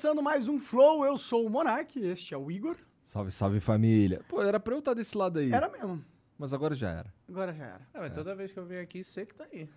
Começando 0.00 0.22
mais 0.22 0.48
um 0.48 0.58
Flow. 0.58 1.04
Eu 1.04 1.18
sou 1.18 1.44
o 1.44 1.50
Monark, 1.50 2.00
este 2.02 2.32
é 2.32 2.38
o 2.38 2.50
Igor. 2.50 2.74
Salve, 3.04 3.30
salve 3.30 3.60
família. 3.60 4.22
Pô, 4.30 4.40
era 4.40 4.58
pra 4.58 4.72
eu 4.72 4.78
estar 4.78 4.94
desse 4.94 5.14
lado 5.14 5.38
aí. 5.38 5.52
Era 5.52 5.68
mesmo. 5.68 6.02
Mas 6.38 6.54
agora 6.54 6.74
já 6.74 6.88
era. 6.88 7.12
Agora 7.28 7.52
já 7.52 7.66
era. 7.66 7.86
É, 7.92 7.98
mas 8.00 8.14
toda 8.14 8.34
vez 8.34 8.50
que 8.50 8.58
eu 8.58 8.64
venho 8.64 8.80
aqui, 8.80 9.04
sei 9.04 9.26
que 9.26 9.34
tá 9.34 9.44
aí. 9.52 9.68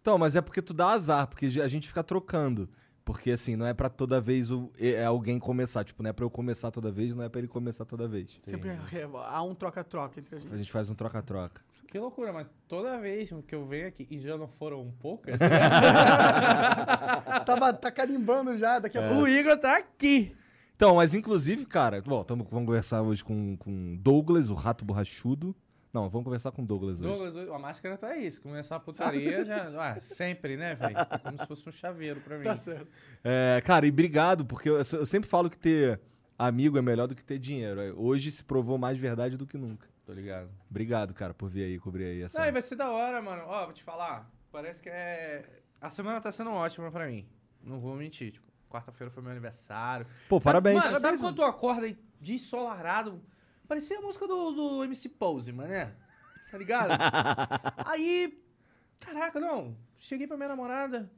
Então, 0.00 0.18
mas 0.18 0.34
é 0.34 0.40
porque 0.40 0.60
tu 0.60 0.74
dá 0.74 0.88
azar, 0.88 1.28
porque 1.28 1.46
a 1.62 1.68
gente 1.68 1.86
fica 1.86 2.02
trocando. 2.02 2.68
Porque 3.04 3.30
assim, 3.30 3.54
não 3.54 3.66
é 3.66 3.72
pra 3.72 3.88
toda 3.88 4.20
vez 4.20 4.50
o, 4.50 4.68
é 4.76 5.04
alguém 5.04 5.38
começar. 5.38 5.84
Tipo, 5.84 6.02
não 6.02 6.10
é 6.10 6.12
pra 6.12 6.24
eu 6.24 6.30
começar 6.30 6.72
toda 6.72 6.90
vez, 6.90 7.14
não 7.14 7.22
é 7.22 7.28
pra 7.28 7.38
ele 7.38 7.46
começar 7.46 7.84
toda 7.84 8.08
vez. 8.08 8.40
Sempre 8.42 8.70
há 9.28 9.42
um 9.44 9.54
troca-troca 9.54 10.18
entre 10.18 10.34
a 10.34 10.38
A 10.38 10.40
gente. 10.40 10.56
gente 10.56 10.72
faz 10.72 10.90
um 10.90 10.94
troca-troca. 10.96 11.62
Que 11.90 11.98
loucura, 11.98 12.34
mas 12.34 12.46
toda 12.68 12.98
vez 12.98 13.30
que 13.46 13.54
eu 13.54 13.64
venho 13.66 13.88
aqui, 13.88 14.06
e 14.10 14.20
já 14.20 14.36
não 14.36 14.46
foram 14.46 14.92
poucas, 15.00 15.40
Tava, 17.46 17.72
tá 17.72 17.90
carimbando 17.90 18.56
já, 18.56 18.78
daqui 18.78 18.98
a 18.98 19.02
É. 19.02 19.08
pouco. 19.08 19.24
o 19.24 19.28
Igor 19.28 19.56
tá 19.56 19.76
aqui. 19.78 20.34
Então, 20.76 20.96
mas 20.96 21.14
inclusive, 21.14 21.64
cara, 21.66 22.00
bom, 22.02 22.22
tamo, 22.22 22.46
vamos 22.50 22.66
conversar 22.66 23.02
hoje 23.02 23.24
com, 23.24 23.56
com 23.56 23.96
Douglas, 23.96 24.50
o 24.50 24.54
rato 24.54 24.84
borrachudo. 24.84 25.56
Não, 25.92 26.08
vamos 26.10 26.24
conversar 26.24 26.52
com 26.52 26.62
Douglas 26.62 27.00
hoje. 27.00 27.08
Douglas, 27.08 27.48
a 27.48 27.58
máscara 27.58 27.96
tá 27.96 28.08
aí. 28.08 28.30
Se 28.30 28.40
começar 28.40 28.76
a 28.76 28.80
putaria, 28.80 29.44
já. 29.44 29.68
Ah, 29.74 30.00
sempre, 30.00 30.56
né, 30.56 30.74
velho? 30.74 30.96
É 30.98 31.18
como 31.18 31.38
se 31.38 31.46
fosse 31.46 31.68
um 31.68 31.72
chaveiro 31.72 32.20
pra 32.20 32.36
mim. 32.36 32.44
Tá 32.44 32.54
certo. 32.54 32.86
É, 33.24 33.60
cara, 33.64 33.86
e 33.86 33.90
obrigado, 33.90 34.44
porque 34.44 34.68
eu, 34.68 34.76
eu 34.76 35.06
sempre 35.06 35.28
falo 35.28 35.48
que 35.48 35.58
ter 35.58 35.98
amigo 36.38 36.76
é 36.78 36.82
melhor 36.82 37.08
do 37.08 37.14
que 37.16 37.24
ter 37.24 37.38
dinheiro. 37.38 37.80
É, 37.80 37.90
Hoje 37.92 38.30
se 38.30 38.44
provou 38.44 38.76
mais 38.76 38.98
verdade 38.98 39.36
do 39.38 39.46
que 39.46 39.56
nunca. 39.56 39.88
Tô 40.08 40.14
ligado. 40.14 40.48
Obrigado, 40.70 41.12
cara, 41.12 41.34
por 41.34 41.50
vir 41.50 41.64
aí, 41.64 41.78
cobrir 41.78 42.04
aí 42.06 42.22
essa. 42.22 42.38
Não, 42.40 42.46
e 42.46 42.50
vai 42.50 42.62
ser 42.62 42.76
da 42.76 42.88
hora, 42.90 43.20
mano. 43.20 43.42
Ó, 43.46 43.64
vou 43.66 43.74
te 43.74 43.82
falar. 43.82 44.26
Parece 44.50 44.82
que 44.82 44.88
é. 44.88 45.60
A 45.78 45.90
semana 45.90 46.18
tá 46.18 46.32
sendo 46.32 46.50
ótima 46.50 46.90
pra 46.90 47.06
mim. 47.06 47.28
Não 47.62 47.78
vou 47.78 47.94
mentir. 47.94 48.32
Tipo, 48.32 48.50
quarta-feira 48.70 49.10
foi 49.10 49.22
meu 49.22 49.32
aniversário. 49.32 50.06
Pô, 50.26 50.36
Sabe- 50.40 50.44
parabéns. 50.44 50.82
Mano, 50.82 50.98
sabe 50.98 51.18
quando 51.18 51.36
tu 51.36 51.42
acorda 51.42 51.84
aí 51.84 51.98
de 52.18 52.32
ensolarado? 52.36 53.22
Parecia 53.68 53.98
a 53.98 54.00
música 54.00 54.26
do, 54.26 54.50
do 54.52 54.84
MC 54.84 55.10
Pose, 55.10 55.52
mané. 55.52 55.94
Tá 56.50 56.56
ligado? 56.56 56.88
aí, 57.84 58.42
caraca, 58.98 59.38
não. 59.38 59.76
Cheguei 59.98 60.26
pra 60.26 60.38
minha 60.38 60.48
namorada. 60.48 61.12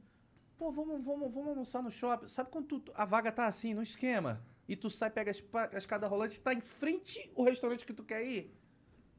Pô, 0.57 0.69
vamos, 0.69 1.01
vamos, 1.01 1.33
vamos 1.33 1.47
almoçar 1.51 1.81
no 1.81 1.89
shopping. 1.89 2.27
Sabe 2.27 2.49
quando 2.49 2.77
tu- 2.77 2.91
a 2.93 3.05
vaga 3.05 3.31
tá 3.31 3.45
assim, 3.45 3.73
no 3.73 3.81
esquema? 3.81 4.45
E 4.67 4.75
tu 4.75 4.89
sai, 4.89 5.09
pega 5.09 5.31
a 5.31 5.77
escada 5.77 6.07
rolante 6.07 6.41
tá 6.41 6.53
em 6.53 6.59
frente 6.59 7.31
o 7.37 7.43
restaurante 7.45 7.85
que 7.85 7.93
tu 7.93 8.03
quer 8.03 8.21
ir? 8.25 8.60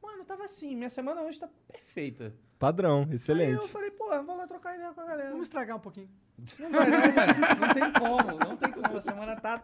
Mano, 0.03 0.25
tava 0.25 0.43
assim. 0.43 0.75
Minha 0.75 0.89
semana 0.89 1.21
hoje 1.21 1.39
tá 1.39 1.49
perfeita. 1.71 2.33
Padrão, 2.59 3.05
Aí 3.09 3.15
excelente. 3.15 3.61
eu 3.61 3.67
falei, 3.69 3.89
pô, 3.91 4.05
vou 4.23 4.37
lá 4.37 4.45
trocar 4.45 4.75
ideia 4.75 4.93
com 4.93 5.01
a 5.01 5.05
galera. 5.05 5.29
Vamos 5.31 5.47
estragar 5.47 5.77
um 5.77 5.79
pouquinho. 5.79 6.09
Não 6.59 6.69
vai. 6.71 6.89
Não 6.89 7.73
tem 7.73 7.93
como, 7.93 8.39
não 8.39 8.57
tem 8.57 8.71
como. 8.71 8.97
A 8.97 9.01
semana 9.01 9.35
tá 9.39 9.61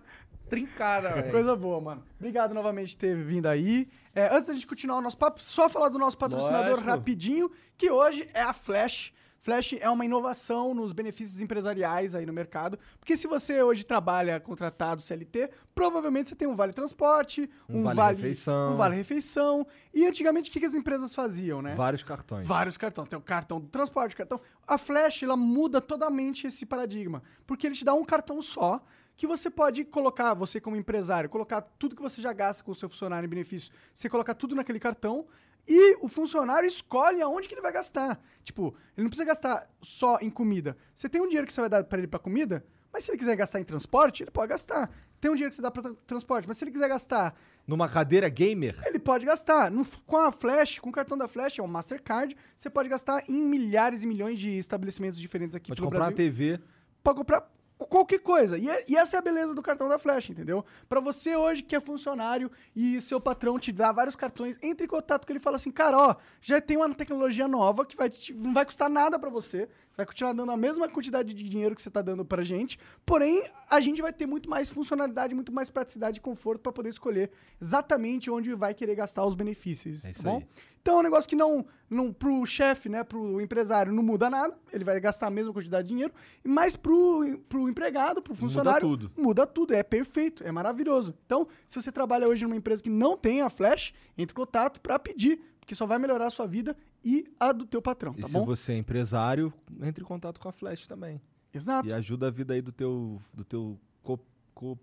trincada, 0.49 1.09
velho. 1.09 1.31
Coisa 1.31 1.55
boa, 1.55 1.79
mano. 1.79 2.03
Obrigado 2.17 2.53
novamente 2.53 2.95
por 2.95 3.01
ter 3.01 3.15
vindo 3.15 3.45
aí. 3.47 3.87
É, 4.15 4.33
antes 4.33 4.47
da 4.47 4.53
gente 4.53 4.67
continuar 4.67 4.97
o 4.97 5.01
nosso 5.01 5.17
papo, 5.17 5.41
só 5.41 5.69
falar 5.69 5.89
do 5.89 5.99
nosso 5.99 6.17
patrocinador 6.17 6.71
Lógico. 6.71 6.89
rapidinho, 6.89 7.51
que 7.77 7.91
hoje 7.91 8.29
é 8.33 8.41
a 8.41 8.53
Flash. 8.53 9.13
Flash 9.41 9.73
é 9.79 9.89
uma 9.89 10.03
inovação 10.05 10.73
nos 10.73 10.91
benefícios 10.93 11.39
empresariais 11.39 12.13
aí 12.13 12.25
no 12.25 12.33
mercado. 12.33 12.77
Porque 12.99 13.15
se 13.15 13.27
você 13.27 13.61
hoje 13.63 13.83
trabalha 13.85 14.39
contratado 14.39 15.01
CLT, 15.01 15.49
provavelmente 15.73 16.29
você 16.29 16.35
tem 16.35 16.47
um 16.47 16.55
vale 16.55 16.73
transporte, 16.73 17.49
Um 17.67 17.79
um, 17.79 17.83
vale 17.83 17.95
vale, 17.95 18.15
refeição. 18.17 18.73
um 18.73 18.75
vale 18.75 18.95
refeição. 18.95 19.65
E 19.93 20.05
antigamente 20.05 20.49
o 20.49 20.53
que, 20.53 20.59
que 20.59 20.65
as 20.65 20.73
empresas 20.73 21.15
faziam, 21.15 21.61
né? 21.61 21.75
Vários 21.75 22.03
cartões. 22.03 22.47
Vários 22.47 22.77
cartões. 22.77 23.07
Tem 23.07 23.17
o 23.17 23.21
cartão 23.21 23.59
do 23.59 23.67
transporte, 23.67 24.15
cartão. 24.15 24.39
A 24.67 24.77
Flash, 24.77 25.23
ela 25.23 25.37
muda 25.37 25.79
totalmente 25.79 26.45
esse 26.47 26.65
paradigma. 26.65 27.23
Porque 27.47 27.65
ele 27.65 27.75
te 27.75 27.85
dá 27.85 27.93
um 27.93 28.03
cartão 28.03 28.41
só 28.41 28.81
que 29.19 29.27
você 29.27 29.49
pode 29.49 29.83
colocar, 29.83 30.33
você 30.33 30.61
como 30.61 30.77
empresário, 30.77 31.29
colocar 31.29 31.59
tudo 31.59 31.93
que 31.93 32.01
você 32.01 32.21
já 32.21 32.31
gasta 32.31 32.63
com 32.63 32.71
o 32.71 32.75
seu 32.75 32.87
funcionário 32.87 33.27
em 33.27 33.29
benefício, 33.29 33.69
você 33.93 34.07
colocar 34.07 34.33
tudo 34.33 34.55
naquele 34.55 34.79
cartão 34.79 35.27
e 35.67 35.97
o 35.99 36.07
funcionário 36.07 36.65
escolhe 36.65 37.21
aonde 37.21 37.45
que 37.49 37.53
ele 37.53 37.61
vai 37.61 37.73
gastar. 37.73 38.17
Tipo, 38.45 38.73
ele 38.95 39.03
não 39.03 39.09
precisa 39.09 39.25
gastar 39.25 39.69
só 39.81 40.19
em 40.21 40.29
comida. 40.29 40.77
Você 40.95 41.09
tem 41.09 41.19
um 41.19 41.25
dinheiro 41.27 41.45
que 41.45 41.51
você 41.51 41.59
vai 41.59 41.69
dar 41.69 41.83
para 41.83 41.97
ele 41.97 42.07
para 42.07 42.17
comida, 42.17 42.65
mas 42.93 43.03
se 43.03 43.11
ele 43.11 43.17
quiser 43.17 43.35
gastar 43.35 43.59
em 43.59 43.65
transporte, 43.65 44.23
ele 44.23 44.31
pode 44.31 44.47
gastar. 44.47 44.89
Tem 45.19 45.29
um 45.29 45.35
dinheiro 45.35 45.49
que 45.51 45.57
você 45.57 45.61
dá 45.61 45.69
para 45.69 45.93
transporte, 46.07 46.47
mas 46.47 46.55
se 46.57 46.63
ele 46.63 46.71
quiser 46.71 46.87
gastar 46.87 47.35
Numa 47.67 47.89
cadeira 47.89 48.29
gamer, 48.29 48.79
ele 48.85 48.99
pode 48.99 49.25
gastar. 49.25 49.69
No- 49.69 49.85
com 50.07 50.15
a 50.15 50.31
Flash, 50.31 50.79
com 50.79 50.87
o 50.89 50.93
cartão 50.93 51.17
da 51.17 51.27
Flash, 51.27 51.59
é 51.59 51.61
o 51.61 51.67
Mastercard, 51.67 52.37
você 52.55 52.69
pode 52.69 52.87
gastar 52.87 53.29
em 53.29 53.43
milhares 53.43 54.01
e 54.01 54.07
milhões 54.07 54.39
de 54.39 54.57
estabelecimentos 54.57 55.19
diferentes 55.19 55.55
aqui 55.57 55.67
pode 55.67 55.81
pelo 55.81 55.87
comprar 55.91 56.05
uma 56.05 56.11
Brasil. 56.11 56.31
TV. 56.31 56.59
Pode 57.03 57.17
comprar 57.17 57.51
qualquer 57.85 58.19
coisa. 58.19 58.57
E, 58.57 58.69
é- 58.69 58.85
e 58.87 58.95
essa 58.97 59.15
é 59.15 59.19
a 59.19 59.21
beleza 59.21 59.53
do 59.53 59.61
cartão 59.61 59.87
da 59.87 59.97
Flash, 59.99 60.29
entendeu? 60.29 60.65
Pra 60.87 60.99
você 60.99 61.35
hoje 61.35 61.61
que 61.61 61.75
é 61.75 61.79
funcionário 61.79 62.51
e 62.75 62.99
seu 63.01 63.19
patrão 63.21 63.57
te 63.59 63.71
dá 63.71 63.91
vários 63.91 64.15
cartões, 64.15 64.57
entre 64.61 64.85
em 64.85 64.89
contato 64.89 65.25
com 65.25 65.31
ele 65.31 65.39
e 65.39 65.41
fala 65.43 65.55
assim, 65.55 65.71
cara, 65.71 65.97
ó, 65.97 66.15
já 66.41 66.59
tem 66.59 66.77
uma 66.77 66.93
tecnologia 66.93 67.47
nova 67.47 67.85
que 67.85 67.95
vai 67.95 68.09
te- 68.09 68.33
não 68.33 68.53
vai 68.53 68.65
custar 68.65 68.89
nada 68.89 69.17
pra 69.17 69.29
você, 69.29 69.69
vai 69.99 70.05
continuar 70.05 70.31
dando 70.31 70.49
a 70.53 70.55
mesma 70.55 70.87
quantidade 70.87 71.33
de 71.33 71.49
dinheiro 71.49 71.75
que 71.75 71.81
você 71.81 71.91
tá 71.91 72.01
dando 72.01 72.23
pra 72.23 72.41
gente, 72.41 72.79
porém, 73.05 73.43
a 73.69 73.81
gente 73.81 74.01
vai 74.01 74.13
ter 74.13 74.25
muito 74.25 74.49
mais 74.49 74.69
funcionalidade, 74.69 75.35
muito 75.35 75.51
mais 75.51 75.69
praticidade 75.69 76.19
e 76.19 76.21
conforto 76.21 76.61
pra 76.61 76.71
poder 76.71 76.87
escolher 76.87 77.29
exatamente 77.61 78.31
onde 78.31 78.53
vai 78.55 78.73
querer 78.73 78.95
gastar 78.95 79.25
os 79.25 79.35
benefícios, 79.35 80.05
É 80.05 80.13
tá 80.13 80.23
bom? 80.23 80.37
aí. 80.37 80.47
Então 80.81 80.95
é 80.95 80.99
um 80.99 81.03
negócio 81.03 81.29
que 81.29 81.35
não, 81.35 81.65
não 81.89 82.13
pro 82.13 82.45
chefe, 82.45 82.87
né, 82.87 83.03
pro 83.03 83.41
empresário 83.41 83.91
não 83.91 84.01
muda 84.01 84.29
nada, 84.29 84.57
ele 84.71 84.85
vai 84.85 84.97
gastar 85.01 85.27
a 85.27 85.29
mesma 85.29 85.51
quantidade 85.51 85.85
de 85.89 85.93
dinheiro, 85.93 86.13
mas 86.45 86.77
pro, 86.77 87.37
pro 87.49 87.67
empregado, 87.67 88.21
pro 88.21 88.33
funcionário, 88.33 88.87
tudo. 88.87 89.11
muda 89.17 89.45
tudo, 89.45 89.73
é 89.73 89.83
perfeito, 89.83 90.45
é 90.47 90.51
maravilhoso. 90.51 91.13
Então, 91.25 91.45
se 91.67 91.81
você 91.81 91.91
trabalha 91.91 92.25
hoje 92.29 92.43
numa 92.45 92.55
empresa 92.55 92.81
que 92.81 92.89
não 92.89 93.17
tem 93.17 93.41
a 93.41 93.49
Flash, 93.49 93.93
entre 94.17 94.31
em 94.33 94.35
contato 94.35 94.79
para 94.79 94.97
pedir, 94.97 95.41
porque 95.59 95.75
só 95.75 95.85
vai 95.85 95.99
melhorar 95.99 96.27
a 96.27 96.31
sua 96.31 96.47
vida 96.47 96.75
e 97.03 97.25
a 97.39 97.51
do 97.51 97.65
teu 97.65 97.81
patrão, 97.81 98.13
E 98.17 98.21
tá 98.21 98.27
se 98.27 98.33
bom? 98.33 98.45
você 98.45 98.73
é 98.73 98.77
empresário, 98.77 99.53
entre 99.81 100.03
em 100.03 100.07
contato 100.07 100.39
com 100.39 100.49
a 100.49 100.51
Flash 100.51 100.85
também. 100.87 101.21
Exato. 101.53 101.87
E 101.87 101.93
ajuda 101.93 102.27
a 102.27 102.31
vida 102.31 102.53
aí 102.53 102.61
do 102.61 102.71
teu. 102.71 103.21
do 103.33 103.43
teu. 103.43 103.79
Co, 104.03 104.19
co- 104.53 104.77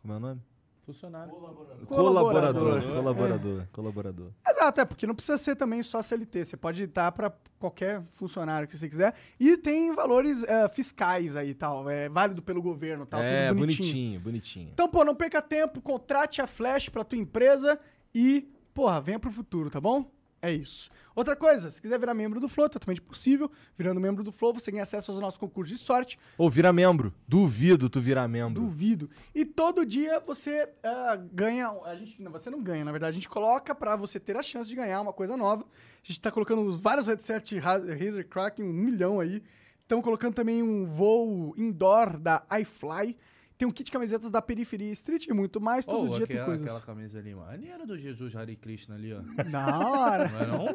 como 0.00 0.14
é 0.14 0.16
o 0.16 0.20
nome? 0.20 0.40
Funcionário. 0.84 1.32
Colaborador. 1.32 1.86
Colaborador. 1.86 2.82
É. 2.82 2.94
Colaborador. 2.94 3.66
Colaborador. 3.70 4.30
Exato, 4.48 4.80
é 4.80 4.84
porque 4.84 5.06
não 5.06 5.14
precisa 5.14 5.38
ser 5.38 5.54
também 5.54 5.80
só 5.82 6.02
CLT, 6.02 6.44
você 6.44 6.56
pode 6.56 6.82
estar 6.82 7.12
para 7.12 7.32
qualquer 7.58 8.02
funcionário 8.14 8.66
que 8.66 8.76
você 8.76 8.88
quiser. 8.88 9.14
E 9.38 9.56
tem 9.56 9.94
valores 9.94 10.42
eh, 10.42 10.68
fiscais 10.68 11.36
aí 11.36 11.50
e 11.50 11.54
tal, 11.54 11.88
é 11.88 12.08
válido 12.08 12.42
pelo 12.42 12.60
governo, 12.60 13.06
tal, 13.06 13.20
é, 13.22 13.48
tudo 13.48 13.60
bonitinho, 13.60 14.18
bonitinho. 14.20 14.70
Então, 14.72 14.88
pô, 14.88 15.04
não 15.04 15.14
perca 15.14 15.40
tempo, 15.40 15.80
contrate 15.80 16.40
a 16.42 16.48
Flash 16.48 16.88
pra 16.88 17.04
tua 17.04 17.18
empresa 17.18 17.78
e, 18.12 18.48
porra, 18.74 19.00
venha 19.00 19.20
pro 19.20 19.30
futuro, 19.30 19.70
tá 19.70 19.80
bom? 19.80 20.10
É 20.42 20.52
isso. 20.52 20.90
Outra 21.14 21.36
coisa, 21.36 21.70
se 21.70 21.80
quiser 21.80 22.00
virar 22.00 22.14
membro 22.14 22.40
do 22.40 22.48
Flow, 22.48 22.68
totalmente 22.68 23.00
possível. 23.00 23.48
Virando 23.78 24.00
membro 24.00 24.24
do 24.24 24.32
Flow, 24.32 24.52
você 24.52 24.72
ganha 24.72 24.82
acesso 24.82 25.12
aos 25.12 25.20
nossos 25.20 25.38
concursos 25.38 25.78
de 25.78 25.84
sorte. 25.84 26.18
Ou 26.36 26.50
vira 26.50 26.72
membro. 26.72 27.14
Duvido 27.28 27.88
tu 27.88 28.00
virar 28.00 28.26
membro. 28.26 28.60
Duvido. 28.62 29.08
E 29.34 29.44
todo 29.44 29.86
dia 29.86 30.18
você 30.18 30.68
ah, 30.82 31.16
ganha. 31.32 31.68
A 31.84 31.94
gente, 31.94 32.20
não, 32.20 32.32
você 32.32 32.50
não 32.50 32.60
ganha, 32.62 32.84
na 32.84 32.90
verdade. 32.90 33.10
A 33.10 33.14
gente 33.14 33.28
coloca 33.28 33.72
pra 33.74 33.94
você 33.94 34.18
ter 34.18 34.36
a 34.36 34.42
chance 34.42 34.68
de 34.68 34.74
ganhar 34.74 35.00
uma 35.00 35.12
coisa 35.12 35.36
nova. 35.36 35.62
A 35.64 36.06
gente 36.06 36.20
tá 36.20 36.30
colocando 36.32 36.62
os 36.62 36.76
vários 36.76 37.06
headsets 37.06 37.62
Ra- 37.62 37.76
Razer 37.76 38.26
Kraken, 38.26 38.64
um 38.64 38.72
milhão 38.72 39.20
aí. 39.20 39.42
Estamos 39.82 40.02
colocando 40.02 40.34
também 40.34 40.62
um 40.62 40.86
voo 40.86 41.54
indoor 41.56 42.18
da 42.18 42.42
iFly. 42.60 43.16
Tem 43.62 43.68
um 43.68 43.70
kit 43.70 43.84
de 43.84 43.92
camisetas 43.92 44.28
da 44.28 44.42
Periferia 44.42 44.90
Street 44.90 45.26
e 45.28 45.32
muito 45.32 45.60
mais. 45.60 45.84
Todo 45.84 46.10
Ô, 46.10 46.14
dia 46.16 46.24
aquela, 46.24 46.38
tem 46.40 46.44
coisas. 46.46 46.66
aquela 46.66 46.80
camisa 46.80 47.20
ali, 47.20 47.32
maneira 47.32 47.86
do 47.86 47.96
Jesus 47.96 48.34
Hare 48.34 48.56
Krishna 48.56 48.96
ali, 48.96 49.12
ó. 49.14 49.20
Da 49.44 49.78
hora. 49.88 50.28
Não 50.28 50.40
é 50.40 50.46
não? 50.48 50.66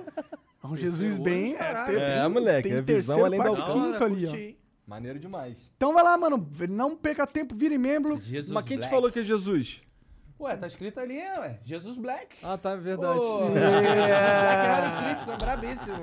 É 0.64 0.68
um 0.68 0.78
Jesus 0.78 1.16
Esse 1.16 1.22
bem. 1.22 1.54
caralho. 1.56 1.94
tem- 1.98 2.02
É, 2.02 2.22
tem- 2.22 2.30
moleque, 2.32 2.70
tem 2.70 2.78
é 2.78 2.82
visão 2.82 3.26
além 3.26 3.42
altura. 3.42 3.68
quinto 3.74 4.04
ali, 4.06 4.26
ó. 4.26 4.30
curti? 4.30 4.58
Maneiro 4.88 5.20
demais. 5.20 5.70
Então 5.76 5.94
vai 5.94 6.02
lá, 6.02 6.18
mano. 6.18 6.50
Não 6.70 6.96
perca 6.96 7.28
tempo, 7.28 7.54
vire 7.54 7.78
membro. 7.78 8.22
Jesus 8.22 8.54
Mas 8.54 8.64
quem 8.64 8.78
te 8.78 8.80
Black. 8.84 8.96
falou 8.96 9.12
que 9.12 9.20
é 9.20 9.24
Jesus? 9.26 9.82
Ué, 10.40 10.56
tá 10.56 10.68
escrito 10.68 11.00
ali, 11.00 11.18
ué. 11.18 11.60
Jesus 11.64 11.98
Black. 11.98 12.38
Ah, 12.44 12.58
tá, 12.58 12.72
é 12.72 12.78
verdade. 12.78 13.20
É. 13.20 13.50
Black 13.50 14.68
Hare 14.68 15.16
Krishna, 15.16 15.38
brabíssimo. 15.38 15.98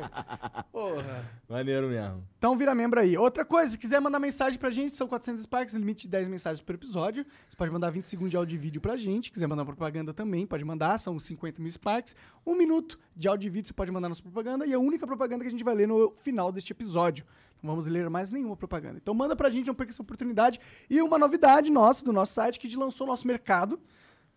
Porra. 0.72 1.24
Maneiro 1.48 1.88
mesmo. 1.88 2.26
Então 2.36 2.56
vira 2.56 2.74
membro 2.74 2.98
aí. 2.98 3.16
Outra 3.16 3.44
coisa, 3.44 3.70
se 3.70 3.78
quiser 3.78 4.00
mandar 4.00 4.18
mensagem 4.18 4.58
pra 4.58 4.70
gente, 4.70 4.92
são 4.92 5.06
400 5.06 5.42
Sparks, 5.42 5.74
limite 5.74 6.02
de 6.02 6.08
10 6.08 6.26
mensagens 6.26 6.60
por 6.60 6.74
episódio. 6.74 7.24
Você 7.48 7.56
pode 7.56 7.70
mandar 7.70 7.90
20 7.90 8.06
segundos 8.06 8.32
de 8.32 8.36
áudio 8.36 8.56
e 8.56 8.58
vídeo 8.58 8.80
pra 8.80 8.96
gente. 8.96 9.30
quiser 9.30 9.46
mandar 9.46 9.64
propaganda 9.64 10.12
também, 10.12 10.44
pode 10.44 10.64
mandar, 10.64 10.98
são 10.98 11.18
50 11.18 11.62
mil 11.62 11.70
Sparks. 11.70 12.16
Um 12.44 12.56
minuto 12.56 12.98
de 13.14 13.28
áudio 13.28 13.46
e 13.46 13.50
vídeo 13.50 13.68
você 13.68 13.72
pode 13.72 13.92
mandar 13.92 14.08
nossa 14.08 14.22
propaganda. 14.22 14.66
E 14.66 14.72
é 14.72 14.74
a 14.74 14.80
única 14.80 15.06
propaganda 15.06 15.44
que 15.44 15.48
a 15.48 15.52
gente 15.52 15.64
vai 15.64 15.76
ler 15.76 15.86
no 15.86 16.12
final 16.22 16.50
deste 16.50 16.72
episódio. 16.72 17.24
Não 17.62 17.70
vamos 17.70 17.86
ler 17.86 18.10
mais 18.10 18.32
nenhuma 18.32 18.56
propaganda. 18.56 18.98
Então 19.00 19.14
manda 19.14 19.36
pra 19.36 19.48
gente, 19.48 19.68
não 19.68 19.74
perca 19.74 19.92
essa 19.92 20.02
oportunidade. 20.02 20.60
E 20.90 21.00
uma 21.00 21.18
novidade 21.18 21.70
nossa, 21.70 22.04
do 22.04 22.12
nosso 22.12 22.34
site, 22.34 22.58
que 22.58 22.66
a 22.66 22.70
gente 22.70 22.78
lançou 22.78 23.06
nosso 23.06 23.26
mercado. 23.26 23.80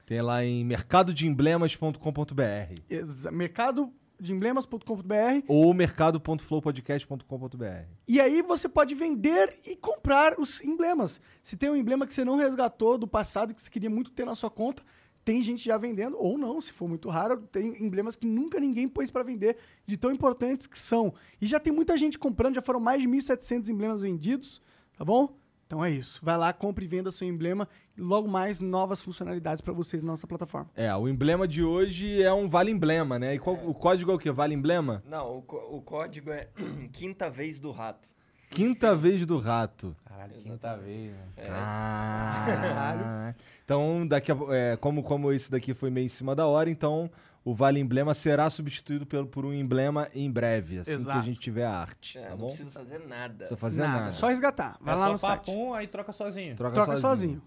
Tem 0.07 0.21
lá 0.21 0.43
em 0.43 0.63
mercadodeemblemas.com.br 0.63 2.73
Exa- 2.89 3.29
mercado 3.29 3.91
de 4.19 4.33
emblemas.com.br 4.33 5.43
ou 5.47 5.71
mercado.flowpodcast.com.br. 5.75 7.85
E 8.07 8.19
aí 8.21 8.41
você 8.41 8.67
pode 8.69 8.95
vender 8.95 9.59
e 9.65 9.75
comprar 9.75 10.39
os 10.39 10.61
emblemas. 10.63 11.19
Se 11.43 11.55
tem 11.57 11.69
um 11.69 11.75
emblema 11.75 12.07
que 12.07 12.13
você 12.13 12.23
não 12.25 12.37
resgatou 12.37 12.97
do 12.97 13.05
passado 13.07 13.53
que 13.53 13.61
você 13.61 13.69
queria 13.69 13.89
muito 13.89 14.09
ter 14.11 14.25
na 14.25 14.33
sua 14.33 14.49
conta, 14.49 14.81
tem 15.25 15.43
gente 15.43 15.65
já 15.65 15.77
vendendo, 15.77 16.15
ou 16.17 16.37
não, 16.37 16.61
se 16.61 16.71
for 16.71 16.87
muito 16.87 17.09
raro, 17.09 17.41
tem 17.51 17.83
emblemas 17.83 18.15
que 18.15 18.25
nunca 18.25 18.61
ninguém 18.61 18.87
pôs 18.87 19.11
para 19.11 19.23
vender, 19.23 19.57
de 19.85 19.97
tão 19.97 20.09
importantes 20.09 20.67
que 20.67 20.79
são. 20.79 21.13
E 21.41 21.45
já 21.45 21.59
tem 21.59 21.73
muita 21.73 21.97
gente 21.97 22.17
comprando, 22.17 22.55
já 22.55 22.61
foram 22.61 22.79
mais 22.79 23.01
de 23.01 23.09
1.700 23.09 23.67
emblemas 23.67 24.03
vendidos, 24.03 24.61
tá 24.97 25.03
bom? 25.03 25.35
Então 25.67 25.83
é 25.83 25.91
isso. 25.91 26.21
Vai 26.23 26.37
lá, 26.37 26.53
compre 26.53 26.85
e 26.85 26.87
venda 26.87 27.11
seu 27.11 27.27
emblema. 27.27 27.67
E 27.97 28.01
logo 28.01 28.25
mais 28.27 28.61
novas 28.61 29.01
funcionalidades 29.01 29.59
para 29.59 29.73
vocês 29.73 30.01
na 30.01 30.11
nossa 30.13 30.25
plataforma. 30.25 30.69
É, 30.75 30.95
o 30.95 31.09
emblema 31.09 31.45
de 31.45 31.61
hoje 31.61 32.23
é 32.23 32.31
um 32.31 32.47
vale 32.47 32.71
emblema, 32.71 33.19
né? 33.19 33.35
E 33.35 33.39
qual- 33.39 33.59
o 33.67 33.73
código 33.73 34.09
é 34.09 34.15
o 34.15 34.17
quê? 34.17 34.31
Vale 34.31 34.53
emblema? 34.55 35.03
Não, 35.05 35.39
o, 35.39 35.77
o 35.77 35.81
código 35.81 36.31
é 36.31 36.47
quinta 36.93 37.29
vez 37.29 37.59
do 37.59 37.71
rato. 37.71 38.07
Quinta 38.49 38.95
vez 38.95 39.25
do 39.25 39.37
rato. 39.37 39.93
Caralho, 40.05 40.33
quinta 40.41 40.77
vez, 40.77 41.11
né? 41.11 41.27
Ah, 41.49 43.33
então, 43.65 44.07
daqui 44.07 44.31
a, 44.31 44.37
é, 44.51 44.77
como, 44.77 45.03
como 45.03 45.33
esse 45.33 45.51
daqui 45.51 45.73
foi 45.73 45.89
meio 45.89 46.05
em 46.05 46.09
cima 46.09 46.33
da 46.33 46.47
hora, 46.47 46.69
então 46.69 47.11
o 47.49 47.53
Vale 47.55 47.79
Emblema 47.79 48.13
será 48.13 48.49
substituído 48.49 49.05
pelo, 49.05 49.25
por 49.25 49.45
um 49.45 49.53
emblema 49.53 50.09
em 50.13 50.29
breve, 50.29 50.79
assim 50.79 50.91
que 50.91 50.97
Exato. 50.97 51.17
a 51.19 51.21
gente 51.21 51.39
tiver 51.39 51.63
a 51.65 51.71
arte, 51.79 52.17
É, 52.17 52.23
tá 52.23 52.29
não 52.31 52.37
bom? 52.37 52.47
precisa 52.47 52.69
fazer 52.71 52.99
nada. 52.99 53.27
Não 53.29 53.37
precisa 53.37 53.57
fazer 53.57 53.81
Nada, 53.81 53.99
nada. 53.99 54.11
só 54.11 54.27
resgatar. 54.27 54.77
Vai 54.81 54.93
é 54.93 54.97
lá 54.97 55.05
só 55.05 55.11
no 55.13 55.17
site. 55.19 55.45
papum, 55.45 55.73
aí 55.73 55.87
troca 55.87 56.11
sozinho. 56.11 56.55
Troca, 56.57 56.73
Troca 56.73 56.91
sozinho. 56.97 57.09
sozinho. 57.09 57.41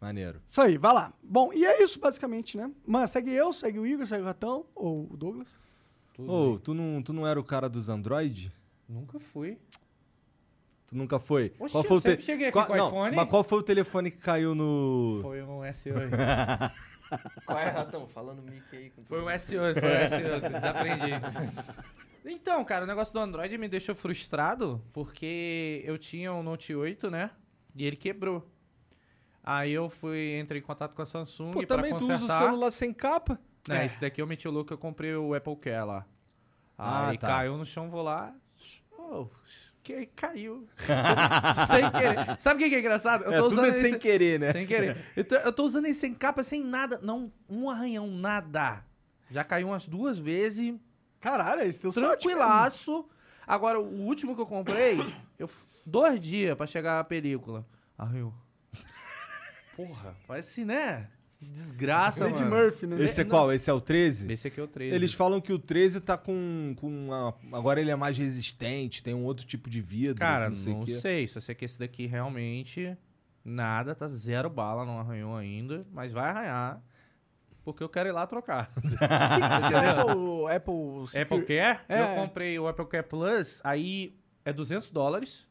Maneiro. 0.00 0.40
Isso 0.46 0.60
aí, 0.60 0.78
vai 0.78 0.92
lá. 0.94 1.12
Bom, 1.22 1.52
e 1.52 1.64
é 1.66 1.82
isso 1.82 1.98
basicamente, 1.98 2.56
né? 2.56 2.70
Mano, 2.86 3.08
segue 3.08 3.32
eu, 3.32 3.52
segue 3.52 3.78
o 3.80 3.86
Igor, 3.86 4.06
segue 4.06 4.22
o 4.22 4.26
Ratão, 4.26 4.64
ou 4.76 5.08
o 5.12 5.16
Douglas. 5.16 5.56
Ô, 6.18 6.50
bem. 6.50 6.58
tu 6.58 6.72
não, 6.74 7.02
tu 7.02 7.12
não 7.12 7.26
era 7.26 7.40
o 7.40 7.44
cara 7.44 7.68
dos 7.68 7.88
Android? 7.88 8.52
Nunca 8.88 9.18
fui. 9.18 9.58
Tu 10.86 10.96
nunca 10.96 11.18
foi? 11.18 11.52
Oxi, 11.58 11.72
qual 11.72 11.82
foi 11.84 11.92
eu 11.96 11.98
o 11.98 12.00
te- 12.00 12.08
sempre 12.10 12.24
cheguei 12.24 12.46
aqui 12.48 12.52
qual- 12.52 12.66
com 12.66 12.72
o 12.74 12.76
não, 12.76 12.88
iPhone. 12.88 13.16
Mas 13.16 13.28
qual 13.28 13.42
foi 13.42 13.58
o 13.58 13.62
telefone 13.62 14.10
que 14.10 14.18
caiu 14.18 14.54
no. 14.54 15.18
Foi 15.22 15.42
um 15.42 15.60
S8. 15.60 16.10
Qual 17.46 17.58
é, 17.58 17.68
Ratão? 17.70 18.06
Fala 18.06 18.34
no 18.34 18.42
mic 18.42 18.62
aí. 18.72 18.90
Com 18.90 19.04
Foi 19.04 19.18
um 19.18 19.22
tudo. 19.24 19.30
S8, 19.32 19.80
foi 19.80 19.90
um 19.90 20.40
S8, 20.40 20.52
desaprendi. 20.52 21.10
Então, 22.24 22.64
cara, 22.64 22.84
o 22.84 22.86
negócio 22.86 23.12
do 23.12 23.18
Android 23.20 23.56
me 23.58 23.68
deixou 23.68 23.94
frustrado 23.94 24.82
porque 24.92 25.82
eu 25.84 25.98
tinha 25.98 26.32
um 26.32 26.42
Note 26.42 26.74
8, 26.74 27.10
né? 27.10 27.30
E 27.74 27.84
ele 27.84 27.96
quebrou. 27.96 28.48
Aí 29.42 29.72
eu 29.72 29.88
fui, 29.88 30.38
entrei 30.38 30.60
em 30.60 30.64
contato 30.64 30.94
com 30.94 31.02
a 31.02 31.06
Samsung 31.06 31.50
Pô, 31.52 31.58
pra 31.66 31.76
também 31.76 31.90
tu 31.90 31.98
consertar. 31.98 32.22
usa 32.24 32.34
o 32.34 32.38
celular 32.46 32.70
sem 32.70 32.92
capa? 32.94 33.40
Né, 33.68 33.82
É. 33.82 33.86
esse 33.86 34.00
daqui 34.00 34.22
eu 34.22 34.26
meti 34.26 34.46
o 34.46 34.50
louco, 34.52 34.72
eu 34.72 34.78
comprei 34.78 35.14
o 35.16 35.34
Apple 35.34 35.56
Care 35.56 35.84
lá. 35.86 36.06
Ah, 36.78 37.08
Aí 37.08 37.18
tá. 37.18 37.26
caiu 37.26 37.56
no 37.56 37.64
chão, 37.64 37.90
vou 37.90 38.02
lá. 38.02 38.32
Oh, 38.96 39.26
que 39.82 40.06
caiu. 40.14 40.66
sem 41.70 41.90
querer. 41.90 42.40
Sabe 42.40 42.56
o 42.56 42.58
que 42.64 42.70
que 42.70 42.76
é 42.76 42.80
engraçado? 42.80 43.24
Eu 43.24 43.32
É, 43.32 43.38
tudo 43.38 43.64
é 43.64 43.68
esse- 43.68 43.80
sem 43.80 43.98
querer, 43.98 44.38
né? 44.40 44.52
sem 44.52 44.66
querer. 44.66 45.04
Eu 45.16 45.24
tô, 45.24 45.34
eu 45.36 45.52
tô 45.52 45.64
usando 45.64 45.84
ele 45.86 45.94
sem 45.94 46.14
capa, 46.14 46.42
sem 46.42 46.62
nada. 46.64 46.98
Não, 47.02 47.32
um 47.48 47.68
arranhão, 47.68 48.06
nada. 48.06 48.84
Já 49.30 49.42
caiu 49.44 49.68
umas 49.68 49.86
duas 49.88 50.18
vezes, 50.18 50.74
Caralho, 51.20 51.62
esse 51.62 51.84
mesmo. 51.84 52.00
tranquilaço. 52.00 53.08
Agora, 53.46 53.80
o 53.80 54.02
último 54.06 54.34
que 54.34 54.40
eu 54.40 54.46
comprei, 54.46 54.98
eu 55.38 55.48
dois 55.84 56.20
dias 56.20 56.56
pra 56.56 56.66
chegar 56.66 57.00
a 57.00 57.04
película. 57.04 57.66
Arranhou. 57.98 58.32
Porra, 59.76 60.14
parece, 60.26 60.64
né? 60.64 61.08
Desgraça, 61.42 62.28
Ed 62.28 62.40
mano. 62.42 62.56
Murphy, 62.56 62.86
né? 62.86 63.02
Esse 63.04 63.20
é 63.22 63.24
qual? 63.24 63.52
Esse 63.52 63.68
é 63.68 63.72
o 63.72 63.80
13? 63.80 64.32
Esse 64.32 64.48
aqui 64.48 64.60
é 64.60 64.62
o 64.62 64.68
13. 64.68 64.94
Eles 64.94 65.12
falam 65.12 65.40
que 65.40 65.52
o 65.52 65.58
13 65.58 66.00
tá 66.00 66.16
com. 66.16 66.74
com 66.76 66.86
uma- 66.88 67.34
agora 67.52 67.80
ele 67.80 67.90
é 67.90 67.96
mais 67.96 68.16
resistente, 68.16 69.02
tem 69.02 69.12
um 69.14 69.24
outro 69.24 69.44
tipo 69.46 69.68
de 69.68 69.80
vidro. 69.80 70.16
Cara, 70.16 70.48
não 70.50 70.56
sei 70.56 70.72
não 70.72 70.80
o 70.80 70.86
sei. 70.86 71.26
Só 71.26 71.40
sei 71.40 71.54
que 71.54 71.64
esse 71.64 71.78
daqui 71.78 72.06
realmente 72.06 72.96
nada, 73.44 73.94
tá 73.94 74.06
zero 74.06 74.48
bala, 74.48 74.84
não 74.86 74.98
arranhou 75.00 75.36
ainda. 75.36 75.84
Mas 75.92 76.12
vai 76.12 76.30
arranhar. 76.30 76.82
Porque 77.64 77.82
eu 77.82 77.88
quero 77.88 78.08
ir 78.08 78.12
lá 78.12 78.26
trocar. 78.26 78.72
Esse 78.82 79.74
é 79.74 79.88
Apple, 79.90 80.52
Apple, 80.56 81.08
Secure- 81.08 81.20
Apple 81.22 81.42
Care? 81.44 81.80
É. 81.88 82.02
Eu 82.02 82.16
comprei 82.16 82.58
o 82.58 82.66
Apple 82.66 82.86
Care 82.86 83.06
Plus, 83.06 83.60
aí 83.62 84.16
é 84.44 84.52
200 84.52 84.90
dólares 84.90 85.46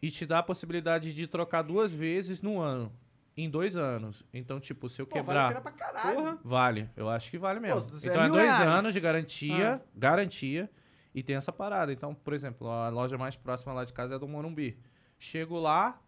e 0.00 0.10
te 0.10 0.24
dá 0.24 0.38
a 0.38 0.42
possibilidade 0.42 1.12
de 1.12 1.26
trocar 1.26 1.60
duas 1.60 1.92
vezes 1.92 2.40
no 2.40 2.60
ano. 2.60 2.90
Em 3.36 3.50
dois 3.50 3.76
anos. 3.76 4.24
Então, 4.32 4.60
tipo, 4.60 4.88
se 4.88 5.02
eu 5.02 5.06
Pô, 5.06 5.14
vale 5.16 5.26
quebrar. 5.26 5.48
pena 5.48 5.60
pra 5.60 5.72
caralho. 5.72 6.38
Vale, 6.44 6.88
eu 6.96 7.08
acho 7.08 7.30
que 7.30 7.38
vale 7.38 7.58
mesmo. 7.60 7.78
é 7.80 8.08
então 8.08 8.22
é 8.22 8.28
dois 8.28 8.42
reais. 8.44 8.60
anos 8.60 8.92
de 8.94 9.00
garantia, 9.00 9.74
Ah. 9.74 9.88
garantia, 9.94 10.70
e 11.12 11.22
tem 11.22 11.34
essa 11.34 11.50
parada. 11.52 11.92
Então, 11.92 12.14
por 12.14 12.32
exemplo, 12.32 12.68
a 12.70 12.88
loja 12.90 13.18
mais 13.18 13.34
próxima 13.34 13.72
lá 13.72 13.84
de 13.84 13.92
casa 13.92 14.14
é 14.14 14.18
do 14.18 14.28
Morumbi. 14.28 14.78
Chego 15.18 15.58
lá, 15.58 16.00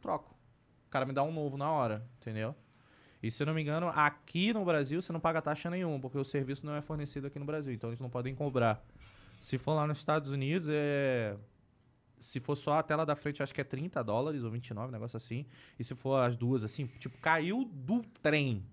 troco. 0.00 0.34
O 0.86 0.90
cara 0.90 1.06
me 1.06 1.12
dá 1.12 1.22
um 1.22 1.32
novo 1.32 1.56
na 1.56 1.70
hora, 1.70 2.04
entendeu? 2.20 2.54
E 3.22 3.30
se 3.30 3.40
eu 3.40 3.46
não 3.46 3.54
me 3.54 3.62
engano, 3.62 3.88
aqui 3.94 4.52
no 4.52 4.64
Brasil 4.64 5.00
você 5.00 5.12
não 5.12 5.20
paga 5.20 5.40
taxa 5.40 5.70
nenhuma, 5.70 6.00
porque 6.00 6.18
o 6.18 6.24
serviço 6.24 6.66
não 6.66 6.74
é 6.74 6.82
fornecido 6.82 7.28
aqui 7.28 7.38
no 7.38 7.44
Brasil, 7.44 7.72
então 7.72 7.90
eles 7.90 8.00
não 8.00 8.10
podem 8.10 8.34
cobrar. 8.34 8.84
Se 9.38 9.56
for 9.58 9.74
lá 9.74 9.86
nos 9.86 9.98
Estados 9.98 10.32
Unidos, 10.32 10.68
é. 10.70 11.36
Se 12.22 12.38
for 12.40 12.54
só 12.56 12.74
a 12.78 12.82
tela 12.82 13.04
da 13.04 13.14
frente, 13.16 13.42
acho 13.42 13.54
que 13.54 13.60
é 13.60 13.64
30 13.64 14.02
dólares 14.02 14.42
ou 14.44 14.50
29, 14.50 14.88
um 14.88 14.92
negócio 14.92 15.16
assim. 15.16 15.44
E 15.78 15.84
se 15.84 15.94
for 15.94 16.16
as 16.20 16.36
duas, 16.36 16.62
assim, 16.64 16.86
tipo, 16.98 17.18
caiu 17.18 17.64
do 17.72 18.02
trem, 18.22 18.64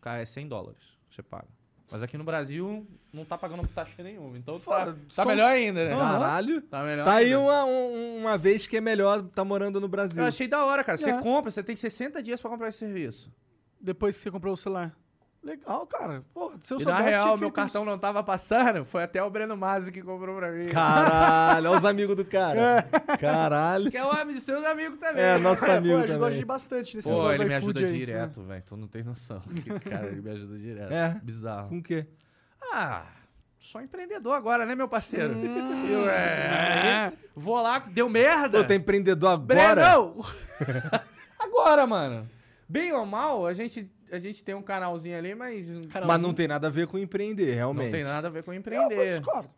cai 0.00 0.22
é 0.22 0.26
100 0.26 0.48
dólares, 0.48 0.80
você 1.10 1.22
paga. 1.22 1.48
Mas 1.90 2.02
aqui 2.02 2.18
no 2.18 2.24
Brasil 2.24 2.86
não 3.12 3.24
tá 3.24 3.38
pagando 3.38 3.66
taxa 3.68 4.02
nenhuma. 4.02 4.36
Então 4.36 4.54
tá, 4.58 4.60
Foda, 4.60 4.92
tá 4.92 4.98
estão- 5.08 5.24
melhor 5.26 5.46
ainda, 5.48 5.88
né? 5.88 5.96
Caralho. 5.96 6.60
Tá 6.62 6.82
melhor 6.82 7.04
Tá 7.04 7.14
aí 7.14 7.24
ainda. 7.26 7.40
uma, 7.40 7.64
um- 7.64 8.18
uma 8.18 8.36
vez 8.36 8.66
que 8.66 8.76
é 8.76 8.80
melhor 8.80 9.22
tá 9.22 9.42
morando 9.44 9.80
no 9.80 9.88
Brasil. 9.88 10.22
Eu 10.22 10.28
achei 10.28 10.46
da 10.46 10.64
hora, 10.66 10.84
cara. 10.84 10.98
Você 10.98 11.08
É. 11.10 11.20
compra, 11.22 11.50
você 11.50 11.62
tem 11.62 11.74
60 11.76 12.22
dias 12.22 12.40
pra 12.42 12.50
comprar 12.50 12.68
esse 12.68 12.78
serviço. 12.78 13.32
Depois 13.80 14.16
que 14.16 14.22
você 14.22 14.30
comprou 14.30 14.52
o 14.52 14.56
celular. 14.56 14.94
Legal, 15.42 15.86
cara. 15.86 16.24
Pô, 16.34 16.52
se 16.60 16.74
eu 16.74 16.80
e 16.80 16.84
na 16.84 16.90
soubesse, 16.90 17.10
real, 17.10 17.26
tinha 17.26 17.36
meu 17.38 17.52
cartão 17.52 17.84
não 17.84 17.98
tava 17.98 18.22
passando. 18.22 18.84
Foi 18.84 19.04
até 19.04 19.22
o 19.22 19.30
Breno 19.30 19.56
Masi 19.56 19.92
que 19.92 20.02
comprou 20.02 20.36
pra 20.36 20.50
mim. 20.50 20.66
Caralho, 20.68 21.70
olha 21.70 21.78
os 21.78 21.84
amigos 21.84 22.16
do 22.16 22.24
cara. 22.24 22.84
Caralho. 23.18 23.90
Que 23.90 23.96
é 23.96 24.04
o 24.04 24.10
amigo 24.10 24.34
de 24.34 24.40
seus 24.40 24.64
amigos 24.64 24.98
também. 24.98 25.22
É, 25.22 25.38
nosso 25.38 25.62
isso. 25.62 25.72
É, 25.72 25.76
amigo 25.76 25.94
pô, 25.94 26.00
ajudou 26.00 26.16
a 26.16 26.18
também. 26.18 26.34
gente 26.36 26.44
bastante 26.44 26.96
nesse 26.96 27.08
Pô, 27.08 27.32
ele 27.32 27.44
me 27.44 27.54
ajuda 27.54 27.80
aí. 27.80 27.86
direto, 27.86 28.42
velho. 28.42 28.62
Tu 28.66 28.76
não 28.76 28.88
tem 28.88 29.02
noção. 29.04 29.42
Cara, 29.88 30.06
ele 30.08 30.20
me 30.20 30.30
ajuda 30.30 30.58
direto. 30.58 30.92
É? 30.92 31.20
Bizarro. 31.22 31.68
Com 31.68 31.78
o 31.78 31.82
quê? 31.82 32.06
Ah, 32.72 33.06
sou 33.58 33.80
empreendedor 33.80 34.34
agora, 34.34 34.66
né, 34.66 34.74
meu 34.74 34.88
parceiro? 34.88 35.34
Eu, 35.88 36.10
é, 36.10 37.12
vou 37.34 37.62
lá, 37.62 37.78
deu 37.78 38.08
merda. 38.08 38.58
Pô, 38.58 38.64
tá 38.64 38.74
empreendedor 38.74 39.30
agora? 39.30 39.46
Brenão! 39.46 40.16
agora, 41.38 41.86
mano. 41.86 42.28
Bem 42.68 42.92
ou 42.92 43.06
mal, 43.06 43.46
a 43.46 43.54
gente, 43.54 43.90
a 44.10 44.18
gente 44.18 44.42
tem 44.42 44.54
um 44.54 44.62
canalzinho 44.62 45.16
ali, 45.16 45.34
mas 45.34 45.66
Mas 46.06 46.20
não 46.20 46.32
tem 46.34 46.48
nada 46.48 46.66
a 46.66 46.70
ver 46.70 46.86
com 46.86 46.98
empreender, 46.98 47.52
realmente. 47.54 47.84
não 47.84 47.90
tem 47.92 48.04
nada 48.04 48.28
a 48.28 48.30
ver 48.30 48.44
com 48.44 48.50
Eu, 48.52 48.54
eu 48.54 48.58
empreender. 48.60 49.10
discordo. 49.10 49.50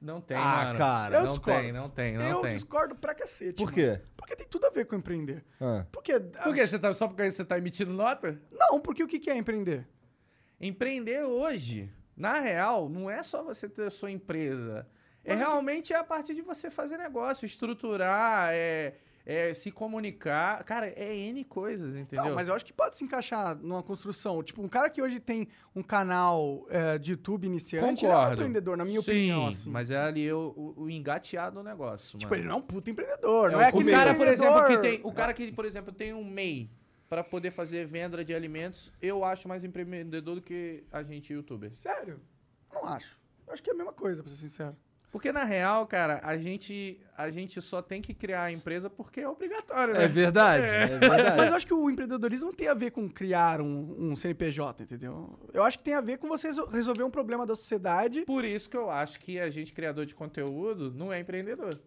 Não 0.00 0.20
tem, 0.20 0.36
Ah, 0.36 0.64
mano. 0.66 0.78
cara. 0.78 1.16
Eu 1.16 1.22
não 1.24 1.30
discordo. 1.30 1.60
tem, 1.62 1.72
não 1.72 1.88
tem, 1.88 2.14
não 2.18 2.24
eu 2.28 2.40
tem. 2.42 2.54
discordo 2.54 2.94
pra 2.94 3.14
cacete. 3.14 3.54
Por 3.54 3.64
mano. 3.64 3.74
quê? 3.74 4.00
Porque 4.16 4.36
tem 4.36 4.46
tudo 4.46 4.66
a 4.66 4.70
ver 4.70 4.84
com 4.86 4.94
empreender. 4.96 5.42
Ah. 5.60 5.86
Porque... 5.90 6.20
Por 6.20 6.54
quê? 6.54 6.66
Você 6.66 6.78
tá, 6.78 6.92
só 6.92 7.08
porque 7.08 7.30
você 7.30 7.44
tá 7.44 7.56
emitindo 7.56 7.92
nota? 7.92 8.38
Não, 8.52 8.78
porque 8.80 9.02
o 9.02 9.08
que 9.08 9.18
que 9.18 9.30
é 9.30 9.36
empreender? 9.36 9.86
Empreender 10.60 11.22
hoje, 11.24 11.90
na 12.16 12.38
real, 12.40 12.88
não 12.88 13.10
é 13.10 13.22
só 13.22 13.42
você 13.42 13.68
ter 13.68 13.86
a 13.86 13.90
sua 13.90 14.10
empresa. 14.10 14.86
É 15.24 15.34
realmente 15.34 15.92
a 15.92 16.04
partir 16.04 16.34
de 16.34 16.42
você 16.42 16.70
fazer 16.70 16.96
negócio, 16.98 17.44
estruturar, 17.44 18.50
é, 18.52 18.94
é 19.26 19.52
se 19.52 19.72
comunicar. 19.72 20.62
Cara, 20.62 20.86
é 20.86 21.14
N 21.16 21.42
coisas, 21.44 21.96
entendeu? 21.96 22.26
Não, 22.26 22.34
mas 22.34 22.46
eu 22.46 22.54
acho 22.54 22.64
que 22.64 22.72
pode 22.72 22.96
se 22.96 23.02
encaixar 23.02 23.56
numa 23.56 23.82
construção. 23.82 24.40
Tipo, 24.40 24.62
um 24.62 24.68
cara 24.68 24.88
que 24.88 25.02
hoje 25.02 25.18
tem 25.18 25.48
um 25.74 25.82
canal 25.82 26.64
é, 26.70 26.96
de 26.96 27.10
YouTube 27.10 27.44
iniciante, 27.44 28.04
ele 28.04 28.12
é 28.12 28.14
um 28.14 28.18
Concordo. 28.18 28.34
empreendedor, 28.34 28.76
na 28.76 28.84
minha 28.84 29.02
Sim, 29.02 29.10
opinião. 29.10 29.48
Assim. 29.48 29.68
mas 29.68 29.90
é 29.90 29.98
ali 29.98 30.32
o, 30.32 30.54
o, 30.56 30.82
o 30.84 30.90
engateado 30.90 31.56
do 31.56 31.62
negócio. 31.64 32.16
Tipo, 32.16 32.30
mano. 32.30 32.42
ele 32.42 32.48
não 32.48 32.54
é 32.54 32.58
um 32.58 32.62
puta 32.62 32.88
empreendedor, 32.88 33.50
não 33.50 33.60
É, 33.60 33.64
é, 33.64 33.66
o 33.66 33.68
aquele 33.70 33.90
cara, 33.90 34.14
por 34.14 34.28
exemplo, 34.28 34.66
que 34.66 34.78
tem. 34.78 35.00
O 35.02 35.12
cara 35.12 35.34
que, 35.34 35.50
por 35.50 35.64
exemplo, 35.64 35.92
tem 35.92 36.14
um 36.14 36.24
MEI 36.24 36.70
para 37.08 37.24
poder 37.24 37.50
fazer 37.50 37.84
venda 37.84 38.24
de 38.24 38.32
alimentos, 38.32 38.92
eu 39.02 39.24
acho 39.24 39.48
mais 39.48 39.64
empreendedor 39.64 40.36
do 40.36 40.42
que 40.42 40.84
a 40.92 41.02
gente, 41.02 41.32
youtuber. 41.32 41.74
Sério? 41.74 42.20
Não 42.72 42.84
acho. 42.84 43.18
Eu 43.46 43.52
acho 43.52 43.62
que 43.62 43.70
é 43.70 43.72
a 43.72 43.76
mesma 43.76 43.92
coisa, 43.92 44.22
pra 44.22 44.30
ser 44.30 44.38
sincero. 44.38 44.76
Porque 45.16 45.32
na 45.32 45.44
real, 45.44 45.86
cara, 45.86 46.20
a 46.22 46.36
gente, 46.36 47.00
a 47.16 47.30
gente 47.30 47.62
só 47.62 47.80
tem 47.80 48.02
que 48.02 48.12
criar 48.12 48.42
a 48.42 48.52
empresa 48.52 48.90
porque 48.90 49.20
é 49.20 49.26
obrigatório, 49.26 49.94
né? 49.94 50.04
É 50.04 50.08
verdade, 50.08 50.66
é 50.66 50.86
verdade. 50.98 51.36
Mas 51.38 51.48
eu 51.48 51.54
acho 51.56 51.66
que 51.66 51.72
o 51.72 51.88
empreendedorismo 51.88 52.48
não 52.48 52.52
tem 52.54 52.68
a 52.68 52.74
ver 52.74 52.90
com 52.90 53.08
criar 53.08 53.62
um, 53.62 54.10
um 54.10 54.14
CNPJ, 54.14 54.82
entendeu? 54.82 55.38
Eu 55.54 55.62
acho 55.62 55.78
que 55.78 55.84
tem 55.84 55.94
a 55.94 56.02
ver 56.02 56.18
com 56.18 56.28
você 56.28 56.48
resol- 56.48 56.68
resolver 56.68 57.02
um 57.02 57.10
problema 57.10 57.46
da 57.46 57.56
sociedade. 57.56 58.26
Por 58.26 58.44
isso 58.44 58.68
que 58.68 58.76
eu 58.76 58.90
acho 58.90 59.18
que 59.18 59.40
a 59.40 59.48
gente, 59.48 59.72
criador 59.72 60.04
de 60.04 60.14
conteúdo, 60.14 60.92
não 60.92 61.10
é 61.10 61.18
empreendedor. 61.18 61.80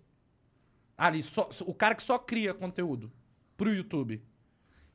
Ali, 0.97 1.21
só, 1.21 1.47
o 1.67 1.73
cara 1.75 1.93
que 1.93 2.01
só 2.01 2.17
cria 2.17 2.51
conteúdo 2.51 3.11
pro 3.55 3.71
YouTube. 3.71 4.23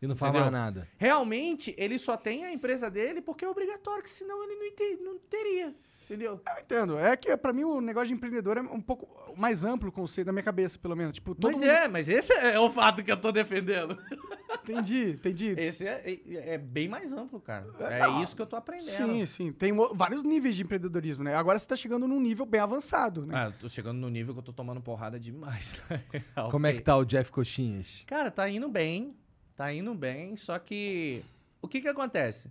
E 0.03 0.07
não 0.09 0.17
mais 0.33 0.51
nada. 0.51 0.89
Realmente, 0.99 1.73
ele 1.79 1.99
só 1.99 2.17
tem 2.17 2.45
a 2.45 2.53
empresa 2.53 2.91
dele 2.91 3.23
porque 3.23 3.45
é 3.45 3.49
obrigatório, 3.49 4.03
que 4.03 4.11
senão 4.11 4.43
ele 4.43 4.57
não, 4.57 4.67
ente- 4.67 5.03
não 5.03 5.19
teria. 5.19 5.73
Entendeu? 6.05 6.41
Eu 6.47 6.63
entendo. 6.63 6.99
É 6.99 7.17
que, 7.17 7.37
pra 7.37 7.53
mim, 7.53 7.65
o 7.65 7.81
negócio 7.81 8.09
de 8.09 8.15
empreendedor 8.15 8.59
é 8.59 8.61
um 8.61 8.81
pouco 8.81 9.09
mais 9.37 9.65
amplo 9.65 9.89
o 9.89 9.93
conceito, 9.93 10.27
na 10.27 10.33
minha 10.33 10.43
cabeça, 10.43 10.79
pelo 10.79 10.95
menos. 10.95 11.15
Tipo, 11.15 11.35
todo 11.35 11.53
Mas 11.53 11.61
mundo... 11.61 11.71
é, 11.71 11.89
mas 11.89 12.09
esse 12.09 12.33
é 12.33 12.59
o 12.59 12.71
fato 12.71 13.03
que 13.03 13.11
eu 13.11 13.17
tô 13.17 13.33
defendendo. 13.33 13.99
Entendi, 14.63 15.11
entendi. 15.11 15.49
Esse 15.59 15.87
é, 15.87 16.03
é- 16.07 16.55
é 16.55 16.59
bem 16.59 16.89
mais 16.89 17.13
amplo, 17.13 17.39
cara. 17.41 17.67
É 17.81 17.99
não. 17.99 18.23
isso 18.23 18.35
que 18.35 18.41
eu 18.41 18.47
tô 18.47 18.57
aprendendo. 18.57 18.89
Sim, 18.89 19.27
sim. 19.27 19.53
Tem 19.53 19.73
vários 19.95 20.23
níveis 20.23 20.57
de 20.57 20.63
empreendedorismo, 20.63 21.23
né? 21.23 21.35
Agora 21.35 21.59
você 21.59 21.67
tá 21.67 21.77
chegando 21.77 22.07
num 22.09 22.21
nível 22.21 22.47
bem 22.47 22.61
avançado, 22.61 23.27
né? 23.27 23.35
Ah, 23.37 23.45
eu 23.47 23.53
tô 23.53 23.69
chegando 23.69 23.99
no 23.99 24.09
nível 24.09 24.33
que 24.33 24.39
eu 24.39 24.45
tô 24.45 24.53
tomando 24.55 24.81
porrada 24.81 25.19
demais. 25.21 25.83
Como 26.51 26.67
é 26.67 26.73
que 26.73 26.81
tá 26.81 26.97
o 26.97 27.05
Jeff 27.05 27.31
Coxinhas? 27.31 28.05
Cara, 28.07 28.31
tá 28.31 28.49
indo 28.49 28.69
bem. 28.69 29.15
Tá 29.57 29.73
indo 29.73 29.95
bem, 29.95 30.37
só 30.37 30.59
que. 30.59 31.23
O 31.61 31.69
que 31.69 31.81
que 31.81 31.89
acontece? 31.89 32.51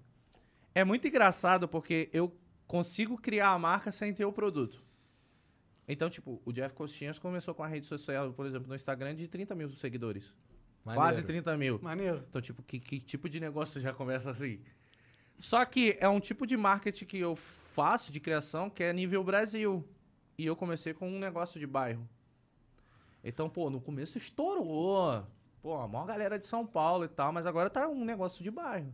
É 0.75 0.83
muito 0.83 1.07
engraçado 1.07 1.67
porque 1.67 2.09
eu 2.13 2.31
consigo 2.67 3.17
criar 3.17 3.49
a 3.49 3.59
marca 3.59 3.91
sem 3.91 4.13
ter 4.13 4.25
o 4.25 4.33
produto. 4.33 4.83
Então, 5.87 6.09
tipo, 6.09 6.41
o 6.45 6.53
Jeff 6.53 6.73
Coxinhas 6.73 7.19
começou 7.19 7.53
com 7.53 7.63
a 7.63 7.67
rede 7.67 7.85
social, 7.85 8.31
por 8.33 8.45
exemplo, 8.45 8.67
no 8.67 8.75
Instagram, 8.75 9.15
de 9.15 9.27
30 9.27 9.53
mil 9.53 9.69
seguidores. 9.71 10.33
Quase 10.83 11.21
Maneiro. 11.21 11.27
30 11.27 11.57
mil. 11.57 11.79
Maneiro. 11.81 12.25
Então, 12.29 12.41
tipo, 12.41 12.61
que, 12.63 12.79
que 12.79 12.99
tipo 12.99 13.29
de 13.29 13.39
negócio 13.39 13.79
já 13.79 13.93
começa 13.93 14.31
assim? 14.31 14.61
Só 15.39 15.63
que 15.65 15.97
é 15.99 16.07
um 16.07 16.19
tipo 16.19 16.45
de 16.45 16.55
marketing 16.55 17.05
que 17.05 17.17
eu 17.17 17.35
faço 17.35 18.11
de 18.11 18.19
criação 18.19 18.69
que 18.69 18.83
é 18.83 18.93
nível 18.93 19.23
Brasil. 19.23 19.87
E 20.37 20.45
eu 20.45 20.55
comecei 20.55 20.93
com 20.93 21.09
um 21.09 21.19
negócio 21.19 21.59
de 21.59 21.67
bairro. 21.67 22.07
Então, 23.23 23.49
pô, 23.49 23.69
no 23.69 23.79
começo 23.79 24.17
estourou. 24.17 25.25
Pô, 25.61 25.75
a 25.75 25.87
maior 25.87 26.05
galera 26.05 26.37
de 26.37 26.45
São 26.45 26.65
Paulo 26.65 27.05
e 27.05 27.07
tal, 27.07 27.31
mas 27.31 27.45
agora 27.45 27.69
tá 27.69 27.87
um 27.87 28.03
negócio 28.03 28.43
de 28.43 28.51
bairro. 28.51 28.93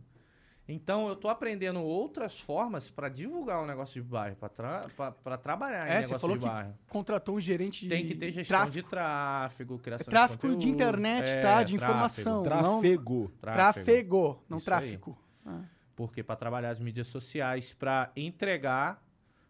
Então, 0.72 1.08
eu 1.08 1.16
tô 1.16 1.28
aprendendo 1.28 1.80
outras 1.80 2.38
formas 2.38 2.88
pra 2.88 3.08
divulgar 3.08 3.60
o 3.60 3.66
negócio 3.66 4.00
de 4.00 4.08
bairro, 4.08 4.36
pra, 4.36 4.48
tra 4.48 4.80
pra, 5.24 5.36
trabalhar 5.36 5.86
em 5.88 5.90
É, 5.90 5.94
você 6.02 6.06
negócio 6.06 6.18
falou 6.20 6.36
de 6.36 6.44
que 6.44 6.48
bairro. 6.48 6.78
Contratou 6.88 7.36
um 7.36 7.40
gerente 7.40 7.82
de 7.82 7.88
Tem 7.88 8.06
que 8.06 8.14
ter 8.14 8.30
gestão 8.30 8.56
tráfego, 8.58 8.72
de 8.72 8.82
tráfego, 8.88 9.78
criação 9.80 10.06
tráfego 10.06 10.40
de 10.40 10.48
de 10.48 10.54
conteúdo. 10.54 10.74
internet, 10.74 11.28
É, 11.28 11.40
tá? 11.40 11.62
De 11.64 11.76
tráfego, 11.76 11.92
informação. 11.92 12.42
Trafego. 12.44 13.20
Não, 13.20 13.40
tráfego, 13.40 14.44
não 14.48 14.58
Isso 14.58 14.64
tráfico. 14.64 15.18
Ah. 15.44 15.62
Porque 15.96 16.22
para 16.22 16.36
trabalhar 16.36 16.70
as 16.70 16.78
mídias 16.80 17.08
sociais, 17.08 17.74
para 17.74 18.12
entregar 18.14 19.04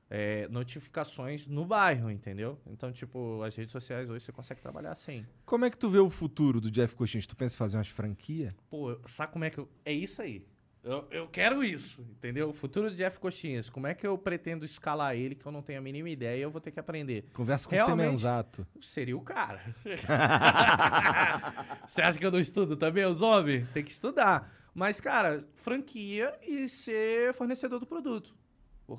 é, 0.09 0.49
notificações 0.49 1.47
no 1.47 1.65
bairro, 1.65 2.11
entendeu? 2.11 2.59
Então, 2.67 2.91
tipo, 2.91 3.43
as 3.43 3.55
redes 3.55 3.73
sociais 3.73 4.09
hoje 4.09 4.25
você 4.25 4.33
consegue 4.33 4.61
trabalhar 4.61 4.91
assim. 4.91 5.25
Como 5.45 5.65
é 5.65 5.71
que 5.71 5.77
tu 5.77 5.89
vê 5.89 5.99
o 5.99 6.11
futuro 6.11 6.61
do 6.61 6.71
Jeff 6.71 6.97
Coxinhas? 6.97 7.27
Tu 7.27 7.37
pensa 7.37 7.55
em 7.55 7.59
fazer 7.59 7.77
umas 7.77 7.89
franquias? 7.89 8.53
Pô, 8.69 8.99
sabe 9.07 9.33
como 9.33 9.45
é 9.45 9.51
que 9.51 9.59
eu... 9.59 9.69
É 9.85 9.93
isso 9.93 10.21
aí. 10.23 10.45
Eu, 10.83 11.07
eu 11.11 11.29
quero 11.29 11.63
isso, 11.63 12.01
entendeu? 12.11 12.49
O 12.49 12.53
futuro 12.55 12.89
do 12.91 12.97
Jeff 12.97 13.19
Coxinhas. 13.21 13.69
Como 13.69 13.87
é 13.87 13.95
que 13.95 14.07
eu 14.07 14.17
pretendo 14.17 14.65
escalar 14.65 15.15
ele 15.15 15.35
que 15.35 15.45
eu 15.45 15.53
não 15.53 15.61
tenho 15.61 15.79
a 15.79 15.83
mínima 15.83 16.09
ideia 16.09 16.39
e 16.39 16.43
eu 16.43 16.51
vou 16.51 16.61
ter 16.61 16.71
que 16.71 16.81
aprender? 16.81 17.27
Conversa 17.35 17.69
com 17.69 17.75
o 17.75 17.77
Realmente. 17.77 18.07
Semenzato. 18.07 18.67
Seria 18.81 19.15
o 19.17 19.21
cara. 19.21 19.61
Você 21.87 22.01
acha 22.03 22.19
que 22.19 22.25
eu 22.25 22.31
não 22.31 22.41
estudo 22.41 22.77
também, 22.77 23.05
os 23.05 23.21
homens? 23.23 23.69
Tem 23.73 23.83
que 23.85 23.91
estudar. 23.91 24.53
Mas, 24.75 25.01
cara, 25.01 25.45
franquia 25.55 26.35
e 26.47 26.69
ser 26.69 27.35
fornecedor 27.35 27.81
do 27.81 27.87
produto. 27.87 28.35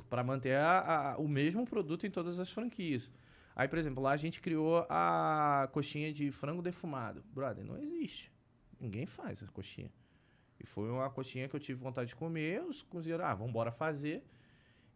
Pra 0.09 0.23
manter 0.23 0.55
a- 0.55 1.13
a- 1.13 1.17
o 1.17 1.27
mesmo 1.27 1.65
produto 1.65 2.05
em 2.05 2.11
todas 2.11 2.39
as 2.39 2.51
franquias. 2.51 3.11
Aí, 3.55 3.67
por 3.67 3.77
exemplo, 3.79 4.01
lá 4.03 4.11
a 4.11 4.17
gente 4.17 4.39
criou 4.39 4.85
a 4.89 5.67
coxinha 5.73 6.13
de 6.13 6.31
frango 6.31 6.61
defumado. 6.61 7.23
Brother, 7.33 7.65
não 7.65 7.77
existe. 7.77 8.31
Ninguém 8.79 9.05
faz 9.05 9.43
a 9.43 9.47
coxinha. 9.47 9.91
E 10.61 10.65
foi 10.67 10.89
uma 10.89 11.09
coxinha 11.09 11.47
que 11.49 11.55
eu 11.55 11.59
tive 11.59 11.81
vontade 11.81 12.09
de 12.09 12.15
comer. 12.15 12.61
Os 12.63 12.81
cozinheiros, 12.83 13.25
ah, 13.25 13.33
vambora 13.33 13.71
fazer. 13.71 14.23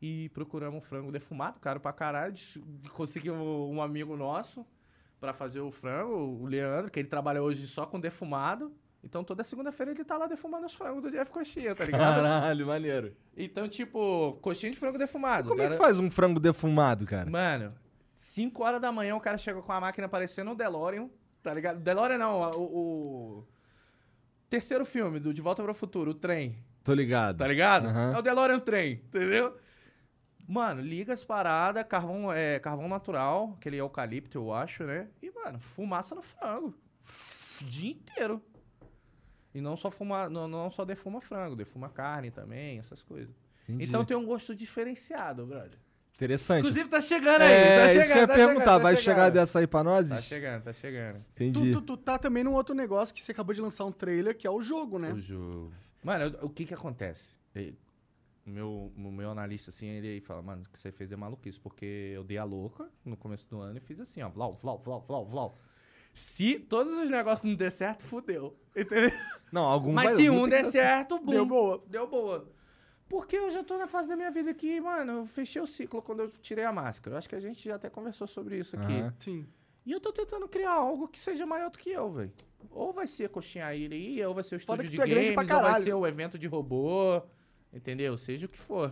E 0.02 0.30
procuramos 0.30 0.78
um 0.78 0.82
frango 0.82 1.12
defumado, 1.12 1.60
caro 1.60 1.80
pra 1.80 1.92
caralho. 1.92 2.36
Conseguimos 2.94 3.40
um 3.42 3.82
amigo 3.82 4.16
nosso 4.16 4.66
pra 5.20 5.34
fazer 5.34 5.62
o 5.62 5.72
frango, 5.72 6.14
o 6.14 6.46
Leandro, 6.46 6.92
que 6.92 7.00
ele 7.00 7.08
trabalha 7.08 7.42
hoje 7.42 7.66
só 7.66 7.86
com 7.86 8.00
defumado. 8.00 8.72
Então 9.04 9.24
toda 9.24 9.44
segunda-feira 9.44 9.92
ele 9.92 10.04
tá 10.04 10.18
lá 10.18 10.28
defumando 10.28 10.66
os 10.66 10.74
frangos 10.74 11.02
do 11.02 11.12
Jeff 11.12 11.32
Coxinha, 11.32 11.74
tá 11.76 11.86
ligado? 11.86 12.16
Caralho, 12.16 12.68
maneiro. 12.68 13.16
então, 13.38 13.68
tipo, 13.68 14.34
coxinha 14.42 14.72
de 14.72 14.78
frango 14.78 14.98
defumado. 14.98 15.50
Como 15.50 15.62
é 15.62 15.66
que 15.66 15.70
Cara- 15.72 15.82
faz 15.84 16.00
um 16.00 16.10
frango 16.12 16.40
defumado, 16.40 17.06
cara? 17.06 17.30
Mano, 17.30 17.74
5 18.18 18.64
horas 18.64 18.82
da 18.82 18.92
manhã 18.92 19.16
o 19.16 19.22
cara 19.22 19.38
chega 19.38 19.62
com 19.62 19.72
a 19.72 19.80
máquina 19.80 20.10
parecendo 20.10 20.52
o 20.52 20.56
DeLorean, 20.56 21.08
tá 21.44 21.54
ligado? 21.54 21.80
DeLorean 21.80 22.18
não, 22.18 22.42
o, 22.52 22.60
o 23.40 23.46
terceiro 24.56 24.86
filme 24.86 25.20
do 25.20 25.34
De 25.34 25.42
Volta 25.42 25.62
para 25.62 25.72
o 25.74 25.76
Futuro, 25.76 26.12
o 26.12 26.14
trem, 26.14 26.58
Tô 26.82 26.94
ligado. 26.94 27.40
tá 27.40 27.48
ligado? 27.48 27.88
Aham. 27.88 28.14
É 28.16 28.20
o 28.20 28.22
DeLorean 28.22 28.60
trem, 28.60 28.94
entendeu? 28.94 29.58
Mano, 30.48 30.82
liga 30.82 31.12
as 31.12 31.26
paradas, 31.26 31.86
carvão, 31.86 32.32
é, 32.32 32.58
carvão 32.60 32.88
natural, 32.88 33.56
aquele 33.58 33.76
eucalipto, 33.78 34.38
eu 34.38 34.54
acho, 34.54 34.84
né? 34.86 35.10
E, 35.22 35.30
mano, 35.32 35.60
fumaça 35.60 36.16
no 36.16 36.22
frango. 36.22 36.74
O 37.62 37.66
dia 37.66 37.92
inteiro. 37.92 38.42
E 39.54 39.60
não 39.60 39.76
só, 39.76 39.92
fuma, 39.92 40.30
não, 40.30 40.48
não 40.48 40.70
só 40.70 40.86
defuma 40.86 41.20
frango, 41.20 41.56
defuma 41.56 41.90
carne 41.90 42.32
também, 42.32 42.80
essas 42.80 43.02
coisas. 43.04 43.36
Entendi. 43.68 43.86
Então 43.86 44.06
tem 44.06 44.16
um 44.16 44.26
gosto 44.26 44.56
diferenciado, 44.56 45.46
brother. 45.46 45.80
Interessante. 46.16 46.60
Inclusive 46.60 46.90
tá 46.90 47.02
chegando 47.02 47.42
aí, 47.42 47.52
é, 47.52 47.78
tá 47.80 47.88
chegando, 47.90 48.00
isso 48.04 48.08
que 48.14 48.18
eu 48.18 48.22
ia 48.22 48.28
tá 48.28 48.34
perguntar. 48.34 48.60
chegando, 48.60 48.66
tá 48.66 48.78
vai 48.78 48.96
chegando. 48.96 49.04
chegar 49.16 49.30
dessa 49.32 49.60
aí 49.60 49.68
pra 49.68 49.84
nós? 49.84 50.10
Tá 50.10 50.22
chegando, 50.22 50.64
tá 50.64 50.74
chegando. 50.74 51.18
Entendi. 51.36 51.72
Tu, 51.72 51.82
tu, 51.82 51.82
tu 51.82 51.98
tá 51.98 52.18
também 52.18 52.44
num 52.44 52.54
outro 52.54 52.74
negócio 52.74 53.14
que 53.14 53.22
você 53.22 53.32
acabou 53.34 53.54
de 53.54 53.62
lançar 53.62 53.84
um 53.86 53.92
trailer, 53.92 54.36
que 54.38 54.48
é 54.48 54.50
o 54.50 54.62
jogo, 54.62 54.98
né? 54.98 55.12
O 55.12 55.20
jogo. 55.20 55.74
Mano, 56.04 56.26
eu- 56.40 56.46
o 56.46 56.50
que 56.50 56.64
que 56.66 56.74
acontece? 56.74 57.38
O 58.46 58.50
meu, 58.50 58.92
o 58.96 59.12
meu 59.12 59.32
analista, 59.32 59.72
assim, 59.72 59.88
ele 59.88 60.22
fala, 60.22 60.42
mano, 60.42 60.62
o 60.66 60.70
que 60.70 60.78
você 60.80 60.92
fez 60.92 61.12
é 61.12 61.16
maluquice, 61.16 61.60
porque 61.60 62.12
eu 62.14 62.24
dei 62.24 62.38
a 62.38 62.44
louca 62.44 62.88
no 63.04 63.18
começo 63.18 63.48
do 63.50 63.60
ano 63.60 63.78
e 63.78 63.82
fiz 63.82 64.00
assim, 64.00 64.22
ó, 64.22 64.30
vlau, 64.30 64.54
vlau, 64.62 64.78
vlau, 64.78 65.02
vlau, 65.06 65.26
vlau. 65.26 65.58
Se 66.14 66.60
todos 66.60 66.98
os 67.00 67.10
negócios 67.10 67.44
não 67.50 67.56
der 67.58 67.72
certo, 67.72 68.06
fudeu. 68.06 68.56
Entendeu? 68.76 69.12
Não, 69.52 69.64
algum 69.64 69.92
Mas 69.92 70.12
vai- 70.12 70.16
se 70.16 70.30
um 70.30 70.48
der 70.48 70.64
certo, 70.64 71.20
bum. 71.20 71.32
Deu 71.32 71.46
boa. 71.46 71.84
Deu 71.88 72.08
boa. 72.08 72.48
Porque 73.08 73.36
eu 73.36 73.52
já 73.52 73.64
tô 73.64 73.78
na 73.78 73.88
fase 73.88 74.10
da 74.10 74.16
minha 74.16 74.32
vida 74.32 74.54
que, 74.54 74.82
mano, 74.82 75.12
eu 75.12 75.26
fechei 75.28 75.62
o 75.62 75.68
ciclo 75.68 76.02
quando 76.02 76.22
eu 76.22 76.30
tirei 76.30 76.66
a 76.66 76.72
máscara. 76.72 77.14
Eu 77.14 77.18
acho 77.20 77.30
que 77.30 77.36
a 77.36 77.40
gente 77.40 77.64
já 77.64 77.76
até 77.76 77.90
conversou 77.90 78.26
sobre 78.26 78.58
isso 78.58 78.76
aqui. 78.76 78.94
Aham. 78.94 79.14
Sim. 79.20 79.46
E 79.86 79.92
eu 79.92 80.00
tô 80.00 80.12
tentando 80.12 80.48
criar 80.48 80.72
algo 80.72 81.08
que 81.08 81.20
seja 81.20 81.46
maior 81.46 81.70
do 81.70 81.78
que 81.78 81.92
eu, 81.92 82.12
velho. 82.12 82.34
Ou 82.72 82.92
vai 82.92 83.06
ser 83.06 83.26
a 83.26 83.30
coxinha 83.30 83.68
aí, 83.68 84.24
ou 84.26 84.34
vai 84.34 84.44
ser 84.44 84.56
o 84.56 84.58
estúdio 84.58 84.90
de 84.90 85.00
é 85.00 85.06
grande 85.06 85.34
games, 85.34 85.52
ou 85.52 85.62
vai 85.62 85.82
ser 85.82 85.94
o 85.94 86.08
evento 86.08 86.40
de 86.40 86.48
robô, 86.48 87.22
entendeu? 87.72 88.18
Seja 88.18 88.48
o 88.48 88.50
que 88.50 88.58
for. 88.58 88.92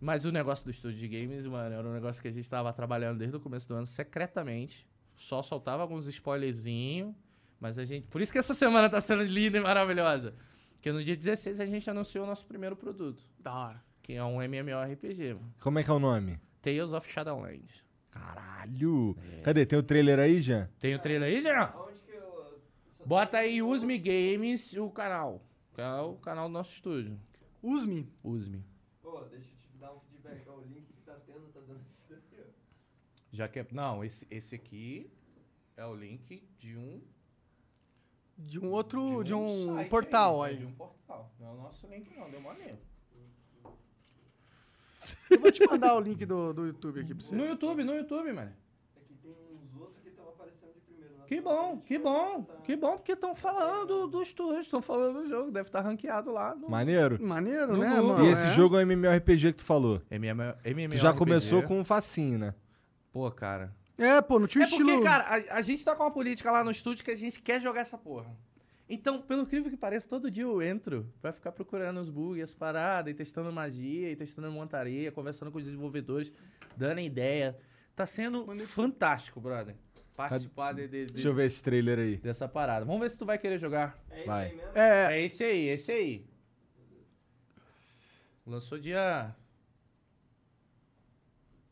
Mas 0.00 0.24
o 0.24 0.32
negócio 0.32 0.64
do 0.64 0.72
estúdio 0.72 0.98
de 0.98 1.08
games, 1.08 1.46
mano, 1.46 1.74
era 1.74 1.88
um 1.88 1.92
negócio 1.92 2.20
que 2.20 2.26
a 2.26 2.32
gente 2.32 2.50
tava 2.50 2.72
trabalhando 2.72 3.18
desde 3.18 3.36
o 3.36 3.40
começo 3.40 3.68
do 3.68 3.74
ano 3.74 3.86
secretamente. 3.86 4.84
Só 5.14 5.40
soltava 5.40 5.82
alguns 5.82 6.06
spoilerzinhos, 6.08 7.14
mas 7.60 7.78
a 7.78 7.84
gente... 7.84 8.08
Por 8.08 8.20
isso 8.20 8.32
que 8.32 8.38
essa 8.38 8.54
semana 8.54 8.90
tá 8.90 9.00
sendo 9.00 9.22
linda 9.22 9.56
e 9.56 9.60
maravilhosa. 9.60 10.34
Porque 10.76 10.92
no 10.92 11.02
dia 11.02 11.16
16 11.16 11.60
a 11.60 11.66
gente 11.66 11.88
anunciou 11.90 12.24
o 12.24 12.26
nosso 12.26 12.46
primeiro 12.46 12.76
produto, 12.76 13.22
Da 13.40 13.52
hora. 13.54 13.84
que 14.02 14.12
é 14.14 14.22
um 14.24 14.40
MMORPG, 14.40 15.34
mano. 15.34 15.54
Como 15.60 15.78
é 15.78 15.82
que 15.84 15.90
é 15.90 15.92
o 15.92 15.98
nome? 15.98 16.38
Tales 16.62 16.92
of 16.92 17.10
Shadowlands. 17.10 17.84
Caralho. 18.10 19.16
É. 19.38 19.40
Cadê? 19.42 19.66
Tem 19.66 19.78
o 19.78 19.82
trailer 19.82 20.18
aí, 20.18 20.40
já? 20.40 20.68
Tem 20.78 20.94
o 20.94 20.98
trailer 20.98 21.28
aí, 21.28 21.40
Jean? 21.40 21.72
Onde 21.76 22.00
que 22.00 22.12
eu. 22.12 22.60
Bota 23.04 23.38
aí 23.38 23.62
Usme 23.62 23.98
Games, 23.98 24.72
o 24.74 24.90
canal. 24.90 25.42
Que 25.74 25.80
é 25.80 26.00
o 26.00 26.14
canal 26.16 26.48
do 26.48 26.52
nosso 26.52 26.72
estúdio. 26.74 27.18
Usme. 27.62 28.08
Usme. 28.24 28.64
Pô, 29.02 29.20
deixa 29.24 29.50
eu 29.50 29.56
te 29.58 29.68
dar 29.78 29.92
um 29.92 30.00
feedback. 30.00 30.48
O 30.48 30.60
link 30.62 30.86
que 30.92 31.00
tá 31.02 31.14
tendo 31.26 31.46
tá 31.52 31.60
dando 31.60 31.84
isso 31.88 32.02
daqui, 32.08 32.36
ó. 32.40 32.44
Já 33.32 33.48
que 33.48 33.58
é... 33.58 33.66
Não, 33.72 34.02
esse, 34.04 34.26
esse 34.30 34.54
aqui 34.54 35.10
é 35.76 35.84
o 35.84 35.94
link 35.94 36.42
de 36.58 36.76
um 36.76 37.00
De 38.38 38.58
um 38.60 38.70
outro. 38.70 39.22
De 39.24 39.34
um, 39.34 39.74
site 39.76 39.88
portal 39.88 40.42
aí. 40.42 40.52
aí. 40.52 40.58
De 40.58 40.66
um 40.66 40.72
portal. 40.72 41.30
Não 41.40 41.48
é 41.48 41.50
o 41.52 41.56
nosso 41.56 41.86
link, 41.86 42.10
não. 42.16 42.30
Deu 42.30 42.40
maneiro. 42.40 42.78
Eu 45.30 45.38
vou 45.40 45.52
te 45.52 45.64
mandar 45.66 45.94
o 45.94 46.00
link 46.00 46.24
do, 46.26 46.52
do 46.52 46.66
YouTube 46.66 47.00
aqui 47.00 47.14
pra 47.14 47.24
você. 47.24 47.34
No 47.34 47.44
YouTube, 47.44 47.84
no 47.84 47.94
YouTube, 47.94 48.32
mano. 48.32 48.52
Aqui 48.96 49.14
tem 49.22 49.30
uns 49.30 49.80
outros 49.80 50.00
que 50.02 50.08
estão 50.08 50.28
aparecendo 50.28 50.72
de 50.74 50.80
primeiro. 50.80 51.14
Que 51.26 51.40
bom, 51.40 51.78
que 51.78 51.98
bom, 51.98 52.44
que 52.64 52.76
bom, 52.76 52.96
porque 52.96 53.12
estão 53.12 53.32
falando 53.34 53.86
do, 53.86 54.06
do 54.08 54.22
estúdio, 54.22 54.60
estão 54.60 54.82
falando 54.82 55.22
do 55.22 55.28
jogo, 55.28 55.52
deve 55.52 55.68
estar 55.68 55.80
ranqueado 55.80 56.32
lá 56.32 56.56
no 56.56 56.68
Maneiro. 56.68 57.22
Maneiro, 57.24 57.72
No 57.74 57.78
né, 57.78 57.90
Google. 57.90 58.08
mano? 58.14 58.26
E 58.26 58.30
esse 58.30 58.46
É. 58.46 58.50
jogo 58.50 58.76
é 58.76 58.84
um 58.84 58.86
MMORPG 58.90 59.52
que 59.52 59.58
tu 59.58 59.64
falou. 59.64 60.02
MM, 60.10 60.40
MM 60.64 60.88
Tu 60.92 60.98
já 60.98 61.12
começou 61.12 61.62
com 61.62 61.78
um 61.78 61.84
facinho, 61.84 62.38
né? 62.38 62.54
Pô, 63.12 63.30
cara. 63.30 63.72
É, 63.98 64.20
pô, 64.20 64.38
não 64.38 64.46
tinha 64.46 64.64
É 64.64 64.68
porque, 64.68 64.82
estilo. 64.82 65.02
cara, 65.02 65.24
a, 65.24 65.56
a 65.56 65.62
gente 65.62 65.84
tá 65.84 65.94
com 65.96 66.02
uma 66.02 66.10
política 66.10 66.50
lá 66.50 66.62
no 66.62 66.70
estúdio 66.70 67.04
que 67.04 67.10
a 67.10 67.16
gente 67.16 67.40
quer 67.40 67.60
jogar 67.60 67.80
essa 67.80 67.96
porra. 67.96 68.36
Então, 68.88 69.20
pelo 69.20 69.42
incrível 69.42 69.70
que 69.70 69.76
pareça, 69.76 70.06
todo 70.08 70.30
dia 70.30 70.44
eu 70.44 70.62
entro 70.62 71.12
pra 71.20 71.32
ficar 71.32 71.50
procurando 71.50 71.98
os 71.98 72.08
bugs, 72.08 72.42
as 72.44 72.54
paradas, 72.54 73.10
e 73.10 73.14
testando 73.16 73.50
magia, 73.52 74.12
e 74.12 74.14
testando 74.16 74.50
montaria, 74.52 75.10
conversando 75.10 75.50
com 75.50 75.58
os 75.58 75.64
desenvolvedores, 75.64 76.32
dando 76.76 77.00
ideia. 77.00 77.58
Tá 77.96 78.04
sendo 78.06 78.46
fantástico, 78.68 79.40
brother. 79.40 79.74
Participar 80.14 80.72
de, 80.72 80.86
de- 80.88 81.06
de- 81.06 81.12
Deixa 81.14 81.28
eu 81.28 81.34
ver 81.34 81.46
esse 81.46 81.62
trailer 81.62 81.98
aí. 81.98 82.16
dessa 82.18 82.46
parada. 82.46 82.84
Vamos 82.86 83.00
ver 83.00 83.10
se 83.10 83.18
tu 83.18 83.26
vai 83.26 83.38
querer 83.38 83.58
jogar. 83.58 83.98
É 84.10 84.18
isso 84.18 84.26
Vai. 84.26 84.46
aí 84.46 84.54
mesmo? 84.56 84.70
É, 84.74 85.14
É 85.14 85.22
esse 85.24 85.44
aí, 85.44 85.68
esse 85.68 85.92
aí. 85.92 86.26
Lançou 88.46 88.78
dia 88.78 89.34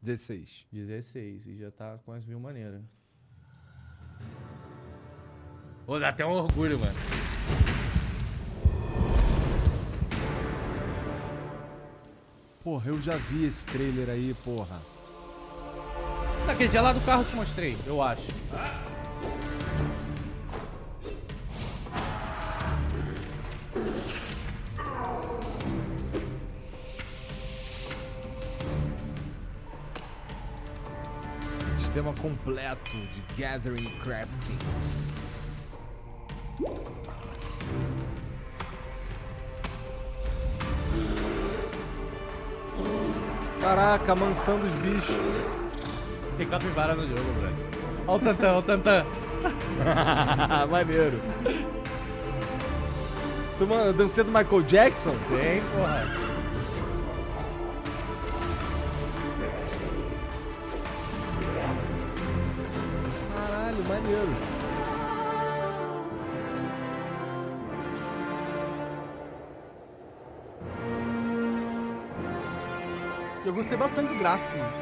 16. 0.04 0.66
16 0.70 1.46
e 1.46 1.56
já 1.56 1.70
tá 1.70 1.98
com 2.04 2.12
as 2.12 2.22
views 2.22 2.40
maneiras. 2.40 2.82
Ô, 5.86 5.98
dá 5.98 6.10
até 6.10 6.26
um 6.26 6.32
orgulho, 6.32 6.78
mano. 6.78 6.94
Porra, 12.62 12.90
eu 12.90 13.00
já 13.00 13.16
vi 13.16 13.46
esse 13.46 13.66
trailer 13.66 14.10
aí, 14.10 14.34
porra. 14.44 14.80
Daquele 16.46 16.68
dia 16.68 16.82
lá 16.82 16.92
do 16.92 17.00
carro 17.00 17.22
eu 17.22 17.26
te 17.26 17.34
mostrei, 17.34 17.76
eu 17.86 18.02
acho. 18.02 18.28
Sistema 31.94 32.12
completo 32.20 32.90
de 32.90 33.40
Gathering 33.40 33.88
Crafting. 34.02 34.58
Caraca, 43.60 44.10
a 44.10 44.16
mansão 44.16 44.58
dos 44.58 44.72
bichos. 44.72 45.14
Tem 46.36 46.48
capivara 46.48 46.96
no 46.96 47.06
jogo, 47.06 47.32
brother. 47.38 47.52
Ó 48.08 48.16
o 48.16 48.18
Tantan, 48.18 48.52
ó 48.54 48.58
o 48.58 48.62
Tantan. 48.62 49.04
Maneiro. 50.68 51.20
Tu, 53.56 53.66
mano, 53.68 53.92
dancinha 53.92 54.24
do 54.24 54.32
Michael 54.32 54.62
Jackson? 54.62 55.14
Tem, 55.28 55.62
porra. 55.76 56.23
Eu 73.54 73.58
gostei 73.58 73.78
bastante 73.78 74.08
do 74.08 74.18
gráfico, 74.18 74.58
mano. 74.58 74.72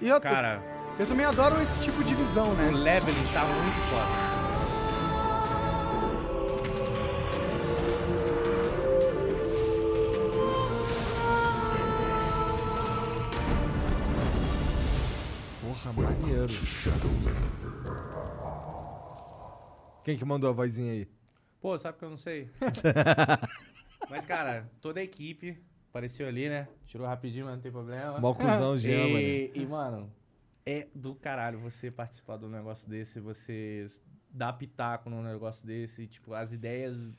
E 0.00 0.08
eu, 0.08 0.20
Cara, 0.20 0.60
eu 0.98 1.06
também 1.06 1.24
adoro 1.24 1.62
esse 1.62 1.80
tipo 1.80 2.02
de 2.02 2.12
visão, 2.12 2.50
o 2.50 2.54
né? 2.54 2.72
leveling 2.72 3.24
tá 3.32 3.44
muito 3.44 3.78
foda. 3.88 4.26
Porra, 15.60 15.92
maneiro. 15.92 16.52
Quem 20.02 20.18
que 20.18 20.24
mandou 20.24 20.50
a 20.50 20.52
vozinha 20.52 20.92
aí? 20.92 21.08
Pô, 21.60 21.78
sabe 21.78 21.96
que 21.96 22.04
eu 22.04 22.10
não 22.10 22.18
sei? 22.18 22.50
Mas, 24.10 24.24
cara, 24.26 24.68
toda 24.80 24.98
a 24.98 25.02
equipe 25.04 25.56
apareceu 25.96 26.28
ali, 26.28 26.48
né? 26.48 26.68
Tirou 26.86 27.06
rapidinho, 27.06 27.46
mas 27.46 27.54
não 27.54 27.62
tem 27.62 27.72
problema. 27.72 28.20
Mó 28.20 28.34
cuzão, 28.34 28.76
Jean, 28.78 28.98
mano. 29.08 29.18
E, 29.18 29.50
e, 29.54 29.66
mano, 29.66 30.12
é 30.64 30.86
do 30.94 31.14
caralho 31.14 31.58
você 31.58 31.90
participar 31.90 32.36
de 32.36 32.44
um 32.44 32.50
negócio 32.50 32.88
desse, 32.88 33.18
você 33.18 33.86
dar 34.30 34.52
pitaco 34.52 35.08
num 35.08 35.22
negócio 35.22 35.66
desse, 35.66 36.06
tipo, 36.06 36.34
as 36.34 36.52
ideias 36.52 37.10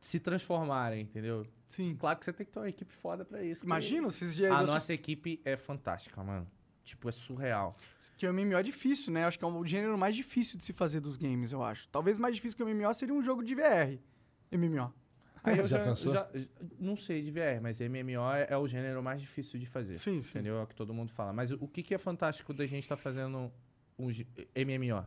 se 0.00 0.18
transformarem, 0.18 1.02
entendeu? 1.02 1.46
Sim. 1.66 1.94
Claro 1.94 2.18
que 2.18 2.24
você 2.24 2.32
tem 2.32 2.46
que 2.46 2.52
ter 2.52 2.58
uma 2.58 2.68
equipe 2.68 2.92
foda 2.94 3.24
pra 3.24 3.42
isso. 3.42 3.64
Imagina 3.64 4.08
esses 4.08 4.34
dias 4.34 4.50
A 4.50 4.56
vocês- 4.58 4.70
nossa 4.70 4.92
equipe 4.94 5.40
é 5.44 5.56
fantástica, 5.56 6.22
mano. 6.22 6.46
Tipo, 6.84 7.08
é 7.08 7.12
surreal. 7.12 7.76
Que 8.16 8.26
o 8.26 8.32
MMO 8.32 8.56
é 8.56 8.62
difícil, 8.62 9.12
né? 9.12 9.24
Acho 9.26 9.38
que 9.38 9.44
é 9.44 9.48
o 9.48 9.64
gênero 9.66 9.98
mais 9.98 10.16
difícil 10.16 10.56
de 10.56 10.64
se 10.64 10.72
fazer 10.72 11.00
dos 11.00 11.16
games, 11.16 11.52
eu 11.52 11.62
acho. 11.62 11.86
Talvez 11.88 12.18
mais 12.18 12.34
difícil 12.34 12.56
que 12.56 12.62
o 12.62 12.66
MMO 12.68 12.92
seria 12.94 13.14
um 13.14 13.22
jogo 13.22 13.44
de 13.44 13.54
VR. 13.54 13.98
MMO. 14.50 14.92
Aí 15.44 15.58
eu 15.58 15.66
Já 15.66 15.78
já, 15.78 15.84
pensou? 15.84 16.12
já- 16.12 16.28
não 16.78 16.96
sei 16.96 17.22
de 17.22 17.30
VR, 17.30 17.60
mas 17.62 17.80
MMO 17.80 18.32
é, 18.32 18.46
é 18.50 18.56
o 18.56 18.66
gênero 18.66 19.02
mais 19.02 19.20
difícil 19.20 19.58
de 19.58 19.66
fazer. 19.66 19.94
Sim, 19.94 20.20
sim. 20.22 20.30
Entendeu? 20.30 20.58
É 20.58 20.62
o 20.62 20.66
que 20.66 20.74
todo 20.74 20.92
mundo 20.94 21.10
fala. 21.12 21.32
Mas 21.32 21.50
o, 21.50 21.56
o 21.60 21.68
que, 21.68 21.82
que 21.82 21.94
é 21.94 21.98
fantástico 21.98 22.52
da 22.52 22.66
gente 22.66 22.82
estar 22.84 22.96
fazendo 22.96 23.52
um 23.98 24.06
MMO? 24.08 25.06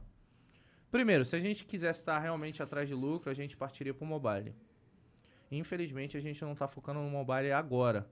Primeiro, 0.92 1.24
se 1.24 1.36
a 1.36 1.40
gente 1.40 1.66
quisesse 1.66 2.00
estar 2.00 2.20
realmente 2.20 2.62
atrás 2.62 2.88
de 2.90 2.94
lucro, 2.96 3.30
a 3.30 3.34
gente 3.34 3.56
partiria 3.56 3.94
pro 3.94 4.06
mobile. 4.06 4.54
Infelizmente, 5.50 6.18
a 6.18 6.22
gente 6.22 6.42
não 6.44 6.56
tá 6.56 6.68
focando 6.68 7.00
no 7.00 7.10
mobile 7.10 7.52
agora. 7.52 8.08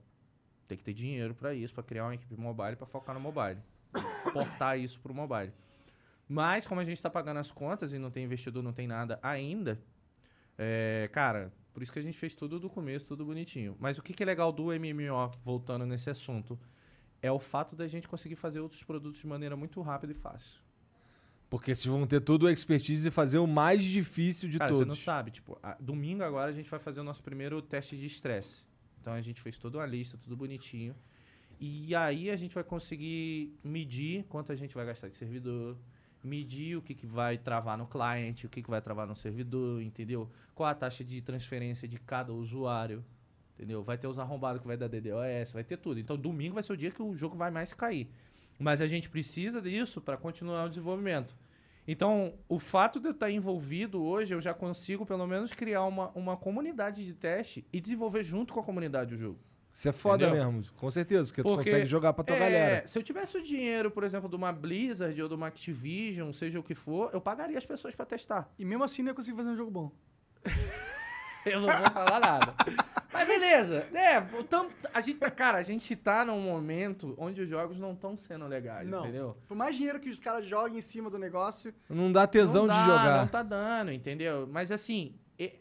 Tem 0.66 0.76
que 0.76 0.84
ter 0.84 0.92
dinheiro 0.94 1.34
para 1.34 1.52
isso, 1.54 1.74
para 1.74 1.82
criar 1.82 2.04
uma 2.04 2.14
equipe 2.14 2.34
mobile, 2.36 2.76
para 2.76 2.86
focar 2.86 3.14
no 3.14 3.20
mobile. 3.20 3.58
Portar 4.32 4.78
isso 4.78 5.00
pro 5.00 5.12
mobile. 5.14 5.52
Mas, 6.28 6.66
como 6.66 6.80
a 6.80 6.84
gente 6.84 7.02
tá 7.02 7.10
pagando 7.10 7.38
as 7.38 7.50
contas 7.50 7.92
e 7.92 7.98
não 7.98 8.10
tem 8.10 8.24
investidor, 8.24 8.62
não 8.62 8.72
tem 8.72 8.86
nada 8.86 9.18
ainda, 9.22 9.80
é, 10.56 11.08
cara, 11.12 11.52
por 11.72 11.82
isso 11.82 11.92
que 11.92 11.98
a 11.98 12.02
gente 12.02 12.18
fez 12.18 12.34
tudo 12.34 12.58
do 12.58 12.68
começo, 12.68 13.06
tudo 13.06 13.24
bonitinho. 13.24 13.76
Mas 13.78 13.98
o 13.98 14.02
que, 14.02 14.12
que 14.12 14.22
é 14.22 14.26
legal 14.26 14.52
do 14.52 14.64
MMO, 14.66 15.30
voltando 15.44 15.86
nesse 15.86 16.10
assunto, 16.10 16.58
é 17.22 17.30
o 17.30 17.38
fato 17.38 17.76
da 17.76 17.86
gente 17.86 18.08
conseguir 18.08 18.36
fazer 18.36 18.60
outros 18.60 18.82
produtos 18.82 19.20
de 19.20 19.26
maneira 19.26 19.56
muito 19.56 19.80
rápida 19.82 20.12
e 20.12 20.16
fácil. 20.16 20.60
Porque 21.48 21.74
vocês 21.74 21.86
vão 21.86 22.06
ter 22.06 22.20
tudo 22.20 22.46
a 22.46 22.52
expertise 22.52 23.08
e 23.08 23.10
fazer 23.10 23.38
o 23.38 23.46
mais 23.46 23.82
difícil 23.82 24.48
de 24.48 24.58
Cara, 24.58 24.70
todos. 24.70 24.84
você 24.84 24.88
não 24.88 24.94
sabe, 24.96 25.30
tipo, 25.32 25.58
a- 25.62 25.76
domingo 25.80 26.22
agora 26.22 26.48
a 26.48 26.52
gente 26.52 26.70
vai 26.70 26.78
fazer 26.78 27.00
o 27.00 27.04
nosso 27.04 27.22
primeiro 27.22 27.60
teste 27.60 27.96
de 27.96 28.06
estresse. 28.06 28.66
Então 29.00 29.12
a 29.12 29.20
gente 29.20 29.40
fez 29.40 29.58
toda 29.58 29.78
uma 29.78 29.86
lista, 29.86 30.16
tudo 30.16 30.36
bonitinho. 30.36 30.94
E 31.58 31.94
aí 31.94 32.30
a 32.30 32.36
gente 32.36 32.54
vai 32.54 32.62
conseguir 32.64 33.52
medir 33.64 34.24
quanto 34.28 34.52
a 34.52 34.54
gente 34.54 34.74
vai 34.74 34.86
gastar 34.86 35.08
de 35.08 35.16
servidor, 35.16 35.76
medir 36.22 36.76
o 36.76 36.82
que, 36.82 36.94
que 36.94 37.06
vai 37.06 37.38
travar 37.38 37.78
no 37.78 37.86
cliente, 37.86 38.46
o 38.46 38.48
que, 38.48 38.62
que 38.62 38.70
vai 38.70 38.80
travar 38.80 39.06
no 39.06 39.16
servidor, 39.16 39.80
entendeu? 39.82 40.30
Qual 40.54 40.68
a 40.68 40.74
taxa 40.74 41.04
de 41.04 41.20
transferência 41.20 41.88
de 41.88 41.98
cada 41.98 42.32
usuário, 42.32 43.04
entendeu? 43.54 43.82
Vai 43.82 43.96
ter 43.96 44.06
os 44.06 44.18
arrombados 44.18 44.60
que 44.60 44.66
vai 44.66 44.76
dar 44.76 44.88
DDoS, 44.88 45.52
vai 45.52 45.64
ter 45.64 45.78
tudo. 45.78 45.98
Então 45.98 46.16
domingo 46.16 46.54
vai 46.54 46.62
ser 46.62 46.72
o 46.72 46.76
dia 46.76 46.90
que 46.90 47.02
o 47.02 47.16
jogo 47.16 47.36
vai 47.36 47.50
mais 47.50 47.72
cair. 47.72 48.10
Mas 48.58 48.82
a 48.82 48.86
gente 48.86 49.08
precisa 49.08 49.60
disso 49.60 50.00
para 50.00 50.16
continuar 50.16 50.66
o 50.66 50.68
desenvolvimento. 50.68 51.34
Então, 51.88 52.34
o 52.48 52.58
fato 52.58 53.00
de 53.00 53.08
eu 53.08 53.12
estar 53.12 53.30
envolvido 53.30 54.02
hoje, 54.02 54.34
eu 54.34 54.40
já 54.40 54.52
consigo 54.52 55.06
pelo 55.06 55.26
menos 55.26 55.52
criar 55.52 55.84
uma, 55.86 56.10
uma 56.10 56.36
comunidade 56.36 57.04
de 57.04 57.14
teste 57.14 57.66
e 57.72 57.80
desenvolver 57.80 58.22
junto 58.22 58.52
com 58.52 58.60
a 58.60 58.62
comunidade 58.62 59.14
o 59.14 59.16
jogo. 59.16 59.38
Isso 59.72 59.88
é 59.88 59.92
foda 59.92 60.26
Entendeu? 60.26 60.52
mesmo, 60.52 60.72
com 60.74 60.90
certeza, 60.90 61.26
porque, 61.28 61.42
tu 61.42 61.48
Porque, 61.48 61.64
consegue 61.70 61.86
jogar 61.86 62.12
pra 62.12 62.24
tua 62.24 62.34
É, 62.36 62.38
galera. 62.40 62.86
Se 62.86 62.98
eu 62.98 63.02
tivesse 63.02 63.36
o 63.38 63.42
dinheiro, 63.42 63.90
por 63.90 64.02
exemplo, 64.02 64.28
de 64.28 64.34
uma 64.34 64.52
Blizzard 64.52 65.20
ou 65.22 65.28
de 65.28 65.34
uma 65.34 65.46
Activision, 65.46 66.32
seja 66.32 66.58
o 66.58 66.62
que 66.62 66.74
for, 66.74 67.10
eu 67.12 67.20
pagaria 67.20 67.56
as 67.56 67.64
pessoas 67.64 67.94
para 67.94 68.04
testar. 68.04 68.50
E 68.58 68.64
mesmo 68.64 68.82
assim 68.82 69.02
não 69.02 69.10
ia 69.10 69.14
conseguir 69.14 69.36
fazer 69.36 69.50
um 69.50 69.56
jogo 69.56 69.70
bom. 69.70 69.92
Eu 71.46 71.58
não 71.60 71.68
vou 71.68 71.90
falar 71.92 72.20
nada. 72.20 72.54
Mas 73.10 73.26
beleza. 73.26 73.86
É, 73.94 74.20
voltamos- 74.20 74.74
a 74.92 75.00
gente 75.00 75.18
tá, 75.18 75.30
cara, 75.30 75.56
a 75.56 75.62
gente 75.62 75.96
tá 75.96 76.22
num 76.22 76.38
momento 76.40 77.14
onde 77.16 77.40
os 77.40 77.48
jogos 77.48 77.78
não 77.78 77.92
estão 77.94 78.14
sendo 78.14 78.46
legais, 78.46 78.86
Não. 78.86 79.00
entendeu? 79.00 79.36
Por 79.48 79.56
mais 79.56 79.74
dinheiro 79.74 79.98
que 79.98 80.10
os 80.10 80.18
caras 80.18 80.46
joguem 80.46 80.76
em 80.78 80.82
cima 80.82 81.08
do 81.08 81.16
negócio, 81.18 81.72
Não 81.88 82.12
dá 82.12 82.26
tesão 82.26 82.66
não 82.66 82.74
de 82.74 82.80
dá, 82.80 82.84
jogar. 82.84 83.20
Não 83.22 83.26
tá 83.28 83.42
dando, 83.42 83.90
entendeu? 83.90 84.46
Mas 84.52 84.70
assim, 84.70 85.14
é- 85.38 85.54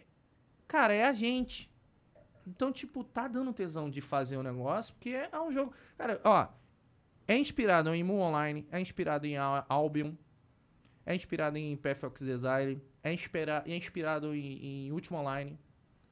cara, 0.67 0.93
é 0.93 1.05
a 1.05 1.13
gente. 1.13 1.71
Então, 2.49 2.71
tipo, 2.71 3.03
tá 3.03 3.27
dando 3.27 3.53
tesão 3.53 3.89
de 3.89 4.01
fazer 4.01 4.37
o 4.37 4.43
negócio, 4.43 4.93
porque 4.93 5.09
é, 5.09 5.29
é 5.31 5.39
um 5.39 5.51
jogo. 5.51 5.73
Cara, 5.97 6.19
ó, 6.23 6.47
é 7.27 7.37
inspirado 7.37 7.93
em 7.93 8.03
Moon 8.03 8.19
Online, 8.21 8.67
é 8.71 8.79
inspirado 8.81 9.25
em 9.27 9.37
Al- 9.37 9.65
Albion, 9.69 10.13
é 11.05 11.15
inspirado 11.15 11.57
em 11.57 11.75
Path 11.77 12.03
of 12.03 12.23
Exile, 12.23 12.81
é, 13.03 13.13
inspira 13.13 13.63
é 13.65 13.75
inspirado 13.75 14.33
em, 14.35 14.87
em 14.87 14.91
Ultima 14.91 15.19
Online. 15.19 15.57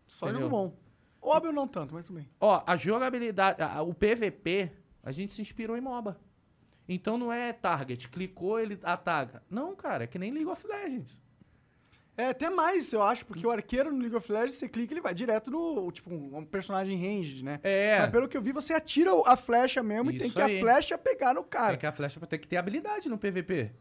Só 0.06 0.28
Entendeu? 0.28 0.50
jogo 0.50 0.70
bom. 0.70 0.78
Óbvio 1.22 1.52
não 1.52 1.68
tanto, 1.68 1.94
mas 1.94 2.06
tudo 2.06 2.18
bem. 2.18 2.30
Ó, 2.40 2.64
a 2.66 2.78
jogabilidade, 2.78 3.62
a- 3.62 3.82
o 3.82 3.94
PVP, 3.94 4.72
a 5.04 5.12
gente 5.12 5.32
se 5.34 5.42
inspirou 5.42 5.76
em 5.76 5.82
MOBA. 5.82 6.18
Então 6.88 7.18
não 7.18 7.34
é 7.34 7.52
target, 7.52 8.08
clicou, 8.08 8.60
ele 8.60 8.80
ataca. 8.84 9.44
Não, 9.50 9.76
cara, 9.76 10.06
é 10.06 10.08
que 10.08 10.18
nem 10.18 10.32
League 10.32 10.50
of 10.50 10.66
Legends. 10.66 11.22
É, 12.18 12.30
até 12.30 12.50
mais, 12.50 12.92
eu 12.92 13.04
acho, 13.04 13.24
porque 13.28 13.46
o 13.46 13.52
arqueiro 13.52 13.92
no 13.92 14.00
League 14.00 14.16
of 14.16 14.32
Legends, 14.32 14.56
você 14.56 14.68
clica 14.68 14.92
ele 14.92 15.02
vai 15.02 15.14
direto 15.14 15.52
no, 15.52 15.92
tipo, 15.92 16.12
um 16.12 16.44
personagem 16.44 16.98
ranged, 16.98 17.44
né? 17.44 17.60
É. 17.62 18.00
Mas 18.00 18.10
pelo 18.10 18.28
que 18.28 18.36
eu 18.36 18.42
vi, 18.42 18.52
você 18.52 18.74
atira 18.74 19.12
a 19.24 19.38
flecha 19.38 19.84
mesmo 19.84 20.10
e 20.10 20.18
tem 20.18 20.26
Isso 20.26 20.36
que 20.36 20.42
aí. 20.42 20.58
a 20.58 20.60
flecha 20.60 20.98
pegar 20.98 21.36
no 21.36 21.42
Tem 21.42 21.50
cara. 21.52 21.78
que 21.78 21.86
a 21.86 21.92
flecha 21.92 22.20
tem 22.26 22.40
que 22.40 22.48
ter 22.48 22.58
habilidade 22.58 23.08
no 23.08 23.20
PVP. 23.20 23.72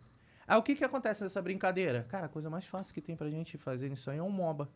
Aí 0.46 0.58
o 0.58 0.62
que 0.62 0.76
que 0.76 0.84
acontece 0.84 1.22
nessa 1.22 1.40
brincadeira? 1.40 2.04
Cara, 2.10 2.26
a 2.26 2.28
coisa 2.28 2.50
mais 2.50 2.66
fácil 2.66 2.92
que 2.92 3.00
tem 3.00 3.16
pra 3.16 3.30
gente 3.30 3.56
fazer 3.56 3.90
isso 3.90 4.10
aí 4.10 4.18
é 4.18 4.22
um 4.22 4.28
MOBA. 4.30 4.68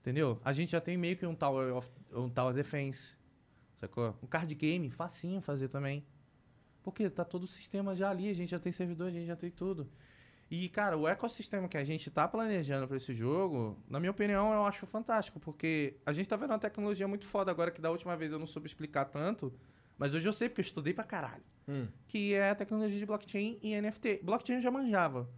Entendeu? 0.00 0.38
A 0.44 0.52
gente 0.52 0.72
já 0.72 0.80
tem 0.80 0.98
meio 0.98 1.16
que 1.16 1.24
um 1.24 1.34
Tower 1.34 1.74
of 1.74 1.90
um 2.12 2.28
Tower 2.28 2.52
Defense. 2.52 3.14
Sacou? 3.76 4.14
Um 4.22 4.26
card 4.26 4.54
game, 4.54 4.90
facinho 4.90 5.40
fazer 5.40 5.68
também. 5.68 6.04
Porque 6.82 7.08
tá 7.08 7.24
todo 7.24 7.44
o 7.44 7.46
sistema 7.46 7.94
já 7.94 8.10
ali, 8.10 8.28
a 8.28 8.34
gente 8.34 8.50
já 8.50 8.58
tem 8.58 8.70
servidor, 8.70 9.08
a 9.08 9.10
gente 9.10 9.26
já 9.26 9.36
tem 9.36 9.50
tudo. 9.50 9.88
E, 10.50 10.68
cara, 10.68 10.96
o 10.98 11.06
ecossistema 11.06 11.68
que 11.68 11.76
a 11.78 11.84
gente 11.84 12.10
tá 12.10 12.26
planejando 12.26 12.88
pra 12.88 12.96
esse 12.96 13.14
jogo, 13.14 13.78
na 13.88 14.00
minha 14.00 14.10
opinião, 14.10 14.52
eu 14.52 14.64
acho 14.64 14.84
fantástico, 14.84 15.38
porque 15.38 15.96
a 16.04 16.12
gente 16.12 16.28
tá 16.28 16.34
vendo 16.36 16.50
uma 16.50 16.58
tecnologia 16.58 17.06
muito 17.06 17.24
foda 17.24 17.50
agora 17.52 17.70
que 17.70 17.80
da 17.80 17.90
última 17.90 18.16
vez 18.16 18.32
eu 18.32 18.38
não 18.38 18.46
soube 18.46 18.66
explicar 18.66 19.04
tanto, 19.04 19.52
mas 19.96 20.12
hoje 20.12 20.28
eu 20.28 20.32
sei 20.32 20.48
porque 20.48 20.60
eu 20.60 20.64
estudei 20.64 20.92
pra 20.92 21.04
caralho 21.04 21.44
Hum. 21.68 21.86
que 22.08 22.34
é 22.34 22.50
a 22.50 22.54
tecnologia 22.56 22.98
de 22.98 23.06
blockchain 23.06 23.60
e 23.62 23.80
NFT. 23.80 24.20
Blockchain 24.24 24.56
eu 24.56 24.60
já 24.62 24.70
manjava, 24.72 25.30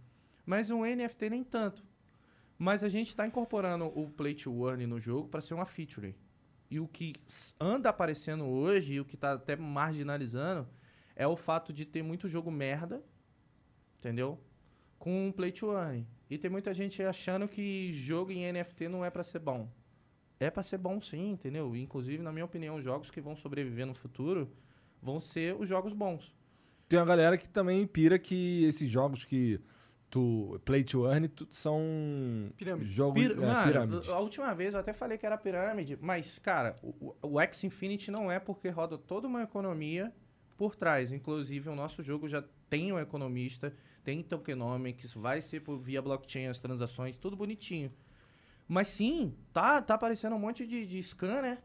mas 0.45 0.71
o 0.71 0.83
NFT 0.83 1.29
nem 1.29 1.43
tanto. 1.43 1.85
Mas 2.57 2.83
a 2.83 2.89
gente 2.89 3.09
está 3.09 3.27
incorporando 3.27 3.85
o 3.85 4.09
Play 4.09 4.33
to 4.33 4.67
Earn 4.67 4.87
no 4.87 4.99
jogo 4.99 5.27
para 5.27 5.41
ser 5.41 5.53
uma 5.53 5.65
feature. 5.65 6.15
E 6.71 6.79
o 6.79 6.87
que 6.87 7.13
anda 7.59 7.89
aparecendo 7.89 8.45
hoje, 8.45 8.93
e 8.95 8.99
o 8.99 9.05
que 9.05 9.13
está 9.13 9.33
até 9.33 9.55
marginalizando, 9.55 10.67
é 11.15 11.27
o 11.27 11.35
fato 11.35 11.71
de 11.71 11.85
ter 11.85 12.01
muito 12.01 12.27
jogo 12.27 12.49
merda, 12.49 13.03
entendeu? 13.99 14.39
Com 15.03 15.33
Play 15.35 15.51
to 15.51 15.73
Earn. 15.73 16.07
E 16.29 16.37
tem 16.37 16.49
muita 16.49 16.73
gente 16.73 17.03
achando 17.03 17.45
que 17.45 17.91
jogo 17.91 18.31
em 18.31 18.49
NFT 18.53 18.87
não 18.87 19.03
é 19.03 19.09
para 19.09 19.21
ser 19.21 19.39
bom. 19.39 19.67
É 20.39 20.49
para 20.49 20.63
ser 20.63 20.77
bom 20.77 21.01
sim, 21.01 21.31
entendeu? 21.31 21.75
Inclusive, 21.75 22.23
na 22.23 22.31
minha 22.31 22.45
opinião, 22.45 22.77
os 22.77 22.85
jogos 22.85 23.11
que 23.11 23.19
vão 23.19 23.35
sobreviver 23.35 23.85
no 23.85 23.93
futuro 23.93 24.49
vão 25.01 25.19
ser 25.19 25.55
os 25.59 25.67
jogos 25.67 25.91
bons. 25.93 26.33
Tem 26.87 26.97
uma 26.97 27.05
galera 27.05 27.37
que 27.37 27.49
também 27.49 27.85
pira 27.85 28.17
que 28.17 28.63
esses 28.63 28.87
jogos 28.89 29.25
que 29.25 29.59
tu 30.09 30.57
play 30.63 30.85
to 30.85 31.05
earn 31.05 31.27
tu- 31.27 31.47
são 31.51 31.81
Pirâmides. 32.55 32.93
jogos 32.93 33.21
Pir- 33.21 33.31
é, 33.43 33.63
pirâmides. 33.65 34.07
a 34.09 34.19
última 34.19 34.53
vez 34.55 34.73
eu 34.73 34.79
até 34.79 34.93
falei 34.93 35.17
que 35.17 35.25
era 35.25 35.37
pirâmide, 35.37 35.97
mas, 35.99 36.39
cara, 36.39 36.77
o, 36.81 37.13
o 37.21 37.39
X 37.41 37.63
Infinity 37.65 38.09
não 38.09 38.31
é 38.31 38.39
porque 38.39 38.69
roda 38.69 38.97
toda 38.97 39.27
uma 39.27 39.43
economia 39.43 40.13
por 40.55 40.75
trás. 40.75 41.11
Inclusive, 41.11 41.67
o 41.67 41.75
nosso 41.75 42.01
jogo 42.03 42.27
já 42.27 42.41
tem 42.73 42.91
um 42.91 42.97
economista, 42.99 43.71
tem 44.03 44.23
tokenomics, 44.23 45.13
vai 45.13 45.39
ser 45.41 45.59
por, 45.59 45.77
via 45.77 46.01
blockchain 46.01 46.47
as 46.47 46.59
transações, 46.59 47.15
tudo 47.15 47.35
bonitinho. 47.35 47.91
Mas 48.67 48.87
sim, 48.87 49.35
tá, 49.53 49.79
tá 49.79 49.93
aparecendo 49.93 50.35
um 50.35 50.39
monte 50.39 50.65
de, 50.65 50.83
de 50.87 51.03
scan, 51.03 51.41
né? 51.43 51.59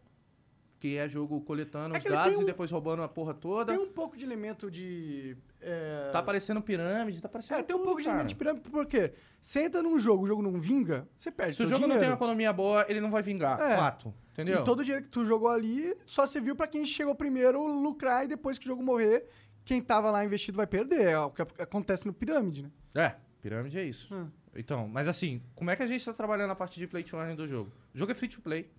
Que 0.78 0.96
é 0.98 1.08
jogo 1.08 1.40
coletando 1.40 1.94
É 1.94 1.98
os 1.98 2.04
dados 2.04 2.32
tem 2.34 2.40
e 2.40 2.42
um- 2.42 2.46
depois 2.46 2.70
roubando 2.70 3.02
a 3.02 3.08
porra 3.08 3.32
toda. 3.32 3.72
Tem 3.72 3.82
um 3.82 3.88
pouco 3.90 4.16
de 4.18 4.24
elemento 4.24 4.70
de. 4.70 5.34
É, 5.60 6.10
Tá 6.12 6.18
aparecendo 6.18 6.60
pirâmide, 6.60 7.20
tá 7.22 7.26
aparecendo 7.26 7.58
é, 7.58 7.62
tem 7.62 7.74
um 7.74 7.82
pouco 7.82 7.98
de 8.00 8.04
cara. 8.04 8.16
elemento 8.18 8.28
de 8.28 8.34
pirâmide, 8.36 8.68
porque 8.70 9.12
você 9.40 9.62
entra 9.64 9.82
num 9.82 9.98
jogo, 9.98 10.24
o 10.24 10.26
jogo 10.26 10.42
não 10.42 10.60
vinga, 10.60 11.08
você 11.16 11.32
perde 11.32 11.56
Se 11.56 11.62
o 11.62 11.66
jogo 11.66 11.80
não 11.80 11.88
tem 11.88 11.96
dinheiro. 11.96 12.12
uma 12.12 12.16
economia 12.16 12.52
boa, 12.52 12.84
ele 12.88 13.00
não 13.00 13.10
vai 13.10 13.22
vingar. 13.22 13.58
É. 13.60 13.76
Fato. 13.76 14.14
Entendeu? 14.34 14.60
E 14.60 14.64
todo 14.64 14.80
o 14.80 14.84
dinheiro 14.84 15.04
que 15.06 15.10
tu 15.10 15.24
jogou 15.24 15.48
ali 15.48 15.96
só 16.06 16.26
serviu 16.26 16.54
pra 16.54 16.66
quem 16.68 16.84
chegou 16.86 17.12
primeiro 17.14 17.66
lucrar 17.66 18.24
e 18.24 18.28
depois 18.28 18.56
que 18.58 18.66
o 18.66 18.68
jogo 18.68 18.82
morrer, 18.84 19.26
quem 19.68 19.82
tava 19.82 20.10
lá 20.10 20.24
investido 20.24 20.56
vai 20.56 20.66
perder. 20.66 21.08
É 21.08 21.18
o 21.18 21.30
que 21.30 21.42
acontece 21.42 22.06
no 22.06 22.12
pirâmide, 22.14 22.62
né? 22.62 22.70
É, 22.94 23.16
pirâmide 23.42 23.78
é 23.78 23.84
isso. 23.84 24.08
Ah. 24.14 24.26
Então, 24.56 24.88
mas 24.88 25.06
assim, 25.06 25.42
como 25.54 25.70
é 25.70 25.76
que 25.76 25.82
a 25.82 25.86
gente 25.86 26.02
tá 26.02 26.14
trabalhando 26.14 26.50
a 26.50 26.56
parte 26.56 26.80
de 26.80 26.86
play 26.86 27.04
to 27.04 27.18
earn 27.18 27.36
do 27.36 27.46
jogo? 27.46 27.70
O 27.94 27.98
jogo 27.98 28.10
é 28.10 28.14
free 28.14 28.30
to 28.30 28.40
play. 28.40 28.70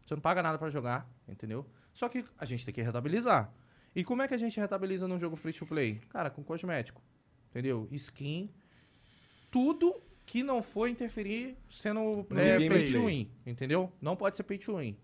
Você 0.00 0.14
não 0.14 0.22
paga 0.22 0.42
nada 0.42 0.56
pra 0.56 0.70
jogar, 0.70 1.06
entendeu? 1.28 1.66
Só 1.92 2.08
que 2.08 2.24
a 2.38 2.46
gente 2.46 2.64
tem 2.64 2.72
que 2.72 2.80
rentabilizar. 2.80 3.52
E 3.94 4.02
como 4.02 4.22
é 4.22 4.28
que 4.28 4.32
a 4.32 4.38
gente 4.38 4.58
rentabiliza 4.58 5.06
num 5.06 5.18
jogo 5.18 5.36
free 5.36 5.52
to 5.52 5.66
play? 5.66 6.00
Cara, 6.08 6.30
com 6.30 6.42
cosmético. 6.42 7.02
Entendeu? 7.50 7.86
Skin. 7.92 8.50
Tudo 9.50 10.02
que 10.24 10.42
não 10.42 10.62
for 10.62 10.88
interferir 10.88 11.58
sendo 11.68 12.26
é, 12.30 12.56
pay 12.56 12.90
to 12.90 13.04
win, 13.04 13.30
entendeu? 13.44 13.92
Não 14.00 14.16
pode 14.16 14.34
ser 14.34 14.44
pay 14.44 14.56
to 14.56 14.78
win. 14.78 14.96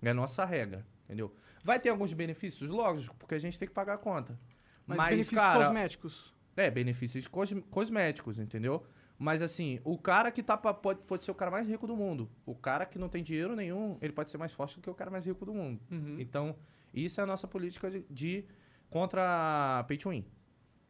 É 0.00 0.10
a 0.10 0.14
nossa 0.14 0.44
regra, 0.44 0.86
entendeu? 1.06 1.34
Vai 1.66 1.80
ter 1.80 1.88
alguns 1.90 2.12
benefícios? 2.12 2.70
Lógico, 2.70 3.14
porque 3.16 3.34
a 3.34 3.38
gente 3.38 3.58
tem 3.58 3.66
que 3.66 3.74
pagar 3.74 3.94
a 3.94 3.98
conta. 3.98 4.38
Mas, 4.86 4.98
Mas, 4.98 5.08
benefícios 5.10 5.34
cara, 5.40 5.64
cosméticos. 5.64 6.34
é, 6.56 6.70
benefícios 6.70 7.26
cos- 7.26 7.54
cosméticos, 7.70 8.38
entendeu? 8.38 8.84
Mas 9.18 9.42
assim, 9.42 9.80
o 9.82 9.98
cara 9.98 10.30
que 10.30 10.42
tá 10.42 10.56
pra, 10.56 10.72
pode, 10.72 11.00
pode 11.00 11.24
ser 11.24 11.30
o 11.32 11.34
cara 11.34 11.50
mais 11.50 11.66
rico 11.66 11.86
do 11.86 11.96
mundo. 11.96 12.30
O 12.44 12.54
cara 12.54 12.86
que 12.86 12.98
não 12.98 13.08
tem 13.08 13.22
dinheiro 13.22 13.56
nenhum, 13.56 13.98
ele 14.00 14.12
pode 14.12 14.30
ser 14.30 14.38
mais 14.38 14.52
forte 14.52 14.76
do 14.78 14.82
que 14.82 14.90
o 14.90 14.94
cara 14.94 15.10
mais 15.10 15.26
rico 15.26 15.44
do 15.44 15.52
mundo. 15.54 15.80
Uhum. 15.90 16.16
Então, 16.20 16.54
isso 16.94 17.20
é 17.20 17.24
a 17.24 17.26
nossa 17.26 17.48
política 17.48 17.90
de, 17.90 18.04
de 18.08 18.44
contra 18.88 19.84
pay 19.88 19.96
to 19.98 20.10
win. 20.10 20.24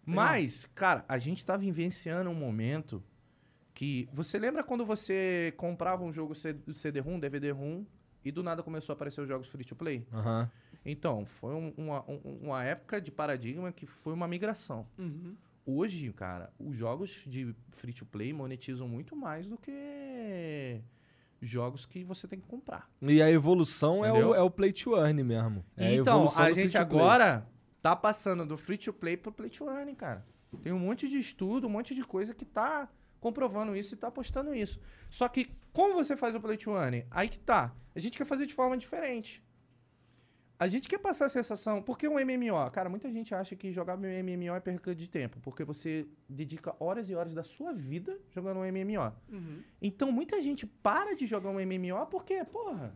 Mas, 0.04 0.66
cara, 0.66 1.04
a 1.08 1.18
gente 1.18 1.44
tá 1.44 1.56
vivenciando 1.56 2.30
um 2.30 2.34
momento 2.34 3.02
que. 3.74 4.08
Você 4.12 4.38
lembra 4.38 4.62
quando 4.62 4.84
você 4.84 5.52
comprava 5.56 6.04
um 6.04 6.12
jogo 6.12 6.34
CD-ROM, 6.34 7.18
DVD-ROM, 7.18 7.84
e 8.24 8.30
do 8.32 8.42
nada 8.42 8.62
começou 8.62 8.92
a 8.92 8.94
aparecer 8.96 9.20
os 9.20 9.28
jogos 9.28 9.48
free 9.48 9.64
to 9.64 9.74
play? 9.76 10.06
Aham. 10.12 10.50
Então, 10.88 11.26
foi 11.26 11.52
um- 11.54 11.74
uma, 11.76 12.04
um- 12.08 12.38
uma 12.42 12.64
época 12.64 13.00
de 13.00 13.10
paradigma 13.10 13.72
que 13.72 13.84
foi 13.86 14.12
uma 14.12 14.28
migração. 14.28 14.86
Uhum. 14.96 15.34
Hoje, 15.66 16.12
cara, 16.12 16.52
os 16.60 16.76
jogos 16.76 17.24
de 17.26 17.52
free 17.72 17.92
to 17.92 18.06
play 18.06 18.32
monetizam 18.32 18.86
muito 18.88 19.16
mais 19.16 19.48
do 19.48 19.58
que 19.58 20.80
jogos 21.42 21.84
que 21.84 22.04
você 22.04 22.26
tem 22.28 22.38
que 22.40 22.46
comprar. 22.46 22.88
E 23.02 23.20
a 23.20 23.30
evolução 23.30 24.04
é 24.04 24.12
o, 24.12 24.34
é 24.34 24.40
o 24.42 24.50
play 24.50 24.72
to 24.72 24.96
earn 24.96 25.22
mesmo. 25.24 25.64
É 25.76 25.94
então, 25.94 26.24
a 26.26 26.30
free 26.30 26.54
gente 26.54 26.72
to 26.78 26.86
play. 26.86 27.00
agora 27.00 27.46
tá 27.82 27.94
passando 27.96 28.46
do 28.46 28.56
free 28.56 28.78
to 28.78 28.92
play 28.92 29.16
pro 29.16 29.32
play 29.32 29.50
to 29.50 29.68
earn, 29.68 29.92
cara. 29.94 30.24
Tem 30.62 30.72
um 30.72 30.78
monte 30.78 31.08
de 31.08 31.18
estudo, 31.18 31.66
um 31.66 31.70
monte 31.70 31.94
de 31.94 32.02
coisa 32.04 32.32
que 32.34 32.44
tá 32.44 32.88
comprovando 33.20 33.76
isso 33.76 33.94
e 33.94 33.96
tá 33.96 34.08
apostando 34.08 34.54
isso. 34.54 34.78
Só 35.10 35.28
que 35.28 35.50
como 35.72 35.94
você 35.94 36.16
faz 36.16 36.34
o 36.34 36.40
play 36.40 36.56
to 36.56 36.70
earn? 36.76 37.04
Aí 37.10 37.28
que 37.28 37.38
tá. 37.38 37.74
A 37.94 37.98
gente 37.98 38.16
quer 38.16 38.24
fazer 38.24 38.46
de 38.46 38.54
forma 38.54 38.76
diferente. 38.78 39.42
A 40.58 40.68
gente 40.68 40.88
quer 40.88 40.98
passar 40.98 41.26
a 41.26 41.28
sensação. 41.28 41.82
Porque 41.82 42.08
um 42.08 42.14
MMO? 42.14 42.70
Cara, 42.70 42.88
muita 42.88 43.10
gente 43.10 43.34
acha 43.34 43.54
que 43.54 43.72
jogar 43.72 43.96
um 43.96 44.00
MMO 44.00 44.54
é 44.54 44.60
perca 44.60 44.94
de 44.94 45.08
tempo. 45.08 45.38
Porque 45.40 45.64
você 45.64 46.06
dedica 46.28 46.74
horas 46.80 47.10
e 47.10 47.14
horas 47.14 47.34
da 47.34 47.42
sua 47.42 47.72
vida 47.72 48.18
jogando 48.30 48.60
um 48.60 48.64
MMO. 48.64 49.12
Uhum. 49.30 49.62
Então 49.80 50.10
muita 50.10 50.42
gente 50.42 50.66
para 50.66 51.14
de 51.14 51.26
jogar 51.26 51.50
um 51.50 51.60
MMO 51.60 52.06
porque, 52.10 52.42
porra. 52.44 52.94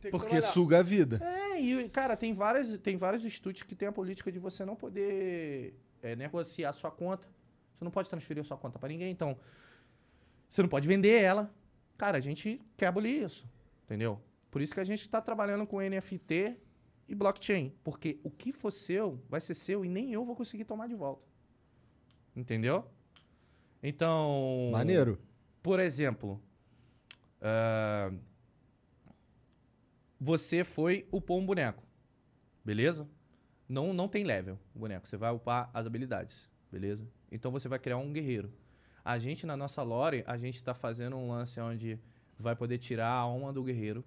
Porque 0.00 0.26
trabalhar. 0.26 0.42
suga 0.42 0.78
a 0.80 0.82
vida. 0.82 1.20
É, 1.22 1.60
e, 1.60 1.88
cara, 1.88 2.16
tem, 2.16 2.32
várias, 2.34 2.76
tem 2.78 2.96
vários 2.96 3.24
estúdios 3.24 3.62
que 3.62 3.74
tem 3.74 3.88
a 3.88 3.92
política 3.92 4.30
de 4.30 4.38
você 4.38 4.64
não 4.64 4.76
poder 4.76 5.74
é, 6.02 6.14
negociar 6.14 6.70
a 6.70 6.72
sua 6.72 6.90
conta. 6.90 7.28
Você 7.76 7.84
não 7.84 7.90
pode 7.90 8.08
transferir 8.08 8.40
a 8.40 8.44
sua 8.44 8.56
conta 8.56 8.78
pra 8.78 8.88
ninguém, 8.88 9.10
então. 9.10 9.36
Você 10.48 10.62
não 10.62 10.68
pode 10.68 10.86
vender 10.86 11.20
ela. 11.20 11.52
Cara, 11.96 12.18
a 12.18 12.20
gente 12.20 12.60
quer 12.76 12.86
abolir 12.86 13.22
isso. 13.22 13.48
Entendeu? 13.84 14.20
Por 14.50 14.60
isso 14.60 14.74
que 14.74 14.80
a 14.80 14.84
gente 14.84 15.08
tá 15.08 15.20
trabalhando 15.20 15.66
com 15.66 15.80
NFT 15.80 16.56
e 17.08 17.14
blockchain. 17.14 17.72
Porque 17.82 18.20
o 18.22 18.30
que 18.30 18.52
for 18.52 18.70
seu, 18.70 19.22
vai 19.28 19.40
ser 19.40 19.54
seu 19.54 19.84
e 19.84 19.88
nem 19.88 20.12
eu 20.12 20.24
vou 20.24 20.36
conseguir 20.36 20.64
tomar 20.64 20.86
de 20.86 20.94
volta. 20.94 21.26
Entendeu? 22.34 22.84
Então. 23.82 24.70
Maneiro. 24.72 25.18
Por 25.62 25.80
exemplo, 25.80 26.40
ah, 27.40 28.12
você 30.18 30.64
foi 30.64 31.08
upou 31.10 31.38
um 31.38 31.46
boneco, 31.46 31.82
beleza? 32.64 33.08
Não, 33.68 33.92
não 33.92 34.08
tem 34.08 34.22
level 34.22 34.58
o 34.74 34.78
boneco, 34.78 35.08
você 35.08 35.16
vai 35.16 35.32
upar 35.32 35.70
as 35.74 35.86
habilidades, 35.86 36.48
beleza? 36.70 37.06
Então 37.30 37.50
você 37.50 37.68
vai 37.68 37.78
criar 37.78 37.96
um 37.96 38.12
guerreiro. 38.12 38.52
A 39.04 39.18
gente, 39.18 39.44
na 39.44 39.56
nossa 39.56 39.82
lore, 39.82 40.22
a 40.26 40.36
gente 40.36 40.62
tá 40.62 40.72
fazendo 40.74 41.16
um 41.16 41.30
lance 41.30 41.60
onde 41.60 41.98
vai 42.38 42.54
poder 42.54 42.78
tirar 42.78 43.08
a 43.08 43.18
alma 43.18 43.52
do 43.52 43.62
guerreiro 43.62 44.04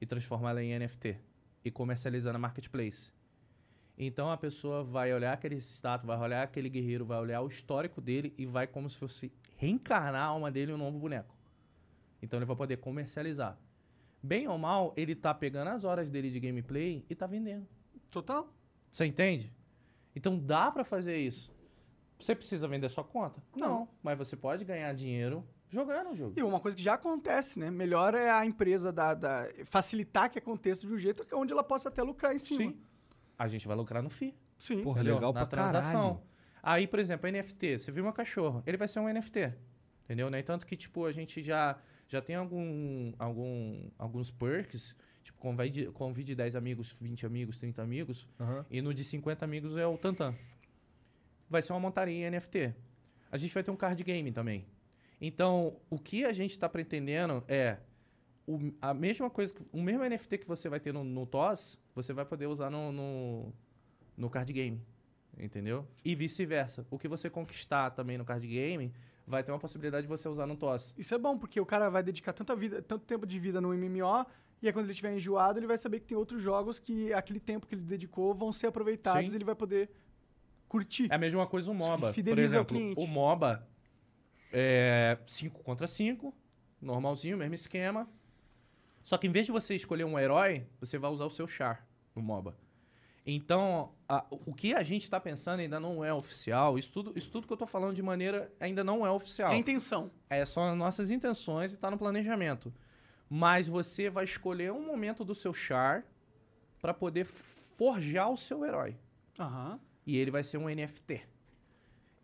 e 0.00 0.06
transformar 0.06 0.50
ela 0.50 0.62
em 0.62 0.78
NFT 0.78 1.18
e 1.64 1.70
comercializar 1.70 2.32
na 2.32 2.38
marketplace. 2.38 3.10
Então 3.96 4.30
a 4.30 4.36
pessoa 4.36 4.82
vai 4.82 5.12
olhar 5.12 5.32
aquele 5.32 5.56
status, 5.56 6.06
vai 6.06 6.18
olhar 6.18 6.42
aquele 6.42 6.68
guerreiro, 6.68 7.04
vai 7.04 7.18
olhar 7.18 7.40
o 7.42 7.48
histórico 7.48 8.00
dele 8.00 8.34
e 8.36 8.46
vai 8.46 8.66
como 8.66 8.88
se 8.88 8.98
fosse 8.98 9.32
reencarnar 9.56 10.22
a 10.22 10.26
alma 10.26 10.50
dele 10.50 10.72
em 10.72 10.74
um 10.74 10.78
novo 10.78 10.98
boneco. 10.98 11.36
Então 12.20 12.38
ele 12.38 12.46
vai 12.46 12.56
poder 12.56 12.78
comercializar. 12.78 13.58
Bem 14.22 14.46
ou 14.48 14.56
mal, 14.56 14.92
ele 14.96 15.14
tá 15.14 15.34
pegando 15.34 15.68
as 15.68 15.84
horas 15.84 16.08
dele 16.08 16.30
de 16.30 16.40
gameplay 16.40 17.04
e 17.10 17.14
tá 17.14 17.26
vendendo. 17.26 17.66
Total? 18.10 18.48
Você 18.90 19.04
entende? 19.04 19.52
Então 20.14 20.38
dá 20.38 20.70
pra 20.70 20.84
fazer 20.84 21.16
isso. 21.16 21.52
Você 22.18 22.34
precisa 22.34 22.68
vender 22.68 22.88
sua 22.88 23.02
conta? 23.02 23.42
Não. 23.56 23.88
Mas 24.02 24.16
você 24.16 24.36
pode 24.36 24.64
ganhar 24.64 24.92
dinheiro 24.94 25.44
jogando 25.72 26.10
o 26.10 26.14
jogo. 26.16 26.34
E 26.36 26.42
uma 26.42 26.60
coisa 26.60 26.76
que 26.76 26.82
já 26.82 26.94
acontece, 26.94 27.58
né? 27.58 27.70
Melhor 27.70 28.14
é 28.14 28.30
a 28.30 28.44
empresa 28.46 28.92
da, 28.92 29.14
da- 29.14 29.48
facilitar 29.64 30.30
que 30.30 30.38
aconteça 30.38 30.86
de 30.86 30.92
um 30.92 30.98
jeito 30.98 31.26
onde 31.32 31.52
ela 31.52 31.64
possa 31.64 31.88
até 31.88 32.02
lucrar 32.02 32.34
em 32.34 32.38
cima. 32.38 32.70
Sim. 32.70 32.78
A 33.38 33.48
gente 33.48 33.66
vai 33.66 33.76
lucrar 33.76 34.02
no 34.02 34.10
FII. 34.10 34.34
Sim. 34.58 34.82
Porra, 34.82 35.00
entendeu? 35.00 35.14
legal 35.16 35.32
Na 35.32 35.40
pra 35.40 35.46
transação. 35.48 36.14
caralho. 36.14 36.32
Aí, 36.62 36.86
por 36.86 36.98
exemplo, 37.00 37.28
NFT. 37.30 37.78
Você 37.78 37.90
viu 37.90 38.04
meu 38.04 38.12
cachorro, 38.12 38.62
ele 38.66 38.76
vai 38.76 38.86
ser 38.86 39.00
um 39.00 39.08
NFT. 39.12 39.52
Entendeu? 40.04 40.30
No 40.30 40.36
entanto 40.36 40.64
que, 40.66 40.76
tipo, 40.76 41.04
a 41.06 41.10
gente 41.12 41.42
já, 41.42 41.76
já 42.06 42.20
tem 42.20 42.36
algum, 42.36 43.12
algum, 43.18 43.90
alguns 43.98 44.30
perks. 44.30 44.94
Tipo, 45.24 45.38
convide, 45.38 45.86
convide 45.92 46.34
10 46.34 46.54
amigos, 46.56 46.92
20 47.00 47.24
amigos, 47.26 47.58
30 47.58 47.82
amigos. 47.82 48.28
Aham. 48.38 48.66
E 48.70 48.82
no 48.82 48.92
de 48.92 49.02
50 49.04 49.44
amigos 49.44 49.76
é 49.76 49.86
o 49.86 49.96
Tantan. 49.96 50.34
Vai 51.48 51.62
ser 51.62 51.72
uma 51.72 51.80
montaria 51.80 52.26
em 52.26 52.30
NFT. 52.30 52.74
A 53.30 53.36
gente 53.36 53.52
vai 53.54 53.62
ter 53.62 53.70
um 53.70 53.76
card 53.76 54.02
game 54.04 54.30
também. 54.32 54.66
Então, 55.24 55.76
o 55.88 56.00
que 56.00 56.24
a 56.24 56.32
gente 56.32 56.50
está 56.50 56.68
pretendendo 56.68 57.44
é 57.46 57.78
o, 58.44 58.58
a 58.82 58.92
mesma 58.92 59.30
coisa, 59.30 59.54
o 59.70 59.80
mesmo 59.80 60.04
NFT 60.04 60.38
que 60.38 60.48
você 60.48 60.68
vai 60.68 60.80
ter 60.80 60.92
no, 60.92 61.04
no 61.04 61.24
TOS, 61.24 61.78
você 61.94 62.12
vai 62.12 62.24
poder 62.24 62.48
usar 62.48 62.68
no, 62.68 62.90
no, 62.90 63.52
no 64.16 64.28
card 64.28 64.52
game. 64.52 64.82
Entendeu? 65.38 65.86
E 66.04 66.16
vice-versa. 66.16 66.84
O 66.90 66.98
que 66.98 67.06
você 67.06 67.30
conquistar 67.30 67.90
também 67.90 68.18
no 68.18 68.24
card 68.24 68.44
game, 68.44 68.92
vai 69.24 69.44
ter 69.44 69.52
uma 69.52 69.60
possibilidade 69.60 70.02
de 70.02 70.08
você 70.08 70.28
usar 70.28 70.44
no 70.44 70.56
TOS. 70.56 70.92
Isso 70.98 71.14
é 71.14 71.18
bom, 71.18 71.38
porque 71.38 71.60
o 71.60 71.64
cara 71.64 71.88
vai 71.88 72.02
dedicar 72.02 72.32
tanta 72.32 72.56
vida, 72.56 72.82
tanto 72.82 73.06
tempo 73.06 73.24
de 73.24 73.38
vida 73.38 73.60
no 73.60 73.68
MMO, 73.68 74.26
e 74.60 74.66
aí 74.66 74.72
quando 74.72 74.86
ele 74.86 74.92
estiver 74.92 75.14
enjoado, 75.14 75.56
ele 75.56 75.68
vai 75.68 75.78
saber 75.78 76.00
que 76.00 76.06
tem 76.06 76.18
outros 76.18 76.42
jogos 76.42 76.80
que 76.80 77.12
aquele 77.12 77.38
tempo 77.38 77.64
que 77.68 77.76
ele 77.76 77.82
dedicou 77.82 78.34
vão 78.34 78.52
ser 78.52 78.66
aproveitados 78.66 79.30
Sim. 79.30 79.36
e 79.36 79.38
ele 79.38 79.44
vai 79.44 79.54
poder 79.54 79.88
curtir. 80.68 81.06
É 81.10 81.14
a 81.14 81.18
mesma 81.18 81.46
coisa 81.46 81.70
o 81.70 81.74
MOBA. 81.74 82.08
Por 82.08 82.12
Fideliza 82.12 82.58
o 82.58 82.60
exemplo, 82.60 82.76
cliente. 82.76 83.00
o 83.00 83.06
MOBA 83.06 83.68
é 84.52 85.18
5 85.26 85.62
contra 85.62 85.86
5, 85.86 86.34
normalzinho, 86.80 87.36
mesmo 87.38 87.54
esquema. 87.54 88.08
Só 89.02 89.18
que 89.18 89.26
em 89.26 89.30
vez 89.32 89.46
de 89.46 89.52
você 89.52 89.74
escolher 89.74 90.04
um 90.04 90.18
herói, 90.18 90.66
você 90.78 90.98
vai 90.98 91.10
usar 91.10 91.24
o 91.24 91.30
seu 91.30 91.46
char 91.48 91.86
no 92.14 92.22
MOBA. 92.22 92.56
Então, 93.24 93.92
a- 94.08 94.26
o 94.30 94.52
que 94.52 94.74
a 94.74 94.82
gente 94.82 95.02
está 95.02 95.18
pensando 95.20 95.60
ainda 95.60 95.78
não 95.78 96.04
é 96.04 96.12
oficial. 96.12 96.76
Isso 96.78 96.92
tudo, 96.92 97.12
isso 97.16 97.30
tudo 97.30 97.46
que 97.46 97.52
eu 97.52 97.56
tô 97.56 97.66
falando 97.66 97.94
de 97.94 98.02
maneira 98.02 98.52
ainda 98.58 98.82
não 98.82 99.06
é 99.06 99.10
oficial. 99.10 99.52
É 99.52 99.56
intenção. 99.56 100.10
É, 100.28 100.44
são 100.44 100.64
as 100.68 100.76
nossas 100.76 101.10
intenções 101.10 101.72
e 101.72 101.76
tá 101.76 101.90
no 101.90 101.96
planejamento. 101.98 102.72
Mas 103.30 103.68
você 103.68 104.10
vai 104.10 104.24
escolher 104.24 104.72
um 104.72 104.84
momento 104.84 105.24
do 105.24 105.34
seu 105.34 105.54
char 105.54 106.04
para 106.80 106.92
poder 106.92 107.24
forjar 107.24 108.28
o 108.30 108.36
seu 108.36 108.64
herói. 108.64 108.96
Aham. 109.38 109.80
E 110.04 110.16
ele 110.16 110.30
vai 110.32 110.42
ser 110.42 110.58
um 110.58 110.68
NFT. 110.68 111.22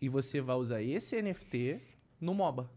E 0.01 0.09
você 0.09 0.41
vai 0.41 0.57
usar 0.57 0.83
esse 0.83 1.17
NFT 1.23 1.81
no 2.21 2.35
MOBA. 2.35 2.71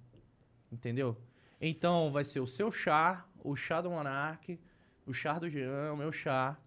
Entendeu? 0.71 1.17
Então 1.59 2.11
vai 2.11 2.23
ser 2.23 2.39
o 2.39 2.47
seu 2.47 2.71
char, 2.71 3.29
o 3.43 3.55
char 3.55 3.81
do 3.81 3.89
Monark, 3.91 4.59
o 5.05 5.13
char 5.13 5.39
do 5.39 5.49
Jean, 5.49 5.93
o 5.93 5.97
meu 5.97 6.11
char. 6.11 6.59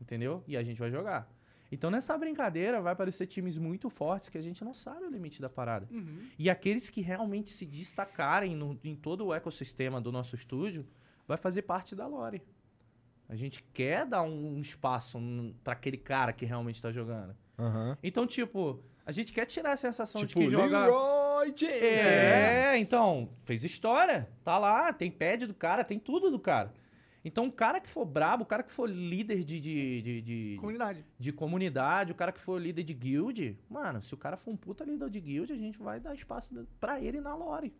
Entendeu? 0.00 0.42
E 0.46 0.56
a 0.56 0.62
gente 0.62 0.78
vai 0.78 0.90
jogar. 0.90 1.30
Então 1.70 1.90
nessa 1.90 2.16
brincadeira 2.18 2.82
vai 2.82 2.92
aparecer 2.92 3.26
times 3.26 3.56
muito 3.56 3.88
fortes 3.88 4.28
que 4.28 4.36
a 4.36 4.42
gente 4.42 4.62
não 4.64 4.74
sabe 4.74 5.04
o 5.04 5.10
limite 5.10 5.40
da 5.40 5.48
parada. 5.48 5.88
Uhum. 5.90 6.26
E 6.38 6.50
aqueles 6.50 6.90
que 6.90 7.00
realmente 7.00 7.48
se 7.50 7.64
destacarem 7.64 8.54
no- 8.54 8.78
em 8.84 8.94
todo 8.94 9.26
o 9.26 9.32
ecossistema 9.32 10.00
do 10.00 10.12
nosso 10.12 10.34
estúdio 10.34 10.86
vai 11.26 11.36
fazer 11.38 11.62
parte 11.62 11.94
da 11.96 12.06
lore. 12.06 12.42
A 13.28 13.34
gente 13.36 13.62
quer 13.72 14.04
dar 14.04 14.22
um 14.22 14.60
espaço 14.60 15.18
para 15.64 15.72
aquele 15.72 15.96
cara 15.96 16.32
que 16.34 16.44
realmente 16.44 16.74
está 16.74 16.92
jogando. 16.92 17.34
Aham. 17.58 17.96
Então, 18.02 18.26
tipo, 18.26 18.82
a 19.06 19.12
gente 19.12 19.32
quer 19.32 19.46
tirar 19.46 19.72
a 19.72 19.76
sensação 19.76 20.20
Tipo, 20.26 20.40
de 20.40 20.46
que 20.46 20.50
joga. 20.52 20.80
Leroy 20.80 21.21
James. 21.46 21.82
É, 21.82 22.78
então, 22.78 23.28
fez 23.44 23.64
história. 23.64 24.28
Tá 24.44 24.58
lá, 24.58 24.92
tem 24.92 25.10
pad 25.10 25.46
do 25.46 25.54
cara, 25.54 25.84
tem 25.84 25.98
tudo 25.98 26.30
do 26.30 26.38
cara. 26.38 26.72
Então, 27.24 27.44
o 27.44 27.52
cara 27.52 27.80
que 27.80 27.88
for 27.88 28.04
brabo, 28.04 28.42
o 28.42 28.46
cara 28.46 28.64
que 28.64 28.72
for 28.72 28.88
líder 28.90 29.44
de, 29.44 29.60
de, 29.60 30.02
de, 30.02 30.20
de, 30.22 30.56
Comunidade. 30.58 31.04
de 31.18 31.32
comunidade, 31.32 32.10
o 32.10 32.14
cara 32.16 32.32
que 32.32 32.40
for 32.40 32.60
líder 32.60 32.82
de 32.82 32.92
guild, 32.94 33.56
mano, 33.70 34.02
se 34.02 34.12
o 34.12 34.16
cara 34.16 34.36
for 34.36 34.50
um 34.50 34.56
puta 34.56 34.84
líder 34.84 35.08
de 35.08 35.20
guild, 35.20 35.52
a 35.52 35.56
gente 35.56 35.78
vai 35.78 36.00
dar 36.00 36.14
espaço 36.14 36.66
pra 36.80 37.00
ele 37.00 37.20
na 37.20 37.32
lore. 37.34 37.72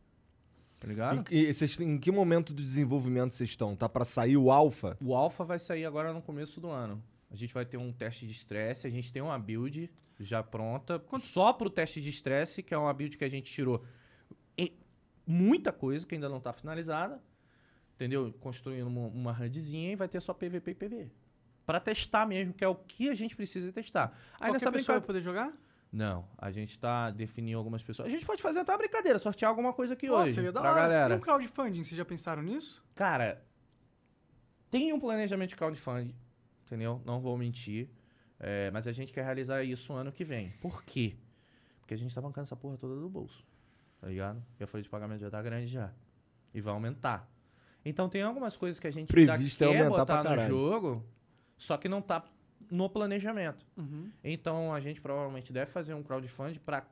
Tá 0.78 0.86
ligado? 0.86 1.24
Em, 1.32 1.36
e 1.36 1.52
vocês- 1.52 1.80
em 1.80 1.98
que 1.98 2.10
momento 2.12 2.52
do 2.52 2.62
desenvolvimento 2.62 3.32
vocês 3.34 3.50
estão? 3.50 3.74
Tá 3.74 3.88
pra 3.88 4.04
sair 4.04 4.36
o 4.36 4.50
alfa? 4.50 4.96
O 5.00 5.14
alpha 5.14 5.44
vai 5.44 5.58
sair 5.58 5.84
agora 5.84 6.12
no 6.12 6.22
começo 6.22 6.60
do 6.60 6.68
ano. 6.70 7.02
A 7.32 7.36
gente 7.36 7.52
vai 7.52 7.64
ter 7.64 7.78
um 7.78 7.92
teste 7.92 8.26
de 8.26 8.32
estresse, 8.32 8.86
a 8.86 8.90
gente 8.90 9.12
tem 9.12 9.22
uma 9.22 9.38
build 9.38 9.90
já 10.20 10.42
pronta, 10.42 11.02
só 11.20 11.52
pro 11.52 11.70
teste 11.70 12.00
de 12.00 12.10
estresse, 12.10 12.62
que 12.62 12.72
é 12.74 12.78
uma 12.78 12.92
build 12.92 13.16
que 13.16 13.24
a 13.24 13.28
gente 13.28 13.50
tirou 13.50 13.82
muita 15.26 15.72
coisa 15.72 16.06
que 16.06 16.14
ainda 16.14 16.28
não 16.28 16.40
tá 16.40 16.52
finalizada, 16.52 17.22
entendeu? 17.94 18.32
Construindo 18.40 18.86
uma, 18.86 19.06
uma 19.08 19.32
HUDzinha 19.32 19.92
e 19.92 19.96
vai 19.96 20.08
ter 20.08 20.20
só 20.20 20.34
PVP 20.34 20.72
e 20.72 20.74
PV. 20.74 21.10
Pra 21.64 21.80
testar 21.80 22.26
mesmo, 22.26 22.52
que 22.52 22.64
é 22.64 22.68
o 22.68 22.74
que 22.74 23.08
a 23.08 23.14
gente 23.14 23.36
precisa 23.36 23.72
testar. 23.72 24.12
Aí 24.34 24.38
Qualquer 24.38 24.52
nessa 24.52 24.72
pessoa 24.72 24.72
brincadeira... 24.72 25.00
vai 25.00 25.06
poder 25.06 25.20
jogar? 25.20 25.52
Não, 25.92 26.26
a 26.38 26.50
gente 26.50 26.78
tá 26.78 27.10
definindo 27.10 27.58
algumas 27.58 27.82
pessoas. 27.82 28.08
A 28.08 28.10
gente 28.10 28.24
pode 28.24 28.42
fazer 28.42 28.60
até 28.60 28.72
uma 28.72 28.78
brincadeira, 28.78 29.18
sortear 29.18 29.50
alguma 29.50 29.72
coisa 29.72 29.92
aqui 29.92 30.08
Pô, 30.08 30.16
hoje 30.16 30.34
seria 30.34 30.50
da 30.50 30.60
pra 30.60 30.70
hora. 30.70 30.80
galera. 30.80 31.14
E 31.14 31.16
um 31.18 31.20
crowdfunding, 31.20 31.84
vocês 31.84 31.96
já 31.96 32.04
pensaram 32.04 32.42
nisso? 32.42 32.82
Cara, 32.94 33.44
tem 34.70 34.92
um 34.92 34.98
planejamento 34.98 35.50
de 35.50 35.56
crowdfunding, 35.56 36.16
entendeu? 36.72 37.02
Não 37.04 37.20
vou 37.20 37.36
mentir. 37.36 37.88
É, 38.40 38.70
mas 38.70 38.88
a 38.88 38.92
gente 38.92 39.12
quer 39.12 39.22
realizar 39.24 39.62
isso 39.62 39.92
ano 39.92 40.10
que 40.10 40.24
vem. 40.24 40.50
Por 40.60 40.82
quê? 40.82 41.16
Porque 41.80 41.92
a 41.92 41.96
gente 41.96 42.14
tá 42.14 42.20
bancando 42.20 42.46
essa 42.46 42.56
porra 42.56 42.78
toda 42.78 42.98
do 42.98 43.08
bolso. 43.08 43.44
Tá 44.00 44.08
ligado? 44.08 44.42
E 44.58 44.64
a 44.64 44.66
folha 44.66 44.82
de 44.82 44.88
pagamento 44.88 45.20
já 45.20 45.30
tá 45.30 45.40
grande 45.42 45.66
já. 45.66 45.92
E 46.54 46.60
vai 46.60 46.72
aumentar. 46.72 47.30
Então 47.84 48.08
tem 48.08 48.22
algumas 48.22 48.56
coisas 48.56 48.80
que 48.80 48.86
a 48.86 48.90
gente 48.90 49.08
Previsto 49.08 49.62
é 49.62 49.66
ainda 49.66 49.78
quer 49.78 49.84
aumentar 49.84 50.22
botar 50.22 50.36
no 50.36 50.48
jogo, 50.48 51.04
só 51.56 51.76
que 51.76 51.88
não 51.88 52.00
tá 52.00 52.24
no 52.70 52.88
planejamento. 52.88 53.66
Uhum. 53.76 54.10
Então 54.24 54.72
a 54.72 54.80
gente 54.80 55.00
provavelmente 55.00 55.52
deve 55.52 55.70
fazer 55.70 55.92
um 55.92 56.02
crowdfunding 56.02 56.60
para 56.60 56.86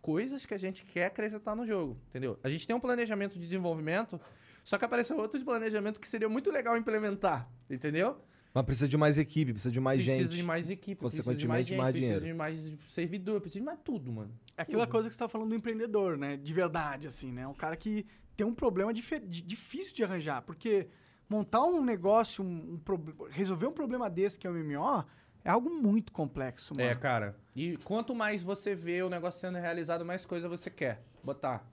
coisas 0.00 0.46
que 0.46 0.54
a 0.54 0.58
gente 0.58 0.84
quer 0.84 1.06
acrescentar 1.06 1.56
no 1.56 1.66
jogo, 1.66 1.98
entendeu? 2.08 2.38
A 2.42 2.48
gente 2.48 2.66
tem 2.66 2.76
um 2.76 2.80
planejamento 2.80 3.34
de 3.34 3.40
desenvolvimento, 3.40 4.20
só 4.62 4.78
que 4.78 4.84
apareceu 4.84 5.16
outro 5.16 5.38
de 5.38 5.44
planejamento 5.44 5.98
que 5.98 6.08
seria 6.08 6.28
muito 6.28 6.50
legal 6.50 6.76
implementar, 6.76 7.48
entendeu? 7.70 8.20
Mas 8.54 8.64
precisa 8.64 8.88
de 8.88 8.96
mais 8.96 9.18
equipe, 9.18 9.52
precisa 9.52 9.72
de 9.72 9.80
mais 9.80 10.00
precisa 10.00 10.28
gente. 10.28 10.36
de 10.36 10.42
mais 10.44 10.70
equipe, 10.70 10.94
precisa 11.00 11.22
de 11.22 11.28
consequentemente, 11.28 11.48
mais, 11.48 11.66
gente, 11.66 11.76
mais 11.78 11.92
precisa 11.92 12.20
dinheiro. 12.20 12.34
de 12.34 12.38
mais 12.38 12.72
servidor, 12.88 13.40
precisa 13.40 13.58
de 13.60 13.66
mais 13.66 13.78
tudo, 13.82 14.12
mano. 14.12 14.30
É 14.56 14.62
aquela 14.62 14.84
Tudo. 14.86 14.92
coisa 14.92 15.08
que 15.08 15.14
você 15.14 15.18
tá 15.18 15.28
falando 15.28 15.48
do 15.48 15.56
empreendedor, 15.56 16.16
né? 16.16 16.36
De 16.36 16.54
verdade, 16.54 17.08
assim, 17.08 17.32
né? 17.32 17.46
Um 17.48 17.52
cara 17.54 17.76
que 17.76 18.06
tem 18.36 18.46
um 18.46 18.54
problema 18.54 18.94
dife- 18.94 19.18
di- 19.18 19.42
difícil 19.42 19.92
de 19.92 20.04
arranjar, 20.04 20.42
porque 20.42 20.86
montar 21.28 21.64
um 21.64 21.84
negócio, 21.84 22.44
um, 22.44 22.78
um 22.88 23.24
resolver 23.28 23.66
um 23.66 23.72
problema 23.72 24.08
desse 24.08 24.38
que 24.38 24.46
é 24.46 24.50
o 24.50 24.54
MMO, 24.54 25.04
é 25.44 25.50
algo 25.50 25.68
muito 25.70 26.12
complexo, 26.12 26.74
mano. 26.76 26.88
É, 26.88 26.94
cara. 26.94 27.36
E 27.56 27.76
quanto 27.78 28.14
mais 28.14 28.44
você 28.44 28.72
vê 28.72 29.02
o 29.02 29.10
negócio 29.10 29.40
sendo 29.40 29.58
realizado, 29.58 30.04
mais 30.04 30.24
coisa 30.24 30.48
você 30.48 30.70
quer 30.70 31.02
botar. 31.24 31.68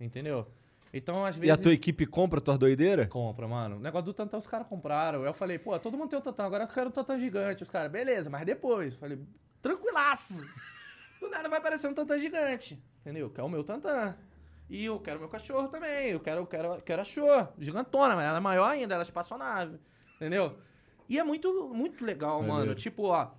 Entendeu? 0.00 0.46
Então, 0.96 1.24
às 1.24 1.36
E 1.36 1.38
a 1.38 1.40
vezes. 1.42 1.60
tua 1.62 1.72
equipe 1.72 2.06
compra 2.06 2.40
tua 2.40 2.56
doideira? 2.58 3.06
Compra, 3.06 3.46
mano. 3.46 3.76
O 3.76 3.80
negócio 3.80 4.06
do 4.06 4.14
Tantão 4.14 4.38
os 4.38 4.46
caras 4.46 4.66
compraram. 4.66 5.22
Eu 5.24 5.32
falei, 5.34 5.58
pô, 5.58 5.78
todo 5.78 5.96
mundo 5.96 6.08
tem 6.10 6.18
um 6.18 6.22
Tantão, 6.22 6.46
agora 6.46 6.64
eu 6.64 6.68
quero 6.68 6.88
um 6.88 6.92
Tantão 6.92 7.18
gigante. 7.18 7.62
Os 7.62 7.68
caras, 7.68 7.90
beleza, 7.90 8.30
mas 8.30 8.44
depois. 8.46 8.94
Eu 8.94 8.98
falei, 9.00 9.18
tranquilaço. 9.62 10.42
Do 11.20 11.28
nada 11.30 11.48
vai 11.48 11.58
aparecer 11.58 11.86
um 11.88 11.94
Tantão 11.94 12.18
gigante. 12.18 12.82
Entendeu? 13.00 13.30
Que 13.30 13.40
é 13.40 13.44
o 13.44 13.48
meu 13.48 13.64
Tantã. 13.64 14.16
E 14.68 14.84
eu 14.84 14.98
quero 14.98 15.20
meu 15.20 15.28
cachorro 15.28 15.68
também. 15.68 16.08
Eu 16.10 16.20
quero, 16.20 16.44
quero, 16.46 16.82
quero 16.82 17.02
a 17.02 17.04
show. 17.04 17.48
Gigantona, 17.58 18.16
mas 18.16 18.26
ela 18.26 18.38
é 18.38 18.40
maior 18.40 18.68
ainda, 18.68 18.94
ela 18.94 19.02
é 19.02 19.04
espaçonave. 19.04 19.78
Entendeu? 20.16 20.58
E 21.08 21.18
é 21.18 21.22
muito, 21.24 21.72
muito 21.72 22.04
legal, 22.04 22.40
Maneiro. 22.42 22.58
mano. 22.66 22.74
Tipo, 22.74 23.04
ó. 23.04 23.30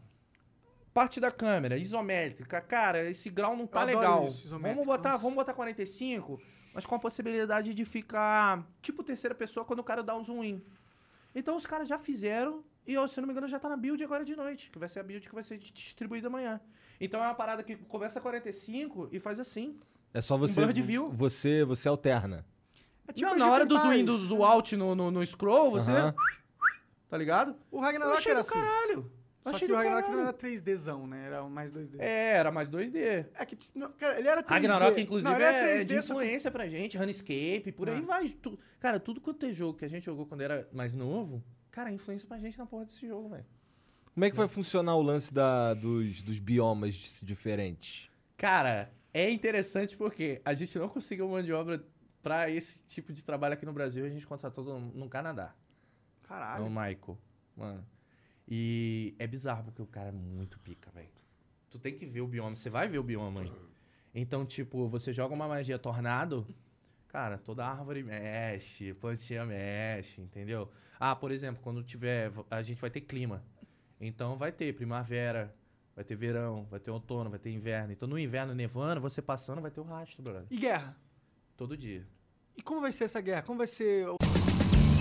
Parte 0.94 1.20
da 1.20 1.30
câmera, 1.30 1.78
isométrica. 1.78 2.60
Cara, 2.62 3.08
esse 3.10 3.30
grau 3.30 3.56
não 3.56 3.68
tá 3.68 3.84
legal. 3.84 4.26
isso, 4.26 4.58
vamos 4.58 4.86
botar, 4.86 5.18
vamos 5.18 5.36
botar 5.36 5.54
45, 5.54 6.40
mas 6.78 6.86
com 6.86 6.94
a 6.94 7.00
possibilidade 7.00 7.74
de 7.74 7.84
ficar 7.84 8.64
tipo 8.84 9.02
terceira 9.04 9.34
pessoa 9.34 9.66
quando 9.66 9.80
o 9.80 9.84
cara 9.84 10.04
dá 10.04 10.16
um 10.16 10.24
zoom 10.24 10.44
in. 10.44 10.62
Então 11.34 11.56
os 11.56 11.66
caras 11.66 11.88
já 11.88 11.98
fizeram 11.98 12.64
e, 12.86 12.96
ó, 12.96 13.08
se 13.08 13.20
eu 13.20 13.24
não 13.24 13.28
me 13.28 13.32
engano, 13.32 13.48
já 13.48 13.58
tá 13.58 13.68
na 13.68 13.76
build 13.76 14.04
agora 14.04 14.24
de 14.24 14.36
noite, 14.36 14.70
que 14.70 14.78
vai 14.78 14.88
ser 14.88 15.00
a 15.00 15.04
build 15.04 15.28
que 15.28 15.34
vai 15.34 15.44
ser 15.44 15.58
distribuída 15.58 16.28
amanhã. 16.28 16.62
Então 17.02 17.20
é 17.20 17.26
uma 17.26 17.34
parada 17.34 17.64
que 17.64 17.76
começa 17.76 18.20
a 18.20 18.22
45 18.22 19.10
e 19.12 19.20
faz 19.20 19.40
assim. 19.40 19.76
É 20.14 20.22
só 20.22 20.38
você. 20.38 20.64
bird 20.64 20.80
view. 20.84 21.10
Você, 21.14 21.66
você 21.66 21.88
alterna. 21.90 22.46
É 23.08 23.12
tipo 23.12 23.28
não, 23.28 23.38
na 23.38 23.50
hora 23.50 23.66
do 23.66 23.76
zoom 23.76 24.06
do 24.06 24.16
zoom 24.16 24.44
out 24.44 24.78
no, 24.78 24.94
no, 24.94 25.10
no 25.10 25.26
scroll, 25.26 25.72
você. 25.72 25.90
Aham. 25.90 26.14
Tá 27.10 27.18
ligado? 27.18 27.56
O 27.72 27.80
Ragnarok 27.80 28.24
era 28.24 28.36
do 28.36 28.42
assim. 28.42 28.54
caralho. 28.54 29.12
Eu 29.48 29.52
Só 29.52 29.56
achei 29.56 29.68
que 29.68 29.74
o 29.74 29.78
Ragnarok 29.78 30.12
não 30.12 30.20
era 30.20 30.34
3Dzão, 30.34 31.08
né? 31.08 31.26
Era 31.28 31.44
mais 31.44 31.72
2D. 31.72 31.96
É, 32.00 32.32
era 32.34 32.52
mais 32.52 32.70
2D. 32.70 33.26
É 33.34 33.46
que, 33.46 33.58
não, 33.76 33.92
cara, 33.94 34.20
ele 34.20 34.28
era 34.28 34.44
3D. 34.44 34.50
Ragnarok, 34.50 35.02
inclusive, 35.02 35.30
Não, 35.30 35.36
ele 35.38 35.44
era 35.46 35.58
é, 35.58 35.82
é 35.82 35.84
de 35.84 35.94
3D, 35.96 36.02
só 36.02 36.08
que- 36.14 36.20
influência 36.22 36.52
pra 36.52 36.68
gente, 36.68 36.98
Runescape, 36.98 37.72
por 37.76 37.90
aí 37.90 37.98
Ah. 38.00 38.02
vai. 38.06 38.30
Tu- 38.30 38.60
cara, 38.80 39.00
tudo 39.00 39.22
quanto 39.22 39.46
é 39.46 39.52
jogo 39.54 39.78
que 39.78 39.86
a 39.86 39.88
gente 39.88 40.06
jogou 40.06 40.26
quando 40.26 40.42
era 40.42 40.68
mais 40.74 40.94
novo, 40.94 41.44
cara, 41.72 41.90
é 41.90 41.94
influência 41.94 42.28
pra 42.28 42.38
gente 42.38 42.58
na 42.58 42.66
porra 42.66 42.86
desse 42.86 43.08
jogo, 43.08 43.30
velho. 43.30 43.46
Como 44.14 44.26
é 44.26 44.30
que 44.30 44.36
vai 44.36 44.48
funcionar 44.48 44.96
o 44.96 45.02
lance 45.02 45.34
da, 45.34 45.74
dos, 45.76 46.22
dos 46.22 46.40
biomas 46.40 46.96
diferentes? 47.24 48.10
Cara, 48.36 48.92
É 49.14 49.30
interessante 49.32 49.98
porque 49.98 50.42
a 50.46 50.54
gente 50.54 50.78
não 50.78 50.88
conseguiu 50.90 51.28
mão 51.28 51.42
de 51.42 51.52
obra 51.52 51.84
pra 52.22 52.50
esse 52.52 52.84
tipo 52.84 53.12
de 53.14 53.24
trabalho 53.24 53.54
aqui 53.56 53.66
no 53.66 53.74
Brasil. 53.74 54.06
A 54.06 54.10
gente 54.10 54.28
contratou 54.28 54.64
no, 54.64 54.80
no 54.80 55.10
Canadá. 55.10 55.56
É 56.24 56.28
Caralho. 56.28 56.66
o 56.66 56.70
Michael, 56.70 57.18
mano. 57.56 57.84
E 58.48 59.16
é 59.20 59.28
bizarro 59.28 59.66
porque 59.66 59.82
o 59.82 59.88
cara 59.88 60.10
é 60.10 60.12
muito 60.12 60.58
pica, 60.60 60.90
velho. 60.92 61.10
Tu 61.70 61.78
tem 61.78 61.94
que 61.94 62.06
ver 62.06 62.22
o 62.22 62.28
bioma, 62.28 62.56
você 62.56 62.70
vai 62.70 62.88
ver 62.88 62.98
o 62.98 63.04
bioma 63.04 63.42
aí. 63.42 63.52
Então, 64.16 64.46
tipo, 64.46 64.88
você 64.88 65.12
joga 65.12 65.36
uma 65.36 65.48
magia 65.48 65.78
tornado, 65.78 66.48
cara, 67.10 67.38
toda 67.38 67.66
árvore 67.66 68.04
mexe, 68.04 68.94
plantinha 68.94 69.46
mexe, 69.46 70.22
entendeu? 70.22 70.72
Ah, 71.00 71.16
por 71.16 71.32
exemplo, 71.32 71.62
quando 71.62 71.84
tiver, 71.84 72.32
a 72.50 72.62
gente 72.64 72.80
vai 72.80 72.90
ter 72.90 73.02
clima. 73.02 73.44
Então 74.00 74.38
vai 74.38 74.52
ter 74.52 74.74
primavera, 74.74 75.54
vai 75.96 76.06
ter 76.06 76.16
verão, 76.16 76.66
vai 76.70 76.80
ter 76.80 76.92
outono, 76.92 77.30
vai 77.30 77.40
ter 77.40 77.52
inverno. 77.52 77.92
Então 77.92 78.08
no 78.08 78.18
inverno 78.18 78.56
nevando, 78.56 79.02
você 79.02 79.22
passando 79.22 79.62
vai 79.62 79.72
ter 79.72 79.82
o 79.82 79.84
rastro, 79.84 80.24
brother. 80.24 80.46
E 80.50 80.58
guerra? 80.58 80.96
Todo 81.58 81.76
dia. 81.76 82.08
E 82.56 82.62
como 82.62 82.82
vai 82.82 82.92
ser 82.92 83.04
essa 83.04 83.22
guerra? 83.22 83.42
Como 83.42 83.58
vai 83.58 83.68
ser. 83.68 84.06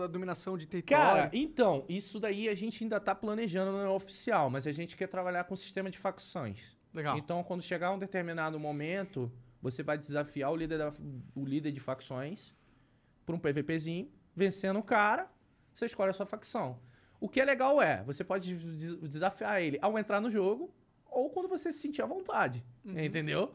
Da 0.00 0.06
dominação 0.06 0.56
de 0.58 0.66
território? 0.66 1.04
Cara, 1.04 1.30
então, 1.32 1.84
isso 1.88 2.18
daí 2.20 2.48
a 2.48 2.54
gente 2.54 2.82
ainda 2.84 2.98
tá 3.00 3.14
planejando, 3.14 3.72
não 3.72 3.80
é 3.80 3.88
oficial, 3.88 4.50
mas 4.50 4.66
a 4.66 4.72
gente 4.72 4.96
quer 4.96 5.06
trabalhar 5.08 5.44
com 5.44 5.54
sistema 5.56 5.90
de 5.90 5.98
facções. 5.98 6.76
Legal. 6.92 7.18
Então, 7.18 7.42
quando 7.44 7.62
chegar 7.62 7.90
um 7.92 7.98
determinado 7.98 8.58
momento, 8.58 9.30
você 9.60 9.82
vai 9.82 9.98
desafiar 9.98 10.50
o 10.52 10.56
líder, 10.56 10.78
da- 10.78 10.92
o 11.34 11.44
líder 11.44 11.72
de 11.72 11.80
facções 11.80 12.54
por 13.24 13.34
um 13.34 13.38
PVPzinho, 13.38 14.10
vencendo 14.34 14.78
o 14.78 14.82
cara, 14.82 15.30
você 15.74 15.86
escolhe 15.86 16.10
a 16.10 16.12
sua 16.12 16.26
facção. 16.26 16.78
O 17.20 17.28
que 17.28 17.40
é 17.40 17.44
legal 17.44 17.80
é, 17.82 18.02
você 18.04 18.22
pode 18.22 18.54
des- 18.54 18.96
desafiar 19.00 19.60
ele 19.62 19.78
ao 19.82 19.98
entrar 19.98 20.20
no 20.20 20.30
jogo 20.30 20.72
ou 21.06 21.30
quando 21.30 21.48
você 21.48 21.72
se 21.72 21.78
sentir 21.78 22.02
à 22.02 22.06
vontade, 22.06 22.64
entendeu? 22.84 23.54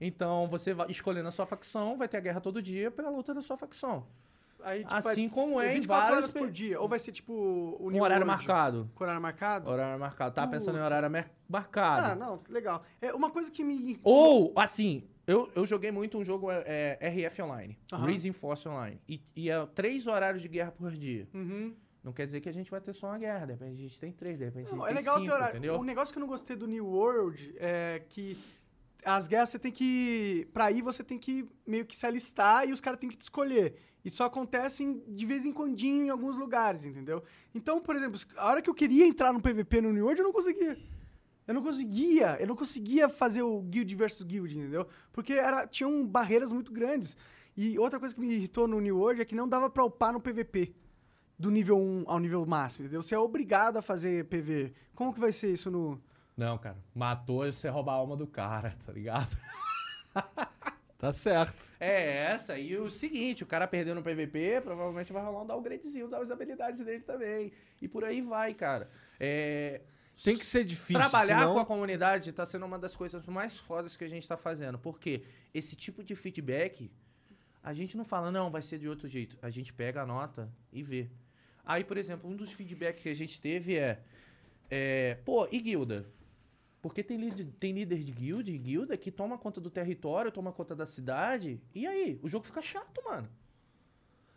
Então, 0.00 0.46
você 0.48 0.74
vai 0.74 0.90
escolhendo 0.90 1.28
a 1.28 1.30
sua 1.30 1.46
facção, 1.46 1.96
vai 1.96 2.06
ter 2.08 2.18
a 2.18 2.20
guerra 2.20 2.40
todo 2.40 2.60
dia 2.60 2.90
pela 2.90 3.08
luta 3.08 3.32
da 3.32 3.40
sua 3.40 3.56
facção. 3.56 4.06
Aí, 4.62 4.80
tipo, 4.82 4.94
assim 4.94 5.26
é 5.26 5.30
como 5.30 5.60
é 5.60 5.70
em 5.72 5.74
24 5.74 6.04
horas 6.04 6.14
vários 6.16 6.32
por 6.32 6.50
dia. 6.50 6.80
Ou 6.80 6.88
vai 6.88 6.98
ser 6.98 7.12
tipo. 7.12 7.32
O 7.32 7.84
Com 7.84 7.90
New 7.90 8.02
horário 8.02 8.26
marcado. 8.26 8.90
Com 8.94 9.04
horário 9.04 9.22
marcado? 9.22 9.70
Horário 9.70 10.00
marcado. 10.00 10.34
Tava 10.34 10.50
pensando 10.50 10.78
em 10.78 10.82
horário 10.82 11.08
marcado. 11.48 12.06
Ah, 12.06 12.14
não, 12.14 12.42
legal. 12.48 12.82
É 13.00 13.12
uma 13.14 13.30
coisa 13.30 13.50
que 13.50 13.62
me. 13.62 13.98
Ou, 14.02 14.52
assim, 14.56 15.04
eu, 15.26 15.50
eu 15.54 15.66
joguei 15.66 15.90
muito 15.90 16.18
um 16.18 16.24
jogo 16.24 16.50
é, 16.50 16.96
é, 17.00 17.08
RF 17.08 17.42
Online. 17.42 17.78
Reason 17.92 18.32
Force 18.32 18.68
Online. 18.68 19.00
E, 19.08 19.20
e 19.34 19.50
é 19.50 19.66
três 19.66 20.06
horários 20.06 20.42
de 20.42 20.48
guerra 20.48 20.70
por 20.70 20.90
dia. 20.92 21.28
Uhum. 21.34 21.74
Não 22.02 22.12
quer 22.12 22.24
dizer 22.24 22.40
que 22.40 22.48
a 22.48 22.52
gente 22.52 22.70
vai 22.70 22.80
ter 22.80 22.92
só 22.92 23.08
uma 23.08 23.18
guerra. 23.18 23.46
De 23.46 23.52
repente 23.52 23.72
a 23.72 23.82
gente 23.82 23.98
tem 23.98 24.12
três, 24.12 24.38
de 24.38 24.44
repente 24.44 24.72
a 24.72 24.76
Não, 24.76 24.84
gente 24.84 24.84
é 24.84 24.86
tem 24.88 24.96
legal 24.96 25.14
cinco, 25.16 25.26
ter 25.26 25.32
horário. 25.32 25.52
entendeu? 25.56 25.74
O 25.80 25.82
negócio 25.84 26.12
que 26.12 26.18
eu 26.18 26.20
não 26.20 26.28
gostei 26.28 26.54
do 26.54 26.68
New 26.68 26.86
World 26.86 27.54
é 27.58 28.00
que 28.08 28.38
as 29.04 29.26
guerras 29.26 29.48
você 29.48 29.58
tem 29.58 29.72
que. 29.72 30.48
Pra 30.52 30.70
ir 30.70 30.82
você 30.82 31.02
tem 31.02 31.18
que 31.18 31.48
meio 31.66 31.84
que 31.84 31.96
se 31.96 32.06
alistar 32.06 32.68
e 32.68 32.72
os 32.72 32.80
caras 32.80 33.00
têm 33.00 33.10
que 33.10 33.16
te 33.16 33.22
escolher. 33.22 33.74
E 34.06 34.10
só 34.10 34.26
acontecem 34.26 35.02
de 35.08 35.26
vez 35.26 35.44
em 35.44 35.52
quando 35.52 35.82
em 35.82 36.10
alguns 36.10 36.38
lugares, 36.38 36.86
entendeu? 36.86 37.24
Então, 37.52 37.80
por 37.80 37.96
exemplo, 37.96 38.20
a 38.36 38.46
hora 38.46 38.62
que 38.62 38.70
eu 38.70 38.74
queria 38.74 39.04
entrar 39.04 39.32
no 39.32 39.40
PVP 39.40 39.80
no 39.80 39.92
New 39.92 40.04
World, 40.04 40.20
eu 40.20 40.26
não 40.28 40.32
conseguia. 40.32 40.78
Eu 41.44 41.54
não 41.54 41.60
conseguia, 41.60 42.36
eu 42.38 42.46
não 42.46 42.54
conseguia 42.54 43.08
fazer 43.08 43.42
o 43.42 43.60
guild 43.62 43.92
versus 43.96 44.22
guild, 44.22 44.56
entendeu? 44.56 44.86
Porque 45.12 45.32
era, 45.32 45.66
tinham 45.66 46.06
barreiras 46.06 46.52
muito 46.52 46.72
grandes. 46.72 47.16
E 47.56 47.76
outra 47.80 47.98
coisa 47.98 48.14
que 48.14 48.20
me 48.20 48.32
irritou 48.32 48.68
no 48.68 48.80
New 48.80 48.96
World 48.96 49.22
é 49.22 49.24
que 49.24 49.34
não 49.34 49.48
dava 49.48 49.68
pra 49.68 49.84
upar 49.84 50.12
no 50.12 50.20
PVP. 50.20 50.72
Do 51.36 51.50
nível 51.50 51.76
1 51.76 52.04
ao 52.06 52.20
nível 52.20 52.46
máximo, 52.46 52.84
entendeu? 52.84 53.02
Você 53.02 53.16
é 53.16 53.18
obrigado 53.18 53.78
a 53.78 53.82
fazer 53.82 54.26
PV. 54.26 54.72
Como 54.94 55.12
que 55.12 55.18
vai 55.18 55.32
ser 55.32 55.52
isso 55.52 55.68
no... 55.68 56.00
Não, 56.36 56.56
cara. 56.58 56.76
Matou 56.94 57.38
você 57.38 57.68
roubar 57.68 57.94
a 57.94 57.96
alma 57.96 58.16
do 58.16 58.28
cara, 58.28 58.76
tá 58.86 58.92
ligado? 58.92 59.36
Tá 60.98 61.12
certo. 61.12 61.62
É 61.78 62.24
essa. 62.32 62.58
E 62.58 62.76
o 62.76 62.88
seguinte, 62.88 63.42
o 63.42 63.46
cara 63.46 63.66
perdeu 63.66 63.94
no 63.94 64.02
PVP, 64.02 64.62
provavelmente 64.62 65.12
vai 65.12 65.22
rolar 65.22 65.42
um 65.42 65.46
downgradezinho 65.46 66.08
das 66.08 66.30
habilidades 66.30 66.84
dele 66.84 67.02
também. 67.02 67.52
E 67.82 67.86
por 67.86 68.04
aí 68.04 68.22
vai, 68.22 68.54
cara. 68.54 68.90
É, 69.20 69.82
Tem 70.24 70.38
que 70.38 70.46
ser 70.46 70.64
difícil. 70.64 71.00
Trabalhar 71.00 71.40
senão... 71.40 71.54
com 71.54 71.60
a 71.60 71.66
comunidade 71.66 72.32
tá 72.32 72.46
sendo 72.46 72.64
uma 72.64 72.78
das 72.78 72.96
coisas 72.96 73.26
mais 73.26 73.58
fodas 73.58 73.94
que 73.94 74.04
a 74.04 74.08
gente 74.08 74.26
tá 74.26 74.38
fazendo. 74.38 74.78
Porque 74.78 75.22
esse 75.52 75.76
tipo 75.76 76.02
de 76.02 76.16
feedback, 76.16 76.90
a 77.62 77.74
gente 77.74 77.94
não 77.94 78.04
fala, 78.04 78.30
não, 78.30 78.50
vai 78.50 78.62
ser 78.62 78.78
de 78.78 78.88
outro 78.88 79.06
jeito. 79.06 79.36
A 79.42 79.50
gente 79.50 79.74
pega 79.74 80.00
a 80.00 80.06
nota 80.06 80.50
e 80.72 80.82
vê. 80.82 81.10
Aí, 81.62 81.84
por 81.84 81.98
exemplo, 81.98 82.30
um 82.30 82.36
dos 82.36 82.52
feedbacks 82.52 83.02
que 83.02 83.08
a 83.10 83.14
gente 83.14 83.38
teve 83.38 83.76
é, 83.76 84.00
é 84.70 85.18
pô, 85.26 85.46
e 85.52 85.60
guilda? 85.60 86.06
Porque 86.88 87.02
tem 87.02 87.16
líder, 87.16 87.48
tem 87.58 87.72
líder 87.72 87.98
de 88.04 88.12
guild, 88.12 88.58
guilda 88.58 88.96
que 88.96 89.10
toma 89.10 89.36
conta 89.36 89.60
do 89.60 89.70
território, 89.70 90.30
toma 90.30 90.52
conta 90.52 90.74
da 90.74 90.86
cidade. 90.86 91.60
E 91.74 91.86
aí? 91.86 92.20
O 92.22 92.28
jogo 92.28 92.46
fica 92.46 92.62
chato, 92.62 93.02
mano. 93.04 93.28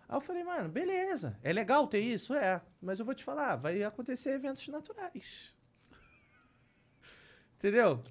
Aí 0.07 0.15
eu 0.15 0.21
falei, 0.21 0.43
mano, 0.43 0.67
beleza. 0.67 1.37
É 1.43 1.53
legal 1.53 1.87
ter 1.87 1.99
isso? 1.99 2.33
É. 2.33 2.61
Mas 2.81 2.99
eu 2.99 3.05
vou 3.05 3.13
te 3.13 3.23
falar, 3.23 3.55
vai 3.55 3.83
acontecer 3.83 4.31
eventos 4.31 4.67
naturais. 4.67 5.55
Entendeu? 7.57 8.01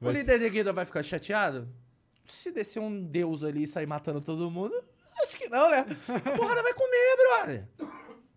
Vai 0.00 0.12
o 0.12 0.16
líder 0.16 0.40
de 0.40 0.50
guilda 0.50 0.72
vai 0.72 0.84
ficar 0.84 1.02
chateado? 1.02 1.68
Se 2.26 2.50
descer 2.50 2.80
um 2.80 3.04
deus 3.04 3.44
ali 3.44 3.62
e 3.62 3.66
sair 3.68 3.86
matando 3.86 4.20
todo 4.20 4.50
mundo, 4.50 4.74
acho 5.22 5.38
que 5.38 5.48
não, 5.48 5.70
né? 5.70 5.86
A 6.08 6.36
porrada 6.36 6.62
vai 6.62 6.74
comer, 6.74 7.16
brother. 7.16 7.68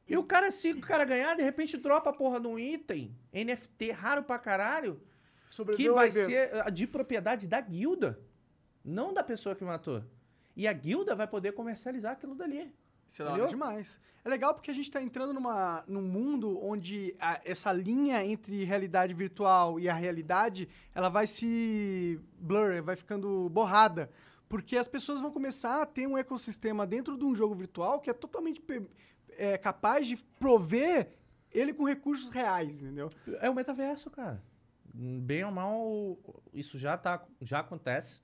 E 0.08 0.16
o 0.16 0.24
cara, 0.24 0.52
se 0.52 0.72
o 0.72 0.80
cara 0.80 1.06
ganhar, 1.06 1.36
de 1.36 1.42
repente 1.42 1.76
dropa 1.76 2.12
a 2.12 2.14
porra 2.14 2.40
de 2.40 2.48
um 2.48 2.60
item, 2.60 3.16
NFT 3.34 3.92
raro 3.92 4.24
pra 4.24 4.38
caralho, 4.38 5.02
que 5.50 5.56
Sobreviveu 5.56 5.96
vai 5.96 6.06
ao 6.10 6.16
evento. 6.16 6.28
ser 6.30 6.56
ah, 6.66 6.70
de 6.70 6.86
propriedade 6.88 7.48
da 7.48 7.60
guilda, 7.60 8.20
não 8.86 9.14
da 9.14 9.24
pessoa 9.24 9.56
que 9.56 9.64
matou. 9.64 10.04
E 10.56 10.68
a 10.68 10.74
guilda 10.74 11.16
vai 11.16 11.28
poder 11.28 11.54
comercializar 11.54 12.14
aquilo 12.14 12.36
dali. 12.36 12.74
Isso 13.08 13.22
é 13.22 13.26
da 13.26 13.32
hora 13.32 13.42
Entendeu? 13.44 13.58
demais. 13.60 14.00
É 14.24 14.30
legal 14.30 14.54
porque 14.54 14.70
a 14.70 14.74
gente 14.74 14.92
tá 14.92 15.02
entrando 15.02 15.34
numa, 15.34 15.84
num 15.88 16.02
mundo 16.02 16.60
onde 16.64 17.16
a- 17.20 17.40
essa 17.44 17.72
linha 17.72 18.24
entre 18.24 18.64
realidade 18.64 19.14
virtual 19.14 19.80
e 19.80 19.90
a 19.90 19.94
realidade, 19.94 20.70
ela 20.94 21.10
vai 21.10 21.26
se 21.26 22.20
blur, 22.40 22.84
vai 22.84 22.96
ficando 22.96 23.50
borrada. 23.50 24.12
Porque 24.48 24.76
as 24.78 24.88
pessoas 24.88 25.22
vão 25.22 25.32
começar 25.32 25.82
a 25.82 25.86
ter 25.86 26.06
um 26.08 26.18
ecossistema 26.18 26.86
dentro 26.86 27.18
de 27.18 27.24
um 27.26 27.34
jogo 27.36 27.56
virtual 27.56 28.00
que 28.00 28.10
é 28.10 28.14
totalmente 28.14 28.62
é, 29.38 29.58
capaz 29.58 30.06
de 30.06 30.18
prover 30.40 31.10
ele 31.52 31.74
com 31.74 31.84
recursos 31.86 32.30
reais, 32.30 32.82
entendeu? 32.82 33.10
É 33.42 33.50
o 33.50 33.56
metaverso, 33.56 34.10
cara. 34.12 34.44
Bem 35.02 35.46
ou 35.46 35.52
mal, 35.52 36.18
isso 36.54 36.78
já, 36.78 36.98
tá, 36.98 37.26
já 37.40 37.60
acontece. 37.60 38.20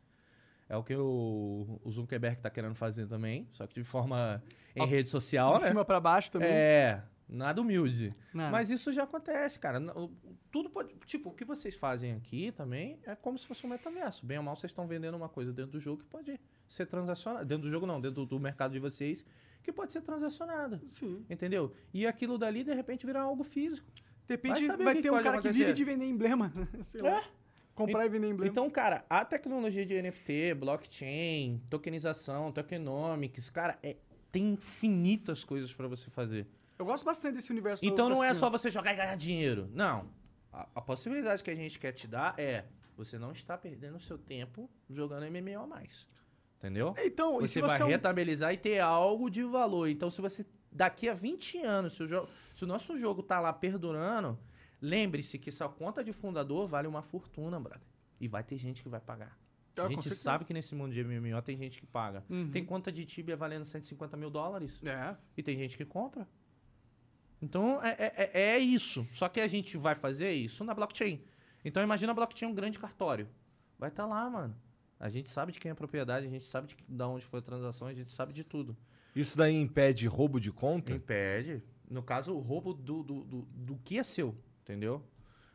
É 0.68 0.76
o 0.76 0.84
que 0.84 0.94
o, 0.94 1.80
o 1.82 1.92
Zuckerberg 1.92 2.42
tá 2.42 2.50
querendo 2.50 2.76
fazer 2.76 3.08
também, 3.08 3.48
só 3.54 3.66
que 3.66 3.76
de 3.76 3.84
forma 3.84 4.44
em 4.76 4.82
Ó, 4.82 4.86
rede 4.86 5.10
social, 5.10 5.56
de 5.56 5.62
né? 5.62 5.68
cima 5.70 5.86
pra 5.86 6.02
baixo 6.02 6.32
também. 6.32 6.50
É, 6.50 7.02
nada 7.30 7.62
humilde. 7.62 8.14
Nada. 8.34 8.52
Mas 8.52 8.70
isso 8.70 8.92
já 8.92 9.04
acontece, 9.04 9.58
cara. 9.58 9.80
Tudo 10.52 10.70
pode. 10.70 10.94
Tipo, 11.06 11.30
o 11.30 11.34
que 11.34 11.46
vocês 11.46 11.76
fazem 11.76 12.12
aqui 12.12 12.52
também 12.52 13.00
é 13.06 13.16
como 13.16 13.38
se 13.38 13.48
fosse 13.48 13.66
um 13.66 13.70
metaverso. 13.70 14.26
Bem 14.26 14.38
ou 14.38 14.43
mal, 14.43 14.56
vocês 14.56 14.72
estão 14.72 14.86
vendendo 14.86 15.16
uma 15.16 15.30
coisa 15.30 15.54
dentro 15.54 15.74
do 15.74 15.80
jogo 15.80 16.02
que 16.02 16.10
pode 16.10 16.38
ser 16.68 16.88
transacionada. 16.88 17.45
Dentro 17.45 17.70
do 17.70 17.72
jogo, 17.72 17.86
não, 17.86 18.02
dentro 18.02 18.26
do 18.26 18.38
mercado 18.38 18.74
de 18.74 18.80
vocês, 18.80 19.24
que 19.64 19.72
pode 19.72 19.93
ser 19.93 20.02
transacionada. 20.02 20.82
Sim. 20.88 21.26
Entendeu? 21.30 21.74
E 21.93 22.06
aquilo 22.06 22.38
dali, 22.38 22.66
de 22.66 22.74
repente, 22.74 23.06
virar 23.06 23.22
algo 23.22 23.43
físico. 23.45 23.88
De 24.28 24.34
repente 24.34 24.65
saber 24.65 24.84
vai, 24.84 24.95
que 24.95 25.01
ter 25.01 25.11
um 25.11 25.21
cara 25.21 25.41
que 25.41 25.51
vive 25.51 25.73
de 25.73 25.84
vender 25.84 26.05
emblema. 26.05 26.51
Sei 26.82 27.01
lá. 27.01 27.19
É. 27.19 27.23
Comprar 27.73 28.05
e 28.05 28.09
vender 28.09 28.30
emblema. 28.30 28.49
Então, 28.49 28.69
cara, 28.69 29.05
a 29.09 29.26
tecnologia 29.26 29.86
de 29.86 30.01
NFT, 30.01 30.53
blockchain, 30.57 31.61
tokenização, 31.69 32.51
tokenomics, 32.51 33.49
cara, 33.49 33.78
é- 33.84 33.97
tem 34.32 34.53
infinitas 34.53 35.43
coisas 35.43 35.73
pra 35.73 35.88
você 35.88 36.09
fazer. 36.09 36.47
Eu 36.78 36.86
gosto 36.86 37.05
bastante 37.05 37.36
desse 37.36 37.51
universo 37.51 37.86
Então 37.86 38.09
não 38.09 38.23
é 38.23 38.34
só 38.34 38.49
você 38.49 38.69
jogar 38.69 38.93
e 38.93 38.97
ganhar 38.97 39.15
dinheiro. 39.15 39.69
Não. 39.73 40.09
A, 40.51 40.67
a 40.76 40.82
possibilidade 40.82 41.43
que 41.43 41.51
a 41.51 41.55
gente 41.55 41.80
quer 41.80 41.91
te 41.91 42.07
dar 42.07 42.34
é 42.38 42.65
você 42.97 43.17
não 43.17 43.32
está 43.32 43.57
perdendo 43.57 43.95
o 43.95 43.99
seu 43.99 44.17
tempo 44.17 44.69
jogando 44.89 45.26
MMO 45.30 45.63
a 45.63 45.67
mais. 45.67 46.07
Entendeu? 46.57 46.95
Então, 46.97 47.38
e 47.38 47.47
Você 47.47 47.53
se 47.53 47.61
vai 47.61 47.78
você 47.78 47.84
é 47.84 47.86
um... 47.86 47.89
rentabilizar 47.89 48.53
e 48.53 48.57
ter 48.57 48.80
algo 48.80 49.30
de 49.30 49.43
valor. 49.43 49.88
Então, 49.88 50.09
se 50.09 50.21
você. 50.21 50.45
Daqui 50.76 51.07
a 51.07 51.13
20 51.13 51.59
anos, 51.59 51.93
se 51.93 52.03
o, 52.03 52.28
se 52.53 52.63
o 52.65 52.67
nosso 52.67 52.97
jogo 52.97 53.23
tá 53.23 53.39
lá 53.39 53.53
perdurando, 53.53 54.38
lembre-se 54.82 55.39
que 55.39 55.49
sua 55.49 55.69
conta 55.69 56.03
de 56.03 56.11
fundador 56.11 56.67
vale 56.67 56.86
uma 56.86 57.01
fortuna, 57.01 57.57
brother. 57.57 57.88
E 58.19 58.28
vai 58.28 58.43
ter 58.43 58.57
gente 58.57 58.84
que 58.84 58.89
vai 58.89 58.99
pagar. 58.99 59.39
Ah, 59.78 59.86
a 59.86 59.89
gente 59.89 60.09
sabe 60.13 60.43
que 60.43 60.53
nesse 60.53 60.76
mundo 60.76 60.93
de 60.93 61.01
MMO 61.01 61.41
tem 61.41 61.57
gente 61.57 61.80
que 61.80 61.86
paga. 61.86 62.26
Uhum. 62.30 62.51
Tem 62.51 62.65
conta 62.65 62.91
de 62.91 63.05
Tibia 63.05 63.38
valendo 63.38 63.63
150 63.63 64.17
mil 64.17 64.30
dólares. 64.30 64.82
É. 64.84 65.15
E 65.38 65.41
tem 65.41 65.57
gente 65.57 65.78
que 65.78 65.86
compra. 65.86 66.28
Então 67.41 67.82
é, 67.82 67.91
é, 67.91 68.13
é- 68.34 68.41
é 68.55 68.59
isso. 68.59 69.07
Só 69.13 69.30
que 69.30 69.39
a 69.39 69.47
gente 69.47 69.78
vai 69.78 69.95
fazer 69.95 70.32
isso 70.32 70.63
na 70.65 70.73
blockchain. 70.73 71.21
Então 71.63 71.82
imagina 71.82 72.11
a 72.11 72.15
blockchain 72.15 72.49
um 72.49 72.53
grande 72.53 72.78
cartório. 72.80 73.30
Vai 73.80 73.89
estar 73.89 74.05
lá, 74.05 74.30
mano. 74.30 74.55
A 74.99 75.09
gente 75.09 75.30
sabe 75.30 75.51
de 75.53 75.59
quem 75.59 75.69
é 75.69 75.71
a 75.73 75.76
propriedade, 75.76 76.26
a 76.26 76.30
gente 76.30 76.45
sabe 76.45 76.67
de, 76.67 76.78
de 76.88 77.03
onde 77.03 77.26
foi 77.26 77.39
a 77.39 77.41
transação, 77.41 77.88
a 77.88 77.93
gente 77.93 78.11
sabe 78.11 78.34
de 78.34 78.43
tudo. 78.43 78.76
Isso 79.16 79.38
daí 79.38 79.55
impede 79.55 80.07
roubo 80.07 80.39
de 80.39 80.51
conta? 80.51 80.93
Impede. 80.93 81.63
No 81.89 82.03
caso, 82.03 82.34
o 82.34 82.39
roubo 82.39 82.74
do, 82.74 83.01
do, 83.01 83.24
do, 83.24 83.41
do 83.43 83.76
que 83.78 83.97
é 83.97 84.03
seu, 84.03 84.36
entendeu? 84.61 85.03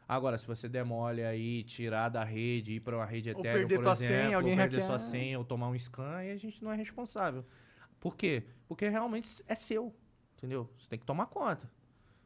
Agora, 0.09 0.39
se 0.39 0.47
você 0.47 0.69
demole 0.69 1.23
aí, 1.23 1.63
tirar 1.63 2.09
da 2.09 2.25
rede, 2.25 2.73
ir 2.75 2.81
para 2.81 2.97
uma 2.97 3.05
rede 3.05 3.31
Ou 3.31 3.39
Ethereum, 3.39 3.59
perder 3.61 3.75
por 3.77 3.83
tua 3.83 3.93
exemplo, 3.93 4.17
senha, 4.17 4.37
alguém 4.37 4.53
ou 4.53 4.57
perder 4.57 4.77
hackear. 4.79 4.99
sua 4.99 4.99
senha, 4.99 5.39
ou 5.39 5.45
tomar 5.45 5.69
um 5.69 5.79
scan, 5.79 6.17
aí 6.17 6.31
a 6.31 6.37
gente 6.37 6.65
não 6.65 6.73
é 6.73 6.77
responsável. 6.77 7.45
Por 8.01 8.17
quê? 8.17 8.45
Porque 8.67 8.89
realmente 8.89 9.43
é 9.47 9.55
seu, 9.55 9.95
entendeu? 10.37 10.69
Você 10.79 10.89
tem 10.89 10.99
que 10.99 11.07
tomar 11.07 11.27
conta. 11.27 11.71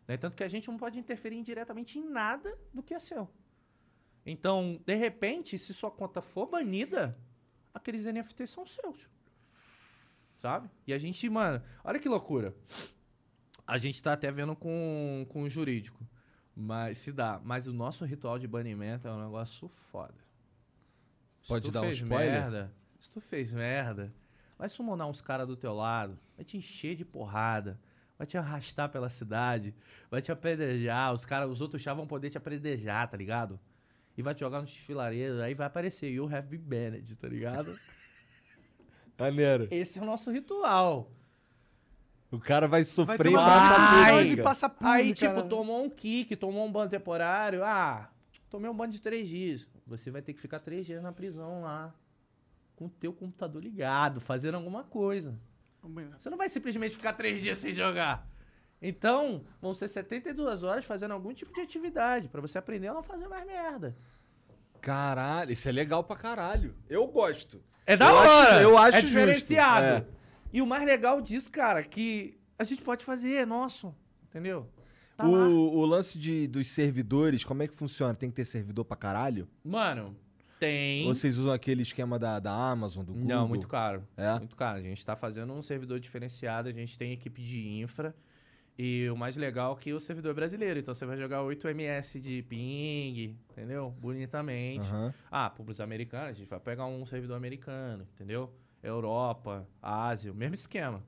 Né? 0.07 0.17
Tanto 0.17 0.37
que 0.37 0.45
a 0.45 0.49
gente 0.49 0.69
não 0.69 0.79
pode 0.79 0.99
interferir 0.99 1.37
indiretamente 1.37 1.99
em 1.99 2.09
nada 2.09 2.57
do 2.73 2.83
que 2.83 2.95
é 2.95 2.99
seu. 3.01 3.29
Então, 4.25 4.81
de 4.87 4.95
repente, 4.95 5.59
se 5.59 5.75
sua 5.75 5.91
conta 5.91 6.23
for 6.23 6.47
banida, 6.47 7.19
aqueles 7.73 8.07
NFTs 8.07 8.51
são 8.51 8.65
seus. 8.65 9.09
Sabe? 10.45 10.69
E 10.87 10.93
a 10.93 10.99
gente, 10.99 11.27
mano, 11.31 11.63
olha 11.83 11.99
que 11.99 12.07
loucura. 12.07 12.55
A 13.67 13.79
gente 13.79 14.03
tá 14.03 14.13
até 14.13 14.31
vendo 14.31 14.55
com, 14.55 15.25
com 15.31 15.45
o 15.45 15.49
jurídico. 15.49 16.07
Mas 16.55 16.99
se 16.99 17.11
dá. 17.11 17.41
Mas 17.43 17.67
o 17.67 17.73
nosso 17.73 18.05
ritual 18.05 18.39
de 18.39 18.47
banimento 18.47 19.09
é 19.09 19.11
um 19.11 19.25
negócio 19.25 19.71
foda. 19.91 20.13
Se 21.41 21.49
Pode 21.49 21.71
dar 21.71 21.81
um 21.81 21.89
spoiler? 21.89 22.31
merda, 22.31 22.75
se 23.01 23.11
tu 23.11 23.23
fez 23.23 23.55
merda, 23.55 24.13
vai 24.59 24.69
summonar 24.69 25.09
uns 25.09 25.23
caras 25.23 25.49
do 25.49 25.57
teu 25.57 25.73
lado, 25.73 26.19
vai 26.37 26.45
te 26.45 26.59
encher 26.59 26.95
de 26.95 27.07
porrada, 27.07 27.81
vai 28.19 28.27
te 28.27 28.37
arrastar 28.37 28.91
pela 28.91 29.09
cidade, 29.09 29.75
vai 30.11 30.21
te 30.21 30.31
apedrejar, 30.31 31.11
os 31.15 31.25
caras, 31.25 31.49
os 31.49 31.63
outros 31.63 31.81
chá 31.81 31.95
vão 31.95 32.07
poder 32.07 32.29
te 32.29 32.37
apedrejar, 32.37 33.09
tá 33.09 33.17
ligado? 33.17 33.59
E 34.15 34.21
vai 34.21 34.35
te 34.35 34.41
jogar 34.41 34.61
no 34.61 34.67
desfilareiro, 34.67 35.41
aí 35.41 35.55
vai 35.55 35.67
aparecer 35.67 36.11
You 36.11 36.27
Have 36.27 36.47
Been 36.49 36.61
Banned, 36.61 37.17
tá 37.17 37.29
ligado? 37.29 37.81
Maneiro. 39.19 39.69
Esse 39.71 39.99
é 39.99 40.03
o 40.03 40.05
nosso 40.05 40.31
ritual. 40.31 41.11
O 42.31 42.39
cara 42.39 42.67
vai 42.67 42.83
Vai 42.83 42.85
sofrer 42.85 43.17
pública. 43.19 44.23
e 44.25 44.43
passa 44.43 44.69
pública. 44.69 44.91
Aí, 44.93 45.15
tipo, 45.15 45.43
tomou 45.45 45.85
um 45.85 45.89
kick, 45.91 46.35
tomou 46.35 46.67
um 46.67 46.73
ban 46.73 46.89
temporário. 46.89 47.63
Ah, 47.65 48.11
tomei 48.51 48.69
um 48.69 48.75
ban 48.77 48.89
de 48.89 49.01
três 49.01 49.29
dias. 49.29 49.69
Você 49.87 50.11
vai 50.11 50.21
ter 50.21 50.33
que 50.33 50.41
ficar 50.41 50.59
três 50.59 50.85
dias 50.85 51.01
na 51.03 51.13
prisão 51.13 51.63
lá. 51.63 51.95
Com 52.75 52.87
o 52.87 52.91
teu 52.91 53.13
computador 53.13 53.63
ligado, 53.63 54.21
fazendo 54.21 54.57
alguma 54.57 54.83
coisa. 54.83 55.39
Você 56.19 56.29
não 56.29 56.37
vai 56.39 56.49
simplesmente 56.49 56.97
ficar 56.97 57.13
três 57.13 57.41
dias 57.41 57.59
sem 57.59 57.73
jogar. 57.73 58.27
Então, 58.83 59.45
vão 59.63 59.73
ser 59.73 59.87
72 59.89 60.63
horas 60.65 60.85
fazendo 60.85 61.13
algum 61.13 61.33
tipo 61.33 61.53
de 61.55 61.61
atividade. 61.61 62.29
Pra 62.29 62.41
você 62.41 62.59
aprender 62.59 62.89
a 62.89 62.95
não 62.95 63.03
fazer 63.03 63.29
mais 63.29 63.47
merda. 63.47 63.97
Caralho, 64.81 65.53
isso 65.53 65.69
é 65.69 65.73
legal 65.73 66.03
pra 66.03 66.17
caralho. 66.17 66.75
Eu 66.89 67.07
gosto. 67.07 67.63
É 67.87 67.97
da 67.97 68.09
Eu 68.09 68.19
acho- 68.19 68.31
hora. 68.31 68.63
eu 68.63 68.79
acho 68.79 68.99
É 68.99 69.03
diferenciado. 69.03 69.87
é. 69.87 70.05
E 70.53 70.63
o 70.63 70.67
mais 70.67 70.85
legal 70.85 71.21
disso, 71.21 71.51
cara, 71.51 71.83
que 71.83 72.39
a 72.59 72.65
gente 72.65 72.83
pode 72.83 73.05
fazer, 73.05 73.35
é 73.35 73.47
nosso. 73.47 73.95
Entendeu? 74.29 74.67
Tá. 75.17 75.27
O, 75.27 75.77
o 75.79 75.85
lance 75.87 76.19
de, 76.19 76.47
dos 76.49 76.69
servidores, 76.69 77.45
como 77.45 77.63
é 77.63 77.69
que 77.69 77.75
funciona? 77.75 78.15
Tem 78.15 78.31
que 78.31 78.37
ter 78.37 78.45
servidor 78.45 78.85
pra 78.85 78.97
caralho? 78.97 79.47
Mano, 79.65 80.17
tem. 80.59 81.05
Vocês 81.07 81.39
usam 81.39 81.53
aquele 81.53 81.83
esquema 81.83 82.19
da, 82.19 82.41
da 82.41 82.53
Amazon, 82.53 83.05
do 83.05 83.13
Google? 83.13 83.29
Não, 83.29 83.47
muito 83.49 83.69
caro. 83.69 84.03
É? 84.17 84.39
Muito 84.39 84.57
caro. 84.57 84.79
A 84.79 84.83
gente 84.83 85.05
tá 85.05 85.15
fazendo 85.15 85.53
um 85.53 85.63
servidor 85.63 86.01
diferenciado, 86.01 86.69
a 86.69 86.73
gente 86.73 86.99
tem 86.99 87.13
equipe 87.13 87.43
de 87.43 87.69
infra. 87.81 88.15
E 88.77 89.09
o 89.09 89.17
mais 89.17 89.37
legal 89.37 89.75
é 89.75 89.81
que 89.81 89.93
o 89.93 90.01
servidor 90.01 90.31
é 90.31 90.35
brasileiro. 90.35 90.81
Então 90.81 90.93
você 90.95 91.07
vai 91.07 91.17
jogar 91.17 91.43
8 91.43 91.69
ms 91.69 92.21
de 92.21 92.43
ping, 92.43 93.39
entendeu? 93.51 93.95
Bonitamente. 94.01 94.89
Aham. 94.89 95.15
Ah, 95.31 95.49
públicos 95.49 95.81
americanos, 95.81 96.31
a 96.31 96.33
gente 96.33 96.49
vai 96.49 96.59
pegar 96.59 96.87
um 96.87 97.07
servidor 97.07 97.37
americano, 97.37 98.07
entendeu? 98.15 98.53
Europa, 98.83 99.67
Ásia, 99.81 100.33
o 100.33 100.35
mesmo 100.35 100.57
esquema. 100.57 101.03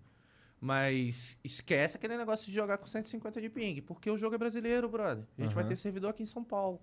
Mas 0.61 1.37
esquece 1.45 1.97
aquele 1.97 2.17
negócio 2.17 2.47
de 2.47 2.53
jogar 2.53 2.79
com 2.79 2.87
150 2.87 3.41
de 3.41 3.51
ping, 3.51 3.83
porque 3.83 4.11
o 4.11 4.17
jogo 4.17 4.35
é 4.37 4.39
brasileiro, 4.39 4.89
brother. 4.89 5.25
A 5.37 5.43
gente 5.43 5.55
vai 5.55 5.63
Aham. 5.65 5.69
ter 5.69 5.77
servidor 5.77 6.11
aqui 6.11 6.23
em 6.23 6.27
São 6.27 6.43
Paulo. 6.43 6.81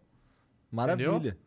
Maravilha. 0.69 1.37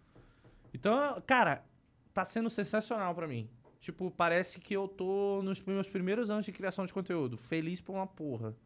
Então, 0.72 1.22
cara, 1.26 1.64
tá 2.12 2.24
sendo 2.24 2.51
sensacional 2.51 3.14
pra 3.14 3.28
mim. 3.28 3.49
Tipo, 3.80 4.11
parece 4.11 4.59
que 4.59 4.74
eu 4.74 4.89
tô 4.89 5.41
nos 5.43 5.62
meus 5.62 5.89
primeiros 5.89 6.30
anos 6.30 6.45
de 6.45 6.53
criação 6.53 6.87
de 6.87 6.93
conteúdo. 6.93 7.37
Feliz 7.37 7.80
por 7.80 7.93
uma 7.95 8.07
porra. 8.07 8.57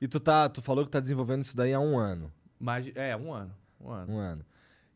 E 0.00 0.08
tu, 0.08 0.18
tá, 0.18 0.48
tu 0.48 0.62
falou 0.62 0.84
que 0.84 0.90
tá 0.90 0.98
desenvolvendo 1.00 1.42
isso 1.42 1.56
daí 1.56 1.72
há 1.74 1.80
um 1.80 1.98
ano. 1.98 2.32
Mas, 2.58 2.90
é, 2.94 3.16
um 3.16 3.32
ano. 3.32 3.54
Um 3.80 3.90
ano. 3.90 4.12
Um 4.12 4.18
ano. 4.18 4.44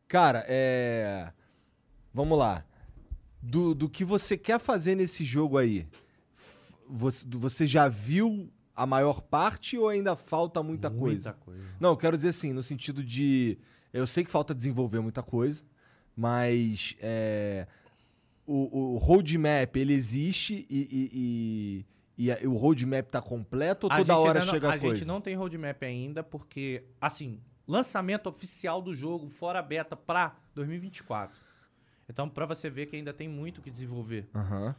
Cara, 0.08 0.44
é. 0.48 1.32
Vamos 2.12 2.38
lá. 2.38 2.64
Do, 3.42 3.74
do 3.74 3.88
que 3.88 4.04
você 4.04 4.36
quer 4.38 4.58
fazer 4.58 4.94
nesse 4.94 5.22
jogo 5.24 5.58
aí, 5.58 5.86
você, 6.88 7.26
você 7.28 7.66
já 7.66 7.88
viu 7.88 8.50
a 8.74 8.86
maior 8.86 9.20
parte 9.20 9.76
ou 9.76 9.88
ainda 9.88 10.16
falta 10.16 10.62
muita, 10.62 10.90
coisa? 10.90 11.30
Muita 11.30 11.44
coisa. 11.44 11.64
Não, 11.78 11.90
eu 11.90 11.96
quero 11.96 12.16
dizer 12.16 12.30
assim, 12.30 12.52
no 12.52 12.62
sentido 12.62 13.04
de. 13.04 13.58
Eu 13.92 14.06
sei 14.06 14.24
que 14.24 14.30
falta 14.30 14.54
desenvolver 14.54 15.00
muita 15.00 15.22
coisa, 15.22 15.62
mas 16.16 16.96
é, 17.00 17.66
o, 18.46 18.94
o 18.94 18.96
roadmap 18.98 19.76
ele 19.76 19.92
existe 19.92 20.66
e, 20.68 20.78
e- 20.78 21.10
e- 21.12 21.86
e 22.16 22.30
a- 22.30 22.38
o 22.44 22.54
roadmap 22.56 23.06
tá 23.08 23.20
completo 23.20 23.86
ou 23.86 23.92
A 23.92 23.96
toda 23.96 24.18
hora 24.18 24.44
não- 24.44 24.52
chega 24.52 24.72
A 24.74 24.78
coisa? 24.78 24.94
gente 24.96 25.06
não 25.06 25.20
tem 25.20 25.34
roadmap 25.34 25.82
ainda, 25.82 26.22
porque, 26.22 26.84
assim, 27.00 27.40
lançamento 27.66 28.28
oficial 28.28 28.80
do 28.82 28.94
jogo 28.94 29.28
fora 29.28 29.60
beta 29.62 29.96
pra 29.96 30.36
2024. 30.54 31.42
Então, 32.08 32.28
pra 32.28 32.44
você 32.46 32.68
ver 32.68 32.86
que 32.86 32.96
ainda 32.96 33.12
tem 33.12 33.28
muito 33.28 33.60
que 33.62 33.70
desenvolver. 33.70 34.28
Aham. 34.34 34.74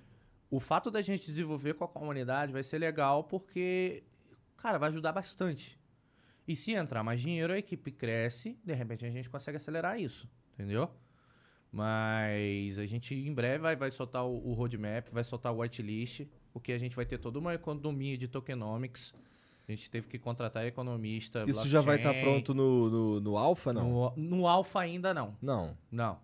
O 0.49 0.59
fato 0.59 0.91
da 0.91 1.01
gente 1.01 1.25
desenvolver 1.25 1.73
com 1.73 1.83
a 1.83 1.87
comunidade 1.87 2.53
vai 2.53 2.61
ser 2.63 2.77
legal 2.77 3.23
porque, 3.23 4.03
cara, 4.55 4.77
vai 4.77 4.89
ajudar 4.89 5.11
bastante. 5.11 5.79
E 6.47 6.55
se 6.55 6.71
entrar 6.71 7.03
mais 7.03 7.19
dinheiro, 7.19 7.51
a 7.51 7.57
equipe 7.57 7.91
cresce, 7.91 8.57
de 8.63 8.73
repente 8.73 9.03
a 9.03 9.09
gente 9.09 9.27
consegue 9.29 9.57
acelerar 9.57 9.99
isso, 9.99 10.29
entendeu? 10.53 10.89
Mas 11.71 12.77
a 12.79 12.85
gente 12.85 13.13
em 13.15 13.33
breve 13.33 13.57
vai, 13.63 13.75
vai 13.75 13.91
soltar 13.91 14.23
o, 14.25 14.49
o 14.49 14.53
roadmap, 14.53 15.09
vai 15.11 15.23
soltar 15.23 15.51
o 15.53 15.59
whitelist, 15.61 16.21
porque 16.55 16.71
a 16.71 16.77
gente 16.77 16.95
vai 16.95 17.05
ter 17.05 17.17
toda 17.17 17.37
uma 17.37 17.53
economia 17.53 18.17
de 18.17 18.29
tokenomics. 18.29 19.13
A 19.67 19.71
gente 19.73 19.91
teve 19.91 20.07
que 20.07 20.17
contratar 20.17 20.65
economista. 20.65 21.43
Isso 21.45 21.67
já 21.67 21.81
vai 21.81 21.97
estar 21.97 22.13
blockchain. 22.13 22.31
pronto 22.31 22.53
no, 22.53 22.89
no, 22.89 23.19
no 23.19 23.37
Alpha, 23.37 23.73
não? 23.73 23.89
No, 23.89 24.13
no 24.15 24.47
alpha 24.47 24.79
ainda 24.79 25.13
não. 25.13 25.35
Não. 25.41 25.77
Não. 25.91 26.17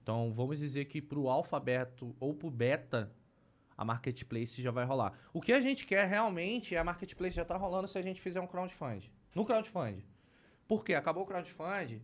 Então 0.00 0.32
vamos 0.32 0.60
dizer 0.60 0.84
que 0.84 1.02
pro 1.02 1.28
alfa 1.28 1.56
aberto 1.56 2.14
ou 2.20 2.32
pro 2.32 2.48
beta, 2.48 3.10
a 3.76 3.84
marketplace 3.84 4.62
já 4.62 4.70
vai 4.70 4.84
rolar. 4.84 5.12
O 5.32 5.40
que 5.40 5.52
a 5.52 5.60
gente 5.60 5.84
quer 5.84 6.06
realmente 6.06 6.76
é 6.76 6.78
a 6.78 6.84
marketplace 6.84 7.34
já 7.34 7.44
tá 7.44 7.56
rolando 7.56 7.88
se 7.88 7.98
a 7.98 8.02
gente 8.02 8.20
fizer 8.20 8.40
um 8.40 8.46
crowdfund. 8.46 9.10
No 9.34 9.44
crowdfund. 9.44 10.06
Por 10.68 10.84
quê? 10.84 10.94
Acabou 10.94 11.24
o 11.24 11.26
crowdfund. 11.26 12.00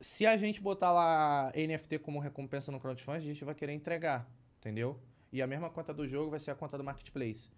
Se 0.00 0.24
a 0.24 0.36
gente 0.36 0.60
botar 0.60 0.92
lá 0.92 1.52
NFT 1.52 1.98
como 1.98 2.20
recompensa 2.20 2.70
no 2.70 2.78
crowdfund, 2.78 3.16
a 3.16 3.20
gente 3.20 3.44
vai 3.44 3.56
querer 3.56 3.72
entregar, 3.72 4.30
entendeu? 4.60 4.96
E 5.32 5.40
a 5.40 5.46
mesma 5.46 5.70
conta 5.70 5.94
do 5.94 6.06
jogo 6.06 6.30
vai 6.30 6.40
ser 6.40 6.50
a 6.50 6.54
conta 6.54 6.76
do 6.76 6.84
marketplace. 6.84 7.50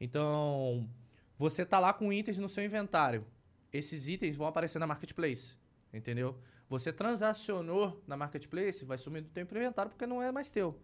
Então, 0.00 0.88
você 1.38 1.64
tá 1.64 1.78
lá 1.78 1.92
com 1.92 2.12
itens 2.12 2.38
no 2.38 2.48
seu 2.48 2.64
inventário. 2.64 3.26
Esses 3.72 4.06
itens 4.08 4.36
vão 4.36 4.46
aparecer 4.46 4.78
na 4.78 4.86
marketplace, 4.86 5.56
entendeu? 5.92 6.38
Você 6.68 6.92
transacionou 6.92 8.02
na 8.06 8.16
marketplace, 8.16 8.84
vai 8.84 8.98
sumir 8.98 9.22
do 9.22 9.30
teu 9.30 9.42
inventário 9.42 9.90
porque 9.90 10.06
não 10.06 10.22
é 10.22 10.30
mais 10.30 10.50
teu. 10.50 10.80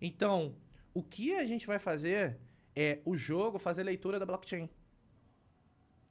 Então, 0.00 0.56
o 0.92 1.02
que 1.02 1.34
a 1.34 1.46
gente 1.46 1.66
vai 1.66 1.78
fazer 1.78 2.38
é 2.74 3.00
o 3.04 3.16
jogo 3.16 3.58
fazer 3.58 3.82
leitura 3.82 4.18
da 4.18 4.26
blockchain 4.26 4.68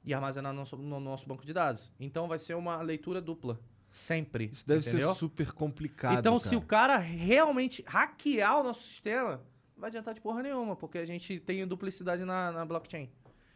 e 0.04 0.12
armazenar 0.12 0.52
no 0.52 0.60
nosso, 0.60 0.76
no 0.76 1.00
nosso 1.00 1.26
banco 1.26 1.44
de 1.44 1.52
dados. 1.52 1.92
Então, 1.98 2.26
vai 2.28 2.38
ser 2.38 2.54
uma 2.54 2.80
leitura 2.80 3.20
dupla, 3.20 3.60
sempre. 3.90 4.46
Isso 4.46 4.66
deve 4.66 4.80
entendeu? 4.80 5.12
ser 5.12 5.18
super 5.18 5.52
complicado. 5.52 6.18
Então, 6.18 6.38
cara. 6.38 6.48
se 6.48 6.56
o 6.56 6.62
cara 6.62 6.96
realmente 6.96 7.82
hackear 7.86 8.60
o 8.60 8.64
nosso 8.64 8.86
sistema, 8.86 9.42
não 9.74 9.80
vai 9.80 9.88
adiantar 9.88 10.14
de 10.14 10.20
porra 10.20 10.42
nenhuma, 10.42 10.76
porque 10.76 10.98
a 10.98 11.04
gente 11.04 11.38
tem 11.40 11.66
duplicidade 11.66 12.24
na, 12.24 12.52
na 12.52 12.64
blockchain. 12.64 13.10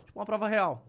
Tipo 0.05 0.19
uma 0.19 0.27
prova 0.27 0.49
real. 0.49 0.87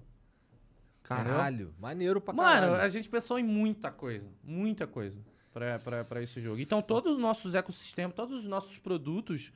Caralho, 1.03 1.73
maneiro 1.79 2.19
pra 2.21 2.33
Mano, 2.33 2.67
caralho. 2.67 2.81
a 2.81 2.89
gente 2.89 3.09
pensou 3.09 3.39
em 3.39 3.43
muita 3.43 3.91
coisa, 3.91 4.29
muita 4.43 4.85
coisa 4.85 5.19
pra, 5.53 5.79
pra, 5.79 6.03
pra 6.03 6.21
esse 6.21 6.41
jogo. 6.41 6.59
Então, 6.59 6.81
todos 6.81 7.13
os 7.13 7.19
nossos 7.19 7.55
ecossistemas, 7.55 8.15
todos 8.15 8.39
os 8.41 8.45
nossos 8.47 8.77
produtos 8.77 9.51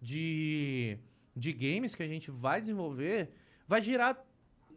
de, 0.00 0.98
de 1.34 1.52
games 1.52 1.94
que 1.94 2.02
a 2.02 2.08
gente 2.08 2.30
vai 2.30 2.60
desenvolver, 2.60 3.34
vai 3.66 3.82
girar 3.82 4.22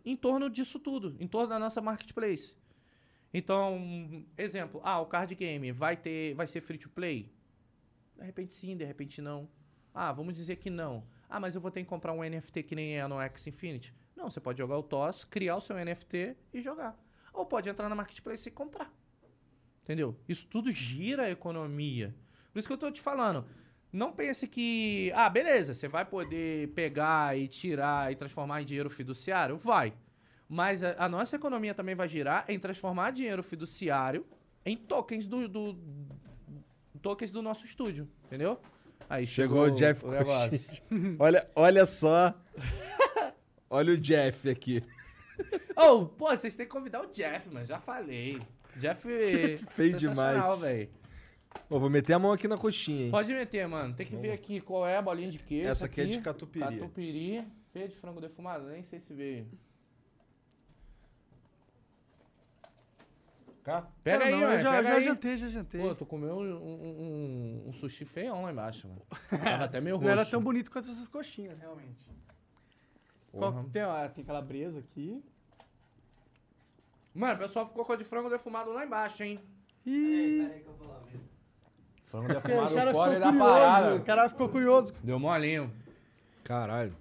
em 0.03 0.15
torno 0.15 0.49
disso 0.49 0.79
tudo, 0.79 1.15
em 1.19 1.27
torno 1.27 1.49
da 1.49 1.59
nossa 1.59 1.81
marketplace. 1.81 2.55
Então, 3.33 4.25
exemplo, 4.37 4.81
ah, 4.83 4.99
o 4.99 5.05
card 5.05 5.35
game 5.35 5.71
vai 5.71 5.97
ter, 5.97 6.33
vai 6.33 6.47
ser 6.47 6.61
free 6.61 6.77
to 6.77 6.89
play? 6.89 7.31
De 8.17 8.23
repente 8.23 8.53
sim, 8.53 8.75
de 8.75 8.85
repente 8.85 9.21
não. 9.21 9.47
Ah, 9.99 10.11
vamos 10.11 10.33
dizer 10.35 10.57
que 10.57 10.69
não. 10.69 11.03
Ah, 11.29 11.39
mas 11.39 11.55
eu 11.55 11.61
vou 11.61 11.71
ter 11.71 11.81
que 11.81 11.89
comprar 11.89 12.13
um 12.13 12.23
NFT 12.23 12.63
que 12.63 12.75
nem 12.75 12.97
é 12.99 13.07
no 13.07 13.19
X 13.21 13.47
Infinity. 13.47 13.93
Não, 14.15 14.29
você 14.29 14.39
pode 14.39 14.57
jogar 14.59 14.77
o 14.77 14.83
TOS, 14.83 15.23
criar 15.23 15.55
o 15.55 15.61
seu 15.61 15.75
NFT 15.75 16.35
e 16.53 16.61
jogar. 16.61 16.95
Ou 17.33 17.45
pode 17.45 17.69
entrar 17.69 17.89
na 17.89 17.95
marketplace 17.95 18.47
e 18.47 18.51
comprar. 18.51 18.91
Entendeu? 19.83 20.15
Isso 20.27 20.45
tudo 20.47 20.69
gira 20.71 21.23
a 21.23 21.29
economia. 21.31 22.15
Por 22.51 22.59
isso 22.59 22.67
que 22.67 22.73
eu 22.73 22.77
tô 22.77 22.91
te 22.91 23.01
falando. 23.01 23.45
Não 23.91 24.11
pense 24.11 24.47
que, 24.47 25.11
ah, 25.15 25.29
beleza, 25.29 25.73
você 25.73 25.87
vai 25.87 26.05
poder 26.05 26.69
pegar 26.73 27.37
e 27.37 27.47
tirar 27.47 28.11
e 28.11 28.15
transformar 28.15 28.61
em 28.61 28.65
dinheiro 28.65 28.89
fiduciário? 28.89 29.57
Vai. 29.57 29.93
Mas 30.47 30.83
a, 30.83 30.95
a 31.05 31.09
nossa 31.09 31.35
economia 31.35 31.73
também 31.73 31.95
vai 31.95 32.07
girar 32.07 32.45
em 32.47 32.59
transformar 32.59 33.11
dinheiro 33.11 33.41
fiduciário 33.41 34.25
em 34.65 34.75
tokens 34.77 35.25
do, 35.25 35.47
do- 35.47 35.77
tokens 37.01 37.31
do 37.31 37.41
nosso 37.41 37.65
estúdio, 37.65 38.07
entendeu? 38.25 38.59
Aí 39.09 39.25
Chegou 39.25 39.65
o 39.65 39.71
Jeff 39.71 40.05
o 40.05 40.11
negócio. 40.11 40.81
Olha, 41.19 41.49
olha 41.55 41.85
só. 41.85 42.33
Olha 43.69 43.93
o 43.93 43.97
Jeff 43.97 44.49
aqui. 44.49 44.83
Oh, 45.79 46.07
pô, 46.07 46.29
vocês 46.35 46.55
têm 46.55 46.65
que 46.65 46.71
convidar 46.71 47.01
o 47.03 47.11
Jeff, 47.11 47.47
mano. 47.53 47.63
Já 47.63 47.77
falei. 47.79 48.41
Jeff, 48.77 49.03
feio 49.69 49.91
sensacional, 49.91 50.55
demais. 50.55 50.59
velho. 50.61 50.89
Ó, 51.69 51.77
vou 51.77 51.87
meter 51.91 52.13
a 52.13 52.19
mão 52.19 52.31
aqui 52.31 52.47
na 52.47 52.57
coxinha, 52.57 53.05
hein? 53.05 53.11
Pode 53.11 53.31
meter, 53.31 53.67
mano. 53.67 53.93
Tem 53.93 54.03
que 54.07 54.15
ver 54.15 54.31
aqui 54.31 54.59
qual 54.59 54.87
é 54.87 54.97
a 54.97 55.01
bolinha 55.03 55.29
de 55.29 55.37
queijo. 55.37 55.69
Essa 55.69 55.85
aqui 55.85 56.01
é 56.01 56.05
de 56.05 56.19
catupiry. 56.19 56.65
Catupiry. 56.79 57.43
Feia 57.71 57.87
de 57.87 57.95
frango 57.95 58.19
defumado? 58.19 58.67
Nem 58.69 58.81
sei 58.81 58.99
se 58.99 59.13
veio. 59.13 59.45
Cá? 63.67 63.85
Pega 64.01 64.19
Cara, 64.19 64.25
aí, 64.29 64.31
não, 64.31 64.39
mano. 64.47 64.53
eu 64.53 64.59
já, 64.59 64.81
já 64.81 64.93
aí. 64.93 65.01
jantei, 65.03 65.35
já 65.35 65.49
jantei. 65.49 65.81
Pô, 65.81 65.93
tu 65.93 66.05
comeu 66.05 66.37
um, 66.37 66.55
um, 66.55 67.63
um- 67.65 67.67
um 67.67 67.73
sushi 67.73 68.05
feião 68.05 68.43
lá 68.43 68.49
embaixo, 68.53 68.87
mano. 68.87 69.01
Tava 69.43 69.65
até 69.65 69.81
meio 69.81 69.97
roxo. 69.97 70.05
não 70.05 70.11
era 70.13 70.25
tão 70.25 70.41
bonito 70.41 70.71
quanto 70.71 70.89
essas 70.89 71.05
coxinhas, 71.09 71.59
realmente. 71.59 72.09
Qual 73.29 73.65
que 73.65 73.69
tem, 73.71 73.83
ó, 73.83 74.07
tem 74.07 74.23
calabresa 74.23 74.79
aqui. 74.79 75.21
Mano, 77.13 77.33
o 77.33 77.37
pessoal 77.39 77.67
ficou 77.67 77.83
com 77.83 77.91
a 77.91 77.97
de 77.97 78.05
frango 78.05 78.29
defumado 78.29 78.71
lá 78.71 78.85
embaixo, 78.85 79.21
hein? 79.23 79.37
E 79.85 80.49
Frango 82.05 82.25
o 82.31 82.33
defumado, 82.33 82.73
cara 82.73 82.91
o 82.91 82.93
core 82.93 83.15
ficou 83.15 83.19
da 83.19 83.31
curioso. 83.31 83.53
parada. 83.53 83.95
O 83.95 84.03
cara 84.05 84.29
ficou 84.29 84.47
curioso. 84.49 84.93
Deu 85.03 85.19
molinho. 85.19 85.73
Caralho. 86.41 86.95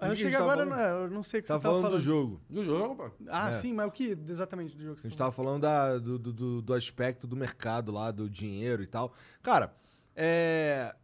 Eu 0.00 0.06
que 0.06 0.12
a 0.12 0.14
gente 0.14 0.18
cheguei 0.24 0.36
agora, 0.38 0.64
falando? 0.66 0.78
não, 0.78 1.02
eu 1.04 1.10
não 1.10 1.22
sei 1.22 1.40
o 1.40 1.42
que 1.42 1.48
Tá 1.48 1.56
você 1.56 1.62
tava 1.62 1.74
falando 1.74 1.84
falando. 1.86 2.00
do 2.00 2.04
jogo. 2.04 2.40
Do 2.48 2.64
jogo, 2.64 2.94
pô. 2.96 3.10
Ah, 3.28 3.50
É. 3.50 3.52
sim, 3.54 3.72
mas 3.72 3.88
o 3.88 3.90
que 3.90 4.16
exatamente 4.28 4.76
do 4.76 4.82
jogo 4.82 4.94
que 4.94 5.00
A 5.00 5.02
você 5.02 5.08
gente 5.08 5.18
tava 5.18 5.32
falando 5.32 5.62
da- 5.62 5.98
do, 5.98 6.18
do- 6.18 6.32
do- 6.32 6.62
do 6.62 6.74
aspecto 6.74 7.26
do 7.26 7.34
mercado 7.36 7.90
lá, 7.90 8.10
do 8.10 8.30
dinheiro 8.30 8.82
e 8.82 8.86
tal. 8.86 9.12
Cara, 9.42 9.74
é. 10.14 10.94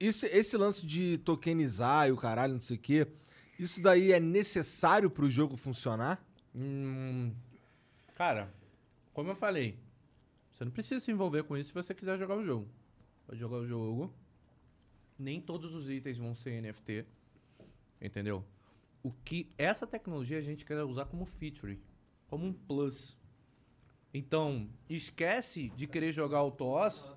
Esse, 0.00 0.26
esse 0.28 0.56
lance 0.56 0.86
de 0.86 1.18
tokenizar 1.18 2.08
e 2.08 2.12
o 2.12 2.16
caralho, 2.16 2.54
não 2.54 2.60
sei 2.60 2.76
o 2.76 2.80
quê, 2.80 3.06
isso 3.58 3.82
daí 3.82 4.12
é 4.12 4.18
necessário 4.18 5.10
pro 5.10 5.28
jogo 5.28 5.56
funcionar? 5.58 6.24
Hum, 6.54 7.32
cara, 8.16 8.50
como 9.12 9.28
eu 9.30 9.36
falei, 9.36 9.78
você 10.50 10.64
não 10.64 10.72
precisa 10.72 10.98
se 11.04 11.12
envolver 11.12 11.44
com 11.44 11.54
isso 11.56 11.68
se 11.68 11.74
você 11.74 11.94
quiser 11.94 12.18
jogar 12.18 12.34
o 12.36 12.42
jogo. 12.44 12.66
Pode 13.26 13.38
jogar 13.38 13.56
o 13.58 13.66
jogo. 13.66 14.12
Nem 15.18 15.38
todos 15.40 15.74
os 15.74 15.90
itens 15.90 16.16
vão 16.18 16.34
ser 16.34 16.60
NFT. 16.62 17.04
Entendeu? 18.00 18.44
O 19.02 19.10
que 19.12 19.50
essa 19.58 19.86
tecnologia 19.86 20.38
a 20.38 20.42
gente 20.42 20.64
quer 20.64 20.82
usar 20.82 21.06
como 21.06 21.24
feature, 21.24 21.80
como 22.28 22.46
um 22.46 22.52
plus. 22.52 23.16
Então, 24.12 24.68
esquece 24.88 25.68
de 25.70 25.86
querer 25.86 26.12
jogar 26.12 26.42
o 26.42 26.50
TOS. 26.50 27.12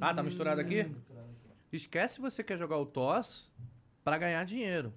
Ah, 0.00 0.14
tá 0.14 0.22
misturado 0.22 0.60
aqui? 0.60 0.86
Esquece 1.72 2.14
se 2.16 2.20
você 2.20 2.42
quer 2.44 2.58
jogar 2.58 2.78
o 2.78 2.86
TOS 2.86 3.50
para 4.04 4.18
ganhar 4.18 4.44
dinheiro 4.44 4.92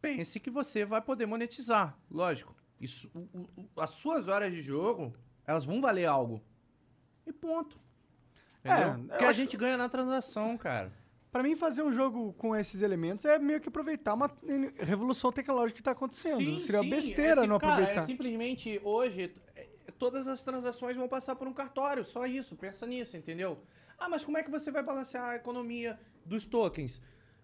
pense 0.00 0.40
que 0.40 0.50
você 0.50 0.84
vai 0.84 1.00
poder 1.00 1.26
monetizar. 1.26 1.96
Lógico. 2.10 2.56
Isso, 2.80 3.08
o- 3.14 3.48
o- 3.56 3.68
as 3.80 3.90
suas 3.90 4.26
horas 4.26 4.52
de 4.52 4.60
jogo, 4.60 5.14
elas 5.46 5.64
vão 5.64 5.80
valer 5.80 6.06
algo. 6.06 6.42
E 7.24 7.32
ponto. 7.32 7.78
É, 8.64 8.70
Entendeu? 8.72 9.06
Porque 9.06 9.24
a 9.24 9.28
acho- 9.30 9.38
gente 9.40 9.56
ganha 9.56 9.76
na 9.76 9.88
transação, 9.88 10.58
cara. 10.58 10.92
Pra 11.32 11.42
mim, 11.42 11.56
fazer 11.56 11.82
um 11.82 11.90
jogo 11.90 12.34
com 12.34 12.54
esses 12.54 12.82
elementos 12.82 13.24
é 13.24 13.38
meio 13.38 13.58
que 13.58 13.70
aproveitar 13.70 14.12
uma 14.12 14.30
revolução 14.76 15.32
tecnológica 15.32 15.78
que 15.78 15.82
tá 15.82 15.92
acontecendo. 15.92 16.58
Seria 16.58 16.82
uma 16.82 16.90
besteira 16.90 17.44
é, 17.44 17.46
não 17.46 17.56
sim- 17.56 17.60
cara, 17.60 17.72
aproveitar. 17.72 18.02
É 18.02 18.06
simplesmente 18.06 18.78
hoje, 18.84 19.32
é, 19.56 19.66
todas 19.98 20.28
as 20.28 20.44
transações 20.44 20.94
vão 20.94 21.08
passar 21.08 21.34
por 21.34 21.48
um 21.48 21.54
cartório. 21.54 22.04
Só 22.04 22.26
isso. 22.26 22.54
Pensa 22.54 22.86
nisso, 22.86 23.16
entendeu? 23.16 23.58
Ah, 23.98 24.10
mas 24.10 24.22
como 24.22 24.36
é 24.36 24.42
que 24.42 24.50
você 24.50 24.70
vai 24.70 24.82
balancear 24.82 25.24
a 25.30 25.36
economia 25.36 25.98
dos 26.22 26.44
tokens? 26.44 27.00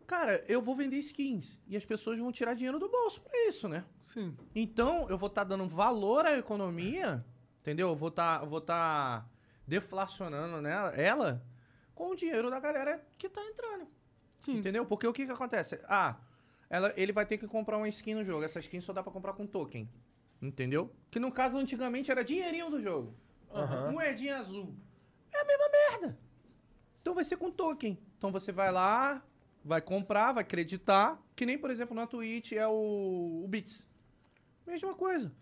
Cara, 0.06 0.44
eu 0.46 0.60
vou 0.60 0.74
vender 0.74 0.98
skins. 0.98 1.58
E 1.66 1.74
as 1.74 1.86
pessoas 1.86 2.18
vão 2.18 2.30
tirar 2.30 2.52
dinheiro 2.52 2.78
do 2.78 2.90
bolso 2.90 3.22
pra 3.22 3.32
isso, 3.48 3.68
né? 3.70 3.86
Sim. 4.04 4.36
Então, 4.54 5.08
eu 5.08 5.16
vou 5.16 5.28
estar 5.28 5.44
dando 5.44 5.66
valor 5.66 6.26
à 6.26 6.36
economia, 6.36 7.24
entendeu? 7.62 7.88
Eu 7.88 7.96
vou 7.96 8.10
estar 8.10 8.44
vou 8.44 8.60
tá 8.60 9.26
deflacionando 9.66 10.60
nela, 10.60 10.90
ela 10.90 11.42
com 11.98 12.10
o 12.10 12.14
dinheiro 12.14 12.48
da 12.48 12.60
galera 12.60 13.04
que 13.18 13.28
tá 13.28 13.44
entrando. 13.44 13.88
Sim. 14.38 14.58
Entendeu? 14.58 14.86
Porque 14.86 15.04
o 15.04 15.12
que 15.12 15.26
que 15.26 15.32
acontece? 15.32 15.80
Ah, 15.88 16.16
ela, 16.70 16.92
ele 16.96 17.10
vai 17.10 17.26
ter 17.26 17.38
que 17.38 17.48
comprar 17.48 17.76
uma 17.76 17.88
skin 17.88 18.14
no 18.14 18.22
jogo. 18.22 18.44
Essa 18.44 18.60
skin 18.60 18.80
só 18.80 18.92
dá 18.92 19.02
pra 19.02 19.10
comprar 19.10 19.32
com 19.32 19.44
token. 19.44 19.90
Entendeu? 20.40 20.94
Que 21.10 21.18
no 21.18 21.32
caso, 21.32 21.58
antigamente, 21.58 22.08
era 22.08 22.22
dinheirinho 22.22 22.70
do 22.70 22.80
jogo. 22.80 23.16
Moedinha 23.92 24.38
azul. 24.38 24.72
É 25.32 25.40
a 25.40 25.44
mesma 25.44 25.68
merda. 25.68 26.18
Então 27.02 27.14
vai 27.14 27.24
ser 27.24 27.36
com 27.36 27.50
token. 27.50 27.98
Então 28.16 28.30
você 28.30 28.52
vai 28.52 28.70
lá, 28.70 29.20
vai 29.64 29.80
comprar, 29.80 30.32
vai 30.32 30.44
acreditar. 30.44 31.20
Que 31.34 31.44
nem, 31.44 31.58
por 31.58 31.68
exemplo, 31.68 31.96
na 31.96 32.06
Twitch 32.06 32.52
é 32.52 32.68
o, 32.68 33.42
o 33.44 33.48
Bits. 33.48 33.88
Mesma 34.64 34.94
coisa. 34.94 35.32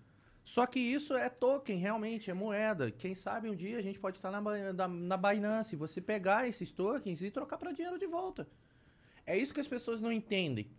Só 0.47 0.65
que 0.65 0.79
isso 0.79 1.17
é 1.17 1.29
token, 1.29 1.77
realmente, 1.77 2.31
é 2.31 2.35
moeda. 2.35 2.89
Quem 2.93 3.17
sabe 3.17 3.51
um 3.51 3.55
dia 3.57 3.79
a 3.79 3.83
gente 3.83 3.99
pode 3.99 4.19
estar 4.19 4.31
na, 4.31 4.41
na, 4.73 4.87
na 4.87 5.17
Binance, 5.17 5.75
você 5.75 6.01
pegar 6.01 6.47
esses 6.47 6.71
tokens 6.71 7.21
e 7.21 7.33
trocar 7.33 7.59
para 7.59 7.73
dinheiro 7.73 7.99
de 7.99 8.07
volta. 8.07 8.47
É 9.27 9.37
isso 9.37 9.53
que 9.53 9.59
as 9.59 9.67
pessoas 9.67 10.01
não 10.01 10.13
entendem. 10.13 10.71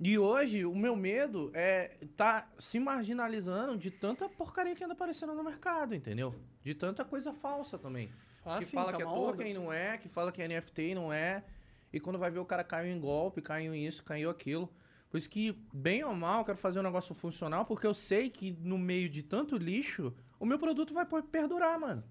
E 0.00 0.18
hoje, 0.18 0.64
o 0.64 0.74
meu 0.74 0.96
medo 0.96 1.52
é 1.54 1.96
tá 2.16 2.50
se 2.58 2.80
marginalizando 2.80 3.78
de 3.78 3.88
tanta 3.88 4.28
porcaria 4.28 4.74
que 4.74 4.82
anda 4.82 4.94
aparecendo 4.94 5.32
no 5.32 5.44
mercado, 5.44 5.94
entendeu? 5.94 6.34
De 6.64 6.74
tanta 6.74 7.04
coisa 7.04 7.32
falsa 7.32 7.78
também. 7.78 8.10
Ah, 8.44 8.58
que 8.58 8.64
sim, 8.64 8.76
fala 8.76 8.90
tá 8.90 8.96
que 8.96 9.04
é 9.04 9.06
onda. 9.06 9.14
token, 9.14 9.54
não 9.54 9.72
é, 9.72 9.96
que 9.96 10.08
fala 10.08 10.32
que 10.32 10.42
é 10.42 10.48
NFT 10.48 10.82
e 10.82 10.94
não 10.96 11.12
é. 11.12 11.44
E 11.92 12.00
quando 12.00 12.18
vai 12.18 12.32
ver 12.32 12.40
o 12.40 12.44
cara 12.44 12.64
caiu 12.64 12.92
em 12.92 12.98
golpe, 12.98 13.40
caiu 13.40 13.72
em 13.72 13.86
isso, 13.86 14.02
caiu 14.02 14.28
aquilo. 14.28 14.68
Por 15.14 15.18
isso 15.18 15.30
que, 15.30 15.56
bem 15.72 16.02
ou 16.02 16.12
mal, 16.12 16.40
eu 16.40 16.44
quero 16.44 16.58
fazer 16.58 16.80
um 16.80 16.82
negócio 16.82 17.14
funcional, 17.14 17.64
porque 17.64 17.86
eu 17.86 17.94
sei 17.94 18.28
que 18.28 18.50
no 18.50 18.76
meio 18.76 19.08
de 19.08 19.22
tanto 19.22 19.56
lixo, 19.56 20.12
o 20.40 20.44
meu 20.44 20.58
produto 20.58 20.92
vai 20.92 21.06
perdurar, 21.22 21.78
mano. 21.78 22.02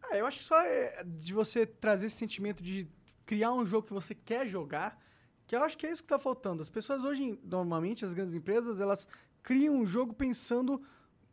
Ah, 0.00 0.16
eu 0.16 0.24
acho 0.24 0.38
que 0.38 0.44
só 0.44 0.60
é 0.60 1.02
de 1.02 1.34
você 1.34 1.66
trazer 1.66 2.06
esse 2.06 2.14
sentimento 2.14 2.62
de 2.62 2.86
criar 3.26 3.52
um 3.52 3.66
jogo 3.66 3.88
que 3.88 3.92
você 3.92 4.14
quer 4.14 4.46
jogar, 4.46 5.02
que 5.48 5.56
eu 5.56 5.64
acho 5.64 5.76
que 5.76 5.84
é 5.84 5.90
isso 5.90 6.00
que 6.00 6.08
tá 6.08 6.16
faltando. 6.16 6.62
As 6.62 6.68
pessoas 6.68 7.02
hoje, 7.02 7.36
normalmente, 7.42 8.04
as 8.04 8.14
grandes 8.14 8.36
empresas, 8.36 8.80
elas 8.80 9.08
criam 9.42 9.74
um 9.74 9.84
jogo 9.84 10.14
pensando 10.14 10.80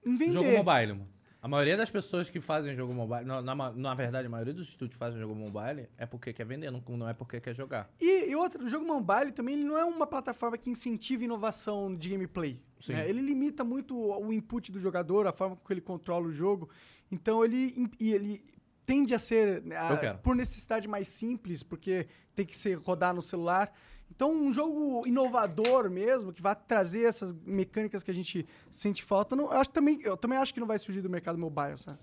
em 0.03 0.17
vender. 0.17 0.33
Jogo 0.33 0.51
mobile, 0.63 0.93
mano. 0.93 1.09
A 1.41 1.47
maioria 1.47 1.75
das 1.75 1.89
pessoas 1.89 2.29
que 2.29 2.39
fazem 2.39 2.75
jogo 2.75 2.93
mobile, 2.93 3.25
na, 3.25 3.41
na, 3.41 3.71
na 3.71 3.93
verdade, 3.95 4.27
a 4.27 4.29
maioria 4.29 4.53
dos 4.53 4.67
estúdios 4.69 4.91
que 4.93 4.99
fazem 4.99 5.19
jogo 5.19 5.33
mobile 5.33 5.87
é 5.97 6.05
porque 6.05 6.31
quer 6.31 6.45
vender, 6.45 6.69
não, 6.69 6.83
não 6.89 7.09
é 7.09 7.13
porque 7.13 7.39
quer 7.41 7.55
jogar. 7.55 7.89
E, 7.99 8.29
e 8.29 8.35
outro, 8.35 8.63
o 8.63 8.69
jogo 8.69 8.85
mobile 8.85 9.31
também 9.31 9.55
ele 9.55 9.63
não 9.63 9.75
é 9.75 9.83
uma 9.83 10.05
plataforma 10.05 10.55
que 10.55 10.69
incentiva 10.69 11.23
inovação 11.23 11.95
de 11.95 12.09
gameplay. 12.09 12.61
Né? 12.93 13.09
Ele 13.09 13.21
limita 13.21 13.63
muito 13.63 13.97
o 13.97 14.31
input 14.31 14.71
do 14.71 14.79
jogador, 14.79 15.25
a 15.25 15.31
forma 15.31 15.55
como 15.55 15.73
ele 15.73 15.81
controla 15.81 16.27
o 16.27 16.31
jogo. 16.31 16.69
Então 17.11 17.43
ele, 17.43 17.89
ele 17.99 18.43
tende 18.85 19.15
a 19.15 19.19
ser, 19.19 19.63
né, 19.63 19.77
a- 19.77 19.87
por 20.21 20.35
necessidade, 20.35 20.87
mais 20.87 21.07
simples, 21.07 21.63
porque 21.63 22.05
tem 22.35 22.45
que 22.45 22.55
ser 22.55 22.75
rodar 22.77 23.15
no 23.15 23.21
celular. 23.21 23.73
Então, 24.13 24.31
um 24.31 24.51
jogo 24.51 25.07
inovador 25.07 25.89
mesmo, 25.89 26.33
que 26.33 26.41
vai 26.41 26.53
trazer 26.55 27.05
essas 27.05 27.33
mecânicas 27.33 28.03
que 28.03 28.11
a 28.11 28.13
gente 28.13 28.45
sente 28.69 29.03
falta, 29.03 29.35
não, 29.35 29.45
eu, 29.45 29.53
acho 29.53 29.69
também, 29.69 29.99
eu 30.03 30.17
também 30.17 30.37
acho 30.37 30.53
que 30.53 30.59
não 30.59 30.67
vai 30.67 30.77
surgir 30.77 31.01
do 31.01 31.09
mercado 31.09 31.39
mobile, 31.39 31.77
sabe? 31.77 31.97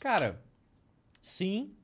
Cara, 0.00 0.42
sim 1.22 1.76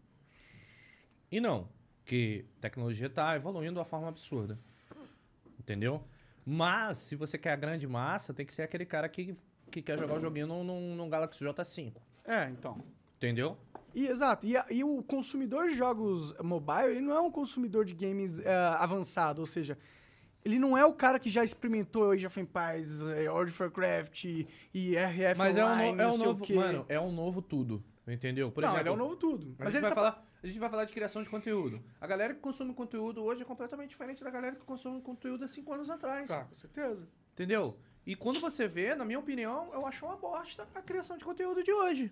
e 1.30 1.40
não. 1.40 1.68
Que 2.04 2.44
a 2.58 2.60
tecnologia 2.62 3.08
tá 3.08 3.36
evoluindo 3.36 3.74
de 3.74 3.78
uma 3.78 3.84
forma 3.84 4.08
absurda. 4.08 4.58
Entendeu? 5.58 6.02
Mas, 6.44 6.98
se 6.98 7.14
você 7.14 7.38
quer 7.38 7.52
a 7.52 7.56
grande 7.56 7.86
massa, 7.86 8.34
tem 8.34 8.44
que 8.44 8.52
ser 8.52 8.62
aquele 8.62 8.84
cara 8.84 9.08
que, 9.08 9.36
que 9.70 9.80
quer 9.80 9.98
jogar 9.98 10.14
o 10.14 10.20
joguinho 10.20 10.46
num, 10.46 10.64
num, 10.64 10.96
num 10.96 11.08
Galaxy 11.08 11.44
J5. 11.44 11.94
É, 12.24 12.48
então. 12.48 12.82
Entendeu? 13.26 13.56
E, 13.94 14.06
exato. 14.08 14.46
E, 14.46 14.56
a- 14.56 14.66
e 14.70 14.82
o 14.82 15.02
consumidor 15.02 15.68
de 15.68 15.74
jogos 15.74 16.34
mobile, 16.42 16.90
ele 16.92 17.00
não 17.00 17.14
é 17.14 17.20
um 17.20 17.30
consumidor 17.30 17.84
de 17.84 17.94
games 17.94 18.38
eh, 18.40 18.50
avançado, 18.78 19.40
ou 19.40 19.46
seja, 19.46 19.78
ele 20.44 20.58
não 20.58 20.76
é 20.76 20.84
o 20.84 20.92
cara 20.92 21.18
que 21.20 21.30
já 21.30 21.44
experimentou 21.44 22.10
Age 22.10 22.26
of 22.26 22.40
Empires, 22.40 23.00
eh, 23.02 23.30
World 23.30 23.52
of 23.52 23.62
Warcraft 23.62 24.24
e, 24.24 24.48
e 24.74 24.96
RF 24.96 25.38
Mas 25.38 25.56
é 25.56 25.64
um, 25.64 25.68
Online, 25.68 25.92
no- 25.96 26.02
é 26.02 26.08
um 26.10 26.16
novo. 26.18 26.42
quê. 26.44 26.54
Mano, 26.54 26.86
é 26.88 26.98
um 27.00 27.12
novo 27.12 27.40
tudo. 27.42 27.84
Entendeu? 28.08 28.50
Por 28.50 28.62
não, 28.62 28.68
exemplo, 28.70 28.82
ele 28.82 28.88
é 28.88 28.92
o 28.92 28.96
novo 28.96 29.14
tudo. 29.16 29.54
a 29.58 29.64
Mas 29.64 29.72
gente, 29.72 29.76
ele 29.76 29.80
vai 29.82 29.90
tá... 29.90 29.94
falar, 29.94 30.26
a 30.42 30.46
gente 30.48 30.58
vai 30.58 30.68
falar 30.70 30.84
de 30.86 30.92
criação 30.92 31.22
de 31.22 31.28
conteúdo. 31.30 31.80
A 32.00 32.06
galera 32.06 32.34
que 32.34 32.40
consome 32.40 32.74
conteúdo 32.74 33.22
hoje 33.22 33.42
é 33.42 33.44
completamente 33.44 33.90
diferente 33.90 34.24
da 34.24 34.30
galera 34.30 34.56
que 34.56 34.64
consome 34.64 35.00
conteúdo 35.00 35.44
há 35.44 35.46
cinco 35.46 35.72
anos 35.72 35.88
atrás. 35.88 36.26
Tá, 36.26 36.44
com 36.44 36.54
certeza. 36.56 37.06
Entendeu? 37.34 37.76
E 38.04 38.16
quando 38.16 38.40
você 38.40 38.66
vê, 38.66 38.96
na 38.96 39.04
minha 39.04 39.20
opinião, 39.20 39.70
eu 39.72 39.86
acho 39.86 40.04
uma 40.04 40.16
bosta 40.16 40.66
a 40.74 40.82
criação 40.82 41.16
de 41.16 41.24
conteúdo 41.24 41.62
de 41.62 41.72
hoje. 41.72 42.10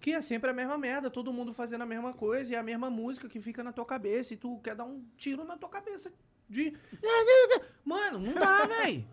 Que 0.00 0.12
é 0.12 0.20
sempre 0.20 0.50
a 0.50 0.52
mesma 0.52 0.78
merda, 0.78 1.10
todo 1.10 1.32
mundo 1.32 1.52
fazendo 1.52 1.82
a 1.82 1.86
mesma 1.86 2.12
coisa 2.12 2.52
e 2.52 2.56
a 2.56 2.62
mesma 2.62 2.88
música 2.88 3.28
que 3.28 3.40
fica 3.40 3.62
na 3.64 3.72
tua 3.72 3.84
cabeça 3.84 4.32
e 4.34 4.36
tu 4.36 4.58
quer 4.60 4.74
dar 4.74 4.84
um 4.84 5.04
tiro 5.16 5.44
na 5.44 5.56
tua 5.56 5.68
cabeça 5.68 6.12
de. 6.48 6.72
Mano, 7.84 8.18
não 8.18 8.34
dá, 8.34 8.66
véi. 8.66 9.06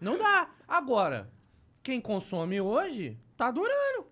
Não 0.00 0.18
dá. 0.18 0.50
Agora, 0.66 1.30
quem 1.82 2.00
consome 2.00 2.60
hoje 2.60 3.18
tá 3.36 3.46
adorando. 3.46 4.06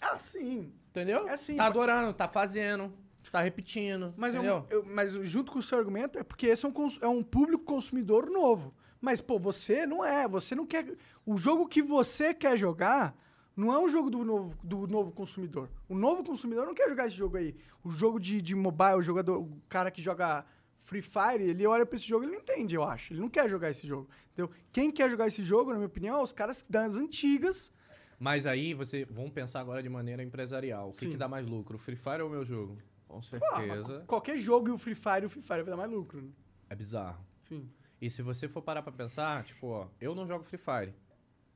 Ah, 0.00 0.18
sim. 0.18 0.72
Entendeu? 0.90 1.28
É 1.28 1.34
assim, 1.34 1.56
Tá 1.56 1.66
adorando, 1.66 2.12
tá 2.12 2.28
fazendo, 2.28 2.92
tá 3.30 3.40
repetindo. 3.40 4.12
Mas, 4.16 4.34
eu, 4.34 4.42
eu- 4.70 4.84
mas 4.84 5.12
junto 5.12 5.52
com 5.52 5.58
o 5.58 5.62
seu 5.62 5.78
argumento 5.78 6.18
é 6.18 6.22
porque 6.22 6.46
esse 6.46 6.64
é 6.66 6.68
um, 6.68 6.72
é 7.00 7.08
um 7.08 7.22
público 7.22 7.64
consumidor 7.64 8.28
novo. 8.30 8.74
Mas, 9.00 9.20
pô, 9.20 9.38
você 9.38 9.86
não 9.86 10.04
é. 10.04 10.28
Você 10.28 10.54
não 10.54 10.66
quer. 10.66 10.94
O 11.26 11.36
jogo 11.36 11.66
que 11.66 11.82
você 11.82 12.32
quer 12.34 12.56
jogar 12.56 13.16
não 13.56 13.72
é 13.72 13.78
um 13.78 13.88
jogo 13.88 14.10
do 14.10 14.24
novo, 14.24 14.56
do 14.62 14.86
novo 14.86 15.12
consumidor. 15.12 15.68
O 15.88 15.94
novo 15.94 16.24
consumidor 16.24 16.66
não 16.66 16.74
quer 16.74 16.88
jogar 16.88 17.06
esse 17.06 17.16
jogo 17.16 17.36
aí. 17.36 17.54
O 17.84 17.90
jogo 17.90 18.18
de, 18.18 18.40
de 18.40 18.54
mobile, 18.54 18.96
o 18.96 19.02
jogador, 19.02 19.38
o 19.40 19.62
cara 19.68 19.90
que 19.90 20.00
joga 20.00 20.44
Free 20.80 21.02
Fire, 21.02 21.42
ele 21.42 21.66
olha 21.66 21.84
pra 21.84 21.96
esse 21.96 22.06
jogo 22.06 22.24
e 22.24 22.26
ele 22.26 22.34
não 22.34 22.40
entende, 22.40 22.74
eu 22.74 22.82
acho. 22.82 23.12
Ele 23.12 23.20
não 23.20 23.28
quer 23.28 23.48
jogar 23.48 23.70
esse 23.70 23.86
jogo. 23.86 24.08
Entendeu? 24.32 24.50
Quem 24.72 24.90
quer 24.90 25.10
jogar 25.10 25.26
esse 25.26 25.42
jogo, 25.42 25.70
na 25.70 25.76
minha 25.76 25.86
opinião, 25.86 26.18
é 26.18 26.22
os 26.22 26.32
caras 26.32 26.64
das 26.68 26.96
antigas. 26.96 27.72
Mas 28.18 28.46
aí 28.46 28.72
você. 28.72 29.04
Vamos 29.10 29.32
pensar 29.32 29.60
agora 29.60 29.82
de 29.82 29.88
maneira 29.88 30.22
empresarial. 30.22 30.90
O 30.90 30.92
que, 30.92 31.08
que 31.08 31.16
dá 31.16 31.28
mais 31.28 31.46
lucro? 31.46 31.76
O 31.76 31.78
Free 31.78 31.96
Fire 31.96 32.22
ou 32.22 32.28
o 32.28 32.30
meu 32.30 32.44
jogo? 32.44 32.78
Com 33.06 33.16
Pô, 33.16 33.22
certeza. 33.22 34.04
qualquer 34.06 34.38
jogo 34.38 34.68
e 34.68 34.70
o 34.70 34.78
Free 34.78 34.94
Fire, 34.94 35.26
o 35.26 35.28
Free 35.28 35.42
Fire 35.42 35.62
vai 35.62 35.70
dar 35.70 35.76
mais 35.76 35.90
lucro. 35.90 36.22
Né? 36.22 36.30
É 36.70 36.74
bizarro. 36.74 37.22
Sim. 37.40 37.68
E 38.00 38.08
se 38.08 38.22
você 38.22 38.48
for 38.48 38.62
parar 38.62 38.82
pra 38.82 38.90
pensar, 38.90 39.44
tipo, 39.44 39.66
ó, 39.66 39.88
eu 40.00 40.14
não 40.14 40.26
jogo 40.26 40.44
Free 40.44 40.58
Fire. 40.58 40.94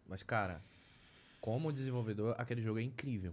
Mas, 0.06 0.22
cara, 0.22 0.62
como 1.40 1.72
desenvolvedor, 1.72 2.34
aquele 2.38 2.60
jogo 2.62 2.78
é 2.78 2.82
incrível. 2.82 3.32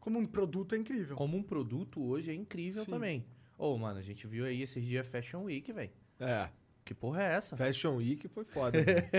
Como 0.00 0.18
um 0.18 0.24
produto 0.26 0.74
é 0.74 0.78
incrível. 0.78 1.16
Como 1.16 1.36
um 1.36 1.42
produto 1.42 2.02
hoje 2.02 2.30
é 2.30 2.34
incrível 2.34 2.84
Sim. 2.84 2.90
também. 2.90 3.24
Ô, 3.56 3.76
mano, 3.76 3.98
a 3.98 4.02
gente 4.02 4.26
viu 4.26 4.44
aí 4.44 4.62
esses 4.62 4.84
dias 4.84 5.06
Fashion 5.06 5.42
Week, 5.42 5.72
velho. 5.72 5.90
É. 6.20 6.48
Que 6.84 6.94
porra 6.94 7.22
é 7.22 7.34
essa? 7.34 7.56
Fashion 7.56 7.96
Week 7.96 8.26
foi 8.28 8.44
foda. 8.44 8.78
né? 8.80 9.10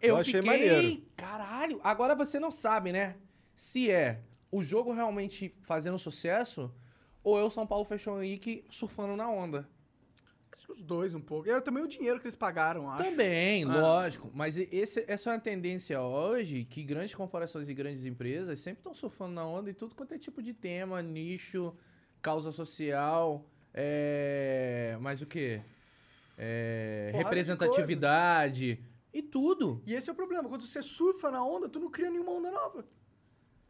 Eu, 0.00 0.10
Eu 0.10 0.16
achei 0.16 0.40
fiquei, 0.40 0.50
maneiro. 0.50 1.02
caralho. 1.16 1.80
Agora 1.82 2.14
você 2.14 2.38
não 2.40 2.50
sabe, 2.50 2.92
né? 2.92 3.16
Se 3.54 3.90
é 3.90 4.22
o 4.50 4.62
jogo 4.64 4.92
realmente 4.92 5.54
fazendo 5.60 5.98
sucesso 5.98 6.72
ou 7.22 7.38
é 7.38 7.42
o 7.42 7.50
São 7.50 7.66
Paulo 7.66 7.84
Fashion 7.84 8.14
Week 8.14 8.64
surfando 8.70 9.16
na 9.16 9.28
onda. 9.28 9.68
Os 10.72 10.82
dois 10.82 11.14
um 11.14 11.20
pouco. 11.20 11.48
E 11.48 11.50
é 11.50 11.60
também 11.60 11.82
o 11.82 11.88
dinheiro 11.88 12.20
que 12.20 12.26
eles 12.26 12.36
pagaram, 12.36 12.88
acho. 12.90 13.02
Também, 13.02 13.64
Ah. 13.64 13.80
lógico. 13.80 14.30
Mas 14.32 14.56
esse, 14.56 15.04
essa 15.08 15.30
é 15.30 15.32
uma 15.32 15.40
tendência 15.40 16.00
hoje 16.00 16.64
que 16.64 16.82
grandes 16.84 17.14
corporações 17.14 17.68
e 17.68 17.74
grandes 17.74 18.04
empresas 18.04 18.58
sempre 18.60 18.80
estão 18.80 18.94
surfando 18.94 19.32
na 19.32 19.44
onda 19.44 19.68
e 19.70 19.74
tudo 19.74 19.94
quanto 19.94 20.14
é 20.14 20.18
tipo 20.18 20.40
de 20.42 20.52
tema, 20.54 21.02
nicho, 21.02 21.74
causa 22.22 22.52
social, 22.52 23.44
é... 23.74 24.96
mais 25.00 25.20
o 25.22 25.26
quê? 25.26 25.60
É... 26.38 27.10
Representatividade 27.14 28.78
e 29.12 29.22
tudo. 29.22 29.82
E 29.86 29.94
esse 29.94 30.08
é 30.08 30.12
o 30.12 30.16
problema. 30.16 30.48
Quando 30.48 30.66
você 30.66 30.80
surfa 30.82 31.30
na 31.30 31.44
onda, 31.44 31.68
tu 31.68 31.80
não 31.80 31.90
cria 31.90 32.10
nenhuma 32.10 32.32
onda 32.32 32.50
nova. 32.50 32.84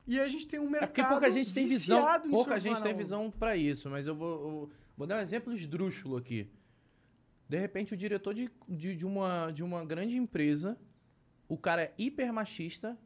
E 0.07 0.19
aí 0.19 0.27
a 0.27 0.29
gente 0.29 0.47
tem 0.47 0.59
um 0.59 0.67
É 0.67 0.71
mercado 0.71 0.89
porque 0.89 1.03
pouca 1.05 1.31
gente 1.31 1.55
tem 1.55 1.67
visão, 1.67 2.03
pouca 2.31 2.59
gente 2.59 2.83
tem 2.83 2.93
onda. 2.93 3.03
visão 3.03 3.31
pra 3.31 3.57
isso, 3.57 3.89
mas 3.89 4.07
eu 4.07 4.15
vou, 4.15 4.41
eu 4.41 4.71
vou 4.97 5.07
dar 5.07 5.19
um 5.19 5.21
exemplo 5.21 5.53
esdrúxulo 5.53 6.17
aqui. 6.17 6.51
De 7.51 7.59
repente, 7.59 7.95
o 7.95 7.97
diretor 7.97 8.33
de, 8.33 8.49
de, 8.69 8.95
de 8.95 9.05
uma, 9.05 9.51
de 9.51 9.65
uma 9.65 9.85
grande 9.85 10.17
empresa, 10.17 10.79
o 11.49 11.59
cara 11.59 11.83
é 11.83 11.93
hiper 11.99 12.33
machista, 12.33 12.97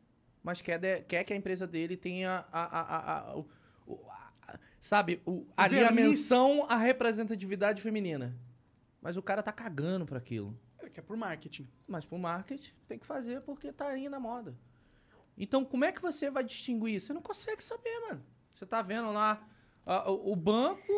mas 0.42 0.60
quer, 0.60 0.78
de- 0.78 1.00
quer 1.00 1.24
que 1.24 1.32
a 1.32 1.36
empresa 1.36 1.66
dele 1.66 1.96
tenha 1.96 2.44
a, 2.52 2.62
a, 2.62 2.80
a- 2.80 3.18
a- 3.30 3.36
o- 3.38 3.48
sabe, 4.78 5.22
o, 5.24 5.46
ali 5.56 5.76
a 5.78 5.90
menção 6.10 6.66
à 6.68 6.76
representatividade 6.76 7.80
feminina. 7.80 8.36
Mas 9.00 9.16
o 9.16 9.22
cara 9.22 9.42
tá 9.42 9.50
cagando 9.50 10.04
pra 10.04 10.18
aquilo. 10.18 10.54
É 10.78 10.90
que 10.90 11.00
é 11.00 11.02
por 11.02 11.16
marketing. 11.16 11.66
Mas 11.88 12.04
pro 12.04 12.18
marketing 12.18 12.72
tem 12.86 12.98
que 12.98 13.06
fazer 13.06 13.40
porque 13.40 13.72
tá 13.72 13.88
aí 13.88 14.10
na 14.10 14.20
moda. 14.20 14.54
Então, 15.38 15.64
como 15.64 15.86
é 15.86 15.90
que 15.90 16.02
você 16.02 16.30
vai 16.30 16.44
distinguir? 16.44 17.00
Você 17.00 17.14
não 17.14 17.22
consegue 17.22 17.64
saber, 17.64 17.98
mano. 18.08 18.22
Você 18.54 18.66
tá 18.66 18.82
vendo 18.82 19.10
lá 19.10 19.42
o, 20.06 20.32
o 20.32 20.36
banco, 20.36 20.92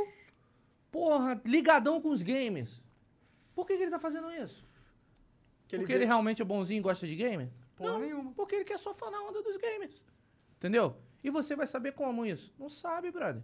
porra, 0.90 1.40
ligadão 1.44 2.00
com 2.00 2.10
os 2.10 2.22
games. 2.22 2.82
Por 3.56 3.66
que, 3.66 3.76
que 3.76 3.82
ele 3.82 3.90
tá 3.90 3.98
fazendo 3.98 4.30
isso? 4.30 4.64
Que 5.66 5.78
porque 5.78 5.92
vê- 5.92 5.98
ele 5.98 6.04
realmente 6.04 6.40
é 6.40 6.44
bonzinho 6.44 6.78
e 6.78 6.82
gosta 6.82 7.06
de 7.08 7.16
game? 7.16 7.50
Porra 7.74 7.92
não, 7.94 8.00
nenhuma. 8.00 8.32
porque 8.36 8.54
ele 8.54 8.64
quer 8.64 8.78
só 8.78 8.94
falar 8.94 9.20
onda 9.22 9.42
dos 9.42 9.56
games. 9.56 10.04
Entendeu? 10.58 10.96
E 11.24 11.30
você 11.30 11.56
vai 11.56 11.66
saber 11.66 11.92
como 11.92 12.24
isso? 12.24 12.54
Não 12.58 12.68
sabe, 12.68 13.10
brother. 13.10 13.42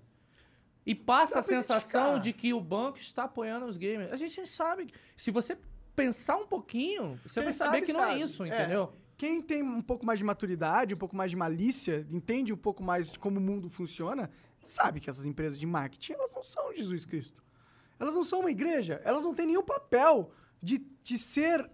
E 0.86 0.94
passa 0.94 1.34
Dá 1.34 1.40
a 1.40 1.42
pra 1.42 1.56
sensação 1.56 2.18
de 2.20 2.32
que 2.32 2.52
o 2.54 2.60
banco 2.60 2.98
está 2.98 3.24
apoiando 3.24 3.66
os 3.66 3.76
gamers. 3.76 4.12
A 4.12 4.16
gente 4.16 4.38
não 4.38 4.46
sabe. 4.46 4.92
Se 5.16 5.30
você 5.30 5.56
pensar 5.96 6.36
um 6.36 6.46
pouquinho, 6.46 7.18
você 7.24 7.40
Quem 7.40 7.44
vai 7.44 7.52
saber 7.52 7.70
sabe, 7.72 7.86
que 7.86 7.92
não 7.92 8.00
sabe. 8.00 8.14
é 8.14 8.24
isso, 8.24 8.44
É. 8.44 8.48
entendeu? 8.48 8.92
Quem 9.16 9.40
tem 9.42 9.62
um 9.62 9.82
pouco 9.82 10.04
mais 10.04 10.18
de 10.18 10.24
maturidade, 10.24 10.94
um 10.94 10.98
pouco 10.98 11.14
mais 11.16 11.30
de 11.30 11.36
malícia, 11.36 12.06
entende 12.10 12.52
um 12.52 12.56
pouco 12.56 12.82
mais 12.82 13.10
de 13.12 13.18
como 13.18 13.38
o 13.38 13.42
mundo 13.42 13.68
funciona, 13.70 14.30
sabe 14.64 15.00
que 15.00 15.08
essas 15.08 15.24
empresas 15.26 15.58
de 15.58 15.66
marketing, 15.66 16.12
elas 16.14 16.32
não 16.34 16.42
são 16.42 16.72
Jesus 16.74 17.04
Cristo. 17.04 17.42
Elas 18.02 18.16
não 18.16 18.24
são 18.24 18.40
uma 18.40 18.50
igreja. 18.50 19.00
Elas 19.04 19.22
não 19.22 19.32
têm 19.32 19.46
nenhum 19.46 19.62
papel 19.62 20.32
de, 20.60 20.78
de 21.04 21.16
ser 21.16 21.70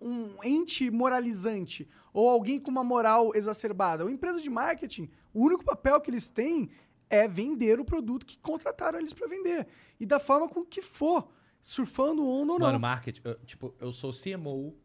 um 0.00 0.36
ente 0.44 0.90
moralizante 0.90 1.88
ou 2.12 2.28
alguém 2.28 2.60
com 2.60 2.70
uma 2.70 2.84
moral 2.84 3.34
exacerbada. 3.34 4.04
Uma 4.04 4.12
empresa 4.12 4.40
de 4.40 4.48
marketing, 4.48 5.10
o 5.32 5.42
único 5.42 5.64
papel 5.64 6.00
que 6.00 6.08
eles 6.08 6.28
têm 6.28 6.70
é 7.10 7.26
vender 7.26 7.80
o 7.80 7.84
produto 7.84 8.24
que 8.24 8.38
contrataram 8.38 9.00
eles 9.00 9.12
para 9.12 9.26
vender. 9.26 9.66
E 9.98 10.06
da 10.06 10.20
forma 10.20 10.48
com 10.48 10.64
que 10.64 10.80
for, 10.80 11.28
surfando 11.60 12.24
ou 12.24 12.44
não. 12.44 12.58
Mano, 12.60 12.78
marketing, 12.78 13.22
eu, 13.24 13.34
tipo, 13.40 13.74
eu 13.80 13.92
sou 13.92 14.12
CMO 14.12 14.76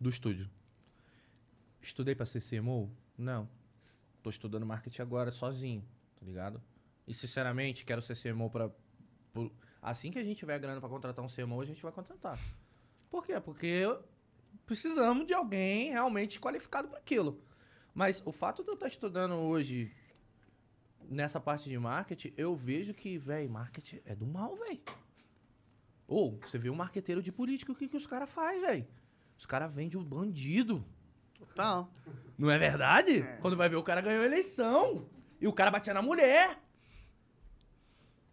do 0.00 0.08
estúdio. 0.08 0.50
Estudei 1.80 2.16
pra 2.16 2.26
ser 2.26 2.42
CMO? 2.42 2.90
Não. 3.16 3.48
Tô 4.20 4.30
estudando 4.30 4.66
marketing 4.66 5.02
agora 5.02 5.30
sozinho, 5.30 5.84
tá 6.18 6.26
ligado? 6.26 6.60
E 7.06 7.14
sinceramente, 7.14 7.84
quero 7.84 8.02
ser 8.02 8.16
CMO 8.16 8.50
pra. 8.50 8.68
Assim 9.80 10.10
que 10.10 10.18
a 10.18 10.24
gente 10.24 10.38
tiver 10.38 10.58
grana 10.58 10.80
pra 10.80 10.88
contratar 10.88 11.24
um 11.24 11.28
CMO, 11.28 11.60
a 11.60 11.64
gente 11.64 11.82
vai 11.82 11.92
contratar. 11.92 12.38
Por 13.10 13.24
quê? 13.24 13.38
Porque 13.40 13.84
precisamos 14.64 15.26
de 15.26 15.34
alguém 15.34 15.90
realmente 15.92 16.40
qualificado 16.40 16.88
para 16.88 16.98
aquilo. 16.98 17.40
Mas 17.94 18.22
o 18.24 18.32
fato 18.32 18.62
de 18.62 18.68
eu 18.68 18.74
estar 18.74 18.88
estudando 18.88 19.34
hoje 19.34 19.92
nessa 21.08 21.40
parte 21.40 21.68
de 21.68 21.78
marketing, 21.78 22.32
eu 22.36 22.54
vejo 22.54 22.92
que, 22.92 23.16
velho, 23.16 23.48
marketing 23.48 24.00
é 24.04 24.14
do 24.14 24.26
mal, 24.26 24.56
velho. 24.56 24.80
Ou, 26.06 26.38
você 26.40 26.58
vê 26.58 26.70
um 26.70 26.74
marqueteiro 26.74 27.22
de 27.22 27.32
política, 27.32 27.72
o 27.72 27.74
que, 27.74 27.88
que 27.88 27.96
os 27.96 28.06
caras 28.06 28.30
fazem, 28.30 28.60
velho? 28.60 28.86
Os 29.38 29.46
caras 29.46 29.74
vendem 29.74 30.00
o 30.00 30.04
bandido. 30.04 30.84
Tá. 31.54 31.86
Não 32.36 32.50
é 32.50 32.58
verdade? 32.58 33.24
Quando 33.40 33.56
vai 33.56 33.68
ver, 33.68 33.76
o 33.76 33.82
cara 33.82 34.00
ganhou 34.00 34.22
a 34.22 34.26
eleição. 34.26 35.06
E 35.40 35.46
o 35.46 35.52
cara 35.52 35.70
batia 35.70 35.92
na 35.92 36.02
mulher. 36.02 36.58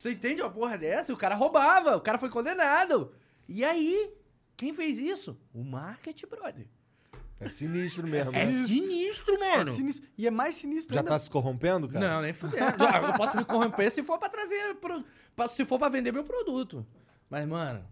Você 0.04 0.12
entende 0.12 0.42
uma 0.42 0.50
porra 0.52 0.78
dessa? 0.78 1.14
O 1.14 1.18
cara 1.18 1.34
roubava, 1.34 1.96
o 1.96 2.02
cara 2.02 2.18
foi 2.18 2.30
condenado. 2.30 3.14
E 3.48 3.64
aí, 3.64 4.14
quem 4.58 4.74
fez 4.74 4.98
isso? 4.98 5.40
O 5.54 5.64
marketing, 5.64 6.28
brother. 6.28 6.68
É 7.40 7.48
sinistro 7.48 8.06
mesmo. 8.06 8.36
É 8.36 8.46
né? 8.46 8.66
sinistro, 8.66 9.36
É 9.36 9.58
mano. 9.58 9.72
sinistro. 9.72 10.06
E 10.18 10.28
é 10.28 10.30
mais 10.30 10.56
sinistro 10.56 10.94
Já 10.94 11.00
ainda. 11.00 11.10
tá 11.12 11.20
se 11.20 11.30
corrompendo, 11.30 11.88
cara? 11.88 12.06
Não, 12.06 12.22
nem 12.22 12.34
fudendo. 12.34 12.84
Eu 12.84 13.14
posso 13.16 13.38
me 13.38 13.46
corromper 13.46 13.90
se 13.90 14.04
for 14.04 14.20
pra 14.20 14.28
trazer. 14.28 14.76
Pro, 14.76 15.06
se 15.52 15.64
for 15.64 15.80
pra 15.80 15.88
vender 15.88 16.12
meu 16.12 16.26
produto. 16.26 16.86
Mas, 17.30 17.48
mano, 17.48 17.88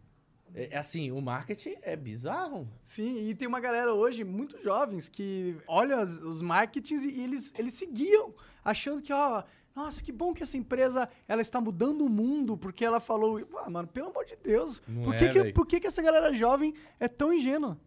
é, 0.54 0.70
é 0.72 0.78
assim, 0.78 1.12
o 1.12 1.22
marketing 1.22 1.76
é 1.82 1.96
bizarro. 1.96 2.68
Sim, 2.82 3.30
e 3.30 3.34
tem 3.34 3.48
uma 3.48 3.62
galera 3.62 3.94
hoje, 3.94 4.26
muito 4.26 4.62
jovens, 4.62 5.08
que 5.08 5.56
olham 5.66 6.02
os 6.02 6.42
marketings 6.42 7.06
e 7.06 7.22
eles, 7.22 7.54
eles 7.58 7.74
seguiam, 7.74 8.34
achando 8.66 9.02
que, 9.02 9.14
ó, 9.14 9.44
nossa, 9.76 10.04
que 10.04 10.12
bom 10.12 10.34
que 10.34 10.44
essa 10.44 10.58
empresa 10.58 11.08
ela 11.28 11.42
está 11.42 11.62
mudando 11.62 12.06
o 12.06 12.10
mundo, 12.10 12.58
porque 12.58 12.84
ela 12.84 13.00
falou. 13.00 13.48
Ah, 13.60 13.70
mano, 13.70 13.88
pelo 13.88 14.10
amor 14.10 14.26
de 14.26 14.36
Deus. 14.36 14.82
Não 14.88 15.04
por 15.04 15.16
é, 15.16 15.18
que, 15.18 15.30
que, 15.30 15.44
véi. 15.44 15.54
por 15.54 15.66
que, 15.66 15.80
que 15.80 15.88
essa 15.88 16.02
galera 16.02 16.34
jovem 16.34 16.74
é 17.00 17.08
tão 17.08 17.34
ingênua? 17.34 17.80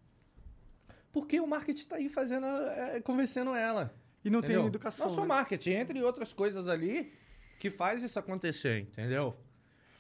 Porque 1.13 1.39
o 1.39 1.47
marketing 1.47 1.87
tá 1.87 1.97
aí 1.97 2.09
fazendo, 2.09 2.47
é, 2.47 3.01
convencendo 3.01 3.55
ela. 3.55 3.95
E 4.25 4.31
não 4.31 4.39
entendeu? 4.39 4.61
tem 4.61 4.69
educação. 4.69 5.09
Não 5.09 5.15
só 5.15 5.21
né? 5.21 5.29
marketing, 5.29 5.71
entre 5.73 6.03
outras 6.03 6.33
coisas 6.33 6.69
ali 6.69 7.13
que 7.59 7.71
faz 7.71 8.03
isso 8.03 8.19
acontecer, 8.19 8.81
entendeu? 8.81 9.37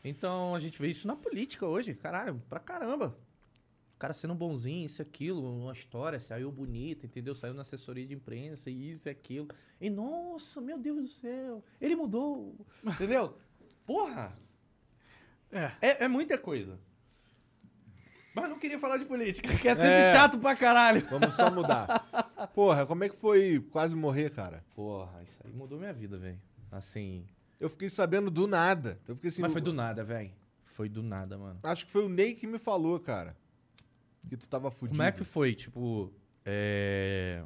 Então 0.02 0.54
a 0.54 0.58
gente 0.58 0.80
vê 0.80 0.88
isso 0.88 1.06
na 1.06 1.14
política 1.14 1.66
hoje, 1.66 1.94
caralho, 1.94 2.42
pra 2.48 2.58
caramba. 2.58 3.16
Cara 4.04 4.12
sendo 4.12 4.34
bonzinho, 4.34 4.84
isso 4.84 5.00
e 5.00 5.02
aquilo, 5.02 5.62
uma 5.62 5.72
história, 5.72 6.20
saiu 6.20 6.52
bonita, 6.52 7.06
entendeu? 7.06 7.34
Saiu 7.34 7.54
na 7.54 7.62
assessoria 7.62 8.04
de 8.06 8.12
imprensa, 8.12 8.68
isso 8.68 9.08
e 9.08 9.10
aquilo. 9.10 9.48
E, 9.80 9.88
nossa, 9.88 10.60
meu 10.60 10.78
Deus 10.78 11.00
do 11.00 11.08
céu, 11.08 11.64
ele 11.80 11.96
mudou, 11.96 12.54
entendeu? 12.84 13.38
Porra! 13.86 14.36
É. 15.50 15.70
É, 15.80 16.04
é 16.04 16.08
muita 16.08 16.36
coisa. 16.36 16.78
Mas 18.34 18.50
não 18.50 18.58
queria 18.58 18.78
falar 18.78 18.98
de 18.98 19.06
política, 19.06 19.56
que 19.56 19.68
é 19.68 19.74
sempre 19.74 19.88
É. 19.90 20.12
chato 20.12 20.36
pra 20.38 20.54
caralho. 20.54 21.00
Vamos 21.08 21.32
só 21.32 21.50
mudar. 21.50 22.04
Porra, 22.52 22.84
como 22.84 23.04
é 23.04 23.08
que 23.08 23.16
foi 23.16 23.66
quase 23.70 23.94
morrer, 23.96 24.30
cara? 24.34 24.62
Porra, 24.74 25.22
isso 25.22 25.40
aí 25.46 25.52
mudou 25.52 25.78
minha 25.78 25.94
vida, 25.94 26.18
velho. 26.18 26.38
Assim. 26.70 27.26
Eu 27.58 27.70
fiquei 27.70 27.88
sabendo 27.88 28.30
do 28.30 28.46
nada. 28.46 29.00
Eu 29.08 29.14
fiquei 29.14 29.30
assim. 29.30 29.40
Mas 29.40 29.52
foi 29.52 29.62
do 29.62 29.72
nada, 29.72 30.04
velho. 30.04 30.30
Foi 30.62 30.90
do 30.90 31.02
nada, 31.02 31.38
mano. 31.38 31.58
Acho 31.62 31.86
que 31.86 31.92
foi 31.92 32.04
o 32.04 32.08
Ney 32.10 32.34
que 32.34 32.46
me 32.46 32.58
falou, 32.58 33.00
cara. 33.00 33.34
Que 34.28 34.36
tu 34.36 34.48
tava 34.48 34.70
fudido. 34.70 34.96
Como 34.96 35.02
é 35.06 35.12
que 35.12 35.22
foi? 35.24 35.54
Tipo, 35.54 36.12
é. 36.44 37.44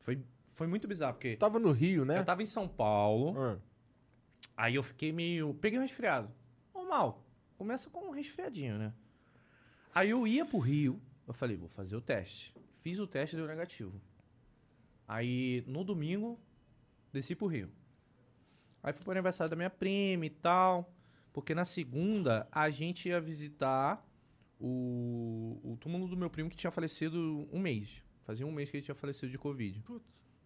Foi, 0.00 0.22
foi 0.52 0.66
muito 0.66 0.88
bizarro, 0.88 1.14
porque 1.14 1.36
tava 1.36 1.58
no 1.58 1.70
Rio, 1.72 2.04
né? 2.04 2.18
eu 2.18 2.24
tava 2.24 2.42
em 2.42 2.46
São 2.46 2.66
Paulo, 2.66 3.34
Ah. 3.38 3.58
aí 4.56 4.74
eu 4.74 4.82
fiquei 4.82 5.12
meio. 5.12 5.54
Peguei 5.54 5.78
um 5.78 5.82
resfriado. 5.82 6.30
Normal. 6.74 7.22
Começa 7.56 7.90
com 7.90 8.06
um 8.08 8.10
resfriadinho, 8.10 8.78
né? 8.78 8.92
Aí 9.94 10.10
eu 10.10 10.26
ia 10.26 10.44
pro 10.44 10.58
Rio, 10.58 11.00
eu 11.26 11.34
falei, 11.34 11.56
vou 11.56 11.68
fazer 11.68 11.96
o 11.96 12.00
teste. 12.00 12.54
Fiz 12.76 12.98
o 12.98 13.06
teste 13.06 13.34
deu 13.36 13.46
negativo. 13.46 14.00
Aí 15.06 15.64
no 15.66 15.82
domingo, 15.84 16.38
desci 17.12 17.34
pro 17.34 17.46
Rio. 17.48 17.70
Aí 18.82 18.92
fui 18.92 19.02
pro 19.02 19.10
aniversário 19.12 19.50
da 19.50 19.56
minha 19.56 19.70
prima 19.70 20.24
e 20.26 20.30
tal. 20.30 20.92
Porque 21.32 21.54
na 21.54 21.64
segunda 21.64 22.46
a 22.52 22.70
gente 22.70 23.08
ia 23.08 23.20
visitar 23.20 24.04
o, 24.60 25.60
o 25.62 25.76
túmulo 25.76 26.08
do 26.08 26.16
meu 26.16 26.28
primo 26.28 26.50
que 26.50 26.56
tinha 26.56 26.70
falecido 26.70 27.48
um 27.52 27.58
mês. 27.58 28.02
Fazia 28.24 28.46
um 28.46 28.52
mês 28.52 28.70
que 28.70 28.76
ele 28.76 28.84
tinha 28.84 28.94
falecido 28.94 29.30
de 29.30 29.38
Covid. 29.38 29.82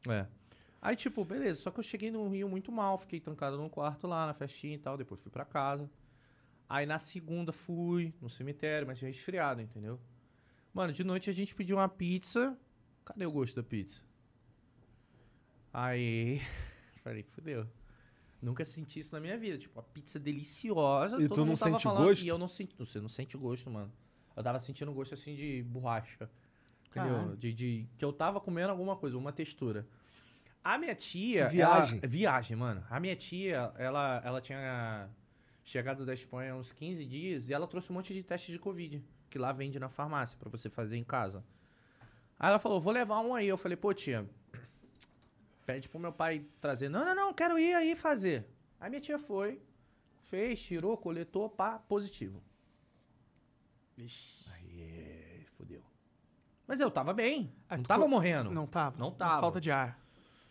É. 0.08 0.26
Aí, 0.80 0.96
tipo, 0.96 1.24
beleza. 1.24 1.60
Só 1.60 1.70
que 1.70 1.78
eu 1.78 1.82
cheguei 1.82 2.10
no 2.10 2.28
Rio 2.28 2.48
muito 2.48 2.70
mal. 2.70 2.98
Fiquei 2.98 3.20
trancado 3.20 3.56
num 3.56 3.68
quarto 3.68 4.06
lá, 4.06 4.26
na 4.26 4.34
festinha 4.34 4.74
e 4.74 4.78
tal. 4.78 4.96
Depois 4.96 5.20
fui 5.20 5.30
pra 5.30 5.44
casa. 5.44 5.90
Aí 6.68 6.86
na 6.86 6.98
segunda 6.98 7.52
fui 7.52 8.14
no 8.20 8.30
cemitério, 8.30 8.86
mas 8.86 8.98
tinha 8.98 9.10
resfriado, 9.10 9.60
entendeu? 9.60 10.00
Mano, 10.72 10.92
de 10.92 11.04
noite 11.04 11.28
a 11.28 11.32
gente 11.32 11.54
pediu 11.54 11.76
uma 11.76 11.88
pizza. 11.88 12.56
Cadê 13.04 13.26
o 13.26 13.32
gosto 13.32 13.56
da 13.56 13.62
pizza? 13.62 14.02
Aí. 15.72 16.40
Falei, 17.02 17.22
fudeu. 17.24 17.68
Nunca 18.42 18.64
senti 18.64 18.98
isso 19.00 19.14
na 19.14 19.20
minha 19.20 19.38
vida. 19.38 19.56
Tipo, 19.56 19.78
a 19.78 19.82
pizza 19.84 20.18
deliciosa. 20.18 21.16
E 21.16 21.28
todo 21.28 21.34
tu 21.36 21.40
não 21.40 21.46
mundo 21.48 21.58
tava 21.58 21.70
sente 21.72 21.82
falando, 21.84 22.04
gosto? 22.06 22.24
E 22.24 22.28
eu 22.28 22.36
não 22.36 22.48
senti. 22.48 22.74
Você 22.76 23.00
não 23.00 23.08
sente 23.08 23.36
gosto, 23.36 23.70
mano. 23.70 23.92
Eu 24.36 24.42
tava 24.42 24.58
sentindo 24.58 24.92
gosto 24.92 25.14
assim 25.14 25.34
de 25.36 25.62
borracha. 25.62 26.28
Entendeu? 26.90 27.36
De, 27.36 27.52
de- 27.54 27.88
que 27.96 28.04
eu 28.04 28.12
tava 28.12 28.40
comendo 28.40 28.70
alguma 28.70 28.96
coisa, 28.96 29.16
uma 29.16 29.32
textura. 29.32 29.86
A 30.64 30.76
minha 30.76 30.94
tia. 30.94 31.48
Viagem. 31.48 31.98
ela- 31.98 32.08
viagem, 32.08 32.56
mano. 32.56 32.84
A 32.90 32.98
minha 32.98 33.14
tia, 33.16 33.72
ela, 33.78 34.20
ela 34.24 34.40
tinha 34.40 35.08
chegado 35.64 36.04
da 36.04 36.12
Espanha 36.12 36.52
há 36.52 36.56
uns 36.56 36.72
15 36.72 37.04
dias 37.06 37.48
e 37.48 37.52
ela 37.54 37.66
trouxe 37.68 37.90
um 37.92 37.94
monte 37.94 38.12
de 38.12 38.22
teste 38.22 38.50
de 38.50 38.58
Covid. 38.58 39.02
Que 39.30 39.38
lá 39.38 39.52
vende 39.52 39.78
na 39.78 39.88
farmácia 39.88 40.36
pra 40.38 40.50
você 40.50 40.68
fazer 40.68 40.96
em 40.96 41.04
casa. 41.04 41.44
Aí 42.38 42.48
ela 42.48 42.58
falou, 42.58 42.80
vou 42.80 42.92
levar 42.92 43.20
um 43.20 43.34
aí. 43.34 43.46
Eu 43.48 43.56
falei, 43.56 43.76
pô, 43.76 43.94
tia, 43.94 44.28
pede 45.72 45.88
pro 45.88 45.98
meu 45.98 46.12
pai 46.12 46.44
trazer. 46.60 46.88
Não, 46.88 47.04
não, 47.04 47.14
não, 47.14 47.32
quero 47.34 47.58
ir 47.58 47.74
aí 47.74 47.96
fazer. 47.96 48.46
Aí 48.78 48.90
minha 48.90 49.00
tia 49.00 49.18
foi, 49.18 49.60
fez, 50.20 50.60
tirou, 50.62 50.96
coletou, 50.96 51.48
pá, 51.48 51.78
positivo. 51.78 52.42
Aí, 54.54 55.44
fodeu. 55.56 55.82
Mas 56.66 56.80
eu 56.80 56.90
tava 56.90 57.12
bem. 57.12 57.52
Ah, 57.68 57.76
não 57.76 57.84
tava 57.84 58.02
co- 58.02 58.08
morrendo. 58.08 58.50
Não 58.50 58.66
tava. 58.66 58.98
Não 58.98 59.10
tava. 59.10 59.40
Falta 59.40 59.60
de 59.60 59.70
ar. 59.70 59.98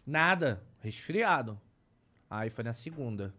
Nada. 0.05 0.63
Resfriado. 0.80 1.59
Aí 2.30 2.49
foi 2.49 2.63
na 2.63 2.74
segunda. 2.74 3.34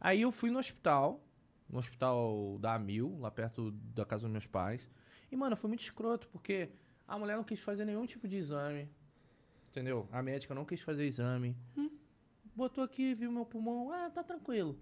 Aí 0.00 0.22
eu 0.22 0.30
fui 0.30 0.50
no 0.50 0.58
hospital. 0.58 1.22
No 1.68 1.78
hospital 1.78 2.58
da 2.60 2.74
Amil, 2.74 3.18
lá 3.18 3.28
perto 3.30 3.72
da 3.72 4.04
casa 4.04 4.22
dos 4.22 4.30
meus 4.30 4.46
pais. 4.46 4.88
E, 5.32 5.36
mano, 5.36 5.56
foi 5.56 5.66
muito 5.68 5.80
escroto, 5.80 6.28
porque 6.28 6.70
a 7.08 7.18
mulher 7.18 7.36
não 7.36 7.42
quis 7.42 7.58
fazer 7.58 7.84
nenhum 7.84 8.06
tipo 8.06 8.28
de 8.28 8.36
exame. 8.36 8.88
Entendeu? 9.76 10.08
A 10.10 10.22
médica 10.22 10.54
não 10.54 10.64
quis 10.64 10.80
fazer 10.80 11.04
exame. 11.04 11.54
Botou 12.54 12.82
aqui, 12.82 13.12
viu 13.14 13.30
meu 13.30 13.44
pulmão. 13.44 13.92
Ah, 13.92 14.08
tá 14.08 14.24
tranquilo. 14.24 14.80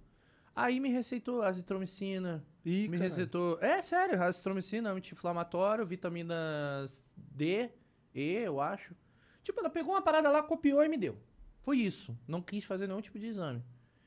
Aí 0.55 0.79
me 0.79 0.89
receitou 0.89 1.43
azitromicina, 1.43 2.47
Ih, 2.65 2.87
me 2.87 2.97
cara. 2.97 3.09
receitou. 3.11 3.59
É 3.61 3.83
sério, 3.83 4.23
azitromicina, 4.23 4.93
anti-inflamatório, 4.93 5.85
vitaminas 5.85 7.05
D, 7.17 7.71
E, 8.15 8.35
eu 8.45 8.61
acho. 8.61 8.95
Tipo, 9.43 9.59
ela 9.59 9.69
pegou 9.69 9.95
uma 9.95 10.01
parada 10.03 10.31
lá, 10.31 10.45
copiou 10.45 10.85
e 10.85 10.89
me 10.89 10.97
deu. 10.97 11.19
Foi 11.61 11.79
isso. 11.79 12.17
Não 12.29 12.41
quis 12.41 12.65
fazer 12.65 12.87
nenhum 12.87 13.01
tipo 13.01 13.19
de 13.19 13.27
exame. 13.27 13.65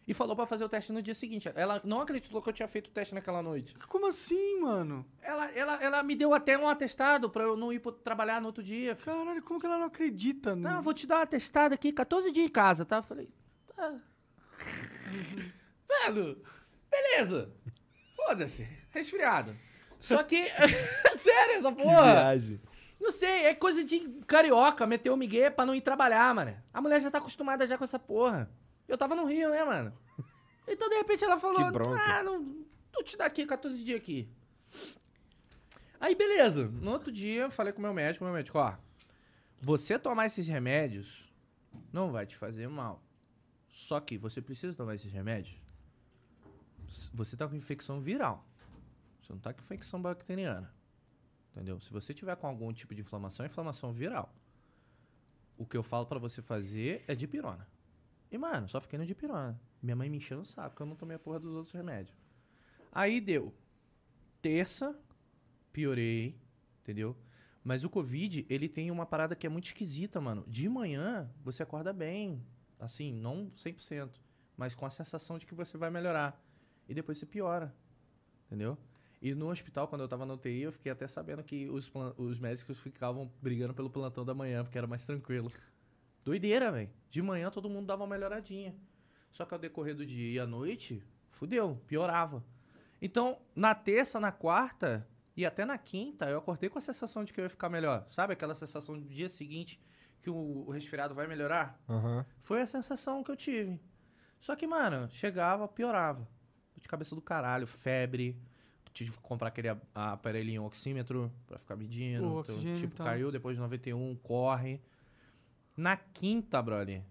E 0.07 0.13
falou 0.13 0.35
pra 0.37 0.45
fazer 0.45 0.63
o 0.63 0.69
teste 0.69 0.93
no 0.93 1.01
dia 1.01 1.13
seguinte. 1.13 1.51
Ela 1.53 1.81
não 1.83 1.99
acreditou 1.99 2.41
que 2.41 2.47
eu 2.47 2.53
tinha 2.53 2.67
feito 2.67 2.87
o 2.87 2.91
teste 2.91 3.13
naquela 3.13 3.41
noite. 3.43 3.75
Como 3.89 4.07
assim, 4.07 4.61
mano? 4.61 5.05
Ela, 5.21 5.51
ela, 5.51 5.75
ela 5.83 6.03
me 6.03 6.15
deu 6.15 6.33
até 6.33 6.57
um 6.57 6.69
atestado 6.69 7.29
pra 7.29 7.43
eu 7.43 7.57
não 7.57 7.73
ir 7.73 7.81
trabalhar 8.03 8.39
no 8.39 8.47
outro 8.47 8.63
dia. 8.63 8.95
Caralho, 8.95 9.41
como 9.43 9.59
que 9.59 9.65
ela 9.65 9.77
não 9.77 9.87
acredita? 9.87 10.55
no- 10.55 10.61
Não, 10.61 10.81
vou 10.81 10.93
te 10.93 11.05
dar 11.05 11.17
um 11.19 11.21
atestado 11.23 11.73
aqui, 11.73 11.91
14 11.91 12.31
dias 12.31 12.45
em 12.47 12.49
casa, 12.49 12.85
tá? 12.85 13.01
Falei, 13.01 13.29
tá. 13.75 13.95
Velho, 16.05 16.41
beleza. 16.89 17.49
Foda-se, 18.15 18.67
resfriado. 18.91 19.55
Só 19.99 20.23
que, 20.23 20.45
sério, 21.19 21.55
essa 21.57 21.71
Que 21.71 21.83
porra. 21.83 22.13
viagem. 22.13 22.61
Não 22.99 23.11
sei, 23.11 23.45
é 23.45 23.53
coisa 23.53 23.83
de 23.83 23.99
carioca, 24.25 24.85
meter 24.87 25.09
o 25.11 25.17
migué 25.17 25.49
pra 25.49 25.65
não 25.65 25.75
ir 25.75 25.81
trabalhar, 25.81 26.33
mano. 26.33 26.55
A 26.73 26.81
mulher 26.81 26.99
já 27.01 27.11
tá 27.11 27.17
acostumada 27.19 27.65
já 27.67 27.77
com 27.77 27.83
essa 27.83 27.99
porra. 27.99 28.49
Eu 28.87 28.97
tava 28.97 29.15
no 29.15 29.25
Rio, 29.25 29.49
né, 29.49 29.63
mano? 29.63 29.93
Então, 30.67 30.89
de 30.89 30.95
repente, 30.95 31.23
ela 31.23 31.39
falou, 31.39 31.59
ah, 31.59 32.23
não, 32.23 32.43
tu 32.91 33.03
te 33.03 33.17
dá 33.17 33.25
aqui 33.25 33.45
14 33.45 33.83
dias 33.83 33.99
aqui. 33.99 34.29
Aí, 35.99 36.15
beleza. 36.15 36.67
No 36.67 36.91
outro 36.91 37.11
dia, 37.11 37.43
eu 37.43 37.51
falei 37.51 37.73
com 37.73 37.79
o 37.79 37.81
meu 37.81 37.93
médico, 37.93 38.23
meu 38.23 38.33
médico, 38.33 38.57
ó, 38.59 38.75
você 39.61 39.97
tomar 39.97 40.25
esses 40.25 40.47
remédios 40.47 41.33
não 41.91 42.11
vai 42.11 42.25
te 42.25 42.35
fazer 42.35 42.67
mal. 42.67 43.01
Só 43.69 43.99
que 43.99 44.17
você 44.17 44.41
precisa 44.41 44.73
tomar 44.73 44.95
esses 44.95 45.11
remédios. 45.11 45.59
Você 47.13 47.35
tá 47.35 47.47
com 47.47 47.55
infecção 47.55 47.99
viral. 47.99 48.45
Você 49.21 49.33
não 49.33 49.39
tá 49.39 49.53
com 49.53 49.61
infecção 49.61 50.01
bacteriana. 50.01 50.73
Entendeu? 51.51 51.79
Se 51.81 51.91
você 51.91 52.13
tiver 52.13 52.35
com 52.35 52.47
algum 52.47 52.71
tipo 52.71 52.93
de 52.93 53.01
inflamação, 53.01 53.43
é 53.45 53.47
inflamação 53.47 53.91
viral. 53.91 54.33
O 55.57 55.65
que 55.65 55.75
eu 55.75 55.83
falo 55.83 56.05
pra 56.05 56.19
você 56.19 56.41
fazer 56.41 57.03
é 57.07 57.15
dipirona. 57.15 57.67
E, 58.31 58.37
mano, 58.37 58.67
só 58.67 58.81
fiquei 58.81 58.99
no 58.99 59.05
dipirona. 59.05 59.59
Minha 59.81 59.95
mãe 59.95 60.09
me 60.09 60.17
encheu 60.17 60.39
o 60.39 60.45
saco, 60.45 60.81
eu 60.81 60.87
não 60.87 60.95
tomei 60.95 61.15
a 61.15 61.19
porra 61.19 61.39
dos 61.39 61.55
outros 61.55 61.73
remédios. 61.73 62.17
Aí 62.91 63.21
deu. 63.21 63.53
Terça, 64.41 64.97
piorei, 65.71 66.35
entendeu? 66.81 67.15
Mas 67.63 67.83
o 67.83 67.89
Covid, 67.89 68.45
ele 68.49 68.69
tem 68.69 68.89
uma 68.91 69.05
parada 69.05 69.35
que 69.35 69.45
é 69.45 69.49
muito 69.49 69.65
esquisita, 69.65 70.21
mano. 70.21 70.45
De 70.47 70.69
manhã, 70.69 71.29
você 71.43 71.63
acorda 71.63 71.91
bem. 71.91 72.41
Assim, 72.79 73.13
não 73.13 73.49
100%. 73.51 74.09
Mas 74.55 74.73
com 74.73 74.85
a 74.85 74.89
sensação 74.89 75.37
de 75.37 75.45
que 75.45 75.53
você 75.53 75.77
vai 75.77 75.89
melhorar. 75.89 76.41
E 76.87 76.93
depois 76.93 77.17
você 77.17 77.25
piora. 77.25 77.75
Entendeu? 78.45 78.77
E 79.21 79.33
no 79.33 79.49
hospital, 79.49 79.87
quando 79.87 80.01
eu 80.01 80.07
tava 80.07 80.25
na 80.25 80.33
UTI, 80.35 80.61
eu 80.61 80.71
fiquei 80.71 80.91
até 80.91 81.07
sabendo 81.07 81.43
que 81.43 81.67
os, 81.69 81.91
os 82.17 82.39
médicos 82.39 82.79
ficavam 82.79 83.31
brigando 83.41 83.73
pelo 83.73 83.89
plantão 83.89 84.23
da 84.23 84.33
manhã, 84.33 84.63
porque 84.63 84.77
era 84.77 84.87
mais 84.87 85.03
tranquilo. 85.03 85.51
Doideira, 86.27 86.69
velho. 86.73 86.89
De 87.09 87.21
manhã 87.21 87.49
todo 87.49 87.69
mundo 87.69 87.85
dava 87.87 88.03
uma 88.03 88.09
melhoradinha. 88.15 88.75
Só 89.31 89.45
que 89.45 89.53
ao 89.53 89.59
decorrer 89.59 89.95
do 89.95 90.05
dia 90.05 90.29
e 90.29 90.37
à 90.39 90.45
noite, 90.45 91.01
fudeu, 91.29 91.81
piorava. 91.87 92.43
Então, 93.01 93.37
na 93.55 93.73
terça, 93.73 94.19
na 94.19 94.29
quarta 94.31 95.07
e 95.37 95.45
até 95.45 95.63
na 95.63 95.77
quinta, 95.77 96.25
eu 96.29 96.37
acordei 96.39 96.69
com 96.69 96.77
a 96.77 96.81
sensação 96.81 97.23
de 97.23 97.31
que 97.31 97.39
eu 97.39 97.45
ia 97.45 97.49
ficar 97.49 97.69
melhor. 97.69 98.03
Sabe 98.09 98.33
aquela 98.33 98.55
sensação 98.55 98.99
do 98.99 99.07
dia 99.07 99.29
seguinte 99.29 99.79
que 100.19 100.29
o, 100.29 100.65
o 100.67 100.71
resfriado 100.71 101.15
vai 101.15 101.27
melhorar? 101.27 101.79
Aham. 101.87 102.25
Foi 102.41 102.59
a 102.61 102.67
sensação 102.67 103.23
que 103.23 103.31
eu 103.31 103.35
tive. 103.37 103.79
Só 104.41 104.53
que, 104.53 104.67
mano, 104.67 105.07
chegava, 105.09 105.65
piorava. 105.65 106.27
De 106.75 106.89
cabeça 106.89 107.15
do 107.15 107.21
caralho, 107.21 107.65
febre. 107.65 108.37
Tive 108.91 109.11
que 109.11 109.17
comprar 109.19 109.47
aquele 109.47 109.69
aparelhinho 109.95 110.63
oxímetro 110.65 111.31
pra 111.45 111.57
ficar 111.57 111.77
medindo. 111.77 112.27
O 112.33 112.39
Então, 112.41 112.73
tipo, 112.75 112.95
tal. 112.95 113.05
caiu 113.05 113.31
depois 113.31 113.55
de 113.55 113.61
91, 113.61 114.15
corre. 114.17 114.81
Na 115.77 115.95
quinta, 115.95 116.59
brother, 116.59 117.03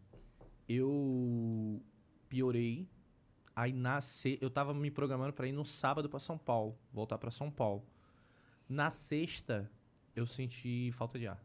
eu 0.69 1.81
piorei. 2.29 2.89
Aí 3.55 3.73
na 3.73 4.01
se... 4.01 4.39
eu 4.43 4.51
tava 4.51 4.75
me 4.75 4.91
programando 4.91 5.33
pra 5.33 5.47
ir 5.47 5.53
no 5.53 5.65
sábado 5.65 6.11
pra 6.11 6.19
São 6.19 6.37
Paulo, 6.37 6.77
voltar 6.93 7.17
pra 7.17 7.31
São 7.31 7.49
Paulo. 7.49 7.87
Na 8.69 8.91
sexta, 8.91 9.71
eu 10.17 10.27
senti 10.27 10.91
falta 10.93 11.17
de 11.17 11.29
ar. 11.29 11.41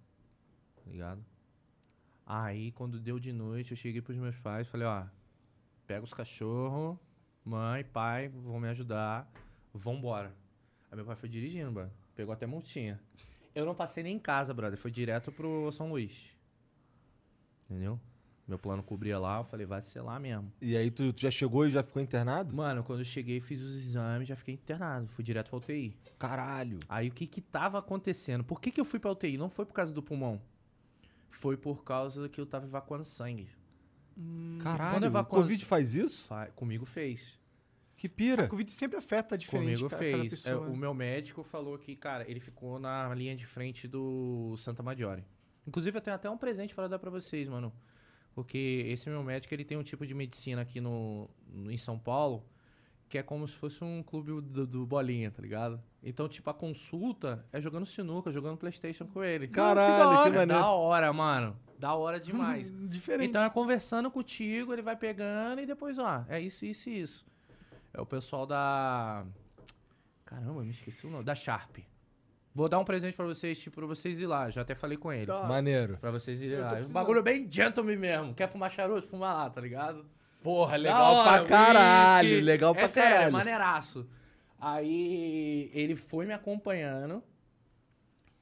Tá 0.76 0.90
ligado? 0.90 1.24
Aí, 2.26 2.72
quando 2.72 3.00
deu 3.00 3.20
de 3.20 3.32
noite, 3.32 3.72
eu 3.72 3.78
cheguei 3.78 4.02
pros 4.02 4.18
meus 4.18 4.40
pais 4.40 4.68
falei, 4.68 4.88
ó, 4.88 5.06
pega 5.86 6.04
os 6.04 6.16
cachorros, 6.16 6.98
mãe, 7.46 7.84
pai, 7.84 8.30
vão 8.30 8.60
me 8.60 8.68
ajudar, 8.70 9.32
vambora. 9.72 10.34
Aí 10.90 10.96
meu 10.96 11.06
pai 11.06 11.16
foi 11.16 11.30
dirigindo, 11.30 11.72
mano. 11.72 11.92
Pegou 12.16 12.34
até 12.34 12.48
multinha. 12.48 13.00
Eu 13.54 13.64
não 13.64 13.76
passei 13.76 14.02
nem 14.02 14.16
em 14.16 14.20
casa, 14.20 14.56
brother. 14.56 14.78
Foi 14.78 14.90
direto 14.90 15.32
pro 15.32 15.72
São 15.72 15.92
Luís. 15.92 16.41
Entendeu? 17.72 17.98
Meu 18.46 18.60
plano 18.60 18.84
cobria 18.84 19.18
lá, 19.18 19.38
eu 19.40 19.46
falei, 19.46 19.66
vai 19.66 19.82
ser 19.82 20.02
lá 20.02 20.20
mesmo. 20.20 20.52
E 20.62 20.76
aí 20.76 20.92
tu, 20.92 21.14
tu 21.14 21.22
já 21.22 21.32
chegou 21.32 21.66
e 21.66 21.72
já 21.72 21.82
ficou 21.82 22.02
internado? 22.02 22.54
Mano, 22.54 22.84
quando 22.84 23.00
eu 23.00 23.06
cheguei, 23.06 23.40
fiz 23.40 23.62
os 23.62 23.78
exames, 23.78 24.28
já 24.28 24.36
fiquei 24.36 24.56
internado. 24.56 25.08
Fui 25.08 25.24
direto 25.24 25.50
pra 25.50 25.58
UTI. 25.58 25.96
Caralho. 26.20 26.80
Aí 26.90 27.08
o 27.08 27.12
que 27.14 27.26
que 27.28 27.40
tava 27.40 27.80
acontecendo? 27.80 28.44
Por 28.44 28.60
que 28.60 28.70
que 28.70 28.82
eu 28.82 28.84
fui 28.84 29.00
pra 29.00 29.12
UTI? 29.12 29.38
Não 29.38 29.50
foi 29.50 29.66
por 29.66 29.72
causa 29.74 29.94
do 29.94 30.04
pulmão. 30.04 30.42
Foi 31.30 31.56
por 31.56 31.86
causa 31.86 32.28
que 32.28 32.42
eu 32.42 32.46
tava 32.46 32.66
evacuando 32.66 33.06
sangue. 33.06 33.48
Quando 34.16 34.60
Caralho. 34.62 35.04
O 35.04 35.08
evacua- 35.08 35.40
Covid 35.40 35.64
faz 35.64 35.96
isso? 35.96 36.28
Fa- 36.28 36.48
Comigo 36.48 36.86
fez. 36.86 37.40
Que 37.96 38.10
pira. 38.10 38.46
A 38.46 38.48
Covid 38.50 38.70
sempre 38.74 38.98
afeta 38.98 39.38
diferente 39.38 39.80
Comigo 39.80 39.90
ca- 39.90 39.98
cada 39.98 40.30
fez. 40.30 40.46
É, 40.46 40.56
o 40.56 40.76
meu 40.76 40.94
médico 40.94 41.42
falou 41.44 41.78
que, 41.78 41.96
cara, 41.96 42.30
ele 42.30 42.40
ficou 42.42 42.80
na 42.80 43.14
linha 43.16 43.36
de 43.36 43.46
frente 43.46 43.88
do 43.88 44.58
Santa 44.58 44.84
Maggiore. 44.84 45.24
Inclusive, 45.68 45.98
eu 45.98 46.02
tenho 46.02 46.16
até 46.16 46.30
um 46.30 46.38
presente 46.38 46.74
para 46.76 46.88
dar 46.88 47.00
pra 47.00 47.10
vocês, 47.10 47.48
mano. 47.48 47.72
Porque 48.34 48.86
esse 48.88 49.10
meu 49.10 49.22
médico, 49.24 49.54
ele 49.54 49.66
tem 49.66 49.78
um 49.78 49.84
tipo 49.84 50.06
de 50.08 50.14
medicina 50.14 50.62
aqui 50.62 50.80
no, 50.82 51.30
no- 51.48 51.72
em 51.72 51.78
São 51.78 51.98
Paulo 52.00 52.44
que 53.10 53.18
é 53.18 53.24
como 53.24 53.46
se 53.46 53.54
fosse 53.56 53.84
um 53.84 54.02
clube 54.02 54.40
do, 54.40 54.66
do 54.66 54.86
Bolinha, 54.86 55.30
tá 55.30 55.42
ligado? 55.42 55.84
Então, 56.02 56.30
tipo, 56.30 56.50
a 56.50 56.54
consulta 56.54 57.46
é 57.52 57.60
jogando 57.60 57.86
sinuca, 57.86 58.32
jogando 58.32 58.56
Playstation 58.58 59.06
com 59.06 59.22
ele. 59.22 59.50
Caralho, 59.50 60.22
que 60.24 60.30
É 60.30 60.32
maneiro. 60.32 60.62
da 60.62 60.70
hora, 60.70 61.12
mano. 61.12 61.58
Da 61.78 61.94
hora 61.94 62.22
demais. 62.22 62.72
Diferente. 62.88 63.28
Então 63.28 63.44
é 63.44 63.50
conversando 63.50 64.10
contigo, 64.10 64.72
ele 64.72 64.82
vai 64.82 64.96
pegando 64.96 65.60
e 65.60 65.66
depois, 65.66 66.00
ó, 66.00 66.24
é 66.30 66.40
isso, 66.40 66.66
isso 66.66 66.90
e 66.90 67.02
isso. 67.02 67.26
É 67.94 68.00
o 68.00 68.06
pessoal 68.06 68.46
da. 68.46 69.26
Caramba, 70.24 70.64
me 70.64 70.72
esqueci 70.72 71.06
o 71.06 71.10
nome. 71.10 71.26
Da 71.26 71.36
Sharp. 71.36 71.80
Vou 72.54 72.68
dar 72.68 72.80
um 72.80 72.84
presente 72.86 73.16
pra 73.16 73.26
vocês, 73.26 73.60
tipo, 73.60 73.76
pra 73.78 73.86
vocês 73.86 74.20
ir 74.20 74.28
lá. 74.28 74.50
Já 74.50 74.62
até 74.62 74.76
falei 74.76 74.98
com 74.98 75.12
ele. 75.12 75.26
Da- 75.28 75.44
Maneiro. 75.48 75.98
Pra 75.98 76.12
vocês 76.12 76.42
irem 76.42 76.60
lá. 76.60 76.68
Um 76.68 76.76
precisando. 76.76 76.94
bagulho 76.94 77.24
bem 77.24 77.48
gentleman 77.50 77.96
mesmo. 77.98 78.34
Quer 78.34 78.48
fumar 78.50 78.70
charuto? 78.70 79.08
Fuma 79.08 79.34
lá, 79.34 79.50
tá 79.50 79.62
ligado? 79.62 80.06
Porra, 80.44 80.76
legal 80.76 81.16
hora, 81.16 81.24
pra 81.40 81.48
caralho. 81.48 82.28
whisky. 82.30 82.42
Legal 82.44 82.72
é 82.72 82.80
pra 82.80 82.88
sério, 82.88 83.12
caralho. 83.12 83.32
maneiraço. 83.32 84.10
Aí 84.60 85.72
ele 85.74 85.96
foi 85.96 86.26
me 86.26 86.34
acompanhando. 86.34 87.24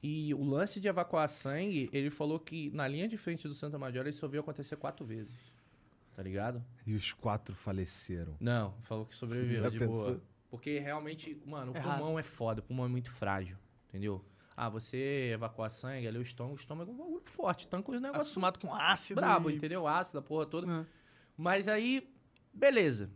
E 0.02 0.32
o 0.34 0.42
lance 0.42 0.80
de 0.80 0.88
evacuar 0.88 1.28
sangue, 1.28 1.90
ele 1.92 2.08
falou 2.10 2.38
que 2.40 2.70
na 2.70 2.88
linha 2.88 3.06
de 3.06 3.18
frente 3.18 3.46
do 3.46 3.52
Santa 3.54 3.78
Majora 3.78 4.08
ele 4.08 4.16
só 4.16 4.26
viu 4.26 4.40
acontecer 4.40 4.76
quatro 4.76 5.04
vezes. 5.04 5.52
Tá 6.16 6.22
ligado? 6.22 6.64
E 6.86 6.94
os 6.94 7.12
quatro 7.12 7.54
faleceram. 7.54 8.34
Não, 8.40 8.74
falou 8.82 9.04
que 9.06 9.14
sobreviveu, 9.14 9.62
Já 9.64 9.68
de 9.68 9.78
pensou? 9.78 10.04
boa. 10.04 10.20
Porque 10.50 10.78
realmente, 10.78 11.40
mano, 11.46 11.72
o 11.72 11.76
É 11.76 11.80
pulmão 11.80 12.18
é 12.18 12.22
foda, 12.22 12.60
o 12.60 12.64
pulmão 12.64 12.86
é 12.86 12.88
muito 12.88 13.12
frágil, 13.12 13.56
entendeu? 13.90 14.24
Ah, 14.56 14.68
você 14.68 15.30
evacuar 15.34 15.70
sangue, 15.70 16.06
ali 16.08 16.18
o 16.18 16.22
estômago, 16.22 16.54
o 16.56 16.58
estômago 16.58 16.90
é 16.90 16.94
um 16.94 16.96
bagulho 16.98 17.22
forte, 17.24 17.66
tanca 17.68 17.90
os 17.90 18.00
negócios 18.00 18.26
acostumado 18.26 18.58
com 18.58 18.74
ácido. 18.74 19.20
brabo, 19.20 19.50
e- 19.50 19.54
entendeu? 19.56 19.86
Ácido, 19.86 20.18
a 20.18 20.22
porra 20.22 20.46
toda. 20.46 20.70
É. 20.82 20.86
Mas 21.36 21.66
aí, 21.68 22.12
beleza. 22.52 23.10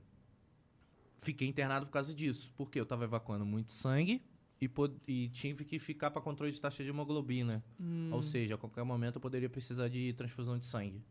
Fiquei 1.18 1.48
internado 1.48 1.86
por 1.86 1.92
causa 1.92 2.14
disso. 2.14 2.52
Porque 2.56 2.78
eu 2.78 2.86
tava 2.86 3.04
evacuando 3.04 3.44
muito 3.44 3.72
sangue 3.72 4.22
e, 4.60 4.68
pod- 4.68 4.96
e 5.06 5.28
tive 5.30 5.64
que 5.64 5.78
ficar 5.78 6.10
para 6.10 6.20
controle 6.22 6.52
de 6.52 6.60
taxa 6.60 6.82
de 6.82 6.90
hemoglobina. 6.90 7.62
Hum, 7.80 8.10
Ou 8.12 8.22
seja, 8.22 8.54
a 8.54 8.58
qualquer 8.58 8.84
momento 8.84 9.16
eu 9.16 9.20
poderia 9.20 9.48
precisar 9.48 9.88
de 9.88 10.12
transfusão 10.14 10.58
de 10.58 10.66
sangue. 10.66 11.02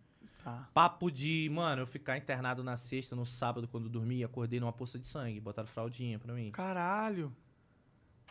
tá. 0.44 0.70
Papo 0.74 1.12
de, 1.12 1.50
mano, 1.52 1.82
eu 1.84 1.88
ficar 1.88 2.18
internado 2.18 2.64
na 2.64 2.76
sexta, 2.78 3.16
no 3.16 3.26
sábado, 3.26 3.68
quando 3.68 3.90
dormi, 3.90 4.24
acordei 4.24 4.60
numa 4.60 4.74
poça 4.74 4.98
de 5.00 5.08
sangue. 5.08 5.40
Botaram 5.40 5.68
fraldinha 5.68 6.18
pra 6.20 6.34
mim. 6.34 6.52
Caralho. 6.52 7.36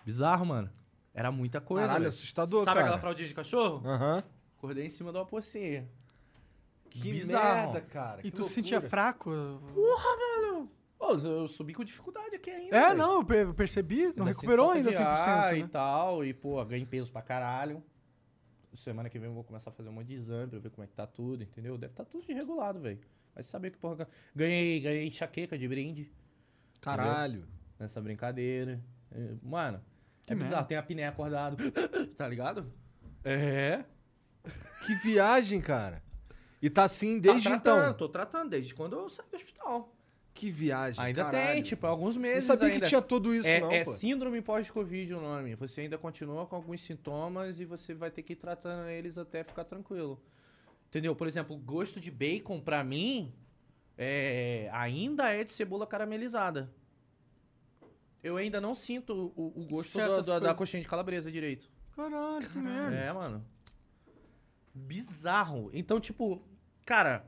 Bizarro, 0.04 0.44
mano. 0.46 0.70
Era 1.14 1.30
muita 1.30 1.60
coisa. 1.60 1.82
Caralho, 1.86 2.00
velho. 2.04 2.08
assustador, 2.08 2.64
Sabe 2.64 2.74
cara. 2.76 2.80
aquela 2.86 2.98
fraldinha 2.98 3.28
de 3.28 3.34
cachorro? 3.34 3.86
Aham. 3.88 4.22
Acordei 4.56 4.86
em 4.86 4.88
cima 4.88 5.10
de 5.12 5.18
uma 5.18 5.26
pocinha. 5.26 5.88
Que 6.88 7.10
Bizarro. 7.12 7.72
merda, 7.72 7.80
cara. 7.80 8.20
E 8.20 8.24
que 8.24 8.30
tu 8.30 8.44
se 8.44 8.50
sentia 8.54 8.78
loucura. 8.78 8.90
fraco? 8.90 9.30
Pô, 10.98 11.14
eu 11.14 11.48
subi 11.48 11.74
com 11.74 11.82
dificuldade 11.82 12.36
aqui 12.36 12.50
ainda. 12.50 12.76
É, 12.76 12.86
velho. 12.88 12.96
não, 12.98 13.14
eu 13.16 13.24
per- 13.24 13.46
eu 13.48 13.54
percebi. 13.54 14.02
Não 14.02 14.10
Ainda 14.10 14.24
recuperou 14.26 14.70
ainda 14.70 14.92
falta 14.92 15.04
de 15.04 15.20
100%, 15.20 15.26
ar 15.26 15.52
né? 15.52 15.58
e 15.58 15.68
tal. 15.68 16.24
E, 16.24 16.32
pô, 16.32 16.64
ganhei 16.64 16.86
peso 16.86 17.10
pra 17.12 17.22
caralho. 17.22 17.82
Semana 18.74 19.10
que 19.10 19.18
vem 19.18 19.28
eu 19.28 19.34
vou 19.34 19.44
começar 19.44 19.70
a 19.70 19.72
fazer 19.72 19.88
um 19.88 19.92
monte 19.92 20.06
de 20.08 20.14
exame 20.14 20.48
pra 20.50 20.58
ver 20.58 20.70
como 20.70 20.84
é 20.84 20.86
que 20.86 20.94
tá 20.94 21.06
tudo, 21.06 21.42
entendeu? 21.42 21.76
Deve 21.76 21.92
tá 21.92 22.04
tudo 22.04 22.24
desregulado, 22.26 22.78
velho. 22.80 23.00
Vai 23.34 23.42
saber 23.42 23.70
que 23.70 23.76
porra. 23.78 24.08
Ganhei, 24.34 24.80
ganhei 24.80 25.06
enxaqueca 25.06 25.58
de 25.58 25.66
brinde 25.68 26.10
Caralho. 26.80 27.44
nessa 27.78 28.00
brincadeira. 28.00 28.80
É, 29.10 29.34
Mano, 29.42 29.82
Que 30.26 30.32
é 30.32 30.36
bizarro. 30.36 30.54
merda. 30.54 30.68
Tem 30.68 30.76
a 30.76 30.82
piné 30.82 31.06
acordado. 31.06 31.56
tá 32.16 32.28
ligado? 32.28 32.72
É. 33.24 33.84
Que 34.86 34.94
viagem, 34.96 35.60
cara. 35.60 36.02
E 36.60 36.70
tá 36.70 36.84
assim 36.84 37.18
desde 37.18 37.48
tá 37.48 37.56
então. 37.56 37.76
tratando, 37.76 37.96
Tô 37.96 38.08
tratando 38.08 38.50
desde 38.50 38.74
quando 38.74 38.96
eu 38.96 39.08
saí 39.08 39.26
do 39.30 39.36
hospital. 39.36 39.96
Que 40.34 40.50
viagem, 40.50 40.98
Ainda 41.04 41.24
caralho. 41.24 41.52
tem, 41.52 41.62
tipo, 41.62 41.86
alguns 41.86 42.16
Não 42.16 42.22
meses 42.22 42.44
sabia 42.44 42.68
ainda. 42.68 42.80
que 42.80 42.88
tinha 42.88 43.02
tudo 43.02 43.34
isso, 43.34 43.46
é, 43.46 43.60
não, 43.60 43.70
é 43.70 43.84
pô. 43.84 43.92
síndrome 43.92 44.40
pós-Covid 44.40 45.14
o 45.14 45.20
nome. 45.20 45.54
Você 45.56 45.82
ainda 45.82 45.98
continua 45.98 46.46
com 46.46 46.56
alguns 46.56 46.80
sintomas 46.80 47.60
e 47.60 47.66
você 47.66 47.92
vai 47.92 48.10
ter 48.10 48.22
que 48.22 48.32
ir 48.32 48.36
tratando 48.36 48.88
eles 48.88 49.18
até 49.18 49.44
ficar 49.44 49.64
tranquilo. 49.64 50.18
Entendeu? 50.88 51.14
Por 51.14 51.26
exemplo, 51.26 51.54
gosto 51.58 52.00
de 52.00 52.10
bacon, 52.10 52.60
pra 52.60 52.82
mim, 52.82 53.30
é, 53.98 54.70
ainda 54.72 55.28
é 55.30 55.44
de 55.44 55.52
cebola 55.52 55.86
caramelizada. 55.86 56.72
Eu 58.22 58.36
ainda 58.36 58.60
não 58.60 58.74
sinto 58.74 59.32
o, 59.36 59.52
o 59.62 59.66
gosto 59.66 59.98
da, 59.98 60.38
da- 60.38 60.54
coxinha 60.54 60.82
de 60.82 60.88
calabresa 60.88 61.30
direito. 61.30 61.68
Caralho, 61.96 62.48
que 62.48 62.58
merda. 62.58 62.96
É, 62.96 63.12
mano. 63.12 63.44
Bizarro. 64.74 65.70
Então, 65.72 66.00
tipo, 66.00 66.42
cara, 66.86 67.26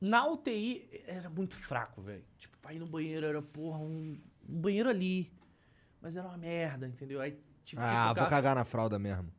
na 0.00 0.26
UTI 0.26 0.88
era 1.06 1.30
muito 1.30 1.54
fraco, 1.54 2.02
velho. 2.02 2.24
Tipo, 2.36 2.58
pra 2.58 2.74
ir 2.74 2.78
no 2.78 2.86
banheiro 2.86 3.24
era, 3.24 3.40
porra, 3.40 3.78
um, 3.78 4.20
um 4.48 4.60
banheiro 4.60 4.88
ali. 4.88 5.32
Mas 6.02 6.16
era 6.16 6.26
uma 6.28 6.36
merda, 6.36 6.86
entendeu? 6.86 7.20
Aí 7.20 7.32
tive 7.64 7.80
que 7.80 7.88
Ah, 7.88 8.08
ficar... 8.10 8.20
vou 8.20 8.30
cagar 8.30 8.54
na 8.54 8.64
fralda 8.64 8.98
mesmo. 8.98 9.32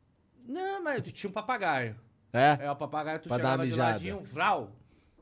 Não, 0.44 0.82
mas 0.82 1.02
tu 1.02 1.12
tinha 1.12 1.30
um 1.30 1.32
papagaio. 1.32 1.94
É? 2.32 2.64
É, 2.64 2.70
o 2.70 2.76
papagaio 2.76 3.20
tu 3.20 3.28
Pra 3.28 3.36
dar 3.38 3.42
chegava 3.52 3.66
de 3.66 3.74
ladinho, 3.74 4.20
vral. 4.22 4.72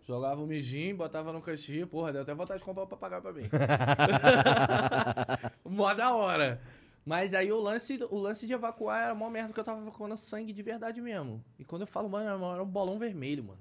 Jogava 0.07 0.41
um 0.41 0.47
mijinho, 0.47 0.97
botava 0.97 1.33
no 1.33 1.43
caixinho. 1.43 1.85
Porra, 1.85 2.13
deu 2.13 2.23
até 2.23 2.33
vontade 2.33 2.61
de 2.61 2.65
comprar 2.65 2.85
o 2.85 2.87
papagaio 2.87 3.21
pra 3.21 3.33
mim. 3.33 3.49
mó 5.69 5.93
da 5.93 6.15
hora. 6.15 6.63
Mas 7.05 7.35
aí 7.35 7.51
o 7.51 7.59
lance, 7.59 7.99
o 8.09 8.17
lance 8.17 8.47
de 8.47 8.53
evacuar 8.53 9.03
era 9.03 9.17
mó 9.17 9.29
merda, 9.29 9.49
porque 9.49 9.59
eu 9.59 9.65
tava 9.65 9.81
evacuando 9.81 10.17
sangue 10.17 10.53
de 10.53 10.63
verdade 10.63 11.01
mesmo. 11.01 11.45
E 11.59 11.65
quando 11.65 11.83
eu 11.83 11.89
falo, 11.89 12.09
mano, 12.09 12.53
era 12.53 12.63
um 12.63 12.67
bolão 12.67 13.01
vermelho, 13.01 13.43
mano. 13.43 13.59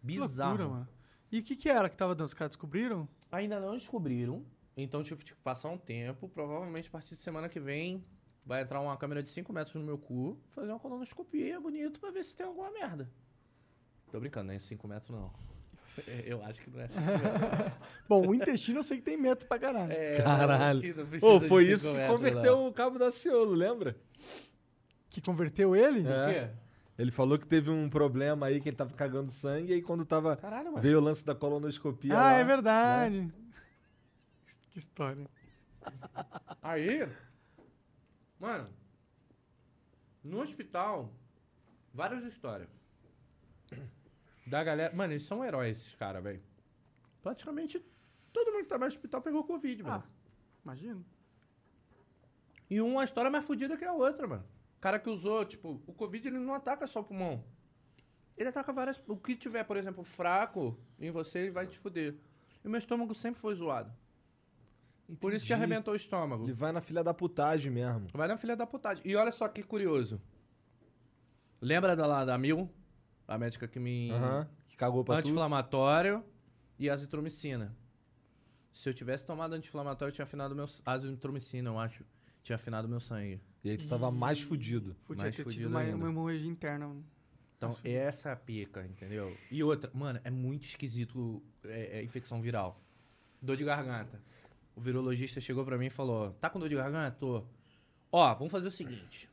Que 0.00 0.06
Bizarro. 0.06 0.50
loucura, 0.50 0.68
mano. 0.68 0.88
E 1.32 1.40
o 1.40 1.42
que 1.42 1.56
que 1.56 1.68
era 1.68 1.88
que 1.88 1.96
tava 1.96 2.14
dando? 2.14 2.28
Os 2.28 2.34
caras 2.34 2.50
descobriram? 2.50 3.08
Ainda 3.32 3.58
não 3.58 3.72
descobriram. 3.72 4.44
Então 4.76 5.02
tive 5.02 5.24
que 5.24 5.34
passar 5.34 5.68
um 5.68 5.78
tempo. 5.78 6.28
Provavelmente 6.28 6.86
a 6.86 6.92
partir 6.92 7.16
de 7.16 7.22
semana 7.22 7.48
que 7.48 7.58
vem 7.58 8.04
vai 8.46 8.62
entrar 8.62 8.80
uma 8.80 8.96
câmera 8.96 9.20
de 9.20 9.30
5 9.30 9.52
metros 9.52 9.74
no 9.74 9.82
meu 9.82 9.98
cu, 9.98 10.38
fazer 10.50 10.70
uma 10.70 10.78
colonoscopia 10.78 11.60
bonito 11.60 11.98
pra 11.98 12.12
ver 12.12 12.22
se 12.22 12.36
tem 12.36 12.46
alguma 12.46 12.70
merda. 12.70 13.10
Tô 14.12 14.20
brincando, 14.20 14.46
não 14.46 14.54
é 14.54 14.60
5 14.60 14.86
metros 14.86 15.10
não. 15.10 15.51
Eu 16.24 16.42
acho 16.44 16.62
que 16.62 16.70
não 16.70 16.80
é 16.80 16.88
5 16.88 17.00
metros. 17.06 17.72
Bom, 18.08 18.26
o 18.28 18.34
intestino 18.34 18.78
eu 18.78 18.82
sei 18.82 18.96
que 18.98 19.02
tem 19.02 19.16
metro 19.16 19.46
pra 19.46 19.58
caralho. 19.58 19.92
É, 19.92 20.16
Caralho. 20.22 20.78
eu 20.78 20.90
acho 20.90 20.94
que 20.94 21.00
não 21.00 21.06
precisa 21.06 21.32
Ô, 21.32 21.38
de 21.38 21.48
foi 21.48 21.64
isso 21.64 21.90
que 21.92 22.06
converteu 22.06 22.56
não. 22.56 22.68
o 22.68 22.72
cabo 22.72 22.98
da 22.98 23.10
Ciolo, 23.10 23.52
lembra? 23.52 23.96
Que 25.10 25.20
converteu 25.20 25.76
ele? 25.76 26.06
É. 26.08 26.22
O 26.22 26.32
quê? 26.32 26.50
Ele 26.98 27.10
falou 27.10 27.38
que 27.38 27.46
teve 27.46 27.70
um 27.70 27.88
problema 27.90 28.46
aí, 28.46 28.60
que 28.60 28.68
ele 28.68 28.76
tava 28.76 28.92
cagando 28.94 29.30
sangue, 29.30 29.72
e 29.72 29.74
aí 29.76 29.82
quando 29.82 30.04
tava. 30.04 30.36
Caralho, 30.36 30.70
mano. 30.70 30.82
Veio 30.82 30.98
o 30.98 31.00
lance 31.02 31.24
da 31.24 31.34
colonoscopia. 31.34 32.14
Ah, 32.14 32.20
lá, 32.20 32.32
é 32.34 32.44
verdade. 32.44 33.32
Que 34.70 34.78
história. 34.78 35.26
Aí, 36.62 37.06
mano, 38.38 38.68
no 40.22 40.40
hospital, 40.40 41.12
várias 41.92 42.24
histórias. 42.24 42.68
Da 44.46 44.62
galera. 44.64 44.94
Mano, 44.94 45.12
eles 45.12 45.22
são 45.22 45.44
heróis, 45.44 45.78
esses 45.78 45.94
caras, 45.94 46.22
velho. 46.22 46.42
Praticamente 47.22 47.84
todo 48.32 48.52
mundo 48.52 48.62
que 48.62 48.68
trabalha 48.68 48.88
no 48.90 48.96
hospital 48.96 49.22
pegou 49.22 49.44
Covid, 49.44 49.82
mano. 49.82 50.02
Ah, 50.04 50.10
imagino. 50.64 51.04
E 52.68 52.80
uma 52.80 53.04
história 53.04 53.30
mais 53.30 53.44
fodida 53.44 53.76
que 53.76 53.84
a 53.84 53.92
outra, 53.92 54.26
mano. 54.26 54.44
O 54.78 54.80
cara 54.80 54.98
que 54.98 55.08
usou, 55.08 55.44
tipo, 55.44 55.80
o 55.86 55.92
Covid 55.92 56.26
ele 56.28 56.38
não 56.38 56.54
ataca 56.54 56.86
só 56.86 57.00
o 57.00 57.04
pulmão. 57.04 57.44
Ele 58.36 58.48
ataca 58.48 58.72
várias. 58.72 59.00
O 59.06 59.16
que 59.16 59.36
tiver, 59.36 59.62
por 59.64 59.76
exemplo, 59.76 60.02
fraco 60.02 60.78
em 60.98 61.10
você, 61.10 61.40
ele 61.40 61.50
vai 61.50 61.66
te 61.66 61.78
fuder. 61.78 62.16
E 62.64 62.66
o 62.66 62.70
meu 62.70 62.78
estômago 62.78 63.14
sempre 63.14 63.40
foi 63.40 63.54
zoado. 63.54 63.92
Por 65.20 65.32
isso 65.34 65.44
que 65.44 65.52
Entendi. 65.52 65.64
arrebentou 65.64 65.92
o 65.92 65.96
estômago. 65.96 66.44
Ele 66.44 66.52
vai 66.54 66.72
na 66.72 66.80
filha 66.80 67.04
da 67.04 67.12
putagem 67.12 67.70
mesmo. 67.70 68.08
Vai 68.12 68.26
na 68.26 68.36
filha 68.36 68.56
da 68.56 68.66
putagem. 68.66 69.02
E 69.06 69.14
olha 69.14 69.30
só 69.30 69.46
que 69.46 69.62
curioso. 69.62 70.20
Lembra 71.60 71.94
da 71.94 72.06
lá 72.06 72.24
da 72.24 72.38
Mil? 72.38 72.70
A 73.26 73.38
médica 73.38 73.66
que 73.68 73.78
me. 73.78 74.10
Aham. 74.10 74.48
Que 74.68 74.76
cagou 74.76 75.04
pra 75.04 75.16
tudo. 75.16 75.26
Anti-inflamatório 75.26 76.24
e 76.78 76.90
azitromicina. 76.90 77.76
Se 78.72 78.88
eu 78.88 78.94
tivesse 78.94 79.24
tomado 79.24 79.54
anti-inflamatório, 79.54 80.10
eu 80.10 80.14
tinha 80.14 80.24
afinado 80.24 80.54
meu. 80.54 80.66
Azitromicina, 80.84 81.70
eu 81.70 81.78
acho. 81.78 82.04
Tinha 82.42 82.56
afinado 82.56 82.88
meu 82.88 82.98
sangue. 82.98 83.40
E 83.62 83.70
aí 83.70 83.76
tu 83.76 83.86
tava 83.86 84.10
mais 84.10 84.40
fudido. 84.40 84.96
Podia 85.06 85.24
Mais 85.24 85.36
ter 85.36 85.44
fudido 85.44 85.62
tido 85.62 85.70
uma, 85.70 85.80
ainda. 85.80 85.96
uma 85.96 86.08
hemorragia 86.08 86.50
interna. 86.50 86.96
Então, 87.56 87.76
essa 87.84 88.30
é 88.30 88.32
a 88.32 88.36
pica, 88.36 88.84
entendeu? 88.84 89.36
E 89.48 89.62
outra, 89.62 89.88
mano, 89.94 90.20
é 90.24 90.30
muito 90.30 90.64
esquisito 90.64 91.40
é, 91.64 91.98
é, 91.98 92.02
infecção 92.02 92.42
viral. 92.42 92.82
Dor 93.40 93.54
de 93.54 93.64
garganta. 93.64 94.20
O 94.74 94.80
virologista 94.80 95.40
chegou 95.40 95.64
pra 95.64 95.78
mim 95.78 95.86
e 95.86 95.90
falou: 95.90 96.32
Tá 96.40 96.50
com 96.50 96.58
dor 96.58 96.68
de 96.68 96.74
garganta? 96.74 97.16
Tô. 97.20 97.44
Ó, 98.10 98.34
vamos 98.34 98.50
fazer 98.50 98.66
o 98.66 98.70
seguinte. 98.70 99.30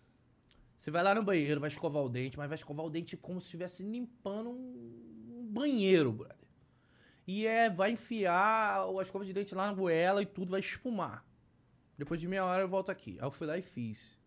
Você 0.80 0.90
vai 0.92 1.04
lá 1.04 1.14
no 1.14 1.22
banheiro, 1.22 1.60
vai 1.60 1.68
escovar 1.68 2.02
o 2.02 2.08
dente, 2.08 2.38
mas 2.38 2.48
vai 2.48 2.56
escovar 2.56 2.86
o 2.86 2.90
dente 2.90 3.18
como 3.18 3.42
se 3.42 3.48
estivesse 3.48 3.84
limpando 3.84 4.52
um, 4.52 5.46
banheiro, 5.52 6.14
brother. 6.14 6.38
E 7.28 7.46
é, 7.46 7.70
vai 7.70 7.92
enfiar 7.92 8.86
a 8.88 9.02
escova 9.02 9.26
de 9.26 9.34
dente 9.34 9.54
lá 9.54 9.68
na 9.68 9.74
goela 9.74 10.24
e 10.24 10.26
tudo 10.26 10.52
vai 10.52 10.62
espumar. 10.62 11.28
Depois 11.98 12.22
de 12.22 12.30
meia 12.30 12.46
hora 12.46 12.64
eu 12.64 12.70
volto 12.70 12.90
aqui. 12.90 13.18
Aí 13.20 13.28
eu 13.28 13.30
fui 13.30 13.46
lá 13.46 13.58
e 13.58 13.62
fiz. 13.62 14.18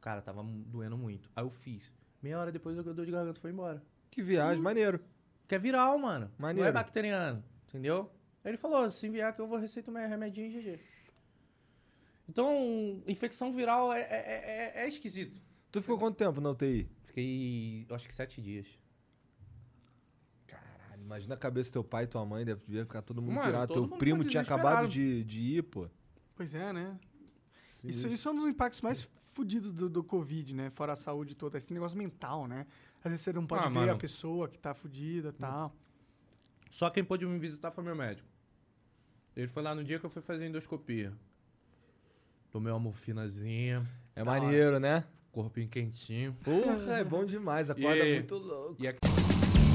Cara, 0.00 0.20
tava 0.20 0.42
doendo 0.42 0.98
muito. 0.98 1.30
Aí 1.36 1.44
eu 1.44 1.50
fiz. 1.50 1.92
Meia 2.20 2.36
hora 2.40 2.50
depois 2.50 2.76
a 2.76 2.82
dor 2.82 3.06
de 3.06 3.12
garganta 3.12 3.40
foi 3.40 3.52
embora. 3.52 3.80
Que 4.10 4.20
viagem, 4.24 4.60
maneiro. 4.60 4.98
Que 5.46 5.54
é 5.54 5.58
viral, 5.58 5.96
mano. 5.98 6.26
Não 6.36 6.46
Maneiro. 6.48 6.68
é 6.68 6.72
bacteriano, 6.72 7.44
entendeu? 7.68 8.10
Aí 8.42 8.50
ele 8.50 8.58
falou, 8.58 8.90
se 8.90 9.06
enviar 9.06 9.36
que 9.36 9.40
eu 9.40 9.46
vou 9.46 9.56
receitar 9.56 9.94
um 9.94 10.08
remedinho 10.08 10.48
e 10.48 10.60
GG. 10.60 10.80
Então, 12.28 13.04
infecção 13.06 13.52
viral 13.52 13.92
é, 13.92 14.00
é, 14.00 14.72
é- 14.74 14.84
é 14.84 14.88
esquisito. 14.88 15.40
Tu 15.72 15.80
ficou 15.80 15.98
quanto 15.98 16.16
tempo 16.16 16.40
na 16.40 16.50
UTI? 16.50 16.88
Fiquei, 17.04 17.86
eu 17.88 17.96
acho 17.96 18.06
que 18.06 18.14
sete 18.14 18.40
dias. 18.42 18.66
Caralho, 20.46 21.02
imagina 21.02 21.34
a 21.34 21.38
cabeça 21.38 21.70
do 21.70 21.72
teu 21.74 21.84
pai 21.84 22.04
e 22.04 22.06
tua 22.06 22.24
mãe, 22.24 22.44
deve 22.44 22.60
devia 22.66 22.84
ficar 22.84 23.02
todo 23.02 23.20
mundo 23.22 23.34
Mano, 23.34 23.46
pirado. 23.46 23.68
todo 23.68 23.74
Teu 23.82 23.88
mundo 23.90 23.98
primo 23.98 24.18
ficou 24.18 24.30
tinha 24.30 24.42
acabado 24.42 24.86
de, 24.86 25.24
de 25.24 25.40
ir, 25.40 25.62
pô. 25.62 25.88
Pois 26.36 26.54
é, 26.54 26.72
né? 26.72 26.98
Isso, 27.82 28.06
isso 28.06 28.28
é 28.28 28.32
um 28.32 28.36
dos 28.36 28.48
impactos 28.48 28.80
mais 28.80 29.08
fudidos 29.32 29.72
do, 29.72 29.88
do 29.88 30.04
Covid, 30.04 30.54
né? 30.54 30.70
Fora 30.70 30.92
a 30.92 30.96
saúde 30.96 31.34
toda. 31.34 31.58
Esse 31.58 31.72
negócio 31.72 31.96
mental, 31.98 32.46
né? 32.46 32.66
Às 33.02 33.10
vezes 33.10 33.24
você 33.24 33.32
não 33.32 33.46
pode 33.46 33.64
Ah, 33.64 33.68
ver 33.68 33.74
mano. 33.74 33.92
a 33.92 33.96
pessoa 33.96 34.48
que 34.48 34.58
tá 34.58 34.74
fudida 34.74 35.30
e 35.30 35.32
tal. 35.32 35.74
Só 36.70 36.88
quem 36.90 37.02
pôde 37.02 37.26
me 37.26 37.38
visitar 37.38 37.70
foi 37.70 37.82
meu 37.82 37.96
médico. 37.96 38.28
Ele 39.34 39.48
foi 39.48 39.62
lá 39.62 39.74
no 39.74 39.82
dia 39.82 39.98
que 39.98 40.06
eu 40.06 40.10
fui 40.10 40.22
fazer 40.22 40.46
endoscopia. 40.46 41.12
Tomei 42.50 42.72
uma 42.72 42.78
morfinazinha, 42.78 43.88
É 44.14 44.22
maneiro, 44.22 44.78
né? 44.78 45.04
Corpinho 45.32 45.68
quentinho. 45.68 46.36
Porra, 46.44 46.98
é 46.98 47.04
bom 47.04 47.24
demais. 47.24 47.70
Acorda 47.70 48.04
E- 48.04 48.14
muito 48.14 48.36
louco. 48.36 48.76
E 48.78 48.86
aqui 48.86 48.98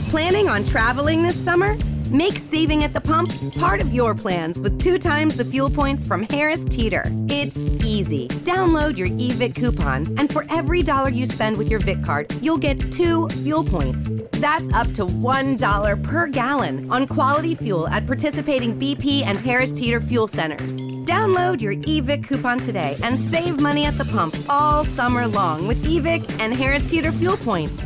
Planning 0.09 0.47
on 0.47 0.63
traveling 0.63 1.21
this 1.21 1.35
summer? 1.35 1.75
Make 2.09 2.37
saving 2.39 2.85
at 2.85 2.93
the 2.93 3.01
pump 3.01 3.29
part 3.59 3.81
of 3.81 3.91
your 3.93 4.15
plans 4.15 4.57
with 4.57 4.79
two 4.79 4.97
times 4.97 5.35
the 5.35 5.43
fuel 5.43 5.69
points 5.69 6.05
from 6.05 6.23
Harris 6.29 6.63
Teeter. 6.63 7.03
It's 7.29 7.57
easy. 7.85 8.29
Download 8.45 8.95
your 8.97 9.09
eVic 9.09 9.55
coupon, 9.55 10.05
and 10.17 10.31
for 10.31 10.45
every 10.49 10.81
dollar 10.81 11.09
you 11.09 11.25
spend 11.25 11.57
with 11.57 11.69
your 11.69 11.81
Vic 11.81 12.01
card, 12.05 12.31
you'll 12.41 12.57
get 12.57 12.89
two 12.89 13.27
fuel 13.43 13.65
points. 13.65 14.07
That's 14.39 14.71
up 14.73 14.93
to 14.93 15.05
$1 15.05 16.03
per 16.03 16.27
gallon 16.27 16.89
on 16.89 17.05
quality 17.07 17.53
fuel 17.53 17.89
at 17.89 18.05
participating 18.07 18.79
BP 18.79 19.23
and 19.23 19.41
Harris 19.41 19.77
Teeter 19.77 19.99
fuel 19.99 20.29
centers. 20.29 20.73
Download 21.07 21.61
your 21.61 21.73
eVic 21.87 22.27
coupon 22.27 22.59
today 22.59 22.97
and 23.01 23.17
save 23.17 23.61
money 23.61 23.85
at 23.85 23.97
the 23.97 24.03
pump 24.03 24.35
all 24.49 24.83
summer 24.83 25.25
long 25.25 25.65
with 25.65 25.81
eVic 25.85 26.21
and 26.41 26.53
Harris 26.53 26.83
Teeter 26.83 27.13
fuel 27.13 27.37
points. 27.37 27.81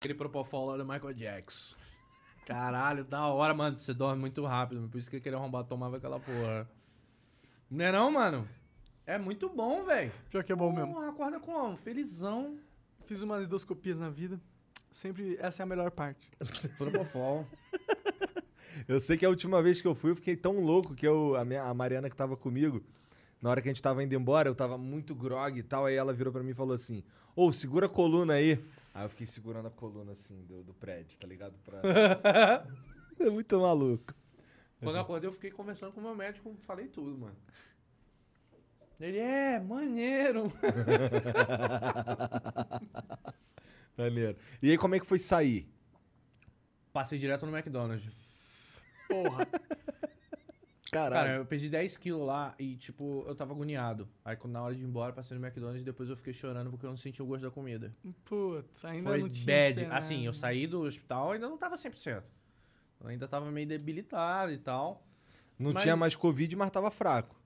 Aquele 0.00 0.14
propofol 0.14 0.66
lá 0.66 0.76
do 0.76 0.84
Michael 0.84 1.14
Jackson. 1.14 1.76
Caralho, 2.44 3.04
da 3.04 3.26
hora, 3.28 3.54
mano. 3.54 3.78
Você 3.78 3.94
dorme 3.94 4.20
muito 4.20 4.44
rápido. 4.44 4.88
Por 4.88 4.98
isso 4.98 5.08
que 5.08 5.18
aquele 5.18 5.36
arrombado 5.36 5.68
tomava 5.68 5.98
aquela 5.98 6.18
porra. 6.18 6.68
Não 7.70 7.84
é 7.84 7.92
não, 7.92 8.10
mano? 8.10 8.48
É 9.06 9.16
muito 9.16 9.48
bom, 9.48 9.84
velho. 9.84 10.10
Pior 10.30 10.42
que 10.42 10.50
é 10.50 10.56
bom 10.56 10.72
mesmo. 10.72 10.94
Porra, 10.94 11.10
acorda 11.10 11.38
como? 11.38 11.76
Felizão. 11.76 12.58
Fiz 13.06 13.22
umas 13.22 13.46
endoscopias 13.46 14.00
na 14.00 14.10
vida. 14.10 14.40
Sempre 14.90 15.36
essa 15.40 15.62
é 15.62 15.64
a 15.64 15.66
melhor 15.66 15.92
parte. 15.92 16.28
Propofol. 16.76 17.46
Eu 18.86 19.00
sei 19.00 19.16
que 19.16 19.24
a 19.24 19.28
última 19.28 19.62
vez 19.62 19.80
que 19.80 19.88
eu 19.88 19.94
fui, 19.94 20.10
eu 20.10 20.16
fiquei 20.16 20.36
tão 20.36 20.60
louco 20.60 20.94
que 20.94 21.06
eu, 21.06 21.34
a, 21.36 21.44
minha, 21.44 21.62
a 21.62 21.74
Mariana 21.74 22.08
que 22.08 22.16
tava 22.16 22.36
comigo, 22.36 22.82
na 23.40 23.50
hora 23.50 23.62
que 23.62 23.68
a 23.68 23.72
gente 23.72 23.82
tava 23.82 24.02
indo 24.02 24.14
embora, 24.14 24.48
eu 24.48 24.54
tava 24.54 24.76
muito 24.76 25.14
grog 25.14 25.58
e 25.58 25.62
tal, 25.62 25.86
aí 25.86 25.94
ela 25.94 26.12
virou 26.12 26.32
pra 26.32 26.42
mim 26.42 26.50
e 26.50 26.54
falou 26.54 26.74
assim, 26.74 27.02
ô, 27.34 27.50
segura 27.52 27.86
a 27.86 27.88
coluna 27.88 28.34
aí. 28.34 28.62
Aí 28.94 29.04
eu 29.04 29.08
fiquei 29.08 29.26
segurando 29.26 29.66
a 29.68 29.70
coluna, 29.70 30.12
assim, 30.12 30.44
do, 30.46 30.62
do 30.62 30.74
prédio, 30.74 31.16
tá 31.18 31.26
ligado? 31.26 31.54
Pra... 31.64 31.80
é 33.18 33.30
muito 33.30 33.58
maluco. 33.60 34.14
Quando 34.82 34.96
eu 34.96 35.02
acordei, 35.02 35.28
eu 35.28 35.32
fiquei 35.32 35.50
conversando 35.50 35.92
com 35.92 36.00
o 36.00 36.02
meu 36.02 36.14
médico. 36.14 36.54
Falei 36.62 36.86
tudo, 36.86 37.18
mano. 37.18 37.36
Ele 39.00 39.18
é 39.18 39.58
maneiro. 39.60 40.52
Maneiro. 43.96 44.36
E 44.62 44.70
aí, 44.70 44.78
como 44.78 44.94
é 44.94 45.00
que 45.00 45.06
foi 45.06 45.18
sair? 45.18 45.68
Passei 46.92 47.18
direto 47.18 47.44
no 47.44 47.56
McDonald's. 47.56 48.27
Porra. 49.08 49.46
Caralho. 50.90 51.26
Cara, 51.26 51.36
eu 51.38 51.44
perdi 51.44 51.68
10 51.68 51.98
quilos 51.98 52.26
lá 52.26 52.54
e, 52.58 52.74
tipo, 52.76 53.22
eu 53.28 53.34
tava 53.34 53.52
agoniado. 53.52 54.08
Aí, 54.24 54.34
quando 54.36 54.54
na 54.54 54.62
hora 54.62 54.74
de 54.74 54.82
ir 54.82 54.86
embora, 54.86 55.12
passei 55.12 55.36
no 55.36 55.44
McDonald's 55.44 55.82
e 55.82 55.84
depois 55.84 56.08
eu 56.08 56.16
fiquei 56.16 56.32
chorando 56.32 56.70
porque 56.70 56.86
eu 56.86 56.90
não 56.90 56.96
senti 56.96 57.22
o 57.22 57.26
gosto 57.26 57.42
da 57.42 57.50
comida. 57.50 57.94
Putz, 58.24 58.84
ainda 58.86 59.10
Foi 59.10 59.18
não 59.18 59.28
tinha. 59.28 59.44
bad. 59.44 59.84
Assim, 59.90 60.24
eu 60.24 60.32
saí 60.32 60.66
do 60.66 60.80
hospital 60.80 61.32
e 61.32 61.34
ainda 61.34 61.46
não 61.48 61.58
tava 61.58 61.76
100%. 61.76 62.22
Eu 63.00 63.08
ainda 63.08 63.28
tava 63.28 63.50
meio 63.50 63.66
debilitado 63.68 64.50
e 64.50 64.56
tal. 64.58 65.06
Não 65.58 65.72
mas- 65.74 65.82
tinha 65.82 65.94
mais 65.94 66.16
Covid, 66.16 66.56
mas 66.56 66.70
tava 66.70 66.90
fraco. 66.90 67.36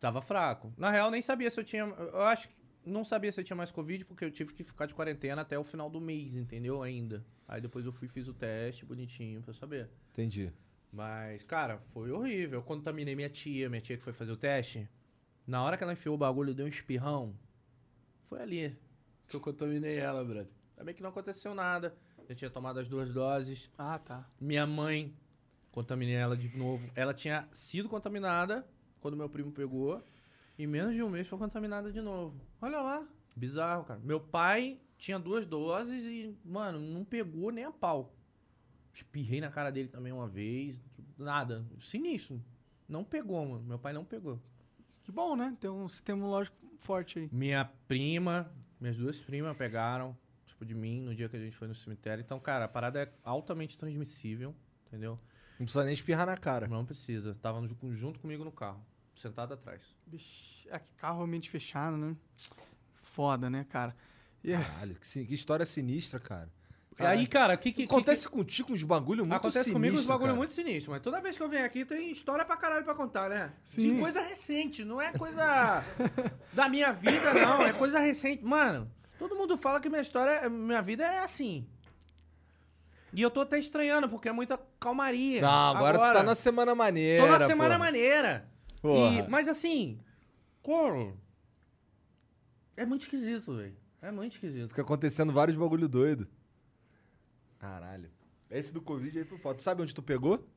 Tava 0.00 0.20
fraco. 0.20 0.72
Na 0.76 0.90
real, 0.90 1.10
nem 1.12 1.22
sabia 1.22 1.48
se 1.50 1.60
eu 1.60 1.64
tinha. 1.64 1.82
Eu 1.84 2.22
acho 2.22 2.48
que 2.48 2.54
não 2.84 3.04
sabia 3.04 3.30
se 3.30 3.38
eu 3.40 3.44
tinha 3.44 3.56
mais 3.56 3.70
Covid, 3.70 4.04
porque 4.04 4.24
eu 4.24 4.30
tive 4.32 4.52
que 4.52 4.64
ficar 4.64 4.86
de 4.86 4.94
quarentena 4.94 5.42
até 5.42 5.56
o 5.58 5.62
final 5.62 5.88
do 5.88 6.00
mês, 6.00 6.34
entendeu? 6.34 6.82
Ainda. 6.82 7.24
Aí 7.46 7.60
depois 7.60 7.84
eu 7.86 7.92
fui 7.92 8.08
e 8.08 8.10
fiz 8.10 8.26
o 8.26 8.34
teste 8.34 8.84
bonitinho 8.84 9.40
pra 9.42 9.50
eu 9.50 9.54
saber. 9.54 9.88
Entendi. 10.12 10.50
Mas, 10.92 11.42
cara, 11.44 11.78
foi 11.92 12.10
horrível. 12.10 12.58
Eu 12.58 12.64
contaminei 12.64 13.14
minha 13.14 13.28
tia, 13.28 13.68
minha 13.68 13.80
tia 13.80 13.96
que 13.96 14.02
foi 14.02 14.12
fazer 14.12 14.32
o 14.32 14.36
teste. 14.36 14.88
Na 15.46 15.62
hora 15.62 15.76
que 15.76 15.82
ela 15.82 15.92
enfiou 15.92 16.14
o 16.14 16.18
bagulho, 16.18 16.54
deu 16.54 16.66
um 16.66 16.68
espirrão. 16.68 17.34
Foi 18.24 18.40
ali 18.40 18.76
que 19.28 19.36
eu 19.36 19.40
contaminei 19.40 19.98
ela, 19.98 20.24
brother. 20.24 20.48
Também 20.76 20.94
que 20.94 21.02
não 21.02 21.10
aconteceu 21.10 21.54
nada. 21.54 21.96
Eu 22.28 22.34
tinha 22.34 22.50
tomado 22.50 22.78
as 22.78 22.88
duas 22.88 23.10
doses. 23.10 23.70
Ah, 23.76 23.98
tá. 23.98 24.28
Minha 24.40 24.66
mãe, 24.66 25.14
contaminei 25.70 26.14
ela 26.14 26.36
de 26.36 26.56
novo. 26.56 26.90
Ela 26.94 27.14
tinha 27.14 27.48
sido 27.52 27.88
contaminada 27.88 28.66
quando 29.00 29.16
meu 29.16 29.28
primo 29.28 29.52
pegou. 29.52 30.02
Em 30.58 30.66
menos 30.66 30.94
de 30.94 31.02
um 31.02 31.08
mês 31.08 31.26
foi 31.26 31.38
contaminada 31.38 31.90
de 31.90 32.00
novo. 32.00 32.40
Olha 32.60 32.80
lá. 32.80 33.08
Bizarro, 33.34 33.84
cara. 33.84 34.00
Meu 34.00 34.20
pai 34.20 34.80
tinha 34.98 35.18
duas 35.18 35.46
doses 35.46 36.04
e, 36.04 36.36
mano, 36.44 36.78
não 36.78 37.04
pegou 37.04 37.50
nem 37.50 37.64
a 37.64 37.70
pau. 37.70 38.14
Espirrei 38.92 39.40
na 39.40 39.50
cara 39.50 39.70
dele 39.70 39.88
também 39.88 40.12
uma 40.12 40.26
vez. 40.28 40.82
Nada. 41.16 41.64
Sinistro. 41.80 42.42
Não 42.88 43.04
pegou, 43.04 43.46
mano. 43.46 43.64
Meu 43.64 43.78
pai 43.78 43.92
não 43.92 44.04
pegou. 44.04 44.40
Que 45.02 45.12
bom, 45.12 45.36
né? 45.36 45.56
Tem 45.60 45.70
um 45.70 45.88
sistema 45.88 46.18
imunológico 46.18 46.56
forte 46.80 47.18
aí. 47.20 47.28
Minha 47.32 47.64
prima, 47.86 48.52
minhas 48.80 48.96
duas 48.96 49.20
primas 49.20 49.56
pegaram, 49.56 50.16
tipo, 50.46 50.64
de 50.64 50.74
mim 50.74 51.00
no 51.02 51.14
dia 51.14 51.28
que 51.28 51.36
a 51.36 51.40
gente 51.40 51.56
foi 51.56 51.68
no 51.68 51.74
cemitério. 51.74 52.22
Então, 52.22 52.38
cara, 52.40 52.64
a 52.64 52.68
parada 52.68 53.00
é 53.02 53.12
altamente 53.24 53.78
transmissível, 53.78 54.54
entendeu? 54.86 55.18
Não 55.58 55.66
precisa 55.66 55.84
nem 55.84 55.94
espirrar 55.94 56.26
na 56.26 56.36
cara. 56.36 56.66
Não 56.66 56.84
precisa. 56.84 57.34
Tava 57.40 57.60
no- 57.60 57.92
junto 57.92 58.18
comigo 58.18 58.44
no 58.44 58.52
carro, 58.52 58.84
sentado 59.14 59.54
atrás. 59.54 59.82
Bicho, 60.06 60.66
é 60.70 60.78
que 60.78 60.94
carro 60.96 61.22
ambiente 61.22 61.48
fechado, 61.50 61.96
né? 61.96 62.16
Foda, 63.02 63.50
né, 63.50 63.64
cara? 63.68 63.94
E 64.42 64.52
é- 64.52 64.58
Caralho, 64.62 64.94
que, 64.96 65.24
que 65.26 65.34
história 65.34 65.66
sinistra, 65.66 66.18
cara. 66.18 66.50
Aí, 67.06 67.26
cara, 67.26 67.54
o 67.54 67.58
que 67.58 67.72
que. 67.72 67.84
Acontece 67.84 68.28
contigo 68.28 68.72
uns 68.72 68.82
bagulho 68.82 69.22
que, 69.22 69.28
muito 69.28 69.40
acontece 69.40 69.72
comigo 69.72 69.94
uns 69.94 69.98
sinistro, 70.00 70.08
bagulho 70.14 70.28
cara. 70.28 70.36
muito 70.38 70.52
sinistro, 70.52 70.92
mas 70.92 71.02
toda 71.02 71.20
vez 71.20 71.36
que 71.36 71.42
eu 71.42 71.48
venho 71.48 71.64
aqui 71.64 71.84
tem 71.84 72.10
história 72.10 72.44
pra 72.44 72.56
caralho 72.56 72.84
pra 72.84 72.94
contar, 72.94 73.28
né? 73.28 73.52
Sim. 73.64 73.94
De 73.94 74.00
coisa 74.00 74.20
recente, 74.20 74.84
não 74.84 75.00
é 75.00 75.12
coisa 75.12 75.84
da 76.52 76.68
minha 76.68 76.92
vida, 76.92 77.34
não. 77.34 77.62
É 77.62 77.72
coisa 77.72 77.98
recente. 77.98 78.44
Mano, 78.44 78.90
todo 79.18 79.34
mundo 79.36 79.56
fala 79.56 79.80
que 79.80 79.88
minha 79.88 80.02
história, 80.02 80.48
minha 80.48 80.82
vida 80.82 81.04
é 81.04 81.18
assim. 81.20 81.66
E 83.12 83.20
eu 83.22 83.30
tô 83.30 83.40
até 83.40 83.58
estranhando, 83.58 84.08
porque 84.08 84.28
é 84.28 84.32
muita 84.32 84.58
calmaria. 84.78 85.40
Não, 85.42 85.48
agora, 85.76 85.98
tu 85.98 86.12
tá 86.18 86.22
na 86.22 86.34
semana 86.34 86.74
maneira. 86.74 87.24
Tô 87.24 87.28
na 87.30 87.38
semana 87.46 87.74
porra. 87.74 87.78
maneira. 87.78 88.48
Porra. 88.80 89.14
E- 89.18 89.28
mas 89.28 89.48
assim, 89.48 89.98
cara, 90.64 91.12
é 92.76 92.86
muito 92.86 93.02
esquisito, 93.02 93.56
velho. 93.56 93.76
É 94.00 94.10
muito 94.10 94.32
esquisito. 94.32 94.68
Fica 94.70 94.82
acontecendo 94.82 95.32
vários 95.32 95.56
bagulho 95.56 95.88
doido. 95.88 96.26
Caralho. 97.60 98.10
Esse 98.50 98.72
do 98.72 98.80
Covid 98.80 99.16
aí 99.18 99.24
foi 99.24 99.38
foda. 99.38 99.58
Tu 99.58 99.62
sabe 99.62 99.82
onde 99.82 99.94
tu 99.94 100.02
pegou? 100.02 100.48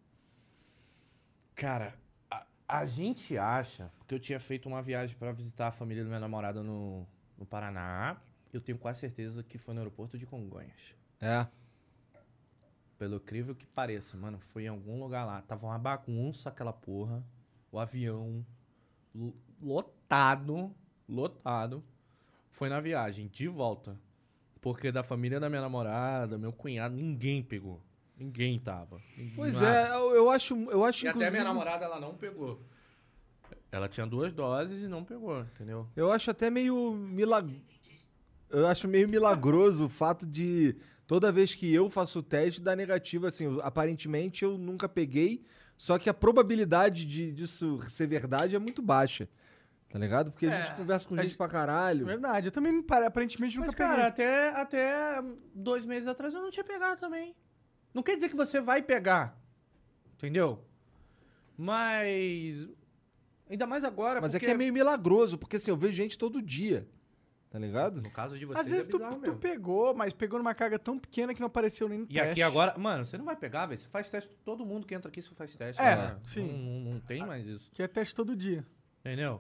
Cara, 1.54 1.94
a, 2.32 2.48
a 2.68 2.86
gente 2.86 3.38
acha, 3.38 3.92
porque 4.00 4.16
eu 4.16 4.20
tinha 4.20 4.40
feito 4.40 4.68
uma 4.68 4.82
viagem 4.82 5.16
pra 5.16 5.32
visitar 5.32 5.68
a 5.68 5.72
família 5.72 6.04
do 6.04 6.10
meu 6.10 6.20
namorado 6.20 6.64
no, 6.64 7.06
no 7.38 7.46
Paraná. 7.46 8.18
Eu 8.52 8.62
tenho 8.62 8.78
quase 8.80 9.02
certeza 9.02 9.44
que 9.44 9.58
foi 9.58 9.74
no 9.74 9.82
aeroporto 9.82 10.18
de 10.18 10.26
Congonhas. 10.26 10.96
É. 11.20 11.46
Pelo 12.98 13.18
incrível 13.18 13.54
que 13.54 13.66
pareça, 13.66 14.16
mano, 14.16 14.40
foi 14.40 14.64
em 14.64 14.68
algum 14.70 15.00
lugar 15.00 15.26
lá. 15.26 15.42
Tava 15.42 15.68
uma 15.68 15.78
bagunça 15.78 16.50
aquela 16.50 16.72
porra. 16.74 17.24
O 17.72 17.78
avião 17.80 18.46
lo- 19.14 19.36
lotado. 19.62 20.74
lotado. 21.08 21.84
Foi 22.50 22.70
na 22.70 22.80
viagem, 22.80 23.28
de 23.28 23.48
volta. 23.48 24.00
Porque 24.64 24.92
da 24.92 25.04
família 25.04 25.40
da 25.40 25.50
minha 25.50 25.62
namorada, 25.62 26.38
meu 26.38 26.52
cunhado, 26.54 26.96
ninguém 26.96 27.44
pegou. 27.44 27.80
Ninguém 28.18 28.58
tava. 28.58 29.00
Ninguém- 29.18 29.34
Pois 29.36 29.60
nada. 29.60 29.90
é, 29.90 29.92
eu, 29.96 30.16
eu 30.16 30.30
acho, 30.32 30.56
eu 30.72 30.86
acho 30.86 31.06
E 31.06 31.08
até 31.10 31.18
inclusive, 31.18 31.32
minha 31.40 31.44
namorada, 31.44 31.84
ela 31.86 32.00
não 32.00 32.16
pegou. 32.16 32.60
Ela 33.72 33.90
tinha 33.90 34.06
duas 34.08 34.32
doses 34.32 34.82
e 34.82 34.88
não 34.88 35.04
pegou, 35.04 35.42
entendeu? 35.42 35.88
eu 35.96 36.12
acho 36.12 36.32
até 36.32 36.50
meio 36.50 36.94
milag... 36.94 37.62
eu 38.50 38.66
acho 38.68 38.88
meio 38.88 39.10
milagroso 39.10 39.86
o 39.86 39.90
fato 39.90 40.26
de 40.26 40.76
toda 41.08 41.32
vez 41.32 41.54
que 41.56 41.74
eu 41.74 41.90
faço 41.90 42.20
o 42.20 42.24
teste 42.24 42.62
dar 42.62 42.76
negativo 42.78 43.26
assim, 43.28 43.60
aparentemente 43.64 44.44
eu 44.46 44.58
nunca 44.60 44.88
peguei, 44.88 45.44
só 45.76 45.98
que 45.98 46.08
a 46.10 46.14
probabilidade 46.14 47.04
de, 47.06 47.32
disso 47.34 47.80
ser 47.90 48.08
verdade 48.08 48.56
é 48.56 48.60
muito 48.60 48.82
baixa. 48.82 49.28
Tá 49.94 50.00
ligado? 50.00 50.32
Porque 50.32 50.48
a 50.48 50.52
É, 50.52 50.66
gente 50.66 50.76
conversa 50.76 51.08
com 51.08 51.14
a 51.14 51.18
gente 51.20 51.28
gente- 51.30 51.38
pra 51.38 51.48
caralho. 51.48 52.04
Verdade, 52.08 52.48
eu 52.48 52.52
também 52.52 52.82
pare- 52.82 53.06
aparentemente 53.06 53.60
Mas, 53.60 53.68
nunca 53.68 53.78
cara, 53.78 54.12
peguei. 54.12 54.26
até, 54.26 54.50
até 54.60 55.24
dois 55.54 55.86
meses 55.86 56.08
atrás 56.08 56.34
eu 56.34 56.42
não 56.42 56.50
tinha 56.50 56.64
pegado 56.64 57.00
também. 57.00 57.36
Não 57.94 58.02
quer 58.02 58.16
dizer 58.16 58.28
que 58.28 58.36
você 58.36 58.60
vai 58.60 58.82
pegar. 58.82 59.40
Entendeu? 60.16 60.66
Mas. 61.56 62.68
Ainda 63.50 63.68
mais 63.68 63.84
agora. 63.84 64.20
Mas 64.20 64.32
porque, 64.32 64.46
é 64.46 64.50
que 64.50 64.54
é 64.56 64.58
meio 64.58 64.74
milagroso, 64.74 65.38
porque 65.38 65.58
assim, 65.58 65.70
eu 65.70 65.78
vejo 65.78 65.94
gente 65.94 66.18
todo 66.18 66.42
dia. 66.42 66.88
Tá 67.52 67.60
ligado? 67.60 68.02
No 68.02 68.10
caso 68.10 68.36
de 68.40 68.46
vocês, 68.46 68.66
Às 68.66 68.72
vezes 68.72 68.88
é 68.88 68.92
tu, 68.92 68.98
tu 69.22 69.36
pegou, 69.36 69.94
mas 69.94 70.12
pegou 70.12 70.40
numa 70.40 70.56
carga 70.56 70.80
tão 70.80 70.98
pequena 70.98 71.36
que 71.36 71.40
não 71.40 71.46
apareceu 71.46 71.88
nem 71.88 72.00
no 72.00 72.06
E 72.06 72.14
teste. 72.16 72.32
aqui 72.32 72.42
agora, 72.42 72.76
mano, 72.80 73.06
você 73.06 73.16
não 73.16 73.26
vai 73.26 73.36
pegar, 73.36 73.68
velho. 73.68 73.80
Você 73.80 73.88
faz 73.90 74.10
teste. 74.10 74.36
Todo 74.44 74.66
mundo 74.66 74.88
que 74.88 74.96
entra 74.96 75.08
aqui 75.10 75.22
você 75.22 75.36
faz 75.36 75.56
teste. 75.56 75.80
É, 75.80 75.94
agora. 75.94 76.20
sim. 76.26 76.48
Não, 76.48 76.58
não- 76.58 76.94
não 76.94 77.00
tem 77.00 77.24
mais 77.24 77.46
isso. 77.46 77.70
Que 77.72 77.84
é 77.84 77.88
teste 77.88 78.16
todo 78.16 78.36
dia. 78.36 78.66
Entendeu? 79.02 79.40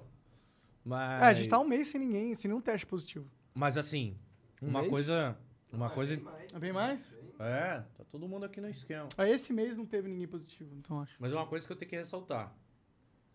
Mas. 0.85 1.21
É, 1.23 1.25
a 1.25 1.33
gente 1.33 1.49
tá 1.49 1.59
um 1.59 1.63
mês 1.67 1.87
sem 1.87 1.99
ninguém, 1.99 2.35
sem 2.35 2.49
nenhum 2.49 2.61
teste 2.61 2.85
positivo. 2.85 3.25
Mas 3.53 3.77
assim, 3.77 4.17
Um 4.61 4.67
uma 4.67 4.79
mês? 4.81 4.91
coisa. 4.91 5.37
Uma 5.71 5.89
coisa. 5.89 6.21
É 6.53 6.59
bem 6.59 6.71
mais? 6.73 7.11
É, 7.39 7.83
tá 7.97 8.03
todo 8.11 8.27
mundo 8.27 8.45
aqui 8.45 8.61
no 8.61 8.69
esquema. 8.69 9.07
Ah, 9.17 9.27
Esse 9.27 9.51
mês 9.51 9.75
não 9.75 9.85
teve 9.85 10.07
ninguém 10.07 10.27
positivo, 10.27 10.75
então 10.75 11.01
acho. 11.01 11.15
Mas 11.19 11.31
é 11.31 11.35
uma 11.35 11.47
coisa 11.47 11.65
que 11.65 11.71
eu 11.73 11.77
tenho 11.77 11.89
que 11.89 11.95
ressaltar. 11.95 12.53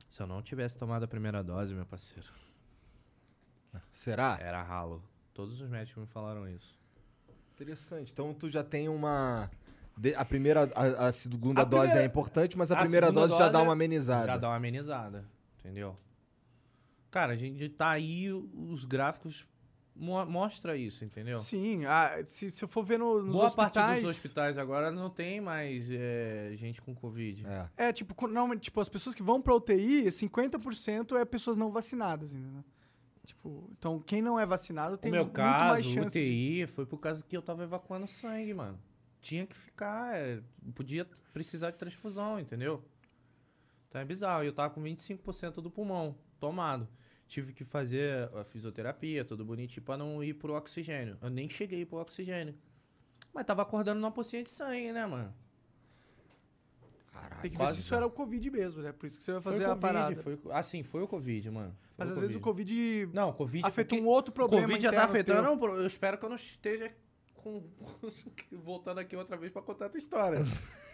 Se 0.08 0.22
eu 0.22 0.26
não 0.26 0.40
tivesse 0.40 0.76
tomado 0.76 1.02
a 1.02 1.08
primeira 1.08 1.42
dose, 1.42 1.74
meu 1.74 1.84
parceiro, 1.84 2.28
Será? 3.90 4.38
era 4.40 4.62
ralo. 4.62 5.02
Todos 5.34 5.60
os 5.60 5.68
médicos 5.68 6.00
me 6.02 6.06
falaram 6.08 6.48
isso. 6.48 6.78
Interessante. 7.54 8.12
Então 8.12 8.32
tu 8.32 8.48
já 8.48 8.62
tem 8.62 8.88
uma. 8.88 9.50
A 10.16 10.24
primeira, 10.24 10.70
a, 10.74 11.08
a 11.08 11.12
segunda 11.12 11.62
A 11.62 11.64
dose 11.64 11.82
primeira- 11.86 12.02
é 12.02 12.06
importante, 12.06 12.56
mas 12.56 12.70
a, 12.70 12.76
A 12.76 12.82
primeira 12.82 13.06
segunda 13.08 13.26
dose, 13.26 13.38
já 13.38 13.44
dose 13.46 13.52
dá 13.52 13.62
uma 13.62 13.72
amenizada. 13.72 14.26
Já 14.26 14.36
dá 14.36 14.48
uma 14.48 14.56
amenizada, 14.56 15.24
entendeu? 15.58 15.96
Cara, 17.10 17.32
a 17.32 17.36
gente 17.36 17.68
tá 17.70 17.90
aí, 17.90 18.30
os 18.32 18.84
gráficos 18.84 19.46
mo 19.98 20.24
mostra 20.26 20.76
isso, 20.76 21.04
entendeu? 21.04 21.38
Sim, 21.38 21.84
ah, 21.84 22.22
se, 22.28 22.50
se 22.50 22.64
eu 22.64 22.68
for 22.68 22.84
ver 22.84 22.98
no- 22.98 23.22
nos 23.22 23.32
Boa 23.32 23.46
hospitais... 23.46 23.72
parte 23.74 24.02
dos 24.02 24.10
hospitais 24.10 24.56
agora 24.58 24.90
não 24.90 25.10
tem 25.10 25.40
mais 25.40 25.90
é, 25.90 26.52
gente 26.54 26.80
com 26.80 26.94
Covid. 26.94 27.44
É. 27.46 27.88
É, 27.88 27.92
tipo, 27.92 28.14
normalmente, 28.26 28.62
tipo, 28.62 28.80
as 28.80 28.88
pessoas 28.88 29.14
que 29.14 29.22
vão 29.22 29.42
pra 29.42 29.54
UTI, 29.54 30.04
50% 30.06 31.16
é 31.16 31.24
pessoas 31.24 31.56
não 31.56 31.70
vacinadas 31.70 32.32
ainda, 32.32 32.48
né? 32.48 32.64
Tipo, 33.26 33.68
então 33.76 34.00
quem 34.00 34.22
não 34.22 34.40
é 34.40 34.46
vacinado 34.46 34.96
tem 34.96 35.10
meu 35.12 35.24
muito 35.24 35.34
caso, 35.34 35.64
mais 35.64 35.84
chance 35.84 36.18
de... 36.18 36.24
UTI, 36.24 36.66
foi 36.66 36.86
por 36.86 36.98
causa 36.98 37.22
que 37.22 37.36
eu 37.36 37.42
tava 37.42 37.62
evacuando 37.62 38.06
sangue, 38.06 38.54
mano. 38.54 38.78
Tinha 39.20 39.46
que 39.46 39.56
ficar, 39.56 40.16
é, 40.16 40.40
podia 40.74 41.06
precisar 41.32 41.70
de 41.72 41.76
transfusão, 41.76 42.40
entendeu? 42.40 42.82
Então 43.88 44.00
é 44.00 44.04
bizarro. 44.04 44.44
E 44.44 44.46
eu 44.46 44.52
tava 44.52 44.72
com 44.72 44.82
25% 44.82 45.60
do 45.60 45.70
pulmão 45.70 46.16
tomado. 46.38 46.88
Tive 47.26 47.52
que 47.52 47.62
fazer 47.64 48.30
a 48.34 48.42
fisioterapia, 48.44 49.24
tudo 49.24 49.44
bonitinho, 49.44 49.84
pra 49.84 49.96
não 49.98 50.24
ir 50.24 50.34
pro 50.34 50.54
oxigênio. 50.54 51.18
Eu 51.20 51.28
nem 51.28 51.48
cheguei 51.48 51.84
pro 51.84 51.98
oxigênio. 51.98 52.54
Mas 53.34 53.44
tava 53.44 53.62
acordando 53.62 54.00
numa 54.00 54.10
pocinha 54.10 54.42
de 54.42 54.48
sangue, 54.50 54.92
né, 54.92 55.06
mano? 55.06 55.34
Tem 57.42 57.50
que 57.50 57.58
ver 57.58 57.74
se 57.74 57.80
isso 57.80 57.94
era 57.94 58.06
o 58.06 58.10
Covid 58.10 58.50
mesmo, 58.50 58.80
né? 58.82 58.92
Por 58.92 59.06
isso 59.06 59.18
que 59.18 59.24
você 59.24 59.32
vai 59.32 59.40
fazer 59.40 59.56
foi 59.58 59.66
a 59.66 59.68
Covid, 59.70 59.80
parada. 59.82 60.22
Foi, 60.22 60.38
ah, 60.50 60.62
sim, 60.62 60.82
foi 60.82 61.02
o 61.02 61.08
Covid, 61.08 61.50
mano. 61.50 61.70
Foi 61.70 61.94
Mas 61.98 62.10
às 62.12 62.18
vezes 62.18 62.36
o 62.36 62.40
Covid 62.40 63.06
Não, 63.12 63.32
Covid 63.32 63.66
afeta 63.66 63.88
porque- 63.90 64.02
um 64.02 64.06
outro 64.08 64.32
problema 64.32 64.62
O 64.62 64.66
Covid 64.66 64.82
já 64.82 64.92
tá 64.92 65.04
afetando. 65.04 65.58
teu. 65.58 65.76
eu 65.76 65.86
espero 65.86 66.16
que 66.16 66.24
eu 66.24 66.28
não 66.28 66.36
esteja 66.36 66.92
com. 67.34 67.62
voltando 68.52 68.98
aqui 69.00 69.16
outra 69.16 69.36
vez 69.36 69.52
pra 69.52 69.60
contar 69.62 69.86
a 69.86 69.88
tua 69.88 69.98
história. 69.98 70.38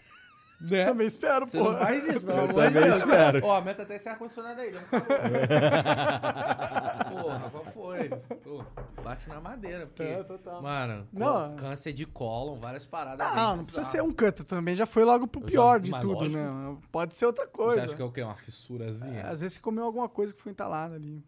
né? 0.60 0.84
Também 0.84 1.06
espero, 1.06 1.46
Você 1.46 1.58
pô. 1.58 1.64
não 1.64 1.78
faz 1.78 2.06
isso, 2.06 2.24
pelo 2.24 2.38
Eu 2.38 2.44
amor 2.44 2.54
de 2.54 2.60
também 2.68 2.82
Deus. 2.84 2.96
espero. 2.96 3.44
Ó, 3.44 3.60
meta 3.60 3.82
até 3.82 3.96
esse 3.96 4.08
ar-condicionado 4.08 4.60
aí, 4.60 4.72
não 4.72 4.80
acabou. 4.80 5.04
Porra, 7.22 7.50
qual 7.50 7.64
foi? 7.66 8.08
Pô, 8.08 8.64
bate 9.02 9.28
na 9.28 9.40
madeira, 9.40 9.86
porque. 9.86 10.02
É, 10.02 10.22
total. 10.22 10.62
Mano, 10.62 11.08
Não, 11.12 11.56
câncer 11.56 11.92
de 11.92 12.06
cólon, 12.06 12.58
várias 12.58 12.86
paradas. 12.86 13.26
Não, 13.26 13.34
bem 13.34 13.44
não 13.58 13.64
precisa 13.64 13.82
ser 13.84 14.02
um 14.02 14.12
câncer 14.12 14.44
também, 14.44 14.74
já 14.74 14.86
foi 14.86 15.04
logo 15.04 15.26
pro 15.26 15.40
Eu 15.42 15.46
já- 15.46 15.50
pior 15.52 15.80
de 15.80 15.90
mas 15.90 16.00
tudo, 16.00 16.14
lógico. 16.20 16.38
né? 16.38 16.76
Pode 16.90 17.14
ser 17.14 17.26
outra 17.26 17.44
Você 17.44 17.50
coisa. 17.52 17.84
acha 17.84 17.94
que 17.94 18.02
é 18.02 18.04
o 18.04 18.12
quê? 18.12 18.22
Uma 18.22 18.36
fissurazinha? 18.36 19.20
É, 19.20 19.26
Às 19.26 19.40
vezes 19.40 19.54
você 19.54 19.60
comeu 19.60 19.84
alguma 19.84 20.08
coisa 20.08 20.34
que 20.34 20.40
foi 20.40 20.52
entalada 20.52 20.94
ali. 20.94 21.22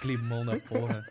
Climão 0.00 0.44
da 0.46 0.58
porra. 0.60 1.04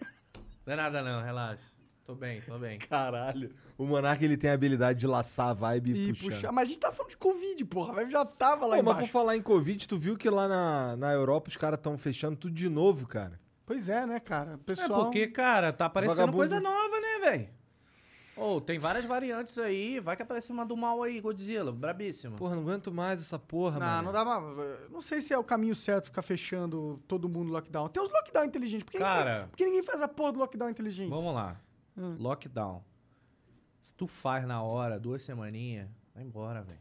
Não 0.65 0.73
é 0.73 0.75
nada 0.75 1.01
não, 1.01 1.21
relaxa. 1.21 1.63
Tô 2.07 2.15
bem, 2.15 2.39
tô 2.39 2.57
bem. 2.57 2.79
Caralho. 2.79 3.53
O 3.77 3.85
Monark 3.85 4.23
ele 4.23 4.37
tem 4.37 4.49
a 4.49 4.53
habilidade 4.53 4.97
de 4.97 5.05
laçar 5.05 5.49
a 5.49 5.53
vibe 5.53 5.91
e, 5.91 6.07
E 6.09 6.13
puxar. 6.13 6.29
puxar. 6.29 6.51
Mas 6.53 6.63
a 6.63 6.71
gente 6.71 6.79
tá 6.79 6.89
falando 6.89 7.09
de 7.11 7.17
Covid, 7.17 7.65
porra. 7.65 8.09
Já 8.09 8.23
tava 8.23 8.65
lá 8.65 8.77
Pô, 8.77 8.81
mas 8.83 8.93
por 8.93 8.99
embaixo. 8.99 9.11
falar 9.11 9.35
em 9.35 9.41
Covid, 9.41 9.85
tu 9.85 9.97
viu 9.97 10.15
que 10.15 10.29
lá 10.29 10.47
na, 10.47 10.95
na 10.95 11.11
Europa 11.11 11.49
os 11.49 11.57
caras 11.57 11.77
estão 11.77 11.97
fechando 11.97 12.37
tudo 12.37 12.53
de 12.53 12.69
novo, 12.69 13.05
cara? 13.05 13.37
Pois 13.65 13.89
é, 13.89 14.05
né, 14.05 14.21
cara? 14.21 14.53
É 14.53 14.57
pessoal... 14.57 15.03
porque, 15.03 15.27
cara, 15.27 15.73
tá 15.73 15.85
aparecendo 15.87 16.15
Vagabundo. 16.15 16.37
coisa 16.37 16.59
nova, 16.61 16.97
né, 17.01 17.19
velho? 17.29 17.49
Ô, 18.37 18.61
tem 18.61 18.79
várias 18.79 19.03
variantes 19.03 19.57
aí. 19.59 19.99
Vai 19.99 20.15
que 20.15 20.21
aparece 20.21 20.49
uma 20.51 20.65
do 20.65 20.77
mal 20.77 21.03
aí, 21.03 21.19
Godzilla, 21.19 21.73
brabíssima. 21.73 22.37
Porra, 22.37 22.55
não 22.55 22.61
aguento 22.61 22.89
mais 22.89 23.19
essa 23.19 23.37
porra, 23.37 23.79
Não, 23.79 23.85
mano. 23.85 24.03
não 24.03 24.11
dá. 24.13 24.89
Não 24.89 25.01
sei 25.01 25.19
se 25.21 25.33
é 25.33 25.37
o 25.37 25.43
caminho 25.43 25.75
certo 25.75 26.05
ficar 26.05 26.21
fechando 26.21 27.01
todo 27.07 27.27
mundo 27.27 27.51
lockdown. 27.51 27.89
Tem 27.89 28.01
os 28.01 28.09
lockdown 28.11 28.45
inteligentes. 28.45 28.85
Por 28.85 28.91
que, 28.91 28.99
Cara- 28.99 29.31
ninguém, 29.33 29.47
por 29.49 29.57
que 29.57 29.65
ninguém 29.65 29.83
faz 29.83 30.01
a 30.01 30.07
porra 30.07 30.31
do 30.31 30.39
lockdown 30.39 30.69
inteligente? 30.69 31.09
Vamos 31.09 31.33
lá. 31.33 31.59
Hum. 31.97 32.15
Lockdown. 32.19 32.83
Se 33.81 33.93
tu 33.93 34.05
faz 34.07 34.45
na 34.45 34.61
hora, 34.61 34.99
duas 34.99 35.21
semaninhas, 35.21 35.89
vai 36.13 36.23
embora, 36.23 36.61
velho. 36.61 36.79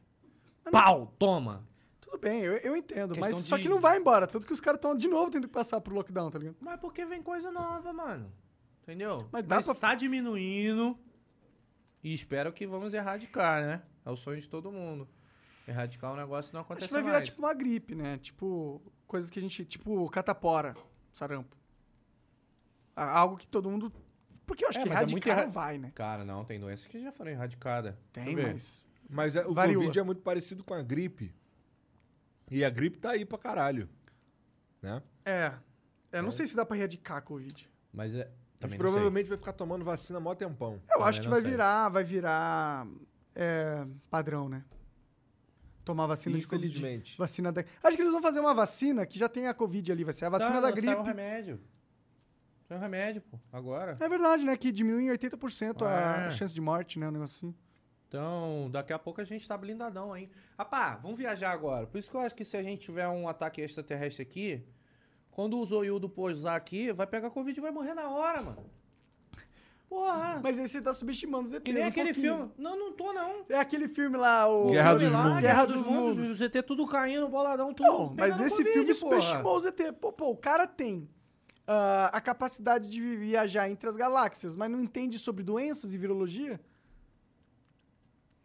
Mas 0.64 0.72
Pau! 0.72 1.14
Toma! 1.18 1.66
Tudo 2.00 2.18
bem, 2.18 2.40
eu, 2.40 2.56
eu 2.58 2.76
entendo. 2.76 3.10
Mas 3.18 3.34
Questão 3.34 3.40
só 3.40 3.56
de- 3.56 3.62
que 3.62 3.68
não 3.68 3.80
vai 3.80 3.98
embora. 3.98 4.26
Tanto 4.26 4.46
que 4.46 4.52
os 4.52 4.60
caras 4.60 4.78
estão 4.78 4.96
de 4.96 5.08
novo 5.08 5.30
tendo 5.30 5.46
que 5.48 5.52
passar 5.54 5.80
pro 5.80 5.94
lockdown, 5.94 6.30
tá 6.30 6.38
ligado? 6.38 6.56
Mas 6.60 6.78
porque 6.80 7.04
vem 7.04 7.22
coisa 7.22 7.50
nova, 7.50 7.92
mano. 7.92 8.32
Entendeu? 8.82 9.26
Mas 9.32 9.44
dá 9.44 9.62
pra- 9.62 9.74
tá 9.74 9.94
diminuindo. 9.94 10.96
E 12.02 12.14
espero 12.14 12.52
que 12.52 12.66
vamos 12.66 12.94
erradicar, 12.94 13.62
né? 13.62 13.82
É 14.04 14.10
o 14.10 14.16
sonho 14.16 14.40
de 14.40 14.48
todo 14.48 14.70
mundo. 14.70 15.08
Erradicar 15.66 16.12
o 16.12 16.16
negócio 16.16 16.52
não 16.54 16.60
Acho 16.60 16.66
acontece 16.66 16.86
que 16.88 16.92
vai 16.94 17.02
virar 17.02 17.14
mais. 17.16 17.28
tipo 17.28 17.42
uma 17.42 17.52
gripe, 17.52 17.94
né? 17.96 18.18
Tipo, 18.18 18.80
coisas 19.06 19.28
que 19.28 19.38
a 19.40 19.42
gente. 19.42 19.64
Tipo, 19.64 20.08
catapora, 20.10 20.74
sarampo. 21.12 21.56
Algo 22.94 23.36
que 23.36 23.46
todo 23.48 23.68
mundo. 23.68 23.92
Porque 24.56 24.64
eu 24.64 24.68
acho 24.70 24.78
É, 24.78 24.82
que 24.82 24.88
é 24.88 24.92
erradicar 24.92 25.32
erra- 25.36 25.44
não 25.44 25.52
vai, 25.52 25.76
né? 25.78 25.92
Cara, 25.94 26.24
não, 26.24 26.42
tem 26.44 26.58
doenças 26.58 26.86
que 26.86 26.98
já 26.98 27.12
foram 27.12 27.30
erradicadas. 27.30 27.94
Tem, 28.12 28.34
mas. 28.34 28.86
Mas 29.08 29.36
é, 29.36 29.46
o 29.46 29.52
Varíola. 29.52 29.84
Covid 29.84 29.98
é 29.98 30.02
muito 30.02 30.22
parecido 30.22 30.64
com 30.64 30.72
a 30.72 30.82
gripe. 30.82 31.34
E 32.50 32.64
a 32.64 32.70
gripe 32.70 32.98
tá 32.98 33.10
aí 33.10 33.24
pra 33.24 33.36
caralho. 33.38 33.88
Né? 34.80 35.02
É. 35.24 35.52
Eu 36.10 36.22
não 36.22 36.30
sei 36.30 36.46
se 36.46 36.56
dá 36.56 36.64
pra 36.64 36.76
erradicar 36.76 37.18
a 37.18 37.20
Covid. 37.20 37.68
Mas 37.92 38.14
é. 38.14 38.30
Mas 38.62 38.74
provavelmente 38.74 39.28
vai 39.28 39.36
ficar 39.36 39.52
tomando 39.52 39.84
vacina 39.84 40.18
mó 40.18 40.34
tempão. 40.34 40.74
Eu 40.74 40.80
Também 40.94 41.04
acho 41.08 41.20
que 41.20 41.28
vai 41.28 41.42
sei. 41.42 41.50
virar, 41.50 41.88
vai 41.90 42.02
virar 42.02 42.86
é, 43.34 43.86
padrão, 44.10 44.48
né? 44.48 44.64
Tomar 45.84 46.06
vacina 46.06 46.38
de 46.38 46.46
Covid. 46.48 46.66
Infelizmente. 46.66 47.18
Vacina 47.18 47.52
da... 47.52 47.62
Acho 47.82 47.96
que 47.96 48.02
eles 48.02 48.12
vão 48.12 48.22
fazer 48.22 48.40
uma 48.40 48.54
vacina 48.54 49.04
que 49.06 49.18
já 49.18 49.28
tem 49.28 49.46
a 49.46 49.54
Covid 49.54 49.92
ali, 49.92 50.02
vai 50.02 50.14
ser 50.14 50.24
a 50.24 50.30
vacina 50.30 50.54
Não, 50.54 50.60
da 50.62 50.68
não, 50.68 50.74
gripe. 50.74 50.94
Um 50.94 51.02
remédio. 51.02 51.60
Saiu 52.68 52.78
um 52.78 52.80
remédio, 52.80 53.22
pô. 53.22 53.38
Agora. 53.52 53.96
É 54.00 54.08
verdade, 54.08 54.44
né? 54.44 54.56
Que 54.56 54.72
diminui 54.72 55.04
em 55.04 55.10
80% 55.10 55.82
a 55.86 56.26
É. 56.26 56.30
chance 56.30 56.52
de 56.52 56.60
morte, 56.60 56.98
né? 56.98 57.08
Um 57.08 57.12
negócio 57.12 57.48
assim. 57.48 57.54
Então, 58.08 58.68
daqui 58.70 58.92
a 58.92 58.98
pouco 58.98 59.20
a 59.20 59.24
gente 59.24 59.46
tá 59.46 59.56
blindadão 59.58 60.12
aí. 60.12 60.30
Rapá, 60.58 60.96
vamos 60.96 61.18
viajar 61.18 61.50
agora. 61.50 61.86
Por 61.86 61.98
isso 61.98 62.10
que 62.10 62.16
eu 62.16 62.20
acho 62.20 62.34
que 62.34 62.44
se 62.44 62.56
a 62.56 62.62
gente 62.62 62.80
tiver 62.82 63.06
um 63.08 63.28
ataque 63.28 63.60
extraterrestre 63.60 64.22
aqui, 64.22 64.64
quando 65.30 65.58
o 65.58 65.64
Zoiudo 65.64 66.08
pousar 66.08 66.56
aqui, 66.56 66.92
vai 66.92 67.06
pegar 67.06 67.30
Covid 67.30 67.58
e 67.58 67.62
vai 67.62 67.70
morrer 67.72 67.94
na 67.94 68.08
hora, 68.08 68.42
mano. 68.42 68.64
Porra! 69.88 70.40
Mas 70.42 70.58
aí 70.58 70.66
você 70.68 70.82
tá 70.82 70.92
subestimando 70.92 71.44
os 71.46 71.52
ETs 71.52 71.62
que 71.64 71.72
nem 71.72 71.84
um 71.84 71.86
aquele 71.88 72.12
pouquinho. 72.12 72.36
filme. 72.36 72.52
Não, 72.58 72.76
não 72.76 72.92
tô, 72.92 73.12
não. 73.12 73.44
É 73.48 73.56
aquele 73.58 73.86
filme 73.86 74.16
lá, 74.16 74.48
o... 74.48 74.66
Guerra 74.70 74.90
Filme 74.90 75.04
dos 75.04 75.12
lá, 75.14 75.22
Mundos. 75.22 75.40
Guerra 75.40 75.54
Guerra 75.54 75.66
dos 75.66 75.76
dos 75.76 75.86
Mundos. 75.86 76.16
Mundos. 76.16 76.30
Os 76.30 76.38
ZT 76.38 76.62
tudo 76.62 76.86
caindo, 76.88 77.28
boladão, 77.28 77.72
tudo. 77.72 77.86
Não, 77.88 78.14
mas 78.16 78.32
pegando 78.34 78.46
esse 78.46 78.56
Covid, 78.56 78.72
filme 78.72 78.86
porra. 79.00 79.20
subestimou 79.20 79.56
os 79.56 79.64
ET. 79.64 79.92
Pô, 80.00 80.12
pô, 80.12 80.30
o 80.30 80.36
cara 80.36 80.66
tem 80.66 81.08
ah, 81.66 82.10
a 82.12 82.20
capacidade 82.20 82.88
de 82.88 83.00
viajar 83.16 83.68
entre 83.70 83.88
as 83.88 83.96
galáxias, 83.96 84.54
mas 84.56 84.70
não 84.70 84.80
entende 84.80 85.18
sobre 85.18 85.42
doenças 85.42 85.92
e 85.94 85.98
virologia? 85.98 86.60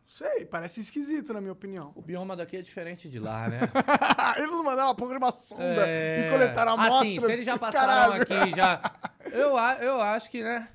Sei, 0.07 0.45
parece 0.45 0.81
esquisito, 0.81 1.33
na 1.33 1.39
minha 1.39 1.53
opinião. 1.53 1.93
O 1.95 2.01
bioma 2.01 2.35
daqui 2.35 2.57
é 2.57 2.61
diferente 2.61 3.09
de 3.09 3.17
lá, 3.17 3.47
né? 3.47 3.61
Eles 4.37 4.51
mandaram 4.55 4.89
uma 4.89 4.95
porra 4.95 5.17
uma 5.17 5.31
sonda 5.31 5.87
É. 5.87 6.27
e 6.27 6.29
coletaram 6.29 6.71
Ah, 6.73 6.85
amostras. 6.85 7.07
sim, 7.07 7.19
se 7.19 7.31
eles 7.31 7.45
já 7.45 7.57
passaram 7.59 8.19
Caralho. 8.19 8.21
aqui, 8.21 8.55
já... 8.55 8.91
Eu, 9.31 9.57
eu 9.81 10.01
acho 10.01 10.29
que, 10.29 10.43
né? 10.43 10.67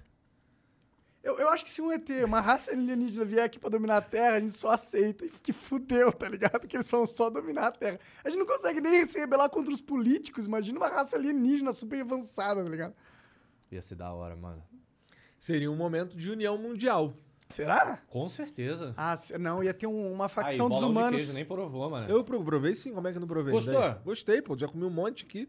Eu, 1.27 1.39
eu 1.41 1.49
acho 1.49 1.65
que 1.65 1.71
se 1.71 1.83
um 1.83 1.91
ET, 1.91 2.09
uma 2.25 2.41
raça 2.41 2.71
alienígena 2.71 3.25
vier 3.25 3.45
aqui 3.45 3.59
pra 3.59 3.69
dominar 3.69 3.97
a 3.97 4.01
Terra, 4.01 4.37
a 4.37 4.41
gente 4.41 4.55
só 4.55 4.71
aceita 4.71 5.25
e 5.25 5.29
que 5.43 5.53
fudeu, 5.53 6.13
tá 6.13 6.29
ligado? 6.29 6.69
Que 6.69 6.77
eles 6.77 6.89
vão 6.89 7.05
só 7.05 7.29
dominar 7.29 7.67
a 7.67 7.73
Terra. 7.73 7.99
A 8.25 8.31
gente 8.31 8.39
não 8.39 8.47
consegue 8.47 8.81
nem 8.81 9.05
se 9.09 9.19
rebelar 9.19 9.51
contra 9.51 9.73
os 9.73 9.81
políticos. 9.81 10.47
Imagina 10.47 10.79
uma 10.79 10.89
raça 10.89 11.17
alienígena 11.17 11.73
super 11.73 12.01
avançada, 12.01 12.63
tá 12.63 12.71
ligado? 12.71 12.95
Ia 13.73 13.83
ser 13.83 13.97
da 13.97 14.13
hora, 14.13 14.37
mano. 14.37 14.63
Seria 15.41 15.69
um 15.71 15.75
momento 15.77 16.17
de 16.17 16.31
união 16.31 16.57
mundial. 16.57 17.13
Será? 17.51 18.01
Com 18.09 18.29
certeza. 18.29 18.95
Ah, 18.97 19.17
se- 19.17 19.37
não, 19.37 19.63
ia 19.65 19.75
ter 19.75 19.87
um- 19.89 20.13
uma 20.13 20.25
Aí, 20.27 20.31
facção 20.31 20.69
dos 20.69 20.79
bolão 20.79 20.93
de 20.93 20.99
humanos. 20.99 21.17
queijo 21.19 21.33
nem 21.33 21.45
provou, 21.45 21.91
mano. 21.91 22.09
Eu 22.09 22.23
pro- 22.25 22.43
provei 22.45 22.75
sim, 22.77 22.93
como 22.93 23.07
é 23.09 23.11
que 23.11 23.17
eu 23.19 23.21
não 23.21 23.29
provei? 23.29 23.53
Gostou? 23.53 23.75
Daí? 23.81 23.95
Gostei, 24.05 24.43
pô. 24.43 24.57
Já 24.57 24.69
comi 24.69 24.85
um 24.85 24.91
monte 24.91 25.25
aqui. 25.25 25.49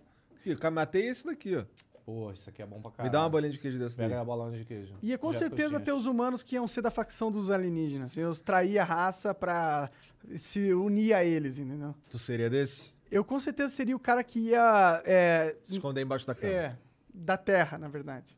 Aqui, 0.50 0.70
matei 0.72 1.08
esse 1.08 1.26
daqui, 1.26 1.56
ó. 1.56 1.66
Pô, 2.08 2.32
isso 2.32 2.50
aqui 2.50 2.62
é 2.62 2.66
bom 2.66 2.80
pra 2.80 2.90
Me 2.90 2.96
caralho. 2.96 3.12
dá 3.12 3.20
uma 3.24 3.30
bolinha 3.30 3.52
de 3.52 3.60
queijo 3.60 3.78
dessa 3.78 3.98
daí. 3.98 4.08
Pega 4.08 4.22
a 4.22 4.24
bolão 4.24 4.50
de 4.50 4.64
queijo. 4.64 4.96
Ia 5.04 5.18
com 5.18 5.30
Já 5.34 5.40
certeza 5.40 5.78
ter 5.78 5.92
os 5.92 6.06
humanos 6.06 6.42
que 6.42 6.56
iam 6.56 6.66
ser 6.66 6.82
da 6.82 6.90
facção 6.90 7.30
dos 7.30 7.52
alienígenas. 7.52 8.16
Iam 8.16 8.32
trair 8.34 8.80
a 8.80 8.86
raça 8.86 9.34
pra 9.34 9.92
se 10.38 10.74
unir 10.74 11.14
a 11.14 11.26
eles, 11.26 11.60
entendeu? 11.60 11.94
Tu 12.10 12.18
seria 12.18 12.50
desse? 12.50 12.94
Eu 13.12 13.26
com 13.26 13.38
certeza 13.42 13.74
seria 13.74 13.94
o 13.94 14.00
cara 14.00 14.24
que 14.24 14.40
ia. 14.40 15.02
É, 15.04 15.58
Se 15.64 15.74
esconder 15.74 16.02
embaixo 16.02 16.26
da 16.26 16.34
cama. 16.34 16.54
é, 16.54 16.78
da 17.14 17.36
Terra, 17.36 17.78
na 17.78 17.90
verdade. 17.90 18.38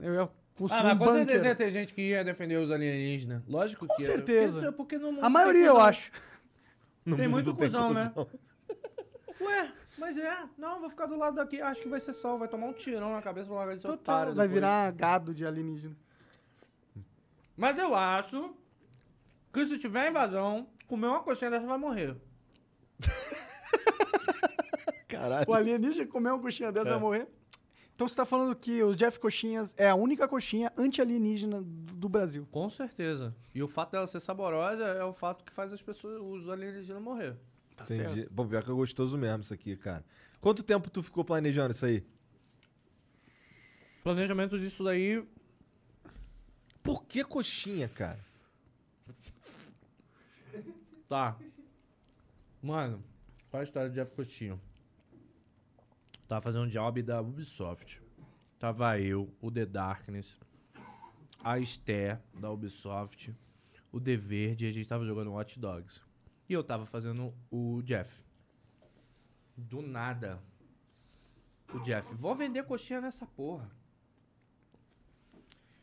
Eu 0.00 0.14
ia 0.14 0.22
Ah, 0.22 0.28
mas 0.58 0.94
um 0.94 0.98
com 0.98 1.04
bunker. 1.04 1.16
certeza 1.18 1.46
ia 1.48 1.54
ter 1.54 1.70
gente 1.70 1.92
que 1.92 2.00
ia 2.00 2.24
defender 2.24 2.56
os 2.56 2.70
alienígenas. 2.70 3.42
Lógico 3.46 3.86
Com 3.86 3.94
que 3.94 4.02
ia. 4.04 4.06
certeza. 4.08 4.60
Porque, 4.60 4.76
porque 4.76 4.98
no 4.98 5.12
mundo 5.12 5.22
A 5.22 5.28
maioria, 5.28 5.66
eu 5.66 5.78
acho. 5.78 6.10
No 7.04 7.14
Tem 7.14 7.28
mundo 7.28 7.44
muito 7.44 7.54
cuzão, 7.54 7.92
né? 7.92 8.10
Ué, 9.38 9.70
mas 9.98 10.16
é. 10.18 10.48
Não, 10.56 10.80
vou 10.80 10.88
ficar 10.88 11.06
do 11.06 11.16
lado 11.16 11.36
daqui. 11.36 11.60
Acho 11.60 11.82
que 11.82 11.88
vai 11.88 12.00
ser 12.00 12.12
só. 12.12 12.36
Vai 12.36 12.48
tomar 12.48 12.66
um 12.66 12.72
tirão 12.72 13.12
na 13.12 13.22
cabeça 13.22 13.46
pra 13.48 13.56
largar 13.56 13.76
de 13.76 13.82
ser 13.82 13.88
Total, 13.88 14.14
otário 14.16 14.34
vai 14.34 14.46
depois. 14.46 14.54
virar 14.60 14.90
gado 14.92 15.34
de 15.34 15.46
alienígena. 15.46 15.96
Mas 17.56 17.78
eu 17.78 17.94
acho 17.94 18.54
que 19.52 19.64
se 19.64 19.78
tiver 19.78 20.10
invasão, 20.10 20.68
comer 20.86 21.06
uma 21.06 21.22
coxinha 21.22 21.50
dessa 21.50 21.66
vai 21.66 21.78
morrer. 21.78 22.16
Caralho. 25.08 25.48
O 25.48 25.54
alienígena 25.54 26.06
comer 26.06 26.30
uma 26.30 26.40
coxinha 26.40 26.72
dessa 26.72 26.90
vai 26.90 27.00
morrer. 27.00 27.28
Então 27.94 28.06
você 28.06 28.14
tá 28.14 28.26
falando 28.26 28.54
que 28.54 28.82
o 28.82 28.94
Jeff 28.94 29.18
Coxinhas 29.18 29.74
é 29.78 29.88
a 29.88 29.94
única 29.94 30.28
coxinha 30.28 30.70
anti-alienígena 30.76 31.62
do 31.62 31.86
do 31.96 32.08
Brasil. 32.08 32.46
Com 32.50 32.68
certeza. 32.70 33.34
E 33.54 33.62
o 33.62 33.68
fato 33.68 33.92
dela 33.92 34.06
ser 34.06 34.20
saborosa 34.20 34.84
é 34.84 35.02
o 35.02 35.12
fato 35.12 35.44
que 35.44 35.52
faz 35.52 35.72
as 35.72 35.82
pessoas, 35.82 36.20
os 36.20 36.48
alienígenas 36.48 37.02
morrer. 37.02 37.36
Tá 37.76 37.86
certo. 37.86 38.12
Entendi. 38.12 38.30
Pô, 38.34 38.46
pior 38.46 38.64
que 38.64 38.70
é 38.70 38.74
gostoso 38.74 39.18
mesmo 39.18 39.42
isso 39.42 39.52
aqui, 39.54 39.76
cara. 39.76 40.04
Quanto 40.40 40.62
tempo 40.62 40.88
tu 40.90 41.02
ficou 41.02 41.24
planejando 41.24 41.72
isso 41.72 41.84
aí? 41.84 42.04
Planejamento 44.02 44.58
disso 44.58 44.82
daí. 44.82 45.22
Por 46.82 47.04
que 47.04 47.22
coxinha, 47.22 47.88
cara? 47.88 48.24
Tá. 51.08 51.36
Mano, 52.62 53.02
qual 53.50 53.60
a 53.60 53.64
história 53.64 53.88
do 53.88 53.94
Jeff 53.94 54.12
Coutinho? 54.12 54.60
Tava 56.26 56.40
fazendo 56.40 56.64
um 56.64 56.68
job 56.68 57.02
da 57.02 57.20
Ubisoft. 57.20 58.00
Tava 58.58 58.98
eu, 58.98 59.32
o 59.40 59.50
The 59.50 59.66
Darkness, 59.66 60.38
a 61.44 61.58
Esté 61.58 62.20
da 62.34 62.50
Ubisoft, 62.50 63.34
o 63.92 64.00
The 64.00 64.16
Verde 64.16 64.64
e 64.64 64.68
a 64.68 64.72
gente 64.72 64.88
tava 64.88 65.04
jogando 65.04 65.32
Watch 65.32 65.58
Dogs. 65.58 66.05
E 66.48 66.52
eu 66.52 66.62
tava 66.62 66.86
fazendo 66.86 67.34
o 67.50 67.82
Jeff. 67.82 68.24
Do 69.56 69.82
nada. 69.82 70.40
O 71.74 71.80
Jeff, 71.80 72.14
vou 72.14 72.34
vender 72.34 72.64
coxinha 72.64 73.00
nessa 73.00 73.26
porra. 73.26 73.70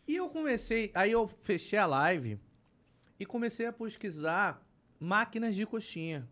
E 0.07 0.15
eu 0.15 0.29
comecei, 0.29 0.91
aí 0.93 1.11
eu 1.11 1.27
fechei 1.27 1.79
a 1.79 1.85
live 1.85 2.39
e 3.19 3.25
comecei 3.25 3.65
a 3.65 3.73
pesquisar 3.73 4.65
máquinas 4.99 5.55
de 5.55 5.65
coxinha. 5.65 6.27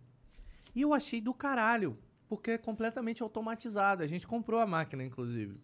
E 0.73 0.81
eu 0.81 0.93
achei 0.93 1.19
do 1.19 1.33
caralho, 1.33 1.97
porque 2.29 2.51
é 2.51 2.57
completamente 2.57 3.21
automatizado. 3.21 4.03
A 4.03 4.07
gente 4.07 4.25
comprou 4.25 4.59
a 4.59 4.67
máquina, 4.67 5.03
inclusive. 5.03 5.59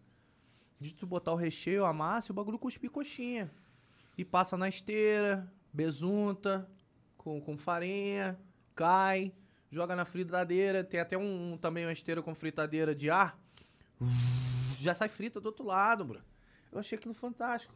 De 0.79 0.93
tu 0.93 1.07
botar 1.07 1.31
o 1.31 1.35
recheio, 1.35 1.85
a 1.85 1.93
massa 1.93 2.31
e 2.31 2.33
o 2.33 2.35
bagulho 2.35 2.59
cuspir 2.59 2.91
coxinha. 2.91 3.51
E 4.17 4.25
passa 4.25 4.57
na 4.57 4.67
esteira, 4.67 5.51
besunta, 5.71 6.69
com, 7.17 7.41
com 7.41 7.57
farinha, 7.57 8.37
cai, 8.77 9.33
joga 9.71 9.95
na 9.95 10.05
fritadeira. 10.05 10.83
Tem 10.83 10.99
até 10.99 11.17
um, 11.17 11.53
um- 11.53 11.57
também 11.57 11.85
uma 11.85 11.91
esteira 11.91 12.21
com 12.21 12.33
fritadeira 12.35 12.93
de 12.95 13.09
ar. 13.09 13.37
Já 14.79 14.93
sai 14.93 15.09
frita 15.09 15.41
do 15.41 15.47
outro 15.47 15.65
lado, 15.65 16.05
bro. 16.05 16.21
Eu 16.71 16.79
achei 16.79 16.97
aquilo 16.97 17.13
fantástico. 17.15 17.73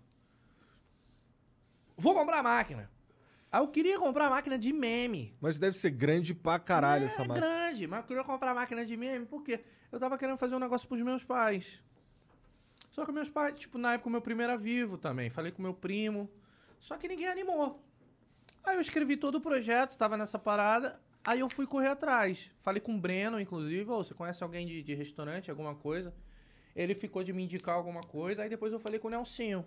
Vou 1.98 2.14
comprar 2.14 2.40
a 2.40 2.44
máquina. 2.44 2.90
Aí 3.52 3.62
eu 3.62 3.68
queria 3.68 4.00
comprar 4.00 4.28
a 4.28 4.30
máquina 4.30 4.58
de 4.58 4.72
meme. 4.72 5.36
Mas 5.42 5.60
deve 5.60 5.78
ser 5.78 5.90
grande 5.90 6.34
pra 6.34 6.58
caralho 6.60 7.04
é 7.04 7.08
essa 7.08 7.24
máquina. 7.26 7.36
grande, 7.48 7.88
mas 7.88 8.00
eu 8.02 8.06
queria 8.06 8.24
comprar 8.24 8.52
a 8.52 8.56
máquina 8.56 8.86
de 8.86 8.96
meme 8.96 9.26
porque 9.26 9.60
eu 9.92 10.00
tava 10.00 10.18
querendo 10.18 10.38
fazer 10.38 10.56
um 10.56 10.60
negócio 10.60 10.88
pros 10.88 11.02
meus 11.02 11.24
pais. 11.24 11.84
Só 12.92 13.06
que 13.06 13.12
meus 13.12 13.30
pais, 13.30 13.60
tipo, 13.60 13.78
na 13.78 13.94
época 13.94 14.08
o 14.08 14.12
meu 14.12 14.22
primo 14.22 14.42
era 14.42 14.56
vivo 14.58 14.98
também. 14.98 15.30
Falei 15.30 15.52
com 15.52 15.62
meu 15.62 15.74
primo. 15.74 16.30
Só 16.80 16.98
que 16.98 17.08
ninguém 17.08 17.28
animou. 17.28 17.84
Aí 18.64 18.76
eu 18.76 18.82
escrevi 18.82 19.18
todo 19.18 19.36
o 19.36 19.42
projeto, 19.42 19.98
tava 19.98 20.18
nessa 20.18 20.38
parada. 20.38 21.00
Aí 21.24 21.40
eu 21.40 21.50
fui 21.50 21.68
correr 21.68 21.90
atrás. 21.90 22.52
Falei 22.60 22.82
com 22.82 22.96
o 22.96 23.00
Breno, 23.00 23.40
inclusive. 23.40 23.90
Ô, 23.90 24.04
você 24.04 24.14
conhece 24.14 24.44
alguém 24.44 24.66
de, 24.66 24.82
de 24.82 24.94
restaurante, 24.94 25.50
alguma 25.50 25.76
coisa? 25.76 26.14
Ele 26.76 26.96
ficou 26.96 27.24
de 27.24 27.34
me 27.34 27.44
indicar 27.44 27.76
alguma 27.76 28.02
coisa. 28.02 28.44
Aí 28.44 28.50
depois 28.50 28.74
eu 28.74 28.80
falei 28.80 29.00
com 29.00 29.08
o 29.08 29.12
Nelsinho. 29.12 29.66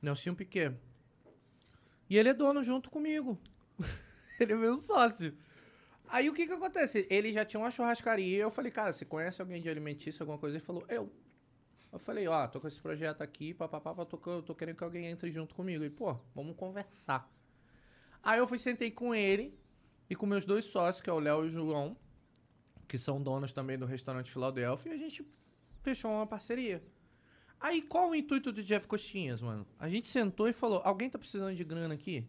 Nelsinho 0.00 0.34
Piquet. 0.34 0.74
E 2.08 2.16
ele 2.16 2.30
é 2.30 2.34
dono 2.34 2.62
junto 2.62 2.90
comigo. 2.90 3.38
ele 4.40 4.52
é 4.52 4.56
meu 4.56 4.76
sócio. 4.76 5.36
Aí 6.08 6.28
o 6.28 6.32
que 6.32 6.46
que 6.46 6.52
acontece? 6.52 7.06
Ele 7.08 7.32
já 7.32 7.44
tinha 7.44 7.60
uma 7.60 7.70
churrascaria. 7.70 8.38
Eu 8.38 8.50
falei, 8.50 8.72
cara, 8.72 8.92
você 8.92 9.04
conhece 9.04 9.40
alguém 9.40 9.60
de 9.60 9.68
alimentício, 9.68 10.22
alguma 10.22 10.38
coisa? 10.38 10.56
Ele 10.56 10.64
falou, 10.64 10.84
eu. 10.88 11.12
Eu 11.92 11.98
falei, 11.98 12.26
ó, 12.28 12.46
tô 12.46 12.60
com 12.60 12.68
esse 12.68 12.80
projeto 12.80 13.20
aqui, 13.20 13.52
papapá, 13.52 13.92
tô, 14.04 14.42
tô 14.42 14.54
querendo 14.54 14.76
que 14.76 14.84
alguém 14.84 15.06
entre 15.06 15.30
junto 15.30 15.54
comigo. 15.54 15.84
E, 15.84 15.90
pô, 15.90 16.16
vamos 16.34 16.56
conversar. 16.56 17.28
Aí 18.22 18.38
eu 18.38 18.46
fui, 18.46 18.58
sentei 18.58 18.90
com 18.90 19.14
ele 19.14 19.58
e 20.08 20.16
com 20.16 20.26
meus 20.26 20.44
dois 20.44 20.64
sócios, 20.64 21.02
que 21.02 21.08
é 21.08 21.12
o 21.12 21.18
Léo 21.18 21.44
e 21.44 21.46
o 21.46 21.50
João, 21.50 21.96
que 22.86 22.98
são 22.98 23.22
donos 23.22 23.52
também 23.52 23.78
do 23.78 23.86
restaurante 23.86 24.30
Filadélfia, 24.30 24.90
e 24.90 24.94
a 24.94 24.98
gente 24.98 25.24
fechou 25.82 26.10
uma 26.10 26.26
parceria. 26.26 26.82
Aí 27.58 27.82
qual 27.82 28.10
o 28.10 28.14
intuito 28.14 28.52
do 28.52 28.62
Jeff 28.62 28.86
Coxinhas, 28.86 29.40
mano? 29.40 29.66
A 29.78 29.88
gente 29.88 30.08
sentou 30.08 30.48
e 30.48 30.52
falou, 30.52 30.80
alguém 30.84 31.10
tá 31.10 31.18
precisando 31.18 31.54
de 31.54 31.64
grana 31.64 31.94
aqui? 31.94 32.26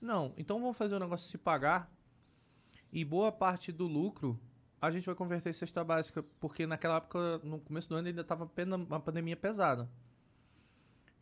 Não, 0.00 0.34
então 0.36 0.60
vamos 0.60 0.76
fazer 0.76 0.94
o 0.94 0.98
negócio 0.98 1.30
se 1.30 1.38
pagar 1.38 1.90
e 2.92 3.04
boa 3.04 3.32
parte 3.32 3.72
do 3.72 3.86
lucro 3.86 4.38
a 4.82 4.90
gente 4.90 5.06
vai 5.06 5.14
converter 5.14 5.50
em 5.50 5.52
cesta 5.52 5.84
básica, 5.84 6.24
porque 6.40 6.66
naquela 6.66 6.96
época, 6.96 7.38
no 7.44 7.60
começo 7.60 7.88
do 7.88 7.94
ano, 7.94 8.08
ainda 8.08 8.24
tava 8.24 8.50
uma 8.66 8.98
pandemia 8.98 9.36
pesada. 9.36 9.88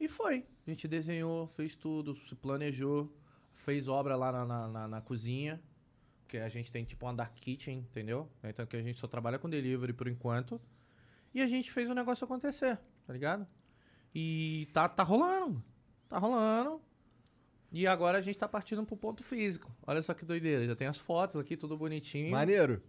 E 0.00 0.08
foi. 0.08 0.46
A 0.66 0.70
gente 0.70 0.88
desenhou, 0.88 1.46
fez 1.48 1.76
tudo, 1.76 2.16
se 2.16 2.34
planejou, 2.34 3.14
fez 3.54 3.88
obra 3.88 4.16
lá 4.16 4.32
na, 4.32 4.44
na, 4.44 4.68
na- 4.68 4.88
na 4.88 5.00
cozinha, 5.00 5.60
que 6.28 6.36
a 6.38 6.48
gente 6.48 6.70
tem 6.70 6.84
tipo 6.84 7.04
uma 7.06 7.14
dark 7.14 7.34
kitchen, 7.34 7.78
entendeu? 7.78 8.28
Então 8.42 8.64
que 8.66 8.76
a 8.76 8.82
gente 8.82 8.98
só 8.98 9.06
trabalha 9.06 9.38
com 9.38 9.48
delivery 9.50 9.92
por 9.92 10.08
enquanto. 10.08 10.60
E 11.34 11.40
a 11.42 11.46
gente 11.46 11.70
fez 11.70 11.88
o 11.90 11.94
negócio 11.94 12.24
acontecer, 12.24 12.78
tá 13.06 13.12
ligado? 13.12 13.46
E 14.14 14.68
tá, 14.72 14.88
tá 14.88 15.02
rolando. 15.02 15.62
Tá 16.08 16.18
rolando. 16.18 16.80
E 17.72 17.86
agora 17.86 18.18
a 18.18 18.20
gente 18.20 18.36
tá 18.36 18.48
partindo 18.48 18.84
pro 18.84 18.96
ponto 18.96 19.22
físico. 19.22 19.70
Olha 19.86 20.02
só 20.02 20.12
que 20.12 20.24
doideira. 20.24 20.66
Já 20.66 20.74
tem 20.74 20.88
as 20.88 20.98
fotos 20.98 21.36
aqui, 21.36 21.56
tudo 21.56 21.76
bonitinho. 21.78 22.30
Maneiro. 22.32 22.82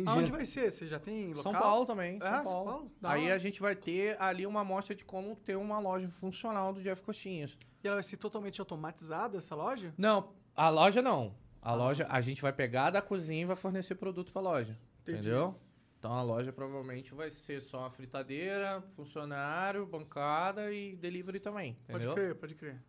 Entendi. 0.00 0.08
Aonde 0.08 0.32
vai 0.32 0.44
ser? 0.44 0.70
Você 0.72 0.86
já 0.86 0.98
tem 0.98 1.28
local? 1.28 1.42
São 1.42 1.52
Paulo 1.52 1.86
também. 1.86 2.18
São 2.18 2.26
Ah, 2.28 2.42
São 2.42 2.44
Paulo. 2.52 2.70
Paulo? 2.70 2.92
Da 3.00 3.10
Aí 3.12 3.24
hora. 3.26 3.34
a 3.34 3.38
gente 3.38 3.60
vai 3.60 3.76
ter 3.76 4.20
ali 4.20 4.44
uma 4.46 4.60
amostra 4.62 4.94
de 4.94 5.04
como 5.04 5.36
ter 5.36 5.56
uma 5.56 5.78
loja 5.78 6.08
funcional 6.08 6.72
do 6.72 6.82
Jeff 6.82 7.00
Coxinhas. 7.02 7.56
E 7.82 7.86
ela 7.86 7.96
vai 7.96 8.02
ser 8.02 8.16
totalmente 8.16 8.60
automatizada, 8.60 9.38
essa 9.38 9.54
loja? 9.54 9.94
Não, 9.96 10.32
a 10.56 10.68
loja 10.68 11.00
não. 11.00 11.34
A 11.62 11.74
loja, 11.74 12.06
a 12.10 12.20
gente 12.20 12.42
vai 12.42 12.52
pegar 12.52 12.90
da 12.90 13.00
cozinha 13.00 13.42
e 13.42 13.44
vai 13.46 13.56
fornecer 13.56 13.94
produto 13.94 14.32
pra 14.32 14.42
loja. 14.42 14.78
Entendi. 15.02 15.18
Entendeu? 15.20 15.54
Então 15.98 16.12
a 16.12 16.22
loja 16.22 16.52
provavelmente 16.52 17.14
vai 17.14 17.30
ser 17.30 17.62
só 17.62 17.78
uma 17.78 17.90
fritadeira, 17.90 18.82
funcionário, 18.96 19.86
bancada 19.86 20.70
e 20.72 20.96
delivery 20.96 21.40
também. 21.40 21.78
Pode 21.86 22.04
Entendeu? 22.04 22.14
crer, 22.14 22.34
pode 22.34 22.54
crer. 22.54 22.82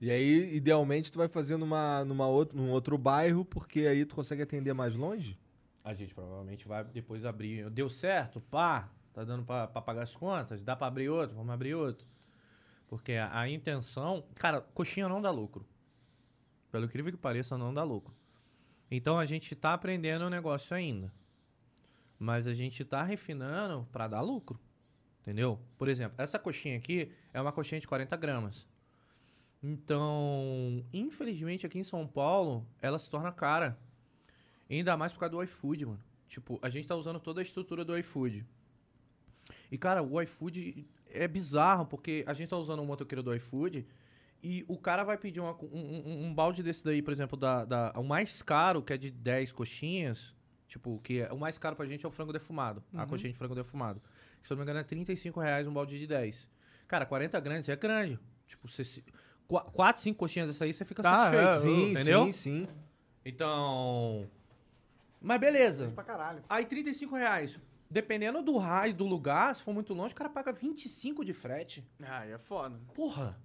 E 0.00 0.10
aí, 0.10 0.56
idealmente, 0.56 1.12
tu 1.12 1.18
vai 1.18 1.28
fazer 1.28 1.56
numa, 1.56 2.04
numa 2.04 2.26
outro, 2.26 2.56
num 2.56 2.70
outro 2.70 2.96
bairro, 2.98 3.44
porque 3.44 3.80
aí 3.80 4.04
tu 4.04 4.14
consegue 4.14 4.42
atender 4.42 4.72
mais 4.72 4.96
longe? 4.96 5.38
A 5.84 5.94
gente 5.94 6.14
provavelmente 6.14 6.66
vai 6.66 6.84
depois 6.84 7.24
abrir. 7.24 7.68
Deu 7.70 7.88
certo? 7.88 8.40
Pá! 8.40 8.88
Tá 9.12 9.24
dando 9.24 9.44
pra 9.44 9.66
pagar 9.66 10.02
as 10.02 10.16
contas? 10.16 10.62
Dá 10.62 10.74
pra 10.74 10.86
abrir 10.86 11.08
outro? 11.08 11.36
Vamos 11.36 11.52
abrir 11.52 11.74
outro. 11.74 12.06
Porque 12.88 13.12
a, 13.12 13.40
a 13.40 13.48
intenção. 13.48 14.24
Cara, 14.34 14.60
coxinha 14.60 15.08
não 15.08 15.20
dá 15.20 15.30
lucro. 15.30 15.66
Pelo 16.70 16.86
incrível 16.86 17.12
que 17.12 17.18
pareça, 17.18 17.58
não 17.58 17.74
dá 17.74 17.82
lucro. 17.82 18.14
Então 18.90 19.18
a 19.18 19.26
gente 19.26 19.54
tá 19.54 19.74
aprendendo 19.74 20.26
o 20.26 20.30
negócio 20.30 20.76
ainda. 20.76 21.12
Mas 22.18 22.46
a 22.46 22.54
gente 22.54 22.84
tá 22.84 23.02
refinando 23.02 23.86
pra 23.90 24.06
dar 24.06 24.20
lucro. 24.20 24.60
Entendeu? 25.20 25.60
Por 25.78 25.88
exemplo, 25.88 26.14
essa 26.18 26.38
coxinha 26.38 26.76
aqui 26.76 27.12
é 27.32 27.40
uma 27.40 27.52
coxinha 27.52 27.80
de 27.80 27.86
40 27.86 28.16
gramas. 28.16 28.66
Então, 29.62 30.84
infelizmente 30.92 31.64
aqui 31.64 31.78
em 31.78 31.84
São 31.84 32.06
Paulo, 32.06 32.66
ela 32.80 32.98
se 32.98 33.08
torna 33.08 33.30
cara. 33.30 33.78
Ainda 34.76 34.96
mais 34.96 35.12
por 35.12 35.20
causa 35.20 35.34
do 35.36 35.42
iFood, 35.42 35.86
mano. 35.86 36.00
Tipo, 36.28 36.58
a 36.62 36.70
gente 36.70 36.86
tá 36.86 36.96
usando 36.96 37.20
toda 37.20 37.40
a 37.40 37.42
estrutura 37.42 37.84
do 37.84 37.96
iFood. 37.98 38.46
E, 39.70 39.76
cara, 39.76 40.02
o 40.02 40.20
iFood 40.22 40.86
é 41.10 41.28
bizarro, 41.28 41.84
porque 41.86 42.24
a 42.26 42.32
gente 42.32 42.48
tá 42.48 42.56
usando 42.56 42.80
o 42.80 42.86
motoqueiro 42.86 43.22
do 43.22 43.34
iFood 43.34 43.86
e 44.42 44.64
o 44.66 44.78
cara 44.78 45.04
vai 45.04 45.18
pedir 45.18 45.40
uma- 45.40 45.54
um, 45.62 45.66
um- 46.06 46.24
um 46.26 46.34
balde 46.34 46.62
desse 46.62 46.84
daí, 46.84 47.02
por 47.02 47.12
exemplo, 47.12 47.36
da, 47.38 47.64
da- 47.64 47.92
o 47.96 48.02
mais 48.02 48.40
caro, 48.42 48.82
que 48.82 48.92
é 48.92 48.96
de 48.96 49.10
10 49.10 49.52
coxinhas. 49.52 50.34
Tipo, 50.66 50.98
que 51.00 51.20
é, 51.20 51.30
o 51.30 51.38
mais 51.38 51.58
caro 51.58 51.76
pra 51.76 51.84
gente 51.84 52.04
é 52.06 52.08
o 52.08 52.10
frango 52.10 52.32
defumado. 52.32 52.82
A 52.94 53.04
coxinha 53.04 53.30
de 53.30 53.36
frango 53.36 53.54
defumado. 53.54 54.00
Que, 54.40 54.46
se 54.46 54.52
eu 54.52 54.56
não 54.56 54.60
me 54.60 54.64
engano, 54.64 54.80
é 54.80 54.84
35 54.84 55.38
reais 55.38 55.66
um 55.68 55.72
balde 55.72 55.98
de 55.98 56.06
10. 56.06 56.48
Cara, 56.88 57.04
40 57.04 57.38
grandes 57.40 57.68
é 57.68 57.76
grande. 57.76 58.18
Tipo, 58.46 58.66
você, 58.68 58.82
se- 58.82 59.04
qua- 59.46 59.64
quatro, 59.64 60.00
cinco 60.02 60.18
coxinhas 60.20 60.48
dessa 60.48 60.64
aí, 60.64 60.72
você 60.72 60.84
fica 60.86 61.02
Tá, 61.02 61.30
satisfeito. 61.30 61.50
é, 61.50 61.58
Sim, 61.58 61.90
entendeu? 61.90 62.24
sim, 62.26 62.32
sim. 62.32 62.68
Então. 63.22 64.26
Mas 65.22 65.40
beleza. 65.40 65.92
Pra 65.94 66.04
caralho. 66.04 66.42
Aí 66.48 66.64
35 66.66 67.14
reais. 67.16 67.58
Dependendo 67.90 68.42
do 68.42 68.56
raio 68.56 68.94
do 68.94 69.06
lugar, 69.06 69.54
se 69.54 69.62
for 69.62 69.74
muito 69.74 69.92
longe, 69.92 70.12
o 70.14 70.16
cara 70.16 70.30
paga 70.30 70.52
25 70.52 71.24
de 71.24 71.32
frete. 71.32 71.86
Ah, 72.02 72.24
é 72.26 72.38
foda. 72.38 72.80
Porra. 72.94 73.38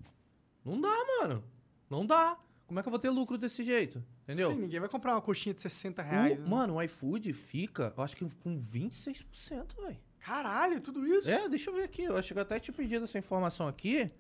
Não 0.63 0.79
dá, 0.79 0.95
mano. 1.21 1.43
Não 1.89 2.05
dá. 2.05 2.37
Como 2.65 2.79
é 2.79 2.83
que 2.83 2.87
eu 2.87 2.91
vou 2.91 2.99
ter 2.99 3.09
lucro 3.09 3.37
desse 3.37 3.63
jeito? 3.63 4.03
Entendeu? 4.23 4.51
Sim, 4.51 4.57
ninguém 4.59 4.79
vai 4.79 4.89
comprar 4.89 5.13
uma 5.13 5.21
coxinha 5.21 5.53
de 5.53 5.61
60 5.61 6.01
O- 6.01 6.05
reais. 6.05 6.39
né? 6.39 6.49
mano, 6.49 6.75
o 6.75 6.81
iFood 6.81 7.31
fica, 7.33 7.93
eu 7.95 8.03
acho 8.03 8.15
que 8.17 8.25
com 8.43 8.57
26%, 8.59 9.75
velho. 9.81 9.97
Caralho, 10.19 10.81
tudo 10.81 11.05
isso? 11.05 11.29
É, 11.29 11.47
deixa 11.47 11.69
eu 11.69 11.75
ver 11.75 11.83
aqui. 11.83 12.03
Eu 12.03 12.17
acho 12.17 12.33
que 12.33 12.37
eu 12.37 12.41
até 12.41 12.59
te 12.59 12.71
pedi 12.71 12.95
essa 12.95 13.17
informação 13.17 13.67
aqui. 13.67 14.11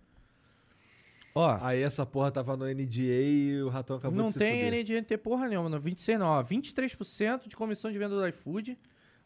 Ó, 1.37 1.55
Aí 1.61 1.83
essa 1.83 2.03
porra 2.03 2.31
tava 2.31 2.57
no 2.57 2.65
NDA 2.65 3.21
e 3.21 3.61
o 3.61 3.69
ratão 3.69 3.97
acabou 3.97 4.17
não 4.17 4.25
de 4.25 4.33
se 4.33 4.39
tem 4.39 4.63
fuder. 4.63 4.81
NDNT 4.81 5.17
porra 5.17 5.47
nenhuma, 5.47 5.69
não. 5.69 5.79
26 5.79 6.17
não, 6.17 6.25
ó. 6.25 6.41
23% 6.41 7.47
de 7.47 7.55
comissão 7.55 7.91
de 7.91 7.97
venda 7.99 8.15
do 8.15 8.27
iFood, 8.27 8.75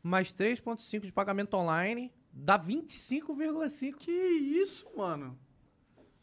mais 0.03 0.33
3,5% 0.33 1.05
de 1.05 1.11
pagamento 1.13 1.53
online, 1.55 2.11
dá 2.33 2.59
25,5%. 2.59 3.95
Que 3.95 4.11
isso, 4.11 4.91
mano? 4.97 5.39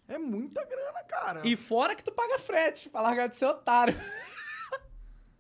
É 0.07 0.19
muita 0.19 0.63
grana, 0.63 1.03
cara. 1.09 1.41
E 1.43 1.57
fora 1.57 1.95
que 1.95 2.05
tu 2.05 2.13
paga 2.13 2.39
frete 2.39 2.91
pra 2.91 3.01
largar 3.01 3.27
de 3.27 3.37
ser 3.37 3.47
otário. 3.47 3.95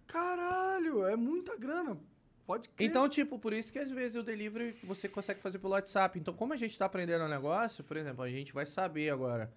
Caralho, 0.06 1.04
é 1.04 1.14
muita 1.14 1.56
grana. 1.56 1.98
Pode 2.46 2.70
crer. 2.70 2.88
Então, 2.88 3.06
tipo, 3.06 3.38
por 3.38 3.52
isso 3.52 3.70
que 3.70 3.78
às 3.78 3.90
vezes 3.90 4.16
o 4.16 4.22
delivery 4.22 4.74
você 4.82 5.10
consegue 5.10 5.40
fazer 5.40 5.58
pelo 5.58 5.74
WhatsApp. 5.74 6.18
Então, 6.18 6.32
como 6.32 6.54
a 6.54 6.56
gente 6.56 6.78
tá 6.78 6.86
aprendendo 6.86 7.26
o 7.26 7.28
negócio, 7.28 7.84
por 7.84 7.98
exemplo, 7.98 8.24
a 8.24 8.30
gente 8.30 8.54
vai 8.54 8.64
saber 8.64 9.10
agora 9.10 9.52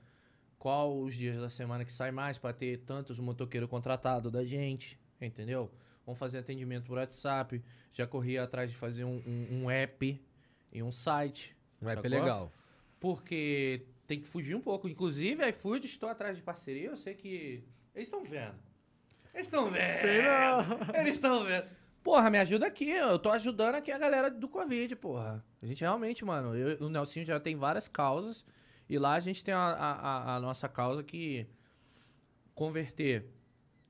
qual 0.62 0.96
os 1.00 1.16
dias 1.16 1.42
da 1.42 1.50
semana 1.50 1.84
que 1.84 1.92
sai 1.92 2.12
mais 2.12 2.38
pra 2.38 2.54
ter 2.54 2.78
tantos 2.86 3.18
motoqueiros 3.18 3.68
contratados 3.68 4.32
da 4.32 4.46
gente, 4.46 5.00
entendeu? 5.20 5.72
Vamos 6.06 6.20
fazer 6.20 6.38
atendimento 6.38 6.86
por 6.86 7.00
WhatsApp. 7.00 7.64
Já 7.92 8.06
corri 8.06 8.38
atrás 8.38 8.70
de 8.70 8.78
fazer 8.78 9.04
um, 9.04 9.24
um- 9.26 9.64
um 9.64 9.72
app 9.72 10.24
e 10.72 10.84
um 10.84 10.92
site. 10.92 11.58
Um 11.82 11.90
app 11.90 12.08
legal. 12.08 12.52
Porque 13.00 13.88
tem 14.06 14.20
que 14.22 14.28
fugir 14.28 14.54
um 14.56 14.62
pouco. 14.62 14.88
Inclusive, 14.88 15.44
iFood, 15.50 15.88
estou 15.88 16.08
atrás 16.08 16.38
de 16.38 16.44
parceria. 16.44 16.90
Eu 16.90 16.96
sei 16.98 17.16
que. 17.16 17.64
Eles 17.96 18.08
estão 18.08 18.24
vendo. 18.24 18.54
Eles 19.34 19.48
estão 19.48 19.72
vendo. 19.72 20.00
Sei 20.00 20.22
não. 20.22 20.78
Eles 21.02 21.16
estão 21.16 21.44
vendo. 21.44 21.66
Porra, 22.04 22.30
me 22.30 22.38
ajuda 22.38 22.68
aqui. 22.68 22.88
Eu 22.92 23.18
tô 23.18 23.32
ajudando 23.32 23.76
aqui 23.76 23.92
a 23.92 23.98
galera 23.98 24.30
do 24.30 24.48
Covid, 24.48 24.96
porra. 24.96 25.44
A 25.64 25.66
gente 25.66 25.82
realmente, 25.82 26.24
mano. 26.24 26.56
Eu, 26.56 26.86
o 26.86 26.90
Nelsinho 26.90 27.26
já 27.26 27.40
tem 27.40 27.56
várias 27.56 27.88
causas. 27.88 28.46
E 28.92 29.00
lá 29.00 29.14
a 29.14 29.20
gente 29.22 29.42
tem 29.42 29.54
a, 29.54 29.58
a, 29.58 30.36
a- 30.36 30.40
nossa 30.42 30.68
causa 30.68 31.02
que 31.02 31.48
converter 32.54 33.26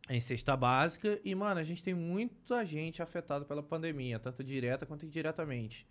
em 0.08 0.20
cesta 0.20 0.56
básica. 0.56 1.20
E, 1.26 1.34
mano, 1.34 1.60
a 1.60 1.64
gente 1.64 1.84
tem 1.84 1.96
muita 1.96 2.64
gente 2.66 3.02
afetada 3.02 3.44
pela 3.44 3.64
pandemia, 3.64 4.20
tanto 4.20 4.44
direta 4.44 4.86
quanto 4.86 5.04
indiretamente. 5.04 5.88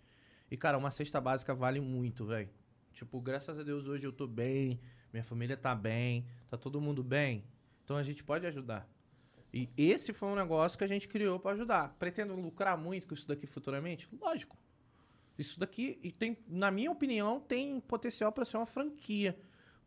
E, 0.49 0.55
cara, 0.55 0.77
uma 0.77 0.89
cesta 0.89 1.19
básica 1.19 1.53
vale 1.53 1.81
muito, 1.81 2.25
velho. 2.25 2.49
Tipo, 2.93 3.19
graças 3.19 3.59
a 3.59 3.63
Deus 3.63 3.85
hoje 3.85 4.07
eu 4.07 4.13
tô 4.13 4.25
bem, 4.27 4.79
minha 5.11 5.25
família 5.25 5.57
tá 5.57 5.75
bem, 5.75 6.25
tá 6.49 6.57
todo 6.57 6.79
mundo 6.79 7.03
bem. 7.03 7.43
Então 7.83 7.97
a 7.97 8.03
gente 8.03 8.23
pode 8.23 8.47
ajudar. 8.47 8.87
E 9.53 9.69
esse 9.77 10.13
foi 10.13 10.29
um 10.29 10.35
negócio 10.35 10.77
que 10.77 10.85
a 10.85 10.87
gente 10.87 11.09
criou 11.09 11.37
pra 11.37 11.51
ajudar. 11.51 11.95
Pretendo 11.99 12.33
lucrar 12.33 12.77
muito 12.77 13.07
com 13.07 13.13
isso 13.13 13.27
daqui 13.27 13.45
futuramente? 13.45 14.07
Lógico. 14.21 14.57
Isso 15.41 15.59
daqui, 15.59 15.99
e 16.01 16.11
tem, 16.11 16.37
na 16.47 16.71
minha 16.71 16.91
opinião, 16.91 17.39
tem 17.39 17.79
potencial 17.79 18.31
pra 18.31 18.45
ser 18.45 18.57
uma 18.57 18.65
franquia. 18.65 19.37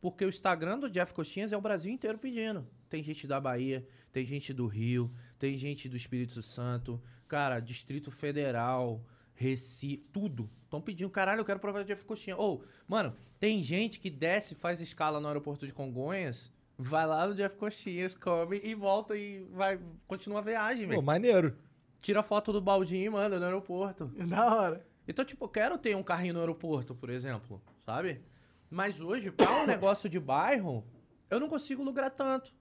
Porque 0.01 0.25
o 0.25 0.29
Instagram 0.29 0.79
do 0.79 0.91
Jeff 0.91 1.15
Coxinhas 1.15 1.53
é 1.53 1.57
o 1.57 1.61
Brasil 1.61 1.91
inteiro 1.91 2.19
pedindo. 2.19 2.67
Tem 2.91 3.03
gente 3.03 3.27
da 3.27 3.41
Bahia, 3.41 3.87
tem 4.13 4.27
gente 4.27 4.53
do 4.53 4.67
Rio, 4.67 5.11
tem 5.39 5.57
gente 5.57 5.89
do 5.89 5.97
Espírito 5.97 6.43
Santo, 6.43 7.03
cara, 7.27 7.59
Distrito 7.59 8.11
Federal, 8.11 9.03
Recife, 9.35 10.05
tudo. 10.13 10.51
Estão 10.65 10.81
pedindo, 10.81 11.09
caralho, 11.09 11.41
eu 11.41 11.45
quero 11.45 11.59
provar 11.59 11.81
o 11.81 11.85
Jeff 11.85 12.05
Coxinha. 12.05 12.37
Ou, 12.37 12.63
mano, 12.87 13.15
tem 13.41 13.63
gente 13.63 13.99
que 13.99 14.11
desce, 14.11 14.55
faz 14.55 14.81
escala 14.81 15.19
no 15.21 15.27
aeroporto 15.29 15.67
de 15.67 15.73
Congonhas, 15.73 16.53
vai 16.77 17.07
lá 17.07 17.27
no 17.27 17.35
Jeff 17.35 17.57
Coxinhas, 17.57 18.15
come 18.15 18.61
e 18.63 18.75
volta 18.75 19.17
e 19.17 19.41
vai, 19.53 19.81
continua 20.07 20.41
a 20.41 20.43
viagem, 20.43 20.85
Pô, 20.85 20.91
velho. 20.91 21.03
maneiro. 21.03 21.57
Tira 22.01 22.23
foto 22.23 22.53
do 22.53 22.61
baldinho 22.61 23.07
e 23.07 23.11
manda 23.11 23.39
no 23.39 23.45
aeroporto. 23.47 24.07
Da 24.29 24.55
hora. 24.55 24.87
Então, 25.07 25.25
tipo, 25.25 25.45
eu 25.45 25.49
quero 25.49 25.77
ter 25.79 25.95
um 25.97 26.03
carrinho 26.03 26.35
no 26.35 26.41
aeroporto, 26.41 26.95
por 26.95 27.11
exemplo, 27.11 27.61
sabe? 27.85 28.23
Mas 28.71 29.01
hoje, 29.01 29.31
pra 29.31 29.63
um 29.63 29.67
negócio 29.67 30.09
de 30.09 30.19
bairro, 30.19 30.85
eu 31.31 31.39
não 31.39 31.49
consigo 31.49 31.83
lucrar 31.83 32.11
tanto. 32.11 32.55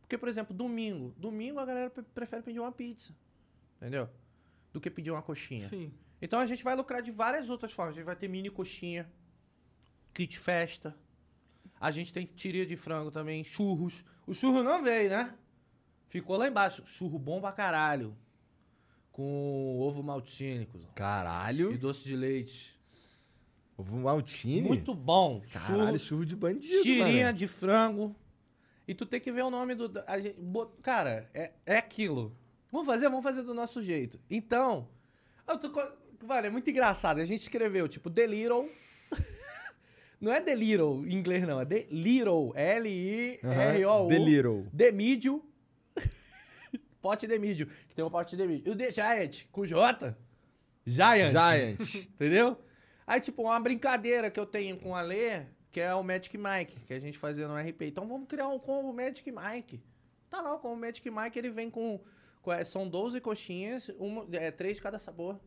Porque, 0.00 0.16
por 0.18 0.28
exemplo, 0.28 0.54
domingo. 0.54 1.12
Domingo 1.16 1.58
a 1.58 1.64
galera 1.64 1.90
pre- 1.90 2.02
prefere 2.02 2.42
pedir 2.42 2.60
uma 2.60 2.70
pizza. 2.70 3.14
Entendeu? 3.76 4.08
Do 4.72 4.80
que 4.80 4.90
pedir 4.90 5.10
uma 5.10 5.22
coxinha. 5.22 5.66
Sim. 5.66 5.92
Então 6.22 6.38
a 6.38 6.46
gente 6.46 6.62
vai 6.62 6.76
lucrar 6.76 7.02
de 7.02 7.10
várias 7.10 7.50
outras 7.50 7.72
formas. 7.72 7.94
A 7.94 7.96
gente 7.96 8.06
vai 8.06 8.14
ter 8.16 8.28
mini 8.28 8.48
coxinha, 8.50 9.10
kit 10.14 10.38
festa. 10.38 10.96
A 11.80 11.90
gente 11.90 12.12
tem 12.12 12.24
tiria 12.24 12.64
de 12.64 12.76
frango 12.76 13.10
também, 13.10 13.42
churros. 13.42 14.04
O 14.26 14.32
churro 14.34 14.62
não 14.62 14.82
veio, 14.82 15.10
né? 15.10 15.34
Ficou 16.08 16.36
lá 16.36 16.46
embaixo. 16.48 16.86
Churro 16.86 17.18
bom 17.18 17.40
pra 17.40 17.52
caralho. 17.52 18.16
Com 19.16 19.78
ovo 19.80 20.02
maltine, 20.02 20.66
cuzão. 20.66 20.90
E 20.90 20.94
Caralho. 20.94 21.78
doce 21.78 22.04
de 22.04 22.14
leite. 22.14 22.78
Ovo 23.74 23.96
maltine? 23.96 24.60
Muito 24.68 24.94
bom. 24.94 25.40
Caralho, 25.50 25.98
Churro, 25.98 25.98
churro 25.98 26.26
de 26.26 26.36
bandido, 26.36 26.82
tirinha 26.82 27.26
mano. 27.28 27.38
de 27.38 27.46
frango. 27.46 28.14
E 28.86 28.94
tu 28.94 29.06
tem 29.06 29.18
que 29.18 29.32
ver 29.32 29.42
o 29.42 29.48
nome 29.48 29.74
do. 29.74 29.90
gente 30.06 30.66
cara, 30.82 31.30
é, 31.32 31.52
é 31.64 31.78
aquilo. 31.78 32.36
Vamos 32.70 32.86
fazer? 32.86 33.08
Vamos 33.08 33.22
fazer 33.22 33.42
do 33.42 33.54
nosso 33.54 33.82
jeito. 33.82 34.20
Então. 34.28 34.86
Eu 35.48 35.58
tô, 35.58 35.70
mano, 36.26 36.46
é 36.48 36.50
muito 36.50 36.68
engraçado. 36.68 37.18
A 37.18 37.24
gente 37.24 37.40
escreveu, 37.40 37.88
tipo, 37.88 38.10
The 38.10 38.26
Little. 38.26 38.68
não 40.20 40.30
é 40.30 40.42
The 40.42 40.54
Little 40.54 41.06
em 41.06 41.14
inglês, 41.14 41.46
não. 41.48 41.58
É 41.58 41.64
The 41.64 41.86
Little. 41.90 42.52
L-I-R-O-U. 42.54 44.08
The 44.08 44.18
Little. 44.18 44.66
The 44.76 44.92
Medium. 44.92 45.40
Pote 47.08 47.28
The 47.28 47.38
Medium. 47.38 47.68
Que 47.88 47.94
tem 47.94 48.04
um 48.04 48.10
pote 48.10 48.36
The 48.36 48.46
Medium. 48.46 48.66
E 48.66 48.70
o 48.70 48.76
The 48.76 48.90
Giant, 48.90 49.44
com 49.52 49.64
J. 49.66 50.16
Giant. 50.84 51.30
Giant. 51.30 51.94
Entendeu? 52.14 52.58
Aí, 53.06 53.20
tipo, 53.20 53.42
uma 53.42 53.60
brincadeira 53.60 54.30
que 54.30 54.38
eu 54.40 54.46
tenho 54.46 54.76
com 54.78 54.94
a 54.96 55.00
Lê, 55.02 55.42
que 55.70 55.80
é 55.80 55.94
o 55.94 56.02
Magic 56.02 56.36
Mike, 56.36 56.80
que 56.86 56.92
a 56.94 56.98
gente 57.00 57.16
fazia 57.18 57.46
no 57.46 57.56
RP. 57.56 57.82
Então 57.82 58.06
vamos 58.08 58.26
criar 58.28 58.48
um 58.48 58.58
combo 58.58 58.92
Magic 58.92 59.30
Mike. 59.30 59.80
Tá 60.28 60.40
lá, 60.40 60.54
o 60.54 60.58
combo 60.58 60.76
Magic 60.80 61.08
Mike, 61.10 61.38
ele 61.38 61.50
vem 61.50 61.70
com. 61.70 62.00
com- 62.42 62.52
é, 62.52 62.64
são 62.64 62.88
12 62.88 63.20
coxinhas, 63.20 63.88
uma, 63.98 64.26
é, 64.32 64.50
três 64.50 64.76
de 64.76 64.82
cada 64.82 64.98
sabor. 64.98 65.38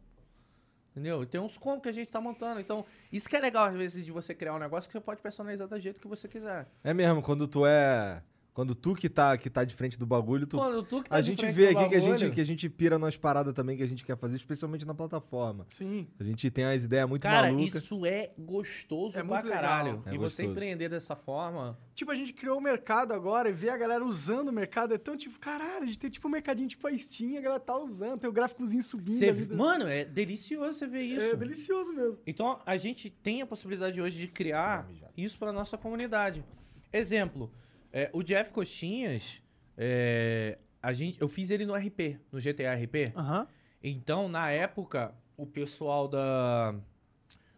Entendeu? 0.91 1.21
E 1.23 1.25
tem 1.25 1.39
uns 1.39 1.57
combos 1.57 1.83
que 1.83 1.89
a 1.89 1.91
gente 1.91 2.09
tá 2.09 2.19
montando. 2.19 2.59
Então, 2.59 2.83
isso 3.11 3.29
que 3.29 3.35
é 3.35 3.39
legal, 3.39 3.65
às 3.65 3.75
vezes, 3.75 4.03
de 4.03 4.11
você 4.11 4.33
criar 4.33 4.55
um 4.55 4.59
negócio 4.59 4.89
que 4.89 4.93
você 4.93 4.99
pode 5.01 5.21
personalizar 5.21 5.67
do 5.67 5.79
jeito 5.79 5.99
que 5.99 6.07
você 6.07 6.27
quiser. 6.27 6.67
É 6.83 6.93
mesmo, 6.93 7.21
quando 7.21 7.47
tu 7.47 7.65
é. 7.65 8.23
Quando 8.53 8.75
tu 8.75 8.93
que 8.93 9.07
tá, 9.07 9.37
que 9.37 9.49
tá 9.49 9.63
de 9.63 9.73
frente 9.73 9.97
do 9.97 10.05
bagulho, 10.05 10.45
tu. 10.45 10.57
Quando 10.57 10.83
tu 10.83 11.01
que 11.03 11.09
tá 11.09 11.15
a 11.15 11.21
de 11.21 11.27
gente 11.27 11.39
frente 11.39 11.53
vê 11.55 11.71
do 11.71 11.79
aqui 11.79 11.89
que 11.89 11.95
a 11.95 11.99
gente, 11.99 12.29
que 12.31 12.41
a 12.41 12.43
gente 12.43 12.69
pira 12.69 12.99
nas 12.99 13.15
paradas 13.15 13.53
também 13.53 13.77
que 13.77 13.83
a 13.83 13.87
gente 13.87 14.03
quer 14.03 14.17
fazer, 14.17 14.35
especialmente 14.35 14.85
na 14.85 14.93
plataforma. 14.93 15.65
Sim. 15.69 16.07
A 16.19 16.23
gente 16.23 16.49
tem 16.51 16.65
as 16.65 16.83
ideias 16.83 17.07
muito 17.07 17.21
Cara, 17.23 17.47
malucas. 17.51 17.75
isso 17.75 18.05
é 18.05 18.31
gostoso 18.37 19.17
É 19.17 19.23
pra 19.23 19.35
muito 19.35 19.45
legal. 19.45 19.61
caralho. 19.61 20.03
É 20.05 20.13
e 20.13 20.17
você 20.17 20.43
gostoso. 20.43 20.51
empreender 20.51 20.89
dessa 20.89 21.15
forma. 21.15 21.77
Tipo, 21.95 22.11
a 22.11 22.15
gente 22.15 22.33
criou 22.33 22.57
o 22.57 22.61
mercado 22.61 23.13
agora 23.13 23.49
e 23.49 23.53
ver 23.53 23.69
a 23.69 23.77
galera 23.77 24.03
usando 24.03 24.49
o 24.49 24.53
mercado 24.53 24.93
é 24.93 24.97
tão 24.97 25.15
tipo, 25.15 25.39
caralho, 25.39 25.83
a 25.83 25.85
gente 25.85 25.99
tem 25.99 26.09
tipo 26.09 26.27
um 26.27 26.31
mercadinho 26.31 26.67
tipo 26.67 26.85
a 26.87 26.97
Steam, 26.97 27.37
a 27.37 27.41
galera 27.41 27.59
tá 27.61 27.77
usando, 27.77 28.19
tem 28.19 28.29
o 28.29 28.33
gráficozinho 28.33 28.83
subindo. 28.83 29.13
Você- 29.19 29.31
das- 29.31 29.47
mano, 29.57 29.87
é 29.87 30.03
delicioso 30.03 30.79
você 30.79 30.87
ver 30.87 31.03
isso. 31.03 31.33
é 31.33 31.35
delicioso 31.35 31.93
mesmo. 31.93 32.17
Então, 32.27 32.57
a 32.65 32.75
gente 32.77 33.09
tem 33.09 33.41
a 33.41 33.45
possibilidade 33.45 34.01
hoje 34.01 34.17
de 34.19 34.27
criar 34.27 34.89
isso 35.15 35.37
para 35.39 35.53
nossa 35.53 35.77
comunidade. 35.77 36.43
Exemplo, 36.91 37.51
é, 37.91 38.09
o 38.13 38.21
Jeff 38.23 38.51
Coxinhas, 38.53 39.41
É, 39.77 40.57
a 40.81 40.91
gente, 40.93 41.19
eu 41.21 41.27
fiz 41.29 41.49
ele 41.49 41.65
no 41.65 41.73
RP, 41.73 42.19
no 42.31 42.39
GTA 42.39 42.73
RP. 42.75 43.13
Aham. 43.15 43.47
Então, 43.81 44.27
na 44.27 44.49
época, 44.51 45.13
o 45.37 45.45
pessoal 45.45 46.07
da. 46.07 46.75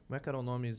Como 0.08 0.16
é 0.16 0.20
que 0.20 0.30
era 0.30 0.38
o 0.38 0.44
nome? 0.44 0.72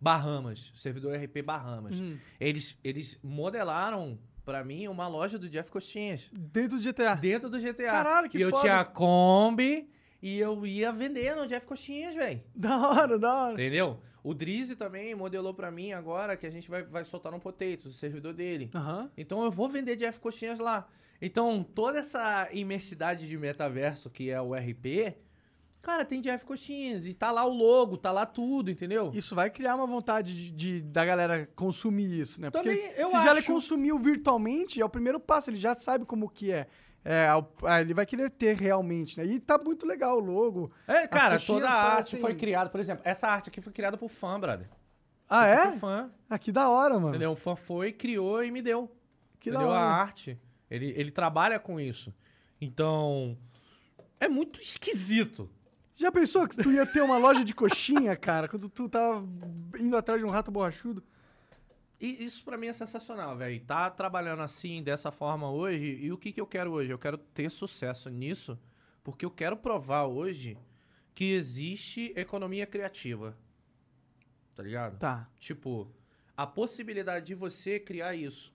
Bahamas, 0.00 0.72
servidor 0.76 1.16
RP 1.16 1.42
Bahamas. 1.42 1.94
Hum. 1.98 2.18
Eles, 2.40 2.78
eles 2.84 3.18
modelaram 3.22 4.18
pra 4.44 4.64
mim 4.64 4.86
uma 4.88 5.08
loja 5.08 5.38
do 5.38 5.48
Jeff 5.48 5.70
Coxinhas 5.70 6.30
Dentro 6.32 6.78
do 6.78 6.82
GTA. 6.82 7.14
dentro 7.16 7.50
do 7.50 7.58
GTA. 7.60 7.90
Caralho, 7.90 8.30
que 8.30 8.38
E 8.38 8.40
eu 8.42 8.50
foda. 8.50 8.62
tinha 8.62 8.76
a 8.80 8.84
Kombi 8.84 9.90
e 10.22 10.38
eu 10.38 10.64
ia 10.66 10.90
vender 10.92 11.34
no 11.34 11.46
Jeff 11.46 11.66
Coxinhas, 11.66 12.14
velho. 12.14 12.42
Da 12.54 12.88
hora, 12.88 13.18
da 13.18 13.34
hora. 13.34 13.52
Entendeu? 13.54 14.00
O 14.22 14.34
Drizzy 14.34 14.74
também 14.76 15.14
modelou 15.14 15.54
pra 15.54 15.70
mim 15.70 15.92
agora 15.92 16.36
que 16.36 16.46
a 16.46 16.50
gente 16.50 16.68
vai, 16.70 16.82
vai 16.82 17.04
soltar 17.04 17.30
no 17.32 17.38
Potato, 17.40 17.86
o 17.86 17.90
servidor 17.92 18.32
dele. 18.34 18.70
Aham. 18.74 19.10
Então 19.16 19.42
eu 19.44 19.50
vou 19.50 19.68
vender 19.68 19.96
Jeff 19.96 20.20
Coxinhas 20.20 20.58
lá. 20.58 20.88
Então 21.20 21.62
toda 21.62 21.98
essa 21.98 22.48
imersidade 22.52 23.26
de 23.28 23.36
metaverso 23.38 24.08
que 24.10 24.30
é 24.30 24.40
o 24.40 24.54
RP, 24.54 25.16
cara, 25.80 26.04
tem 26.04 26.20
Jeff 26.20 26.44
Coxinhas 26.44 27.06
e 27.06 27.14
tá 27.14 27.30
lá 27.30 27.44
o 27.44 27.52
logo, 27.52 27.96
tá 27.96 28.10
lá 28.12 28.26
tudo, 28.26 28.70
entendeu? 28.70 29.10
Isso 29.14 29.34
vai 29.34 29.48
criar 29.50 29.74
uma 29.76 29.86
vontade 29.86 30.34
de, 30.34 30.50
de- 30.50 30.80
da 30.82 31.04
galera 31.04 31.48
consumir 31.56 32.20
isso, 32.20 32.40
né? 32.40 32.50
Porque 32.50 32.68
Também, 32.68 32.92
se 32.94 33.00
eu 33.00 33.08
se 33.10 33.22
já 33.22 33.30
ele 33.30 33.38
acho. 33.40 33.52
consumiu 33.52 33.98
virtualmente, 33.98 34.80
é 34.80 34.84
o 34.84 34.88
primeiro 34.88 35.18
passo, 35.18 35.50
ele 35.50 35.56
já 35.58 35.74
sabe 35.74 36.04
como 36.04 36.28
que 36.28 36.50
é. 36.52 36.66
É, 37.10 37.26
ah, 37.64 37.80
ele 37.80 37.94
vai 37.94 38.04
querer 38.04 38.28
ter 38.28 38.54
realmente, 38.54 39.16
né? 39.18 39.24
E 39.24 39.40
tá 39.40 39.56
muito 39.56 39.86
legal 39.86 40.18
o 40.18 40.20
logo. 40.20 40.70
É, 40.86 41.06
cara, 41.06 41.40
toda 41.40 41.66
a 41.66 41.72
arte 41.72 41.94
parecem- 42.10 42.20
foi 42.20 42.34
criada, 42.34 42.68
por 42.68 42.78
exemplo, 42.78 43.02
essa 43.02 43.26
arte 43.28 43.48
aqui 43.48 43.62
foi 43.62 43.72
criada 43.72 43.96
por 43.96 44.10
fã, 44.10 44.38
brother. 44.38 44.68
Ah, 45.26 45.44
aqui 45.44 45.52
é? 45.68 45.70
foi 45.70 45.78
fã, 45.78 46.10
Ah, 46.28 46.38
que 46.38 46.52
da 46.52 46.68
hora, 46.68 46.94
mano. 46.96 47.08
entendeu? 47.08 47.30
Um 47.30 47.36
fã 47.36 47.56
foi, 47.56 47.92
criou 47.92 48.44
e 48.44 48.50
me 48.50 48.60
deu. 48.60 48.94
Que 49.40 49.50
da 49.50 49.56
entendeu? 49.56 49.74
A 49.74 49.80
hora. 49.80 49.94
arte. 50.02 50.38
Ele, 50.70 50.92
ele 50.96 51.10
trabalha 51.10 51.58
com 51.58 51.80
isso. 51.80 52.12
Então, 52.60 53.38
é 54.20 54.28
muito 54.28 54.60
esquisito. 54.60 55.48
Já 55.96 56.12
pensou 56.12 56.46
que 56.46 56.56
tu 56.56 56.70
ia 56.70 56.84
ter 56.84 57.00
uma 57.02 57.16
loja 57.16 57.42
de 57.42 57.54
coxinha, 57.54 58.14
cara, 58.16 58.48
quando 58.48 58.68
tu 58.68 58.86
tava 58.88 59.26
indo 59.80 59.96
atrás 59.96 60.20
de 60.20 60.26
um 60.26 60.30
rato 60.30 60.50
borrachudo? 60.50 61.02
E 62.00 62.24
isso 62.24 62.44
pra 62.44 62.56
mim 62.56 62.68
é 62.68 62.72
sensacional, 62.72 63.36
velho. 63.36 63.60
Tá 63.64 63.90
trabalhando 63.90 64.42
assim, 64.42 64.82
dessa 64.82 65.10
forma 65.10 65.50
hoje. 65.50 65.98
E 66.00 66.12
o 66.12 66.18
que, 66.18 66.32
que 66.32 66.40
eu 66.40 66.46
quero 66.46 66.72
hoje? 66.72 66.90
Eu 66.90 66.98
quero 66.98 67.18
ter 67.18 67.50
sucesso 67.50 68.08
nisso, 68.08 68.58
porque 69.02 69.24
eu 69.24 69.30
quero 69.30 69.56
provar 69.56 70.04
hoje 70.04 70.56
que 71.14 71.32
existe 71.32 72.12
economia 72.14 72.66
criativa. 72.66 73.36
Tá 74.54 74.62
ligado? 74.62 74.98
Tá. 74.98 75.28
Tipo, 75.38 75.92
a 76.36 76.46
possibilidade 76.46 77.26
de 77.26 77.34
você 77.34 77.80
criar 77.80 78.14
isso. 78.14 78.54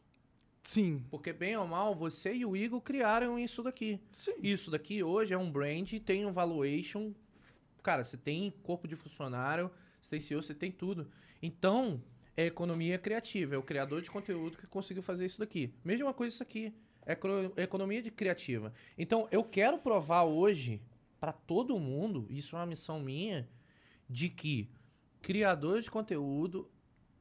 Sim. 0.64 1.06
Porque, 1.10 1.34
bem 1.34 1.58
ou 1.58 1.68
mal, 1.68 1.94
você 1.94 2.34
e 2.34 2.46
o 2.46 2.56
Igor 2.56 2.80
criaram 2.80 3.38
isso 3.38 3.62
daqui. 3.62 4.00
Sim. 4.14 4.36
Isso 4.42 4.72
daqui 4.72 5.04
hoje 5.04 5.34
é 5.34 5.38
um 5.38 5.52
brand, 5.52 5.92
tem 6.06 6.26
um 6.26 6.32
valuation. 6.32 7.14
Cara, 7.82 8.06
você 8.06 8.16
tem 8.16 8.52
corpo 8.64 8.88
de 8.88 8.96
funcionário, 8.96 9.70
você 10.02 10.10
tem 10.12 10.20
CEO, 10.22 10.42
você 10.42 10.54
tem 10.54 10.72
tudo. 10.72 11.12
Então, 11.42 12.02
é 12.36 12.46
economia 12.46 12.98
criativa. 12.98 13.56
É 13.56 13.58
o 13.58 13.64
criador 13.64 14.02
de 14.02 14.10
conteúdo 14.10 14.58
que 14.58 14.68
conseguiu 14.68 15.04
fazer 15.04 15.26
isso 15.26 15.40
daqui. 15.40 15.74
Mesma 15.84 16.14
coisa 16.14 16.34
isso 16.34 16.44
aqui. 16.44 16.74
É 17.06 17.16
cro- 17.16 17.54
economia 17.58 18.02
de 18.02 18.10
criativa. 18.10 18.74
Então, 18.98 19.28
eu 19.32 19.44
quero 19.44 19.78
provar 19.78 20.24
hoje 20.24 20.82
para 21.20 21.32
todo 21.32 21.78
mundo, 21.80 22.26
isso 22.30 22.56
é 22.56 22.60
uma 22.60 22.66
missão 22.66 23.00
minha, 23.00 23.50
de 24.10 24.30
que 24.30 24.70
criadores 25.22 25.86
de 25.86 25.92
conteúdo 25.92 26.70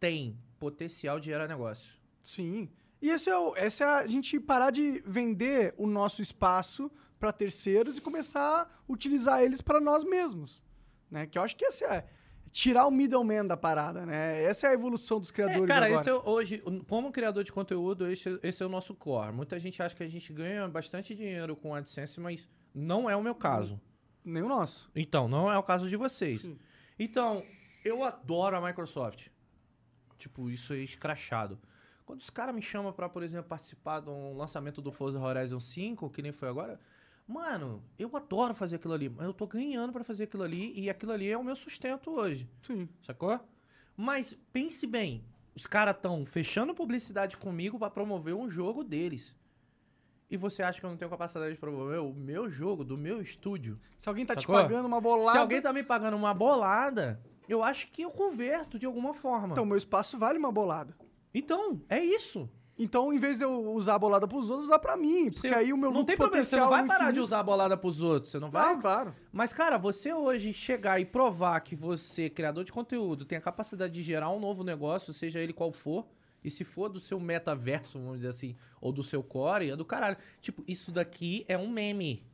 têm 0.01 0.39
potencial 0.59 1.21
de 1.21 1.27
gerar 1.27 1.47
negócio. 1.49 2.01
Sim. 2.23 2.69
E 3.01 3.11
esse 3.11 3.29
é, 3.29 3.37
o, 3.37 3.57
esse 3.57 3.83
é 3.83 3.87
a 3.87 4.07
gente 4.07 4.39
parar 4.39 4.71
de 4.71 5.03
vender 5.07 5.75
o 5.77 5.87
nosso 5.87 6.23
espaço 6.23 6.91
para 7.19 7.33
terceiros 7.33 7.97
e 7.97 8.01
começar 8.01 8.63
a 8.63 8.93
utilizar 8.93 9.43
eles 9.43 9.61
para 9.61 9.81
nós 9.81 10.03
mesmos, 10.05 10.63
né? 11.11 11.27
Que 11.27 11.39
eu 11.39 11.43
acho 11.43 11.57
que 11.57 11.65
esse 11.65 11.85
é 11.85 12.05
tirar 12.53 12.87
o 12.87 12.91
middleman 12.91 13.47
da 13.47 13.57
parada, 13.57 14.05
né? 14.05 14.45
Essa 14.45 14.67
é 14.67 14.71
a 14.71 14.75
evolução 14.75 15.19
dos 15.19 15.31
criadores 15.31 15.65
É, 15.65 15.67
cara, 15.67 15.87
agora. 15.87 16.01
esse 16.01 16.11
é, 16.11 16.15
hoje, 16.15 16.63
como 16.87 17.11
criador 17.11 17.43
de 17.43 17.51
conteúdo, 17.51 18.07
esse, 18.11 18.39
esse 18.43 18.63
é 18.63 18.67
o 18.67 18.69
nosso 18.69 18.95
core. 18.95 19.33
Muita 19.33 19.59
gente 19.59 19.83
acha 19.83 19.97
que 19.97 20.03
a 20.03 20.09
gente 20.09 20.33
ganha 20.33 20.69
bastante 20.69 21.15
dinheiro 21.15 21.57
com 21.57 21.75
AdSense, 21.75 22.21
mas 22.21 22.49
não 22.75 23.09
é 23.09 23.17
o 23.17 23.23
meu 23.23 23.35
caso. 23.35 23.81
Nem 24.23 24.43
o 24.43 24.49
nosso. 24.49 24.91
Então, 24.95 25.27
não 25.27 25.51
é 25.51 25.59
o 25.59 25.63
caso 25.63 25.89
de 25.89 25.97
vocês. 25.97 26.43
Sim. 26.43 26.59
Então, 26.99 27.43
eu 27.85 28.05
adoro 28.05 28.57
a 28.57 28.61
Microsoft. 28.61 29.29
Tipo, 30.19 30.51
isso 30.51 30.75
é 30.75 30.79
escrachado. 30.79 31.59
Quando 32.05 32.21
os 32.21 32.31
caras 32.31 32.55
me 32.55 32.63
chamam 32.63 32.93
pra, 32.93 33.09
por 33.09 33.23
exemplo, 33.23 33.49
participar 33.49 34.01
de 34.01 34.11
um 34.11 34.37
lançamento 34.37 34.83
do 34.83 34.93
Forza 34.93 35.19
Horizon 35.19 35.59
5, 35.59 36.11
que 36.11 36.21
nem 36.21 36.33
foi 36.33 36.49
agora, 36.49 36.79
mano, 37.27 37.83
eu 37.99 38.15
adoro 38.17 38.55
fazer 38.55 38.77
aquilo 38.77 38.95
ali, 38.95 39.09
mas 39.09 39.27
eu 39.27 39.33
tô 39.35 39.47
ganhando 39.47 39.93
pra 39.93 40.05
fazer 40.05 40.25
aquilo 40.25 40.43
ali 40.43 40.73
e 40.79 40.91
aquilo 40.91 41.13
ali 41.13 41.31
é 41.31 41.37
o 41.37 41.45
meu 41.45 41.57
sustento 41.57 42.11
hoje. 42.11 42.49
Sim. 42.63 42.89
Sacou? 43.05 43.39
Mas 43.97 44.37
pense 44.53 44.87
bem, 44.87 45.25
os 45.55 45.67
caras 45.67 45.95
estão 45.97 46.25
fechando 46.27 46.75
publicidade 46.75 47.37
comigo 47.37 47.79
pra 47.79 47.91
promover 47.91 48.35
um 48.35 48.49
jogo 48.49 48.83
deles. 48.83 49.35
E 50.31 50.37
você 50.37 50.63
acha 50.63 50.81
que 50.81 50.87
eu 50.87 50.91
não 50.91 50.97
tenho 50.97 51.11
capacidade 51.11 51.53
de 51.53 51.61
promover 51.61 52.01
o 52.01 52.15
meu 52.15 52.49
jogo, 52.49 52.83
do 52.85 52.97
meu 52.97 53.21
estúdio? 53.21 53.79
Se 53.99 54.09
alguém 54.09 54.25
tá 54.25 54.35
Sacou? 54.35 54.57
te 54.57 54.63
pagando 54.63 54.87
uma 54.87 54.99
bolada, 55.01 55.33
Se 55.33 55.39
alguém 55.39 55.61
tá 55.61 55.73
me 55.75 55.83
pagando 55.83 56.17
uma 56.17 56.33
bolada, 56.33 57.23
eu 57.47 57.63
acho 57.63 57.93
que 57.93 58.01
eu 58.01 58.11
converto 58.11 58.79
de 58.79 58.87
alguma 58.87 59.13
forma. 59.13 59.53
então 59.53 59.67
meu 59.67 59.77
espaço 59.77 60.19
vale 60.19 60.39
uma 60.39 60.51
bolada. 60.51 60.97
Então, 61.35 61.83
é 61.89 62.03
isso. 62.03 62.49
Então, 62.79 63.13
em 63.13 63.19
vez 63.19 63.39
de 63.39 63.45
eu 63.45 63.71
usar 63.75 63.95
a 63.97 63.99
bolada 63.99 64.27
pros 64.27 64.49
outros, 64.49 64.69
usar 64.69 64.79
pra 64.79 64.97
mim, 64.97 65.31
porque 65.31 65.49
Você- 65.49 65.55
aí 65.55 65.73
o 65.73 65.77
meu 65.77 65.93
não 65.93 66.05
tem 66.05 66.17
problema, 66.17 66.43
você 66.43 66.57
não 66.57 66.63
potencial 66.65 66.87
vai 66.87 66.99
parar 66.99 67.11
de 67.13 67.21
usar 67.21 67.41
a 67.41 67.43
bolada 67.43 67.77
pros 67.77 68.01
outros, 68.01 68.33
você 68.33 68.39
não 68.39 68.51
vai? 68.51 68.73
Vai, 68.73 68.81
claro. 68.81 69.15
Mas, 69.31 69.53
cara, 69.53 69.77
você 69.77 70.13
hoje 70.13 70.53
chegar 70.55 70.99
e 70.99 71.05
provar 71.05 71.61
que 71.61 71.77
você, 71.77 72.31
criador 72.31 72.65
de 72.65 72.73
conteúdo, 72.73 73.25
tem 73.27 73.37
a 73.37 73.41
capacidade 73.43 73.93
de 73.93 74.03
gerar 74.03 74.31
um 74.31 74.41
novo 74.41 74.65
negócio, 74.65 75.13
seja 75.13 75.39
ele 75.39 75.53
qual 75.53 75.71
for, 75.71 76.07
e 76.43 76.51
se 76.51 76.65
for 76.65 76.89
do 76.89 76.99
seu 76.99 77.21
metaverso, 77.21 77.99
vamos 77.99 78.17
dizer 78.17 78.29
assim, 78.29 78.57
ou 78.81 78.91
do 78.91 79.05
seu 79.05 79.23
core, 79.23 79.71
é 79.71 79.77
do 79.77 79.85
caralho. 79.85 80.17
Tipo, 80.41 80.65
isso 80.67 80.91
daqui 80.91 81.45
é 81.47 81.57
um 81.59 81.69
meme. 81.71 82.27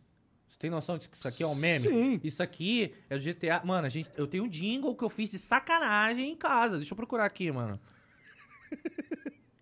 Você 0.49 0.57
tem 0.59 0.71
noção 0.71 0.97
de 0.97 1.09
que 1.09 1.17
isso 1.17 1.29
aqui 1.29 1.43
é 1.43 1.47
um 1.47 1.55
meme? 1.57 1.89
Sim. 1.89 2.21
Isso 2.25 2.43
aqui 2.43 2.95
é 3.11 3.17
o 3.17 3.21
GTA. 3.21 3.61
Mano, 3.65 3.87
a 3.87 3.91
gente, 3.91 4.09
eu 4.17 4.27
tenho 4.27 4.45
um 4.45 4.49
jingle 4.49 4.95
que 4.95 5.05
eu 5.05 5.11
fiz 5.11 5.29
de 5.29 5.39
sacanagem 5.39 6.31
em 6.31 6.37
casa. 6.37 6.77
Deixa 6.79 6.93
eu 6.95 6.97
procurar 6.97 7.25
aqui, 7.27 7.51
mano. 7.53 7.79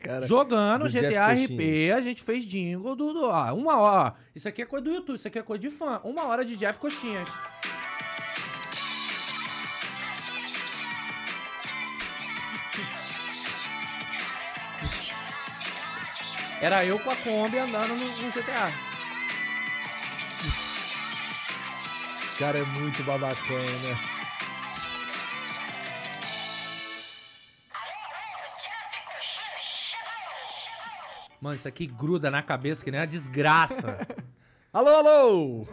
Cara, 0.06 0.26
Jogando 0.26 0.88
GTA 0.88 1.32
RP, 1.32 1.92
a 1.94 2.00
gente 2.00 2.22
fez 2.22 2.44
jingle 2.44 2.94
do, 2.94 3.12
do. 3.12 3.24
Ó, 3.24 3.54
uma 3.54 3.76
hora. 3.78 4.14
Isso 4.34 4.48
aqui 4.48 4.62
é 4.62 4.66
coisa 4.66 4.84
do 4.84 4.92
YouTube, 4.92 5.16
isso 5.16 5.26
aqui 5.26 5.38
é 5.38 5.42
coisa 5.42 5.60
de 5.60 5.70
fã. 5.70 6.00
Uma 6.04 6.24
hora 6.26 6.44
de 6.44 6.56
Jeff 6.56 6.78
Coxinhas. 6.78 7.28
Era 16.60 16.84
eu 16.84 16.98
com 16.98 17.10
a 17.10 17.16
Kombi 17.16 17.58
andando 17.58 17.96
no, 17.96 18.06
no 18.06 18.32
GTA. 18.32 18.72
cara 22.38 22.58
é 22.58 22.64
muito 22.64 23.02
babacão, 23.04 23.56
né? 23.56 24.15
Mano, 31.46 31.54
isso 31.54 31.68
aqui 31.68 31.86
gruda 31.86 32.28
na 32.28 32.42
cabeça 32.42 32.84
que 32.84 32.90
nem 32.90 32.98
uma 32.98 33.06
desgraça. 33.06 33.98
Alô, 34.72 34.90
alô! 34.90 35.66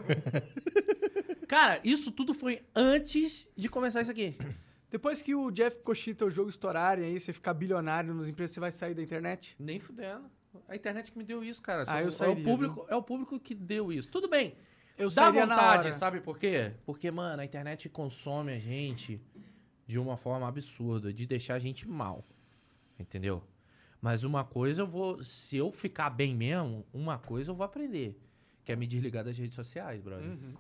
Cara, 1.49 1.81
isso 1.83 2.11
tudo 2.11 2.31
foi 2.31 2.61
antes 2.75 3.49
de 3.57 3.67
começar 3.67 4.03
isso 4.03 4.11
aqui. 4.11 4.37
Depois 4.91 5.19
que 5.23 5.33
o 5.33 5.49
Jeff 5.49 5.81
Coxinha 5.81 6.11
e 6.11 6.15
teu 6.15 6.29
jogo 6.29 6.51
estourarem 6.51 7.05
aí, 7.05 7.19
você 7.19 7.33
ficar 7.33 7.55
bilionário 7.55 8.13
nos 8.13 8.29
empresas, 8.29 8.53
você 8.53 8.59
vai 8.59 8.71
sair 8.71 8.93
da 8.93 9.01
internet? 9.01 9.55
Nem 9.57 9.79
fudendo. 9.79 10.29
A 10.69 10.75
internet 10.75 11.11
que 11.11 11.17
me 11.17 11.23
deu 11.23 11.43
isso, 11.43 11.59
cara. 11.59 11.85
Ah, 11.87 12.03
eu 12.03 12.09
é, 12.09 12.11
sairia, 12.11 12.39
o 12.39 12.43
público, 12.43 12.85
é 12.87 12.95
o 12.95 13.01
público 13.01 13.39
que 13.39 13.55
deu 13.55 13.91
isso. 13.91 14.09
Tudo 14.09 14.29
bem. 14.29 14.55
Eu 14.95 15.09
Dá 15.09 15.31
vontade, 15.31 15.87
hora. 15.87 15.91
sabe 15.91 16.21
por 16.21 16.37
quê? 16.37 16.73
Porque, 16.85 17.09
mano, 17.09 17.41
a 17.41 17.45
internet 17.45 17.89
consome 17.89 18.51
a 18.53 18.59
gente 18.59 19.19
de 19.87 19.97
uma 19.97 20.17
forma 20.17 20.47
absurda, 20.47 21.11
de 21.11 21.25
deixar 21.25 21.55
a 21.55 21.59
gente 21.59 21.89
mal. 21.89 22.23
Entendeu? 22.99 23.43
Mas 24.03 24.25
uma 24.25 24.43
coisa 24.43 24.81
eu 24.81 24.85
vou. 24.85 25.23
Se 25.23 25.55
eu 25.55 25.71
ficar 25.71 26.09
bem 26.09 26.35
mesmo, 26.35 26.85
uma 26.91 27.17
coisa 27.17 27.51
eu 27.51 27.55
vou 27.55 27.63
aprender. 27.63 28.19
Que 28.61 28.73
é 28.73 28.75
me 28.75 28.85
desligar 28.85 29.23
das 29.23 29.37
redes 29.37 29.55
sociais, 29.55 30.01
brother. 30.01 30.29
Uhum. 30.29 30.55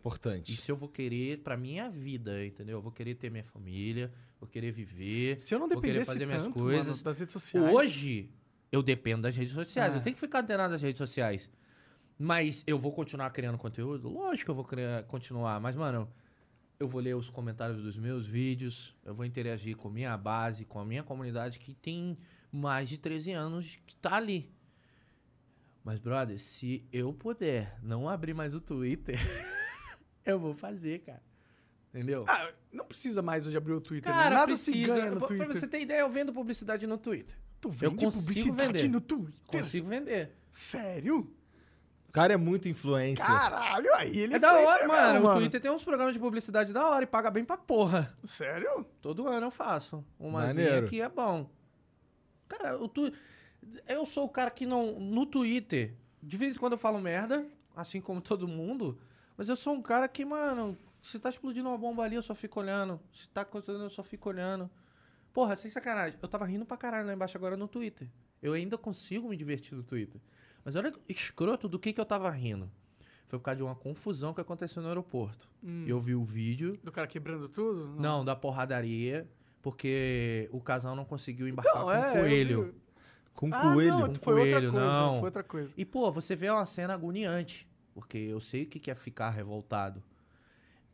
Importante. 0.00 0.52
Isso 0.52 0.68
eu 0.68 0.74
vou 0.74 0.88
querer 0.88 1.38
pra 1.38 1.56
minha 1.56 1.88
vida, 1.88 2.44
entendeu? 2.44 2.78
Eu 2.78 2.82
vou 2.82 2.90
querer 2.90 3.14
ter 3.14 3.30
minha 3.30 3.44
família, 3.44 4.12
vou 4.40 4.48
querer 4.48 4.72
viver. 4.72 5.40
Se 5.40 5.54
eu 5.54 5.60
não 5.60 5.68
vou 5.68 5.80
querer 5.80 6.00
dependesse 6.00 6.12
fazer 6.12 6.26
minhas 6.26 6.42
tanto, 6.42 6.58
coisas. 6.58 6.88
mano, 6.88 7.02
das 7.04 7.20
redes 7.20 7.32
sociais... 7.32 7.72
Hoje, 7.72 8.32
eu 8.72 8.82
dependo 8.82 9.22
das 9.22 9.36
redes 9.36 9.52
sociais. 9.52 9.92
Ah. 9.92 9.96
Eu 9.98 10.02
tenho 10.02 10.14
que 10.14 10.20
ficar 10.20 10.40
antenado 10.40 10.72
das 10.72 10.82
redes 10.82 10.98
sociais. 10.98 11.48
Mas 12.18 12.64
eu 12.66 12.80
vou 12.80 12.90
continuar 12.90 13.30
criando 13.30 13.56
conteúdo? 13.58 14.08
Lógico 14.08 14.46
que 14.46 14.50
eu 14.50 14.54
vou 14.56 14.64
criar- 14.64 15.04
continuar. 15.04 15.60
Mas, 15.60 15.76
mano, 15.76 16.08
eu 16.80 16.88
vou 16.88 17.00
ler 17.00 17.14
os 17.14 17.30
comentários 17.30 17.80
dos 17.80 17.96
meus 17.96 18.26
vídeos. 18.26 18.96
Eu 19.04 19.14
vou 19.14 19.24
interagir 19.24 19.76
com 19.76 19.86
a 19.86 19.92
minha 19.92 20.16
base, 20.16 20.64
com 20.64 20.80
a 20.80 20.84
minha 20.84 21.04
comunidade 21.04 21.60
que 21.60 21.74
tem 21.74 22.18
mais 22.52 22.88
de 22.88 22.98
13 22.98 23.32
anos 23.32 23.78
que 23.86 23.96
tá 23.96 24.14
ali. 24.16 24.52
Mas, 25.84 25.98
brother, 25.98 26.38
se 26.38 26.86
eu 26.92 27.12
puder 27.12 27.78
não 27.82 28.08
abrir 28.08 28.34
mais 28.34 28.54
o 28.54 28.60
Twitter, 28.60 29.18
eu 30.24 30.38
vou 30.38 30.54
fazer, 30.54 31.00
cara. 31.00 31.22
Entendeu? 31.94 32.24
Ah, 32.28 32.50
não 32.70 32.84
precisa 32.84 33.22
mais 33.22 33.46
hoje 33.46 33.56
abrir 33.56 33.72
o 33.72 33.80
Twitter. 33.80 34.12
né? 34.12 34.18
cara, 34.18 34.34
Nada 34.34 34.46
precisa. 34.48 34.76
se 34.76 34.84
ganha 34.84 35.10
no 35.10 35.18
Pra- 35.18 35.28
Twitter. 35.28 35.46
Pra 35.46 35.56
você 35.58 35.66
ter 35.66 35.80
ideia, 35.80 36.00
eu 36.00 36.10
vendo 36.10 36.32
publicidade 36.32 36.86
no 36.86 36.98
Twitter. 36.98 37.34
Tu 37.60 37.68
eu 37.68 37.72
vende 37.72 38.04
consigo 38.04 38.22
publicidade 38.22 38.72
vender. 38.82 38.88
no 38.88 39.00
Twitter? 39.00 39.40
Consigo 39.46 39.88
vender. 39.88 40.36
Sério? 40.52 41.34
O 42.08 42.12
cara 42.12 42.34
é 42.34 42.36
muito 42.36 42.68
influencer. 42.68 43.24
Caralho, 43.24 43.94
aí 43.96 44.18
ele 44.18 44.34
É 44.34 44.38
da 44.38 44.52
hora, 44.54 44.86
mano. 44.86 45.12
mesmo, 45.14 45.28
O 45.28 45.34
Twitter 45.34 45.60
tem 45.60 45.70
uns 45.70 45.82
programas 45.84 46.12
de 46.14 46.18
publicidade 46.20 46.72
da 46.72 46.88
hora 46.88 47.04
e 47.04 47.06
paga 47.06 47.30
bem 47.30 47.44
pra 47.44 47.56
porra. 47.56 48.14
Sério? 48.24 48.84
Todo 49.00 49.26
ano 49.26 49.46
eu 49.46 49.50
faço. 49.50 50.04
Uma 50.18 50.46
Maneiro. 50.46 50.86
que 50.86 51.00
é 51.00 51.08
bom. 51.08 51.50
Cara, 52.48 52.78
o 52.82 52.88
tu... 52.88 53.12
eu 53.86 54.06
sou 54.06 54.24
o 54.24 54.28
cara 54.28 54.50
que 54.50 54.66
não. 54.66 54.98
No 54.98 55.26
Twitter, 55.26 55.94
de 56.22 56.36
vez 56.36 56.56
em 56.56 56.58
quando 56.58 56.72
eu 56.72 56.78
falo 56.78 57.00
merda, 57.00 57.46
assim 57.76 58.00
como 58.00 58.20
todo 58.20 58.48
mundo, 58.48 58.98
mas 59.36 59.48
eu 59.48 59.56
sou 59.56 59.74
um 59.74 59.82
cara 59.82 60.08
que, 60.08 60.24
mano, 60.24 60.76
se 61.02 61.18
tá 61.18 61.28
explodindo 61.28 61.68
uma 61.68 61.78
bomba 61.78 62.02
ali, 62.02 62.16
eu 62.16 62.22
só 62.22 62.34
fico 62.34 62.60
olhando. 62.60 63.00
Se 63.12 63.28
tá 63.28 63.42
acontecendo, 63.42 63.84
eu 63.84 63.90
só 63.90 64.02
fico 64.02 64.28
olhando. 64.28 64.70
Porra, 65.32 65.54
sem 65.56 65.70
sacanagem. 65.70 66.18
Eu 66.20 66.28
tava 66.28 66.44
rindo 66.46 66.64
pra 66.64 66.76
caralho 66.76 67.06
lá 67.06 67.12
embaixo 67.12 67.36
agora 67.36 67.56
no 67.56 67.68
Twitter. 67.68 68.08
Eu 68.42 68.54
ainda 68.54 68.76
consigo 68.78 69.28
me 69.28 69.36
divertir 69.36 69.76
no 69.76 69.82
Twitter. 69.82 70.20
Mas 70.64 70.74
olha 70.74 70.92
escroto 71.08 71.68
do 71.68 71.78
que 71.78 71.92
que 71.92 72.00
eu 72.00 72.04
tava 72.04 72.30
rindo. 72.30 72.70
Foi 73.28 73.38
por 73.38 73.44
causa 73.44 73.58
de 73.58 73.62
uma 73.62 73.74
confusão 73.74 74.32
que 74.32 74.40
aconteceu 74.40 74.82
no 74.82 74.88
aeroporto. 74.88 75.48
Eu 75.86 76.00
vi 76.00 76.14
o 76.14 76.24
vídeo, 76.24 76.78
Do 76.82 76.90
cara 76.90 77.06
quebrando 77.06 77.48
tudo? 77.48 77.86
não, 78.00 78.24
da 78.24 78.34
porradaria, 78.34 79.28
porque 79.62 80.48
o 80.52 80.60
casal 80.60 80.94
não 80.94 81.04
conseguiu 81.04 81.48
embarcar 81.48 81.74
Não, 81.76 81.84
com 81.84 81.92
é. 81.92 82.10
o 82.10 82.12
coelho. 82.14 82.62
eu. 82.66 82.74
Com 83.34 83.50
Ah, 83.52 83.72
coelho. 83.72 83.90
não, 83.98 84.08
Com 84.08 84.14
foi 84.16 84.34
outra 84.34 84.50
coelho, 84.52 84.72
coisa. 84.72 84.86
não. 84.86 85.14
Foi 85.20 85.24
outra 85.26 85.42
coisa. 85.44 85.72
E, 85.76 85.84
pô, 85.84 86.10
você 86.10 86.34
vê 86.34 86.50
uma 86.50 86.66
cena 86.66 86.94
agoniante, 86.94 87.68
porque 87.94 88.18
eu 88.18 88.40
sei 88.40 88.64
o 88.64 88.66
que 88.66 88.80
que 88.80 88.90
é 88.90 88.94
ficar 88.94 89.30
revoltado. 89.30 90.02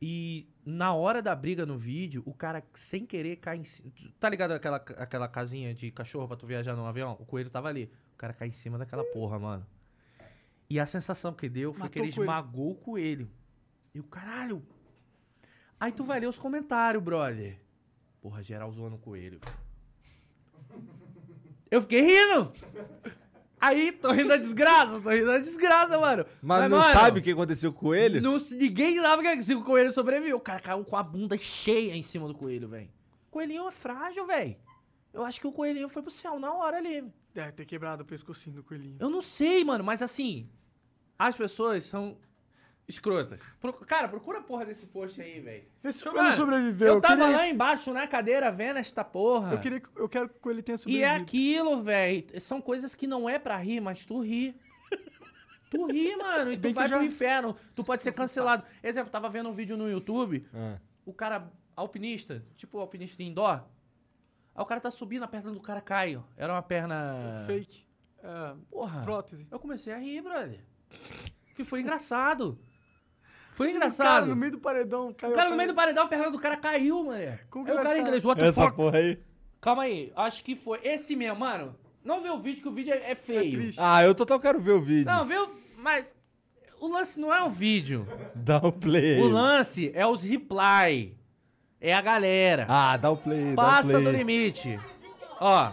E 0.02 0.46
na 0.66 0.92
hora 0.92 1.22
da 1.22 1.34
briga 1.34 1.64
no 1.64 1.78
vídeo, 1.78 2.22
o 2.26 2.34
cara, 2.34 2.62
sem 2.74 3.06
querer, 3.06 3.36
cai 3.36 3.56
em 3.56 3.64
cima. 3.64 3.90
Tá 4.20 4.28
ligado 4.28 4.52
aquela, 4.52 4.76
aquela 4.76 5.26
casinha 5.28 5.72
de 5.72 5.90
cachorro 5.90 6.28
pra 6.28 6.36
tu 6.36 6.46
viajar 6.46 6.74
no 6.76 6.84
avião? 6.84 7.16
O 7.18 7.24
coelho 7.24 7.48
tava 7.48 7.68
ali. 7.68 7.90
O 8.12 8.16
cara 8.18 8.34
cai 8.34 8.48
em 8.48 8.52
cima 8.52 8.76
daquela 8.76 9.04
porra, 9.04 9.38
mano. 9.38 9.66
E 10.68 10.78
a 10.78 10.84
sensação 10.86 11.32
que 11.32 11.48
deu 11.48 11.72
foi 11.72 11.88
que 11.88 11.98
Matou 11.98 12.02
ele 12.02 12.10
o 12.12 12.14
coelho. 12.14 12.30
esmagou 12.30 12.70
o 12.72 12.74
coelho. 12.74 13.30
E 13.94 14.00
o 14.00 14.04
caralho. 14.04 14.62
Aí 15.80 15.92
tu 15.92 16.04
vai 16.04 16.20
ler 16.20 16.26
os 16.26 16.38
comentários, 16.38 17.02
brother. 17.02 17.58
Porra, 18.24 18.42
geral 18.42 18.72
zoando 18.72 18.96
o 18.96 18.98
coelho. 18.98 19.38
Eu 21.70 21.82
fiquei 21.82 22.00
rindo. 22.00 22.54
Aí, 23.60 23.92
tô 23.92 24.10
rindo 24.12 24.30
da 24.30 24.38
desgraça, 24.38 24.98
tô 24.98 25.10
rindo 25.10 25.26
da 25.26 25.36
desgraça, 25.36 25.98
mano. 25.98 26.24
Mas, 26.40 26.70
não 26.70 26.78
mano, 26.78 26.90
sabe 26.90 27.20
o 27.20 27.22
que 27.22 27.32
aconteceu 27.32 27.70
com 27.70 27.76
o 27.76 27.80
coelho? 27.82 28.22
não, 28.22 28.38
ninguém 28.52 28.98
sabe 28.98 29.36
que 29.36 29.42
se 29.42 29.54
o 29.54 29.62
coelho 29.62 29.92
sobreviveu. 29.92 30.38
O 30.38 30.40
cara 30.40 30.58
caiu 30.58 30.82
com 30.86 30.96
a 30.96 31.02
bunda 31.02 31.36
cheia 31.36 31.94
em 31.94 32.00
cima 32.00 32.26
do 32.26 32.34
coelho, 32.34 32.66
velho. 32.66 32.88
Coelhinho 33.30 33.68
é 33.68 33.70
frágil, 33.70 34.26
velho. 34.26 34.56
Eu 35.12 35.22
acho 35.22 35.38
que 35.38 35.46
o 35.46 35.52
coelhinho 35.52 35.90
foi 35.90 36.00
pro 36.00 36.10
céu 36.10 36.38
na 36.38 36.50
hora 36.50 36.78
ali. 36.78 37.04
Deve 37.34 37.52
ter 37.52 37.66
quebrado 37.66 38.04
o 38.04 38.06
pescocinho 38.06 38.56
do 38.56 38.64
coelhinho. 38.64 38.96
Eu 38.98 39.10
não 39.10 39.20
sei, 39.20 39.62
mano, 39.64 39.84
mas 39.84 40.00
assim, 40.00 40.48
as 41.18 41.36
pessoas 41.36 41.84
são 41.84 42.16
escrotas. 42.86 43.40
Pro- 43.60 43.72
cara, 43.72 44.08
procura 44.08 44.38
a 44.38 44.42
porra 44.42 44.64
desse 44.66 44.86
post 44.86 45.20
aí, 45.20 45.40
velho. 45.40 45.64
Esse 45.82 46.02
Deixa 46.04 46.08
eu 46.08 46.32
sobreviveu. 46.32 46.94
Eu 46.94 47.00
tava 47.00 47.22
queria, 47.22 47.36
lá 47.36 47.48
embaixo 47.48 47.92
na 47.92 48.06
cadeira 48.06 48.50
vendo 48.52 48.78
esta 48.78 49.02
porra. 49.04 49.52
Eu, 49.52 49.60
queria, 49.60 49.80
que- 49.80 49.88
eu 49.96 50.08
quero 50.08 50.28
que 50.28 50.36
o 50.36 50.40
coelho 50.40 50.62
tenha 50.62 50.74
E 50.74 50.78
sobrevivido. 50.78 51.10
é 51.12 51.16
aquilo, 51.16 51.82
velho. 51.82 52.40
São 52.40 52.60
coisas 52.60 52.94
que 52.94 53.06
não 53.06 53.28
é 53.28 53.38
pra 53.38 53.56
rir, 53.56 53.80
mas 53.80 54.04
tu 54.04 54.20
ri. 54.20 54.54
Tu 55.70 55.86
ri, 55.86 56.14
mano, 56.16 56.50
Se 56.50 56.56
e 56.56 56.60
tu 56.60 56.72
vai 56.74 56.84
eu 56.84 56.88
já- 56.88 56.96
pro 56.98 57.06
inferno. 57.06 57.56
Tu 57.74 57.82
pode 57.82 58.02
ser 58.02 58.12
cancelado. 58.12 58.64
Exemplo, 58.82 59.10
tava 59.10 59.28
vendo 59.28 59.48
um 59.48 59.52
vídeo 59.52 59.76
no 59.76 59.88
YouTube, 59.90 60.46
Ah. 60.54 60.78
o 61.06 61.12
cara 61.12 61.50
alpinista, 61.76 62.44
tipo 62.56 62.78
alpinista 62.78 63.22
indoor. 63.22 63.62
Aí 64.54 64.62
o 64.62 64.64
cara 64.66 64.80
tá 64.80 64.90
subindo, 64.90 65.24
a 65.24 65.28
perna 65.28 65.50
do 65.50 65.60
cara 65.60 65.80
cai. 65.80 66.14
ó. 66.16 66.22
Era 66.36 66.52
uma 66.52 66.62
perna. 66.62 67.42
Fake. 67.46 67.84
É, 68.22 68.54
Porra. 68.70 69.02
prótese. 69.02 69.48
Eu 69.50 69.58
comecei 69.58 69.92
a 69.92 69.98
rir, 69.98 70.22
brother. 70.22 70.60
Que 71.56 71.64
foi 71.64 71.80
engraçado. 71.80 72.58
Foi 73.54 73.68
O 73.68 73.72
cara 73.72 73.76
engraçado. 73.86 74.26
no 74.26 74.36
meio 74.36 74.52
do 74.52 74.58
paredão 74.58 75.12
caiu. 75.16 75.32
O 75.32 75.34
cara 75.36 75.48
no 75.50 75.56
meio 75.56 75.68
do 75.68 75.74
paredão, 75.74 76.04
a 76.04 76.08
perna 76.08 76.30
do 76.30 76.38
cara 76.38 76.56
caiu, 76.56 77.04
mano. 77.04 77.38
Como 77.48 77.64
que 77.64 77.70
Aí 77.70 77.76
o 77.78 77.80
cara 77.82 77.98
inglês, 77.98 78.24
what 78.24 78.40
the 78.40 78.48
Essa 78.48 78.62
fuck? 78.64 78.74
porra 78.76 78.98
aí. 78.98 79.18
Calma 79.60 79.84
aí, 79.84 80.12
acho 80.16 80.42
que 80.44 80.54
foi 80.56 80.80
esse 80.82 81.14
mesmo, 81.16 81.38
mano. 81.40 81.74
Não 82.04 82.20
vê 82.20 82.28
o 82.28 82.38
vídeo, 82.38 82.60
que 82.62 82.68
o 82.68 82.72
vídeo 82.72 82.92
é, 82.92 83.12
é 83.12 83.14
feio. 83.14 83.52
triste. 83.52 83.78
Ah, 83.80 84.02
eu 84.04 84.14
total 84.14 84.38
quero 84.38 84.60
ver 84.60 84.72
o 84.72 84.80
vídeo. 84.82 85.06
não, 85.10 85.24
vê 85.24 85.38
o... 85.38 85.48
Mas 85.78 86.04
o 86.80 86.88
lance 86.88 87.18
não 87.18 87.32
é 87.32 87.42
o 87.42 87.48
vídeo. 87.48 88.06
Dá 88.34 88.58
o 88.58 88.70
play. 88.72 89.20
O 89.20 89.26
lance 89.28 89.90
é 89.94 90.06
os 90.06 90.22
reply. 90.22 91.16
É 91.80 91.94
a 91.94 92.00
galera. 92.02 92.66
Ah, 92.68 92.96
dá 92.96 93.10
o 93.10 93.16
play. 93.16 93.54
Passa 93.54 93.92
dá 93.92 93.98
o 93.98 94.02
play. 94.02 94.16
limite. 94.16 94.78
Ó, 95.40 95.70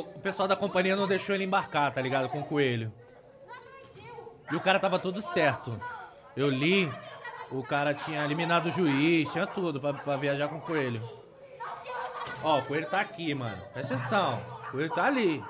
o 0.00 0.20
pessoal 0.20 0.48
da 0.48 0.56
companhia 0.56 0.96
não 0.96 1.06
deixou 1.06 1.34
ele 1.34 1.44
embarcar, 1.44 1.92
tá 1.92 2.00
ligado? 2.00 2.28
Com 2.28 2.40
o 2.40 2.44
coelho. 2.44 2.92
E 4.50 4.56
o 4.56 4.60
cara 4.60 4.78
tava 4.78 4.98
tudo 4.98 5.22
certo. 5.22 5.80
Eu 6.36 6.50
li, 6.50 6.90
o 7.50 7.62
cara 7.62 7.94
tinha 7.94 8.24
eliminado 8.24 8.66
o 8.66 8.70
juiz, 8.70 9.30
tinha 9.30 9.46
tudo 9.46 9.80
pra, 9.80 9.94
pra 9.94 10.16
viajar 10.16 10.48
com 10.48 10.56
o 10.56 10.60
coelho. 10.60 11.02
Ó, 12.42 12.58
o 12.58 12.64
coelho 12.64 12.88
tá 12.88 13.00
aqui, 13.00 13.34
mano. 13.34 13.62
Presta 13.72 13.94
atenção. 13.94 14.42
O 14.68 14.70
coelho 14.72 14.90
tá 14.90 15.04
ali. 15.04 15.42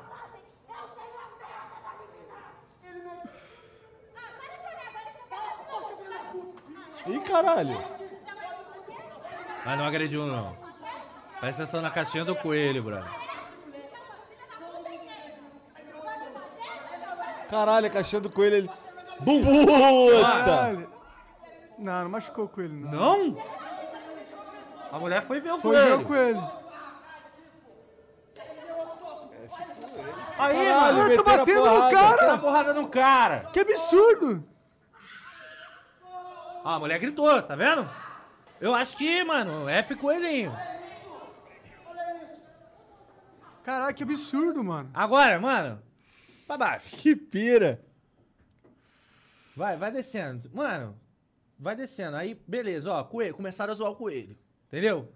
Ih, 7.06 7.20
caralho. 7.20 7.76
Mas 9.64 9.78
não 9.78 9.84
agrediu, 9.84 10.26
não. 10.26 10.56
Presta 11.40 11.62
atenção 11.62 11.80
na 11.82 11.90
caixinha 11.90 12.24
do 12.24 12.36
coelho, 12.36 12.82
brother. 12.82 13.23
Caralho, 17.55 17.86
a 17.86 17.90
caixinha 17.90 18.20
do 18.20 18.28
coelho 18.28 18.56
ele. 18.56 18.70
Bum! 19.20 19.40
Puta! 19.44 20.89
Não, 21.78 22.02
não 22.02 22.10
machucou 22.10 22.47
o 22.47 22.48
coelho, 22.48 22.74
não. 22.74 23.28
Não? 23.28 23.43
A 24.90 24.98
mulher 24.98 25.24
foi 25.24 25.40
ver 25.40 25.52
o 25.52 25.60
Foi 25.60 25.76
ver 25.76 25.82
coelho. 25.85 26.01
o 26.01 26.05
coelho. 26.05 26.51
Aí, 30.36 30.56
Caralho, 30.66 30.97
mano. 30.98 31.12
Eu 31.12 31.22
tô 31.22 31.31
meteram 31.31 31.64
a 31.64 31.68
batendo 31.68 31.85
no 31.85 31.90
cara. 31.90 32.26
Dá 32.26 32.39
porrada 32.39 32.74
no 32.74 32.89
cara. 32.89 33.48
Que 33.52 33.60
absurdo. 33.60 34.44
Ó, 36.64 36.70
a 36.70 36.78
mulher 36.81 36.98
gritou, 36.98 37.40
tá 37.40 37.55
vendo? 37.55 37.89
Eu 38.60 38.74
acho 38.74 38.97
que, 38.97 39.22
mano, 39.22 39.68
F 39.68 39.94
coelhinho. 39.94 40.52
Caralho, 43.62 43.94
que 43.94 44.02
absurdo, 44.02 44.64
mano. 44.64 44.90
Agora, 44.93 45.39
mano, 45.39 45.81
pra 46.46 46.56
baixo. 46.58 46.96
Que 46.96 47.14
pira. 47.14 47.84
Vai, 49.56 49.76
vai 49.76 49.92
descendo. 49.92 50.50
Mano, 50.52 50.98
vai 51.58 51.76
descendo. 51.76 52.16
Aí, 52.16 52.40
beleza, 52.46 52.90
ó, 52.90 53.04
coelho. 53.04 53.34
Começaram 53.34 53.72
a 53.72 53.74
zoar 53.74 53.92
o 53.92 53.96
coelho. 53.96 54.36
Entendeu? 54.68 55.12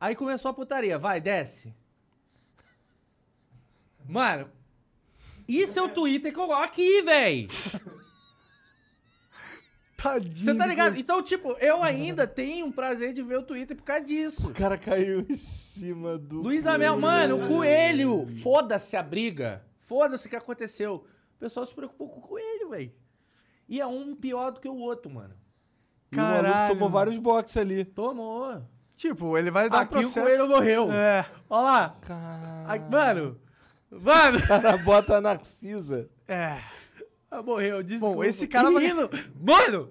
Aí 0.00 0.14
começou 0.14 0.50
a 0.50 0.54
putaria. 0.54 0.98
Vai, 0.98 1.20
desce. 1.20 1.74
Mano, 4.08 4.48
isso 5.48 5.78
é 5.78 5.82
o 5.82 5.88
Twitter 5.88 6.32
que 6.32 6.38
eu 6.38 6.52
aqui, 6.52 7.02
véi. 7.02 7.48
Tadinho. 9.96 10.36
Você 10.36 10.54
tá 10.54 10.64
do 10.64 10.68
ligado? 10.68 10.96
Então, 10.96 11.22
tipo, 11.22 11.52
eu 11.52 11.82
ainda 11.82 12.26
tenho 12.26 12.66
um 12.66 12.72
prazer 12.72 13.12
de 13.12 13.22
ver 13.22 13.38
o 13.38 13.42
Twitter 13.42 13.76
por 13.76 13.82
causa 13.82 14.04
disso. 14.04 14.48
O 14.48 14.54
cara 14.54 14.76
caiu 14.78 15.26
em 15.28 15.34
cima 15.34 16.18
do. 16.18 16.42
Luiz 16.42 16.66
Amel, 16.66 16.96
mano, 16.98 17.42
o 17.42 17.48
coelho. 17.48 18.26
Foda-se 18.42 18.96
a 18.96 19.02
briga. 19.02 19.65
Foda-se 19.86 20.26
o 20.26 20.30
que 20.30 20.36
aconteceu. 20.36 21.06
O 21.36 21.38
pessoal 21.38 21.64
se 21.64 21.74
preocupou 21.74 22.08
com 22.08 22.18
o 22.18 22.22
coelho, 22.22 22.70
velho. 22.70 22.92
E 23.68 23.80
é 23.80 23.86
um 23.86 24.14
pior 24.14 24.50
do 24.52 24.60
que 24.60 24.68
o 24.68 24.76
outro, 24.76 25.10
mano. 25.10 25.34
E 26.12 26.16
o 26.16 26.20
maluco 26.20 26.42
Caralho. 26.44 26.74
tomou 26.74 26.90
vários 26.90 27.16
boxes 27.18 27.56
ali. 27.56 27.84
Tomou. 27.84 28.62
Tipo, 28.94 29.36
ele 29.36 29.50
vai 29.50 29.68
dar 29.68 29.78
um 29.78 29.80
Aqui 29.82 29.96
o 29.96 30.00
processo. 30.00 30.20
coelho 30.26 30.48
morreu. 30.48 30.90
É, 30.92 31.26
Olha 31.50 31.62
lá. 31.62 31.96
Ai, 32.66 32.78
mano. 32.78 33.40
Mano. 33.90 34.38
O 34.38 34.42
cara 34.46 34.76
bota 34.78 35.16
a 35.16 35.20
Narcisa. 35.20 36.08
é. 36.28 36.58
Ah, 37.30 37.42
Morreu, 37.42 37.82
desculpa. 37.82 38.14
Bom, 38.16 38.24
esse 38.24 38.46
cara 38.46 38.70
vai- 38.70 38.86
rindo. 38.86 39.10
Mano. 39.40 39.90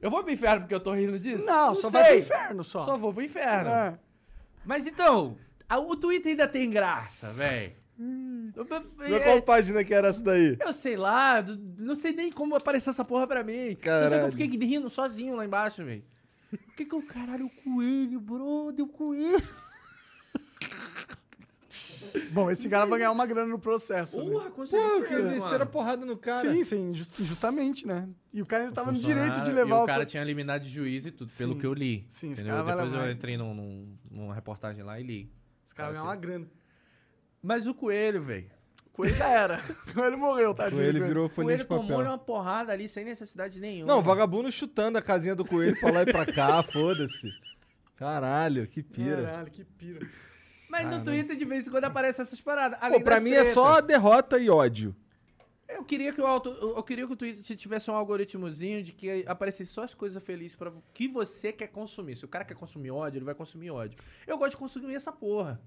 Eu 0.00 0.10
vou 0.10 0.22
pro 0.24 0.32
inferno 0.32 0.62
porque 0.62 0.74
eu 0.74 0.80
tô 0.80 0.92
rindo 0.92 1.18
disso? 1.18 1.46
Não, 1.46 1.72
só 1.76 1.88
sei. 1.88 1.90
vai 1.90 2.08
pro 2.08 2.18
inferno 2.18 2.64
só. 2.64 2.80
Só 2.82 2.96
vou 2.96 3.14
pro 3.14 3.22
inferno. 3.22 3.70
É. 3.70 3.98
Mas 4.64 4.86
então, 4.86 5.36
a- 5.68 5.78
o 5.78 5.96
Twitter 5.96 6.32
ainda 6.32 6.48
tem 6.48 6.68
graça, 6.68 7.32
velho. 7.32 7.72
Mas 8.96 9.22
qual 9.22 9.42
página 9.42 9.84
que 9.84 9.94
era 9.94 10.08
essa 10.08 10.22
daí? 10.22 10.56
Eu 10.60 10.72
sei 10.72 10.96
lá, 10.96 11.44
não 11.78 11.94
sei 11.94 12.12
nem 12.12 12.32
como 12.32 12.56
apareceu 12.56 12.90
essa 12.90 13.04
porra 13.04 13.26
pra 13.26 13.44
mim. 13.44 13.52
Só 13.52 13.58
sei 13.60 13.74
que 13.76 13.82
Caralho. 13.84 14.26
eu 14.26 14.30
fiquei 14.32 14.46
rindo 14.58 14.88
sozinho 14.88 15.36
lá 15.36 15.44
embaixo, 15.44 15.84
velho. 15.84 16.02
O 16.52 16.58
que 16.76 16.84
que 16.84 16.94
é 16.94 16.98
o 16.98 17.02
caralho, 17.02 17.46
o 17.46 17.50
coelho, 17.50 18.20
brother, 18.20 18.84
o 18.84 18.88
coelho? 18.88 19.42
Bom, 22.30 22.50
esse 22.50 22.68
cara 22.68 22.84
vai 22.84 22.98
ganhar 22.98 23.12
uma 23.12 23.24
grana 23.24 23.46
no 23.46 23.58
processo. 23.58 24.22
né? 24.22 24.30
Porra, 24.30 24.50
conseguiu. 24.50 25.00
Pô, 25.00 25.30
desceram 25.30 25.62
a 25.62 25.66
porrada 25.66 26.04
no 26.04 26.16
cara. 26.16 26.52
Sim, 26.52 26.62
sim, 26.64 26.94
just- 26.94 27.18
justamente, 27.20 27.86
né? 27.86 28.06
E 28.32 28.42
o 28.42 28.46
cara 28.46 28.64
ainda 28.64 28.72
O 28.72 28.74
tava 28.74 28.92
no 28.92 28.98
direito 28.98 29.40
de 29.40 29.50
e 29.50 29.54
levar 29.54 29.80
o 29.80 29.84
o. 29.84 29.86
cara 29.86 30.04
co- 30.04 30.10
tinha 30.10 30.22
eliminado 30.22 30.62
de 30.62 30.68
juiz 30.68 31.06
e 31.06 31.10
tudo, 31.10 31.32
pelo 31.32 31.54
Sim. 31.54 31.58
que 31.60 31.66
eu 31.66 31.72
li. 31.72 32.04
Sim, 32.08 32.32
esse 32.32 32.42
entendeu? 32.42 32.52
cara 32.52 32.62
vai 32.64 32.74
Depois 32.76 32.92
levar. 32.92 33.06
eu 33.06 33.12
entrei 33.12 33.36
num, 33.38 33.54
num- 33.54 33.96
numa 34.10 34.34
reportagem 34.34 34.82
lá 34.84 35.00
e 35.00 35.02
li. 35.02 35.32
Esse 35.64 35.74
cara 35.74 35.88
vai 35.88 35.94
ganhar 35.98 36.08
uma 36.10 36.16
grana. 36.16 36.46
Mas 37.42 37.66
o 37.66 37.74
coelho, 37.74 38.22
velho. 38.22 38.50
Coelho 38.92 39.16
já 39.16 39.28
era. 39.28 39.58
Coelho 39.94 40.18
morreu, 40.18 40.54
tá? 40.54 40.68
Ele 40.68 41.00
virou 41.00 41.26
O 41.26 41.28
folhinha 41.28 41.56
de 41.56 41.64
coelho 41.64 41.82
tomou 41.82 41.96
papel. 41.98 42.12
uma 42.12 42.18
porrada 42.18 42.72
ali 42.72 42.86
sem 42.86 43.04
necessidade 43.04 43.58
nenhuma. 43.58 43.92
Não, 43.92 44.02
vagabundo 44.02 44.52
chutando 44.52 44.98
a 44.98 45.02
casinha 45.02 45.34
do 45.34 45.44
coelho 45.44 45.78
pra 45.80 45.90
lá 45.90 46.02
e 46.02 46.06
pra 46.12 46.26
cá, 46.26 46.62
foda-se. 46.70 47.28
Caralho, 47.96 48.66
que 48.68 48.82
pira. 48.82 49.24
Caralho, 49.24 49.50
que 49.50 49.64
pira. 49.64 50.06
Mas 50.68 50.86
no 50.86 51.02
Twitter 51.04 51.36
de 51.36 51.44
vez 51.44 51.66
em 51.66 51.70
quando 51.70 51.84
aparecem 51.84 52.22
essas 52.22 52.40
paradas. 52.40 52.78
Pô, 52.78 53.00
pra 53.00 53.20
mim 53.20 53.30
é 53.30 53.36
tretas. 53.36 53.54
só 53.54 53.80
derrota 53.80 54.38
e 54.38 54.48
ódio. 54.48 54.94
Eu 55.68 55.84
queria 55.84 56.12
que 56.12 56.20
o 56.20 56.26
auto, 56.26 56.50
eu 56.50 56.76
eu 56.76 56.82
queria 56.82 57.06
que 57.06 57.12
o 57.12 57.16
Twitter 57.16 57.56
tivesse 57.56 57.90
um 57.90 57.94
algoritmozinho 57.94 58.82
de 58.82 58.92
que 58.92 59.24
aparecesse 59.26 59.70
só 59.72 59.84
as 59.84 59.94
coisas 59.94 60.22
felizes 60.22 60.54
para 60.54 60.70
que 60.92 61.08
você 61.08 61.50
quer 61.52 61.68
consumir. 61.68 62.16
Se 62.16 62.24
o 62.24 62.28
cara 62.28 62.44
quer 62.44 62.54
consumir 62.54 62.90
ódio, 62.90 63.18
ele 63.18 63.24
vai 63.24 63.34
consumir 63.34 63.70
ódio. 63.70 63.98
Eu 64.26 64.36
gosto 64.36 64.52
de 64.52 64.56
consumir 64.58 64.94
essa 64.94 65.10
porra. 65.12 65.60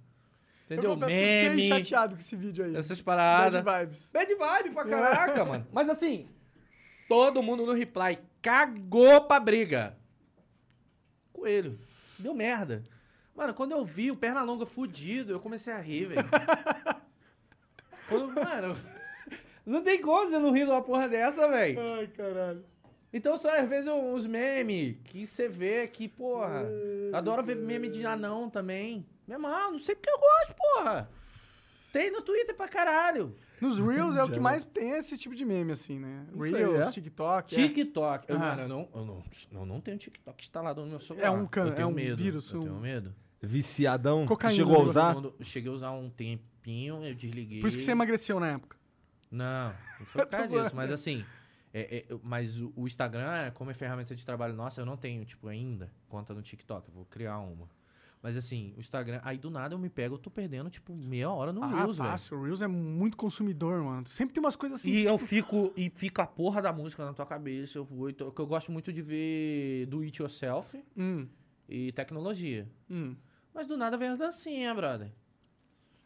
Entendeu? 0.65 0.91
Eu 0.91 0.93
confesso 0.95 1.13
que 1.13 1.19
eu 1.19 1.49
Meme, 1.49 1.61
fiquei 1.61 1.83
chateado 1.83 2.15
com 2.15 2.21
esse 2.21 2.35
vídeo 2.35 2.65
aí. 2.65 2.75
essas 2.75 2.99
Bad 3.01 3.03
paradas. 3.03 3.63
vibes. 3.63 4.09
Bad 4.11 4.35
vibe 4.35 4.69
pra 4.73 4.85
caraca, 4.85 5.45
mano. 5.45 5.67
Mas 5.71 5.87
assim, 5.89 6.27
todo 7.07 7.43
mundo 7.43 7.65
no 7.65 7.73
reply 7.73 8.17
cagou 8.41 9.21
pra 9.21 9.39
briga. 9.39 9.95
Coelho. 11.31 11.79
Deu 12.17 12.33
merda. 12.33 12.83
Mano, 13.35 13.53
quando 13.53 13.73
eu 13.73 13.83
vi 13.85 14.09
o 14.09 14.15
Pernalonga 14.15 14.65
fudido, 14.65 15.33
eu 15.33 15.39
comecei 15.39 15.73
a 15.73 15.79
rir, 15.79 16.05
velho. 16.05 16.27
Mano, 18.09 18.77
não 19.65 19.81
tem 19.81 19.99
como 19.99 20.29
você 20.29 20.37
não 20.37 20.51
rir 20.51 20.65
de 20.65 20.71
uma 20.71 20.81
porra 20.81 21.07
dessa, 21.09 21.47
velho. 21.49 21.79
Ai, 21.97 22.07
caralho. 22.07 22.63
Então 23.11 23.37
só 23.37 23.49
às 23.57 23.67
vezes 23.67 23.87
uns 23.91 24.25
memes 24.27 24.97
que 25.05 25.25
você 25.25 25.47
vê 25.47 25.87
que, 25.87 26.07
porra. 26.07 26.65
Adoro 27.13 27.41
ver 27.43 27.55
meme 27.55 27.89
de 27.89 28.05
anão 28.05 28.49
também. 28.49 29.05
Meu 29.27 29.37
irmão, 29.37 29.71
não 29.71 29.79
sei 29.79 29.95
porque 29.95 30.09
eu 30.09 30.19
gosto, 30.19 30.55
porra. 30.55 31.09
Tem 31.91 32.11
no 32.11 32.21
Twitter 32.21 32.55
pra 32.55 32.67
caralho. 32.67 33.35
Nos 33.61 33.79
Reels 33.79 34.17
é 34.17 34.23
o 34.23 34.29
que 34.29 34.39
mais 34.39 34.63
tem 34.65 34.91
esse 34.97 35.17
tipo 35.17 35.33
de 35.33 35.45
meme, 35.45 35.71
assim, 35.71 35.97
né? 35.97 36.27
Isso 36.35 36.43
aí, 36.43 36.51
Reels, 36.51 36.87
é? 36.87 36.91
TikTok. 36.91 37.55
é. 37.55 37.67
TikTok. 37.67 38.25
Eu, 38.29 38.35
Ah. 38.35 38.39
mano, 38.39 38.61
eu 38.63 38.67
não, 38.67 38.89
eu, 38.93 39.05
não, 39.05 39.23
eu 39.61 39.65
não 39.65 39.81
tenho 39.81 39.97
TikTok 39.97 40.43
instalado 40.43 40.81
no 40.81 40.87
meu 40.87 40.99
celular. 40.99 41.25
É 41.27 41.29
um 41.31 41.47
can- 41.47 41.67
eu 41.67 41.73
tenho 41.73 41.85
é 41.85 41.87
um 41.87 41.93
medo. 41.93 42.17
vírus, 42.21 42.51
Eu 42.51 42.59
um- 42.59 42.63
tenho 42.63 42.75
medo. 42.75 43.15
Viciadão. 43.41 44.25
Cocaína, 44.25 44.55
Chegou 44.55 44.73
a 44.73 44.77
negócio 44.79 44.89
usar? 44.99 45.13
Quando 45.13 45.35
eu 45.39 45.45
cheguei 45.45 45.71
a 45.71 45.73
usar 45.73 45.91
um 45.91 46.09
tempinho, 46.09 47.03
eu 47.05 47.15
desliguei. 47.15 47.61
Por 47.61 47.67
isso 47.67 47.77
que 47.77 47.83
você 47.83 47.91
emagreceu 47.91 48.39
na 48.39 48.47
época. 48.49 48.75
Não, 49.31 49.69
não 49.99 50.05
foi 50.05 50.25
por 50.25 50.31
causa 50.31 50.61
disso. 50.63 50.75
Mas 50.75 50.91
assim, 50.91 51.23
é- 51.73 51.97
é, 51.99 52.05
eu- 52.09 52.19
mas 52.23 52.59
o, 52.59 52.73
o 52.75 52.85
Instagram, 52.85 53.51
como 53.53 53.71
é 53.71 53.73
ferramenta 53.73 54.13
de 54.13 54.25
trabalho 54.25 54.53
nossa, 54.53 54.81
eu 54.81 54.85
não 54.85 54.97
tenho, 54.97 55.23
tipo, 55.23 55.47
ainda 55.47 55.89
conta 56.09 56.33
no 56.33 56.41
TikTok. 56.41 56.89
Eu 56.89 56.93
vou 56.93 57.05
criar 57.05 57.39
uma. 57.39 57.69
Mas 58.25 58.35
assim, 58.35 58.73
o 58.75 58.79
Instagram, 58.79 59.21
aí 59.23 59.37
do 59.37 59.51
nada 59.51 59.75
eu 59.75 59.77
me 59.77 59.87
pego, 59.87 60.15
eu 60.15 60.17
tô 60.17 60.31
perdendo, 60.31 60.67
tipo, 60.67 60.95
meia 60.95 61.29
hora 61.29 61.53
no 61.53 61.63
ah, 61.63 61.67
Reels, 61.67 61.97
velho. 61.97 62.09
fácil. 62.09 62.39
O 62.39 62.43
Reels 62.43 62.59
é 62.59 62.65
muito 62.65 63.15
consumidor, 63.15 63.83
mano. 63.83 64.07
Sempre 64.07 64.33
tem 64.33 64.43
umas 64.43 64.55
coisas 64.55 64.79
assim. 64.79 64.89
E 64.91 65.03
que, 65.03 65.07
eu 65.07 65.13
tipo, 65.15 65.27
fico, 65.27 65.73
e 65.77 65.91
fica 65.91 66.23
a 66.23 66.25
porra 66.25 66.59
da 66.59 66.73
música 66.73 67.05
na 67.05 67.13
tua 67.13 67.27
cabeça. 67.27 67.77
Eu 67.77 67.85
vou, 67.85 68.11
que 68.11 68.23
eu 68.23 68.47
gosto 68.47 68.71
muito 68.71 68.91
de 68.91 68.99
ver 68.99 69.85
do 69.85 69.99
it 70.01 70.19
yourself 70.19 70.75
Hum, 70.97 71.27
e 71.69 71.91
tecnologia. 71.91 72.67
hum. 72.89 73.15
Mas 73.53 73.67
do 73.67 73.77
nada 73.77 73.95
vem 73.95 74.07
as 74.09 74.17
dancinhas, 74.17 74.75
brother. 74.75 75.11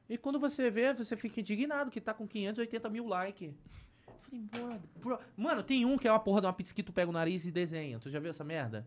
E 0.10 0.18
quando 0.18 0.38
você 0.38 0.70
vê, 0.70 0.94
você 0.94 1.16
fica 1.16 1.40
indignado 1.40 1.90
que 1.90 2.02
tá 2.02 2.14
com 2.14 2.28
580 2.28 2.90
mil 2.90 3.08
likes. 3.08 3.54
Eu 4.06 4.14
falei, 4.20 4.42
brother, 4.42 4.80
bro- 5.00 5.20
Mano, 5.38 5.64
tem 5.64 5.86
um 5.86 5.96
que 5.96 6.06
é 6.06 6.12
uma 6.12 6.20
porra 6.20 6.42
de 6.42 6.48
uma 6.48 6.54
pizza 6.54 6.74
que 6.74 6.84
tu 6.84 6.92
pega 6.92 7.10
o 7.10 7.14
nariz 7.14 7.46
e 7.46 7.52
desenha. 7.52 7.98
Tu 7.98 8.10
já 8.10 8.20
viu 8.20 8.30
essa 8.30 8.44
merda? 8.44 8.86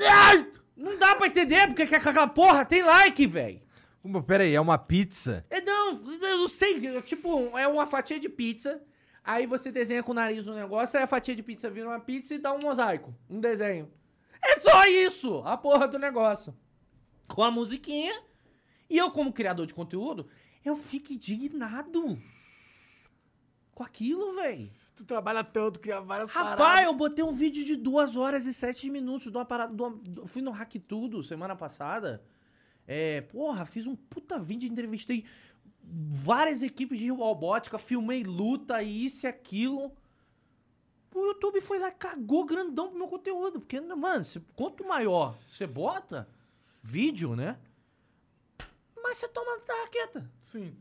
Ai! 0.00 0.50
Não 0.76 0.98
dá 0.98 1.14
pra 1.14 1.26
entender 1.26 1.66
porque 1.68 1.86
que 1.86 1.94
aquela 1.94 2.26
porra 2.26 2.64
tem 2.64 2.82
like, 2.82 3.26
velho. 3.26 3.60
Pera 4.26 4.42
aí, 4.42 4.54
é 4.54 4.60
uma 4.60 4.76
pizza? 4.76 5.46
É, 5.48 5.60
não, 5.60 6.02
eu 6.12 6.38
não 6.38 6.48
sei. 6.48 6.84
é 6.86 7.00
Tipo, 7.00 7.56
é 7.56 7.66
uma 7.66 7.86
fatia 7.86 8.18
de 8.18 8.28
pizza. 8.28 8.82
Aí 9.24 9.46
você 9.46 9.72
desenha 9.72 10.02
com 10.02 10.12
o 10.12 10.14
nariz 10.14 10.44
no 10.44 10.54
negócio, 10.54 10.98
aí 10.98 11.04
a 11.04 11.06
fatia 11.06 11.34
de 11.34 11.42
pizza 11.42 11.70
vira 11.70 11.88
uma 11.88 12.00
pizza 12.00 12.34
e 12.34 12.38
dá 12.38 12.52
um 12.52 12.58
mosaico, 12.62 13.14
um 13.30 13.40
desenho. 13.40 13.90
É 14.42 14.60
só 14.60 14.84
isso, 14.84 15.38
a 15.46 15.56
porra 15.56 15.88
do 15.88 15.98
negócio. 15.98 16.54
Com 17.28 17.42
a 17.42 17.50
musiquinha. 17.50 18.12
E 18.90 18.98
eu, 18.98 19.10
como 19.10 19.32
criador 19.32 19.66
de 19.66 19.72
conteúdo, 19.72 20.28
eu 20.62 20.76
fico 20.76 21.14
indignado 21.14 22.20
com 23.74 23.82
aquilo, 23.82 24.34
velho. 24.34 24.70
Tu 24.94 25.04
trabalha 25.04 25.42
tanto, 25.42 25.80
cria 25.80 26.00
várias 26.00 26.30
Rapaz, 26.30 26.56
paradas. 26.56 26.84
eu 26.84 26.94
botei 26.94 27.24
um 27.24 27.32
vídeo 27.32 27.64
de 27.64 27.74
2 27.74 28.16
horas 28.16 28.46
e 28.46 28.54
7 28.54 28.88
minutos 28.90 29.30
de 29.30 29.36
uma 29.36 29.44
parada. 29.44 29.74
de 29.74 29.82
uma- 29.82 30.00
fui 30.26 30.40
no 30.40 30.50
Hack 30.52 30.74
Tudo 30.86 31.22
semana 31.22 31.56
passada. 31.56 32.22
É, 32.86 33.22
porra, 33.22 33.66
fiz 33.66 33.86
um 33.86 33.96
puta 33.96 34.38
vídeo, 34.38 34.70
entrevistei 34.70 35.24
várias 35.82 36.62
equipes 36.62 36.98
de 36.98 37.08
robótica, 37.10 37.76
filmei 37.78 38.22
luta 38.22 38.82
e 38.82 39.04
isso 39.06 39.26
e 39.26 39.28
aquilo. 39.28 39.90
O 41.14 41.26
YouTube 41.26 41.60
foi 41.60 41.78
lá 41.78 41.88
e 41.88 41.92
cagou 41.92 42.44
grandão 42.44 42.88
pro 42.90 42.98
meu 42.98 43.06
conteúdo. 43.08 43.60
Porque, 43.60 43.80
mano, 43.80 44.24
cê- 44.24 44.40
quanto 44.54 44.84
maior 44.86 45.34
você 45.50 45.66
bota 45.66 46.28
vídeo, 46.82 47.34
né? 47.36 47.58
Mas 49.02 49.18
você 49.18 49.28
toma 49.28 49.58
da 49.66 49.74
raqueta. 49.82 50.30
Sim. 50.40 50.76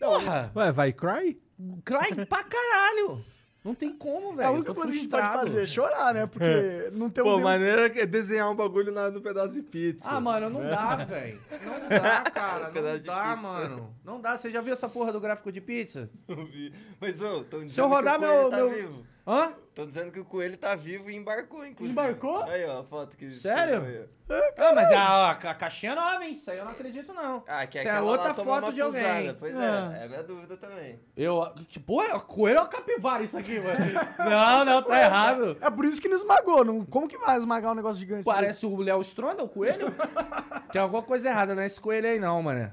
Porra! 0.00 0.52
Ué, 0.54 0.72
vai 0.72 0.92
cry? 0.92 1.40
Cry 1.84 2.24
pra 2.26 2.44
caralho! 2.44 3.20
Não 3.64 3.74
tem 3.74 3.92
como, 3.92 4.30
velho. 4.34 4.42
É 4.42 4.46
a 4.46 4.50
única 4.52 4.72
coisa 4.72 4.92
que 4.92 4.98
a 4.98 5.00
gente 5.02 5.10
pode 5.10 5.26
fazer 5.26 5.62
é 5.62 5.66
chorar, 5.66 6.14
né? 6.14 6.26
Porque 6.26 6.90
não 6.92 7.10
tem 7.10 7.22
Pô, 7.24 7.30
nenhum- 7.32 7.42
maneira 7.42 7.86
é 7.86 8.06
desenhar 8.06 8.48
um 8.50 8.54
bagulho 8.54 8.92
na- 8.92 9.10
no 9.10 9.20
pedaço 9.20 9.52
de 9.52 9.60
pizza. 9.62 10.08
Ah, 10.08 10.20
mano, 10.20 10.48
não 10.48 10.60
dá, 10.70 10.96
velho. 11.04 11.40
Não 11.50 11.88
dá, 12.00 12.20
cara. 12.30 12.70
Não 12.72 12.82
dá, 12.82 12.92
pizza. 12.94 13.36
mano. 13.36 13.94
Não 14.04 14.20
dá. 14.20 14.38
Você 14.38 14.48
já 14.50 14.60
viu 14.60 14.72
essa 14.72 14.88
porra 14.88 15.12
do 15.12 15.20
gráfico 15.20 15.50
de 15.50 15.60
pizza? 15.60 16.08
Não 16.28 16.46
vi. 16.46 16.72
Mas, 17.00 17.20
ô, 17.20 17.42
tão 17.44 17.58
dizendo 17.60 17.72
Se 17.72 17.80
eu 17.80 17.88
rodar 17.88 18.18
que 18.18 18.24
o 18.24 18.28
coelho 18.28 18.40
meu- 18.42 18.50
tá 18.50 18.56
meu- 18.56 18.70
vivo. 18.70 19.06
Hã? 19.30 19.52
Tão 19.74 19.86
dizendo 19.86 20.10
que 20.10 20.18
o 20.18 20.24
coelho 20.24 20.56
tá 20.56 20.74
vivo 20.74 21.10
e 21.10 21.14
embarcou, 21.14 21.64
inclusive. 21.64 21.92
Embarcou? 21.92 22.42
Aí, 22.44 22.64
ó, 22.64 22.80
a 22.80 22.84
foto 22.84 23.14
que... 23.14 23.30
Sério? 23.30 24.08
Ah, 24.56 24.72
mas 24.74 24.90
a, 24.90 25.30
a 25.32 25.54
caixinha 25.54 25.92
é 25.92 25.94
nova, 25.94 26.24
hein? 26.24 26.32
Isso 26.32 26.50
aí 26.50 26.56
eu 26.56 26.64
não 26.64 26.72
acredito, 26.72 27.12
não. 27.12 27.44
Ah, 27.46 27.66
que 27.66 27.78
Isso 27.78 27.86
é 27.86 28.00
outra 28.00 28.32
foto 28.32 28.72
de 28.72 28.80
alguém. 28.80 29.02
cruzada. 29.02 29.36
Pois 29.38 29.54
Ah. 29.54 29.92
é, 29.94 30.00
é 30.00 30.04
a 30.04 30.08
minha 30.08 30.22
dúvida 30.22 30.56
também. 30.56 30.98
Eu. 31.14 31.52
Que 31.68 31.78
porra? 31.78 32.18
Coelho 32.20 32.56
é 32.56 32.60
uma 32.62 32.68
capivara 32.68 33.22
isso 33.22 33.36
aqui, 33.36 33.60
mano. 33.60 33.78
Não, 34.18 34.64
não, 34.64 34.82
tá 34.82 34.98
errado. 35.00 35.58
É 35.60 35.70
por 35.70 35.84
isso 35.84 36.00
que 36.00 36.08
não 36.08 36.16
esmagou. 36.16 36.64
Não... 36.64 36.84
Como 36.86 37.06
que 37.06 37.18
vai 37.18 37.36
esmagar 37.36 37.72
um 37.72 37.74
negócio 37.74 37.98
gigante? 38.00 38.24
Parece 38.24 38.64
o 38.64 38.76
Léo 38.78 39.00
Stronda, 39.02 39.42
o 39.44 39.48
coelho. 39.48 39.94
Tem 40.72 40.80
alguma 40.80 41.02
coisa 41.02 41.28
errada 41.28 41.54
nesse 41.54 41.78
coelho 41.80 42.08
aí, 42.08 42.18
não, 42.18 42.42
mano. 42.42 42.72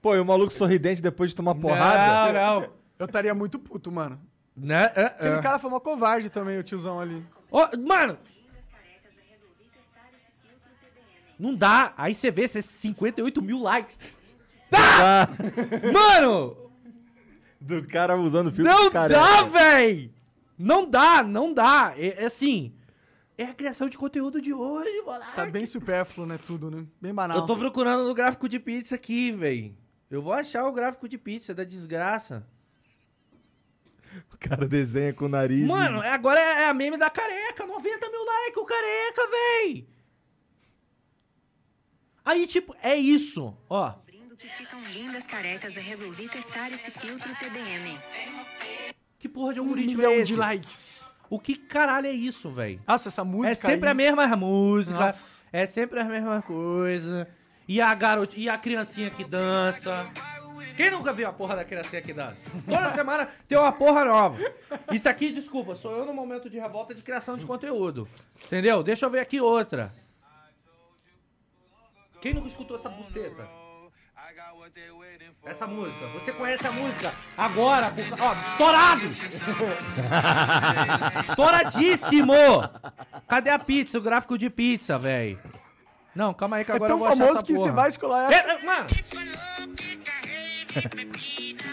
Pô, 0.00 0.14
e 0.16 0.20
o 0.20 0.24
maluco 0.24 0.52
sorridente 0.52 1.02
depois 1.02 1.30
de 1.30 1.36
tomar 1.36 1.54
porrada? 1.54 2.32
Não, 2.32 2.60
não. 2.62 2.68
Eu 2.98 3.06
estaria 3.06 3.34
muito 3.34 3.58
puto, 3.58 3.92
mano. 3.92 4.20
Né? 4.56 4.92
É, 4.94 5.04
Aquele 5.06 5.36
é. 5.36 5.42
cara 5.42 5.58
foi 5.58 5.70
uma 5.70 5.80
covarde 5.80 6.28
também, 6.28 6.58
o 6.58 6.62
tiozão 6.62 7.00
ali. 7.00 7.24
Ó, 7.50 7.68
mano, 7.78 8.18
não 11.38 11.54
dá. 11.54 11.92
Aí 11.96 12.14
você 12.14 12.30
vê, 12.30 12.42
esses 12.42 12.64
58 12.64 13.42
mil 13.42 13.60
likes. 13.60 13.98
Ah, 14.70 15.28
Mano, 15.92 16.56
do 17.60 17.86
cara 17.86 18.16
usando 18.16 18.50
filtro 18.52 18.72
não 18.72 18.90
careca. 18.90 19.20
dá, 19.20 19.42
véi. 19.42 20.12
Não 20.58 20.88
dá, 20.88 21.22
não 21.22 21.52
dá. 21.52 21.94
É, 21.96 22.22
é 22.22 22.26
assim, 22.26 22.72
é 23.36 23.44
a 23.44 23.54
criação 23.54 23.88
de 23.88 23.98
conteúdo 23.98 24.40
de 24.40 24.52
hoje, 24.54 25.02
moleque. 25.04 25.34
Tá 25.34 25.46
bem 25.46 25.66
supérfluo, 25.66 26.26
né? 26.26 26.38
Tudo, 26.46 26.70
né? 26.70 26.86
Bem 27.00 27.12
banal. 27.12 27.38
Eu 27.38 27.46
tô 27.46 27.56
procurando 27.56 28.06
no 28.06 28.14
gráfico 28.14 28.48
de 28.48 28.60
pizza 28.60 28.94
aqui, 28.94 29.32
véi. 29.32 29.74
Eu 30.10 30.22
vou 30.22 30.32
achar 30.32 30.66
o 30.66 30.72
gráfico 30.72 31.08
de 31.08 31.18
pizza 31.18 31.54
da 31.54 31.64
desgraça. 31.64 32.46
O 34.32 34.36
cara 34.38 34.66
desenha 34.66 35.12
com 35.14 35.26
o 35.26 35.28
nariz. 35.28 35.62
e- 35.62 35.64
Mano, 35.66 36.00
agora 36.02 36.40
é 36.40 36.66
a 36.66 36.74
meme 36.74 36.96
da 36.96 37.08
careca. 37.10 37.64
90 37.66 38.10
mil 38.10 38.24
likes, 38.24 38.56
o 38.56 38.64
careca, 38.64 39.22
véi. 39.30 39.86
Aí, 42.24 42.46
tipo, 42.46 42.74
é 42.82 42.94
isso, 42.96 43.56
ó. 43.68 43.94
Que 44.38 44.48
ficam 44.48 44.80
lindas 44.86 45.24
carecas, 45.26 45.76
eu 45.76 45.82
resolvi 45.82 46.28
testar 46.28 46.68
esse 46.72 46.90
filtro 46.90 47.32
TDM. 47.36 47.96
Que 49.18 49.28
porra 49.28 49.54
de 49.54 49.60
um 49.60 49.64
algoritmo 49.64 49.98
milhão 49.98 50.10
é 50.12 50.16
esse? 50.16 50.26
de 50.32 50.36
likes. 50.36 51.08
O 51.30 51.38
que 51.38 51.54
caralho 51.54 52.08
é 52.08 52.12
isso, 52.12 52.50
velho? 52.50 52.80
Nossa, 52.86 53.08
essa 53.08 53.22
música 53.24 53.52
É 53.52 53.54
sempre 53.54 53.88
aí... 53.88 53.92
a 53.92 53.94
mesma 53.94 54.26
música, 54.36 54.98
Nossa. 54.98 55.24
é 55.52 55.64
sempre 55.64 56.00
a 56.00 56.04
mesma 56.04 56.42
coisa. 56.42 57.28
E 57.68 57.80
a 57.80 57.94
garota, 57.94 58.34
e 58.36 58.48
a 58.48 58.58
criancinha 58.58 59.10
que 59.10 59.24
dança. 59.24 60.04
Quem 60.76 60.90
nunca 60.90 61.12
viu 61.12 61.28
a 61.28 61.32
porra 61.32 61.56
da 61.56 61.64
criancinha 61.64 62.02
que 62.02 62.12
dança? 62.12 62.36
Toda 62.66 62.90
semana 62.94 63.28
tem 63.48 63.56
uma 63.58 63.72
porra 63.72 64.04
nova. 64.04 64.38
Isso 64.90 65.08
aqui, 65.08 65.30
desculpa, 65.32 65.74
sou 65.74 65.96
eu 65.96 66.04
no 66.06 66.12
momento 66.14 66.48
de 66.50 66.58
revolta 66.58 66.94
de 66.94 67.02
criação 67.02 67.36
de 67.36 67.44
conteúdo. 67.46 68.08
Entendeu? 68.44 68.82
Deixa 68.82 69.06
eu 69.06 69.10
ver 69.10 69.20
aqui 69.20 69.40
outra. 69.40 69.92
Quem 72.20 72.34
nunca 72.34 72.48
escutou 72.48 72.76
essa 72.76 72.88
buceta? 72.88 73.48
Essa 75.44 75.66
música. 75.66 76.06
Você 76.14 76.32
conhece 76.32 76.66
a 76.66 76.72
música 76.72 77.12
agora? 77.36 77.90
por- 77.90 78.22
Ó, 78.22 78.32
estourado! 78.32 79.02
Estouradíssimo! 81.28 82.32
Cadê 83.28 83.50
a 83.50 83.58
pizza? 83.58 83.98
O 83.98 84.00
gráfico 84.00 84.38
de 84.38 84.48
pizza, 84.48 84.96
velho. 84.98 85.38
Não, 86.14 86.32
calma 86.34 86.56
aí 86.56 86.64
que 86.64 86.70
É 86.70 86.74
agora 86.76 86.92
eu 86.92 86.96
tão 86.96 86.98
vou 86.98 87.08
achar 87.08 87.16
famoso 87.18 87.36
essa 87.38 87.46
que 87.46 87.54
porra. 87.54 87.66
você 87.66 87.72
vai 87.72 87.88
escolar. 87.88 88.32
É, 88.32 88.36
é, 88.36 88.62
mano. 88.62 88.86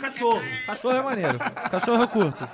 Cachorro. 0.01 0.41
Cachorro 0.65 0.95
é 0.95 1.01
maneiro. 1.01 1.39
Cachorro 1.69 2.03
eu 2.03 2.07
curto. 2.07 2.49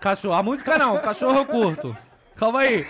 Cachorro. 0.00 0.34
A 0.34 0.42
música 0.42 0.78
não, 0.78 1.00
cachorro 1.00 1.38
eu 1.38 1.46
curto. 1.46 1.96
Calma 2.36 2.60
aí. 2.60 2.84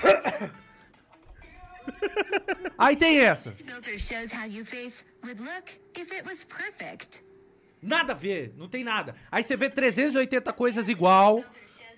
Aí 2.78 2.96
tem 2.96 3.18
essa. 3.18 3.52
Nada 7.80 8.12
a 8.12 8.16
ver, 8.16 8.54
não 8.56 8.68
tem 8.68 8.82
nada. 8.82 9.14
Aí 9.30 9.42
você 9.44 9.56
vê 9.56 9.68
380 9.68 10.52
coisas 10.54 10.88
igual, 10.88 11.44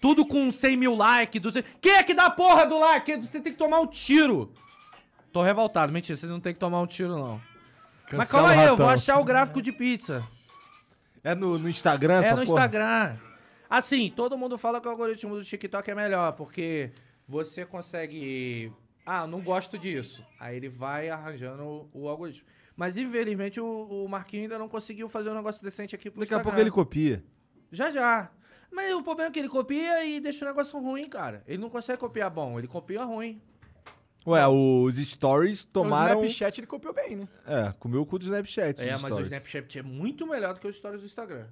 tudo 0.00 0.26
com 0.26 0.50
100 0.50 0.76
mil 0.76 0.94
likes. 0.96 1.40
200... 1.40 1.70
Quem 1.80 1.92
é 1.92 2.02
que 2.02 2.12
dá 2.12 2.26
a 2.26 2.30
porra 2.30 2.66
do 2.66 2.78
like? 2.78 3.16
Você 3.16 3.40
tem 3.40 3.52
que 3.52 3.58
tomar 3.58 3.80
um 3.80 3.86
tiro. 3.86 4.52
Tô 5.32 5.42
revoltado, 5.42 5.92
mentira, 5.92 6.16
você 6.16 6.26
não 6.26 6.40
tem 6.40 6.52
que 6.52 6.58
tomar 6.58 6.80
um 6.80 6.86
tiro, 6.86 7.10
não. 7.10 7.40
Mas 8.12 8.28
calma 8.28 8.50
aí, 8.50 8.66
eu 8.66 8.76
vou 8.76 8.88
achar 8.88 9.18
o 9.18 9.24
gráfico 9.24 9.62
de 9.62 9.72
pizza. 9.72 10.26
É 11.26 11.34
no, 11.34 11.58
no 11.58 11.68
Instagram, 11.68 12.22
É 12.22 12.30
no 12.30 12.36
porra? 12.36 12.42
Instagram. 12.44 13.16
Assim, 13.68 14.12
todo 14.14 14.38
mundo 14.38 14.56
fala 14.56 14.80
que 14.80 14.86
o 14.86 14.90
algoritmo 14.92 15.34
do 15.36 15.44
TikTok 15.44 15.90
é 15.90 15.94
melhor, 15.94 16.32
porque 16.34 16.92
você 17.26 17.66
consegue. 17.66 18.72
Ah, 19.04 19.26
não 19.26 19.40
gosto 19.40 19.76
disso. 19.76 20.24
Aí 20.38 20.56
ele 20.56 20.68
vai 20.68 21.08
arranjando 21.10 21.64
o, 21.64 21.90
o 21.92 22.08
algoritmo. 22.08 22.46
Mas 22.76 22.96
infelizmente 22.96 23.60
o, 23.60 24.04
o 24.04 24.08
Marquinhos 24.08 24.44
ainda 24.44 24.58
não 24.58 24.68
conseguiu 24.68 25.08
fazer 25.08 25.30
um 25.30 25.34
negócio 25.34 25.64
decente 25.64 25.94
aqui 25.96 26.10
pro 26.10 26.20
Daqui 26.20 26.32
a 26.32 26.36
Instagram. 26.36 26.44
pouco 26.44 26.60
ele 26.60 26.70
copia. 26.70 27.24
Já 27.72 27.90
já. 27.90 28.30
Mas 28.70 28.94
o 28.94 29.02
problema 29.02 29.30
é 29.30 29.32
que 29.32 29.38
ele 29.40 29.48
copia 29.48 30.04
e 30.04 30.20
deixa 30.20 30.44
o 30.44 30.48
negócio 30.48 30.78
ruim, 30.78 31.08
cara. 31.08 31.42
Ele 31.48 31.58
não 31.58 31.70
consegue 31.70 31.98
copiar 31.98 32.30
bom, 32.30 32.58
ele 32.58 32.68
copia 32.68 33.02
ruim. 33.02 33.40
Ué, 34.26 34.46
os 34.48 34.96
stories 34.96 35.64
tomaram... 35.64 36.20
O 36.20 36.24
Snapchat 36.24 36.60
ele 36.60 36.66
copiou 36.66 36.92
bem, 36.92 37.16
né? 37.16 37.28
É, 37.46 37.72
comeu 37.78 38.02
o 38.02 38.06
cu 38.06 38.18
do 38.18 38.24
Snapchat. 38.24 38.80
É, 38.80 38.92
mas 38.92 39.04
o 39.04 39.08
stories. 39.08 39.26
Snapchat 39.28 39.78
é 39.78 39.82
muito 39.82 40.26
melhor 40.26 40.54
do 40.54 40.60
que 40.60 40.66
os 40.66 40.76
stories 40.76 41.00
do 41.00 41.06
Instagram. 41.06 41.46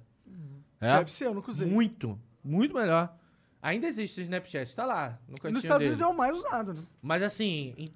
É? 0.81 0.97
Deve 0.97 1.13
ser, 1.13 1.27
eu 1.27 1.33
nunca 1.33 1.51
usei. 1.51 1.67
Muito, 1.67 2.19
muito 2.43 2.75
melhor. 2.75 3.15
Ainda 3.61 3.87
existe 3.87 4.19
o 4.19 4.23
Snapchat, 4.23 4.75
tá 4.75 4.85
lá, 4.85 5.19
no 5.27 5.35
cantinho 5.37 5.53
Nos 5.53 5.63
Estados 5.63 5.79
dele. 5.79 5.91
Unidos 5.95 6.01
é 6.01 6.13
o 6.13 6.15
mais 6.15 6.35
usado, 6.35 6.73
né? 6.73 6.83
Mas 7.01 7.23
assim, 7.23 7.91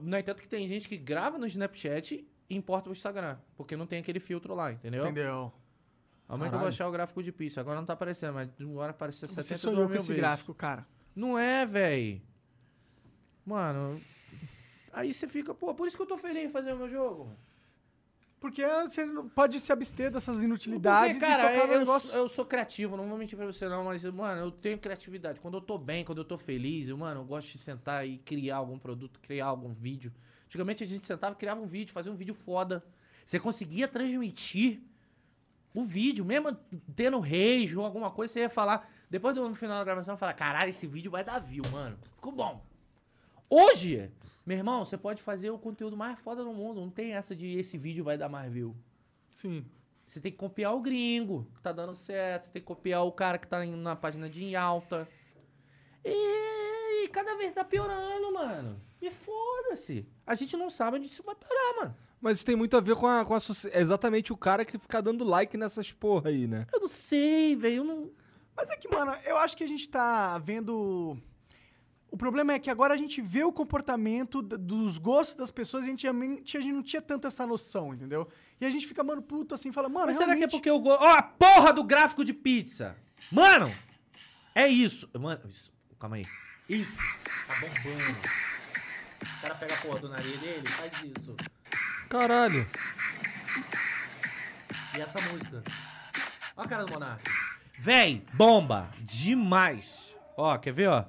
no 0.00 0.16
entanto 0.16 0.40
que 0.40 0.48
tem 0.48 0.66
gente 0.66 0.88
que 0.88 0.96
grava 0.96 1.36
no 1.36 1.46
Snapchat 1.46 2.26
e 2.48 2.56
importa 2.56 2.88
o 2.88 2.92
Instagram, 2.92 3.36
porque 3.56 3.76
não 3.76 3.86
tem 3.86 3.98
aquele 3.98 4.18
filtro 4.20 4.54
lá, 4.54 4.72
entendeu? 4.72 5.04
Entendeu? 5.04 5.52
Amanhã 6.26 6.48
que 6.48 6.54
eu 6.54 6.60
vou 6.60 6.68
achar 6.68 6.88
o 6.88 6.92
gráfico 6.92 7.22
de 7.22 7.32
pizza. 7.32 7.60
Agora 7.60 7.80
não 7.80 7.84
tá 7.84 7.92
aparecendo, 7.92 8.32
mas 8.34 8.48
agora 8.60 8.92
apareceu 8.92 9.26
Você 9.28 9.42
72 9.42 9.60
sonhou 9.60 9.82
com 9.82 9.92
mil 9.92 9.98
esse 10.00 10.08
vezes. 10.08 10.22
gráfico, 10.22 10.54
cara. 10.54 10.86
Não 11.14 11.36
é, 11.36 11.66
véi. 11.66 12.22
Mano, 13.44 14.00
aí 14.92 15.12
você 15.12 15.26
fica, 15.26 15.54
pô, 15.54 15.74
por 15.74 15.86
isso 15.86 15.96
que 15.96 16.02
eu 16.02 16.06
tô 16.06 16.18
feliz 16.18 16.44
em 16.44 16.48
fazer 16.50 16.72
o 16.72 16.76
meu 16.76 16.88
jogo. 16.88 17.32
Porque 18.40 18.66
você 18.66 19.04
não 19.04 19.28
pode 19.28 19.60
se 19.60 19.70
abster 19.70 20.10
dessas 20.10 20.42
inutilidades 20.42 21.18
Porque, 21.18 21.30
cara, 21.30 21.52
e 21.52 21.54
focar 21.54 21.68
no 21.68 21.74
eu, 21.74 21.78
negócio. 21.80 22.08
sou, 22.08 22.18
eu 22.18 22.28
sou 22.28 22.44
criativo, 22.46 22.96
não 22.96 23.06
vou 23.06 23.18
mentir 23.18 23.36
pra 23.36 23.44
você 23.44 23.68
não, 23.68 23.84
mas, 23.84 24.02
mano, 24.04 24.40
eu 24.40 24.50
tenho 24.50 24.78
criatividade. 24.78 25.38
Quando 25.40 25.58
eu 25.58 25.60
tô 25.60 25.76
bem, 25.76 26.04
quando 26.04 26.18
eu 26.18 26.24
tô 26.24 26.38
feliz, 26.38 26.88
eu, 26.88 26.96
mano, 26.96 27.20
eu 27.20 27.24
gosto 27.24 27.52
de 27.52 27.58
sentar 27.58 28.08
e 28.08 28.16
criar 28.16 28.56
algum 28.56 28.78
produto, 28.78 29.20
criar 29.20 29.44
algum 29.46 29.74
vídeo. 29.74 30.10
Antigamente 30.46 30.82
a 30.82 30.86
gente 30.86 31.06
sentava 31.06 31.34
e 31.34 31.36
criava 31.36 31.60
um 31.60 31.66
vídeo, 31.66 31.92
fazia 31.92 32.10
um 32.10 32.16
vídeo 32.16 32.34
foda. 32.34 32.82
Você 33.26 33.38
conseguia 33.38 33.86
transmitir 33.86 34.80
o 35.74 35.84
vídeo, 35.84 36.24
mesmo 36.24 36.56
tendo 36.96 37.20
rage 37.20 37.76
ou 37.76 37.84
alguma 37.84 38.10
coisa, 38.10 38.32
você 38.32 38.40
ia 38.40 38.48
falar. 38.48 38.90
Depois 39.10 39.34
do 39.34 39.46
no 39.46 39.54
final 39.54 39.78
da 39.78 39.84
gravação, 39.84 40.16
falar: 40.16 40.32
caralho, 40.32 40.70
esse 40.70 40.86
vídeo 40.86 41.10
vai 41.10 41.22
dar 41.22 41.38
view, 41.38 41.64
mano. 41.70 41.98
Ficou 42.14 42.32
bom. 42.32 42.64
Hoje, 43.48 44.10
meu 44.50 44.58
irmão, 44.58 44.84
você 44.84 44.98
pode 44.98 45.22
fazer 45.22 45.48
o 45.50 45.58
conteúdo 45.58 45.96
mais 45.96 46.18
foda 46.18 46.42
do 46.42 46.52
mundo. 46.52 46.80
Não 46.80 46.90
tem 46.90 47.12
essa 47.12 47.36
de 47.36 47.56
esse 47.56 47.78
vídeo 47.78 48.02
vai 48.02 48.18
dar 48.18 48.28
mais 48.28 48.52
view. 48.52 48.74
Sim. 49.30 49.64
Você 50.04 50.20
tem 50.20 50.32
que 50.32 50.38
copiar 50.38 50.74
o 50.74 50.80
gringo, 50.80 51.46
que 51.54 51.62
tá 51.62 51.70
dando 51.70 51.94
certo. 51.94 52.46
Você 52.46 52.50
tem 52.50 52.60
que 52.60 52.66
copiar 52.66 53.04
o 53.04 53.12
cara 53.12 53.38
que 53.38 53.46
tá 53.46 53.64
indo 53.64 53.76
na 53.76 53.94
página 53.94 54.28
de 54.28 54.56
alta. 54.56 55.08
E, 56.04 57.04
e 57.04 57.08
cada 57.10 57.36
vez 57.36 57.54
tá 57.54 57.62
piorando, 57.62 58.32
mano. 58.32 58.82
E 59.00 59.08
foda-se. 59.08 60.04
A 60.26 60.34
gente 60.34 60.56
não 60.56 60.68
sabe 60.68 60.96
onde 60.96 61.06
isso 61.06 61.22
vai 61.22 61.36
parar, 61.36 61.82
mano. 61.82 61.96
Mas 62.20 62.38
isso 62.38 62.46
tem 62.46 62.56
muito 62.56 62.76
a 62.76 62.80
ver 62.80 62.96
com 62.96 63.06
a, 63.06 63.24
com 63.24 63.34
a 63.34 63.38
é 63.70 63.80
exatamente 63.80 64.32
o 64.32 64.36
cara 64.36 64.64
que 64.64 64.80
fica 64.80 65.00
dando 65.00 65.22
like 65.22 65.56
nessas 65.56 65.92
porra 65.92 66.30
aí, 66.30 66.48
né? 66.48 66.66
Eu 66.72 66.80
não 66.80 66.88
sei, 66.88 67.54
velho. 67.54 67.76
Eu 67.76 67.84
não. 67.84 68.10
Mas 68.56 68.68
é 68.68 68.76
que, 68.76 68.88
mano, 68.88 69.12
eu 69.24 69.36
acho 69.36 69.56
que 69.56 69.62
a 69.62 69.68
gente 69.68 69.88
tá 69.88 70.36
vendo. 70.38 71.16
O 72.10 72.16
problema 72.16 72.52
é 72.52 72.58
que 72.58 72.68
agora 72.68 72.92
a 72.92 72.96
gente 72.96 73.20
vê 73.22 73.44
o 73.44 73.52
comportamento 73.52 74.42
dos 74.42 74.98
gostos 74.98 75.36
das 75.36 75.50
pessoas 75.50 75.84
e 75.84 75.88
a 75.88 75.90
gente, 75.90 76.02
realmente- 76.02 76.56
a 76.56 76.60
gente 76.60 76.72
não 76.72 76.82
tinha 76.82 77.00
tanto 77.00 77.26
essa 77.28 77.46
noção, 77.46 77.94
entendeu? 77.94 78.28
E 78.60 78.66
a 78.66 78.70
gente 78.70 78.86
fica, 78.86 79.04
mano, 79.04 79.22
puto 79.22 79.54
assim, 79.54 79.70
fala, 79.70 79.88
mano, 79.88 80.06
Mas 80.06 80.16
será 80.16 80.26
que 80.28 80.32
é 80.32 80.34
realmente- 80.38 80.52
porque 80.52 80.68
eu 80.70 80.78
gosto. 80.80 81.02
Ó, 81.02 81.08
a 81.08 81.22
porra 81.22 81.72
do 81.72 81.84
gráfico 81.84 82.24
de 82.24 82.32
pizza! 82.32 82.96
Mano! 83.30 83.72
É 84.54 84.66
isso. 84.66 85.08
Mano, 85.18 85.40
isso. 85.48 85.72
Calma 86.00 86.16
aí. 86.16 86.26
Isso. 86.68 86.96
Tá 87.46 87.54
bombando. 87.60 88.18
O 89.22 89.40
cara 89.42 89.54
pega 89.54 89.74
a 89.74 89.76
porra 89.78 90.00
do 90.00 90.08
nariz 90.08 90.40
dele 90.40 90.62
e 90.64 90.68
faz 90.68 90.92
isso. 91.16 91.36
Caralho. 92.08 92.66
E 94.96 95.00
essa 95.00 95.20
música. 95.30 95.62
Ó 96.56 96.62
a 96.62 96.66
cara 96.68 96.84
do 96.84 96.92
Monark. 96.92 97.22
Véi, 97.78 98.24
bomba. 98.34 98.90
Demais. 99.00 100.14
Ó, 100.36 100.56
quer 100.58 100.72
ver, 100.72 100.88
ó? 100.88 101.04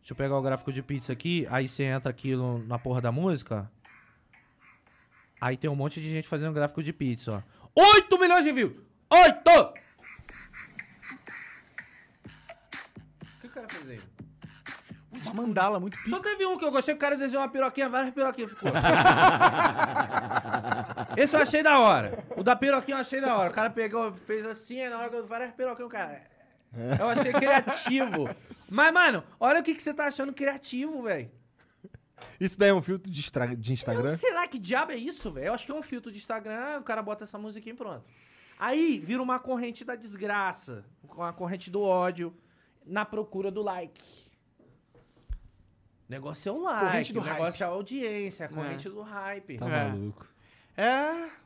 Deixa 0.00 0.12
eu 0.12 0.16
pegar 0.16 0.36
o 0.36 0.42
gráfico 0.42 0.72
de 0.72 0.82
pizza 0.82 1.12
aqui. 1.12 1.46
Aí 1.50 1.68
você 1.68 1.84
entra 1.84 2.10
aqui 2.10 2.34
no- 2.34 2.64
na 2.66 2.78
porra 2.78 3.00
da 3.00 3.12
música. 3.12 3.70
Aí 5.40 5.56
tem 5.56 5.70
um 5.70 5.76
monte 5.76 6.00
de 6.00 6.10
gente 6.10 6.28
fazendo 6.28 6.52
gráfico 6.52 6.82
de 6.82 6.92
pizza, 6.92 7.42
ó. 7.74 7.82
8 7.94 8.18
milhões 8.18 8.44
de 8.44 8.52
views! 8.52 8.72
8! 9.10 9.50
O 9.50 9.72
que 13.40 13.46
o 13.46 13.50
cara 13.50 13.68
fez 13.68 13.88
aí? 13.88 14.00
Uma 15.24 15.34
mandala 15.34 15.80
muito 15.80 15.96
pica. 15.98 16.10
Só 16.10 16.20
teve 16.20 16.46
um 16.46 16.56
que 16.56 16.64
eu 16.64 16.70
gostei, 16.70 16.94
que 16.94 16.98
o 16.98 17.00
cara 17.00 17.16
desenhou 17.16 17.42
uma 17.42 17.48
piroquinha, 17.50 17.88
várias 17.88 18.10
piroquinhas 18.12 18.50
ficou. 18.50 18.70
Esse 21.16 21.36
eu 21.36 21.40
achei 21.42 21.62
da 21.62 21.78
hora. 21.78 22.24
O 22.36 22.42
da 22.42 22.56
piroquinha 22.56 22.96
eu 22.96 23.00
achei 23.00 23.20
da 23.20 23.36
hora. 23.36 23.50
O 23.50 23.52
cara 23.52 23.70
pegou, 23.70 24.12
fez 24.12 24.44
assim, 24.46 24.80
aí 24.80 24.88
na 24.90 24.98
hora 24.98 25.08
que 25.10 25.16
eu 25.16 25.26
várias 25.26 25.52
piroquinhas, 25.52 25.88
o 25.88 25.92
cara. 25.92 26.22
Eu 26.98 27.08
achei 27.08 27.32
criativo. 27.32 28.28
Mas, 28.70 28.92
mano, 28.92 29.24
olha 29.38 29.60
o 29.60 29.62
que, 29.62 29.74
que 29.74 29.82
você 29.82 29.92
tá 29.92 30.06
achando 30.06 30.32
criativo, 30.32 31.02
velho. 31.02 31.30
Isso 32.38 32.58
daí 32.58 32.68
é 32.70 32.74
um 32.74 32.82
filtro 32.82 33.10
de, 33.10 33.20
estra- 33.20 33.56
de 33.56 33.72
Instagram? 33.72 34.16
Sei 34.16 34.32
lá 34.32 34.46
que 34.46 34.58
diabo 34.58 34.92
é 34.92 34.96
isso, 34.96 35.30
velho. 35.30 35.48
Eu 35.48 35.54
acho 35.54 35.66
que 35.66 35.72
é 35.72 35.74
um 35.74 35.82
filtro 35.82 36.10
de 36.12 36.18
Instagram, 36.18 36.78
o 36.78 36.82
cara 36.84 37.02
bota 37.02 37.24
essa 37.24 37.38
musiquinha 37.38 37.72
e 37.74 37.76
pronto. 37.76 38.04
Aí 38.58 38.98
vira 39.00 39.22
uma 39.22 39.38
corrente 39.38 39.84
da 39.84 39.96
desgraça, 39.96 40.84
uma 41.02 41.32
corrente 41.32 41.70
do 41.70 41.80
ódio, 41.82 42.34
na 42.86 43.04
procura 43.04 43.50
do 43.50 43.62
like. 43.62 44.00
Negócio 46.08 46.48
é 46.48 46.52
o 46.52 46.58
like, 46.62 46.86
Corrente 46.86 47.12
do 47.12 47.20
o 47.20 47.24
negócio 47.24 47.62
é 47.62 47.66
a 47.66 47.70
audiência, 47.70 48.46
a 48.46 48.48
corrente 48.48 48.88
do 48.88 49.00
hype. 49.00 49.56
Tá 49.58 49.66
É. 49.68 49.88
maluco. 49.88 50.26
É, 50.76 50.82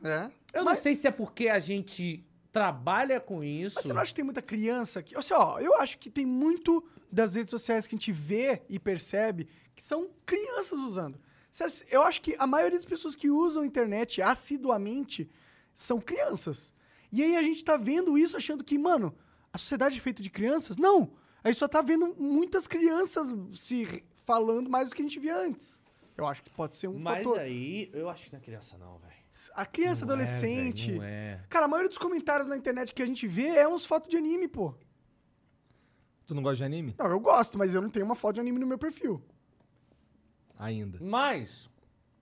é. 0.07 0.31
Eu 0.53 0.63
não 0.63 0.71
Mas- 0.71 0.79
sei 0.79 0.95
se 0.95 1.07
é 1.07 1.11
porque 1.11 1.49
a 1.49 1.59
gente 1.59 2.25
trabalha 2.55 3.19
com 3.19 3.43
isso. 3.43 3.75
Mas 3.75 3.83
você 3.83 3.91
não 3.91 3.99
acha 3.99 4.11
que 4.11 4.15
tem 4.15 4.23
muita 4.23 4.41
criança 4.41 5.03
que. 5.03 5.13
Assim, 5.17 5.33
ó, 5.33 5.59
eu 5.59 5.75
acho 5.75 5.97
que 5.97 6.09
tem 6.09 6.25
muito 6.25 6.81
das 7.11 7.35
redes 7.35 7.51
sociais 7.51 7.85
que 7.85 7.93
a 7.93 7.97
gente 7.97 8.13
vê 8.13 8.61
e 8.69 8.79
percebe 8.79 9.49
que 9.75 9.83
são 9.83 10.09
crianças 10.25 10.79
usando. 10.79 11.19
Eu 11.89 12.01
acho 12.03 12.21
que 12.21 12.33
a 12.39 12.47
maioria 12.47 12.77
das 12.77 12.85
pessoas 12.85 13.13
que 13.13 13.29
usam 13.29 13.63
a 13.63 13.65
internet 13.65 14.21
assiduamente 14.21 15.29
são 15.73 15.99
crianças. 15.99 16.73
E 17.11 17.21
aí 17.21 17.35
a 17.35 17.43
gente 17.43 17.61
tá 17.61 17.75
vendo 17.75 18.17
isso 18.17 18.37
achando 18.37 18.63
que, 18.63 18.77
mano, 18.77 19.13
a 19.51 19.57
sociedade 19.57 19.97
é 19.97 20.01
feita 20.01 20.23
de 20.23 20.29
crianças? 20.29 20.77
Não! 20.77 21.11
A 21.43 21.51
gente 21.51 21.59
só 21.59 21.67
tá 21.67 21.81
vendo 21.81 22.15
muitas 22.17 22.67
crianças 22.67 23.33
se 23.53 24.01
falando 24.25 24.69
mais 24.69 24.89
do 24.89 24.95
que 24.95 25.01
a 25.01 25.05
gente 25.05 25.19
via 25.19 25.37
antes. 25.37 25.83
Eu 26.17 26.25
acho 26.25 26.41
que 26.41 26.49
pode 26.51 26.77
ser 26.77 26.87
um 26.87 26.97
Mas 26.97 27.17
fator. 27.17 27.37
aí, 27.37 27.89
eu 27.93 28.09
acho 28.09 28.25
que 28.25 28.31
não 28.31 28.39
é 28.39 28.41
criança 28.41 28.77
não, 28.77 28.97
velho. 28.97 29.24
A 29.53 29.65
criança, 29.65 30.05
Não 30.05 30.13
é, 30.13 30.15
adolescente. 30.15 30.87
velho, 30.91 31.01
não 31.01 31.07
é. 31.07 31.43
Cara, 31.49 31.65
a 31.65 31.67
maioria 31.67 31.89
dos 31.89 31.97
comentários 31.97 32.47
na 32.47 32.55
internet 32.55 32.93
que 32.93 33.03
a 33.03 33.05
gente 33.05 33.27
vê 33.27 33.47
é 33.47 33.67
uns 33.67 33.85
fotos 33.85 34.09
de 34.09 34.15
anime, 34.17 34.47
pô. 34.47 34.73
Tu 36.25 36.33
não 36.33 36.41
gosta 36.41 36.57
de 36.57 36.63
anime? 36.63 36.95
Não, 36.97 37.05
eu 37.07 37.19
gosto, 37.19 37.57
mas 37.57 37.75
eu 37.75 37.81
não 37.81 37.89
tenho 37.89 38.05
uma 38.05 38.15
foto 38.15 38.35
de 38.35 38.41
anime 38.41 38.59
no 38.59 38.65
meu 38.65 38.77
perfil. 38.77 39.21
Ainda. 40.57 40.97
Mas 41.01 41.69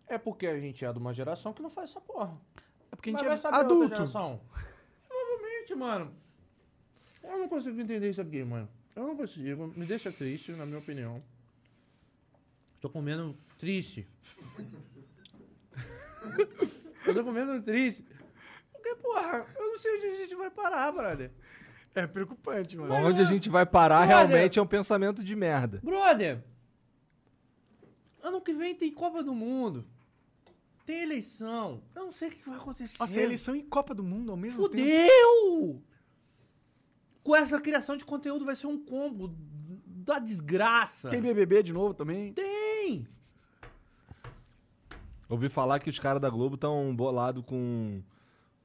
é 0.07 0.17
porque 0.17 0.47
a 0.47 0.59
gente 0.59 0.83
é 0.83 0.91
de 0.91 0.97
uma 0.99 1.13
geração 1.13 1.53
que 1.53 1.61
não 1.61 1.69
faz 1.69 1.91
essa 1.91 2.01
porra. 2.01 2.35
É 2.91 2.95
porque 2.95 3.11
a 3.11 3.13
Mas 3.13 3.21
gente 3.21 3.41
vai 3.41 3.51
é 3.51 3.55
adulto. 3.55 3.95
geração. 3.95 4.41
Gente, 5.59 5.75
mano. 5.75 6.13
Eu 7.23 7.37
não 7.37 7.47
consigo 7.47 7.79
entender 7.79 8.09
isso 8.09 8.21
aqui, 8.21 8.43
mano. 8.43 8.67
Eu 8.95 9.07
não 9.07 9.15
consigo. 9.15 9.67
Me 9.77 9.85
deixa 9.85 10.11
triste, 10.11 10.51
na 10.51 10.65
minha 10.65 10.79
opinião. 10.79 11.23
Tô 12.81 12.89
comendo 12.89 13.37
triste. 13.57 14.05
eu 17.05 17.13
tô 17.13 17.23
comendo 17.23 17.61
triste. 17.61 18.05
Porque, 18.71 18.95
porra, 18.95 19.45
eu 19.55 19.71
não 19.71 19.79
sei 19.79 19.97
onde 19.97 20.05
a 20.07 20.15
gente 20.15 20.35
vai 20.35 20.51
parar, 20.51 20.91
brother. 20.91 21.31
É 21.95 22.07
preocupante, 22.07 22.75
mano. 22.75 22.93
Onde 22.93 23.21
a 23.21 23.25
gente 23.25 23.49
vai 23.49 23.65
parar 23.65 24.07
Brother. 24.07 24.27
realmente 24.27 24.57
é 24.57 24.61
um 24.61 24.67
pensamento 24.67 25.23
de 25.23 25.35
merda. 25.35 25.79
Brother, 25.83 26.43
ano 28.21 28.41
que 28.41 28.53
vem 28.53 28.73
tem 28.73 28.91
Copa 28.91 29.23
do 29.23 29.33
Mundo. 29.33 29.85
Tem 30.85 31.01
eleição. 31.01 31.83
Eu 31.95 32.05
não 32.05 32.11
sei 32.11 32.29
o 32.29 32.31
que 32.31 32.49
vai 32.49 32.57
acontecer. 32.57 32.97
Nossa, 32.99 33.19
é 33.19 33.23
eleição 33.23 33.55
e 33.55 33.63
Copa 33.63 33.93
do 33.93 34.03
Mundo 34.03 34.31
ao 34.31 34.37
mesmo 34.37 34.67
tempo. 34.67 34.83
Fudeu! 34.83 35.83
Com 37.23 37.35
essa 37.35 37.61
criação 37.61 37.95
de 37.95 38.03
conteúdo 38.03 38.43
vai 38.43 38.55
ser 38.55 38.67
um 38.67 38.83
combo 38.83 39.33
da 39.85 40.19
desgraça. 40.19 41.09
Tem 41.09 41.21
BBB 41.21 41.63
de 41.63 41.71
novo 41.71 41.93
também. 41.93 42.33
Tem! 42.33 43.07
Ouvi 45.33 45.49
falar 45.49 45.79
que 45.79 45.89
os 45.89 45.97
caras 45.97 46.21
da 46.21 46.29
Globo 46.29 46.55
estão 46.55 46.95
bolados 46.95 47.43
com, 47.45 48.01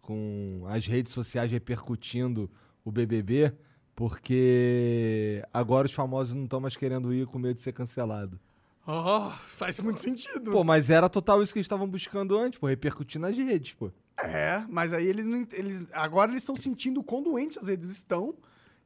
com 0.03 0.65
as 0.69 0.87
redes 0.87 1.13
sociais 1.13 1.51
repercutindo 1.51 2.51
o 2.85 2.93
BBB, 2.93 3.55
porque 3.97 5.43
agora 5.53 5.87
os 5.87 5.93
famosos 5.93 6.35
não 6.35 6.45
estão 6.45 6.61
mais 6.61 6.77
querendo 6.77 7.13
ir 7.13 7.27
com 7.27 7.39
medo 7.39 7.55
de 7.55 7.63
ser 7.63 7.73
cancelado. 7.73 8.39
Oh, 8.87 9.31
faz 9.31 9.79
muito 9.81 10.01
sentido. 10.01 10.51
Pô, 10.51 10.63
mas 10.63 10.91
era 10.91 11.09
total 11.09 11.43
isso 11.43 11.53
que 11.53 11.59
eles 11.59 11.65
estavam 11.65 11.89
buscando 11.89 12.37
antes, 12.39 12.59
pô, 12.59 12.67
repercutir 12.67 13.21
nas 13.21 13.37
redes, 13.37 13.73
pô. 13.75 13.91
É, 14.19 14.65
mas 14.69 14.93
aí 14.93 15.07
eles 15.07 15.27
não. 15.27 15.47
Eles, 15.53 15.87
agora 15.93 16.31
eles 16.31 16.43
estão 16.43 16.57
sentindo 16.57 17.01
o 17.01 17.05
quão 17.05 17.23
doentes 17.23 17.57
as 17.59 17.69
redes 17.69 17.89
estão 17.91 18.35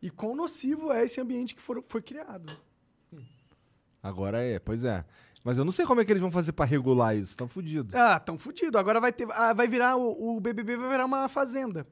e 0.00 0.08
quão 0.10 0.36
nocivo 0.36 0.92
é 0.92 1.04
esse 1.04 1.20
ambiente 1.20 1.54
que 1.54 1.62
for- 1.62 1.82
foi 1.88 2.02
criado. 2.02 2.56
Agora 4.02 4.40
é, 4.40 4.58
pois 4.58 4.84
é. 4.84 5.04
Mas 5.44 5.58
eu 5.58 5.64
não 5.64 5.72
sei 5.72 5.84
como 5.84 6.00
é 6.00 6.04
que 6.04 6.12
eles 6.12 6.20
vão 6.22 6.30
fazer 6.30 6.52
pra 6.52 6.64
regular 6.64 7.16
isso, 7.16 7.36
tão 7.36 7.48
fudido. 7.48 7.96
Ah, 7.98 8.20
tão 8.20 8.38
fudido. 8.38 8.78
Agora 8.78 9.00
vai 9.00 9.12
ter. 9.12 9.26
ah, 9.32 9.52
vai 9.52 9.66
virar. 9.66 9.96
O, 9.96 10.36
o 10.36 10.40
BBB 10.40 10.76
vai 10.76 10.88
virar 10.90 11.04
uma 11.04 11.28
fazenda. 11.28 11.84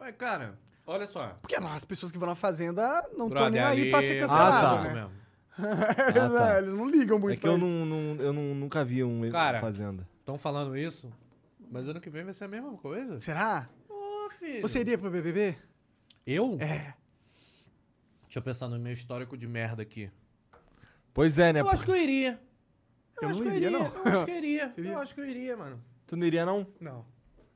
Ué, 0.00 0.10
cara, 0.12 0.58
olha 0.86 1.06
só. 1.06 1.36
Porque 1.42 1.58
não, 1.60 1.68
as 1.68 1.84
pessoas 1.84 2.10
que 2.10 2.16
vão 2.18 2.28
na 2.28 2.34
fazenda 2.34 2.82
não 3.16 3.26
estão 3.26 3.28
Brother, 3.28 3.50
nem 3.52 3.60
aí 3.62 3.80
ali 3.82 3.90
pra 3.90 4.00
ser 4.00 4.18
vai 4.20 4.20
cancelado, 4.28 4.66
Ah, 4.66 4.76
tá. 4.76 4.82
né? 4.84 4.94
mesmo. 4.94 5.10
eles, 6.08 6.16
Ah, 6.34 6.38
tá. 6.38 6.54
é, 6.54 6.58
eles 6.58 6.70
não 6.74 6.88
ligam 6.88 7.18
muito 7.18 7.32
É 7.34 7.36
que 7.36 7.42
pra 7.42 7.50
eu, 7.52 7.56
isso. 7.58 7.66
não, 7.66 7.84
não- 7.86 8.24
eu 8.24 8.32
não- 8.32 8.54
nunca 8.54 8.84
vi 8.84 9.04
um 9.04 9.30
Cara, 9.30 9.60
Fazenda. 9.60 10.08
Estão 10.20 10.38
falando 10.38 10.76
isso, 10.76 11.12
mas 11.70 11.86
ano 11.88 12.00
que 12.00 12.08
vem 12.10 12.24
vai 12.24 12.32
ser 12.32 12.44
a 12.44 12.48
mesma 12.48 12.72
coisa. 12.78 13.20
Será? 13.20 13.68
Ô, 13.88 14.30
filho. 14.30 14.62
Você 14.62 14.80
iria 14.80 14.96
pro 14.96 15.10
BBB? 15.10 15.56
Eu? 16.26 16.56
É. 16.58 16.94
Deixa 18.24 18.38
eu 18.38 18.42
pensar 18.42 18.68
no 18.68 18.78
meu 18.78 18.92
histórico 18.92 19.36
de 19.36 19.46
merda 19.46 19.82
aqui. 19.82 20.10
Pois 21.14 21.38
é, 21.38 21.52
né? 21.52 21.60
Eu 21.60 21.68
acho 21.68 21.84
que 21.84 21.90
eu 21.90 21.96
iria. 21.96 22.38
Eu, 23.16 23.22
Eu 23.22 23.28
acho 23.30 23.42
não 23.44 23.50
que 23.50 23.56
eu 23.56 23.56
iria, 23.56 23.68
iria. 23.68 23.78
não. 23.78 23.86
Eu 23.86 24.12
acho 24.18 24.24
que 24.24 24.30
eu 24.32 24.36
iria. 24.36 24.74
Iria? 24.76 24.92
Eu 24.92 24.98
acho 24.98 25.14
que 25.14 25.20
eu 25.20 25.26
iria, 25.26 25.56
mano. 25.56 25.84
Tu 26.06 26.16
não 26.16 26.26
iria, 26.26 26.44
não? 26.44 26.66
Não. 26.80 27.06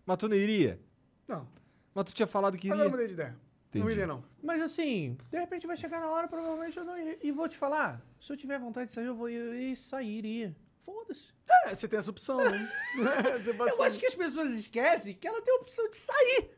Mas 0.06 0.16
tu 0.16 0.28
não 0.28 0.36
iria? 0.36 0.80
Não. 1.26 1.48
Mas 1.94 2.04
tu 2.06 2.14
tinha 2.14 2.26
falado 2.26 2.56
que 2.56 2.68
Agora 2.70 2.84
eu 2.84 2.86
iria. 2.86 2.90
mudei 2.92 3.06
de 3.08 3.12
ideia. 3.14 3.30
Não 3.74 3.80
Entendi. 3.82 3.92
iria, 3.92 4.06
não. 4.06 4.24
Mas 4.42 4.62
assim, 4.62 5.18
de 5.30 5.38
repente 5.38 5.66
vai 5.66 5.76
chegar 5.76 6.00
na 6.00 6.08
hora, 6.08 6.26
provavelmente 6.28 6.76
eu 6.78 6.84
não 6.84 6.96
iria. 6.96 7.18
E 7.22 7.30
vou 7.32 7.46
te 7.48 7.56
falar, 7.58 8.00
se 8.20 8.32
eu 8.32 8.36
tiver 8.36 8.58
vontade 8.58 8.86
de 8.88 8.94
sair, 8.94 9.04
eu 9.06 9.14
vou 9.14 9.28
eu 9.28 9.54
ir 9.54 9.76
sair, 9.76 10.16
iria. 10.18 10.56
Foda-se. 10.86 11.34
É, 11.66 11.74
você 11.74 11.86
tem 11.86 11.98
essa 11.98 12.08
opção, 12.10 12.38
né? 12.38 12.72
Eu 12.96 13.76
sair. 13.76 13.86
acho 13.88 13.98
que 13.98 14.06
as 14.06 14.14
pessoas 14.14 14.52
esquecem 14.52 15.14
que 15.14 15.26
ela 15.28 15.42
tem 15.42 15.52
a 15.54 15.58
opção 15.60 15.86
de 15.90 15.96
sair. 15.98 16.50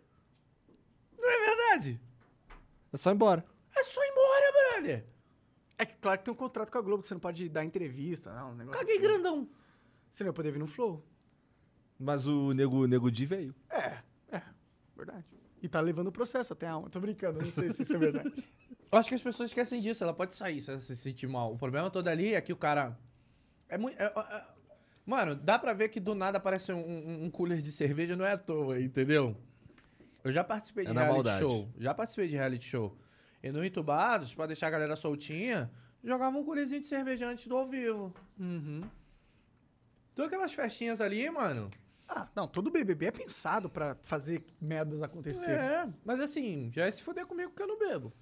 Não 1.19 1.29
é 1.31 1.45
verdade? 1.47 2.01
É 2.93 2.97
só 2.97 3.11
ir 3.11 3.15
embora. 3.15 3.45
É 3.77 3.83
só 3.83 4.01
ir 4.05 4.09
embora, 4.11 4.53
brother. 4.53 5.05
É 5.81 5.86
que 5.86 5.94
claro 5.97 6.19
que 6.19 6.24
tem 6.24 6.32
um 6.35 6.36
contrato 6.36 6.70
com 6.70 6.78
a 6.78 6.82
Globo 6.82 7.01
que 7.02 7.09
você 7.09 7.15
não 7.15 7.20
pode 7.20 7.48
dar 7.48 7.65
entrevista, 7.65 8.32
não. 8.35 8.51
Um 8.52 8.55
negócio 8.55 8.78
Caguei 8.78 8.97
assim. 8.98 9.02
grandão. 9.07 9.48
Você 10.12 10.23
não 10.24 10.28
ia 10.28 10.35
poder 10.35 10.51
vir 10.52 10.59
no 10.59 10.66
Flow. 10.66 11.02
Mas 11.98 12.27
o 12.27 12.52
Nego, 12.52 12.86
Nego 12.86 13.11
Di 13.11 13.24
veio. 13.27 13.55
É, 13.70 13.98
é, 14.31 14.43
verdade. 14.97 15.24
E 15.62 15.69
tá 15.69 15.81
levando 15.81 16.09
o 16.09 16.12
processo 16.12 16.52
até 16.52 16.66
a 16.66 16.73
alma. 16.73 16.90
Tô 16.90 17.01
brincando, 17.01 17.40
não 17.43 17.51
sei 17.51 17.70
se 17.70 17.82
isso 17.82 17.94
é 17.94 17.98
verdade. 17.98 18.31
Eu 18.93 18.98
acho 18.98 19.09
que 19.09 19.15
as 19.15 19.23
pessoas 19.23 19.51
esquecem 19.51 19.81
disso. 19.81 20.02
Ela 20.02 20.12
pode 20.12 20.35
sair 20.35 20.61
se 20.61 20.70
ela 20.70 20.78
se 20.81 20.97
sentir 20.97 21.28
mal. 21.28 21.52
O 21.55 21.57
problema 21.59 21.90
todo 21.90 22.09
ali 22.09 22.35
é 22.35 22.40
que 22.40 22.52
o 22.52 22.57
cara. 22.57 22.98
É 23.69 23.78
muito. 23.78 23.98
é- 24.01 24.05
é- 24.15 24.36
é- 24.36 24.47
Mano, 25.07 25.35
dá 25.35 25.59
pra 25.59 25.73
ver 25.73 25.89
que 25.89 25.98
do 26.01 26.15
nada 26.15 26.39
aparece 26.39 26.73
um, 26.73 26.78
um- 26.78 27.24
um 27.24 27.31
cooler 27.31 27.62
de 27.62 27.73
cerveja, 27.73 28.16
não 28.16 28.24
é 28.24 28.32
à 28.32 28.39
toa, 28.39 28.81
entendeu? 28.81 29.36
Eu 30.23 30.31
já 30.31 30.44
participei 30.44 30.85
de 30.85 30.90
É 30.90 30.94
na 30.94 31.02
reality 31.05 31.24
maldade. 31.24 31.40
show. 31.40 31.69
Já 31.78 31.94
participei 31.94 32.28
de 32.28 32.35
reality 32.36 32.65
show. 32.66 32.97
E 33.43 33.51
no 33.51 33.65
Entubados, 33.65 34.35
pra 34.35 34.47
deixar 34.47 34.67
a 34.67 34.71
galera 34.71 34.97
soltinha, 34.97 35.71
jogava 36.05 36.37
um 36.37 36.45
coolerzinho 36.45 36.81
de 36.81 36.87
cerveja 36.87 37.27
antes 37.29 37.47
do 37.47 37.57
ao 37.57 37.67
vivo. 37.67 38.15
Uhum. 38.39 38.83
Então 40.12 40.27
aquelas 40.27 40.53
festinhas 40.53 41.01
ali, 41.01 41.29
mano. 41.31 41.71
Ah, 42.09 42.29
não, 42.35 42.47
todo 42.49 42.71
BBB 42.71 43.07
é 43.07 43.11
pensado 43.12 43.71
pra 43.71 43.97
fazer 44.03 44.45
merdas 44.61 45.01
acontecerem. 45.01 45.57
É, 45.65 45.89
mas 46.05 46.21
assim, 46.21 46.71
já 46.75 46.85
é 46.87 46.91
se 46.91 47.03
fuder 47.03 47.25
comigo 47.25 47.53
que 47.55 47.62
eu 47.62 47.69
não 47.69 47.79
bebo. 47.79 48.12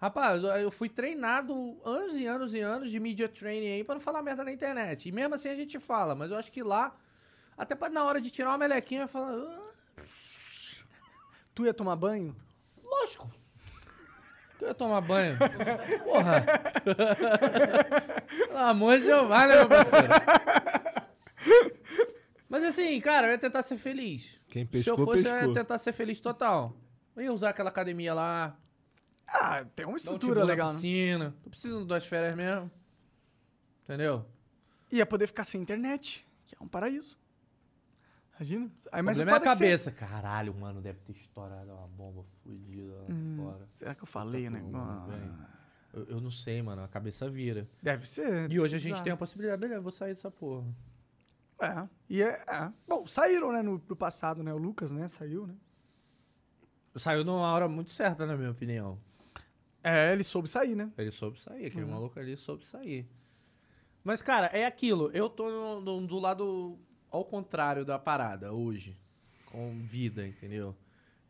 Rapaz, 0.00 0.42
eu- 0.42 0.70
fui 0.70 0.88
treinado 0.88 1.78
anos 1.84 2.16
e 2.16 2.26
anos 2.26 2.54
e 2.54 2.60
anos 2.60 2.90
de 2.90 2.98
media 3.00 3.28
training 3.28 3.68
aí 3.74 3.84
pra 3.84 3.94
não 3.94 4.00
falar 4.00 4.22
merda 4.22 4.42
na 4.44 4.52
internet. 4.52 5.08
E 5.08 5.12
mesmo 5.12 5.34
assim 5.34 5.48
a 5.48 5.54
gente 5.56 5.78
fala, 5.78 6.14
mas 6.14 6.30
eu 6.30 6.36
acho 6.36 6.50
que 6.52 6.62
lá, 6.62 6.94
até 7.56 7.74
pra 7.74 7.88
na 7.88 8.04
hora 8.04 8.20
de 8.20 8.30
tirar 8.30 8.50
uma 8.50 8.58
melequinha, 8.58 9.02
eu 9.02 9.08
falo, 9.08 9.46
ah, 9.48 9.72
Tu 11.54 11.64
ia 11.64 11.72
tomar 11.74 11.96
banho? 11.96 12.34
lógico. 12.82 13.30
Eu 14.60 14.68
ia 14.68 14.74
tomar 14.74 15.00
banho. 15.02 15.36
Porra. 16.04 16.44
Pelo 18.48 18.58
amor 18.58 18.98
de 18.98 19.04
Deus, 19.06 19.28
né, 19.28 19.46
meu 19.46 19.68
parceiro? 19.68 20.08
Mas 22.48 22.62
assim, 22.64 23.00
cara, 23.00 23.26
eu 23.26 23.32
ia 23.32 23.38
tentar 23.38 23.62
ser 23.62 23.76
feliz. 23.76 24.38
Quem 24.48 24.64
Se 24.64 24.70
pescou, 24.70 24.98
eu 24.98 25.04
fosse, 25.04 25.26
eu 25.26 25.32
pescou. 25.32 25.48
ia 25.48 25.54
tentar 25.54 25.78
ser 25.78 25.92
feliz 25.92 26.20
total. 26.20 26.74
Eu 27.16 27.22
ia 27.24 27.32
usar 27.32 27.50
aquela 27.50 27.68
academia 27.70 28.14
lá, 28.14 28.56
Ah, 29.26 29.64
tem 29.74 29.84
uma 29.84 29.94
um 29.94 29.96
estrutura 29.96 30.40
na 30.40 30.46
legal, 30.46 30.68
né? 30.68 30.74
piscina. 30.74 31.34
Tô 31.42 31.50
precisando 31.50 31.80
de 31.82 31.86
duas 31.88 32.06
férias 32.06 32.34
mesmo. 32.34 32.70
Entendeu? 33.84 34.24
Ia 34.92 35.04
poder 35.04 35.26
ficar 35.26 35.44
sem 35.44 35.60
internet, 35.60 36.24
que 36.46 36.54
é 36.54 36.58
um 36.62 36.68
paraíso. 36.68 37.18
Imagina. 38.38 38.70
Aí, 38.92 39.02
O 39.02 39.04
mas 39.04 39.16
problema 39.16 39.36
é 39.36 39.38
a 39.38 39.40
foda 39.40 39.50
que 39.50 39.56
você- 39.58 39.64
cabeça. 39.64 39.92
Caralho, 39.92 40.54
mano, 40.54 40.80
deve 40.82 41.00
ter 41.00 41.12
estourado 41.12 41.72
uma 41.72 41.88
bomba 41.88 42.24
fodida 42.42 42.92
lá 42.94 43.06
Hum. 43.10 43.36
fora. 43.42 43.68
Será 43.72 43.94
que 43.94 44.02
eu 44.02 44.06
falei, 44.06 44.50
né? 44.50 44.60
Tudo 44.60 45.06
bem. 45.08 45.32
Eu, 45.94 46.04
eu 46.16 46.20
não 46.20 46.30
sei, 46.30 46.60
mano. 46.60 46.82
A 46.82 46.88
cabeça 46.88 47.28
vira. 47.30 47.66
Deve 47.82 48.06
ser. 48.06 48.50
E 48.52 48.60
hoje 48.60 48.76
a 48.76 48.78
gente 48.78 48.88
precisar. 48.90 49.04
tem 49.04 49.12
a 49.12 49.16
possibilidade. 49.16 49.58
Beleza, 49.60 49.78
eu 49.78 49.82
vou 49.82 49.90
sair 49.92 50.12
dessa 50.14 50.30
porra. 50.30 50.66
É. 51.60 51.88
E 52.10 52.22
é, 52.22 52.28
é. 52.46 52.72
Bom, 52.86 53.06
saíram, 53.06 53.50
né, 53.52 53.62
no, 53.62 53.82
no 53.88 53.96
passado, 53.96 54.42
né? 54.42 54.52
O 54.52 54.58
Lucas, 54.58 54.92
né? 54.92 55.08
Saiu, 55.08 55.46
né? 55.46 55.54
Saiu 56.96 57.24
numa 57.24 57.52
hora 57.52 57.68
muito 57.68 57.90
certa, 57.90 58.26
na 58.26 58.36
minha 58.36 58.50
opinião. 58.50 58.98
É, 59.82 60.12
ele 60.12 60.24
soube 60.24 60.48
sair, 60.48 60.74
né? 60.74 60.90
Ele 60.98 61.10
soube 61.10 61.40
sair. 61.40 61.60
Uhum. 61.62 61.66
Aquele 61.68 61.84
maluco 61.86 62.18
ali 62.18 62.36
soube 62.36 62.66
sair. 62.66 63.06
Mas, 64.04 64.20
cara, 64.20 64.46
é 64.46 64.64
aquilo. 64.66 65.10
Eu 65.12 65.28
tô 65.30 65.50
no- 65.50 65.80
no- 65.80 66.06
do 66.06 66.18
lado 66.18 66.78
ao 67.10 67.24
contrário 67.24 67.84
da 67.84 67.98
parada 67.98 68.52
hoje. 68.52 68.96
Com 69.46 69.78
vida, 69.80 70.26
entendeu? 70.26 70.74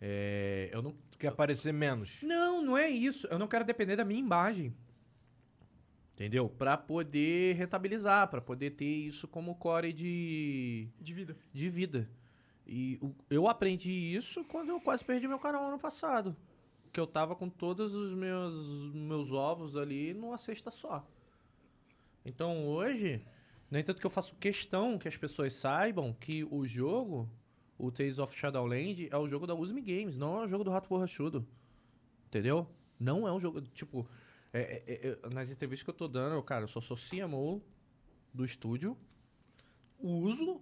É, 0.01 0.69
eu 0.73 0.83
não 0.83 0.93
Tu 1.11 1.19
quer 1.19 1.29
aparecer 1.29 1.73
menos. 1.73 2.21
Não, 2.23 2.61
não 2.63 2.77
é 2.77 2.91
isso. 2.91 3.27
Eu 3.29 3.39
não 3.39 3.49
quero 3.49 3.65
depender 3.65 3.97
da 3.97 4.05
minha 4.05 4.21
imagem. 4.21 4.75
Entendeu? 6.15 6.49
Pra 6.49 6.77
poder 6.77 7.55
rentabilizar, 7.57 8.29
pra 8.29 8.41
poder 8.41 8.71
ter 8.71 8.85
isso 8.87 9.27
como 9.29 9.55
core 9.55 9.93
de, 9.93 10.89
De 11.01 11.13
vida. 11.15 11.37
de 11.53 11.69
vida. 11.69 12.09
E 12.67 12.99
o- 13.03 13.15
eu 13.31 13.47
aprendi 13.49 13.91
isso 13.93 14.43
quando 14.45 14.71
eu 14.71 14.81
quase 14.81 15.05
perdi 15.05 15.29
meu 15.29 15.39
canal 15.39 15.65
ano 15.69 15.79
passado. 15.79 16.35
Que 16.93 16.99
eu 17.01 17.07
tava 17.07 17.37
com 17.37 17.49
todos 17.49 17.95
os 17.95 18.13
meus, 18.15 18.93
meus 18.95 19.31
ovos 19.33 19.77
ali 19.77 20.15
numa 20.15 20.39
cesta 20.39 20.71
só. 20.71 21.07
Então 22.25 22.67
hoje, 22.67 23.23
no 23.71 23.79
entanto 23.79 24.01
que 24.01 24.07
eu 24.07 24.11
faço 24.11 24.35
questão 24.37 24.99
que 24.99 25.09
as 25.09 25.17
pessoas 25.17 25.55
saibam 25.55 26.13
que 26.13 26.45
o 26.45 26.67
jogo, 26.67 27.29
o 27.79 27.91
Tales 27.91 28.19
of 28.19 28.37
Shadowland, 28.39 29.09
é 29.11 29.17
o 29.17 29.29
jogo 29.29 29.47
da 29.47 29.55
Usme 29.55 29.81
Games, 29.81 30.17
não 30.17 30.41
é 30.41 30.45
o 30.45 30.49
jogo 30.49 30.65
do 30.65 30.71
Rato 30.71 30.89
Borrachudo. 30.89 31.47
Entendeu? 32.27 32.69
Não 32.99 33.27
é 33.27 33.33
um 33.33 33.41
jogo. 33.41 33.61
Tipo, 33.61 34.09
é- 34.53 34.83
é- 34.87 35.09
é- 35.09 35.29
nas 35.31 35.51
entrevistas 35.51 35.83
que 35.85 35.91
eu 35.91 35.95
tô 35.95 36.09
dando, 36.09 36.35
eu, 36.35 36.43
cara, 36.43 36.65
eu 36.65 36.69
só 36.69 36.81
sou 36.81 36.97
CMO 36.97 37.63
do 38.33 38.45
estúdio, 38.45 38.97
uso 39.99 40.61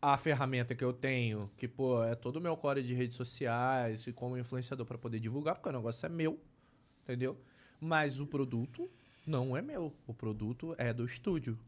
a 0.00 0.16
ferramenta 0.16 0.74
que 0.74 0.84
eu 0.84 0.92
tenho, 0.92 1.50
que, 1.56 1.66
pô, 1.66 2.02
é 2.04 2.14
todo 2.14 2.36
o 2.36 2.40
meu 2.40 2.56
core 2.56 2.82
de 2.82 2.94
redes 2.94 3.16
sociais 3.16 4.06
e 4.06 4.12
como 4.12 4.38
influenciador 4.38 4.86
pra 4.86 4.96
poder 4.96 5.18
divulgar, 5.18 5.56
porque 5.56 5.68
o 5.68 5.72
negócio 5.72 6.06
é 6.06 6.08
meu, 6.08 6.38
entendeu? 7.02 7.36
Mas 7.80 8.20
o 8.20 8.26
produto 8.26 8.88
não 9.26 9.56
é 9.56 9.62
meu. 9.62 9.92
O 10.06 10.14
produto 10.14 10.74
é 10.78 10.92
do 10.92 11.04
estúdio. 11.04 11.58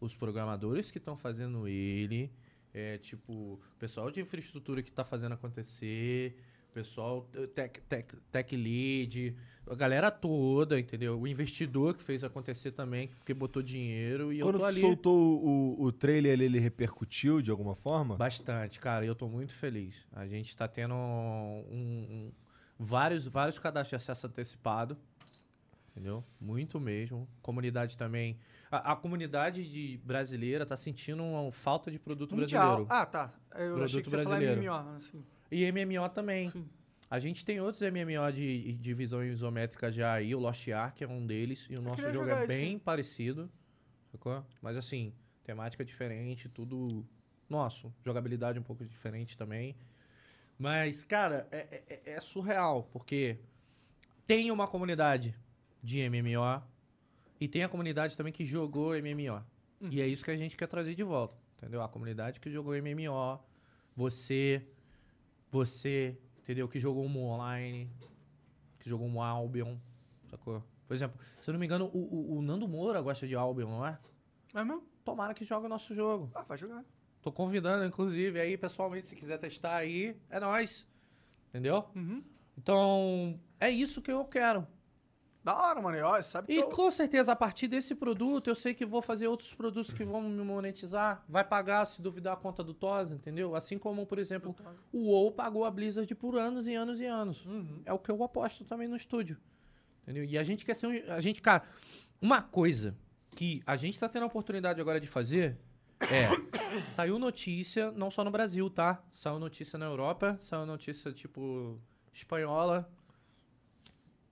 Os 0.00 0.14
programadores 0.16 0.90
que 0.90 0.98
estão 0.98 1.16
fazendo 1.16 1.68
ele, 1.68 2.30
É 2.72 2.98
tipo, 2.98 3.32
o 3.32 3.60
pessoal 3.80 4.10
de 4.12 4.20
infraestrutura 4.20 4.80
que 4.80 4.92
tá 4.92 5.02
fazendo 5.04 5.32
acontecer, 5.32 6.36
o 6.70 6.72
pessoal 6.72 7.28
eh, 7.34 7.48
tech, 7.48 7.80
tech, 7.88 8.14
tech 8.30 8.56
lead, 8.56 9.36
a 9.66 9.74
galera 9.74 10.08
toda, 10.08 10.78
entendeu? 10.78 11.18
O 11.20 11.26
investidor 11.26 11.94
que 11.94 12.02
fez 12.02 12.22
acontecer 12.22 12.70
também, 12.70 13.08
porque 13.08 13.34
botou 13.34 13.60
dinheiro 13.60 14.32
e 14.32 14.38
Quando 14.38 14.54
eu 14.54 14.60
tô 14.60 14.64
ali. 14.66 14.80
soltou 14.80 15.44
o, 15.44 15.82
o 15.82 15.90
trailer, 15.90 16.32
ele, 16.32 16.44
ele 16.44 16.58
repercutiu 16.60 17.42
de 17.42 17.50
alguma 17.50 17.74
forma? 17.74 18.14
Bastante, 18.16 18.78
cara, 18.78 19.04
eu 19.04 19.16
tô 19.16 19.28
muito 19.28 19.52
feliz. 19.52 20.06
A 20.12 20.24
gente 20.28 20.56
tá 20.56 20.68
tendo 20.68 20.94
um, 20.94 21.64
um- 21.72 22.32
vários, 22.78 23.26
vários 23.26 23.58
cadastros 23.58 23.90
de 23.90 23.96
acesso 23.96 24.28
antecipado. 24.28 24.96
Entendeu? 25.90 26.22
Muito 26.40 26.78
mesmo. 26.78 27.28
Comunidade 27.42 27.96
também. 27.96 28.38
A, 28.70 28.92
a 28.92 28.96
comunidade 28.96 29.68
de 29.68 29.98
brasileira 30.04 30.64
tá 30.64 30.76
sentindo 30.76 31.22
uma 31.24 31.50
falta 31.50 31.90
de 31.90 31.98
produto 31.98 32.36
Mundial. 32.36 32.84
brasileiro. 32.84 32.92
Ah, 32.92 33.06
tá. 33.06 33.32
Eu 33.54 33.74
Produto 33.74 33.84
achei 33.84 34.02
que 34.02 34.08
você 34.08 34.16
ia 34.16 34.22
falar 34.22 34.38
brasileiro. 34.38 34.62
MMO. 34.62 34.96
Assim. 34.96 35.24
E 35.50 35.72
MMO 35.72 36.08
também. 36.10 36.50
Sim. 36.50 36.68
A 37.10 37.18
gente 37.18 37.44
tem 37.44 37.60
outros 37.60 37.82
MMO 37.82 38.32
de, 38.32 38.74
de 38.74 38.94
visão 38.94 39.24
isométrica 39.24 39.90
já 39.90 40.12
aí. 40.12 40.32
O 40.34 40.38
Lost 40.38 40.68
Ark 40.68 41.02
é 41.02 41.08
um 41.08 41.26
deles. 41.26 41.66
E 41.68 41.74
o 41.74 41.82
nosso 41.82 42.00
jogo 42.12 42.30
é 42.30 42.38
esse. 42.38 42.46
bem 42.46 42.78
parecido. 42.78 43.50
Sacou? 44.12 44.44
Mas 44.62 44.76
assim, 44.76 45.12
temática 45.42 45.84
diferente, 45.84 46.48
tudo 46.48 47.04
nosso. 47.48 47.92
Jogabilidade 48.04 48.60
um 48.60 48.62
pouco 48.62 48.84
diferente 48.84 49.36
também. 49.36 49.74
Mas, 50.56 51.02
cara, 51.02 51.48
é, 51.50 51.82
é- 51.88 52.12
é 52.12 52.20
surreal. 52.20 52.84
Porque 52.92 53.38
tem 54.26 54.52
uma 54.52 54.68
comunidade 54.68 55.34
de 55.82 55.98
MMO. 56.08 56.62
E 57.40 57.48
tem 57.48 57.64
a 57.64 57.68
comunidade 57.68 58.16
também 58.16 58.32
que 58.32 58.44
jogou 58.44 58.92
MMO. 58.94 59.42
E 59.90 60.00
é 60.00 60.06
isso 60.06 60.24
que 60.24 60.30
a 60.30 60.36
gente 60.36 60.56
quer 60.56 60.66
trazer 60.66 60.94
de 60.94 61.02
volta. 61.02 61.36
Entendeu? 61.56 61.82
A 61.82 61.88
comunidade 61.88 62.38
que 62.38 62.50
jogou 62.50 62.74
MMO. 62.74 63.38
Você 63.96 64.66
você, 65.50 66.16
entendeu? 66.38 66.68
Que 66.68 66.78
jogou 66.78 67.04
um 67.04 67.18
online, 67.24 67.90
que 68.78 68.88
jogou 68.88 69.06
um 69.08 69.20
Albion, 69.20 69.76
sacou? 70.28 70.62
Por 70.86 70.94
exemplo, 70.94 71.18
se 71.40 71.50
eu 71.50 71.52
não 71.52 71.58
me 71.58 71.66
engano, 71.66 71.86
o, 71.92 71.98
o- 71.98 72.38
o 72.38 72.42
Nando 72.42 72.68
Moura 72.68 73.00
gosta 73.00 73.26
de 73.26 73.34
Albion, 73.34 73.68
não 73.68 73.86
é? 73.86 73.98
É 74.54 74.62
mesmo? 74.64 74.84
Tomara 75.04 75.34
que 75.34 75.44
jogue 75.44 75.66
o 75.66 75.68
nosso 75.68 75.94
jogo. 75.94 76.30
Ah, 76.34 76.42
vai 76.42 76.56
jogar. 76.58 76.84
Tô 77.22 77.32
convidando, 77.32 77.84
inclusive, 77.84 78.38
aí, 78.40 78.56
pessoalmente, 78.56 79.08
se 79.08 79.16
quiser 79.16 79.38
testar 79.38 79.76
aí, 79.76 80.16
é 80.28 80.38
nóis. 80.40 80.86
Entendeu? 81.48 81.84
Uhum. 81.96 82.22
Então, 82.56 83.40
é 83.58 83.70
isso 83.70 84.00
que 84.00 84.10
eu 84.12 84.24
quero. 84.24 84.66
Da 85.42 85.56
hora, 85.56 85.80
mano. 85.80 85.96
E, 85.96 86.02
ó, 86.02 86.20
sabe 86.22 86.48
que 86.48 86.52
E 86.52 86.56
eu... 86.56 86.68
com 86.68 86.90
certeza, 86.90 87.32
a 87.32 87.36
partir 87.36 87.66
desse 87.66 87.94
produto, 87.94 88.48
eu 88.48 88.54
sei 88.54 88.74
que 88.74 88.84
vou 88.84 89.00
fazer 89.00 89.26
outros 89.26 89.54
produtos 89.54 89.92
que 89.92 90.04
vão 90.04 90.22
me 90.22 90.44
monetizar. 90.44 91.24
Vai 91.28 91.42
pagar, 91.42 91.86
se 91.86 92.02
duvidar, 92.02 92.34
a 92.34 92.36
conta 92.36 92.62
do 92.62 92.74
TOS, 92.74 93.12
entendeu? 93.12 93.54
Assim 93.54 93.78
como, 93.78 94.04
por 94.06 94.18
exemplo, 94.18 94.54
o 94.92 95.10
WoW 95.10 95.32
pagou 95.32 95.64
a 95.64 95.70
Blizzard 95.70 96.14
por 96.14 96.36
anos 96.36 96.68
e 96.68 96.74
anos 96.74 97.00
e 97.00 97.06
anos. 97.06 97.46
É 97.86 97.92
o 97.92 97.98
que 97.98 98.10
eu 98.10 98.22
aposto 98.22 98.64
também 98.64 98.86
no 98.86 98.96
estúdio. 98.96 99.38
Entendeu? 100.02 100.24
E 100.24 100.36
a 100.36 100.42
gente 100.42 100.64
quer 100.64 100.74
ser 100.74 100.86
um... 100.86 101.12
A 101.12 101.20
gente, 101.20 101.40
cara, 101.40 101.62
uma 102.20 102.42
coisa 102.42 102.94
que 103.30 103.62
a 103.66 103.76
gente 103.76 103.98
tá 103.98 104.08
tendo 104.08 104.24
a 104.24 104.26
oportunidade 104.26 104.80
agora 104.80 105.00
de 105.00 105.06
fazer 105.06 105.56
é... 106.00 106.28
saiu 106.84 107.18
notícia, 107.18 107.90
não 107.92 108.10
só 108.10 108.24
no 108.24 108.30
Brasil, 108.30 108.68
tá? 108.68 109.02
Saiu 109.12 109.38
notícia 109.38 109.78
na 109.78 109.86
Europa, 109.86 110.36
saiu 110.40 110.66
notícia, 110.66 111.12
tipo, 111.12 111.78
espanhola, 112.12 112.90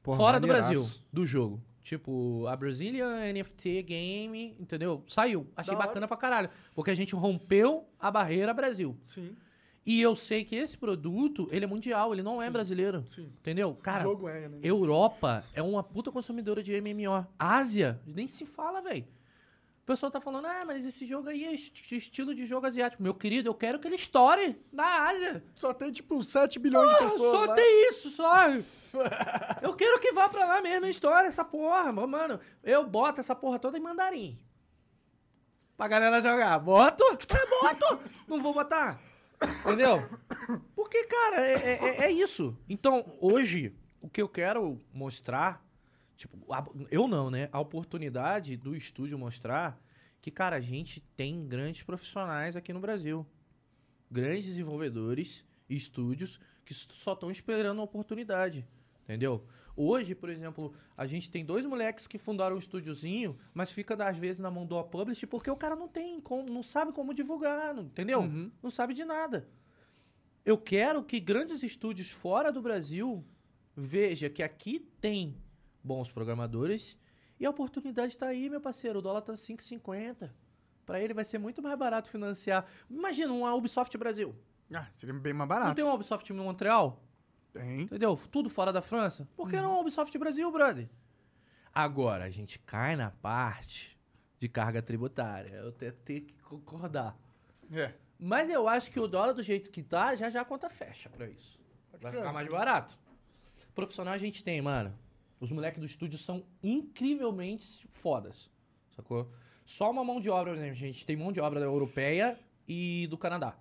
Porra, 0.09 0.17
Fora 0.19 0.41
do. 0.41 0.47
Brasil, 0.47 0.87
do 1.13 1.27
jogo. 1.27 1.63
Tipo, 1.83 2.47
a 2.47 2.55
Brazilian 2.57 3.33
NFT 3.33 3.83
Game, 3.83 4.55
entendeu? 4.61 5.03
Saiu. 5.07 5.47
Achei 5.57 5.73
Da 5.73 5.79
hora. 5.79 5.87
bacana 5.89 6.09
pra 6.09 6.17
caralho. 6.17 6.51
Porque 6.75 6.91
a 6.91 6.95
gente 6.95 7.15
rompeu 7.15 7.87
a 7.99 8.11
barreira 8.11 8.53
Brasil. 8.55 8.97
Sim, 9.05 9.35
E 9.87 10.01
eu 10.03 10.15
sei 10.15 10.45
que 10.45 10.55
esse 10.55 10.77
produto, 10.77 11.49
ele 11.51 11.65
é 11.65 11.69
mundial, 11.69 12.13
ele 12.13 12.23
não 12.23 12.43
é 12.43 12.51
brasileiro. 12.51 13.05
sim. 13.09 13.31
Entendeu? 13.41 13.75
Cara, 13.83 14.01
o 14.01 14.13
jogo 14.13 14.29
é, 14.29 14.49
né? 14.49 14.59
Europa 14.63 15.45
é 15.55 15.63
uma 15.63 15.83
puta 15.83 16.11
consumidora 16.13 16.63
de 16.63 16.73
MMO. 16.79 17.27
Ásia, 17.39 17.99
nem 18.07 18.27
se 18.27 18.45
fala, 18.45 18.83
velho. 18.83 19.05
O 19.83 19.87
pessoal 19.89 20.13
tá 20.13 20.21
falando, 20.21 20.45
ah, 20.47 20.65
mas 20.67 20.85
esse 20.85 21.07
jogo 21.07 21.31
aí 21.31 21.45
é 21.47 21.55
esti- 21.55 21.97
estilo 21.97 22.35
de 22.35 22.45
jogo 22.45 22.67
asiático. 22.67 23.03
Meu 23.03 23.15
querido, 23.15 23.49
eu 23.49 23.55
quero 23.55 23.79
que 23.79 23.89
ele 23.89 23.95
estoure 23.95 24.59
na 24.71 25.09
Ásia. 25.09 25.43
Só 25.55 25.73
tem, 25.73 25.91
tipo, 25.91 26.23
7 26.23 26.59
bilhões 26.59 26.91
de 26.93 26.99
pessoas 26.99 27.31
só 27.33 27.45
lá. 27.47 27.55
tem 27.55 27.89
isso, 27.89 28.11
só. 28.11 28.35
eu 29.63 29.75
quero 29.75 30.01
que 30.01 30.13
vá 30.13 30.29
pra 30.29 30.45
lá 30.47 30.61
mesmo 30.63 30.87
a 30.87 30.91
história, 30.91 31.29
essa 31.29 31.45
porra. 31.45 31.93
Mano, 31.93 32.41
eu 32.63 32.87
boto 32.87 33.21
essa 33.21 33.35
porra 33.35 33.59
toda 33.59 33.77
em 33.79 33.81
mandarim. 33.81 34.39
Pra 35.77 35.89
galera 35.89 36.21
jogar. 36.21 36.59
Boto? 36.59 37.05
É, 37.05 37.47
boto. 37.75 38.01
Não 38.27 38.41
vou 38.43 38.53
botar. 38.53 39.01
Entendeu? 39.61 39.99
Porque, 40.75 41.05
cara, 41.05 41.41
é, 41.41 41.55
é- 41.55 41.85
é- 41.85 42.05
é 42.07 42.11
isso. 42.11 42.57
Então, 42.69 43.05
hoje, 43.21 43.73
o 44.01 44.09
que 44.09 44.21
eu 44.21 44.29
quero 44.29 44.81
mostrar, 44.93 45.65
tipo, 46.17 46.37
a- 46.53 46.67
eu 46.91 47.07
não, 47.07 47.31
né? 47.31 47.49
A 47.53 47.61
oportunidade 47.61 48.57
do 48.57 48.75
estúdio 48.75 49.17
mostrar 49.17 49.81
que, 50.21 50.31
cara, 50.33 50.57
a 50.57 50.61
gente 50.61 51.01
tem 51.17 51.47
grandes 51.47 51.85
profissionais 51.85 52.57
aqui 52.57 52.73
no 52.73 52.81
Brasil. 52.81 53.25
Grandes 54.11 54.47
desenvolvedores 54.47 55.45
estúdios 55.71 56.41
que 56.65 56.75
só 56.75 57.13
estão 57.13 57.31
esperando 57.31 57.81
a 57.81 57.85
oportunidade. 57.85 58.67
Entendeu? 59.09 59.43
Hoje, 59.75 60.15
por 60.15 60.29
exemplo, 60.29 60.75
a 60.97 61.07
gente 61.07 61.31
tem 61.31 61.45
dois 61.45 61.65
moleques 61.65 62.07
que 62.07 62.19
fundaram 62.19 62.57
um 62.57 62.59
estúdiozinho, 62.59 63.39
mas 63.55 63.71
fica 63.71 63.95
às 64.05 64.19
vezes 64.19 64.39
na 64.39 64.51
mão 64.51 64.67
do 64.67 64.83
publish 64.85 65.25
porque 65.27 65.51
o 65.51 65.57
cara 65.57 65.75
não 65.75 65.89
tem 65.89 66.21
como, 66.21 66.51
não 66.53 66.63
sabe 66.63 66.93
como 66.93 67.15
divulgar, 67.15 67.73
não- 67.75 67.85
entendeu? 67.85 68.21
Uhum. 68.21 68.51
Não 68.63 68.71
sabe 68.71 68.93
de 68.93 69.05
nada. 69.05 69.49
Eu 70.45 70.59
quero 70.59 71.03
que 71.03 71.19
grandes 71.21 71.63
estúdios 71.63 72.11
fora 72.11 72.51
do 72.53 72.61
Brasil 72.61 73.25
veja 73.77 74.29
que 74.29 74.43
aqui 74.43 74.81
tem 75.01 75.37
bons 75.83 76.11
programadores 76.11 76.99
e 77.41 77.47
a 77.47 77.51
oportunidade 77.51 78.13
está 78.15 78.27
aí, 78.27 78.51
meu 78.51 78.61
parceiro. 78.61 78.99
O 78.99 79.03
dólar 79.03 79.23
tá 79.23 79.35
5,50. 79.35 80.31
Para 80.85 81.01
ele 81.01 81.15
vai 81.15 81.25
ser 81.25 81.39
muito 81.39 81.63
mais 81.63 81.79
barato 81.79 82.11
financiar. 82.11 82.67
Imagina 82.91 83.33
uma 83.33 83.55
Ubisoft 83.55 83.97
Brasil. 83.97 84.35
Ah, 84.75 84.87
seria 84.97 85.15
bem 85.15 85.33
mais 85.33 85.49
Não 85.49 85.57
barato. 85.57 85.75
tem 85.77 85.85
uma 85.85 85.95
Ubisoft 85.95 86.31
em 86.33 86.37
Montreal? 86.37 87.03
Tem. 87.61 87.83
Entendeu? 87.83 88.19
Tudo 88.31 88.49
fora 88.49 88.73
da 88.73 88.81
França. 88.81 89.29
Por 89.37 89.49
que 89.49 89.57
não 89.57 89.75
a 89.75 89.81
Ubisoft 89.81 90.17
Brasil, 90.19 90.51
brother? 90.51 90.89
Agora, 91.75 92.25
a 92.25 92.31
gente 92.31 92.59
cai 92.61 92.97
na 92.97 93.11
parte 93.11 93.99
de 94.39 94.49
carga 94.49 94.83
tributária. 94.83 95.51
Eu 95.51 95.69
até 95.69 95.91
tenho 95.91 96.23
que 96.23 96.35
concordar. 96.43 97.17
É. 97.73 97.93
Mas 98.19 98.51
eu 98.51 98.69
acho 98.69 98.91
que 98.91 98.99
o 98.99 99.07
dólar 99.07 99.33
do 99.33 99.43
jeito 99.43 99.71
que 99.71 99.83
tá, 99.83 100.15
já 100.15 100.29
já 100.29 100.41
a 100.41 100.45
conta 100.45 100.69
fecha 100.69 101.09
pra 101.09 101.29
isso. 101.29 101.61
Vai 102.01 102.13
ficar 102.13 102.33
mais 102.33 102.49
barato. 102.49 102.99
Profissional 103.75 104.15
a 104.15 104.19
gente 104.19 104.43
tem, 104.43 104.61
mano. 104.61 104.97
Os 105.41 105.51
moleques 105.53 105.79
do 105.79 105.87
estúdio 105.87 106.19
são 106.19 106.45
incrivelmente 106.63 107.89
fodas. 107.93 108.51
Sacou? 108.97 109.31
Só 109.65 109.91
uma 109.91 110.03
mão 110.05 110.21
de 110.21 110.31
obra, 110.31 110.57
né? 110.57 110.71
A 110.71 110.75
gente 110.75 111.05
tem 111.07 111.17
mão 111.17 111.31
de 111.31 111.41
obra 111.41 111.61
da 111.61 111.67
europeia 111.67 112.39
e 112.67 113.07
do 113.09 113.17
Canadá. 113.17 113.57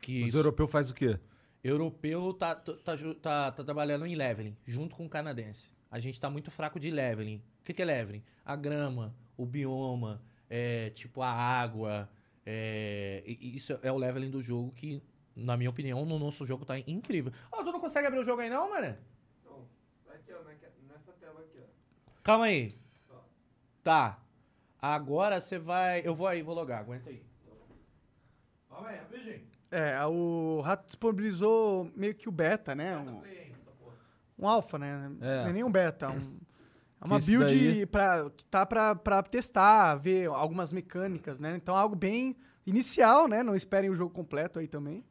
Que 0.00 0.22
Os 0.22 0.34
europeus 0.34 0.70
faz 0.70 0.90
o 0.90 0.94
quê? 0.94 1.18
Europeu 1.62 2.32
tá, 2.34 2.54
tá, 2.54 2.96
ju- 2.96 3.14
tá, 3.14 3.50
tá 3.52 3.64
trabalhando 3.64 4.06
em 4.06 4.14
leveling, 4.14 4.56
junto 4.64 4.94
com 4.96 5.06
o 5.06 5.08
canadense. 5.08 5.68
A 5.90 5.98
gente 5.98 6.20
tá 6.20 6.28
muito 6.30 6.50
fraco 6.50 6.78
de 6.78 6.90
leveling. 6.90 7.42
O 7.60 7.64
que, 7.64 7.72
que 7.74 7.82
é 7.82 7.84
leveling? 7.84 8.22
A 8.44 8.54
grama, 8.56 9.14
o 9.36 9.44
bioma, 9.46 10.22
é, 10.48 10.90
tipo 10.90 11.20
a 11.22 11.30
água. 11.30 12.08
é, 12.46 13.22
isso 13.26 13.78
é 13.82 13.90
o 13.90 13.96
leveling 13.96 14.30
do 14.30 14.40
jogo 14.40 14.70
que, 14.72 15.02
na 15.34 15.56
minha 15.56 15.70
opinião, 15.70 16.04
no 16.04 16.18
nosso 16.18 16.46
jogo 16.46 16.64
tá 16.64 16.78
incrível. 16.78 17.32
Ó, 17.50 17.62
tu 17.64 17.72
não 17.72 17.80
consegue 17.80 18.06
abrir 18.06 18.20
o 18.20 18.24
jogo 18.24 18.40
aí 18.42 18.50
não, 18.50 18.70
mano? 18.70 18.96
Aqui, 20.10 20.32
ó, 20.32 20.42
nessa 20.92 21.12
tela 21.12 21.40
aqui, 21.40 21.58
ó. 21.58 22.10
Calma 22.22 22.44
aí. 22.46 22.74
Tá. 23.82 24.22
Agora 24.80 25.40
você 25.40 25.58
vai... 25.58 26.02
Eu 26.06 26.14
vou 26.14 26.26
aí, 26.26 26.42
vou 26.42 26.54
logar. 26.54 26.80
Aguenta 26.80 27.10
aí. 27.10 27.22
Calma 28.68 28.88
aí, 28.90 28.96
rapidinho. 28.98 29.47
É, 29.70 30.04
o 30.06 30.60
Rato 30.62 30.86
disponibilizou 30.86 31.90
meio 31.94 32.14
que 32.14 32.28
o 32.28 32.32
beta, 32.32 32.74
né? 32.74 32.96
Um, 32.96 33.20
um 34.38 34.48
alpha, 34.48 34.78
né? 34.78 35.10
É. 35.20 35.42
Não 35.42 35.50
é 35.50 35.52
nem 35.52 35.64
um 35.64 35.70
beta, 35.70 36.08
um, 36.10 36.38
é 37.00 37.04
uma 37.04 37.18
build 37.20 37.44
daí- 37.46 37.86
pra, 37.86 38.30
que 38.30 38.44
tá 38.46 38.64
pra, 38.64 38.94
pra 38.94 39.22
testar, 39.22 39.96
ver 39.96 40.28
algumas 40.30 40.72
mecânicas, 40.72 41.38
né? 41.38 41.54
Então 41.56 41.76
algo 41.76 41.94
bem 41.94 42.34
inicial, 42.66 43.28
né? 43.28 43.42
Não 43.42 43.54
esperem 43.54 43.90
o 43.90 43.94
jogo 43.94 44.12
completo 44.14 44.58
aí 44.58 44.66
também. 44.68 45.04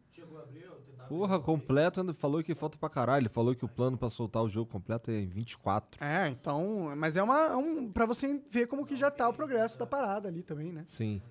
Porra, 1.08 1.40
completo, 1.40 2.02
ainda 2.02 2.14
falou 2.14 2.44
que 2.44 2.54
falta 2.54 2.78
pra 2.78 2.90
caralho. 2.90 3.22
Ele 3.22 3.30
falou 3.30 3.56
que 3.56 3.64
o 3.64 3.70
plano 3.70 3.98
pra 3.98 4.10
soltar 4.10 4.44
o 4.44 4.50
jogo 4.50 4.70
completo 4.70 5.10
é 5.10 5.20
em 5.22 5.28
24. 5.28 6.04
É, 6.04 6.28
então. 6.28 6.94
Mas 6.98 7.16
é 7.16 7.24
uma. 7.24 7.56
um, 7.56 7.90
pra 7.90 8.06
você 8.06 8.42
ver 8.52 8.68
como 8.68 8.86
que 8.86 8.96
já 8.98 9.10
tá 9.10 9.30
o 9.30 9.34
progresso 9.34 9.80
da 9.80 9.86
parada 9.86 10.28
ali 10.28 10.44
também, 10.44 10.74
né? 10.74 10.84
Sim. 10.88 11.22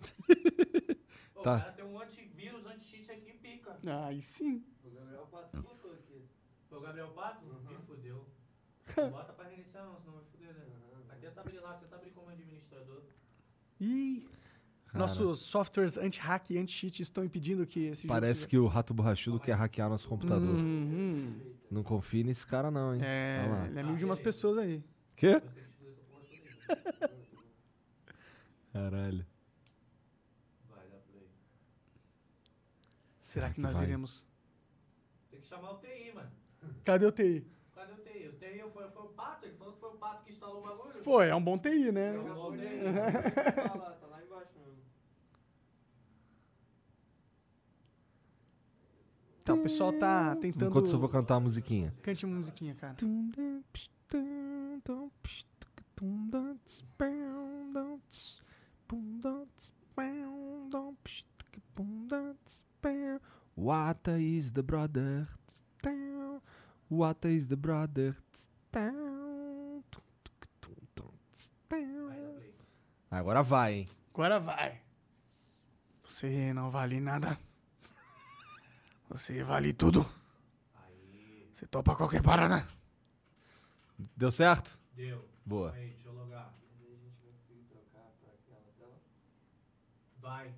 Pô, 1.38 1.42
Tá. 1.44 1.56
O 1.56 1.60
cara 1.60 1.72
tem 1.72 1.84
um 1.84 2.00
antivírus, 2.00 2.66
anti-cheat 2.66 3.10
aqui 3.12 3.32
pica. 3.34 3.76
Aí 4.04 4.20
sim. 4.22 4.64
O 4.84 4.90
Gabriel 4.90 5.26
Pato 5.30 5.62
botou 5.62 5.92
aqui. 5.92 6.22
Foi 6.68 6.78
o 6.78 6.80
Gabriel 6.80 7.08
Pato? 7.10 7.44
Me 7.46 7.76
fudeu. 7.86 8.26
Bota 9.10 9.32
pra 9.34 9.48
reiniciar 9.48 9.84
não, 9.86 9.96
senão 10.00 10.14
vai 10.14 10.24
fuder, 10.24 10.52
né? 10.54 10.64
Mas 11.06 11.18
tenta 11.20 11.40
abrir 11.40 11.60
lá, 11.60 11.74
tenta 11.74 11.94
abrir 11.94 12.10
como 12.10 12.28
administrador. 12.30 13.02
Ih. 13.80 14.26
Nossos 14.94 15.40
softwares 15.40 15.96
anti-hack 15.98 16.50
e 16.50 16.58
anti-cheat 16.58 17.02
estão 17.02 17.22
impedindo 17.22 17.64
que 17.66 17.86
esse 17.88 18.02
jogo 18.02 18.14
Parece 18.14 18.34
seja- 18.36 18.48
que 18.48 18.58
o 18.58 18.66
rato 18.66 18.92
borrachudo 18.94 19.38
quer 19.38 19.52
hackear 19.54 19.88
nosso 19.88 20.08
computador. 20.08 20.56
Uhum. 20.56 21.38
Não 21.70 21.82
confie 21.84 22.24
nesse 22.24 22.44
cara, 22.46 22.70
não, 22.70 22.94
hein? 22.94 23.00
É, 23.04 23.44
ele 23.68 23.78
é 23.78 23.82
amigo 23.82 23.98
de 23.98 24.04
umas 24.06 24.18
pessoas 24.18 24.58
aí. 24.58 24.82
Quê? 25.14 25.40
Caralho. 28.72 29.26
Será 33.28 33.48
que, 33.48 33.56
que 33.56 33.60
nós 33.60 33.76
vai? 33.76 33.84
iremos? 33.84 34.24
Tem 35.30 35.38
que 35.38 35.46
chamar 35.46 35.72
o 35.72 35.78
TI, 35.80 36.12
mano. 36.14 36.30
Cadê 36.82 37.04
o 37.04 37.12
TI? 37.12 37.46
Cadê 37.74 37.92
o 37.92 37.96
TI? 37.96 38.26
O 38.26 38.32
TI 38.32 38.70
foi, 38.72 38.88
foi 38.88 39.02
o 39.02 39.08
Pato, 39.08 39.44
ele 39.44 39.54
falou 39.58 39.74
que 39.74 39.80
foi 39.80 39.90
o 39.90 39.96
Pato 39.98 40.24
que 40.24 40.32
instalou 40.32 40.60
o 40.60 40.66
bagulho. 40.66 41.02
Foi, 41.04 41.28
é 41.28 41.34
um 41.34 41.44
bom 41.44 41.58
TI, 41.58 41.92
né? 41.92 42.14
Chamou 42.14 42.52
o 42.52 42.56
TI. 42.56 42.64
tá 42.64 43.74
lá, 43.74 43.90
tá 43.90 44.06
lá 44.06 44.24
embaixo 44.24 44.58
mesmo. 44.58 44.82
Então, 49.42 49.56
o 49.58 49.62
pessoal 49.62 49.92
tá 49.92 50.34
tentando... 50.36 50.70
Enquanto 50.70 50.90
eu 50.90 50.98
vou 50.98 51.10
cantar 51.10 51.34
a 51.34 51.40
musiquinha. 51.40 51.94
Cante 52.00 52.24
uma 52.24 52.36
musiquinha, 52.36 52.74
cara. 52.76 52.96
What 63.56 64.08
is 64.20 64.52
the 64.52 64.62
brother? 64.62 65.28
What 66.88 67.28
is 67.28 67.46
the 67.48 67.56
brother? 67.56 68.16
Agora 73.10 73.42
vai, 73.42 73.74
hein? 73.74 73.88
Agora 74.12 74.38
vai. 74.38 74.80
Você 76.04 76.52
não 76.52 76.70
vale 76.70 77.00
nada. 77.00 77.38
Você 79.08 79.42
vale 79.42 79.72
tudo. 79.72 80.06
Você 81.54 81.66
topa 81.66 81.96
qualquer 81.96 82.22
parada. 82.22 82.68
Deu 84.16 84.30
certo? 84.30 84.78
Deu. 84.94 85.28
Boa. 85.44 85.72
Aí, 85.72 85.90
deixa 85.90 86.08
eu 86.08 86.12
logar. 86.12 86.54
Vai. 90.20 90.54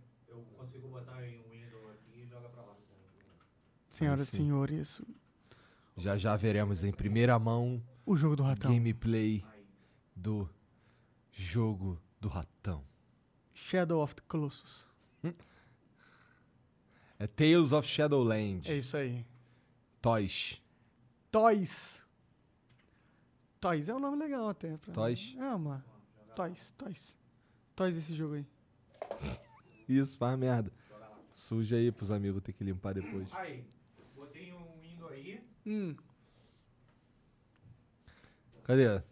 Eu 0.49 0.57
consigo 0.57 0.89
botar 0.89 1.27
em 1.27 1.43
Windows 1.51 1.91
aqui 1.91 2.21
e 2.21 2.27
joga 2.27 2.49
pra 2.49 2.62
lá. 2.62 2.77
Senhoras 3.91 4.21
e 4.29 4.37
senhores, 4.37 5.03
Já 5.97 6.17
já 6.17 6.37
veremos 6.37 6.85
em 6.85 6.93
primeira 6.93 7.39
mão 7.39 7.83
o 8.07 8.17
jogo 8.17 8.37
do 8.37 8.43
ratão. 8.43 8.73
gameplay 8.73 9.45
do 10.17 10.49
jogo 11.33 12.01
do 12.21 12.29
ratão. 12.29 12.85
Shadow 13.53 14.03
of 14.03 14.15
the 14.15 14.23
Colossus. 14.27 14.87
É 17.19 17.27
Tales 17.27 17.73
of 17.73 17.87
Shadowland. 17.87 18.67
É 18.71 18.79
isso 18.79 18.97
aí. 18.97 19.27
Toys. 20.01 20.59
Toys. 21.31 22.03
Toys 23.61 23.91
é 23.91 23.95
um 23.95 23.99
nome 23.99 24.17
legal 24.17 24.49
até. 24.49 24.79
Pra... 24.79 24.95
Toys? 24.95 25.35
É 25.37 25.55
uma. 25.55 25.85
Toys, 26.35 26.73
Toys. 26.79 27.15
Toys 27.77 27.97
esse 27.97 28.17
jogo 28.17 28.37
aí. 28.37 28.47
Isso, 29.91 30.17
faz 30.17 30.39
merda. 30.39 30.73
Suja 31.35 31.75
aí 31.77 31.91
pros 31.91 32.12
amigos 32.12 32.41
ter 32.43 32.53
que 32.53 32.62
limpar 32.62 32.95
depois. 32.95 33.29
Aí, 33.33 33.65
botei 34.15 34.53
um 34.53 34.81
Windows 34.81 35.11
aí. 35.11 35.43
Hum. 35.67 35.97
Cadê? 38.62 39.03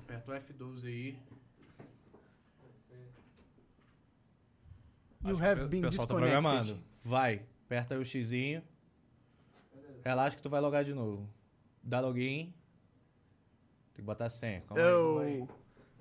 Aperta 0.00 0.30
o 0.30 0.34
F12 0.34 0.86
aí. 0.86 1.18
You 5.24 5.34
Acho 5.34 5.44
have 5.44 5.62
o 5.62 5.68
been 5.68 5.82
pessoal 5.82 6.06
tá 6.06 6.14
programando. 6.14 6.82
Vai, 7.04 7.42
aperta 7.66 7.94
aí 7.94 8.00
o 8.00 8.04
xizinho. 8.04 8.62
Relaxa 10.02 10.36
que 10.36 10.42
tu 10.42 10.48
vai 10.48 10.60
logar 10.60 10.84
de 10.84 10.94
novo. 10.94 11.28
Dá 11.82 12.00
login. 12.00 12.54
Tem 13.92 13.96
que 13.96 14.02
botar 14.02 14.26
a 14.26 14.30
senha. 14.30 14.62
Calma 14.62 14.82
aí, 14.82 14.90
calma 14.90 15.20
aí. 15.22 15.48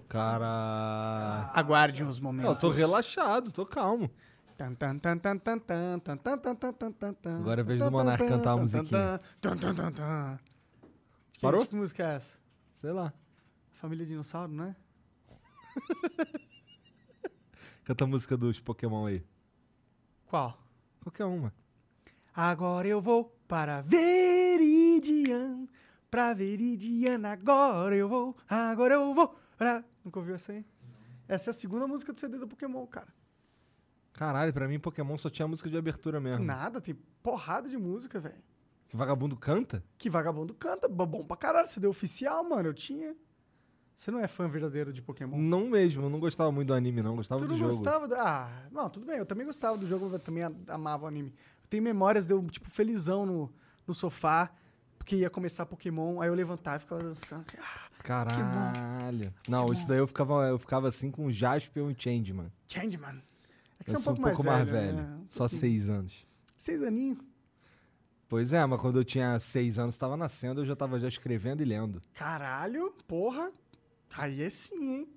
Cara. 0.08 1.52
Aguarde 1.54 2.04
uns 2.04 2.20
momentos. 2.20 2.46
Não, 2.46 2.54
eu 2.56 2.60
tô 2.60 2.70
relaxado, 2.70 3.52
tô 3.52 3.66
calmo. 3.66 4.10
Agora 7.40 7.62
eu 7.62 7.66
vejo 7.66 7.86
o 7.86 7.92
Monark 7.92 8.26
cantar 8.26 8.52
a 8.54 8.58
musiquinha. 8.58 9.22
Parou? 11.42 11.66
Que 11.66 11.76
música 11.76 12.04
é 12.04 12.16
essa? 12.16 12.40
Sei 12.76 12.92
lá. 12.92 13.14
Família 13.74 14.06
Dinossauro, 14.06 14.52
né? 14.52 14.76
Canta 17.84 18.04
a 18.04 18.08
música 18.08 18.36
dos 18.36 18.60
Pokémon 18.60 19.06
aí. 19.06 19.24
Qual? 20.26 20.58
Qualquer 21.04 21.26
uma. 21.26 21.54
Agora 22.36 22.88
eu 22.88 23.00
vou 23.00 23.26
para 23.48 23.82
Veridian. 23.82 25.68
Pra 26.10 26.34
Veridian, 26.34 27.22
agora 27.28 27.96
eu 27.96 28.10
vou. 28.10 28.36
Agora 28.50 28.96
eu 28.96 29.14
vou 29.14 29.40
pra. 29.56 29.84
Nunca 30.08 30.20
ouviu 30.20 30.36
essa 30.36 30.54
aí? 30.54 30.66
Essa 31.28 31.50
é 31.50 31.52
a 31.52 31.54
segunda 31.54 31.86
música 31.86 32.14
do 32.14 32.20
CD 32.20 32.38
do 32.38 32.48
Pokémon, 32.48 32.88
cara. 32.88 33.10
Caralho, 34.14 34.54
pra 34.54 34.66
mim 34.68 34.80
Pokémon 34.80 35.18
só 35.18 35.30
tinha 35.30 35.46
música 35.46 35.70
de 35.70 35.78
abertura 35.78 36.20
mesmo. 36.22 36.46
Nada, 36.46 36.80
tem 36.80 36.96
porrada 37.22 37.68
de 37.68 37.78
música, 37.78 38.20
velho. 38.22 38.42
Que 38.88 38.96
vagabundo 38.96 39.36
canta? 39.36 39.84
Que 39.98 40.10
vagabundo 40.10 40.54
canta, 40.54 40.88
bo- 40.88 41.06
bom 41.06 41.26
pra 41.26 41.36
caralho. 41.36 41.68
CD 41.68 41.88
oficial, 41.88 42.42
mano, 42.48 42.70
eu 42.70 42.74
tinha. 42.74 43.14
Você 43.94 44.10
não 44.10 44.20
é 44.20 44.28
fã 44.30 44.48
verdadeiro 44.48 44.94
de 44.94 45.02
Pokémon? 45.02 45.38
Não 45.38 45.68
mesmo, 45.68 46.04
eu 46.04 46.10
não 46.10 46.22
gostava 46.22 46.52
muito 46.54 46.70
do 46.70 46.74
anime, 46.74 47.02
não. 47.02 47.18
Gostava 47.18 47.42
Tu 47.42 47.48
do 47.48 47.52
não 47.52 47.58
jogo. 47.58 47.72
gostava? 47.76 48.08
Da... 48.08 48.46
Ah, 48.46 48.68
não, 48.72 48.90
tudo 48.90 49.06
bem. 49.06 49.18
Eu 49.18 49.26
também 49.26 49.46
gostava 49.46 49.78
do 49.78 49.86
jogo, 49.86 50.08
eu 50.10 50.20
também 50.20 50.44
amava 50.70 51.04
o 51.04 51.08
anime. 51.08 51.34
Eu 51.64 51.68
tenho 51.70 51.84
memórias 51.84 52.26
de 52.28 52.34
eu, 52.34 52.42
tipo, 52.46 52.70
felizão 52.70 53.26
no, 53.26 53.54
no 53.86 53.94
sofá, 53.94 54.50
porque 54.98 55.18
ia 55.18 55.30
começar 55.30 55.66
Pokémon, 55.66 56.22
aí 56.22 56.30
eu 56.30 56.34
levantava 56.34 56.78
e 56.78 56.80
ficava 56.80 57.04
dançando. 57.04 57.42
Assim, 57.46 57.58
ah, 57.60 57.87
Caralho. 58.08 59.34
Não, 59.50 59.66
isso 59.74 59.86
daí 59.86 59.98
eu 59.98 60.08
ficava, 60.08 60.48
eu 60.48 60.58
ficava 60.58 60.88
assim 60.88 61.12
com 61.12 61.30
Jaspion 61.30 61.92
e 61.92 61.96
Changeman. 62.02 62.50
Changeman. 62.66 63.22
É 63.80 63.84
que 63.84 63.92
Eu 63.92 63.96
você 63.98 64.04
sou 64.04 64.14
um 64.14 64.16
pouco 64.16 64.46
mais 64.46 64.66
velho. 64.66 64.96
né? 64.96 65.18
Um 65.22 65.26
Só 65.28 65.46
seis 65.50 65.90
anos. 65.90 66.26
Seis 66.58 66.82
aninhos. 66.82 67.20
Pois 68.30 68.54
é, 68.54 68.66
mas 68.66 68.80
quando 68.80 69.00
eu 69.00 69.04
tinha 69.04 69.38
seis 69.40 69.78
anos, 69.78 69.98
tava 69.98 70.16
nascendo, 70.16 70.62
eu 70.62 70.66
já 70.66 70.76
tava 70.76 70.98
já 71.00 71.08
escrevendo 71.10 71.62
e 71.62 71.66
lendo. 71.66 72.02
Caralho, 72.14 72.94
porra. 73.06 73.52
Aí 74.18 74.42
é 74.42 74.50
sim, 74.50 74.96
hein? 74.96 75.08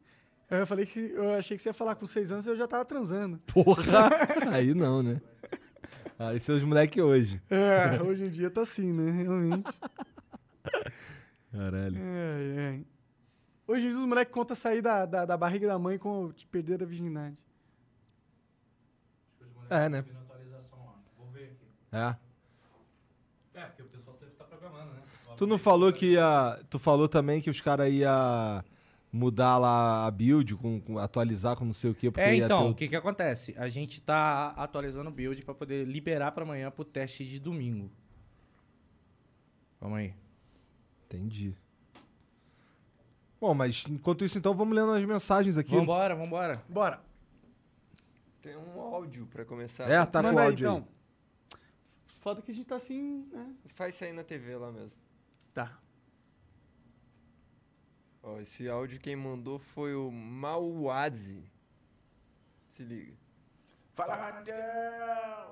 Eu 0.50 0.66
falei 0.66 0.84
que 0.84 0.98
eu 0.98 1.32
achei 1.34 1.56
que 1.56 1.62
você 1.62 1.68
ia 1.68 1.72
falar 1.74 1.94
com 1.94 2.08
seis 2.08 2.32
anos 2.32 2.44
e 2.44 2.48
eu 2.50 2.56
já 2.56 2.66
tava 2.66 2.84
transando. 2.84 3.38
Porra! 3.46 4.10
Aí 4.52 4.74
não, 4.74 5.00
né? 5.00 5.20
Aí 6.18 6.40
seus 6.40 6.60
moleque 6.64 7.00
hoje. 7.00 7.40
É, 7.48 8.02
hoje 8.02 8.24
em 8.24 8.30
dia 8.30 8.50
tá 8.50 8.62
assim, 8.62 8.92
né? 8.92 9.12
Realmente. 9.22 9.70
Caralho. 11.52 11.97
Ai, 12.01 12.59
ai. 12.66 12.86
Hoje 13.66 13.86
em 13.86 13.89
dia 13.90 13.98
os 13.98 14.05
moleques 14.05 14.32
contam 14.35 14.56
sair 14.56 14.82
da, 14.82 15.06
da, 15.06 15.24
da 15.24 15.36
barriga 15.36 15.66
da 15.68 15.78
mãe 15.78 15.98
com 15.98 16.32
perder 16.51 16.82
a 16.82 16.86
virgindade. 16.86 17.39
É, 19.68 19.89
né? 19.89 19.98
atualização 19.98 20.78
lá. 20.86 20.94
Vou 21.16 21.28
ver 21.28 21.44
aqui. 21.44 21.66
É. 21.93 22.16
É, 23.60 23.64
porque 23.66 23.82
o 23.82 23.86
pessoal 23.86 24.16
deve 24.18 24.32
estar 24.32 24.44
programando, 24.44 24.93
né? 24.94 25.02
Tu 25.36 25.47
não 25.47 25.59
falou 25.59 25.93
que 25.93 26.12
ia. 26.12 26.60
Tu 26.68 26.78
falou 26.78 27.09
também 27.09 27.40
que 27.40 27.48
os 27.51 27.60
caras 27.60 27.89
iam 27.93 28.64
mudar 29.12 29.59
lá 29.59 30.06
a 30.06 30.10
build, 30.10 30.55
com, 30.56 30.81
com- 30.81 30.98
atualizar 30.98 31.56
com 31.56 31.64
não 31.64 31.72
sei 31.72 31.90
o 31.90 31.94
quê, 31.94 32.10
porque 32.10 32.20
É, 32.28 32.36
ia 32.36 32.44
então, 32.44 32.64
ter 32.66 32.70
o 32.70 32.74
que 32.74 32.89
que 32.89 32.97
acontece? 32.97 33.55
A 33.59 33.68
gente 33.68 34.01
tá 34.01 34.48
atualizando 34.56 35.09
o 35.10 35.12
build 35.12 35.44
pra 35.44 35.55
poder 35.55 35.85
liberar 35.86 36.32
pra 36.32 36.44
amanhã 36.44 36.70
pro 36.70 36.85
teste 36.85 37.24
de 37.24 37.39
domingo. 37.40 37.90
Vamos 39.81 39.98
aí. 39.98 40.14
Entendi. 41.11 41.57
Bom, 43.41 43.53
mas 43.53 43.85
enquanto 43.89 44.24
isso, 44.24 44.39
então, 44.39 44.55
vamos 44.55 44.77
lendo 44.77 44.93
as 44.93 45.05
mensagens 45.05 45.59
aqui. 45.59 45.74
Vambora, 45.74 46.15
vambora. 46.15 46.62
Bora. 46.69 47.01
Tem 48.41 48.57
um 48.57 48.81
áudio 48.81 49.27
pra 49.27 49.45
começar. 49.45 49.91
É, 49.91 50.05
tá 50.07 50.23
Manda 50.23 50.41
aí, 50.43 50.47
áudio 50.47 50.70
aí. 50.70 50.77
então. 50.77 50.89
Foda 52.20 52.43
que 52.43 52.53
a 52.53 52.55
gente 52.55 52.66
tá 52.66 52.77
assim, 52.77 53.27
né? 53.32 53.55
Faz 53.74 53.97
sair 53.97 54.12
na 54.12 54.23
TV 54.23 54.55
lá 54.57 54.70
mesmo. 54.70 54.99
Tá. 55.53 55.78
Ó, 58.23 58.39
esse 58.39 58.69
áudio 58.69 59.01
quem 59.01 59.16
mandou 59.16 59.59
foi 59.59 59.95
o 59.95 60.11
Mauazi. 60.11 61.43
Se 62.69 62.85
liga. 62.85 63.15
Fala, 63.94 64.14
Ratão! 64.14 64.54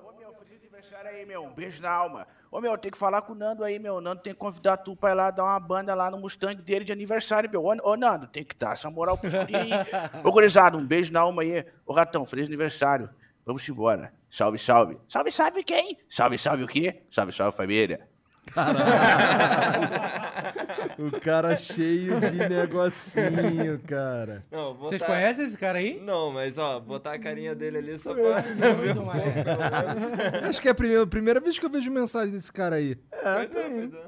Ô, 0.05 0.13
meu, 0.19 0.33
feliz 0.35 0.59
aniversário 0.59 1.11
aí, 1.11 1.27
meu. 1.27 1.45
Um 1.45 1.53
beijo 1.53 1.83
na 1.83 1.91
alma. 1.91 2.27
Ô, 2.51 2.61
meu, 2.61 2.77
tem 2.79 2.91
que 2.91 2.99
falar 2.99 3.23
com 3.23 3.33
o 3.33 3.37
Nando 3.37 3.65
aí, 3.65 3.79
meu. 3.79 3.97
O 3.97 4.01
Nando 4.01 4.23
tem 4.23 4.33
que 4.33 4.39
convidar 4.39 4.77
tu 4.79 4.97
pra 4.97 5.11
ir 5.11 5.15
lá 5.15 5.31
dar 5.31 5.45
uma 5.45 5.61
banda 5.61 5.95
lá 5.95 6.11
no 6.11 6.19
Mustang 6.19 6.61
dele 6.63 6.85
de 6.85 6.93
aniversário, 6.93 7.51
meu. 7.51 7.65
Ô, 7.65 7.75
ô 7.83 7.97
Nando, 7.97 8.27
tem 8.27 8.45
que 8.45 8.57
dar 8.57 8.73
essa 8.73 8.89
moral 8.89 9.19
pro 9.19 9.29
aí. 9.29 9.71
Ô, 10.25 10.33
gurizada, 10.33 10.77
um 10.77 10.87
beijo 10.87 11.13
na 11.13 11.21
alma 11.21 11.43
aí. 11.43 11.67
Ô, 11.85 11.93
Ratão, 11.93 12.25
feliz 12.25 12.47
aniversário. 12.47 13.11
Vamos 13.45 13.69
embora. 13.69 14.13
Salve, 14.31 14.59
salve. 14.59 14.99
Salve, 15.09 15.33
salve 15.33 15.65
quem? 15.65 15.99
Salve, 16.09 16.39
salve 16.39 16.65
o 16.65 16.69
quê? 16.69 17.03
Salve, 17.11 17.33
salve 17.33 17.57
família. 17.57 18.09
O 20.99 21.21
cara 21.21 21.57
cheio 21.57 22.19
de 22.21 22.49
negocinho, 22.49 23.79
cara. 23.87 24.45
Não, 24.51 24.75
botar... 24.75 24.89
Vocês 24.89 25.03
conhecem 25.03 25.45
esse 25.45 25.57
cara 25.57 25.79
aí? 25.79 26.01
Não, 26.01 26.33
mas 26.33 26.59
ó, 26.59 26.81
botar 26.81 27.13
a 27.13 27.19
carinha 27.21 27.55
dele 27.55 27.79
ali 27.79 27.99
só 27.99 28.13
pra 28.13 28.23
um 29.01 29.13
é. 29.13 30.41
Acho 30.49 30.61
que 30.61 30.67
é 30.67 30.73
a 30.73 30.75
primeira, 30.75 31.07
primeira 31.07 31.41
vez 31.41 31.57
que 31.59 31.65
eu 31.65 31.71
vejo 31.71 31.89
mensagem 31.91 32.33
desse 32.33 32.53
cara 32.53 32.77
aí, 32.77 32.97
Pois 33.11 33.55
é, 33.55 33.69
pois 33.71 33.95
é. 33.95 34.07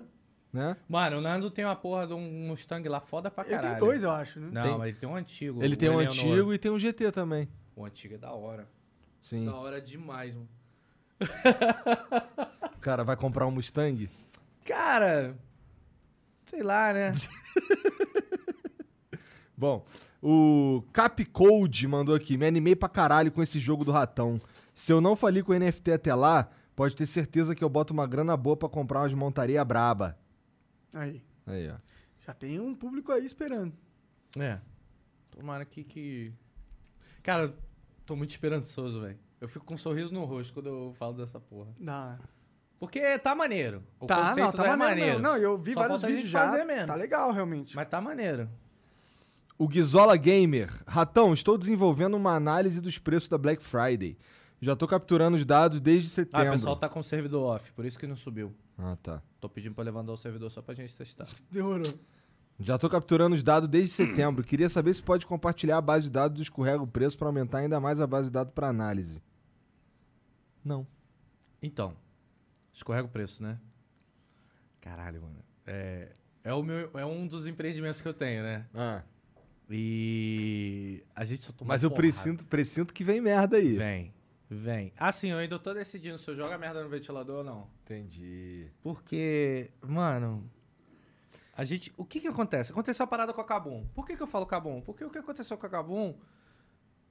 né? 0.53 0.77
Mano, 0.89 1.19
o 1.19 1.21
Nando 1.21 1.49
tem 1.51 1.65
uma 1.65 1.77
porra 1.77 2.09
de 2.09 2.13
um 2.13 2.21
Mustang 2.49 2.89
lá 2.89 2.99
foda 3.01 3.31
pra 3.31 3.45
Ele 3.45 3.55
caralho. 3.55 3.71
tem 3.75 3.81
dois, 3.81 4.03
eu 4.03 4.11
acho, 4.11 4.41
né? 4.41 4.49
Não, 4.51 4.63
Tem- 4.63 4.79
mas 4.79 4.89
ele 4.89 4.97
tem 4.99 5.09
um 5.09 5.15
antigo. 5.17 5.63
Ele 5.63 5.75
o 5.75 5.77
tem 5.77 5.89
um 5.91 5.99
antigo 6.01 6.53
e 6.53 6.59
tem 6.59 6.71
um 6.73 6.79
GT 6.79 7.13
também. 7.13 7.49
O 7.77 7.85
antigo 7.85 8.15
é 8.15 8.19
da 8.19 8.33
hora. 8.33 8.67
Sim. 9.21 9.45
Da 9.47 9.55
hora 9.55 9.81
demais, 9.81 10.35
mano. 10.35 10.49
Cara, 12.81 13.05
vai 13.05 13.17
comprar 13.17 13.47
um 13.47 13.51
Mustang? 13.51 14.09
Cara, 14.65 15.37
sei 16.51 16.63
lá, 16.65 16.93
né? 16.93 17.13
Bom, 19.57 19.87
o 20.21 20.83
Capcode 20.93 21.87
mandou 21.87 22.15
aqui. 22.15 22.37
Me 22.37 22.47
animei 22.47 22.75
pra 22.75 22.89
caralho 22.89 23.31
com 23.31 23.41
esse 23.43 23.61
jogo 23.61 23.85
do 23.85 23.93
ratão. 23.93 24.41
Se 24.75 24.93
eu 24.93 25.01
não 25.01 25.15
falir 25.15 25.45
com 25.45 25.53
o 25.53 25.59
NFT 25.59 25.93
até 25.93 26.15
lá, 26.15 26.51
pode 26.75 26.97
ter 26.97 27.07
certeza 27.07 27.55
que 27.55 27.63
eu 27.63 27.69
boto 27.69 27.93
uma 27.93 28.07
grana 28.07 28.37
boa 28.37 28.57
pra 28.57 28.69
comprar 28.69 29.01
umas 29.01 29.15
montaria 29.15 29.65
braba. 29.65 30.19
Aí. 30.93 31.23
Aí, 31.47 31.71
ó. 31.71 31.77
Já 32.19 32.35
tem 32.35 32.59
um 32.59 32.75
público 32.75 33.13
aí 33.13 33.25
esperando. 33.25 33.73
É. 34.37 34.59
Tomara 35.31 35.65
que, 35.65 35.85
que... 35.85 36.33
Cara, 37.23 37.55
tô 38.05 38.17
muito 38.17 38.31
esperançoso, 38.31 39.01
velho. 39.01 39.19
Eu 39.41 39.49
fico 39.49 39.65
com 39.65 39.75
um 39.75 39.79
sorriso 39.79 40.13
no 40.13 40.25
rosto 40.25 40.53
quando 40.53 40.69
eu 40.69 40.95
falo 40.99 41.15
dessa 41.15 41.39
porra. 41.39 41.71
Dá. 41.79 42.19
Porque 42.81 43.19
tá 43.19 43.35
maneiro. 43.35 43.83
O 44.01 44.07
tá, 44.07 44.17
conceito 44.31 44.39
não, 44.47 44.53
tá 44.53 44.65
é 44.67 44.77
maneiro. 44.77 45.01
maneiro. 45.01 45.21
Não, 45.23 45.37
eu 45.37 45.57
vi 45.59 45.75
Só 45.75 45.81
vários 45.81 46.03
vídeos 46.03 46.31
já. 46.31 46.47
fazer 46.49 46.65
mesmo. 46.65 46.87
Tá 46.87 46.95
legal, 46.95 47.31
realmente. 47.31 47.77
Mas 47.77 47.87
tá 47.89 48.01
maneiro. 48.01 48.49
O 49.59 49.69
Guizola 49.69 50.17
Gamer. 50.17 50.73
Ratão, 50.87 51.35
estou 51.35 51.59
desenvolvendo 51.59 52.17
uma 52.17 52.35
análise 52.35 52.81
dos 52.81 52.97
preços 52.99 53.29
da 53.29 53.37
Black 53.37 53.63
Friday. 53.63 54.17
Já 54.63 54.75
tô 54.75 54.89
capturando 54.89 55.37
os 55.37 55.45
dados 55.45 55.79
desde 55.79 56.09
Ah, 56.09 56.11
setembro. 56.11 56.49
o 56.49 56.53
pessoal 56.53 56.77
tá 56.77 56.89
com 56.89 57.01
o 57.01 57.05
servidor 57.05 57.43
off, 57.55 57.71
por 57.73 57.85
isso 57.85 57.99
que 57.99 58.07
não 58.07 58.17
subiu. 58.17 58.55
Ah, 58.79 58.97
tá. 59.03 59.23
Tô 59.39 59.49
pedindo 59.49 59.75
pra 59.75 59.85
levantar 59.85 60.13
o 60.13 60.17
servidor 60.17 60.51
só 60.51 60.63
pra 60.63 60.75
gente 60.75 60.97
testar. 60.97 61.29
Demorou. 61.53 61.87
Já 62.59 62.79
tô 62.79 62.89
capturando 62.89 63.35
os 63.35 63.43
dados 63.43 63.69
desde 63.69 63.91
setembro. 63.95 64.43
Queria 64.45 64.69
saber 64.71 64.93
se 64.95 65.03
pode 65.03 65.27
compartilhar 65.27 65.77
a 65.79 65.81
base 65.83 66.05
de 66.05 66.11
dados 66.11 66.37
do 66.39 66.43
escorrega 66.43 66.83
o 66.83 66.87
preço 66.87 67.17
para 67.19 67.27
aumentar 67.29 67.59
ainda 67.59 67.79
mais 67.79 68.01
a 68.01 68.07
base 68.07 68.29
de 68.29 68.33
dados 68.33 68.53
para 68.55 68.69
análise. 68.69 69.23
Não. 70.65 70.87
Então, 71.63 71.95
escorrega 72.73 73.07
o 73.07 73.11
preço, 73.11 73.43
né? 73.43 73.59
Caralho, 74.81 75.23
mano. 75.23 75.45
É, 75.67 76.13
é, 76.43 76.55
o 76.55 76.63
meu, 76.63 76.91
é 76.95 77.05
um 77.05 77.27
dos 77.27 77.47
empreendimentos 77.47 78.01
que 78.01 78.09
eu 78.09 78.15
tenho, 78.15 78.43
né? 78.43 78.67
Ah. 78.75 79.03
E 79.69 81.05
a 81.15 81.25
gente 81.25 81.45
só 81.45 81.53
toma 81.53 81.69
Mas 81.69 81.85
eu 81.85 81.91
porrada. 81.91 82.03
presinto, 82.03 82.47
presinto 82.47 82.93
que 82.93 83.05
vem 83.05 83.21
merda 83.21 83.57
aí. 83.57 83.77
Vem, 83.77 84.13
vem. 84.49 84.93
Assim, 84.97 85.29
eu 85.29 85.39
ainda 85.39 85.59
tô 85.59 85.73
decidindo 85.73 86.19
se 86.19 86.29
eu 86.29 86.35
jogo 86.35 86.53
a 86.53 86.59
merda 86.59 86.83
no 86.83 86.89
ventilador 86.89 87.39
ou 87.39 87.45
não. 87.45 87.69
Entendi. 87.85 88.67
Porque, 88.83 89.71
mano, 89.81 90.51
a 91.57 91.63
gente. 91.63 91.93
O 91.97 92.05
que 92.05 92.21
que 92.21 92.27
acontece? 92.27 92.73
Aconteceu 92.73 93.05
a 93.05 93.07
parada 93.07 93.33
com 93.33 93.41
a 93.41 93.45
Kabum. 93.45 93.87
Por 93.95 94.07
que, 94.07 94.17
que 94.17 94.23
eu 94.23 94.27
falo 94.27 94.47
Kabum? 94.47 94.81
Porque 94.81 95.05
o 95.05 95.11
que 95.11 95.19
aconteceu 95.19 95.57
com 95.57 95.67
a 95.67 95.71
Kabum 95.71 96.19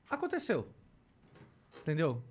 aconteceu. 0.10 0.68
Entendeu? 1.82 2.22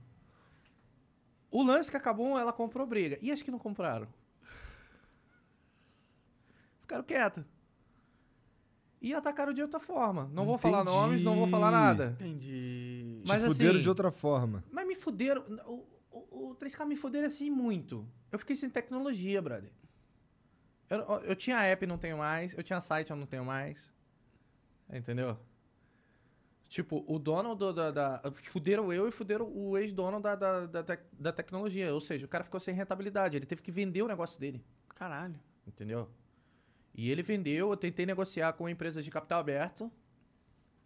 O 1.51 1.63
lance 1.63 1.91
que 1.91 1.97
a 1.97 2.01
Kabum, 2.01 2.39
ela 2.39 2.53
comprou 2.53 2.87
briga. 2.87 3.19
E 3.23 3.31
as 3.33 3.43
que 3.43 3.51
não 3.51 3.59
compraram? 3.59 4.07
Ficaram 6.81 7.03
quietos. 7.05 7.45
E 9.01 9.15
atacaram 9.15 9.53
de 9.53 9.63
outra 9.63 9.79
forma. 9.79 10.29
Não 10.33 10.45
vou 10.45 10.59
falar 10.59 10.83
Entendi. 10.83 10.97
nomes, 10.97 11.23
não 11.23 11.37
vou 11.37 11.47
falar 11.47 11.71
nada. 11.71 12.17
Entendi. 12.21 13.23
Mas 13.27 13.43
Te 13.43 13.49
fuderam 13.49 13.73
assim- 13.75 13.83
de 13.83 13.89
outra 13.89 14.11
forma. 14.11 14.65
Mas 14.73 14.87
me 14.87 14.95
fuderam. 14.97 15.43
O, 15.67 15.87
o, 16.11 16.51
o 16.51 16.57
3K 16.57 16.85
me 16.85 16.97
fuderam 16.97 17.29
assim 17.29 17.49
muito. 17.49 18.07
Eu 18.33 18.39
fiquei 18.39 18.57
sem 18.57 18.69
tecnologia, 18.69 19.41
brother. 19.41 19.71
Eu, 20.91 20.99
eu 21.23 21.37
tinha 21.37 21.63
app, 21.63 21.87
não 21.87 21.99
tenho 21.99 22.19
mais. 22.19 22.55
Eu 22.55 22.63
tinha 22.63 22.81
site, 22.81 23.11
eu 23.11 23.17
não 23.17 23.27
tenho 23.27 23.45
mais. 23.45 23.93
Entendeu? 24.93 25.39
Tipo, 26.69 27.03
o 27.09 27.19
dono 27.19 27.55
do- 27.55 27.73
da, 27.73 27.91
da- 27.91 28.23
Fuderam 28.35 28.93
eu 28.93 29.09
e 29.09 29.11
fuderam 29.11 29.51
o 29.51 29.79
ex-dono 29.79 30.21
da, 30.21 30.35
da, 30.35 30.67
da, 30.67 30.99
da 31.13 31.33
tecnologia. 31.33 31.93
Ou 31.95 32.01
seja, 32.01 32.27
o 32.27 32.29
cara 32.29 32.45
ficou 32.45 32.61
sem 32.61 32.75
rentabilidade. 32.75 33.37
Ele 33.39 33.47
teve 33.47 33.63
que 33.63 33.73
vender 33.73 34.03
o 34.03 34.09
negócio 34.09 34.39
dele. 34.39 34.63
Caralho. 34.95 35.35
Entendeu? 35.67 36.09
E 36.95 37.11
ele 37.11 37.23
vendeu, 37.23 37.71
eu 37.71 37.77
tentei 37.77 38.05
negociar 38.05 38.53
com 38.53 38.69
empresas 38.69 39.05
de 39.05 39.11
capital 39.11 39.41
aberto. 39.41 39.91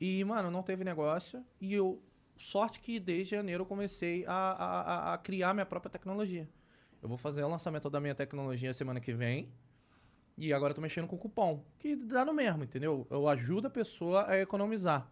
E, 0.00 0.22
mano, 0.24 0.50
não 0.50 0.62
teve 0.62 0.84
negócio. 0.84 1.44
E 1.60 1.74
eu. 1.74 2.02
Sorte 2.36 2.80
que 2.80 2.98
desde 2.98 3.36
janeiro 3.36 3.62
eu 3.62 3.66
comecei 3.66 4.24
a, 4.26 4.32
a, 4.32 4.80
a- 4.80 5.14
a 5.14 5.18
criar 5.18 5.52
minha 5.54 5.66
própria 5.66 5.90
tecnologia. 5.90 6.48
Eu 7.00 7.09
vou 7.09 7.18
fazer 7.18 7.42
o 7.42 7.48
lançamento 7.48 7.90
da 7.90 8.00
minha 8.00 8.14
tecnologia 8.14 8.72
semana 8.72 9.00
que 9.00 9.12
vem. 9.12 9.52
E 10.38 10.52
agora 10.52 10.70
eu 10.70 10.74
tô 10.76 10.80
mexendo 10.80 11.06
com 11.06 11.18
cupom. 11.18 11.64
Que 11.78 11.94
dá 11.94 12.24
no 12.24 12.32
mesmo, 12.32 12.64
entendeu? 12.64 13.06
Eu 13.10 13.28
ajudo 13.28 13.66
a 13.66 13.70
pessoa 13.70 14.28
a 14.28 14.38
economizar. 14.40 15.10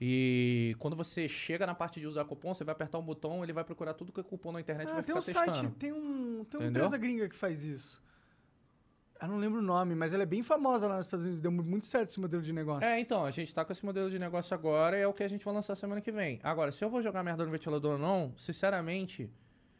E 0.00 0.74
quando 0.78 0.96
você 0.96 1.28
chega 1.28 1.66
na 1.66 1.74
parte 1.74 2.00
de 2.00 2.06
usar 2.06 2.24
cupom, 2.24 2.54
você 2.54 2.64
vai 2.64 2.72
apertar 2.72 2.98
um 2.98 3.02
botão, 3.02 3.42
ele 3.44 3.52
vai 3.52 3.62
procurar 3.64 3.92
tudo 3.92 4.10
que 4.12 4.20
é 4.20 4.22
cupom 4.22 4.50
na 4.52 4.60
internet 4.60 4.88
e 4.88 4.90
Ah, 4.90 4.94
vai 4.94 5.02
tem 5.02 5.14
ficar 5.14 5.18
um 5.18 5.22
site, 5.22 5.46
testando. 5.52 5.70
tem, 5.76 5.92
um, 5.92 5.98
tem 5.98 6.02
uma 6.02 6.42
Entendeu? 6.44 6.68
empresa 6.68 6.96
gringa 6.96 7.28
que 7.28 7.36
faz 7.36 7.62
isso. 7.64 8.02
Eu 9.20 9.28
não 9.28 9.36
lembro 9.36 9.58
o 9.58 9.62
nome, 9.62 9.94
mas 9.94 10.14
ela 10.14 10.22
é 10.22 10.26
bem 10.26 10.42
famosa 10.42 10.88
lá 10.88 10.96
nos 10.96 11.04
Estados 11.04 11.26
Unidos. 11.26 11.42
Deu 11.42 11.52
mu- 11.52 11.62
muito 11.62 11.84
certo 11.84 12.08
esse 12.08 12.18
modelo 12.18 12.42
de 12.42 12.50
negócio. 12.54 12.82
É, 12.88 12.98
então, 12.98 13.26
a 13.26 13.30
gente 13.30 13.52
tá 13.52 13.62
com 13.62 13.70
esse 13.74 13.84
modelo 13.84 14.08
de 14.08 14.18
negócio 14.18 14.54
agora 14.54 14.96
e 14.96 15.02
é 15.02 15.06
o 15.06 15.12
que 15.12 15.22
a 15.22 15.28
gente 15.28 15.44
vai 15.44 15.52
lançar 15.52 15.76
semana 15.76 16.00
que 16.00 16.10
vem. 16.10 16.40
Agora, 16.42 16.72
se 16.72 16.82
eu 16.82 16.88
vou 16.88 17.02
jogar 17.02 17.22
merda 17.22 17.44
no 17.44 17.50
ventilador 17.50 17.92
ou 17.92 17.98
não, 17.98 18.32
sinceramente, 18.38 19.30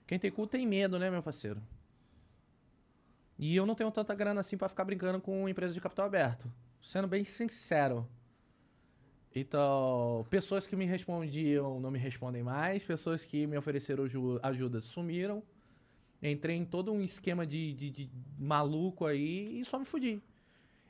quem 0.06 0.18
tem 0.18 0.30
cu 0.30 0.46
tem 0.46 0.66
medo, 0.66 0.98
né, 0.98 1.10
meu 1.10 1.22
parceiro? 1.22 1.62
E 3.38 3.56
eu 3.56 3.64
não 3.64 3.74
tenho 3.74 3.90
tanta 3.90 4.14
grana 4.14 4.40
assim 4.40 4.58
pra 4.58 4.68
ficar 4.68 4.84
brincando 4.84 5.18
com 5.18 5.48
empresa 5.48 5.72
de 5.72 5.80
capital 5.80 6.04
aberto. 6.04 6.52
Sendo 6.82 7.08
bem 7.08 7.24
sincero. 7.24 8.06
Então, 9.34 10.26
pessoas 10.28 10.66
que 10.66 10.74
me 10.74 10.84
respondiam 10.86 11.78
não 11.78 11.90
me 11.90 11.98
respondem 11.98 12.42
mais, 12.42 12.82
pessoas 12.82 13.24
que 13.24 13.46
me 13.46 13.56
ofereceram 13.56 14.04
aju- 14.04 14.40
ajuda 14.42 14.80
sumiram. 14.80 15.42
Entrei 16.22 16.56
em 16.56 16.64
todo 16.64 16.92
um 16.92 17.00
esquema 17.00 17.46
de, 17.46 17.72
de- 17.74 17.90
de 17.90 18.10
maluco 18.38 19.06
aí 19.06 19.60
e 19.60 19.64
só 19.64 19.78
me 19.78 19.84
fudi. 19.84 20.20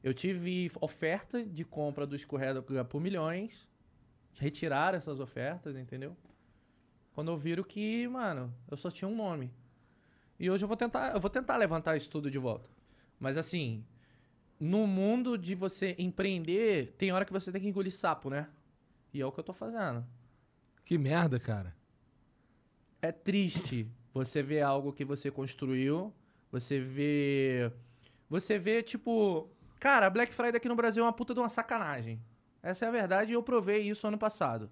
Eu 0.02 0.14
tive 0.14 0.70
oferta 0.80 1.44
de 1.44 1.64
compra 1.64 2.06
do 2.06 2.16
escorrega 2.16 2.62
por 2.84 3.00
milhões. 3.00 3.68
Retiraram 4.38 4.96
essas 4.96 5.20
ofertas, 5.20 5.76
entendeu? 5.76 6.16
Quando 7.12 7.30
eu 7.30 7.36
viram 7.36 7.62
que, 7.62 8.08
mano, 8.08 8.52
eu 8.70 8.76
só 8.76 8.90
tinha 8.90 9.06
um 9.08 9.14
nome. 9.14 9.50
E 10.38 10.50
hoje 10.50 10.64
eu 10.64 10.68
vou 10.68 10.76
tentar, 10.76 11.12
eu 11.12 11.20
vou 11.20 11.28
tentar 11.28 11.58
levantar 11.58 11.96
isso 11.96 12.08
tudo 12.08 12.30
de 12.30 12.38
volta. 12.38 12.70
Mas 13.18 13.36
assim, 13.36 13.84
no 14.60 14.86
mundo 14.86 15.38
de 15.38 15.54
você 15.54 15.96
empreender, 15.98 16.92
tem 16.98 17.10
hora 17.10 17.24
que 17.24 17.32
você 17.32 17.50
tem 17.50 17.62
que 17.62 17.66
engolir 17.66 17.92
sapo, 17.92 18.28
né? 18.28 18.46
E 19.12 19.20
é 19.20 19.26
o 19.26 19.32
que 19.32 19.40
eu 19.40 19.44
tô 19.44 19.54
fazendo. 19.54 20.06
Que 20.84 20.98
merda, 20.98 21.40
cara. 21.40 21.74
É 23.00 23.10
triste 23.10 23.90
você 24.12 24.42
ver 24.42 24.60
algo 24.60 24.92
que 24.92 25.04
você 25.04 25.30
construiu, 25.30 26.12
você 26.52 26.78
vê. 26.78 27.72
Você 28.28 28.58
vê, 28.58 28.82
tipo. 28.82 29.48
Cara, 29.80 30.10
Black 30.10 30.34
Friday 30.34 30.58
aqui 30.58 30.68
no 30.68 30.76
Brasil 30.76 31.02
é 31.02 31.06
uma 31.06 31.12
puta 31.12 31.32
de 31.32 31.40
uma 31.40 31.48
sacanagem. 31.48 32.20
Essa 32.62 32.84
é 32.84 32.88
a 32.88 32.90
verdade 32.90 33.30
e 33.30 33.34
eu 33.34 33.42
provei 33.42 33.88
isso 33.88 34.06
ano 34.06 34.18
passado. 34.18 34.70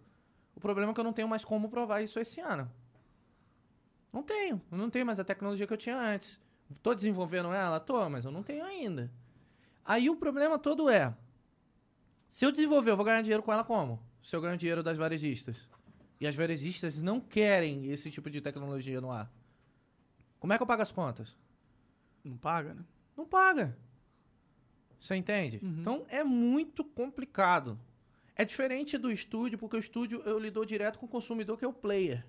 O 0.55 0.61
problema 0.61 0.91
é 0.91 0.95
que 0.95 1.01
eu 1.01 1.05
não 1.05 1.15
tenho 1.15 1.29
mais 1.29 1.45
como 1.47 1.71
provar 1.71 2.03
isso 2.03 2.21
esse 2.21 2.41
ano. 2.41 2.71
Não 4.13 4.23
tenho. 4.23 4.61
Eu 4.71 4.77
não 4.77 4.91
tenho 4.91 5.07
mais 5.07 5.19
a 5.19 5.25
tecnologia 5.25 5.67
que 5.67 5.73
eu 5.73 5.79
tinha 5.79 5.97
antes. 5.97 6.39
Tô 6.83 6.95
desenvolvendo 6.95 7.53
ela? 7.55 7.81
Tô, 7.81 8.07
mas 8.11 8.27
eu 8.27 8.31
não 8.31 8.43
tenho 8.43 8.65
ainda. 8.65 9.11
Aí 9.89 10.11
o 10.11 10.17
problema 10.17 10.59
todo 10.59 10.91
é. 10.91 11.17
Se 12.29 12.45
eu 12.45 12.53
desenvolver, 12.53 12.91
eu 12.91 12.97
vou 12.97 13.07
ganhar 13.07 13.23
dinheiro 13.23 13.43
com 13.43 13.51
ela 13.51 13.65
como? 13.65 13.99
Se 14.23 14.37
eu 14.37 14.41
ganho 14.43 14.59
dinheiro 14.59 14.83
das 14.83 14.99
varejistas. 14.99 15.67
E 16.21 16.27
as 16.27 16.37
varejistas 16.37 17.01
não 17.01 17.19
querem 17.21 17.87
esse 17.91 18.11
tipo 18.11 18.29
de 18.29 18.43
tecnologia 18.43 19.01
no 19.01 19.11
ar. 19.11 19.33
Como 20.39 20.53
é 20.53 20.59
que 20.59 20.63
eu 20.63 20.67
pago 20.67 20.83
as 20.83 20.93
contas? 20.93 21.35
Não 22.23 22.37
paga, 22.37 22.75
né? 22.75 22.85
Não 23.17 23.25
paga. 23.27 23.75
Você 25.01 25.17
entende? 25.17 25.59
Então 25.63 26.05
é 26.11 26.23
muito 26.23 26.85
complicado. 26.85 27.79
É 28.37 28.45
diferente 28.45 28.99
do 28.99 29.11
estúdio, 29.11 29.57
porque 29.59 29.77
o 29.77 29.79
estúdio 29.79 30.21
eu 30.27 30.39
lido 30.39 30.63
direto 30.67 30.99
com 30.99 31.07
o 31.07 31.09
consumidor, 31.09 31.57
que 31.57 31.65
é 31.65 31.69
o 31.69 31.73
player. 31.73 32.27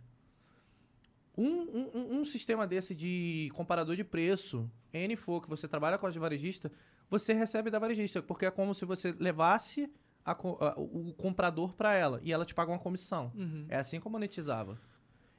Um, 1.37 1.43
um- 1.43 2.19
um- 2.19 2.25
sistema 2.25 2.65
desse 2.67 2.93
de 2.95 3.49
comparador 3.53 3.95
de 3.95 4.03
preço, 4.03 4.69
NFO, 4.93 5.41
que 5.41 5.49
você 5.49 5.67
trabalha 5.67 5.97
com 5.97 6.05
a 6.07 6.09
de 6.11 6.19
varejista, 6.19 6.71
você 7.09 7.33
recebe 7.33 7.69
da 7.71 7.79
varejista, 7.79 8.21
porque 8.21 8.45
é 8.45 8.51
como 8.51 8.73
se 8.73 8.85
você 8.85 9.11
levasse 9.19 9.91
a 10.25 10.31
a- 10.33 10.35
o 10.77 11.13
comprador 11.17 11.73
para 11.73 11.93
ela 11.93 12.19
e 12.23 12.31
ela 12.31 12.45
te 12.45 12.53
paga 12.53 12.71
uma 12.71 12.79
comissão. 12.79 13.31
É 13.67 13.77
assim 13.77 13.99
que 13.99 14.05
eu 14.05 14.11
monetizava. 14.11 14.77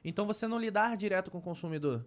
Então 0.03 0.25
você 0.25 0.47
não 0.47 0.59
lidar 0.59 0.97
direto 0.97 1.29
com 1.31 1.37
o 1.37 1.41
consumidor. 1.41 2.05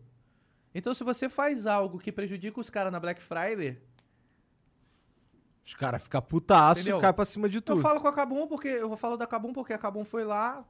Então 0.74 0.93
se 0.93 1.03
você 1.05 1.28
faz 1.28 1.66
algo 1.66 1.99
que 1.99 2.11
prejudica 2.12 2.61
os 2.61 2.69
caras 2.69 2.93
na 2.93 3.01
Black 3.01 3.23
Friday, 3.23 3.81
Os 5.66 5.73
caras 5.73 6.03
ficam 6.03 6.20
putaço 6.20 6.81
Entendeu? 6.81 6.99
e 6.99 7.01
caem 7.01 7.15
pra 7.15 7.24
cima 7.24 7.49
de 7.49 7.57
Eu 7.57 7.62
tudo. 7.62 7.81
falo 7.81 7.99
com 8.01 8.09
a 8.09 8.12
Cabum 8.12 8.47
porque 8.47 8.69
eu 8.69 8.86
vou 8.89 8.99
falar 8.99 9.16
da 9.16 9.27
Cabum 9.27 9.51
porque 9.53 9.73
a 9.73 9.78
Cabum 9.78 10.05
foi 10.05 10.23
lá, 10.23 10.62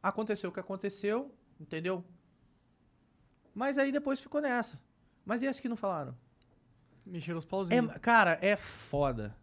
aconteceu 0.00 0.48
o 0.50 0.52
que 0.52 0.60
aconteceu, 0.60 1.34
entendeu? 1.58 2.04
Mas 3.52 3.78
aí 3.78 3.90
depois 3.90 4.20
ficou 4.20 4.40
nessa. 4.40 4.80
Mas 5.24 5.42
e 5.42 5.46
esses 5.46 5.60
que 5.60 5.68
não 5.68 5.74
falaram? 5.76 6.16
Mexeram 7.04 7.38
os 7.38 7.44
pauzinhos. 7.44 7.90
É, 7.94 7.98
cara, 7.98 8.38
é 8.40 8.56
foda. 8.56 9.36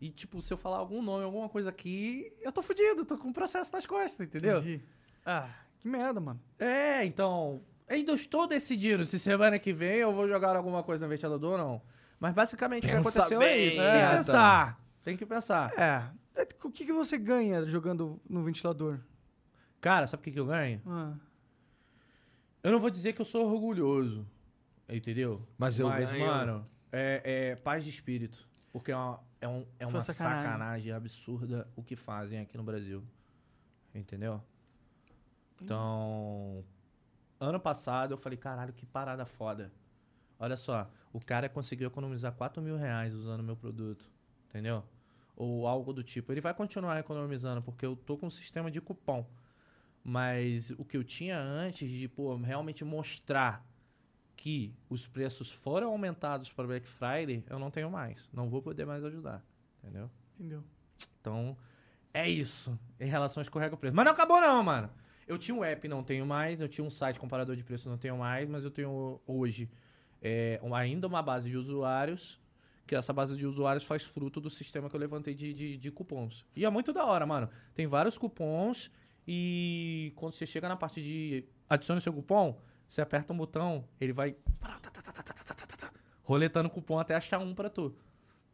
E 0.00 0.10
tipo, 0.10 0.42
se 0.42 0.52
eu 0.52 0.58
falar 0.58 0.76
algum 0.78 1.00
nome, 1.02 1.24
alguma 1.24 1.48
coisa 1.48 1.70
aqui, 1.70 2.32
eu 2.42 2.52
tô 2.52 2.62
fudido, 2.62 3.04
tô 3.04 3.16
com 3.16 3.28
um 3.28 3.32
processo 3.32 3.72
nas 3.72 3.86
costas, 3.86 4.26
entendeu? 4.26 4.58
Entendi. 4.58 4.82
Ah, 5.24 5.48
que 5.78 5.88
merda, 5.88 6.20
mano. 6.20 6.40
É, 6.58 7.04
então. 7.04 7.62
Ainda 7.88 8.12
estou 8.12 8.46
decidindo 8.48 9.04
se 9.04 9.16
semana 9.18 9.58
que 9.60 9.72
vem 9.72 9.96
eu 9.98 10.12
vou 10.12 10.28
jogar 10.28 10.56
alguma 10.56 10.82
coisa 10.82 11.06
no 11.06 11.10
ventilador 11.10 11.52
ou 11.52 11.58
não. 11.58 11.82
Mas 12.18 12.34
basicamente 12.34 12.84
o 12.84 12.88
que 12.88 12.94
Pensa 12.96 13.08
aconteceu 13.08 13.40
é 13.40 13.44
bem, 13.46 13.66
isso. 13.68 13.76
Tem 13.76 13.86
que 13.86 13.96
é, 13.96 14.16
pensar. 14.16 14.80
Tem 15.04 15.16
que 15.16 15.26
pensar. 15.26 15.72
É. 15.78 16.10
É, 16.42 16.48
O 16.64 16.70
que, 16.70 16.84
que 16.84 16.92
você 16.92 17.16
ganha 17.16 17.64
jogando 17.66 18.20
no 18.28 18.42
ventilador? 18.42 18.98
Cara, 19.80 20.06
sabe 20.08 20.20
o 20.20 20.24
que, 20.24 20.32
que 20.32 20.40
eu 20.40 20.46
ganho? 20.46 20.82
Ah, 20.84 21.14
Eu 22.62 22.72
não 22.72 22.80
vou 22.80 22.90
dizer 22.90 23.12
que 23.12 23.20
eu 23.20 23.24
sou 23.24 23.46
orgulhoso, 23.46 24.26
entendeu? 24.88 25.46
Mas 25.56 25.78
eu 25.78 25.88
Mas, 25.88 26.10
ganho. 26.10 26.26
mano, 26.26 26.66
é, 26.92 27.50
é 27.50 27.56
paz 27.56 27.84
de 27.84 27.90
espírito. 27.90 28.48
Porque 28.72 28.92
é 28.92 28.96
uma, 28.96 29.20
é 29.40 29.48
um, 29.48 29.66
é 29.78 29.86
uma 29.86 30.02
sacanagem. 30.02 30.42
sacanagem. 30.44 30.92
absurda 30.92 31.68
o 31.74 31.82
que 31.82 31.96
fazem 31.96 32.40
aqui 32.40 32.56
no 32.56 32.62
Brasil. 32.62 33.02
Entendeu? 33.94 34.42
Então, 35.62 36.62
ano 37.40 37.58
passado 37.58 38.12
eu 38.12 38.18
falei, 38.18 38.36
caralho, 38.36 38.72
que 38.72 38.84
parada 38.84 39.24
foda. 39.24 39.72
Olha 40.38 40.56
só, 40.56 40.90
o 41.12 41.18
cara 41.18 41.48
conseguiu 41.48 41.86
economizar 41.86 42.32
4 42.32 42.62
mil 42.62 42.76
reais 42.76 43.14
usando 43.14 43.42
meu 43.42 43.56
produto. 43.56 44.10
Entendeu? 44.48 44.84
Ou 45.34 45.66
algo 45.66 45.92
do 45.92 46.02
tipo. 46.02 46.30
Ele 46.32 46.40
vai 46.40 46.52
continuar 46.52 46.98
economizando, 46.98 47.62
porque 47.62 47.86
eu 47.86 47.96
tô 47.96 48.18
com 48.18 48.26
um 48.26 48.30
sistema 48.30 48.70
de 48.70 48.80
cupom. 48.80 49.26
Mas 50.04 50.70
o 50.70 50.84
que 50.84 50.96
eu 50.96 51.02
tinha 51.02 51.38
antes 51.38 51.90
de, 51.90 52.08
pô, 52.08 52.36
realmente 52.36 52.84
mostrar 52.84 53.66
que 54.36 54.74
os 54.88 55.06
preços 55.06 55.50
foram 55.50 55.88
aumentados 55.88 56.52
para 56.52 56.66
Black 56.66 56.86
Friday, 56.86 57.42
eu 57.48 57.58
não 57.58 57.70
tenho 57.70 57.90
mais. 57.90 58.28
Não 58.32 58.48
vou 58.48 58.60
poder 58.60 58.84
mais 58.84 59.02
ajudar. 59.04 59.44
Entendeu? 59.82 60.10
entendeu? 60.38 60.62
Então, 61.20 61.56
é 62.12 62.28
isso 62.28 62.78
em 63.00 63.08
relação 63.08 63.40
a 63.40 63.42
escorrega 63.42 63.74
o 63.74 63.78
preço. 63.78 63.96
Mas 63.96 64.04
não 64.04 64.12
acabou 64.12 64.40
não, 64.40 64.62
mano. 64.62 64.90
Eu 65.26 65.38
tinha 65.38 65.54
um 65.54 65.64
app, 65.64 65.88
não 65.88 66.02
tenho 66.02 66.24
mais. 66.24 66.60
Eu 66.60 66.68
tinha 66.68 66.86
um 66.86 66.90
site 66.90 67.18
comparador 67.18 67.56
de 67.56 67.64
preço, 67.64 67.88
não 67.88 67.98
tenho 67.98 68.16
mais. 68.16 68.48
Mas 68.48 68.64
eu 68.64 68.70
tenho 68.70 69.20
hoje 69.26 69.68
é, 70.22 70.60
ainda 70.74 71.06
uma 71.06 71.22
base 71.22 71.50
de 71.50 71.56
usuários. 71.56 72.40
Que 72.86 72.94
essa 72.94 73.12
base 73.12 73.36
de 73.36 73.44
usuários 73.44 73.82
faz 73.82 74.04
fruto 74.04 74.40
do 74.40 74.48
sistema 74.48 74.88
que 74.88 74.94
eu 74.94 75.00
levantei 75.00 75.34
de, 75.34 75.52
de, 75.52 75.76
de 75.76 75.90
cupons. 75.90 76.46
E 76.54 76.64
é 76.64 76.70
muito 76.70 76.92
da 76.92 77.04
hora, 77.04 77.26
mano. 77.26 77.50
Tem 77.74 77.86
vários 77.86 78.16
cupons. 78.16 78.90
E 79.26 80.12
quando 80.14 80.34
você 80.34 80.46
chega 80.46 80.68
na 80.68 80.76
parte 80.76 81.02
de 81.02 81.44
adicione 81.68 82.00
seu 82.00 82.12
cupom, 82.12 82.60
você 82.88 83.00
aperta 83.00 83.32
um 83.32 83.36
botão, 83.36 83.84
ele 84.00 84.12
vai 84.12 84.36
roletando 86.22 86.70
cupom 86.70 86.98
até 86.98 87.14
achar 87.14 87.38
um 87.38 87.54
pra 87.54 87.70
tu. 87.70 87.94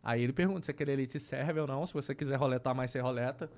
Aí 0.02 0.22
ele 0.22 0.32
pergunta 0.32 0.64
se 0.64 0.70
aquele 0.70 0.92
ali 0.92 1.06
te 1.06 1.18
serve 1.20 1.60
ou 1.60 1.66
não. 1.66 1.86
Se 1.86 1.92
você 1.94 2.14
quiser 2.14 2.36
roletar 2.36 2.74
mais, 2.74 2.90
você 2.90 3.00
roleta. 3.00 3.50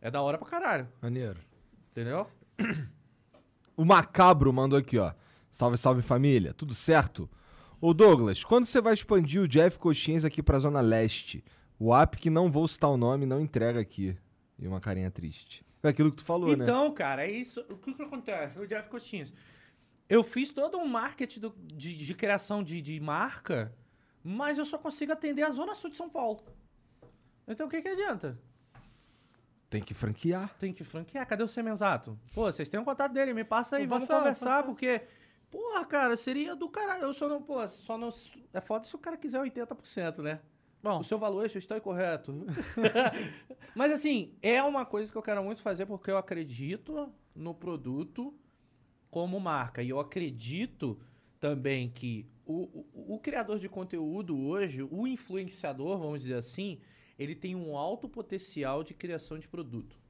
É 0.00 0.10
da 0.10 0.20
hora 0.20 0.36
pra 0.36 0.48
caralho. 0.48 0.88
Maneiro. 1.00 1.38
Entendeu? 1.90 2.28
O 3.74 3.86
Macabro 3.86 4.52
mandou 4.52 4.78
aqui, 4.78 4.98
ó. 4.98 5.14
Salve, 5.50 5.78
salve 5.78 6.02
família. 6.02 6.52
Tudo 6.52 6.74
certo? 6.74 7.28
Ô 7.80 7.94
Douglas, 7.94 8.44
quando 8.44 8.66
você 8.66 8.82
vai 8.82 8.92
expandir 8.92 9.40
o 9.40 9.48
Jeff 9.48 9.78
Coxinhas 9.78 10.26
aqui 10.26 10.42
pra 10.42 10.58
Zona 10.58 10.82
Leste? 10.82 11.42
O 11.78 11.92
app 11.94 12.18
que 12.18 12.28
não 12.28 12.50
vou 12.50 12.68
citar 12.68 12.90
o 12.90 12.98
nome 12.98 13.24
não 13.24 13.40
entrega 13.40 13.80
aqui. 13.80 14.14
E 14.58 14.68
uma 14.68 14.78
carinha 14.78 15.10
triste. 15.10 15.64
É 15.82 15.88
aquilo 15.88 16.10
que 16.10 16.18
tu 16.18 16.24
falou, 16.24 16.54
né? 16.54 16.62
Então, 16.62 16.92
cara, 16.92 17.26
é 17.26 17.30
isso. 17.30 17.64
O 17.68 17.76
que 17.76 17.94
que 17.94 18.02
acontece? 18.02 18.58
O 18.58 18.66
Jeff 18.66 18.88
Coxinhas. 18.88 19.32
Eu 20.12 20.22
fiz 20.22 20.50
todo 20.50 20.76
um 20.78 20.86
marketing 20.86 21.40
do- 21.40 21.54
de, 21.58 21.96
de 21.96 22.14
criação 22.14 22.62
de, 22.62 22.82
de 22.82 23.00
marca, 23.00 23.74
mas 24.22 24.58
eu 24.58 24.64
só 24.64 24.76
consigo 24.76 25.12
atender 25.12 25.42
a 25.42 25.50
Zona 25.50 25.74
Sul 25.74 25.90
de 25.90 25.96
São 25.96 26.08
Paulo. 26.10 26.42
Então 27.48 27.66
o 27.66 27.70
que 27.70 27.80
que 27.80 27.88
adianta? 27.88 28.38
Tem 29.70 29.82
que 29.82 29.94
franquear. 29.94 30.54
Tem 30.58 30.72
que 30.72 30.84
franquear. 30.84 31.26
Cadê 31.26 31.42
o 31.42 31.48
Semenzato? 31.48 32.18
Pô, 32.34 32.42
vocês 32.52 32.68
têm 32.68 32.78
o 32.78 32.84
contato 32.84 33.12
dele, 33.12 33.32
me 33.32 33.42
passa 33.44 33.76
aí, 33.76 33.86
Vou 33.86 33.96
vamos 33.96 34.06
passar, 34.06 34.20
conversar, 34.20 34.46
passar. 34.50 34.62
porque... 34.64 35.00
Porra, 35.50 35.84
cara, 35.84 36.16
seria 36.16 36.54
do 36.56 36.68
caralho. 36.68 37.04
Eu 37.04 37.12
só 37.14 37.28
não, 37.28 37.40
pô, 37.42 37.66
só 37.68 37.96
não... 37.98 38.08
É 38.52 38.60
foda 38.60 38.84
se 38.84 38.94
o 38.94 38.98
cara 38.98 39.16
quiser 39.18 39.40
80%, 39.40 40.18
né? 40.22 40.40
Bom, 40.82 40.98
O 41.00 41.04
seu 41.04 41.18
valuation 41.18 41.58
está 41.58 41.76
incorreto. 41.78 42.44
Mas 43.74 43.92
assim, 43.92 44.34
é 44.42 44.62
uma 44.62 44.84
coisa 44.84 45.10
que 45.10 45.16
eu 45.16 45.22
quero 45.22 45.42
muito 45.42 45.62
fazer 45.62 45.86
porque 45.86 46.10
eu 46.10 46.16
acredito 46.18 47.12
no 47.34 47.54
produto 47.54 48.34
como 49.12 49.38
marca. 49.38 49.82
E 49.82 49.90
eu 49.90 50.00
acredito 50.00 50.98
também 51.38 51.90
que 51.90 52.26
o, 52.46 52.86
o, 52.94 53.14
o 53.14 53.18
criador 53.18 53.58
de 53.58 53.68
conteúdo 53.68 54.40
hoje, 54.40 54.82
o 54.82 55.06
influenciador, 55.06 55.98
vamos 55.98 56.20
dizer 56.20 56.36
assim, 56.36 56.80
ele 57.18 57.34
tem 57.34 57.54
um 57.54 57.76
alto 57.76 58.08
potencial 58.08 58.82
de 58.82 58.94
criação 58.94 59.38
de 59.38 59.46
produto. 59.46 60.00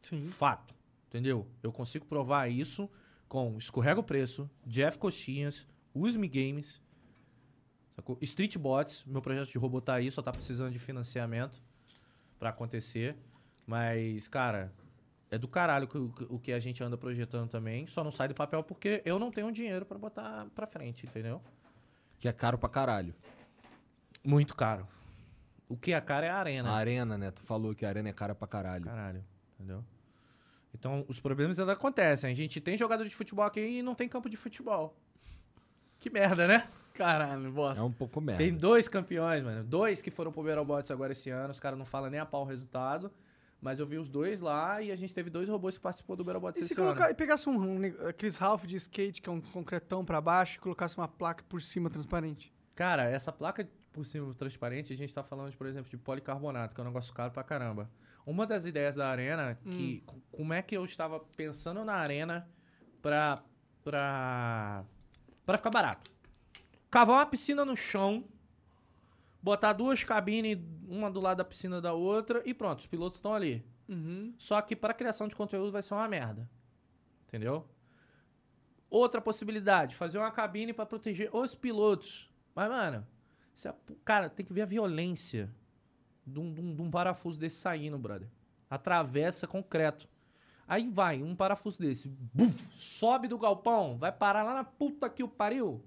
sim. 0.00 0.22
Fato. 0.22 0.72
Entendeu? 1.08 1.48
Eu 1.64 1.72
consigo 1.72 2.06
provar 2.06 2.48
isso 2.48 2.88
com 3.28 3.58
Escorrega 3.58 3.98
o 3.98 4.04
Preço, 4.04 4.48
Jeff 4.64 4.98
Coxinhas, 4.98 5.66
Usme 5.92 6.28
Games, 6.28 6.80
sacou? 7.90 8.16
Street 8.20 8.56
Bots, 8.56 9.04
meu 9.04 9.20
projeto 9.20 9.50
de 9.50 9.58
robô 9.58 9.80
tá 9.80 9.94
aí, 9.94 10.12
só 10.12 10.22
tá 10.22 10.30
precisando 10.30 10.72
de 10.72 10.78
financiamento 10.78 11.60
pra 12.38 12.50
acontecer. 12.50 13.16
Mas, 13.66 14.28
cara, 14.28 14.72
é 15.34 15.38
do 15.38 15.48
caralho 15.48 15.84
o 15.86 15.88
que- 15.88 16.26
o 16.30 16.38
que 16.38 16.52
a 16.52 16.58
gente 16.58 16.82
anda 16.82 16.96
projetando 16.96 17.48
também. 17.48 17.86
Só 17.86 18.02
não 18.04 18.10
sai 18.10 18.28
do 18.28 18.34
papel 18.34 18.62
porque 18.62 19.02
eu 19.04 19.18
não 19.18 19.30
tenho 19.30 19.50
dinheiro 19.52 19.84
pra 19.84 19.98
botar 19.98 20.46
pra 20.54 20.66
frente, 20.66 21.06
entendeu? 21.06 21.40
Que 22.18 22.28
é 22.28 22.32
caro 22.32 22.56
pra 22.58 22.68
caralho. 22.68 23.14
Muito 24.24 24.54
caro. 24.56 24.86
O 25.68 25.76
que 25.76 25.92
é 25.92 26.00
caro 26.00 26.24
é 26.26 26.30
a 26.30 26.36
arena. 26.36 26.70
A 26.70 26.74
arena, 26.76 27.18
né? 27.18 27.30
Tu 27.30 27.42
falou 27.42 27.74
que 27.74 27.84
a 27.84 27.88
arena 27.88 28.08
é 28.08 28.12
cara 28.12 28.34
pra 28.34 28.46
caralho. 28.46 28.84
Caralho, 28.84 29.24
entendeu? 29.54 29.84
Então, 30.74 31.04
os 31.08 31.20
problemas 31.20 31.58
ainda 31.58 31.72
acontecem. 31.72 32.30
A 32.30 32.34
gente 32.34 32.60
tem 32.60 32.76
jogador 32.76 33.04
de 33.04 33.14
futebol 33.14 33.44
aqui 33.44 33.60
e 33.60 33.82
não 33.82 33.94
tem 33.94 34.08
campo 34.08 34.28
de 34.28 34.36
futebol. 34.36 34.96
Que 36.00 36.10
merda, 36.10 36.46
né? 36.46 36.68
Caralho, 36.94 37.50
bosta. 37.50 37.80
É 37.80 37.82
um 37.84 37.92
pouco 37.92 38.20
merda. 38.20 38.42
Tem 38.42 38.54
dois 38.54 38.88
campeões, 38.88 39.42
mano. 39.42 39.64
Dois 39.64 40.00
que 40.02 40.10
foram 40.10 40.30
pro 40.32 40.42
Battlebots 40.42 40.90
agora 40.90 41.12
esse 41.12 41.30
ano. 41.30 41.50
Os 41.50 41.60
caras 41.60 41.78
não 41.78 41.86
falam 41.86 42.10
nem 42.10 42.20
a 42.20 42.26
pau 42.26 42.42
o 42.42 42.44
resultado. 42.44 43.10
Mas 43.64 43.80
eu 43.80 43.86
vi 43.86 43.96
os 43.96 44.10
dois 44.10 44.42
lá 44.42 44.82
e 44.82 44.92
a 44.92 44.96
gente 44.96 45.14
teve 45.14 45.30
dois 45.30 45.48
robôs 45.48 45.78
que 45.78 45.82
participou 45.82 46.14
do 46.14 46.22
Battlebots 46.22 46.60
E 46.60 46.68
se 46.68 46.74
colocar, 46.74 47.10
e 47.10 47.14
pegasse 47.14 47.48
um, 47.48 47.80
aqueles 48.06 48.36
Ralph 48.36 48.64
de 48.66 48.76
skate, 48.76 49.22
que 49.22 49.28
é 49.30 49.32
um 49.32 49.40
concretão 49.40 50.04
pra 50.04 50.20
baixo, 50.20 50.58
e 50.58 50.60
colocasse 50.60 50.98
uma 50.98 51.08
placa 51.08 51.42
por 51.48 51.62
cima 51.62 51.88
transparente? 51.88 52.52
Cara, 52.74 53.04
essa 53.08 53.32
placa 53.32 53.66
por 53.90 54.04
cima 54.04 54.34
transparente, 54.34 54.92
a 54.92 54.96
gente 54.96 55.14
tá 55.14 55.22
falando, 55.22 55.50
de, 55.50 55.56
por 55.56 55.66
exemplo, 55.66 55.88
de 55.90 55.96
policarbonato, 55.96 56.74
que 56.74 56.80
é 56.80 56.84
um 56.84 56.86
negócio 56.88 57.14
caro 57.14 57.30
pra 57.32 57.42
caramba. 57.42 57.90
Uma 58.26 58.46
das 58.46 58.66
ideias 58.66 58.94
da 58.96 59.08
arena, 59.08 59.58
que 59.70 60.02
co- 60.04 60.20
como 60.30 60.52
é 60.52 60.60
que 60.60 60.76
eu 60.76 60.84
estava 60.84 61.18
pensando 61.34 61.82
na 61.86 61.94
arena 61.94 62.46
pra, 63.00 63.42
pra, 63.82 64.84
pra 65.46 65.56
ficar 65.56 65.70
barato? 65.70 66.10
Cavar 66.90 67.16
uma 67.16 67.26
piscina 67.26 67.64
no 67.64 67.76
chão, 67.76 68.24
botar 69.44 69.74
duas 69.74 70.02
cabines, 70.02 70.58
uma 70.88 71.10
do 71.10 71.20
lado 71.20 71.36
da 71.38 71.44
piscina 71.44 71.78
da 71.78 71.92
outra, 71.92 72.42
e 72.46 72.54
pronto, 72.54 72.78
os 72.78 72.86
pilotos 72.86 73.18
estão 73.18 73.34
ali. 73.34 73.62
Uhum. 73.86 74.32
Só 74.38 74.60
que 74.62 74.74
para 74.74 74.94
criação 74.94 75.28
de 75.28 75.36
conteúdo 75.36 75.70
vai 75.70 75.82
ser 75.82 75.92
uma 75.92 76.08
merda. 76.08 76.48
Entendeu? 77.28 77.68
Outra 78.88 79.20
possibilidade, 79.20 79.94
fazer 79.94 80.16
uma 80.18 80.30
cabine 80.30 80.72
para 80.72 80.86
proteger 80.86 81.28
os 81.36 81.54
pilotos. 81.54 82.30
Mas, 82.54 82.70
mano, 82.70 83.06
é- 83.66 83.74
cara, 84.02 84.30
tem 84.30 84.46
que 84.46 84.52
ver 84.52 84.62
a 84.62 84.66
violência 84.66 85.54
de 86.26 86.38
um, 86.40 86.50
de 86.54 86.60
um- 86.62 86.74
de 86.74 86.80
um 86.82 86.90
parafuso 86.90 87.38
desse 87.38 87.56
saindo, 87.56 87.98
brother. 87.98 88.28
Atravessa 88.70 89.46
concreto. 89.46 90.08
Aí 90.66 90.88
vai, 90.88 91.22
um 91.22 91.36
parafuso 91.36 91.78
desse, 91.78 92.08
buf, 92.08 92.66
sobe 92.74 93.28
do 93.28 93.36
galpão, 93.36 93.98
vai 93.98 94.10
parar 94.10 94.42
lá 94.42 94.54
na 94.54 94.64
puta 94.64 95.10
que 95.10 95.22
o 95.22 95.28
pariu. 95.28 95.84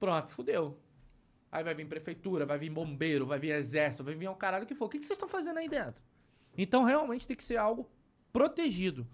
Pronto, 0.00 0.28
fudeu. 0.30 0.78
Aí 1.52 1.62
vai 1.62 1.74
vir 1.74 1.86
prefeitura, 1.86 2.46
vai 2.46 2.56
vir 2.56 2.70
bombeiro, 2.70 3.26
vai 3.26 3.38
vir 3.38 3.50
exército, 3.50 4.02
vai 4.02 4.14
vir 4.14 4.28
um 4.28 4.34
caralho 4.34 4.64
que 4.64 4.74
for. 4.74 4.86
O 4.86 4.88
que 4.88 4.96
vocês 4.96 5.10
estão 5.10 5.28
fazendo 5.28 5.58
aí 5.58 5.68
dentro? 5.68 6.02
Então 6.56 6.82
realmente 6.82 7.26
tem 7.26 7.36
que 7.36 7.44
ser 7.44 7.58
algo 7.58 7.86
protegido. 8.32 9.06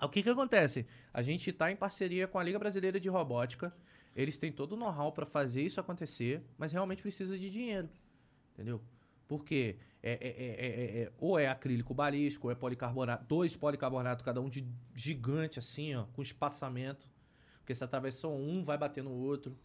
O 0.00 0.08
que 0.08 0.22
que 0.22 0.30
acontece? 0.30 0.86
A 1.12 1.20
gente 1.20 1.50
está 1.50 1.70
em 1.72 1.74
parceria 1.76 2.28
com 2.28 2.38
a 2.38 2.44
Liga 2.44 2.60
Brasileira 2.60 3.00
de 3.00 3.08
Robótica. 3.08 3.74
Eles 4.14 4.38
têm 4.38 4.52
todo 4.52 4.72
o 4.72 4.76
know-how 4.76 5.10
para 5.10 5.26
fazer 5.26 5.62
isso 5.62 5.80
acontecer, 5.80 6.40
mas 6.56 6.70
realmente 6.70 7.02
precisa 7.02 7.36
de 7.36 7.50
dinheiro. 7.50 7.88
Entendeu? 8.54 8.80
Porque 9.26 9.76
é, 10.00 10.12
é- 10.12 10.28
é- 10.28 10.54
é- 10.54 11.00
é- 11.00 11.02
é- 11.02 11.12
ou 11.18 11.36
é 11.38 11.48
acrílico 11.48 11.92
balístico, 11.92 12.46
ou 12.46 12.52
é 12.52 12.54
policarbonato, 12.54 13.24
dois 13.26 13.56
policarbonatos, 13.56 14.24
cada 14.24 14.40
um 14.40 14.48
de 14.48 14.64
gigante, 14.94 15.58
assim, 15.58 15.96
ó, 15.96 16.04
com 16.12 16.22
espaçamento. 16.22 17.10
Porque 17.58 17.74
se 17.74 17.82
atravessou 17.82 18.38
um, 18.38 18.62
vai 18.62 18.78
bater 18.78 19.02
no 19.02 19.10
outro. 19.12 19.56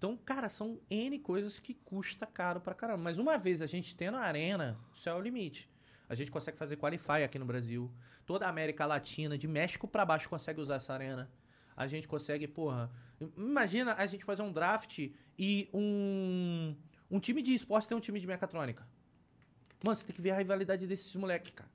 Então, 0.00 0.16
cara, 0.16 0.48
são 0.48 0.80
N 0.88 1.18
coisas 1.18 1.60
que 1.60 1.74
custa 1.74 2.24
caro 2.24 2.58
pra 2.58 2.74
caramba. 2.74 3.02
Mas 3.02 3.18
uma 3.18 3.36
vez 3.36 3.60
a 3.60 3.66
gente 3.66 3.94
tendo 3.94 4.16
a 4.16 4.22
arena, 4.22 4.80
o 4.94 4.96
céu 4.96 5.16
é 5.16 5.18
o 5.18 5.22
limite. 5.22 5.68
A 6.08 6.14
gente 6.14 6.30
consegue 6.30 6.56
fazer 6.56 6.78
qualify 6.78 7.22
aqui 7.22 7.38
no 7.38 7.44
Brasil. 7.44 7.92
Toda 8.24 8.46
a 8.46 8.48
América 8.48 8.86
Latina, 8.86 9.36
de 9.36 9.46
México 9.46 9.86
pra 9.86 10.06
baixo, 10.06 10.26
consegue 10.26 10.58
usar 10.58 10.76
essa 10.76 10.94
arena. 10.94 11.30
A 11.76 11.86
gente 11.86 12.08
consegue, 12.08 12.48
porra. 12.48 12.90
Imagina 13.36 13.92
a 13.92 14.06
gente 14.06 14.24
fazer 14.24 14.40
um 14.40 14.50
draft 14.50 15.10
e 15.38 15.68
um. 15.74 16.74
Um 17.10 17.20
time 17.20 17.42
de 17.42 17.52
esporte 17.52 17.86
tem 17.86 17.94
um 17.94 18.00
time 18.00 18.18
de 18.18 18.26
mecatrônica. 18.26 18.88
Mano, 19.84 19.96
você 19.96 20.06
tem 20.06 20.16
que 20.16 20.22
ver 20.22 20.30
a 20.30 20.38
rivalidade 20.38 20.86
desses 20.86 21.14
moleques, 21.14 21.52
cara. 21.54 21.70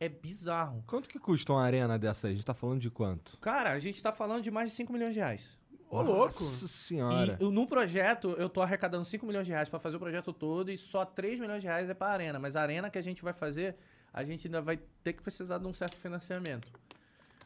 É 0.00 0.08
bizarro. 0.08 0.82
Quanto 0.86 1.10
que 1.10 1.18
custa 1.18 1.52
uma 1.52 1.62
arena 1.62 1.98
dessa 1.98 2.26
aí? 2.26 2.32
A 2.32 2.36
gente 2.36 2.46
tá 2.46 2.54
falando 2.54 2.80
de 2.80 2.90
quanto? 2.90 3.36
Cara, 3.36 3.72
a 3.72 3.78
gente 3.78 4.02
tá 4.02 4.12
falando 4.12 4.42
de 4.42 4.50
mais 4.50 4.70
de 4.70 4.76
5 4.76 4.90
milhões 4.90 5.12
de 5.12 5.20
reais. 5.20 5.55
Ô, 5.90 6.02
louco. 6.02 6.24
Nossa 6.42 6.66
senhora. 6.68 7.36
E 7.40 7.44
eu- 7.44 7.66
projeto, 7.66 8.30
eu 8.38 8.48
tô 8.48 8.60
arrecadando 8.60 9.04
5 9.04 9.24
milhões 9.26 9.46
de 9.46 9.52
reais 9.52 9.68
pra 9.68 9.78
fazer 9.78 9.96
o 9.96 10.00
projeto 10.00 10.32
todo 10.32 10.70
e 10.70 10.76
só 10.76 11.04
3 11.04 11.38
milhões 11.38 11.60
de 11.62 11.66
reais 11.68 11.88
é 11.88 11.94
pra 11.94 12.08
arena. 12.08 12.38
Mas 12.38 12.56
a 12.56 12.62
arena 12.62 12.90
que 12.90 12.98
a 12.98 13.02
gente 13.02 13.22
vai 13.22 13.32
fazer, 13.32 13.76
a 14.12 14.24
gente 14.24 14.48
ainda 14.48 14.60
vai 14.60 14.78
ter 15.02 15.12
que 15.12 15.22
precisar 15.22 15.58
de 15.58 15.66
um 15.66 15.72
certo 15.74 15.96
financiamento. 15.96 16.66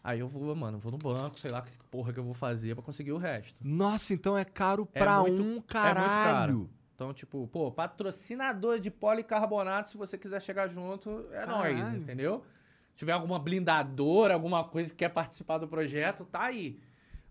Aí 0.02 0.20
eu 0.20 0.28
vou, 0.28 0.54
mano, 0.56 0.78
vou 0.78 0.90
no 0.90 0.96
banco, 0.96 1.38
sei 1.38 1.50
lá 1.50 1.60
que 1.60 1.70
porra 1.90 2.12
que 2.12 2.18
eu 2.18 2.24
vou 2.24 2.32
fazer 2.32 2.74
pra 2.74 2.82
conseguir 2.82 3.12
o 3.12 3.18
resto. 3.18 3.54
Nossa, 3.62 4.14
então 4.14 4.36
é 4.38 4.44
caro 4.46 4.88
É 4.94 4.98
pra 4.98 5.20
muito- 5.20 5.36
é 5.36 5.40
um 5.44 5.44
muito 5.46 5.62
caralho. 5.66 6.06
caro. 6.32 6.70
Então, 6.94 7.12
tipo, 7.12 7.46
pô, 7.48 7.70
patrocinador 7.70 8.78
de 8.78 8.90
policarbonato, 8.90 9.90
se 9.90 9.96
você 9.98 10.16
quiser 10.16 10.40
chegar 10.40 10.68
junto, 10.68 11.26
é 11.32 11.44
nóis, 11.46 11.76
Caralho. 11.78 11.96
entendeu? 11.98 12.42
Se 12.92 12.96
tiver 12.96 13.12
alguma 13.12 13.38
blindadora, 13.38 14.34
alguma 14.34 14.64
coisa 14.64 14.90
que 14.90 14.96
quer 14.96 15.08
participar 15.10 15.58
do 15.58 15.68
projeto, 15.68 16.24
tá 16.24 16.44
aí. 16.44 16.78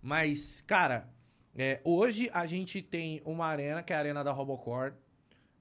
Mas, 0.02 0.62
cara, 0.66 1.10
é, 1.56 1.82
hoje 1.84 2.30
a 2.34 2.46
gente 2.46 2.82
tem 2.82 3.22
uma 3.26 3.46
arena, 3.46 3.84
que 3.84 3.92
é 3.92 3.96
a 3.96 4.00
arena 4.00 4.24
da 4.24 4.32
Robocore. 4.32 4.94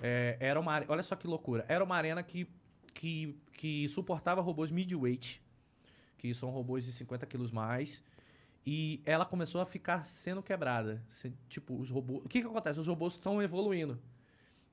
É, 0.00 0.36
era 0.38 0.60
uma, 0.60 0.84
olha 0.88 1.02
só 1.02 1.16
que 1.16 1.26
loucura. 1.26 1.64
Era 1.68 1.82
uma 1.82 1.96
arena 1.96 2.22
que, 2.22 2.48
que, 2.94 3.36
que 3.52 3.88
suportava 3.88 4.40
robôs 4.40 4.70
midweight, 4.70 5.42
que 6.16 6.32
são 6.34 6.50
robôs 6.50 6.84
de 6.84 6.92
50 6.92 7.26
quilos 7.26 7.50
mais. 7.50 8.02
E 8.64 9.02
ela 9.04 9.24
começou 9.24 9.60
a 9.60 9.66
ficar 9.66 10.04
sendo 10.04 10.42
quebrada. 10.42 11.02
Tipo, 11.48 11.74
os 11.74 11.90
robôs. 11.90 12.24
O 12.24 12.28
que, 12.28 12.40
que 12.40 12.46
acontece? 12.46 12.78
Os 12.78 12.86
robôs 12.86 13.14
estão 13.14 13.42
evoluindo. 13.42 13.98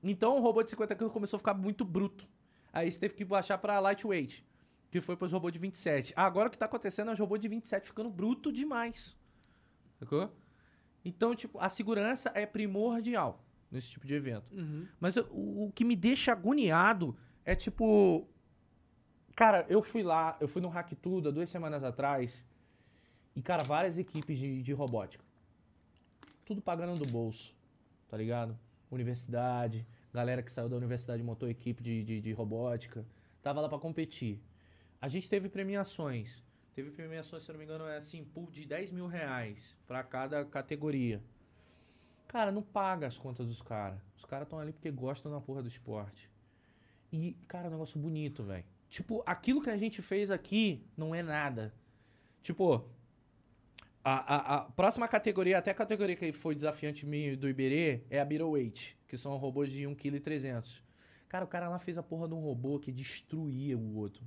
Então 0.02 0.36
o 0.36 0.40
robô 0.40 0.62
de 0.62 0.70
50 0.70 0.94
quilos 0.94 1.12
começou 1.12 1.38
a 1.38 1.40
ficar 1.40 1.54
muito 1.54 1.84
bruto. 1.84 2.28
Aí 2.72 2.92
você 2.92 3.00
teve 3.00 3.14
que 3.14 3.24
baixar 3.24 3.58
pra 3.58 3.80
lightweight, 3.80 4.44
que 4.90 5.00
foi 5.00 5.16
pros 5.16 5.32
robôs 5.32 5.52
de 5.52 5.58
27. 5.58 6.12
Agora 6.14 6.48
o 6.48 6.50
que 6.50 6.58
tá 6.58 6.66
acontecendo 6.66 7.10
é 7.10 7.14
os 7.14 7.18
robôs 7.18 7.40
de 7.40 7.48
27 7.48 7.86
ficando 7.86 8.10
bruto 8.10 8.52
demais. 8.52 9.16
Sacou? 9.98 10.30
Então, 11.04 11.34
tipo, 11.34 11.58
a 11.58 11.68
segurança 11.68 12.30
é 12.34 12.44
primordial 12.46 13.44
nesse 13.70 13.90
tipo 13.90 14.06
de 14.06 14.14
evento. 14.14 14.52
Uhum. 14.52 14.86
Mas 15.00 15.16
eu- 15.16 15.26
o, 15.30 15.66
o 15.66 15.72
que 15.72 15.84
me 15.84 15.94
deixa 15.96 16.32
agoniado 16.32 17.16
é 17.44 17.54
tipo. 17.54 18.26
Cara, 19.34 19.66
eu 19.68 19.82
fui 19.82 20.02
lá, 20.02 20.36
eu 20.40 20.48
fui 20.48 20.62
no 20.62 20.68
Hack 20.68 20.92
Tudo 21.00 21.28
há 21.28 21.32
duas 21.32 21.48
semanas 21.50 21.84
atrás. 21.84 22.32
E, 23.34 23.42
cara, 23.42 23.62
várias 23.62 23.98
equipes 23.98 24.38
de, 24.38 24.62
de 24.62 24.72
robótica. 24.72 25.22
Tudo 26.44 26.62
pagando 26.62 26.98
do 26.98 27.10
bolso, 27.10 27.54
tá 28.08 28.16
ligado? 28.16 28.58
Universidade, 28.90 29.86
galera 30.12 30.42
que 30.42 30.50
saiu 30.50 30.68
da 30.68 30.76
universidade 30.76 31.22
montou 31.22 31.48
equipe 31.48 31.82
de, 31.82 32.02
de, 32.02 32.20
de 32.20 32.32
robótica. 32.32 33.04
Tava 33.42 33.60
lá 33.60 33.68
pra 33.68 33.78
competir. 33.78 34.40
A 35.00 35.08
gente 35.08 35.28
teve 35.28 35.48
premiações. 35.50 36.42
Teve 36.76 36.90
premiações, 36.90 37.42
se 37.42 37.50
não 37.50 37.58
me 37.58 37.64
engano, 37.64 37.86
é 37.86 37.96
assim, 37.96 38.22
pool 38.22 38.50
de 38.50 38.66
10 38.66 38.92
mil 38.92 39.06
reais 39.06 39.74
pra 39.86 40.02
cada 40.02 40.44
categoria. 40.44 41.22
Cara, 42.28 42.52
não 42.52 42.60
paga 42.60 43.06
as 43.06 43.16
contas 43.16 43.46
dos 43.46 43.62
caras. 43.62 43.98
Os 44.14 44.26
caras 44.26 44.44
estão 44.44 44.58
ali 44.58 44.74
porque 44.74 44.90
gostam 44.90 45.32
da 45.32 45.40
porra 45.40 45.62
do 45.62 45.68
esporte. 45.68 46.30
E, 47.10 47.34
cara, 47.48 47.64
é 47.64 47.68
um 47.68 47.72
negócio 47.72 47.98
bonito, 47.98 48.44
velho. 48.44 48.66
Tipo, 48.90 49.22
aquilo 49.24 49.62
que 49.62 49.70
a 49.70 49.76
gente 49.78 50.02
fez 50.02 50.30
aqui 50.30 50.86
não 50.94 51.14
é 51.14 51.22
nada. 51.22 51.72
Tipo, 52.42 52.86
a, 54.04 54.34
a, 54.34 54.56
a 54.56 54.60
próxima 54.72 55.08
categoria, 55.08 55.56
até 55.56 55.70
a 55.70 55.74
categoria 55.74 56.14
que 56.14 56.30
foi 56.30 56.54
desafiante 56.54 57.06
do 57.36 57.48
Iberê, 57.48 58.02
é 58.10 58.20
a 58.20 58.24
Middleweight, 58.26 58.98
que 59.08 59.16
são 59.16 59.34
robôs 59.38 59.72
de 59.72 59.84
1,3 59.84 60.20
kg. 60.42 60.82
Cara, 61.26 61.42
o 61.42 61.48
cara 61.48 61.70
lá 61.70 61.78
fez 61.78 61.96
a 61.96 62.02
porra 62.02 62.28
de 62.28 62.34
um 62.34 62.40
robô 62.40 62.78
que 62.78 62.92
destruía 62.92 63.78
o 63.78 63.96
outro. 63.96 64.22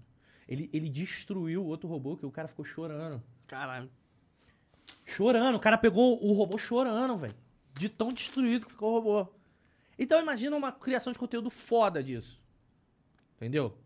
Ele, 0.50 0.68
ele 0.74 0.90
destruiu 0.90 1.64
o 1.64 1.68
outro 1.68 1.88
robô 1.88 2.18
que 2.18 2.26
o 2.26 2.32
cara 2.32 2.48
ficou 2.48 2.66
chorando. 2.66 3.22
Caralho. 3.48 3.88
Chorando. 5.06 5.56
O 5.56 5.60
cara 5.60 5.78
pegou 5.78 6.20
o 6.26 6.34
robô 6.34 6.58
chorando, 6.58 7.16
velho. 7.16 7.36
De 7.74 7.88
tão 7.88 8.10
destruído 8.10 8.66
que 8.66 8.72
ficou 8.72 8.90
o 8.90 8.94
robô. 9.00 9.32
Então 9.98 10.20
imagina 10.20 10.58
uma 10.58 10.72
criação 10.72 11.14
de 11.14 11.20
conteúdo 11.20 11.52
foda 11.52 12.04
disso. 12.04 12.42
Entendeu? 13.36 13.78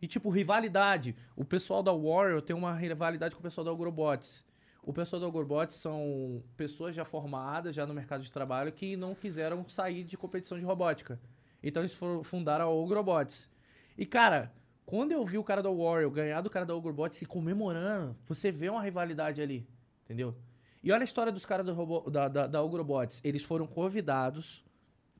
E 0.00 0.06
tipo, 0.06 0.30
rivalidade. 0.30 1.16
O 1.34 1.44
pessoal 1.44 1.82
da 1.82 1.92
Warrior 1.92 2.40
tem 2.40 2.54
uma 2.54 2.72
rivalidade 2.72 3.34
com 3.34 3.40
o 3.40 3.42
pessoal 3.42 3.64
da 3.64 3.72
Agrobots. 3.72 4.44
O 4.84 4.92
pessoal 4.92 5.18
da 5.18 5.26
Agrobots 5.26 5.76
são 5.76 6.44
pessoas 6.56 6.94
já 6.94 7.04
formadas, 7.04 7.74
já 7.74 7.84
no 7.84 7.92
mercado 7.92 8.22
de 8.22 8.30
trabalho, 8.30 8.70
que 8.70 8.96
não 8.96 9.16
quiseram 9.16 9.68
sair 9.68 10.04
de 10.04 10.16
competição 10.16 10.56
de 10.56 10.64
robótica. 10.64 11.20
Então 11.60 11.82
eles 11.82 11.98
fundaram 12.22 12.70
a 12.70 12.84
Agrobots. 12.84 13.50
E 13.98 14.06
cara, 14.06 14.52
quando 14.90 15.12
eu 15.12 15.24
vi 15.24 15.38
o 15.38 15.44
cara 15.44 15.62
da 15.62 15.70
Warrior 15.70 16.10
ganhar 16.10 16.40
do 16.40 16.50
cara 16.50 16.66
da 16.66 16.74
Agrobots 16.74 17.16
se 17.16 17.24
comemorando, 17.24 18.16
você 18.26 18.50
vê 18.50 18.68
uma 18.68 18.82
rivalidade 18.82 19.40
ali. 19.40 19.64
Entendeu? 20.02 20.34
E 20.82 20.90
olha 20.90 21.02
a 21.02 21.04
história 21.04 21.30
dos 21.30 21.46
caras 21.46 21.64
do 21.64 22.10
da, 22.10 22.26
da, 22.26 22.46
da 22.48 22.58
Agrobots. 22.58 23.20
Eles 23.22 23.44
foram 23.44 23.68
convidados 23.68 24.64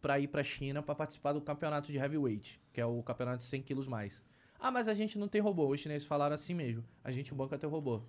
pra 0.02 0.18
ir 0.18 0.26
pra 0.26 0.42
China 0.42 0.82
pra 0.82 0.92
participar 0.92 1.34
do 1.34 1.40
campeonato 1.40 1.92
de 1.92 1.98
heavyweight, 1.98 2.60
que 2.72 2.80
é 2.80 2.84
o 2.84 3.00
campeonato 3.04 3.38
de 3.38 3.44
100 3.44 3.62
quilos 3.62 3.86
mais. 3.86 4.20
Ah, 4.58 4.72
mas 4.72 4.88
a 4.88 4.94
gente 4.94 5.16
não 5.16 5.28
tem 5.28 5.40
robô. 5.40 5.68
Os 5.68 5.78
chineses 5.78 6.04
falaram 6.04 6.34
assim 6.34 6.52
mesmo. 6.52 6.82
A 7.04 7.12
gente 7.12 7.32
banca 7.32 7.56
teu 7.56 7.70
robô. 7.70 8.02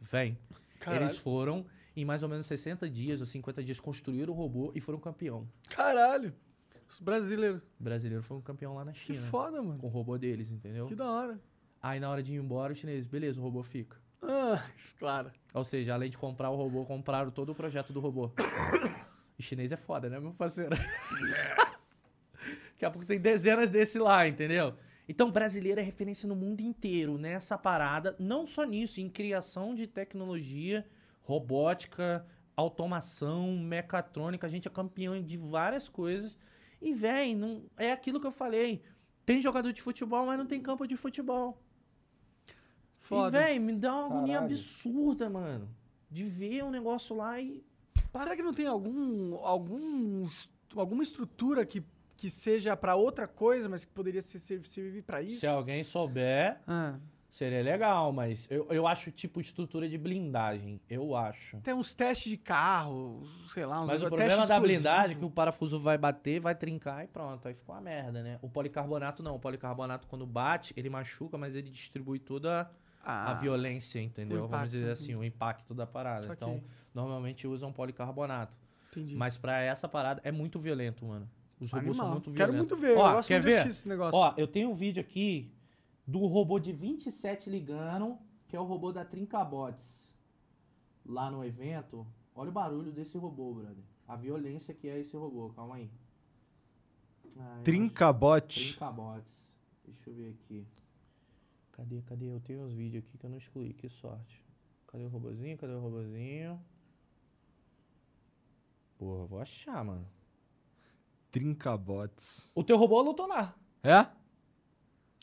Vem. 0.00 0.38
Caralho. 0.78 1.06
Eles 1.06 1.16
foram, 1.16 1.66
em 1.96 2.04
mais 2.04 2.22
ou 2.22 2.28
menos 2.28 2.46
60 2.46 2.88
dias 2.88 3.18
ou 3.18 3.26
50 3.26 3.64
dias, 3.64 3.80
construíram 3.80 4.32
o 4.32 4.36
robô 4.36 4.70
e 4.72 4.80
foram 4.80 5.00
campeão. 5.00 5.48
Caralho. 5.68 6.32
Os 6.88 7.00
brasileiros. 7.00 7.60
O 7.78 7.84
brasileiro 7.84 8.22
foi 8.22 8.36
um 8.36 8.40
campeão 8.40 8.74
lá 8.74 8.84
na 8.84 8.92
Que 8.92 8.98
China. 8.98 9.22
foda, 9.26 9.62
mano. 9.62 9.78
Com 9.78 9.86
o 9.86 9.90
robô 9.90 10.16
deles, 10.16 10.50
entendeu? 10.50 10.86
Que 10.86 10.94
da 10.94 11.10
hora. 11.10 11.38
Aí 11.82 12.00
na 12.00 12.10
hora 12.10 12.22
de 12.22 12.34
ir 12.34 12.38
embora, 12.38 12.72
os 12.72 12.78
chineses, 12.78 13.06
beleza, 13.06 13.40
o 13.40 13.42
robô 13.42 13.62
fica. 13.62 13.96
Ah, 14.22 14.64
claro. 14.98 15.30
Ou 15.54 15.64
seja, 15.64 15.94
além 15.94 16.10
de 16.10 16.18
comprar 16.18 16.50
o 16.50 16.56
robô, 16.56 16.84
compraram 16.84 17.30
todo 17.30 17.52
o 17.52 17.54
projeto 17.54 17.92
do 17.92 18.00
robô. 18.00 18.30
E 19.38 19.42
chinês 19.42 19.70
é 19.70 19.76
foda, 19.76 20.10
né, 20.10 20.18
meu 20.18 20.32
parceiro? 20.34 20.74
Daqui 20.74 20.84
a 22.84 22.90
pouco 22.90 23.06
tem 23.06 23.20
dezenas 23.20 23.70
desse 23.70 23.96
lá, 23.96 24.26
entendeu? 24.26 24.74
Então, 25.08 25.30
brasileiro 25.30 25.80
é 25.80 25.82
referência 25.82 26.28
no 26.28 26.34
mundo 26.34 26.60
inteiro 26.60 27.16
nessa 27.16 27.56
parada, 27.56 28.16
não 28.18 28.44
só 28.46 28.64
nisso, 28.64 29.00
em 29.00 29.08
criação 29.08 29.76
de 29.76 29.86
tecnologia, 29.86 30.84
robótica, 31.22 32.26
automação, 32.56 33.56
mecatrônica. 33.56 34.44
A 34.44 34.50
gente 34.50 34.66
é 34.66 34.70
campeão 34.70 35.22
de 35.22 35.36
várias 35.36 35.88
coisas. 35.88 36.36
E, 36.80 36.94
véi, 36.94 37.34
não 37.34 37.64
é 37.76 37.90
aquilo 37.92 38.20
que 38.20 38.26
eu 38.26 38.30
falei. 38.32 38.82
Tem 39.26 39.40
jogador 39.42 39.72
de 39.72 39.82
futebol, 39.82 40.24
mas 40.26 40.38
não 40.38 40.46
tem 40.46 40.60
campo 40.60 40.86
de 40.86 40.96
futebol. 40.96 41.60
Foda. 42.98 43.38
E, 43.38 43.44
véi, 43.44 43.58
me 43.58 43.74
dá 43.74 43.94
uma 43.94 44.06
agonia 44.18 44.34
Caralho. 44.36 44.52
absurda, 44.54 45.30
mano. 45.30 45.68
De 46.10 46.24
ver 46.24 46.64
um 46.64 46.70
negócio 46.70 47.14
lá 47.16 47.40
e. 47.40 47.62
Será 48.16 48.34
que 48.34 48.42
não 48.42 48.54
tem 48.54 48.66
algum, 48.66 49.34
algum 49.44 50.26
alguma 50.74 51.02
estrutura 51.02 51.64
que, 51.64 51.82
que 52.16 52.30
seja 52.30 52.76
pra 52.76 52.96
outra 52.96 53.28
coisa, 53.28 53.68
mas 53.68 53.84
que 53.84 53.92
poderia 53.92 54.22
ser, 54.22 54.38
ser- 54.38 54.64
servir 54.66 55.02
pra 55.02 55.22
isso? 55.22 55.40
Se 55.40 55.46
alguém 55.46 55.84
souber, 55.84 56.58
Ah, 56.66 56.98
seria 57.28 57.62
legal, 57.62 58.12
mas 58.12 58.46
eu, 58.50 58.66
eu 58.70 58.86
acho 58.86 59.10
tipo 59.10 59.40
estrutura 59.40 59.88
de 59.88 59.98
blindagem. 59.98 60.80
Eu 60.88 61.14
acho. 61.14 61.58
tem 61.60 61.74
uns 61.74 61.94
testes 61.94 62.30
de 62.30 62.36
carro, 62.36 63.22
sei 63.50 63.66
lá, 63.66 63.82
uns 63.82 63.86
Mas 63.86 64.02
o 64.02 64.06
problema 64.08 64.46
da 64.46 64.58
blindagem 64.60 65.16
é 65.16 65.18
que 65.18 65.24
o 65.24 65.30
parafuso 65.30 65.78
vai 65.78 65.98
bater, 65.98 66.40
vai 66.40 66.54
trincar 66.54 67.04
e 67.04 67.08
pronto. 67.08 67.46
Aí 67.46 67.54
ficou 67.54 67.74
uma 67.74 67.80
merda, 67.80 68.22
né? 68.22 68.38
O 68.42 68.48
policarbonato 68.48 69.22
não. 69.22 69.36
O 69.36 69.38
policarbonato, 69.38 70.06
quando 70.06 70.26
bate, 70.26 70.72
ele 70.76 70.88
machuca, 70.90 71.36
mas 71.36 71.54
ele 71.54 71.70
distribui 71.70 72.18
toda 72.18 72.70
Ah, 73.04 73.32
a 73.32 73.34
violência, 73.34 74.00
entendeu? 74.00 74.38
impacto, 74.38 74.50
Vamos 74.52 74.70
dizer 74.72 74.90
assim, 74.90 75.14
o 75.14 75.22
impacto 75.22 75.74
da 75.74 75.86
parada. 75.86 76.26
Então, 76.32 76.62
normalmente 76.94 77.46
usam 77.46 77.72
policarbonato. 77.72 78.56
entendi. 78.90 79.14
Mas 79.14 79.36
pra 79.36 79.60
essa 79.60 79.86
parada 79.88 80.20
é 80.24 80.32
muito 80.32 80.58
violento, 80.58 81.04
mano. 81.04 81.28
Os 81.60 81.72
robôs 81.72 81.96
são 81.96 82.06
Animal. 82.06 82.20
muito 82.24 82.32
Quero 82.32 82.52
violentos. 82.52 82.78
muito 82.78 82.86
ver, 82.88 82.96
Ó, 82.96 83.08
eu 83.10 83.14
gosto 83.16 83.28
quer 83.28 83.42
muito 83.42 83.54
ver? 83.54 83.66
esse 83.66 83.88
negócio. 83.88 84.16
Ó, 84.18 84.32
eu 84.36 84.46
tenho 84.46 84.70
um 84.70 84.74
vídeo 84.74 85.00
aqui 85.00 85.52
do 86.08 86.24
robô 86.26 86.58
de 86.58 86.72
27 86.72 87.50
ligando, 87.50 88.18
que 88.48 88.56
é 88.56 88.60
o 88.60 88.64
robô 88.64 88.90
da 88.90 89.04
Trincabots. 89.04 90.10
Lá 91.04 91.30
no 91.30 91.44
evento. 91.44 92.06
Olha 92.34 92.48
o 92.48 92.52
barulho 92.52 92.90
desse 92.90 93.18
robô, 93.18 93.52
brother. 93.52 93.84
A 94.06 94.16
violência 94.16 94.72
que 94.72 94.88
é 94.88 94.98
esse 94.98 95.14
robô. 95.14 95.50
Calma 95.50 95.76
aí. 95.76 95.90
Ah, 97.38 97.56
eu 97.58 97.64
Trincabote. 97.64 98.60
acho- 98.60 98.68
Trincabots. 98.70 99.28
Deixa 99.84 100.08
eu 100.10 100.14
ver 100.14 100.30
aqui. 100.30 100.66
Cadê, 101.72 102.00
cadê? 102.02 102.26
Eu 102.32 102.40
tenho 102.40 102.62
uns 102.64 102.72
vídeos 102.72 103.04
aqui 103.04 103.18
que 103.18 103.26
eu 103.26 103.30
não 103.30 103.36
excluí. 103.36 103.74
Que 103.74 103.88
sorte. 103.90 104.42
Cadê 104.86 105.04
o 105.04 105.08
robozinho? 105.08 105.58
Cadê 105.58 105.74
o 105.74 105.80
robozinho? 105.80 106.58
Porra, 108.98 109.26
vou 109.26 109.40
achar, 109.40 109.84
mano. 109.84 110.08
Trincabots. 111.30 112.50
O 112.54 112.64
teu 112.64 112.76
robô 112.78 113.00
lutou 113.02 113.26
lá. 113.26 113.54
É? 113.82 114.06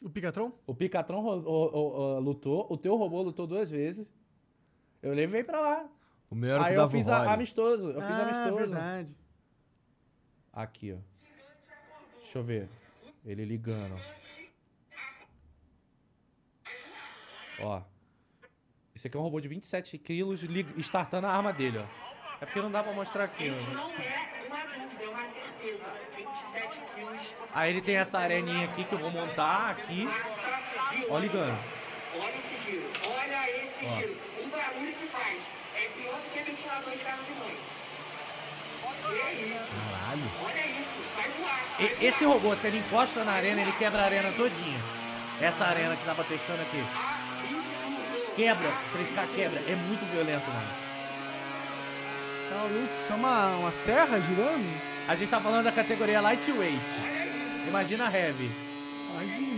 O 0.04 0.10
Picatron? 0.10 0.52
O 0.68 0.76
Picatron 0.76 1.22
ro- 1.22 1.44
o- 1.46 1.78
o- 1.78 2.16
o- 2.18 2.20
lutou, 2.20 2.68
o 2.70 2.78
teu 2.78 2.96
robô 2.96 3.22
lutou 3.22 3.48
duas 3.48 3.70
vezes. 3.72 4.06
Eu 5.02 5.14
levei 5.14 5.44
pra 5.44 5.60
lá. 5.62 5.90
O 6.30 6.36
meu 6.36 6.54
era 6.56 6.66
Aí 6.66 6.74
que 6.74 6.80
eu 6.80 6.90
fiz 6.90 7.08
a- 7.08 7.32
amistoso. 7.34 7.88
Eu 7.92 8.02
fiz 8.02 8.12
ah, 8.12 8.24
amistoso. 8.24 8.58
verdade. 8.58 9.16
Aqui, 10.52 10.94
ó. 10.94 10.98
Deixa 12.20 12.40
eu 12.40 12.44
ver. 12.44 12.70
Ele 13.26 13.46
ligando. 13.46 13.96
Ó. 17.62 17.82
Esse 18.94 19.08
aqui 19.08 19.16
é 19.18 19.20
um 19.20 19.24
robô 19.24 19.40
de 19.40 19.48
27 19.48 19.98
quilos 19.98 20.44
startando 20.78 21.28
a 21.28 21.32
arma 21.32 21.54
dele, 21.54 21.78
ó. 21.80 22.16
É 22.42 22.46
porque 22.46 22.62
não 22.62 22.72
dá 22.72 22.84
pra 22.84 22.94
mostrar 22.94 23.24
aqui, 23.26 23.46
ó. 23.50 23.74
não 23.74 23.90
é 23.92 24.35
Aí 27.56 27.70
ele 27.70 27.80
tem 27.80 27.96
essa 27.96 28.20
areninha 28.20 28.66
aqui 28.66 28.84
que 28.84 28.92
eu 28.92 29.00
vou 29.00 29.10
montar 29.10 29.70
aqui. 29.70 30.10
Ó, 31.10 31.18
ligando. 31.18 31.58
Olha 32.20 32.36
esse 32.36 32.70
giro, 32.70 32.84
olha 33.08 33.50
esse 33.50 33.88
giro. 33.96 34.18
O 34.44 34.48
barulho 34.48 34.92
que 34.92 35.08
faz 35.08 35.40
é 35.76 35.90
pior 35.96 36.16
do 36.16 36.34
que 36.34 36.52
ventilador 36.52 36.92
de 36.92 36.98
casa 36.98 37.24
de 37.24 37.32
mãe. 37.40 37.58
Olha 39.06 39.32
isso. 39.32 39.72
Caralho. 39.72 40.32
Olha 40.44 40.68
isso, 40.68 41.16
vai 41.16 41.30
voar. 41.30 41.60
vai 41.80 42.06
esse 42.06 42.26
robô, 42.26 42.56
se 42.58 42.68
ele 42.68 42.78
encosta 42.78 43.24
na 43.24 43.32
arena, 43.32 43.62
ele 43.62 43.72
quebra 43.80 44.02
a 44.02 44.06
arena 44.06 44.34
todinha. 44.36 44.80
Essa 45.40 45.64
arena 45.64 45.96
que 45.96 46.04
tava 46.04 46.26
testando 46.26 46.62
aqui. 46.62 46.84
Quebra, 48.36 48.70
3K 48.94 49.28
quebra. 49.34 49.60
É 49.60 49.76
muito 49.76 50.06
violento, 50.12 50.46
mano. 50.46 50.70
Tá? 52.50 52.66
Isso 52.68 53.14
é 53.14 53.16
uma, 53.16 53.48
uma 53.60 53.72
serra 53.72 54.20
girando? 54.20 54.82
A 55.08 55.16
gente 55.16 55.30
tá 55.30 55.40
falando 55.40 55.64
da 55.64 55.72
categoria 55.72 56.20
lightweight. 56.20 57.15
Imagina 57.68 58.06
heavy. 58.12 58.50
Imagina. 59.12 59.56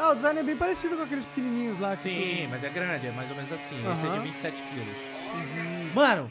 Ah, 0.00 0.10
o 0.10 0.14
design 0.14 0.38
é 0.38 0.42
bem 0.44 0.56
parecido 0.56 0.96
com 0.96 1.02
aqueles 1.02 1.24
pequenininhos 1.24 1.80
lá. 1.80 1.96
Sim, 1.96 2.46
mas 2.48 2.62
é 2.62 2.68
grande, 2.70 3.06
é 3.08 3.10
mais 3.12 3.28
ou 3.30 3.36
menos 3.36 3.52
assim. 3.52 3.76
Esse 3.76 4.06
é 4.06 4.12
de 4.12 4.28
27 4.28 4.56
quilos. 4.56 5.94
Mano, 5.94 6.30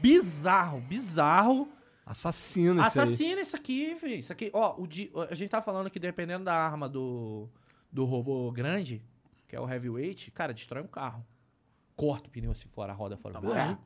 bizarro, 0.00 0.80
bizarro. 0.80 1.68
Assassino 2.04 2.84
esse 2.84 2.98
aí. 2.98 3.04
Assassina 3.04 3.40
isso 3.40 3.56
aqui, 3.56 3.94
filho. 3.96 4.14
Isso 4.14 4.32
aqui, 4.32 4.50
ó, 4.52 4.74
o 4.76 4.86
di- 4.86 5.10
a 5.30 5.34
gente 5.34 5.50
tá 5.50 5.62
falando 5.62 5.88
que 5.90 5.98
dependendo 6.00 6.44
da 6.44 6.54
arma 6.54 6.88
do, 6.88 7.48
do 7.90 8.04
robô 8.04 8.50
grande, 8.50 9.00
que 9.48 9.54
é 9.56 9.60
o 9.60 9.68
heavyweight, 9.70 10.30
cara, 10.32 10.52
destrói 10.52 10.82
um 10.82 10.88
carro. 10.88 11.24
Corta 11.96 12.26
o 12.28 12.30
pneu 12.30 12.50
assim 12.50 12.68
fora, 12.68 12.92
a 12.92 12.96
roda 12.96 13.16
fora. 13.16 13.40
Blá. 13.40 13.78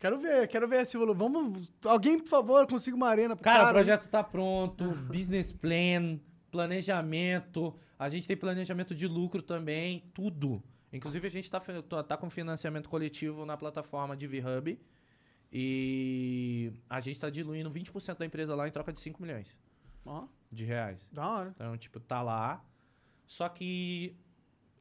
Quero 0.00 0.18
ver, 0.18 0.48
quero 0.48 0.66
ver 0.66 0.80
esse 0.80 0.96
valor. 0.96 1.14
Vamos. 1.14 1.70
Alguém, 1.84 2.18
por 2.18 2.26
favor, 2.28 2.66
consiga 2.66 2.96
uma 2.96 3.08
arena 3.08 3.36
Cara, 3.36 3.58
cara. 3.58 3.70
o 3.70 3.72
projeto 3.74 4.08
tá 4.08 4.24
pronto, 4.24 4.90
business 5.06 5.52
plan, 5.52 6.18
planejamento. 6.50 7.76
A 7.98 8.08
gente 8.08 8.26
tem 8.26 8.34
planejamento 8.36 8.94
de 8.94 9.06
lucro 9.06 9.42
também, 9.42 10.10
tudo. 10.14 10.62
Inclusive, 10.90 11.26
a 11.26 11.30
gente 11.30 11.50
tá, 11.50 11.60
tá 12.02 12.16
com 12.16 12.30
financiamento 12.30 12.88
coletivo 12.88 13.44
na 13.44 13.56
plataforma 13.58 14.16
de 14.16 14.26
VHub. 14.26 14.80
E 15.52 16.72
a 16.88 17.00
gente 17.00 17.18
tá 17.18 17.28
diluindo 17.28 17.70
20% 17.70 18.16
da 18.16 18.24
empresa 18.24 18.54
lá 18.54 18.66
em 18.66 18.70
troca 18.70 18.92
de 18.92 19.00
5 19.00 19.20
milhões 19.20 19.56
Ó, 20.04 20.26
de 20.50 20.64
reais. 20.64 21.08
da 21.12 21.28
hora. 21.28 21.52
Então, 21.54 21.76
tipo, 21.76 22.00
tá 22.00 22.22
lá. 22.22 22.64
Só 23.26 23.48
que 23.48 24.16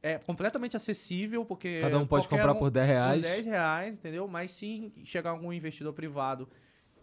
é 0.01 0.17
completamente 0.17 0.75
acessível, 0.75 1.43
porque. 1.45 1.79
Cada 1.81 1.97
um 1.99 2.05
pode 2.07 2.27
comprar 2.27 2.55
por 2.55 2.69
10 2.71 2.87
reais. 2.87 3.15
Por 3.21 3.29
10 3.29 3.45
reais, 3.45 3.95
entendeu? 3.95 4.27
Mas 4.27 4.51
se 4.51 4.91
chegar 5.03 5.31
algum 5.31 5.51
investidor 5.51 5.93
privado 5.93 6.47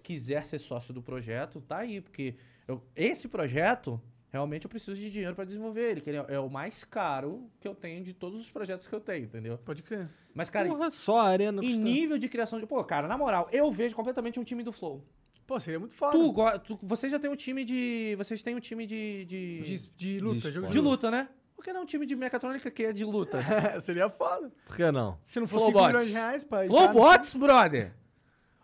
quiser 0.03 0.47
ser 0.47 0.59
sócio 0.59 0.95
do 0.95 1.03
projeto, 1.03 1.61
tá 1.61 1.79
aí. 1.79 2.01
Porque 2.01 2.35
eu- 2.67 2.83
esse 2.95 3.29
projeto, 3.29 4.01
realmente 4.33 4.65
eu 4.65 4.69
preciso 4.71 4.97
de 4.97 5.11
dinheiro 5.11 5.35
pra 5.35 5.45
desenvolver 5.45 5.91
ele, 5.91 6.01
que 6.01 6.11
ele 6.11 6.19
é, 6.19 6.27
é 6.29 6.39
o 6.41 6.49
mais 6.49 6.85
caro 6.85 7.51
que 7.61 7.67
eu 7.67 7.75
tenho 7.75 8.05
de 8.05 8.13
todos 8.13 8.41
os 8.41 8.51
projetos 8.51 8.87
que 8.87 8.95
eu 8.95 9.01
tenho, 9.01 9.25
entendeu? 9.25 9.59
Pode 9.59 9.83
crer. 9.83 10.09
Mas, 10.35 10.49
cara, 10.49 10.69
Porra, 10.69 10.91
só 10.91 11.21
a 11.21 11.29
arena 11.29 11.63
em 11.65 11.77
nível 11.79 12.19
de 12.19 12.29
criação 12.29 12.61
de. 12.61 12.67
Pô, 12.67 12.83
cara, 12.85 13.09
na 13.09 13.19
moral, 13.19 13.49
eu 13.53 13.71
vejo 13.71 13.95
completamente 13.97 14.39
um 14.39 14.45
time 14.45 14.63
do 14.63 14.73
Flow. 14.73 15.05
Pô, 15.47 15.61
seria 15.61 15.79
muito 15.79 15.95
foda. 15.95 16.13
Tu, 16.61 16.77
tu, 16.77 16.79
você 16.83 17.09
já 17.09 17.19
tem 17.21 17.31
um 17.31 17.37
time 17.37 17.65
de. 17.65 18.15
Vocês 18.19 18.43
têm 18.43 18.55
um 18.57 18.61
time 18.61 18.85
de. 18.85 19.25
de... 19.27 19.61
De, 19.63 19.89
de 19.97 20.21
luta, 20.21 20.49
De 20.49 20.55
jogo 20.55 20.67
De 20.69 20.81
luta, 20.81 21.11
né? 21.11 21.29
Por 21.57 21.65
que 21.65 21.73
não 21.73 21.83
um 21.83 21.87
time 21.87 22.05
de 22.05 22.15
mecatrônica 22.15 22.71
que 22.71 22.85
é 22.85 22.93
de 22.93 23.05
luta? 23.05 23.39
luta. 23.39 23.81
seria 23.81 24.11
foda. 24.11 24.53
Por 24.67 24.77
que 24.77 24.91
não? 24.93 25.19
Se 25.25 25.41
não 25.41 25.49
fosse 25.49 25.65
5 25.67 25.73
Flowbots. 25.73 25.93
milhões 25.95 26.09
de 26.09 26.13
reais 26.13 26.45
pra. 26.45 26.67
Flowbots, 26.67 27.35
brother! 27.35 27.95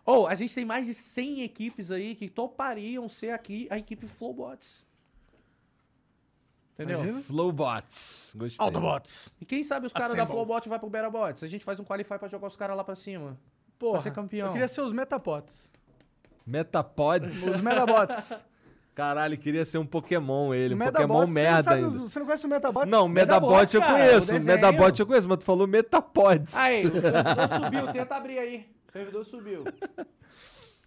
Ou, 0.05 0.27
a 0.27 0.35
gente 0.35 0.53
tem 0.53 0.63
mais 0.63 0.85
de 0.85 0.93
100 0.93 1.41
equipes 1.43 1.89
aí 1.89 2.13
que 2.13 2.29
topariam 2.29 3.09
ser 3.09 3.31
aqui 3.31 3.67
a 3.69 3.77
equipe 3.77 4.07
Flowbots. 4.07 4.85
Entendeu? 6.73 6.99
Imagina. 6.99 7.21
Flowbots. 7.21 8.33
Gostei. 8.35 8.65
Autobots. 8.65 9.31
E 9.39 9.45
quem 9.45 9.63
sabe 9.63 9.87
os 9.87 9.93
caras 9.93 10.15
da. 10.15 10.25
Flowbot 10.25 10.67
vai 10.67 10.79
pro 10.79 10.89
Berabots? 10.89 11.43
A 11.43 11.47
gente 11.47 11.63
faz 11.63 11.79
um 11.79 11.83
qualify 11.83 12.17
pra 12.17 12.27
jogar 12.27 12.47
os 12.47 12.55
caras 12.55 12.75
lá 12.75 12.83
pra 12.83 12.95
cima. 12.95 13.37
Porra. 13.77 14.01
ser 14.01 14.11
campeão. 14.11 14.47
Eu 14.47 14.53
queria 14.53 14.67
ser 14.67 14.81
os 14.81 14.91
Metapods. 14.91 15.69
Metapods. 16.45 17.43
Os 17.43 17.61
Metabots. 17.61 18.33
Caralho, 18.95 19.37
queria 19.37 19.65
ser 19.65 19.79
um 19.79 19.85
Pokémon 19.85 20.53
ele. 20.53 20.75
O 20.75 20.77
Um 20.77 20.79
Pokémon 20.79 21.27
merda 21.27 21.63
sabe 21.63 21.83
ainda. 21.83 21.97
Você 21.97 22.19
não 22.19 22.25
conhece 22.27 22.45
o 22.45 22.49
Metabot? 22.49 22.85
Não, 22.85 23.07
Medabot, 23.07 23.51
Medabot 23.51 23.75
eu 23.75 23.81
cara, 23.81 23.93
conheço. 23.93 24.29
o 24.29 24.33
desenho. 24.33 24.55
Medabot 24.55 24.99
eu 24.99 25.05
conheço, 25.07 25.27
mas 25.27 25.37
tu 25.39 25.43
falou 25.45 25.65
Metapods. 25.65 26.55
Aí, 26.55 26.85
o 26.85 26.91
servidor 27.01 27.49
subiu, 27.49 27.93
tenta 27.93 28.15
abrir 28.15 28.37
aí. 28.37 28.67
O 28.87 28.91
servidor 28.91 29.25
subiu. 29.25 29.63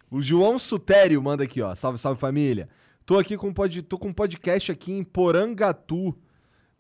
O 0.09 0.23
João 0.23 0.57
Sutério 0.59 1.21
manda 1.21 1.43
aqui, 1.43 1.61
ó. 1.61 1.75
Salve, 1.75 1.99
salve 1.99 2.21
família. 2.21 2.69
Tô 3.05 3.19
aqui 3.19 3.37
com 3.37 3.53
pod... 3.53 3.83
tô 3.83 3.99
com 3.99 4.09
um 4.09 4.13
podcast 4.13 4.71
aqui 4.71 4.93
em 4.93 5.03
Porangatu. 5.03 6.17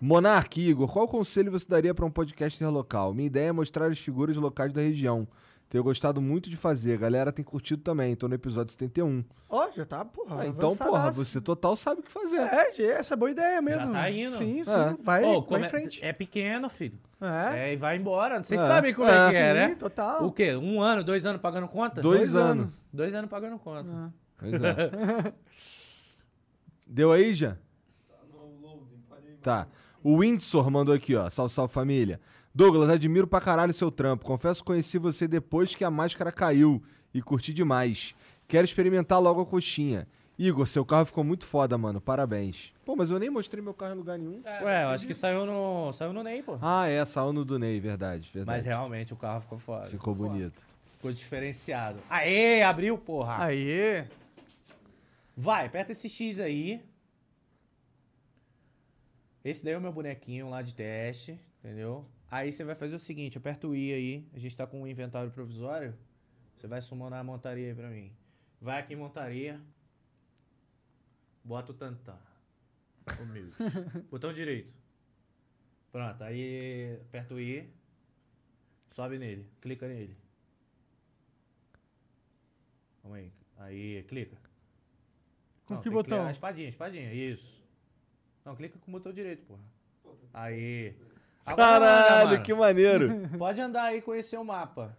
Monark, 0.01 0.61
Igor, 0.61 0.93
qual 0.93 1.09
conselho 1.09 1.51
você 1.51 1.67
daria 1.67 1.95
pra 1.95 2.05
um 2.05 2.11
podcaster 2.11 2.71
local? 2.71 3.15
Minha 3.15 3.27
ideia 3.27 3.49
é 3.49 3.53
mostrar 3.53 3.91
as 3.91 3.99
figuras 3.99 4.37
locais 4.37 4.73
da 4.73 4.81
região. 4.83 5.27
Tenho 5.69 5.83
gostado 5.83 6.21
muito 6.23 6.49
de 6.49 6.57
fazer. 6.57 6.95
A 6.95 6.97
galera 6.97 7.33
tem 7.33 7.45
curtido 7.45 7.83
também. 7.83 8.15
Tô 8.15 8.29
no 8.29 8.35
episódio 8.37 8.71
71. 8.73 9.25
Ó, 9.49 9.69
já 9.73 9.85
tá, 9.85 10.05
porra. 10.05 10.43
Ah, 10.43 10.47
então, 10.47 10.77
porra, 10.77 11.11
você 11.11 11.41
total 11.41 11.75
sabe 11.75 12.01
o 12.01 12.05
que 12.05 12.11
fazer. 12.13 12.37
É, 12.41 12.73
já- 12.73 12.85
essa 12.95 13.15
é 13.15 13.17
boa 13.17 13.31
ideia 13.33 13.61
mesmo. 13.61 13.93
tá 13.93 14.09
indo. 14.09 14.31
Sim, 14.37 14.63
sim. 14.63 14.71
É. 14.71 14.97
Vai, 15.03 15.25
Ô, 15.25 15.41
vai 15.43 15.61
em 15.63 15.65
é- 15.65 15.69
frente. 15.69 16.05
É 16.05 16.13
pequeno, 16.13 16.69
filho. 16.69 16.99
É. 17.21 17.71
É, 17.71 17.73
e 17.73 17.77
vai 17.77 17.97
embora. 17.97 18.41
Vocês 18.43 18.61
É. 18.61 18.67
sabem 18.67 18.95
como 18.95 19.09
é, 19.09 19.13
É. 19.29 19.31
que 19.31 19.37
é, 19.37 19.49
Sim, 19.49 19.55
né? 19.71 19.75
total. 19.75 20.25
O 20.25 20.31
quê? 20.33 20.55
Um 20.55 20.81
ano, 20.81 21.03
dois 21.03 21.27
anos 21.27 21.41
pagando 21.41 21.67
conta? 21.67 22.01
Dois, 22.01 22.33
Dois 22.33 22.37
anos. 22.37 22.51
anos. 22.67 22.75
Dois 22.93 23.15
anos 23.15 23.29
pagando 23.29 23.59
conta. 23.59 23.89
Ah. 23.91 24.11
Pois 24.39 24.53
é. 24.55 25.33
Deu 26.87 27.11
aí, 27.11 27.35
já? 27.35 27.57
Tá. 29.43 29.67
O 30.03 30.19
Windsor 30.21 30.71
mandou 30.71 30.95
aqui, 30.95 31.15
ó. 31.17 31.29
Salve, 31.31 31.53
salve 31.53 31.73
família. 31.73 32.21
Douglas, 32.57 32.89
admiro 32.89 33.27
pra 33.27 33.39
caralho 33.39 33.75
seu 33.75 33.91
trampo. 33.91 34.25
Confesso 34.25 34.63
que 34.63 34.67
conheci 34.69 34.97
você 34.97 35.29
depois 35.29 35.75
que 35.75 35.85
a 35.85 35.91
máscara 35.91 36.33
caiu 36.33 36.83
e 37.13 37.21
curti 37.21 37.53
demais. 37.53 38.15
Quero 38.49 38.65
experimentar 38.65 39.21
logo 39.21 39.43
a 39.43 39.45
coxinha. 39.45 40.09
Igor, 40.39 40.67
seu 40.67 40.83
carro 40.83 41.05
ficou 41.05 41.23
muito 41.23 41.45
foda, 41.45 41.77
mano. 41.77 42.01
Parabéns. 42.01 42.73
Pô, 42.83 42.97
mas 42.97 43.11
eu 43.11 43.19
nem 43.19 43.29
mostrei 43.29 43.63
meu 43.63 43.75
carro 43.75 43.93
em 43.93 43.99
lugar 43.99 44.19
nenhum. 44.19 44.43
Ué, 44.63 44.85
eu 44.85 44.89
acho 44.89 45.07
que 45.07 45.13
saiu 45.13 45.45
no, 45.45 45.93
saiu 45.93 46.15
no 46.15 46.23
NEM, 46.23 46.43
pô. 46.43 46.57
Ah, 46.63 46.89
é, 46.89 47.05
saiu 47.05 47.31
no 47.31 47.45
do 47.45 47.59
Ney, 47.59 47.79
verdade. 47.79 48.31
verdade. 48.33 48.57
Mas 48.57 48.65
realmente 48.65 49.13
o 49.13 49.17
carro 49.17 49.43
ficou 49.43 49.59
foda. 49.59 49.89
Ficou 49.89 50.15
bonito. 50.15 50.67
Ficou 50.93 51.13
diferenciado. 51.13 51.99
Aê, 52.09 52.63
abriu, 52.63 52.97
porra. 52.97 53.37
Aê. 53.45 54.07
Vai, 55.37 55.67
aperta 55.67 55.93
esse 55.93 56.09
X 56.09 56.41
aí. 56.41 56.83
Esse 59.45 59.63
daí 59.63 59.75
é 59.75 59.77
o 59.77 59.81
meu 59.83 59.93
bonequinho 59.93 60.49
lá 60.49 60.63
de 60.63 60.73
teste, 60.73 61.39
entendeu? 61.63 62.03
Aí 62.31 62.53
você 62.53 62.65
vai 62.65 62.75
fazer 62.75 62.97
o 62.97 62.99
seguinte, 62.99 63.39
aperta 63.39 63.67
o 63.69 63.75
I 63.75 63.93
aí. 63.93 64.29
A 64.35 64.39
gente 64.39 64.57
tá 64.57 64.67
com 64.67 64.83
um 64.83 64.87
inventário 64.87 65.31
provisório. 65.31 65.95
Você 66.57 66.67
vai 66.67 66.81
summonar 66.81 67.21
a 67.21 67.25
montaria 67.25 67.69
aí 67.69 67.75
pra 67.75 67.89
mim. 67.89 68.13
Vai 68.61 68.81
aqui 68.81 68.95
em 68.95 68.97
montaria. 68.97 69.61
Bota 71.45 71.71
o 71.73 71.75
tantã. 71.75 72.19
Humilde. 73.21 73.53
Botão 74.11 74.33
direito. 74.33 74.75
Pronto, 75.93 76.23
aí 76.25 76.99
aperta 77.03 77.35
o 77.35 77.41
I. 77.41 77.71
Sobe 78.91 79.19
nele, 79.19 79.47
clica 79.61 79.87
nele. 79.87 80.17
Calma 83.03 83.19
aí. 83.19 83.33
Aí, 83.59 84.03
clica. 84.09 84.37
Com 85.65 85.75
Não, 85.75 85.83
que 85.83 85.91
botão? 85.91 86.19
clicar- 86.19 86.33
espadinha, 86.33 86.69
espadinha, 86.69 87.13
isso. 87.13 87.63
Não, 88.45 88.57
clica 88.57 88.79
com 88.79 88.91
o 88.91 88.93
botão 88.93 89.13
direito, 89.13 89.45
porra. 89.47 89.63
Aí. 90.33 90.95
Anda, 91.47 91.57
Caralho, 91.57 92.31
mano. 92.31 92.43
que 92.43 92.55
maneiro. 92.55 93.29
Pode 93.39 93.61
andar 93.61 93.85
aí 93.85 93.99
e 93.99 94.03
conhecer 94.03 94.37
o 94.37 94.45
mapa. 94.45 94.97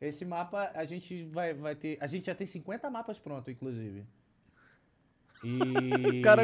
Esse 0.00 0.24
mapa 0.24 0.70
a 0.74 0.84
gente 0.84 1.24
vai, 1.24 1.54
vai 1.54 1.74
ter. 1.74 1.96
A 2.00 2.06
gente 2.06 2.26
já 2.26 2.34
tem 2.34 2.46
50 2.46 2.90
mapas 2.90 3.18
prontos, 3.18 3.48
inclusive. 3.52 4.04
E. 5.42 6.20
Cara, 6.22 6.42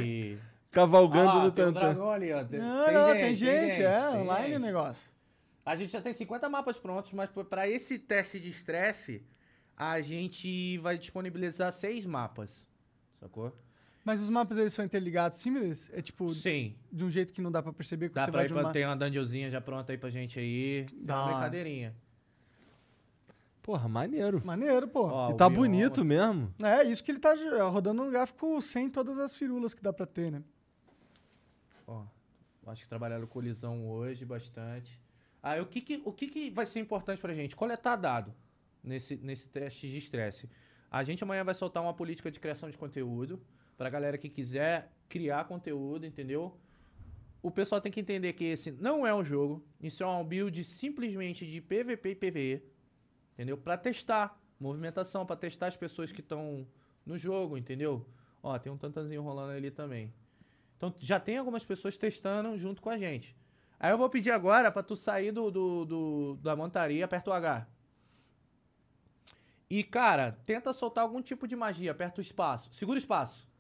Cavalgando 0.70 1.30
Ah, 1.38 1.44
no 1.44 1.52
tem 1.52 1.66
um 1.66 1.72
tantã. 1.72 1.80
dragão 1.88 2.10
ali, 2.10 2.32
ó. 2.32 2.42
Tem, 2.44 2.58
Não, 2.58 2.84
tem 2.86 2.94
não, 2.94 3.08
gente, 3.10 3.20
tem 3.20 3.36
gente, 3.36 3.82
é, 3.82 4.00
tem 4.10 4.20
online 4.20 4.46
o 4.46 4.52
gente. 4.52 4.58
negócio. 4.62 5.12
A 5.66 5.76
gente 5.76 5.92
já 5.92 6.00
tem 6.00 6.14
50 6.14 6.48
mapas 6.48 6.78
prontos, 6.78 7.12
mas 7.12 7.30
p- 7.30 7.44
pra 7.44 7.68
esse 7.68 7.98
teste 7.98 8.40
de 8.40 8.48
estresse, 8.48 9.22
a 9.76 10.00
gente 10.00 10.78
vai 10.78 10.96
disponibilizar 10.96 11.70
seis 11.72 12.06
mapas. 12.06 12.66
Sacou? 13.20 13.54
Mas 14.04 14.20
os 14.20 14.28
mapas 14.28 14.58
eles 14.58 14.72
são 14.72 14.84
interligados, 14.84 15.38
similares? 15.38 15.88
É 15.92 16.02
tipo, 16.02 16.28
Sim. 16.34 16.74
de 16.90 17.04
um 17.04 17.10
jeito 17.10 17.32
que 17.32 17.40
não 17.40 17.52
dá 17.52 17.62
pra 17.62 17.72
perceber 17.72 18.08
quando 18.08 18.14
Dá 18.16 18.24
você 18.24 18.30
pra 18.32 18.38
vai 18.38 18.44
ir 18.46 18.48
de 18.48 18.54
pra 18.54 18.62
uma... 18.64 18.72
ter 18.72 18.86
uma 18.86 18.96
dungeonzinha 18.96 19.48
já 19.48 19.60
pronta 19.60 19.92
aí 19.92 19.98
pra 19.98 20.10
gente 20.10 20.40
aí. 20.40 20.86
Dá 21.00 21.16
uma 21.16 21.26
brincadeirinha. 21.32 21.94
Porra, 23.62 23.88
maneiro. 23.88 24.42
Maneiro, 24.44 24.88
pô. 24.88 25.06
Ó, 25.06 25.30
E 25.30 25.36
tá 25.36 25.48
bonito 25.48 26.04
mesmo. 26.04 26.52
É, 26.60 26.82
isso 26.82 27.02
que 27.04 27.12
ele 27.12 27.20
tá 27.20 27.32
eh, 27.36 27.62
rodando 27.62 28.02
um 28.02 28.10
gráfico 28.10 28.60
sem 28.60 28.90
todas 28.90 29.18
as 29.20 29.36
firulas 29.36 29.72
que 29.72 29.80
dá 29.80 29.92
pra 29.92 30.04
ter, 30.04 30.32
né? 30.32 30.42
Ó, 31.86 32.02
acho 32.66 32.82
que 32.82 32.88
trabalharam 32.88 33.24
colisão 33.28 33.88
hoje 33.88 34.24
bastante. 34.24 35.00
Ah, 35.40 35.60
o 35.60 35.66
que 35.66 35.80
que, 35.80 36.02
o 36.04 36.12
que 36.12 36.26
que 36.26 36.50
vai 36.50 36.66
ser 36.66 36.80
importante 36.80 37.20
pra 37.20 37.32
gente? 37.34 37.54
Coletar 37.54 37.94
dado 37.94 38.34
nesse, 38.82 39.16
nesse 39.16 39.48
teste 39.48 39.88
de 39.88 39.98
estresse. 39.98 40.50
A 40.90 41.04
gente 41.04 41.22
amanhã 41.22 41.44
vai 41.44 41.54
soltar 41.54 41.82
uma 41.84 41.94
política 41.94 42.32
de 42.32 42.40
criação 42.40 42.68
de 42.68 42.76
conteúdo 42.76 43.40
pra 43.82 43.90
galera 43.90 44.16
que 44.16 44.28
quiser 44.28 44.92
criar 45.09 45.44
conteúdo, 45.46 46.06
entendeu? 46.06 46.56
O 47.42 47.50
pessoal 47.50 47.80
tem 47.80 47.90
que 47.90 47.98
entender 47.98 48.32
que 48.32 48.44
esse 48.44 48.70
não 48.70 49.04
é 49.04 49.12
um 49.12 49.24
jogo, 49.24 49.66
isso 49.80 50.04
é 50.04 50.06
um 50.06 50.22
build 50.24 50.62
simplesmente 50.62 51.44
de 51.44 51.60
PVP 51.60 52.10
e 52.10 52.14
PVE, 52.14 52.62
entendeu? 53.34 53.59
Pra 53.59 53.76
testar 53.76 54.40
movimentação, 54.60 55.26
pra 55.26 55.34
testar 55.34 55.66
as 55.66 55.76
pessoas 55.76 56.12
que 56.12 56.20
estão 56.20 56.64
no 57.04 57.18
jogo, 57.18 57.59
entendeu? 57.59 58.06
Ó, 58.40 58.56
tem 58.56 58.70
um 58.72 58.76
tantanzinho 58.78 59.20
rolando 59.20 59.50
ali 59.50 59.72
também. 59.72 60.14
Então 60.76 60.94
já 61.00 61.18
tem 61.18 61.36
algumas 61.36 61.64
pessoas 61.64 61.96
testando 61.96 62.56
junto 62.56 62.80
com 62.80 62.88
a 62.88 62.96
gente. 62.96 63.34
Aí 63.80 63.90
eu 63.90 63.98
vou 63.98 64.09
pedir 64.09 64.30
agora 64.30 64.70
pra 64.70 64.80
tu 64.84 64.94
sair 64.94 65.32
do, 65.32 65.50
do, 65.50 65.84
do- 65.84 66.38
da 66.40 66.54
montaria, 66.54 67.04
aperta 67.04 67.30
o 67.30 67.32
H. 67.32 67.66
E, 69.68 69.82
cara, 69.82 70.38
tenta 70.46 70.72
soltar 70.72 71.02
algum 71.02 71.20
tipo 71.20 71.48
de 71.48 71.56
magia, 71.56 71.90
aperta 71.90 72.20
o 72.20 72.22
espaço. 72.22 72.72
Segura 72.72 72.96
o 72.96 72.98
espaço. 72.98 73.50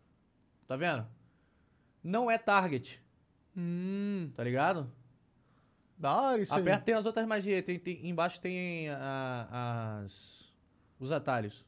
Tá 0.72 0.76
vendo? 0.76 1.06
Não 2.02 2.30
é 2.30 2.38
target, 2.38 2.98
Hum, 3.54 4.30
tá 4.34 4.42
ligado? 4.42 4.90
da 5.98 6.18
hora 6.18 6.40
isso 6.40 6.50
Aperta, 6.54 6.78
aí. 6.78 6.84
tem 6.86 6.94
as 6.94 7.04
outras 7.04 7.26
magias. 7.28 7.62
Tem, 7.62 7.78
tem- 7.78 8.08
embaixo 8.08 8.40
tem 8.40 8.88
a- 8.88 10.00
as, 10.02 10.50
os 10.98 11.12
atalhos. 11.12 11.66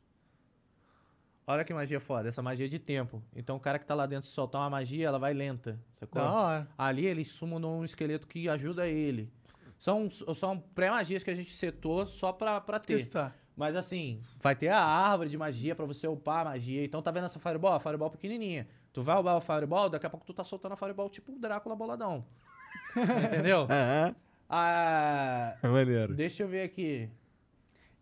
Olha 1.46 1.62
que 1.64 1.74
magia 1.74 2.00
foda. 2.00 2.28
Essa 2.30 2.40
magia 2.40 2.64
é 2.64 2.68
de 2.68 2.78
tempo. 2.78 3.22
Então 3.36 3.56
o 3.56 3.60
cara 3.60 3.78
que 3.78 3.84
tá 3.84 3.94
lá 3.94 4.06
dentro 4.06 4.26
se 4.26 4.32
soltar 4.34 4.62
uma 4.62 4.70
magia, 4.70 5.06
ela 5.06 5.18
vai 5.18 5.34
lenta. 5.34 5.78
Sacou? 5.92 6.22
Da 6.22 6.32
hora. 6.32 6.68
Ali 6.78 7.04
eles 7.04 7.28
summonam 7.28 7.80
um 7.80 7.84
esqueleto 7.84 8.26
que 8.26 8.48
ajuda 8.48 8.88
ele. 8.88 9.30
São, 9.78 10.08
são 10.08 10.58
pré-magias 10.58 11.22
que 11.22 11.30
a 11.30 11.34
gente 11.34 11.50
setou 11.52 12.06
só 12.06 12.32
pra, 12.32 12.58
pra 12.58 12.80
ter. 12.80 12.96
Testar. 12.96 13.36
Mas 13.54 13.76
assim, 13.76 14.20
vai 14.40 14.56
ter 14.56 14.68
a 14.68 14.82
árvore 14.82 15.28
de 15.28 15.36
magia 15.36 15.76
pra 15.76 15.84
você 15.84 16.08
upar 16.08 16.40
a 16.40 16.44
magia. 16.50 16.82
Então 16.82 17.02
tá 17.02 17.10
vendo 17.10 17.26
essa 17.26 17.38
Fireball? 17.38 17.74
A 17.74 17.78
Fireball 17.80 18.10
pequenininha. 18.10 18.66
Tu 18.94 19.02
vai 19.02 19.20
upar 19.20 19.36
a 19.36 19.40
Fireball, 19.42 19.90
daqui 19.90 20.06
a 20.06 20.10
pouco 20.10 20.24
tu 20.24 20.32
tá 20.32 20.42
soltando 20.44 20.72
a 20.72 20.76
Fireball 20.76 21.10
tipo 21.10 21.32
o 21.32 21.38
Drácula 21.38 21.76
boladão. 21.76 22.24
Entendeu? 22.96 23.66
É, 23.70 24.14
Ah, 24.48 25.56
é 25.62 25.68
maneiro. 25.68 26.14
deixa 26.14 26.42
eu 26.44 26.48
ver 26.48 26.62
aqui. 26.62 27.10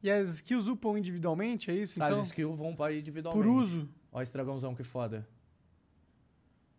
E 0.02 0.10
as 0.10 0.28
skills 0.35 0.66
upam 0.69 0.98
individualmente, 0.98 1.70
é 1.70 1.74
isso? 1.74 1.94
Então, 1.98 2.20
As 2.20 2.27
skills 2.27 2.56
vão 2.59 2.74
pra 2.77 2.93
individualmente. 2.93 3.43
por 3.44 3.51
uso. 3.51 3.89
Olha 4.12 4.23
esse 4.24 4.32
dragãozão 4.32 4.74
que 4.74 4.82
foda. 4.82 5.27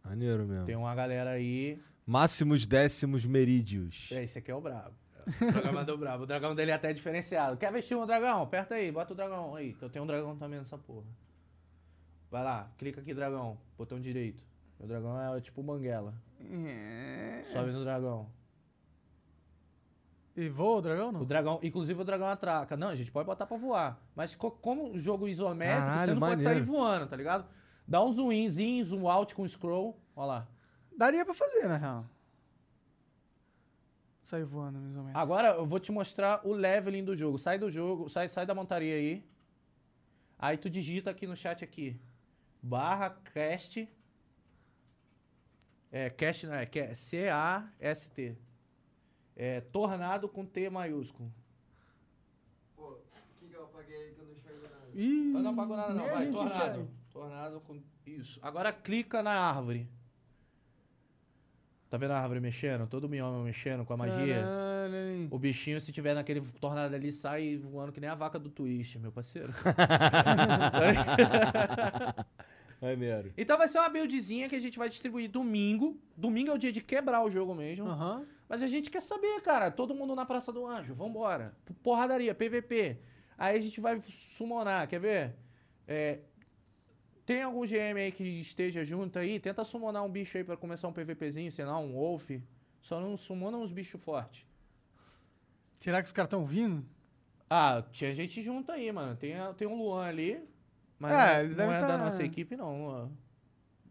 Maneiro 0.03 0.45
mesmo. 0.45 0.65
Tem 0.65 0.75
uma 0.75 0.93
galera 0.93 1.31
aí. 1.31 1.79
Máximos 2.05 2.65
décimos 2.67 3.25
merídios. 3.25 4.09
É, 4.11 4.23
esse 4.23 4.37
aqui 4.37 4.51
é 4.51 4.55
o 4.55 4.59
brabo. 4.61 4.93
O 5.25 5.51
dragão 5.51 5.73
mandou 5.73 5.97
brabo. 5.97 6.23
O 6.23 6.27
dragão 6.27 6.53
dele 6.53 6.71
é 6.71 6.73
até 6.73 6.91
diferenciado. 6.91 7.55
Quer 7.57 7.71
vestir 7.71 7.95
um 7.95 8.05
dragão? 8.05 8.43
Aperta 8.43 8.75
aí, 8.75 8.91
bota 8.91 9.13
o 9.13 9.15
dragão 9.15 9.55
aí. 9.55 9.73
que 9.73 9.81
Eu 9.83 9.89
tenho 9.89 10.03
um 10.03 10.07
dragão 10.07 10.35
também 10.35 10.59
nessa 10.59 10.77
porra. 10.77 11.07
Vai 12.33 12.43
lá, 12.43 12.67
clica 12.79 12.99
aqui, 12.99 13.13
dragão. 13.13 13.59
Botão 13.77 13.99
direito. 14.01 14.43
O 14.79 14.87
dragão 14.87 15.35
é 15.35 15.39
tipo 15.39 15.61
banguela. 15.61 16.15
Sobe 17.51 17.71
no 17.71 17.83
dragão. 17.83 18.27
E 20.35 20.49
voa 20.49 20.77
o 20.79 20.81
dragão, 20.81 21.09
O 21.09 21.11
não? 21.11 21.25
dragão, 21.25 21.59
inclusive 21.61 22.01
o 22.01 22.03
dragão 22.03 22.25
atraca. 22.27 22.75
Não, 22.75 22.87
a 22.87 22.95
gente 22.95 23.11
pode 23.11 23.27
botar 23.27 23.45
pra 23.45 23.55
voar. 23.55 24.01
Mas 24.15 24.33
co- 24.33 24.49
como 24.49 24.93
o 24.93 24.99
jogo 24.99 25.27
isométrico, 25.27 25.85
Caralho, 25.85 26.05
você 26.05 26.13
não 26.15 26.19
pode 26.27 26.41
sair 26.41 26.53
maneiro. 26.55 26.71
voando, 26.73 27.05
tá 27.07 27.15
ligado? 27.15 27.45
Dá 27.87 28.03
um 28.03 28.11
zoom 28.11 28.31
inzinho, 28.31 28.83
zoom 28.83 29.07
out 29.07 29.35
com 29.35 29.47
scroll. 29.47 29.95
Ó 30.15 30.25
lá. 30.25 30.47
Daria 30.97 31.23
pra 31.23 31.35
fazer, 31.35 31.67
na 31.67 31.77
real. 31.77 32.03
Sair 34.23 34.43
voando, 34.43 34.79
mais 34.79 34.95
ou 34.95 35.03
menos. 35.03 35.15
Agora 35.21 35.49
eu 35.49 35.67
vou 35.67 35.79
te 35.79 35.91
mostrar 35.91 36.41
o 36.43 36.51
leveling 36.51 37.03
do 37.05 37.15
jogo. 37.15 37.37
Sai 37.37 37.59
do 37.59 37.69
jogo, 37.69 38.09
sai, 38.09 38.27
sai 38.27 38.43
da 38.47 38.55
montaria 38.55 38.95
aí. 38.95 39.23
Aí 40.39 40.57
tu 40.57 40.67
digita 40.67 41.11
aqui 41.11 41.27
no 41.27 41.35
chat 41.35 41.63
aqui. 41.63 42.01
Barra 42.63 43.09
cast. 43.33 43.89
É, 45.91 46.09
cast 46.09 46.47
não 46.47 46.55
é, 46.55 46.65
que 46.65 46.79
é 46.79 46.93
C-A-S-T. 46.93 48.37
É, 49.35 49.59
tornado 49.61 50.29
com 50.29 50.45
T 50.45 50.69
maiúsculo. 50.69 51.29
Pô, 52.75 52.91
o 52.91 53.01
que, 53.35 53.47
que 53.47 53.53
eu 53.53 53.65
apaguei 53.65 53.95
aí 53.95 54.13
que 54.13 54.19
eu 54.21 54.25
não 54.25 54.33
enxergo 54.33 54.63
nada? 54.63 54.89
Ih, 54.93 55.31
Mas 55.33 55.43
não 55.43 55.51
apagou 55.51 55.75
nada 55.75 55.93
não, 55.93 56.03
vai, 56.05 56.31
tornado. 56.31 56.55
enxerga. 56.55 56.87
Tornado 57.11 57.61
com... 57.61 57.83
Isso. 58.05 58.39
Agora 58.41 58.71
clica 58.71 59.21
na 59.21 59.33
árvore. 59.33 59.89
Tá 61.93 61.97
vendo 61.99 62.09
a 62.09 62.19
árvore 62.19 62.39
mexendo? 62.39 62.87
Todo 62.87 63.07
mioma 63.07 63.43
mexendo 63.43 63.85
com 63.85 63.93
a 63.93 63.97
magia. 63.97 64.41
Caralho? 64.41 65.27
O 65.29 65.37
bichinho, 65.37 65.79
se 65.79 65.91
tiver 65.91 66.15
naquele 66.15 66.41
tornado 66.59 66.95
ali, 66.95 67.11
sai 67.11 67.57
voando 67.57 67.91
que 67.91 67.99
nem 67.99 68.09
a 68.09 68.15
vaca 68.15 68.39
do 68.39 68.49
Twist, 68.49 68.97
meu 68.97 69.11
parceiro. 69.11 69.53
Maneiro. 72.81 73.31
então 73.37 73.59
vai 73.59 73.67
ser 73.67 73.77
uma 73.77 73.89
buildzinha 73.89 74.49
que 74.49 74.55
a 74.55 74.59
gente 74.59 74.75
vai 74.75 74.89
distribuir 74.89 75.29
domingo. 75.29 75.95
Domingo 76.17 76.49
é 76.49 76.55
o 76.55 76.57
dia 76.57 76.71
de 76.71 76.81
quebrar 76.81 77.23
o 77.23 77.29
jogo 77.29 77.53
mesmo. 77.53 77.87
Aham. 77.87 78.25
Mas 78.49 78.63
a 78.63 78.67
gente 78.67 78.89
quer 78.89 78.99
saber, 78.99 79.39
cara. 79.41 79.69
Todo 79.69 79.93
mundo 79.93 80.15
na 80.15 80.25
Praça 80.25 80.51
do 80.51 80.65
Anjo. 80.65 80.95
Vambora. 80.95 81.53
Porradaria, 81.83 82.33
PVP. 82.33 82.97
Aí 83.37 83.55
a 83.55 83.61
gente 83.61 83.79
vai 83.79 84.01
summonar, 84.01 84.87
quer 84.87 84.99
ver? 84.99 85.35
É, 85.87 86.21
tem 87.25 87.41
algum 87.43 87.65
GM 87.65 87.97
aí 87.99 88.11
que 88.11 88.23
esteja 88.23 88.83
junto 88.83 89.17
aí? 89.19 89.39
Tenta 89.39 89.63
summonar 89.63 90.03
um 90.03 90.09
bicho 90.09 90.37
aí 90.37 90.43
pra 90.43 90.57
começar 90.57 90.87
um 90.87 90.93
PVPzinho, 90.93 91.51
sei 91.51 91.65
lá, 91.65 91.77
um 91.79 91.93
Wolf. 91.93 92.29
Só 92.81 92.99
não 92.99 93.15
summona 93.15 93.57
uns 93.57 93.71
bichos 93.71 94.01
fortes. 94.03 94.45
Será 95.79 96.01
que 96.01 96.07
os 96.07 96.11
caras 96.13 96.27
estão 96.27 96.45
vindo? 96.45 96.85
Ah, 97.49 97.83
tinha 97.91 98.13
gente 98.13 98.41
junto 98.41 98.71
aí, 98.71 98.91
mano. 98.91 99.15
Tem, 99.15 99.35
a- 99.37 99.53
tem 99.53 99.67
um 99.67 99.75
Luan 99.77 100.05
ali. 100.05 100.43
Mas 100.99 101.11
É, 101.13 101.43
não- 101.43 101.55
não, 101.65 101.73
é 101.73 101.81
da 101.81 101.87
tá- 101.87 101.97
nossa 101.97 102.23
equipe, 102.23 102.55
não. 102.55 102.85
Luan. 102.85 103.11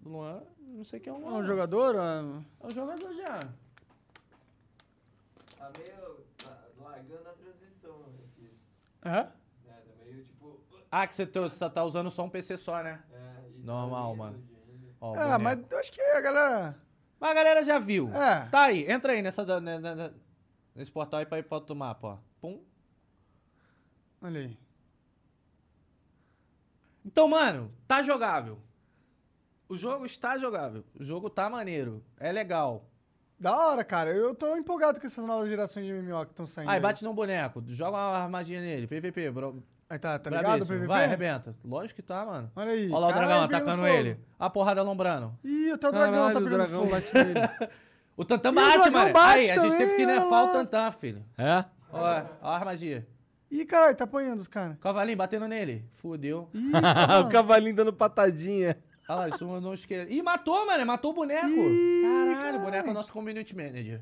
Luan, 0.04 0.42
não 0.58 0.84
sei 0.84 0.98
quem 1.00 1.12
é 1.12 1.16
o 1.16 1.18
É 1.18 1.24
Luan. 1.24 1.38
um 1.38 1.44
jogador? 1.44 1.96
ah, 1.96 2.42
É 2.60 2.66
um 2.66 2.70
jogador 2.70 3.14
já. 3.14 3.40
Tá 5.58 5.70
meio. 5.78 6.16
Tá 6.38 6.58
lagando 6.80 7.28
a 7.28 7.32
transmissão 7.32 8.04
aqui. 8.24 8.50
É? 9.04 9.10
É, 9.70 9.74
tá 9.74 10.04
meio 10.04 10.24
tipo. 10.24 10.60
Ah, 10.94 11.06
que 11.06 11.16
você 11.16 11.24
tá, 11.26 11.40
você 11.40 11.70
tá 11.70 11.82
usando 11.84 12.10
só 12.10 12.22
um 12.22 12.28
PC 12.28 12.58
só, 12.58 12.82
né? 12.82 13.02
É, 13.10 13.48
e 13.48 13.60
tá 13.60 13.72
Normal, 13.72 14.14
mano. 14.14 14.36
indo. 14.38 14.94
Ó, 15.00 15.14
É, 15.16 15.18
boneco. 15.38 15.40
mas 15.42 15.58
eu 15.70 15.78
acho 15.78 15.90
que 15.90 16.00
a 16.02 16.20
galera. 16.20 16.78
Mas 17.18 17.30
a 17.30 17.34
galera 17.34 17.64
já 17.64 17.78
viu. 17.78 18.08
É. 18.14 18.46
Tá 18.50 18.64
aí, 18.64 18.90
entra 18.90 19.12
aí 19.14 19.22
nessa, 19.22 19.42
né, 19.58 19.78
né, 19.78 19.94
né, 19.94 20.12
nesse 20.74 20.92
portal 20.92 21.20
aí 21.20 21.24
pra 21.26 21.38
ir 21.38 21.44
pra 21.44 21.56
outro 21.56 21.74
mapa, 21.74 22.06
ó. 22.06 22.18
Pum. 22.42 22.60
Olha 24.20 24.40
aí. 24.40 24.58
Então, 27.04 27.26
mano, 27.26 27.72
tá 27.88 28.02
jogável. 28.02 28.58
O 29.68 29.76
jogo 29.76 30.04
está 30.04 30.36
jogável. 30.38 30.84
O 30.94 31.02
jogo 31.02 31.30
tá 31.30 31.48
maneiro. 31.48 32.04
É 32.20 32.30
legal. 32.30 32.84
Da 33.40 33.56
hora, 33.56 33.82
cara. 33.82 34.10
Eu 34.10 34.34
tô 34.34 34.54
empolgado 34.56 35.00
com 35.00 35.06
essas 35.06 35.24
novas 35.24 35.48
gerações 35.48 35.86
de 35.86 35.92
MMO 35.92 36.26
que 36.26 36.32
estão 36.32 36.46
saindo. 36.46 36.70
Aí, 36.70 36.78
bate 36.78 37.02
no 37.02 37.12
boneco. 37.14 37.62
Joga 37.66 37.96
uma 37.96 38.18
armadilha 38.18 38.60
nele. 38.60 38.86
PVP, 38.86 39.30
bro. 39.30 39.62
Aí 39.92 39.98
tá, 39.98 40.18
tá 40.18 40.30
ligado? 40.30 40.44
Brabíssimo. 40.44 40.76
PVP? 40.78 40.86
Vai, 40.86 41.04
arrebenta. 41.04 41.54
Lógico 41.62 41.96
que 41.96 42.02
tá, 42.02 42.24
mano. 42.24 42.50
Olha 42.56 42.70
aí. 42.70 42.86
Olha 42.90 42.98
lá 42.98 43.08
o 43.08 43.12
Caralho, 43.12 43.28
dragão 43.28 43.44
atacando 43.44 43.82
fogo. 43.82 43.94
ele. 43.94 44.20
A 44.38 44.48
porrada 44.48 44.80
alombrando. 44.80 45.38
Ih, 45.44 45.70
até 45.70 45.86
o 45.86 45.92
dragão 45.92 46.12
Caralho, 46.12 46.32
tá 46.32 46.40
o 46.40 46.42
pegando 46.44 46.58
dragão 46.58 46.80
fogo. 46.80 46.90
bate 46.92 47.14
nele. 47.14 47.40
O 48.16 48.24
Tantan 48.24 48.50
o 48.50 48.54
bate, 48.54 48.90
mano. 48.90 49.12
bate 49.12 49.38
aí, 49.38 49.50
a 49.50 49.58
gente 49.58 49.76
teve 49.76 49.96
que 49.96 50.02
também, 50.02 50.06
nerfar 50.06 50.44
olha 50.44 50.50
o. 50.50 50.52
Tantan, 50.52 50.92
filho. 50.92 51.24
É? 51.36 51.64
Ó, 51.92 52.22
ó 52.42 52.48
a 52.48 52.54
armadilha. 52.56 53.06
Ih, 53.50 53.64
caralho, 53.66 53.94
tá 53.96 54.04
apanhando 54.04 54.40
os 54.40 54.48
caras. 54.48 54.78
Cavalinho 54.78 55.16
batendo 55.18 55.46
nele. 55.46 55.84
Fudeu. 55.92 56.48
Ih, 56.54 56.72
tá 56.72 57.20
o 57.20 57.28
cavalinho 57.28 57.74
dando 57.74 57.92
patadinha. 57.92 58.78
Olha 59.08 59.18
lá, 59.18 59.28
isso 59.28 59.46
mandou 59.46 59.72
um 59.72 59.74
esqueleto. 59.74 60.10
Ih, 60.10 60.22
matou, 60.22 60.64
mano. 60.66 60.86
Matou 60.86 61.10
o 61.10 61.14
boneco. 61.14 61.48
Ih, 61.48 62.02
caralho, 62.02 62.36
caralho. 62.36 62.58
o 62.58 62.62
boneco 62.62 62.88
é 62.88 62.90
o 62.90 62.94
nosso 62.94 63.12
community 63.12 63.54
manager. 63.54 64.00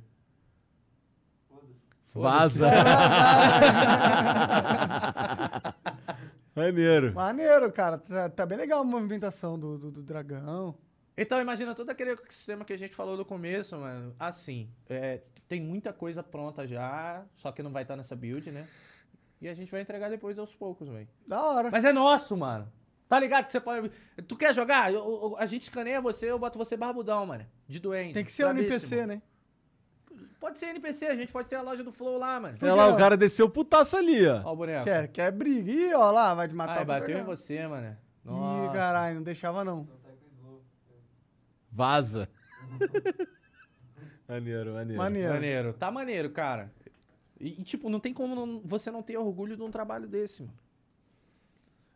Vaza. 2.15 2.71
Maneiro. 6.55 7.13
Maneiro, 7.15 7.73
cara. 7.73 7.99
Tá, 7.99 8.29
tá 8.29 8.47
bem 8.47 8.59
legal 8.59 8.81
a 8.81 8.85
movimentação 8.85 9.59
do, 9.59 9.79
do, 9.79 9.91
do 9.91 10.03
dragão. 10.03 10.75
Então, 11.17 11.41
imagina 11.41 11.75
todo 11.75 11.91
aquele 11.91 12.17
sistema 12.29 12.65
que 12.65 12.73
a 12.73 12.79
gente 12.79 12.95
falou 12.95 13.17
no 13.17 13.25
começo, 13.25 13.77
mano. 13.77 14.15
Assim, 14.19 14.69
é, 14.89 15.21
tem 15.49 15.61
muita 15.61 15.93
coisa 15.93 16.23
pronta 16.23 16.67
já, 16.67 17.25
só 17.37 17.53
que 17.53 17.63
não 17.63 17.71
vai 17.71 17.83
estar 17.83 17.97
nessa 17.97 18.17
build, 18.17 18.51
né? 18.51 18.67
E 19.41 19.49
a 19.49 19.55
gente 19.55 19.71
vai 19.71 19.81
entregar 19.81 20.11
depois 20.11 20.39
aos 20.39 20.55
poucos, 20.55 20.89
velho. 20.89 21.09
Da 21.27 21.43
hora. 21.43 21.71
Mas 21.71 21.85
é 21.85 21.93
nosso, 21.93 22.37
mano. 22.37 22.71
Tá 23.09 23.19
ligado 23.19 23.47
que 23.47 23.53
você 23.53 23.61
pode. 23.61 23.91
Tu 24.29 24.37
quer 24.37 24.55
jogar? 24.55 24.93
Eu- 24.93 25.01
eu- 25.05 25.37
a 25.39 25.47
gente 25.47 25.63
escaneia 25.63 26.01
você, 26.01 26.31
eu 26.31 26.39
boto 26.39 26.59
você 26.59 26.77
barbudão, 26.77 27.27
mano. 27.27 27.45
De 27.67 27.81
doente. 27.81 28.15
Tem 28.15 28.25
que 28.25 28.31
ser 28.33 28.47
um. 28.47 28.51
NPC, 28.51 29.07
né? 29.07 29.21
Pode 30.41 30.59
ser 30.59 30.67
NPC, 30.71 31.07
a 31.07 31.15
gente 31.15 31.31
pode 31.31 31.49
ter 31.49 31.57
a 31.57 31.61
loja 31.61 31.85
do 31.85 31.93
Flow 31.93 32.17
lá, 32.17 32.41
mano. 32.41 32.57
Olha 32.63 32.75
lá, 32.75 32.89
o 32.89 32.97
cara 32.97 33.15
desceu 33.15 33.49
putaço 33.49 33.95
ali, 33.97 34.27
ó. 34.27 34.41
Ó 34.43 34.53
o 34.55 34.57
boneco. 34.57 34.85
Quer, 34.85 35.09
quer 35.09 35.31
briga. 35.31 35.71
Ih, 35.71 35.93
ó 35.93 36.11
lá, 36.11 36.33
vai 36.33 36.49
te 36.49 36.55
matar 36.55 36.79
Ai, 36.79 36.83
o 36.83 36.87
bateu 36.87 37.19
em 37.19 37.23
você, 37.25 37.67
mano. 37.67 37.89
Ih, 38.25 38.29
Nossa. 38.29 38.73
caralho, 38.73 39.17
não 39.17 39.23
deixava 39.23 39.63
não. 39.63 39.87
Vaza. 41.71 42.27
maneiro, 44.27 44.73
maneiro. 44.73 45.03
Maneiro. 45.03 45.33
Maneiro. 45.35 45.73
Tá 45.75 45.91
maneiro, 45.91 46.31
cara. 46.31 46.73
E, 47.39 47.61
e, 47.61 47.63
tipo, 47.63 47.91
não 47.91 48.01
tem 48.01 48.15
como 48.15 48.35
não- 48.35 48.61
você 48.65 48.91
não 48.91 49.03
ter 49.03 49.19
orgulho 49.19 49.57
de 49.57 49.63
um 49.63 49.71
trabalho 49.71 50.09
desse, 50.09 50.43
mano. 50.43 50.55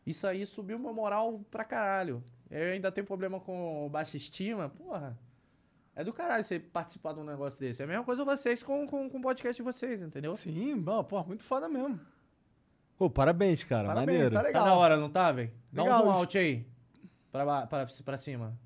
Isso 0.06 0.26
aí 0.26 0.44
subiu 0.44 0.78
meu 0.78 0.92
moral 0.92 1.40
pra 1.50 1.64
caralho. 1.64 2.22
Eu 2.50 2.72
ainda 2.72 2.92
tenho 2.92 3.06
problema 3.06 3.40
com 3.40 3.88
baixa 3.90 4.18
estima, 4.18 4.68
porra. 4.68 5.18
É 5.96 6.02
do 6.02 6.12
caralho 6.12 6.42
você 6.42 6.58
participar 6.58 7.12
de 7.12 7.20
um 7.20 7.24
negócio 7.24 7.58
desse. 7.60 7.80
É 7.82 7.84
a 7.84 7.88
mesma 7.88 8.04
coisa 8.04 8.24
vocês 8.24 8.62
com, 8.62 8.86
com, 8.86 9.08
com 9.08 9.18
o 9.18 9.22
podcast 9.22 9.56
de 9.56 9.62
vocês, 9.62 10.02
entendeu? 10.02 10.36
Sim, 10.36 10.76
bom, 10.80 11.04
pô, 11.04 11.22
muito 11.24 11.44
foda 11.44 11.68
mesmo. 11.68 12.00
Pô, 12.98 13.08
parabéns, 13.08 13.62
cara. 13.64 13.88
Parabéns, 13.88 14.06
maneiro. 14.18 14.34
tá 14.34 14.40
Tá 14.40 14.46
legal. 14.48 14.66
na 14.66 14.74
hora, 14.74 14.96
não 14.96 15.08
tá, 15.10 15.30
velho? 15.32 15.52
Dá 15.72 15.84
um 15.84 15.96
zoom 15.96 16.10
out 16.10 16.38
aí. 16.38 16.66
Pra, 17.30 17.44
ba- 17.44 17.66
pra, 17.66 17.86
pra 18.04 18.16
cima. 18.18 18.56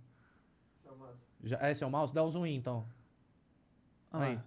Já, 1.42 1.58
é, 1.60 1.70
esse 1.70 1.84
é 1.84 1.86
o 1.86 1.90
mouse? 1.90 2.12
Dá 2.12 2.24
um 2.24 2.30
zoom 2.30 2.46
in, 2.46 2.54
então. 2.56 2.86
Ah. 4.10 4.22
Aí. 4.24 4.38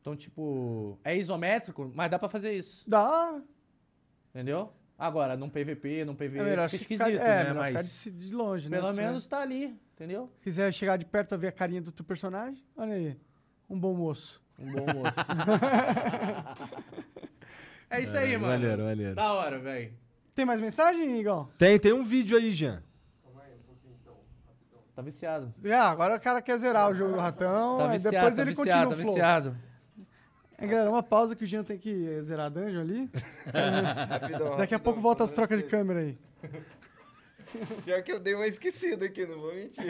Então, 0.00 0.16
tipo, 0.16 0.98
é 1.04 1.16
isométrico, 1.16 1.90
mas 1.94 2.10
dá 2.10 2.18
pra 2.18 2.28
fazer 2.28 2.52
isso, 2.54 2.88
Dá. 2.88 3.40
entendeu? 4.30 4.72
Agora, 5.02 5.34
num 5.34 5.48
PVP, 5.48 6.04
num 6.04 6.14
PV, 6.14 6.38
É 6.38 6.42
melhor 6.42 6.68
fica 6.68 6.84
ficar, 6.84 7.04
esquisito, 7.08 7.26
é, 7.26 7.36
né? 7.36 7.42
melhor 7.44 7.56
Mas 7.56 7.68
ficar 7.68 7.82
de, 7.82 7.88
se- 7.88 8.10
de 8.10 8.34
longe, 8.34 8.68
né? 8.68 8.76
pelo 8.78 8.92
Se 8.92 9.00
menos 9.00 9.26
tá 9.26 9.40
ali, 9.40 9.74
entendeu? 9.94 10.30
quiser 10.42 10.70
chegar 10.74 10.98
de 10.98 11.06
perto 11.06 11.28
pra 11.30 11.38
ver 11.38 11.46
a 11.48 11.52
carinha 11.52 11.80
do 11.80 11.90
teu 11.90 12.04
personagem, 12.04 12.62
olha 12.76 12.92
aí. 12.94 13.16
Um 13.68 13.80
bom 13.80 13.94
moço. 13.94 14.42
Um 14.58 14.70
bom 14.70 14.84
moço. 14.84 15.16
é 17.88 18.00
isso 18.02 18.14
aí, 18.18 18.36
mano. 18.36 18.52
Maneiro, 18.52 18.82
maneiro. 18.84 19.14
Da 19.14 19.32
hora, 19.32 19.58
velho. 19.58 19.90
Tem 20.34 20.44
mais 20.44 20.60
mensagem, 20.60 21.18
Igão? 21.18 21.48
Tem, 21.56 21.78
tem 21.78 21.94
um 21.94 22.04
vídeo 22.04 22.36
aí, 22.36 22.52
Jean. 22.52 22.82
Tá 24.94 25.00
viciado. 25.02 25.54
É, 25.64 25.72
agora 25.74 26.16
o 26.16 26.20
cara 26.20 26.42
quer 26.42 26.58
zerar 26.58 26.90
o 26.90 26.94
jogo 26.94 27.14
do 27.14 27.20
ratão, 27.20 27.78
Tá 27.78 27.86
viciado, 27.86 28.14
depois 28.16 28.36
tá 28.36 28.42
ele 28.42 28.50
viciado, 28.50 28.70
continua 28.70 28.84
tá 28.84 28.90
o 28.90 28.96
flow. 29.00 29.14
viciado. 29.14 29.56
É, 30.60 30.66
galera, 30.66 30.90
uma 30.90 31.02
pausa 31.02 31.34
que 31.34 31.42
o 31.44 31.46
Jean 31.46 31.64
tem 31.64 31.78
que 31.78 32.20
zerar 32.22 32.46
a 32.46 32.48
dungeon 32.50 32.80
ali. 32.80 33.10
Rapidão, 33.46 34.10
Daqui 34.56 34.74
a 34.74 34.76
rapidão, 34.76 34.80
pouco 34.80 35.00
volta 35.00 35.24
as 35.24 35.32
trocas 35.32 35.58
de 35.58 35.64
câmera 35.66 36.00
aí. 36.00 36.18
aí. 36.42 36.62
Pior 37.84 38.02
que 38.02 38.12
eu 38.12 38.20
dei 38.20 38.34
uma 38.34 38.46
esquecida 38.46 39.06
aqui, 39.06 39.26
não 39.26 39.40
vou 39.40 39.54
mentir. 39.54 39.82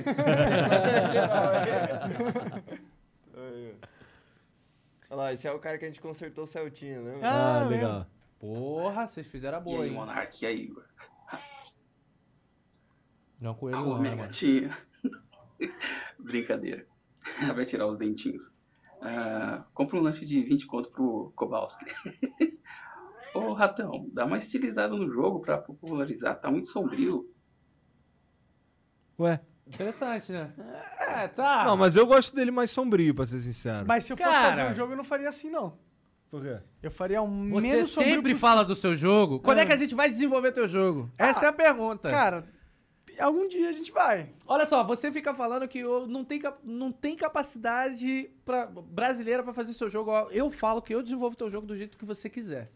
Geral, 1.12 1.48
aí. 1.50 2.80
Aí. 3.36 3.74
Olha 5.10 5.16
lá, 5.16 5.32
esse 5.32 5.46
é 5.46 5.52
o 5.52 5.58
cara 5.58 5.76
que 5.76 5.84
a 5.84 5.88
gente 5.88 6.00
consertou 6.00 6.44
o 6.44 6.46
Celtinha, 6.46 7.00
né? 7.02 7.18
Ah, 7.22 7.60
Ah, 7.62 7.64
legal. 7.66 8.06
Porra, 8.38 9.06
vocês 9.06 9.26
fizeram 9.26 9.58
a 9.58 9.60
E 9.60 9.64
boa, 9.64 9.82
aí, 9.82 9.88
hein? 9.90 9.94
Monark, 9.94 10.42
e 10.42 10.46
aí, 10.46 10.60
Igor? 10.62 10.84
Não, 13.40 13.54
coelho 13.54 13.76
Alô, 13.76 13.88
não, 13.90 13.96
né, 13.96 14.00
minha 14.02 14.16
mano. 14.16 14.28
gatinha. 14.28 14.78
Brincadeira. 16.18 16.86
Vai 17.54 17.64
tirar 17.64 17.86
os 17.86 17.96
dentinhos. 17.96 18.50
Ah, 19.00 19.64
compra 19.72 19.96
um 19.98 20.02
lanche 20.02 20.26
de 20.26 20.42
20 20.42 20.66
conto 20.66 20.90
pro 20.90 21.32
Kowalski. 21.36 21.84
Ô, 23.34 23.52
Ratão, 23.52 24.08
dá 24.12 24.24
uma 24.26 24.38
estilizada 24.38 24.94
no 24.94 25.10
jogo 25.10 25.40
pra 25.40 25.56
popularizar. 25.58 26.38
Tá 26.40 26.50
muito 26.50 26.68
sombrio. 26.68 27.30
Ué. 29.18 29.40
Interessante, 29.66 30.32
né? 30.32 30.52
É, 30.98 31.28
tá. 31.28 31.64
Não, 31.64 31.76
mas 31.76 31.94
eu 31.94 32.04
gosto 32.04 32.34
dele 32.34 32.50
mais 32.50 32.72
sombrio, 32.72 33.14
pra 33.14 33.24
ser 33.24 33.38
sincero. 33.38 33.86
Mas 33.86 34.04
se 34.04 34.12
eu 34.12 34.16
fosse 34.16 34.28
Cara. 34.28 34.50
fazer 34.50 34.64
um 34.68 34.74
jogo, 34.74 34.92
eu 34.92 34.96
não 34.96 35.04
faria 35.04 35.28
assim, 35.28 35.48
não. 35.48 35.78
Por 36.28 36.42
quê? 36.42 36.58
Eu 36.82 36.90
faria 36.90 37.22
um 37.22 37.50
Você 37.50 37.66
menos 37.68 37.90
sombrio 37.90 38.14
sempre 38.14 38.32
possível. 38.32 38.48
fala 38.48 38.64
do 38.64 38.74
seu 38.74 38.96
jogo. 38.96 39.38
Quando 39.40 39.58
é. 39.58 39.62
É. 39.62 39.66
que 39.66 39.72
a 39.72 39.76
gente 39.76 39.94
vai 39.94 40.10
desenvolver 40.10 40.50
teu 40.52 40.66
jogo? 40.66 41.08
Essa 41.16 41.46
é 41.46 41.48
a 41.48 41.52
pergunta. 41.52 42.10
Cara, 42.10 42.44
algum 43.20 43.46
dia 43.48 43.68
a 43.68 43.72
gente 43.72 43.92
vai. 43.92 44.32
Olha 44.46 44.66
só, 44.66 44.82
você 44.82 45.10
fica 45.12 45.32
falando 45.34 45.68
que 45.68 45.78
eu 45.78 46.06
não 46.06 46.24
tem, 46.24 46.40
não 46.64 46.90
tem 46.90 47.16
capacidade 47.16 48.30
pra, 48.44 48.66
brasileira 48.66 49.42
pra 49.42 49.52
fazer 49.52 49.74
seu 49.74 49.88
jogo. 49.88 50.12
Eu 50.30 50.50
falo 50.50 50.82
que 50.82 50.94
eu 50.94 51.02
desenvolvo 51.02 51.36
teu 51.36 51.50
jogo 51.50 51.66
do 51.66 51.76
jeito 51.76 51.98
que 51.98 52.04
você 52.04 52.28
quiser. 52.28 52.70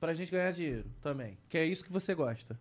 Pra 0.00 0.14
gente 0.14 0.30
ganhar 0.30 0.52
dinheiro 0.52 0.84
também. 1.02 1.38
Que 1.48 1.58
é 1.58 1.64
isso 1.64 1.84
que 1.84 1.92
você 1.92 2.14
gosta. 2.14 2.58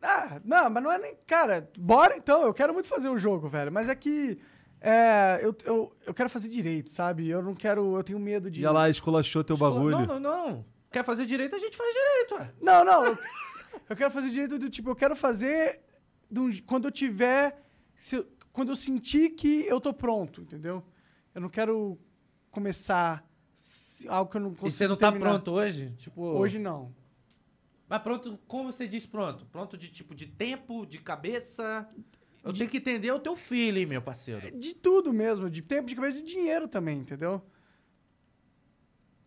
Ah, 0.00 0.40
não, 0.44 0.68
mas 0.68 0.82
não 0.82 0.92
é 0.92 0.98
nem. 0.98 1.16
Cara, 1.26 1.68
bora 1.78 2.16
então. 2.16 2.42
Eu 2.42 2.54
quero 2.54 2.72
muito 2.72 2.88
fazer 2.88 3.08
o 3.08 3.18
jogo, 3.18 3.48
velho. 3.48 3.72
Mas 3.72 3.88
é 3.88 3.94
que. 3.94 4.38
É, 4.80 5.38
eu, 5.40 5.54
eu, 5.64 5.92
eu 6.06 6.12
quero 6.12 6.28
fazer 6.28 6.48
direito, 6.48 6.90
sabe? 6.90 7.28
Eu 7.28 7.40
não 7.42 7.54
quero. 7.54 7.96
Eu 7.96 8.02
tenho 8.02 8.18
medo 8.18 8.50
de. 8.50 8.60
E 8.60 8.66
lá, 8.66 8.88
esculachou 8.88 9.44
teu 9.44 9.56
bagulho. 9.56 9.98
Não, 9.98 10.06
não, 10.06 10.20
não. 10.20 10.64
Quer 10.90 11.04
fazer 11.04 11.24
direito, 11.24 11.56
a 11.56 11.58
gente 11.58 11.76
faz 11.76 11.90
direito, 11.92 12.34
ué. 12.34 12.52
Não, 12.60 12.84
não. 12.84 13.18
Eu, 13.92 13.96
quero 13.96 14.10
fazer 14.10 14.30
direito 14.30 14.58
do 14.58 14.70
tipo, 14.70 14.88
eu 14.90 14.96
quero 14.96 15.14
fazer 15.14 15.80
de 16.30 16.40
um- 16.40 16.50
quando 16.62 16.86
eu 16.86 16.90
tiver. 16.90 17.62
eu- 18.12 18.26
quando 18.52 18.70
eu 18.70 18.76
sentir 18.76 19.30
que 19.30 19.66
eu 19.66 19.80
tô 19.80 19.92
pronto, 19.94 20.40
entendeu? 20.42 20.82
Eu 21.34 21.40
não 21.40 21.48
quero 21.48 21.98
começar 22.50 23.24
algo 24.08 24.30
que 24.30 24.36
eu 24.38 24.40
não 24.40 24.50
consigo. 24.50 24.68
E 24.68 24.70
você 24.70 24.88
não 24.88 24.96
tá 24.96 25.10
terminar. 25.10 25.30
pronto 25.30 25.52
hoje? 25.52 25.94
Tipo. 25.98 26.22
Hoje 26.22 26.58
não. 26.58 26.94
Mas 27.88 28.02
pronto, 28.02 28.38
como 28.48 28.72
você 28.72 28.88
diz 28.88 29.04
pronto? 29.04 29.44
Pronto 29.46 29.76
de 29.76 29.88
tipo 29.90 30.14
de 30.14 30.26
tempo, 30.26 30.86
de 30.86 30.98
cabeça. 30.98 31.86
Eu 32.42 32.52
tenho 32.52 32.68
que 32.68 32.78
entender 32.78 33.12
o 33.12 33.18
teu 33.20 33.36
feeling, 33.36 33.84
meu 33.86 34.00
parceiro. 34.02 34.50
De 34.58 34.74
tudo 34.74 35.12
mesmo, 35.12 35.48
de 35.50 35.60
tempo, 35.62 35.86
de 35.88 35.94
cabeça, 35.94 36.16
de 36.16 36.22
dinheiro 36.22 36.66
também, 36.66 36.98
entendeu? 36.98 37.42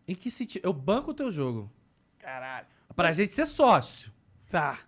Em 0.08 0.14
que 0.14 0.30
sentido? 0.30 0.64
Eu 0.64 0.72
banco 0.72 1.12
o 1.12 1.14
teu 1.14 1.30
jogo. 1.30 1.70
Caralho. 2.18 2.66
Pra 2.94 3.12
gente 3.12 3.32
ser 3.34 3.46
sócio. 3.46 4.12
Tá. 4.56 4.78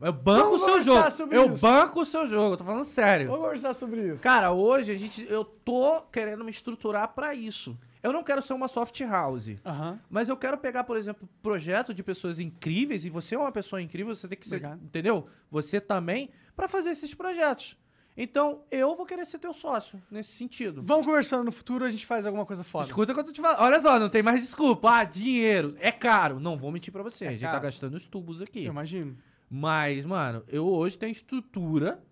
Eu 0.00 0.12
banco 0.12 0.54
o 0.54 0.58
seu 0.58 0.80
jogo. 0.80 1.04
Eu 1.30 1.50
isso. 1.50 1.60
banco 1.60 2.00
o 2.00 2.04
seu 2.04 2.26
jogo, 2.26 2.54
eu 2.54 2.56
tô 2.56 2.64
falando 2.64 2.84
sério. 2.84 3.26
Vamos 3.26 3.42
conversar 3.42 3.74
sobre 3.74 4.12
isso. 4.12 4.22
Cara, 4.22 4.52
hoje 4.52 4.92
a 4.92 4.96
gente, 4.98 5.26
eu 5.28 5.44
tô 5.44 6.00
querendo 6.12 6.42
me 6.42 6.50
estruturar 6.50 7.08
pra 7.14 7.34
isso. 7.34 7.78
Eu 8.02 8.12
não 8.12 8.22
quero 8.22 8.40
ser 8.40 8.54
uma 8.54 8.68
soft 8.68 8.98
house, 9.00 9.50
mas 10.08 10.28
eu 10.28 10.36
quero 10.36 10.56
pegar, 10.56 10.84
por 10.84 10.96
exemplo, 10.96 11.28
projeto 11.42 11.92
de 11.92 12.02
pessoas 12.02 12.38
incríveis 12.40 13.04
e 13.04 13.10
você 13.10 13.34
é 13.34 13.38
uma 13.38 13.50
pessoa 13.52 13.82
incrível, 13.82 14.14
você 14.14 14.28
tem 14.28 14.38
que 14.38 14.46
ser, 14.46 14.56
Obrigado. 14.56 14.82
entendeu? 14.82 15.26
Você 15.50 15.80
também 15.80 16.30
pra 16.54 16.68
fazer 16.68 16.90
esses 16.90 17.12
projetos. 17.12 17.76
Então, 18.16 18.62
eu 18.70 18.96
vou 18.96 19.04
querer 19.04 19.26
ser 19.26 19.38
teu 19.38 19.52
sócio 19.52 20.02
nesse 20.10 20.32
sentido. 20.32 20.82
Vamos 20.82 21.04
conversando 21.04 21.44
no 21.44 21.52
futuro, 21.52 21.84
a 21.84 21.90
gente 21.90 22.06
faz 22.06 22.24
alguma 22.24 22.46
coisa 22.46 22.64
foda. 22.64 22.86
Escuta 22.86 23.12
o 23.12 23.14
que 23.14 23.20
eu 23.20 23.24
tô 23.24 23.32
te 23.32 23.40
falando. 23.40 23.60
Olha 23.60 23.78
só, 23.78 24.00
não 24.00 24.08
tem 24.08 24.22
mais 24.22 24.40
desculpa. 24.40 24.90
Ah, 24.90 25.04
dinheiro. 25.04 25.76
É 25.78 25.92
caro. 25.92 26.40
Não 26.40 26.56
vou 26.56 26.72
mentir 26.72 26.92
pra 26.92 27.02
você. 27.02 27.26
a 27.26 27.32
gente 27.32 27.42
tá 27.42 27.50
caro. 27.50 27.62
gastando 27.64 27.94
os 27.94 28.06
tubos 28.06 28.40
aqui. 28.40 28.64
Eu 28.64 28.72
imagino. 28.72 29.18
Mas, 29.50 30.06
mano, 30.06 30.42
eu 30.48 30.66
hoje 30.66 30.96
tenho 30.96 31.12
estrutura, 31.12 32.02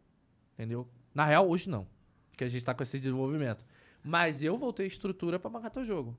entendeu? 0.52 0.86
Na 1.14 1.24
real, 1.24 1.48
hoje 1.48 1.70
não. 1.70 1.86
Porque 2.30 2.44
a 2.44 2.48
gente 2.48 2.64
tá 2.64 2.74
com 2.74 2.82
esse 2.82 2.98
desenvolvimento. 2.98 3.64
Mas 4.02 4.42
eu 4.42 4.58
vou 4.58 4.72
ter 4.72 4.84
estrutura 4.86 5.38
pra 5.38 5.48
bancar 5.48 5.70
teu 5.70 5.84
jogo. 5.84 6.16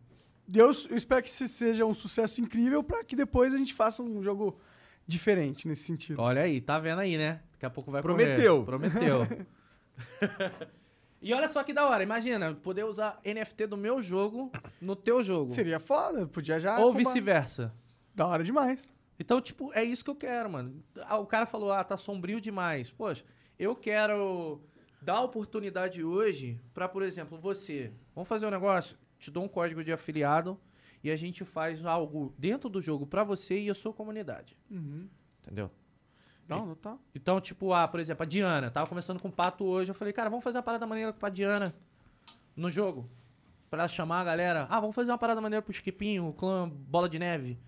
Deus, 0.47 0.87
eu 0.89 0.97
espero 0.97 1.21
que 1.21 1.29
isso 1.29 1.47
seja 1.47 1.85
um 1.85 1.93
sucesso 1.93 2.41
incrível 2.41 2.83
pra 2.83 3.03
que 3.03 3.15
depois 3.15 3.53
a 3.53 3.57
gente 3.57 3.73
faça 3.73 4.01
um 4.01 4.23
jogo 4.23 4.59
diferente 5.05 5.67
nesse 5.67 5.83
sentido. 5.83 6.19
Olha 6.19 6.41
aí, 6.41 6.59
tá 6.59 6.79
vendo 6.79 6.99
aí, 6.99 7.17
né? 7.17 7.41
Daqui 7.51 7.65
a 7.65 7.69
pouco 7.69 7.91
vai 7.91 8.01
Prometeu. 8.01 8.65
correr. 8.65 8.89
Prometeu. 8.89 9.27
e 11.21 11.33
olha 11.33 11.47
só 11.47 11.63
que 11.63 11.73
da 11.73 11.87
hora. 11.87 12.03
Imagina, 12.03 12.53
poder 12.53 12.83
usar 12.85 13.19
NFT 13.25 13.67
do 13.67 13.77
meu 13.77 14.01
jogo 14.01 14.51
no 14.81 14.95
teu 14.95 15.23
jogo. 15.23 15.53
Seria 15.53 15.79
foda, 15.79 16.27
podia 16.27 16.59
já. 16.59 16.77
Ou 16.79 16.93
vice-versa. 16.93 17.73
Da 18.13 18.25
hora 18.27 18.43
demais. 18.43 18.87
Então, 19.19 19.41
tipo, 19.41 19.71
é 19.73 19.83
isso 19.83 20.03
que 20.03 20.09
eu 20.09 20.15
quero, 20.15 20.49
mano. 20.49 20.83
Ah, 21.03 21.17
O 21.17 21.25
cara 21.25 21.45
falou, 21.45 21.71
ah, 21.71 21.83
tá 21.83 21.95
sombrio 21.97 22.41
demais. 22.41 22.91
Poxa, 22.91 23.23
eu 23.57 23.75
quero 23.75 24.61
dar 25.01 25.21
oportunidade 25.21 26.03
hoje 26.03 26.59
pra, 26.73 26.87
por 26.87 27.01
exemplo, 27.03 27.37
você. 27.37 27.93
Vamos 28.13 28.27
fazer 28.27 28.45
um 28.45 28.51
negócio? 28.51 28.97
Te 29.19 29.31
dou 29.31 29.43
um 29.43 29.47
código 29.47 29.83
de 29.83 29.93
afiliado 29.93 30.59
e 31.03 31.09
a 31.09 31.15
gente 31.15 31.45
faz 31.45 31.85
algo 31.85 32.33
dentro 32.37 32.69
do 32.69 32.81
jogo 32.81 33.05
pra 33.05 33.23
você 33.23 33.59
e 33.59 33.69
a 33.69 33.73
sua 33.73 33.93
comunidade. 33.93 34.57
Uhum. 34.69 35.07
Entendeu? 35.43 35.71
Não, 36.47 36.65
não 36.65 36.75
tá. 36.75 36.97
Então, 37.13 37.41
tipo, 37.41 37.73
ah, 37.73 37.87
por 37.87 37.99
exemplo, 37.99 38.23
a 38.23 38.25
Diana. 38.25 38.69
Tava 38.69 38.87
conversando 38.87 39.21
com 39.21 39.27
o 39.27 39.31
Pato 39.31 39.63
hoje. 39.63 39.89
Eu 39.91 39.95
falei, 39.95 40.13
cara, 40.13 40.29
vamos 40.29 40.43
fazer 40.43 40.57
uma 40.57 40.63
parada 40.63 40.85
maneira 40.85 41.11
com 41.11 41.25
a 41.25 41.29
Diana 41.29 41.73
no 42.55 42.69
jogo. 42.69 43.09
Pra 43.69 43.79
ela 43.79 43.87
chamar 43.87 44.21
a 44.21 44.23
galera. 44.23 44.67
Ah, 44.69 44.79
vamos 44.79 44.95
fazer 44.95 45.11
uma 45.11 45.17
parada 45.17 45.41
maneira 45.41 45.61
pro 45.61 45.73
Skipinho, 45.73 46.27
o 46.27 46.33
clã 46.33 46.69
Bola 46.69 47.09
de 47.09 47.17
Neve. 47.17 47.59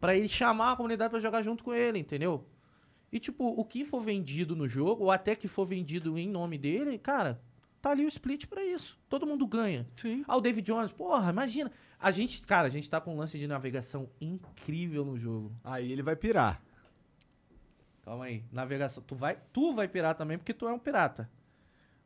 Pra 0.00 0.16
ele 0.16 0.28
chamar 0.28 0.72
a 0.72 0.76
comunidade 0.76 1.10
pra 1.10 1.20
jogar 1.20 1.42
junto 1.42 1.62
com 1.62 1.74
ele, 1.74 1.98
entendeu? 1.98 2.46
E, 3.12 3.18
tipo, 3.18 3.44
o 3.44 3.64
que 3.64 3.84
for 3.84 4.00
vendido 4.00 4.54
no 4.54 4.68
jogo, 4.68 5.04
ou 5.04 5.10
até 5.10 5.34
que 5.34 5.48
for 5.48 5.64
vendido 5.64 6.18
em 6.18 6.28
nome 6.28 6.58
dele, 6.58 6.98
cara, 6.98 7.40
tá 7.80 7.90
ali 7.90 8.04
o 8.04 8.08
split 8.08 8.46
pra 8.46 8.62
isso. 8.64 8.98
Todo 9.08 9.26
mundo 9.26 9.46
ganha. 9.46 9.86
Sim. 9.96 10.24
Ah, 10.26 10.36
o 10.36 10.40
David 10.40 10.66
Jones, 10.66 10.92
porra, 10.92 11.30
imagina. 11.30 11.70
A 11.98 12.10
gente, 12.10 12.42
cara, 12.42 12.66
a 12.66 12.70
gente 12.70 12.88
tá 12.88 13.00
com 13.00 13.14
um 13.14 13.18
lance 13.18 13.38
de 13.38 13.46
navegação 13.46 14.08
incrível 14.20 15.04
no 15.04 15.18
jogo. 15.18 15.52
Aí 15.64 15.90
ele 15.90 16.02
vai 16.02 16.14
pirar. 16.14 16.62
Calma 18.08 18.24
aí. 18.24 18.42
Navegação. 18.50 19.02
Tu 19.06 19.14
vai, 19.14 19.36
tu 19.52 19.74
vai 19.74 19.86
pirar 19.86 20.14
também 20.14 20.38
porque 20.38 20.54
tu 20.54 20.66
é 20.66 20.72
um 20.72 20.78
pirata. 20.78 21.28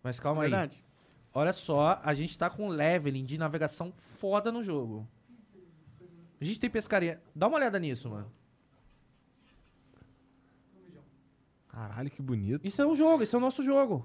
Mas 0.03 0.19
calma 0.19 0.43
aí. 0.43 0.51
Verdade. 0.51 0.85
Olha 1.33 1.53
só, 1.53 2.01
a 2.03 2.13
gente 2.13 2.37
tá 2.37 2.51
com 2.51 2.67
um 2.67 2.69
leveling 2.69 3.25
de 3.25 3.39
navegação 3.39 3.93
foda 4.19 4.51
no 4.51 4.65
jogo. 4.65 5.07
A 6.41 6.45
gente 6.45 6.59
tem 6.59 6.69
pescaria. 6.69 7.23
Dá 7.33 7.47
uma 7.47 7.57
olhada 7.57 7.79
nisso, 7.79 8.11
mano. 8.11 8.33
Caralho, 11.69 12.11
que 12.11 12.21
bonito. 12.21 12.67
Isso 12.67 12.83
é 12.83 12.87
um 12.87 12.97
jogo, 12.97 13.23
isso 13.23 13.37
é 13.37 13.39
o 13.39 13.41
nosso 13.41 13.63
jogo. 13.63 14.05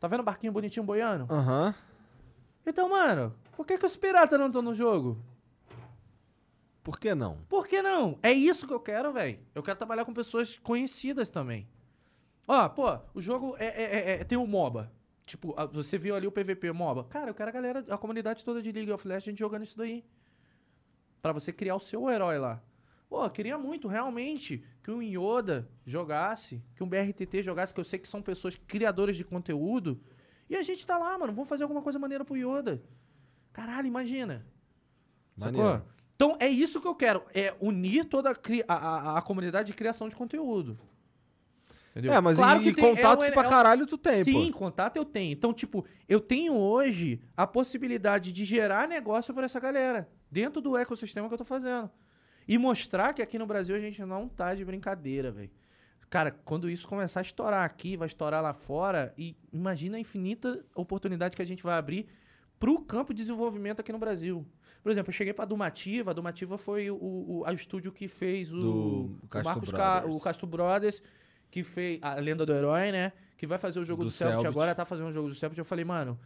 Tá 0.00 0.08
vendo 0.08 0.20
o 0.20 0.24
barquinho 0.24 0.52
bonitinho 0.52 0.84
boiando? 0.84 1.32
Aham. 1.32 1.72
Então, 2.66 2.88
mano, 2.88 3.32
por 3.52 3.64
que, 3.64 3.78
que 3.78 3.86
os 3.86 3.96
piratas 3.96 4.36
não 4.40 4.48
estão 4.48 4.60
no 4.60 4.74
jogo? 4.74 5.22
Por 6.82 6.98
que 6.98 7.14
não? 7.14 7.38
Por 7.48 7.66
que 7.68 7.82
não? 7.82 8.18
É 8.22 8.32
isso 8.32 8.66
que 8.66 8.72
eu 8.72 8.80
quero, 8.80 9.12
velho. 9.12 9.38
Eu 9.54 9.62
quero 9.62 9.76
trabalhar 9.78 10.04
com 10.04 10.14
pessoas 10.14 10.58
conhecidas 10.58 11.28
também. 11.28 11.68
Ó, 12.48 12.68
pô, 12.68 12.98
o 13.14 13.20
jogo 13.20 13.54
é, 13.58 13.66
é- 13.66 13.82
é- 13.82 14.20
é- 14.20 14.24
tem 14.24 14.38
o 14.38 14.46
MOBA. 14.46 14.90
Tipo, 15.26 15.54
você 15.70 15.96
viu 15.96 16.16
ali 16.16 16.26
o 16.26 16.32
PVP 16.32 16.72
MOBA. 16.72 17.04
Cara, 17.04 17.30
eu 17.30 17.34
quero 17.34 17.50
a 17.50 17.52
galera, 17.52 17.84
a 17.88 17.96
comunidade 17.98 18.44
toda 18.44 18.60
de 18.60 18.72
League 18.72 18.90
of 18.90 19.06
Legends 19.06 19.38
jogando 19.38 19.62
isso 19.62 19.76
daí. 19.78 20.04
Pra 21.22 21.32
você 21.32 21.52
criar 21.52 21.76
o 21.76 21.80
seu 21.80 22.10
herói 22.10 22.38
lá. 22.38 22.60
Pô, 23.08 23.24
eu 23.24 23.30
queria 23.30 23.58
muito, 23.58 23.86
realmente, 23.86 24.64
que 24.82 24.90
um 24.90 25.02
Yoda 25.02 25.68
jogasse, 25.84 26.62
que 26.74 26.82
um 26.82 26.88
BRTT 26.88 27.42
jogasse, 27.42 27.74
que 27.74 27.80
eu 27.80 27.84
sei 27.84 27.98
que 27.98 28.08
são 28.08 28.22
pessoas 28.22 28.56
criadoras 28.56 29.16
de 29.16 29.24
conteúdo. 29.24 30.00
E 30.48 30.56
a 30.56 30.62
gente 30.62 30.84
tá 30.86 30.96
lá, 30.96 31.16
mano, 31.18 31.32
vamos 31.32 31.48
fazer 31.48 31.62
alguma 31.64 31.82
coisa 31.82 31.98
maneira 31.98 32.24
pro 32.24 32.36
Yoda. 32.36 32.82
Caralho, 33.52 33.86
imagina. 33.86 34.46
Maneiro. 35.36 35.68
Sacou? 35.68 35.88
Então 36.20 36.36
é 36.38 36.46
isso 36.50 36.82
que 36.82 36.86
eu 36.86 36.94
quero, 36.94 37.22
é 37.32 37.54
unir 37.62 38.04
toda 38.04 38.30
a, 38.68 38.74
a, 38.74 39.16
a- 39.16 39.22
comunidade 39.22 39.68
de 39.68 39.72
criação 39.72 40.06
de 40.06 40.14
conteúdo. 40.14 40.78
Entendeu? 41.92 42.12
É, 42.12 42.20
mas 42.20 42.36
Claro 42.36 42.60
e, 42.60 42.64
que 42.64 42.74
tem- 42.74 42.84
contato 42.94 43.24
é 43.24 43.30
um- 43.30 43.32
pra 43.32 43.44
caralho 43.48 43.86
tu 43.86 43.96
tem, 43.96 44.22
Sim, 44.22 44.52
pô. 44.52 44.58
contato 44.58 44.98
eu 44.98 45.04
tenho. 45.06 45.32
Então, 45.32 45.50
tipo, 45.54 45.82
eu 46.06 46.20
tenho 46.20 46.52
hoje 46.52 47.22
a 47.34 47.46
possibilidade 47.46 48.32
de 48.32 48.44
gerar 48.44 48.86
negócio 48.86 49.32
para 49.32 49.46
essa 49.46 49.58
galera 49.58 50.10
dentro 50.30 50.60
do 50.60 50.76
ecossistema 50.76 51.26
que 51.26 51.32
eu 51.32 51.38
tô 51.38 51.44
fazendo. 51.44 51.90
E 52.46 52.58
mostrar 52.58 53.14
que 53.14 53.22
aqui 53.22 53.38
no 53.38 53.46
Brasil 53.46 53.74
a 53.74 53.80
gente 53.80 54.04
não 54.04 54.28
tá 54.28 54.54
de 54.54 54.62
brincadeira, 54.62 55.30
velho. 55.32 55.50
Cara, 56.10 56.32
quando 56.44 56.68
isso 56.68 56.86
começar 56.86 57.20
a 57.20 57.22
estourar 57.22 57.64
aqui, 57.64 57.96
vai 57.96 58.06
estourar 58.06 58.42
lá 58.42 58.52
fora, 58.52 59.14
e 59.16 59.34
imagina 59.50 59.96
a 59.96 60.00
infinita 60.00 60.62
oportunidade 60.74 61.34
que 61.34 61.40
a 61.40 61.46
gente 61.46 61.62
vai 61.62 61.78
abrir 61.78 62.06
pro 62.58 62.78
campo 62.80 63.14
de 63.14 63.22
desenvolvimento 63.22 63.80
aqui 63.80 63.90
no 63.90 63.98
Brasil. 63.98 64.46
Por 64.82 64.90
exemplo, 64.90 65.10
eu 65.10 65.14
cheguei 65.14 65.32
pra 65.34 65.44
Dumativa, 65.44 66.10
a 66.10 66.14
Dumativa 66.14 66.56
foi 66.56 66.90
o, 66.90 66.96
o, 66.96 67.42
a 67.46 67.52
estúdio 67.52 67.92
que 67.92 68.08
fez 68.08 68.52
o, 68.52 68.58
Do 68.60 68.70
o 69.22 69.28
Castro 69.28 69.44
Marcos 69.52 69.70
Ca- 69.72 70.00
Brothers. 70.00 70.20
o 70.20 70.24
Castro 70.24 70.46
Brothers, 70.46 71.02
que 71.50 71.62
fez 71.62 72.00
a 72.02 72.14
Lenda 72.14 72.46
do 72.46 72.52
Herói, 72.52 72.90
né? 72.90 73.12
Que 73.36 73.46
vai 73.46 73.58
fazer 73.58 73.78
o 73.80 73.84
jogo 73.84 74.02
Do 74.04 74.08
do, 74.08 74.10
Selbit 74.12 74.36
Selbit. 74.40 74.48
agora, 74.48 74.74
tá 74.74 74.84
fazendo 74.84 75.08
o 75.08 75.12
jogo 75.12 75.28
do 75.28 75.34
Selbit. 75.34 75.58
Eu 75.58 75.64
falei, 75.64 75.84
mano, 75.84 76.18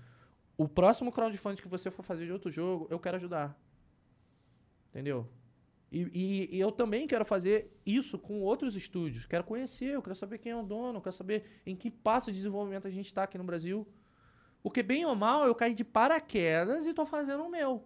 o 0.57 0.68
próximo 0.68 1.10
crowdfunding 1.10 1.60
que 1.62 1.68
você 1.68 1.91
for 1.91 2.02
fazer 2.05 2.26
de 2.26 2.33
outro 2.33 2.50
jogo, 2.50 2.86
eu 2.91 2.99
quero 3.00 3.16
ajudar. 3.16 3.58
Entendeu? 4.91 5.28
E, 5.91 6.02
e- 6.12 6.57
e 6.57 6.60
eu 6.60 6.70
também 6.73 7.07
quero 7.07 7.24
fazer 7.24 7.73
isso 7.86 8.18
com 8.18 8.41
outros 8.41 8.74
estúdios. 8.76 9.26
Quero 9.26 9.44
conhecer, 9.44 9.86
eu 9.94 10.02
quero 10.02 10.15
saber 10.15 10.39
quem 10.39 10.52
é 10.52 10.57
o 10.57 10.62
dono, 10.62 10.99
eu 10.99 11.02
quero 11.02 11.15
saber 11.15 11.60
em 11.66 11.74
que 11.76 11.91
passo 11.91 12.31
de 12.31 12.36
desenvolvimento 12.39 12.86
a 12.86 12.91
gente 12.91 13.12
tá 13.12 13.24
aqui 13.24 13.39
no 13.39 13.44
Brasil. 13.44 13.86
Porque, 14.62 14.83
bem 14.83 15.05
ou 15.05 15.15
mal, 15.15 15.44
eu 15.47 15.55
caí 15.55 15.74
de 15.74 15.84
paraquedas 15.84 16.86
e 16.86 16.94
tô 16.94 17.05
fazendo 17.05 17.44
o 17.44 17.50
meu. 17.50 17.84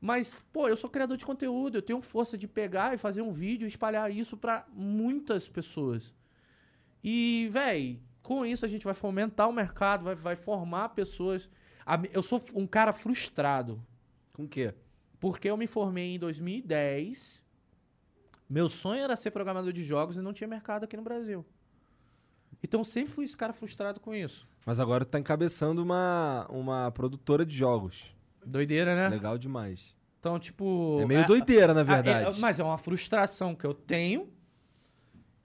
Mas, 0.00 0.40
pô, 0.52 0.68
eu 0.68 0.76
sou 0.76 0.90
criador 0.90 1.16
de 1.16 1.24
conteúdo, 1.24 1.78
eu 1.78 1.82
tenho 1.82 2.00
força 2.00 2.36
de 2.36 2.46
pegar 2.46 2.94
e 2.94 2.98
fazer 2.98 3.22
um 3.22 3.32
vídeo 3.32 3.66
e 3.66 3.68
espalhar 3.68 4.10
isso 4.10 4.36
pra 4.36 4.66
muitas 4.72 5.48
pessoas. 5.48 6.14
E, 7.02 7.48
véi, 7.50 8.00
com 8.22 8.44
isso 8.44 8.64
a 8.64 8.68
gente 8.68 8.84
vai 8.84 8.94
fomentar 8.94 9.48
o 9.48 9.52
mercado, 9.52 10.04
vai, 10.04 10.14
vai 10.14 10.36
formar 10.36 10.90
pessoas. 10.90 11.48
Eu 12.12 12.22
sou 12.22 12.42
um 12.54 12.66
cara 12.66 12.92
frustrado. 12.92 13.80
Com 14.32 14.44
o 14.44 14.48
quê? 14.48 14.74
Porque 15.20 15.48
eu 15.48 15.56
me 15.56 15.66
formei 15.66 16.14
em 16.14 16.18
2010. 16.18 17.42
Meu 18.48 18.68
sonho 18.68 19.02
era 19.02 19.16
ser 19.16 19.30
programador 19.30 19.72
de 19.72 19.82
jogos 19.82 20.16
e 20.16 20.20
não 20.20 20.32
tinha 20.32 20.48
mercado 20.48 20.84
aqui 20.84 20.96
no 20.96 21.02
Brasil. 21.02 21.44
Então 22.62 22.80
eu 22.80 22.84
sempre 22.84 23.12
fui 23.12 23.24
esse 23.24 23.36
cara 23.36 23.52
frustrado 23.52 24.00
com 24.00 24.14
isso. 24.14 24.48
Mas 24.64 24.80
agora 24.80 25.04
tu 25.04 25.10
tá 25.10 25.20
encabeçando 25.20 25.82
uma, 25.82 26.46
uma 26.50 26.90
produtora 26.90 27.46
de 27.46 27.56
jogos. 27.56 28.15
Doideira, 28.46 28.94
né? 28.94 29.08
Legal 29.08 29.36
demais. 29.36 29.94
Então, 30.20 30.38
tipo. 30.38 30.98
É 31.00 31.06
meio 31.06 31.26
doideira, 31.26 31.74
na 31.74 31.80
ah, 31.82 31.84
verdade. 31.84 32.36
é- 32.36 32.40
mas 32.40 32.58
é 32.58 32.64
uma 32.64 32.78
frustração 32.78 33.54
que 33.54 33.64
eu 33.64 33.74
tenho. 33.74 34.28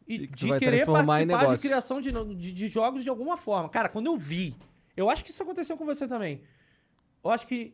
E, 0.08 0.16
E 0.16 0.28
que 0.28 0.36
de 0.48 0.60
querer 0.60 0.86
participar 0.86 1.56
de 1.56 1.62
criação 1.62 2.02
de, 2.02 2.12
de, 2.12 2.52
de 2.52 2.68
jogos 2.68 3.04
de 3.04 3.10
alguma 3.10 3.38
forma. 3.38 3.70
Cara, 3.70 3.88
quando 3.90 4.08
eu 4.08 4.18
vi. 4.18 4.56
Eu 4.96 5.10
acho 5.10 5.24
que 5.24 5.32
isso 5.32 5.42
aconteceu 5.42 5.78
com 5.78 5.86
você 5.86 6.08
também. 6.08 6.42
Eu 7.24 7.30
acho 7.32 7.48
que 7.48 7.74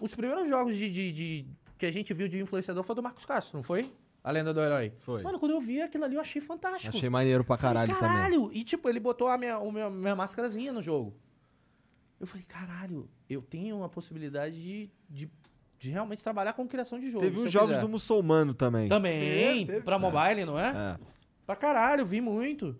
os 0.00 0.14
primeiros 0.14 0.48
jogos 0.48 0.74
de, 0.76 0.90
de- 0.90 1.12
de- 1.12 1.46
que 1.78 1.86
a 1.86 1.90
gente 1.92 2.12
viu 2.14 2.26
de 2.26 2.40
influenciador 2.40 2.82
foi 2.82 2.94
do 2.94 3.02
Marcos 3.02 3.24
Castro, 3.24 3.56
não 3.58 3.62
foi? 3.62 3.92
A 4.24 4.30
lenda 4.32 4.52
do 4.52 4.60
herói. 4.60 4.92
Foi. 4.98 5.22
Mano, 5.22 5.38
quando 5.38 5.52
eu 5.52 5.60
vi 5.60 5.80
aquilo 5.80 6.04
ali, 6.04 6.16
eu 6.16 6.20
achei 6.20 6.40
fantástico. 6.40 6.96
Achei 6.96 7.08
maneiro 7.08 7.44
pra 7.44 7.56
caralho, 7.56 7.94
Falei, 7.94 8.08
também. 8.08 8.16
caralho. 8.24 8.50
E 8.52 8.64
tipo, 8.64 8.88
ele 8.88 8.98
botou 8.98 9.28
a 9.28 9.38
minha, 9.38 9.60
meu- 9.60 9.90
minha 9.90 10.16
máscarazinha 10.16 10.72
no 10.72 10.82
jogo. 10.82 11.14
Eu 12.20 12.26
falei, 12.26 12.44
caralho, 12.46 13.08
eu 13.28 13.42
tenho 13.42 13.82
a 13.84 13.88
possibilidade 13.88 14.54
de, 14.62 14.90
de, 15.08 15.30
de 15.78 15.90
realmente 15.90 16.22
trabalhar 16.22 16.52
com 16.54 16.66
criação 16.66 16.98
de 16.98 17.10
jogo. 17.10 17.24
Teve 17.24 17.38
uns 17.38 17.50
jogos 17.52 17.68
quiser. 17.70 17.80
do 17.82 17.88
muçulmano 17.88 18.54
também. 18.54 18.88
Também, 18.88 19.20
Teve, 19.20 19.66
teve. 19.66 19.80
pra 19.82 19.98
mobile, 19.98 20.44
não 20.44 20.58
é? 20.58 20.70
É. 20.70 20.98
Pra 21.44 21.54
caralho, 21.56 22.04
vi 22.06 22.20
muito. 22.20 22.76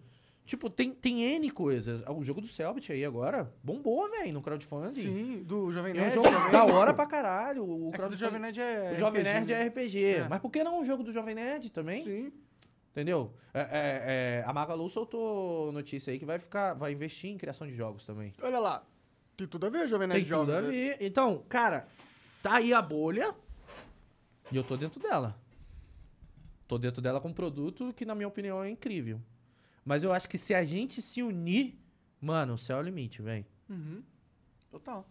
Tipo, 0.47 0.71
tem, 0.71 0.93
tem 0.93 1.23
N 1.25 1.51
coisas. 1.51 2.03
O 2.09 2.23
jogo 2.23 2.41
do 2.41 2.47
Selbit 2.47 2.93
aí 2.93 3.05
agora 3.05 3.53
bombou, 3.65 4.09
velho, 4.11 4.33
no 4.33 4.41
crowdfunding. 4.41 5.01
Sim, 5.01 5.43
do 5.43 5.73
Jovem 5.73 5.91
É 5.93 5.97
um 5.97 6.01
Nerd. 6.03 6.15
jogo 6.15 6.29
também. 6.31 6.53
da 6.53 6.65
hora 6.65 6.95
pra 6.95 7.05
caralho. 7.05 7.65
O 7.65 7.91
É 7.93 8.09
do 8.09 8.17
Jovem 8.17 8.41
Nerd 8.41 8.61
é. 8.61 8.93
o 8.93 8.97
Jovem 8.97 9.23
RPG, 9.23 9.33
Nerd 9.35 9.53
né? 9.53 9.63
é 9.63 9.67
RPG. 9.69 10.05
É. 10.05 10.29
Mas 10.29 10.41
por 10.41 10.51
que 10.51 10.63
não 10.63 10.81
um 10.81 10.85
jogo 10.85 11.03
do 11.03 11.11
Jovem 11.13 11.35
Nerd 11.35 11.71
também? 11.71 12.05
Sim. 12.05 12.33
Entendeu? 12.93 13.35
É, 13.53 13.61
é, 13.61 13.67
é, 14.41 14.45
a 14.47 14.53
Magalu 14.53 14.89
soltou 14.89 15.71
notícia 15.73 16.13
aí 16.13 16.19
que 16.19 16.25
vai 16.25 16.39
ficar, 16.39 16.75
vai 16.75 16.93
investir 16.93 17.29
em 17.31 17.37
criação 17.37 17.67
de 17.67 17.75
jogos 17.75 18.07
também. 18.07 18.33
Olha 18.41 18.59
lá. 18.61 18.87
Tem 19.37 19.47
tudo 19.47 19.67
a 19.67 19.71
ver, 19.71 19.87
Jovem 19.89 20.09
Nerd 20.09 20.21
Tem 20.21 20.31
tudo 20.39 20.51
Jogos. 20.53 20.55
a 20.55 20.63
né? 20.63 20.69
ver. 20.71 20.97
Então, 21.01 21.45
cara, 21.49 21.87
tá 22.43 22.55
aí 22.57 22.73
a 22.73 22.81
bolha 22.81 23.35
e 24.51 24.57
eu 24.57 24.65
tô 24.65 24.77
dentro 24.77 25.01
dela. 25.01 25.37
Tô 26.69 26.79
dentro 26.79 27.03
dela 27.03 27.21
com 27.21 27.29
um 27.29 27.35
produto 27.35 27.93
que, 27.95 28.05
na 28.05 28.15
minha 28.15 28.29
opinião, 28.29 28.63
é 28.63 28.71
incrível. 28.71 29.21
Mas 29.85 30.03
eu 30.03 30.13
acho 30.13 30.29
que 30.29 30.39
se 30.39 30.55
a 30.55 30.65
gente 30.65 31.01
se 31.01 31.23
unir, 31.23 31.79
mano, 32.21 32.55
o 32.55 32.59
céu 32.59 32.79
é 32.79 32.81
o 32.81 32.83
limite, 32.83 33.23
velho. 33.23 33.47
Uhum. 33.69 34.03
Total. 34.71 35.07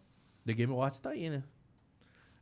The 0.46 0.54
Game 0.54 0.72
Awards 0.74 1.00
tá 1.00 1.12
aí, 1.12 1.30
né? 1.30 1.44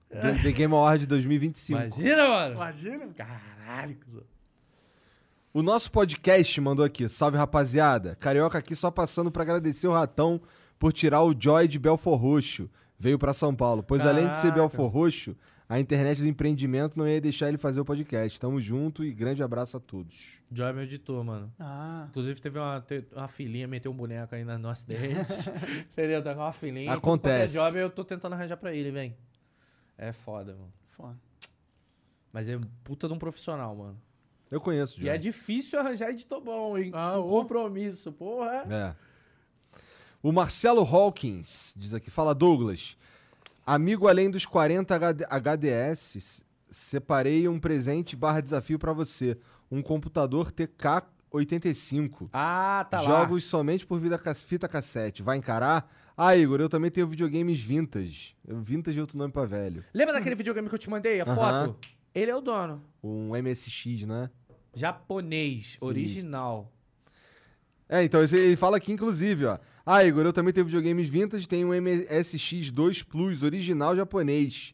The, 0.10 0.44
The 0.44 0.52
Game 0.52 0.74
Award 0.74 1.06
2025. 1.08 1.80
Imagina, 1.80 2.28
mano. 2.28 2.56
Imagina. 2.56 3.08
Caralho. 3.14 3.98
O 5.54 5.62
nosso 5.62 5.92
podcast 5.92 6.60
mandou 6.60 6.84
aqui. 6.84 7.08
Salve, 7.08 7.38
rapaziada. 7.38 8.16
Carioca 8.16 8.58
aqui 8.58 8.76
só 8.76 8.90
passando 8.92 9.32
pra 9.32 9.44
agradecer 9.44 9.88
o 9.88 9.94
Ratão 9.94 10.42
por 10.84 10.92
tirar 10.92 11.24
o 11.24 11.34
Joy 11.34 11.66
de 11.66 11.80
Belfor 11.80 12.18
Roxo. 12.18 12.70
Veio 13.00 13.18
pra 13.18 13.32
São 13.34 13.56
Paulo. 13.56 13.82
Pois 13.82 14.06
além 14.06 14.28
de 14.28 14.36
ser 14.36 14.50
Caraca. 14.50 14.60
Belfor 14.60 14.90
Roxo, 14.92 15.34
a 15.70 15.80
internet 15.80 16.20
do 16.20 16.28
empreendimento 16.28 16.98
não 17.00 17.08
ia 17.08 17.22
deixar 17.22 17.48
ele 17.48 17.58
fazer 17.58 17.80
o 17.80 17.86
podcast. 17.86 18.38
Tamo 18.38 18.60
junto 18.60 19.02
e 19.02 19.14
grande 19.14 19.42
abraço 19.42 19.78
a 19.78 19.80
todos. 19.80 20.42
Joy 20.52 20.70
é 20.70 20.74
meu 20.74 20.84
editor, 20.84 21.24
mano. 21.24 21.50
Ah. 21.58 22.08
Inclusive, 22.10 22.42
teve 22.42 22.60
uma, 22.60 22.84
uma 23.16 23.28
filhinha, 23.30 23.66
meteu 23.66 23.94
um 23.94 23.96
boneco 23.96 24.36
aí 24.36 24.44
na 24.44 24.58
nossa 24.58 24.86
dente. 24.86 25.50
Entendeu? 25.94 26.22
Tá 26.22 26.36
com 26.36 26.42
uma 26.42 26.52
filhinha. 26.52 26.88
e 26.88 26.90
Acontece. 26.90 27.54
Job 27.56 27.80
eu 27.80 27.90
tô 27.90 28.04
tentando 28.04 28.34
arranjar 28.34 28.58
pra 28.58 28.76
ele, 28.76 28.92
vem. 28.92 29.16
É 29.98 30.12
foda, 30.12 30.52
mano. 30.52 30.74
Foda. 30.90 31.18
Mas 32.34 32.50
é 32.50 32.60
puta 32.84 33.08
de 33.08 33.14
um 33.14 33.18
profissional, 33.18 33.74
mano. 33.74 33.98
Eu 34.52 34.60
conheço, 34.60 35.00
E 35.00 35.04
Joy. 35.04 35.10
é 35.12 35.18
difícil 35.18 35.80
arranjar 35.80 36.10
editor 36.10 36.42
bom, 36.42 36.78
hein? 36.78 36.92
Ah, 36.94 37.18
um 37.22 37.30
compromisso, 37.30 38.12
porra. 38.12 38.66
É. 38.70 39.13
O 40.24 40.32
Marcelo 40.32 40.84
Hawkins 40.84 41.74
diz 41.76 41.94
aqui: 41.94 42.10
Fala 42.10 42.34
Douglas. 42.34 42.96
Amigo 43.66 44.08
além 44.08 44.32
dos 44.32 44.46
40 44.46 44.96
HD 44.96 45.26
HDS, 45.26 46.46
separei 46.70 47.46
um 47.50 47.60
presente 47.60 48.16
barra 48.16 48.40
desafio 48.40 48.80
pra 48.80 48.94
você. 48.94 49.38
Um 49.70 49.82
computador 49.82 50.50
TK85. 50.54 52.30
Ah, 52.32 52.88
tá 52.90 53.02
lá. 53.02 53.06
Jogos 53.06 53.44
somente 53.44 53.86
por 53.86 54.00
vida 54.00 54.18
fita 54.34 54.70
cassete. 54.70 55.22
Vai 55.22 55.36
encarar? 55.36 55.92
Ah, 56.16 56.38
Igor, 56.38 56.62
eu 56.62 56.70
também 56.70 56.90
tenho 56.90 57.08
videogames 57.08 57.60
vintage. 57.60 58.34
Vintage 58.48 59.00
é 59.00 59.02
outro 59.02 59.18
nome 59.18 59.34
pra 59.34 59.44
velho. 59.44 59.84
Lembra 59.94 60.14
daquele 60.14 60.36
videogame 60.36 60.70
que 60.70 60.76
eu 60.76 60.80
te 60.80 60.90
mandei, 60.90 61.20
a 61.20 61.26
Aham. 61.26 61.36
foto? 61.36 61.78
Ele 62.16 62.32
é 62.32 62.36
o 62.36 62.40
dono. 62.40 62.82
Um 63.04 63.36
MSX, 63.36 64.06
né? 64.06 64.30
Japonês, 64.74 65.78
original. 65.82 66.72
É, 67.94 68.04
então 68.04 68.24
ele 68.24 68.56
fala 68.56 68.78
aqui, 68.78 68.92
inclusive, 68.92 69.46
ó. 69.46 69.60
Ah, 69.86 70.04
Igor, 70.04 70.26
eu 70.26 70.34
também 70.34 70.52
tenho 70.52 70.66
videogames 70.66 71.08
vintage, 71.08 71.48
tenho 71.48 71.68
um 71.68 71.72
MSX2 71.72 73.06
Plus, 73.06 73.44
original 73.44 73.96
japonês. 73.96 74.74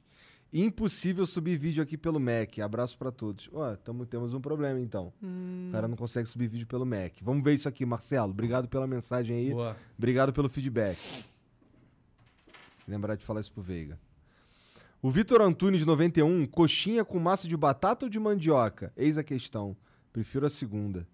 Impossível 0.53 1.25
subir 1.25 1.57
vídeo 1.57 1.83
aqui 1.83 1.97
pelo 1.97 2.17
Mac. 2.17 2.59
Abraço 2.59 2.97
pra 2.97 3.11
todos. 3.11 3.49
Ó, 3.51 3.75
tamo, 3.75 4.05
temos 4.05 4.33
um 4.33 4.39
problema 4.39 4.79
então. 4.79 5.11
O 5.67 5.71
cara 5.73 5.85
não 5.85 5.97
consegue 5.97 6.29
subir 6.29 6.47
vídeo 6.47 6.65
pelo 6.65 6.85
Mac. 6.85 7.11
Vamos 7.21 7.43
ver 7.43 7.55
isso 7.55 7.67
aqui, 7.67 7.85
Marcelo. 7.85 8.31
Obrigado 8.31 8.69
pela 8.69 8.87
mensagem 8.87 9.35
aí. 9.35 9.49
Boa. 9.51 9.75
Obrigado 9.97 10.31
pelo 10.31 10.47
feedback. 10.47 10.97
Lembrar 12.87 13.15
de 13.15 13.25
falar 13.25 13.41
isso 13.41 13.51
pro 13.51 13.61
Veiga. 13.61 13.99
O 15.01 15.11
Vitor 15.11 15.41
Antunes, 15.41 15.85
91, 15.85 16.45
coxinha 16.45 17.03
com 17.03 17.19
massa 17.19 17.49
de 17.49 17.57
batata 17.57 18.05
ou 18.05 18.09
de 18.09 18.17
mandioca? 18.17 18.93
Eis 18.95 19.17
a 19.17 19.23
questão. 19.25 19.75
Prefiro 20.13 20.45
a 20.45 20.49
segunda. 20.49 21.05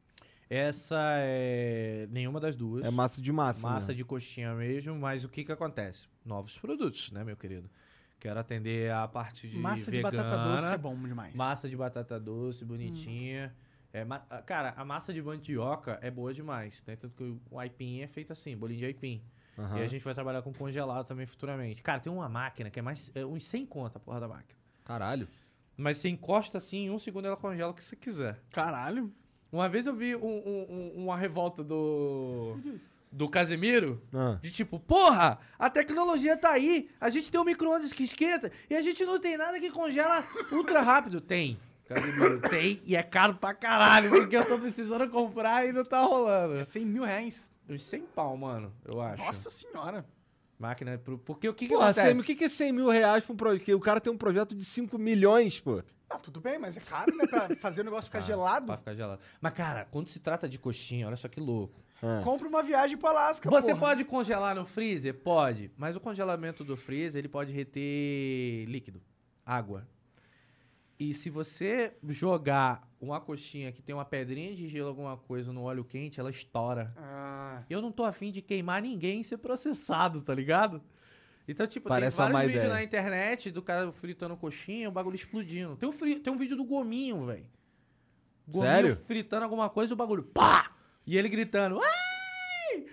Essa 0.49 0.97
é 1.19 2.07
nenhuma 2.11 2.39
das 2.39 2.55
duas. 2.55 2.85
É 2.85 2.91
massa 2.91 3.21
de 3.21 3.31
massa. 3.31 3.67
Massa 3.67 3.87
mesmo. 3.87 3.95
de 3.95 4.05
coxinha 4.05 4.53
mesmo, 4.53 4.95
mas 4.95 5.23
o 5.23 5.29
que 5.29 5.43
que 5.43 5.51
acontece? 5.51 6.07
Novos 6.23 6.57
produtos, 6.57 7.11
né, 7.11 7.23
meu 7.23 7.35
querido? 7.35 7.69
Quero 8.19 8.39
atender 8.39 8.91
a 8.91 9.07
parte 9.07 9.47
de 9.47 9.57
Massa 9.57 9.91
de 9.91 9.97
vegana, 10.01 10.23
batata 10.23 10.55
doce 10.55 10.71
é 10.71 10.77
bom 10.77 10.95
demais. 10.97 11.35
Massa 11.35 11.69
de 11.69 11.75
batata 11.75 12.19
doce, 12.19 12.63
bonitinha. 12.65 13.53
É, 13.93 14.03
ma- 14.03 14.25
ah, 14.29 14.41
cara, 14.41 14.73
a 14.75 14.83
massa 14.83 15.13
de 15.13 15.21
mandioca 15.21 15.99
é 16.01 16.09
boa 16.11 16.33
demais. 16.33 16.83
Né? 16.85 16.95
Tanto 16.95 17.15
que 17.15 17.37
o 17.49 17.59
aipim 17.59 18.01
é 18.01 18.07
feito 18.07 18.33
assim, 18.33 18.55
bolinho 18.57 18.79
de 18.79 18.85
aipim. 18.85 19.21
Aham. 19.57 19.79
E 19.79 19.81
a 19.83 19.87
gente 19.87 20.03
vai 20.03 20.13
trabalhar 20.13 20.41
com 20.41 20.51
congelado 20.53 21.05
também 21.05 21.25
futuramente. 21.25 21.81
Cara, 21.81 21.99
tem 21.99 22.11
uma 22.11 22.27
máquina 22.27 22.69
que 22.69 22.77
é 22.79 22.81
mais. 22.81 23.11
É 23.15 23.25
uns 23.25 23.45
100 23.45 23.65
conta, 23.65 23.97
a 23.97 24.01
porra 24.01 24.19
da 24.19 24.27
máquina. 24.27 24.59
Caralho. 24.83 25.27
Mas 25.77 25.97
você 25.97 26.09
encosta 26.09 26.57
assim, 26.57 26.85
em 26.85 26.89
um 26.89 26.99
segundo 26.99 27.25
ela 27.25 27.37
congela 27.37 27.71
o 27.71 27.73
que 27.73 27.83
você 27.83 27.95
quiser. 27.95 28.41
Caralho. 28.51 29.13
Uma 29.55 29.69
vez 29.69 29.87
eu 29.87 29.93
vi 29.95 30.15
um- 30.17 30.19
um- 30.21 30.65
um- 30.69 31.03
uma 31.05 31.15
revolta 31.17 31.63
do. 31.63 32.57
Do 33.09 33.29
Casemiro. 33.29 34.01
Ah. 34.13 34.37
De 34.41 34.51
tipo, 34.51 34.77
porra, 34.77 35.39
a 35.57 35.69
tecnologia 35.69 36.35
tá 36.35 36.51
aí. 36.51 36.89
A 36.99 37.09
gente 37.09 37.31
tem 37.31 37.39
um 37.39 37.45
micro-ondas 37.45 37.93
que 37.93 38.03
esquenta 38.03 38.51
e 38.69 38.75
a 38.75 38.81
gente 38.81 39.05
não 39.05 39.17
tem 39.17 39.37
nada 39.37 39.57
que 39.57 39.71
congela 39.71 40.25
ultra 40.51 40.81
rápido. 40.81 41.21
Tem. 41.21 41.57
Casemiro, 41.87 42.41
tem 42.49 42.81
e 42.83 42.93
é 42.95 43.01
caro 43.03 43.35
pra 43.35 43.53
caralho, 43.53 44.09
porque 44.09 44.35
eu 44.35 44.43
tô 44.43 44.59
precisando 44.59 45.07
comprar 45.09 45.65
e 45.65 45.71
não 45.71 45.85
tá 45.85 46.01
rolando. 46.03 46.55
É 46.55 46.65
100 46.65 46.85
mil 46.85 47.03
reais. 47.05 47.49
Uns 47.69 47.83
100 47.83 48.01
pau, 48.13 48.35
mano, 48.35 48.73
eu 48.93 48.99
acho. 49.01 49.23
Nossa 49.23 49.49
senhora. 49.49 50.05
Máquina 50.59 50.97
pro. 50.97 51.17
Porque 51.17 51.47
o 51.47 51.53
que 51.53 51.67
que 51.67 51.73
Porra, 51.73 51.85
acontece? 51.91 52.07
100, 52.09 52.19
o 52.19 52.23
que 52.23 52.35
que 52.35 52.43
é 52.45 52.49
100 52.49 52.73
mil 52.73 52.89
reais 52.89 53.23
pra 53.23 53.33
um 53.33 53.37
projeto? 53.37 53.69
O 53.73 53.79
cara 53.79 54.01
tem 54.01 54.11
um 54.11 54.17
projeto 54.17 54.53
de 54.53 54.65
5 54.65 54.97
milhões, 54.97 55.59
pô. 55.61 55.81
Não, 56.09 56.19
tudo 56.19 56.39
bem, 56.39 56.59
mas 56.59 56.77
é 56.77 56.79
caro, 56.79 57.15
né? 57.15 57.25
Pra 57.27 57.55
fazer 57.57 57.81
o 57.81 57.83
negócio 57.83 58.05
ficar 58.09 58.19
Cara, 58.19 58.31
gelado. 58.31 58.65
Pra 58.67 58.77
ficar 58.77 58.93
gelado. 58.93 59.21
Mas, 59.41 59.53
cara, 59.53 59.87
quando 59.89 60.07
se 60.07 60.19
trata 60.19 60.47
de 60.47 60.59
coxinha, 60.59 61.07
olha 61.07 61.15
só 61.17 61.27
que 61.27 61.39
louco. 61.39 61.83
Compra 62.23 62.47
uma 62.47 62.61
viagem 62.61 62.97
pro 62.97 63.07
Alasca, 63.07 63.49
Você 63.49 63.69
porra. 63.73 63.79
pode 63.87 64.05
congelar 64.05 64.53
no 64.53 64.65
freezer? 64.65 65.13
Pode. 65.15 65.71
Mas 65.75 65.95
o 65.95 65.99
congelamento 65.99 66.63
do 66.63 66.77
freezer, 66.77 67.17
ele 67.19 67.27
pode 67.29 67.51
reter 67.51 68.65
líquido, 68.67 69.01
água. 69.45 69.87
E 70.99 71.13
se 71.13 71.29
você 71.29 71.93
jogar 72.07 72.87
uma 73.01 73.19
coxinha 73.19 73.71
que 73.71 73.81
tem 73.81 73.93
uma 73.95 74.05
pedrinha 74.05 74.53
de 74.55 74.67
gelo, 74.67 74.89
alguma 74.89 75.17
coisa 75.17 75.51
no 75.51 75.63
óleo 75.63 75.83
quente, 75.83 76.19
ela 76.19 76.29
estoura. 76.29 76.93
Ah, 76.95 77.63
Eu 77.69 77.81
não 77.81 77.91
tô 77.91 78.03
afim 78.03 78.31
de 78.31 78.41
queimar 78.41 78.81
ninguém 78.81 79.21
e 79.21 79.23
ser 79.23 79.37
processado, 79.37 80.21
tá 80.21 80.33
ligado? 80.33 80.81
Então, 81.47 81.67
tipo, 81.67 81.87
Parece 81.87 82.17
tem 82.17 82.31
vários 82.31 82.51
vídeos 82.53 82.71
na 82.73 82.83
internet 82.83 83.51
do 83.51 83.61
cara 83.61 83.91
fritando 83.91 84.35
coxinha, 84.35 84.89
o 84.89 84.91
bagulho 84.91 85.15
explodindo. 85.15 85.75
Tem 85.75 85.87
um, 85.87 85.91
fri- 85.91 86.19
tem 86.19 86.33
um 86.33 86.37
vídeo 86.37 86.57
do 86.57 86.63
Gominho, 86.63 87.25
velho. 87.25 87.45
Gominho 88.47 88.71
Sério? 88.71 88.95
fritando 88.97 89.43
alguma 89.43 89.69
coisa 89.69 89.93
e 89.93 89.95
o 89.95 89.97
bagulho 89.97 90.23
pá! 90.23 90.71
E 91.05 91.17
ele 91.17 91.29
gritando, 91.29 91.79
ai! 91.81 92.85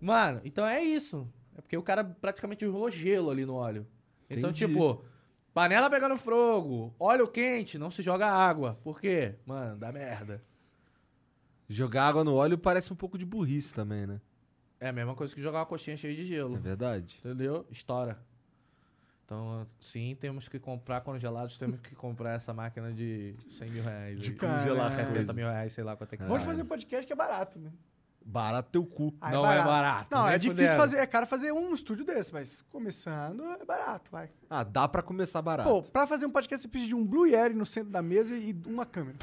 Mano, 0.00 0.40
então 0.44 0.66
é 0.66 0.82
isso. 0.82 1.28
É 1.56 1.60
porque 1.60 1.76
o 1.76 1.82
cara 1.82 2.02
praticamente 2.04 2.64
jogou 2.64 2.90
gelo 2.90 3.30
ali 3.30 3.46
no 3.46 3.54
óleo. 3.54 3.86
Então, 4.28 4.50
Entendi. 4.50 4.66
tipo, 4.66 5.04
panela 5.54 5.88
pegando 5.88 6.16
fogo, 6.16 6.94
óleo 6.98 7.28
quente, 7.28 7.78
não 7.78 7.90
se 7.90 8.02
joga 8.02 8.26
água. 8.26 8.78
Por 8.82 9.00
quê? 9.00 9.36
Mano, 9.46 9.76
dá 9.78 9.92
merda. 9.92 10.42
Jogar 11.68 12.08
água 12.08 12.24
no 12.24 12.34
óleo 12.34 12.58
parece 12.58 12.92
um 12.92 12.96
pouco 12.96 13.16
de 13.16 13.24
burrice 13.24 13.72
também, 13.74 14.06
né? 14.06 14.20
É 14.80 14.88
a 14.88 14.92
mesma 14.92 15.14
coisa 15.14 15.34
que 15.34 15.40
jogar 15.42 15.60
uma 15.60 15.66
coxinha 15.66 15.96
cheia 15.96 16.14
de 16.14 16.24
gelo. 16.26 16.56
É 16.56 16.58
verdade. 16.58 17.18
Entendeu? 17.24 17.66
Estoura. 17.70 18.18
Então, 19.24 19.66
sim, 19.80 20.16
temos 20.20 20.48
que 20.48 20.56
comprar 20.58 21.00
congelados, 21.00 21.58
temos 21.58 21.80
que 21.80 21.96
comprar 21.96 22.34
essa 22.34 22.52
máquina 22.54 22.92
de 22.92 23.34
100 23.50 23.70
mil 23.70 23.82
reais. 23.82 24.20
De 24.20 24.32
congelar 24.34 24.90
70 24.92 25.12
coisa. 25.14 25.32
mil 25.32 25.48
reais, 25.48 25.72
sei 25.72 25.82
lá 25.82 25.96
quanto 25.96 26.12
é 26.12 26.16
que 26.16 26.22
Vamos 26.22 26.44
tá. 26.44 26.50
fazer 26.50 26.62
podcast 26.64 27.04
que 27.06 27.12
é 27.12 27.16
barato, 27.16 27.58
né? 27.58 27.72
Barato 28.24 28.70
teu 28.70 28.84
cu. 28.86 29.12
Ah, 29.20 29.32
Não 29.32 29.50
é 29.50 29.56
barato, 29.64 30.08
Não, 30.14 30.24
nem 30.26 30.34
é 30.34 30.38
difícil 30.38 30.64
fudendo. 30.66 30.80
fazer, 30.80 30.96
é 30.98 31.06
caro 31.06 31.26
fazer 31.26 31.52
um 31.52 31.72
estúdio 31.72 32.04
desse, 32.04 32.32
mas 32.32 32.62
começando 32.70 33.42
é 33.44 33.64
barato, 33.64 34.10
vai. 34.12 34.30
Ah, 34.48 34.62
dá 34.62 34.86
pra 34.86 35.02
começar 35.02 35.42
barato. 35.42 35.68
Pô, 35.68 35.82
pra 35.82 36.06
fazer 36.06 36.26
um 36.26 36.30
podcast 36.30 36.62
você 36.62 36.68
precisa 36.68 36.88
de 36.88 36.94
um 36.94 37.04
Blue 37.04 37.26
Yeti 37.26 37.54
no 37.56 37.66
centro 37.66 37.90
da 37.90 38.02
mesa 38.02 38.36
e 38.36 38.52
uma 38.66 38.86
câmera. 38.86 39.18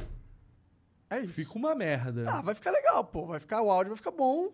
É 1.10 1.20
isso. 1.22 1.34
Fica 1.34 1.54
uma 1.58 1.76
merda. 1.76 2.26
Ah, 2.30 2.42
vai 2.42 2.56
ficar 2.56 2.72
legal, 2.72 3.06
pô. 3.06 3.26
Vai 3.28 3.40
ficar, 3.40 3.62
o 3.62 3.70
áudio 3.72 3.90
vai 3.92 3.98
ficar 3.98 4.12
bom 4.12 4.52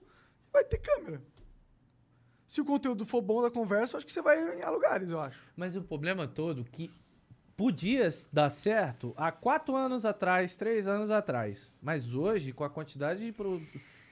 vai 0.51 0.63
ter 0.63 0.77
câmera. 0.77 1.21
Se 2.47 2.61
o 2.61 2.65
conteúdo 2.65 3.05
for 3.05 3.21
bom 3.21 3.41
da 3.41 3.51
conversa, 3.51 3.97
acho 3.97 4.05
que 4.05 4.11
você 4.11 4.21
vai 4.21 4.37
em 4.59 4.65
lugares, 4.71 5.11
eu 5.11 5.19
acho. 5.19 5.39
Mas 5.55 5.75
o 5.75 5.81
problema 5.83 6.27
todo 6.27 6.61
é 6.61 6.65
que 6.71 6.91
podia 7.55 8.09
dar 8.33 8.49
certo 8.49 9.13
há 9.17 9.31
quatro 9.31 9.75
anos 9.75 10.03
atrás, 10.05 10.55
três 10.55 10.87
anos 10.87 11.11
atrás. 11.11 11.71
Mas 11.81 12.15
hoje, 12.15 12.51
com 12.51 12.63
a 12.63 12.69
quantidade 12.69 13.23
de, 13.23 13.31
pro- 13.31 13.61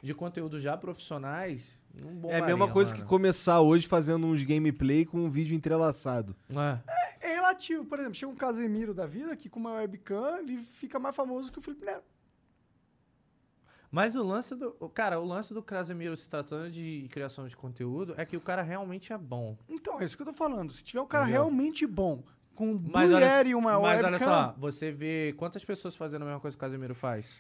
de 0.04 0.14
conteúdo 0.14 0.60
já 0.60 0.78
profissionais, 0.78 1.80
não 1.94 2.30
é 2.30 2.40
a 2.40 2.46
mesma 2.46 2.72
coisa 2.72 2.92
que 2.94 3.00
mano. 3.00 3.10
começar 3.10 3.60
hoje 3.62 3.88
fazendo 3.88 4.28
uns 4.28 4.44
gameplay 4.44 5.04
com 5.06 5.18
um 5.18 5.30
vídeo 5.30 5.56
entrelaçado. 5.56 6.36
É. 6.52 6.98
É 7.30 7.34
relativo, 7.34 7.84
por 7.86 7.98
exemplo, 7.98 8.14
chega 8.14 8.32
um 8.32 8.36
Casemiro 8.36 8.94
da 8.94 9.08
vida 9.08 9.36
que 9.36 9.50
com 9.50 9.60
uma 9.60 9.74
webcam 9.74 10.38
ele 10.38 10.58
fica 10.64 11.00
mais 11.00 11.16
famoso 11.16 11.52
que 11.52 11.58
o 11.58 11.62
Felipe 11.62 11.84
Neto. 11.86 12.06
Mas 13.90 14.16
o 14.16 14.24
lance 14.24 14.54
do. 14.56 14.72
Cara, 14.94 15.20
o 15.20 15.26
lance 15.26 15.54
do 15.54 15.64
Casemiro 15.64 16.16
se 16.18 16.28
tratando 16.30 16.70
de 16.72 17.08
criação 17.10 17.48
de 17.48 17.56
conteúdo 17.56 18.14
é 18.18 18.26
que 18.26 18.36
o 18.36 18.42
cara 18.42 18.62
realmente 18.62 19.14
é 19.14 19.18
bom. 19.18 19.58
Então, 19.70 20.00
é 20.02 20.04
isso 20.06 20.16
que 20.16 20.22
eu 20.24 20.28
tô 20.28 20.34
falando. 20.34 20.72
Se 20.72 20.84
tiver 20.84 21.02
um 21.02 21.08
cara 21.08 21.24
Entendeu? 21.24 21.44
realmente 21.44 21.88
bom, 21.88 22.22
com 22.54 22.72
um 22.72 22.74
Mas, 22.92 23.08
Blue 23.10 23.16
olha, 23.18 23.48
e 23.48 23.56
uma 23.56 23.80
mas 23.80 24.02
webcam... 24.02 24.08
olha 24.08 24.20
só, 24.20 24.56
você 24.58 24.92
vê 24.92 25.34
quantas 25.38 25.64
pessoas 25.64 25.96
fazendo 25.96 26.24
a 26.24 26.26
mesma 26.26 26.40
coisa 26.42 26.56
que 26.58 26.60
o 26.60 26.66
Casemiro 26.68 26.94
faz? 26.94 27.36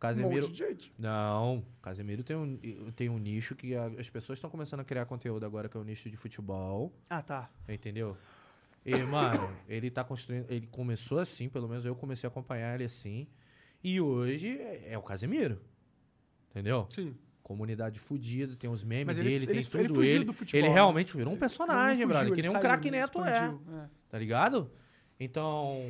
Casemiro. 0.00 0.34
Um 0.46 0.48
monte 0.48 0.52
de 0.52 0.58
gente. 0.58 0.92
Não, 0.98 1.64
Casemiro 1.80 2.22
tem 2.22 2.36
um, 2.36 2.58
tem 2.94 3.08
um 3.08 3.16
nicho 3.18 3.54
que 3.54 3.74
a- 3.74 3.86
as 3.98 4.10
pessoas 4.10 4.36
estão 4.36 4.50
começando 4.50 4.80
a 4.80 4.84
criar 4.84 5.06
conteúdo 5.06 5.46
agora, 5.46 5.68
que 5.68 5.76
é 5.76 5.80
o 5.80 5.84
nicho 5.84 6.10
de 6.10 6.16
futebol. 6.16 6.92
Ah, 7.08 7.22
tá. 7.22 7.48
Entendeu? 7.68 8.16
E, 8.84 8.94
mano, 9.04 9.48
ele 9.68 9.90
tá 9.90 10.04
construindo. 10.04 10.46
Ele 10.50 10.66
começou 10.66 11.18
assim, 11.18 11.48
pelo 11.48 11.66
menos 11.68 11.84
eu 11.86 11.94
comecei 11.94 12.26
a 12.26 12.30
acompanhar 12.30 12.74
ele 12.74 12.84
assim. 12.84 13.26
E 13.82 14.00
hoje 14.00 14.58
é, 14.58 14.88
é 14.92 14.98
o 14.98 15.02
Casemiro. 15.02 15.60
Entendeu? 16.50 16.86
Sim. 16.90 17.14
Comunidade 17.42 17.98
fudida, 18.00 18.56
tem 18.56 18.68
os 18.68 18.82
memes 18.82 19.06
Mas 19.06 19.18
ele- 19.18 19.28
dele, 19.28 19.36
ele- 19.44 19.46
tem 19.46 19.56
ele 19.80 19.88
tudo. 19.88 19.94
fugiu 19.94 20.14
Ele, 20.16 20.24
do 20.24 20.32
futebol, 20.32 20.58
ele 20.60 20.68
né? 20.68 20.74
realmente 20.74 21.16
virou 21.16 21.28
um 21.30 21.34
Ele 21.34 21.40
personagem, 21.40 22.00
não 22.00 22.08
brother. 22.08 22.28
fugiu, 22.28 22.34
Que 22.34 22.42
nem 22.42 22.50
ele 22.50 22.58
um 22.58 22.60
craque 22.60 22.88
ele 22.88 22.96
neto 22.96 23.24
é. 23.24 23.30
é. 23.84 23.88
Tá 24.08 24.18
ligado? 24.18 24.70
Então, 25.20 25.80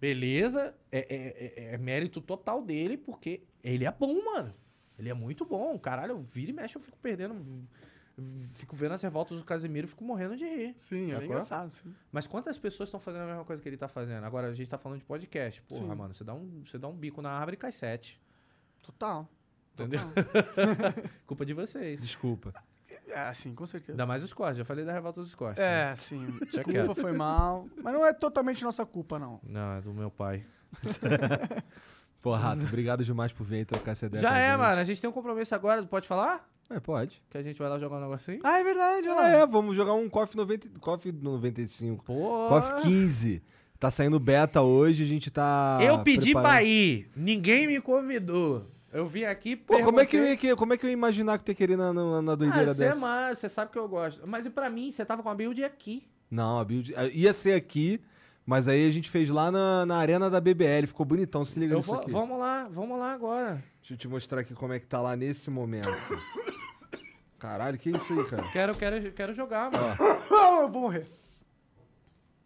beleza, 0.00 0.74
é, 0.90 0.98
é- 1.00 1.54
é- 1.70 1.74
é 1.74 1.78
mérito 1.78 2.20
total 2.20 2.62
dele, 2.62 2.96
porque 2.96 3.42
ele 3.62 3.84
é 3.84 3.90
bom, 3.92 4.24
mano. 4.24 4.54
Ele 4.98 5.08
é 5.08 5.14
muito 5.14 5.44
bom. 5.44 5.78
Caralho, 5.78 6.18
vira 6.20 6.50
e 6.50 6.54
mexe, 6.54 6.76
eu 6.76 6.80
fico 6.82 6.98
perdendo. 6.98 7.34
Fico 8.54 8.74
vendo 8.74 8.92
as 8.92 9.02
revoltas 9.02 9.38
do 9.38 9.44
Casemiro 9.44 9.86
e 9.86 9.90
fico 9.90 10.02
morrendo 10.02 10.36
de 10.36 10.44
rir. 10.44 10.74
Sim, 10.76 11.12
é 11.12 11.24
engraçado, 11.24 11.70
sim. 11.70 11.94
Mas 12.10 12.26
quantas 12.26 12.58
pessoas 12.58 12.88
estão 12.88 12.98
fazendo 12.98 13.22
a 13.22 13.26
mesma 13.26 13.44
coisa 13.44 13.62
que 13.62 13.68
ele 13.68 13.76
tá 13.76 13.86
fazendo? 13.86 14.24
Agora 14.24 14.48
a 14.48 14.54
gente 14.54 14.68
tá 14.68 14.76
falando 14.76 14.98
de 14.98 15.04
podcast. 15.04 15.62
Porra, 15.62 15.80
Sim. 15.80 15.94
mano, 15.94 16.14
você 16.14 16.24
dá, 16.24 16.34
um, 16.34 16.64
você 16.64 16.78
dá 16.78 16.88
um 16.88 16.96
bico 16.96 17.22
na 17.22 17.30
árvore 17.30 17.54
e 17.54 17.56
cai 17.56 17.70
sete. 17.70 18.20
Total. 18.82 19.28
Entendeu? 19.74 20.00
Culpa 21.26 21.46
de 21.46 21.54
vocês. 21.54 22.00
Desculpa. 22.00 22.52
É, 23.06 23.20
assim, 23.20 23.54
com 23.54 23.64
certeza. 23.66 23.92
Ainda 23.92 24.06
mais 24.06 24.24
os 24.24 24.32
cortes. 24.32 24.58
Já 24.58 24.64
falei 24.64 24.84
da 24.84 24.92
revolta 24.92 25.20
dos 25.20 25.34
cortes. 25.34 25.62
É, 25.62 25.90
né? 25.90 25.96
sim. 25.96 26.26
Deixa 26.40 26.64
Desculpa, 26.64 27.00
foi 27.00 27.12
mal. 27.12 27.68
Mas 27.82 27.92
não 27.92 28.04
é 28.04 28.12
totalmente 28.12 28.64
nossa 28.64 28.84
culpa, 28.84 29.18
não. 29.18 29.40
Não, 29.44 29.76
é 29.76 29.80
do 29.80 29.94
meu 29.94 30.10
pai. 30.10 30.44
Pô, 32.20 32.34
Rato, 32.34 32.66
obrigado 32.66 33.04
demais 33.04 33.32
por 33.32 33.44
vir 33.44 33.58
aí 33.58 33.64
trocar 33.64 33.92
essa 33.92 34.06
ideia. 34.06 34.20
Já 34.20 34.36
é, 34.36 34.50
gente. 34.50 34.58
mano. 34.58 34.80
A 34.80 34.84
gente 34.84 35.00
tem 35.00 35.08
um 35.08 35.12
compromisso 35.12 35.54
agora. 35.54 35.84
Pode 35.84 36.08
falar? 36.08 36.48
É, 36.70 36.78
pode. 36.80 37.22
Que 37.30 37.38
a 37.38 37.42
gente 37.42 37.58
vai 37.58 37.68
lá 37.68 37.78
jogar 37.78 37.96
um 37.96 38.00
negocinho? 38.00 38.40
Ah, 38.44 38.58
é 38.60 38.64
verdade, 38.64 39.08
Ah, 39.08 39.28
é, 39.28 39.46
vamos 39.46 39.74
jogar 39.74 39.94
um 39.94 40.08
KOF 40.08 40.36
90, 40.36 40.68
KOF 40.80 41.10
95. 41.12 42.04
Pô. 42.04 42.46
KOF 42.48 42.82
15. 42.82 43.42
Tá 43.80 43.90
saindo 43.90 44.18
beta 44.18 44.60
hoje, 44.60 45.02
a 45.04 45.06
gente 45.06 45.30
tá. 45.30 45.78
eu 45.80 46.00
pedi 46.00 46.32
preparando. 46.32 46.50
pra 46.50 46.62
ir. 46.62 47.08
Ninguém 47.16 47.66
me 47.66 47.80
convidou. 47.80 48.66
Eu 48.92 49.06
vim 49.06 49.24
aqui 49.24 49.54
Pô, 49.54 49.78
como 49.80 50.00
é, 50.00 50.06
que 50.06 50.16
eu 50.16 50.22
perguntei- 50.22 50.50
ia, 50.50 50.56
como 50.56 50.72
é 50.72 50.76
que 50.78 50.84
eu 50.84 50.88
ia 50.90 50.94
imaginar 50.94 51.38
que 51.38 51.44
tu 51.44 51.50
ia 51.50 51.54
querer 51.54 51.76
na, 51.76 51.92
na, 51.92 52.22
na 52.22 52.32
Ah, 52.32 52.36
doideira 52.36 52.74
você 52.74 52.84
é 52.84 52.88
dessa? 52.88 53.00
massa, 53.00 53.34
você 53.36 53.48
sabe 53.48 53.70
que 53.70 53.78
eu 53.78 53.86
gosto. 53.88 54.26
Mas 54.26 54.46
e 54.46 54.50
pra 54.50 54.68
mim, 54.70 54.90
você 54.90 55.04
tava 55.04 55.22
com 55.22 55.28
a 55.28 55.34
build 55.34 55.62
aqui. 55.62 56.02
Não, 56.30 56.58
a 56.58 56.64
build. 56.64 56.94
Ia 57.12 57.32
ser 57.32 57.52
aqui, 57.54 58.00
Mas 58.46 58.66
aí 58.66 58.88
a 58.88 58.90
gente 58.90 59.10
fez 59.10 59.28
lá 59.28 59.50
na, 59.50 59.84
na 59.84 59.96
arena 59.98 60.30
da 60.30 60.40
BBL, 60.40 60.86
ficou 60.86 61.04
bonitão, 61.04 61.44
se 61.44 61.60
liga 61.60 61.74
Eu 61.74 61.78
nisso 61.78 61.90
vou- 61.90 62.00
aqui. 62.00 62.10
vamos 62.10 62.38
lá, 62.38 62.66
vamos 62.70 62.98
lá 62.98 63.12
agora. 63.12 63.62
Deixa 63.88 63.94
eu 63.94 63.96
te 63.96 64.08
mostrar 64.08 64.42
aqui 64.42 64.52
como 64.52 64.74
é 64.74 64.78
que 64.78 64.86
tá 64.86 65.00
lá 65.00 65.16
nesse 65.16 65.48
momento. 65.48 65.88
Caralho, 67.38 67.78
que 67.78 67.88
isso 67.88 68.12
aí, 68.12 68.26
cara? 68.26 68.46
Quero, 68.50 68.76
quero, 68.76 69.12
quero 69.12 69.32
jogar, 69.32 69.70
mano. 69.72 69.96
Ah, 70.30 70.60
eu 70.60 70.68
vou 70.68 70.82
morrer. 70.82 71.06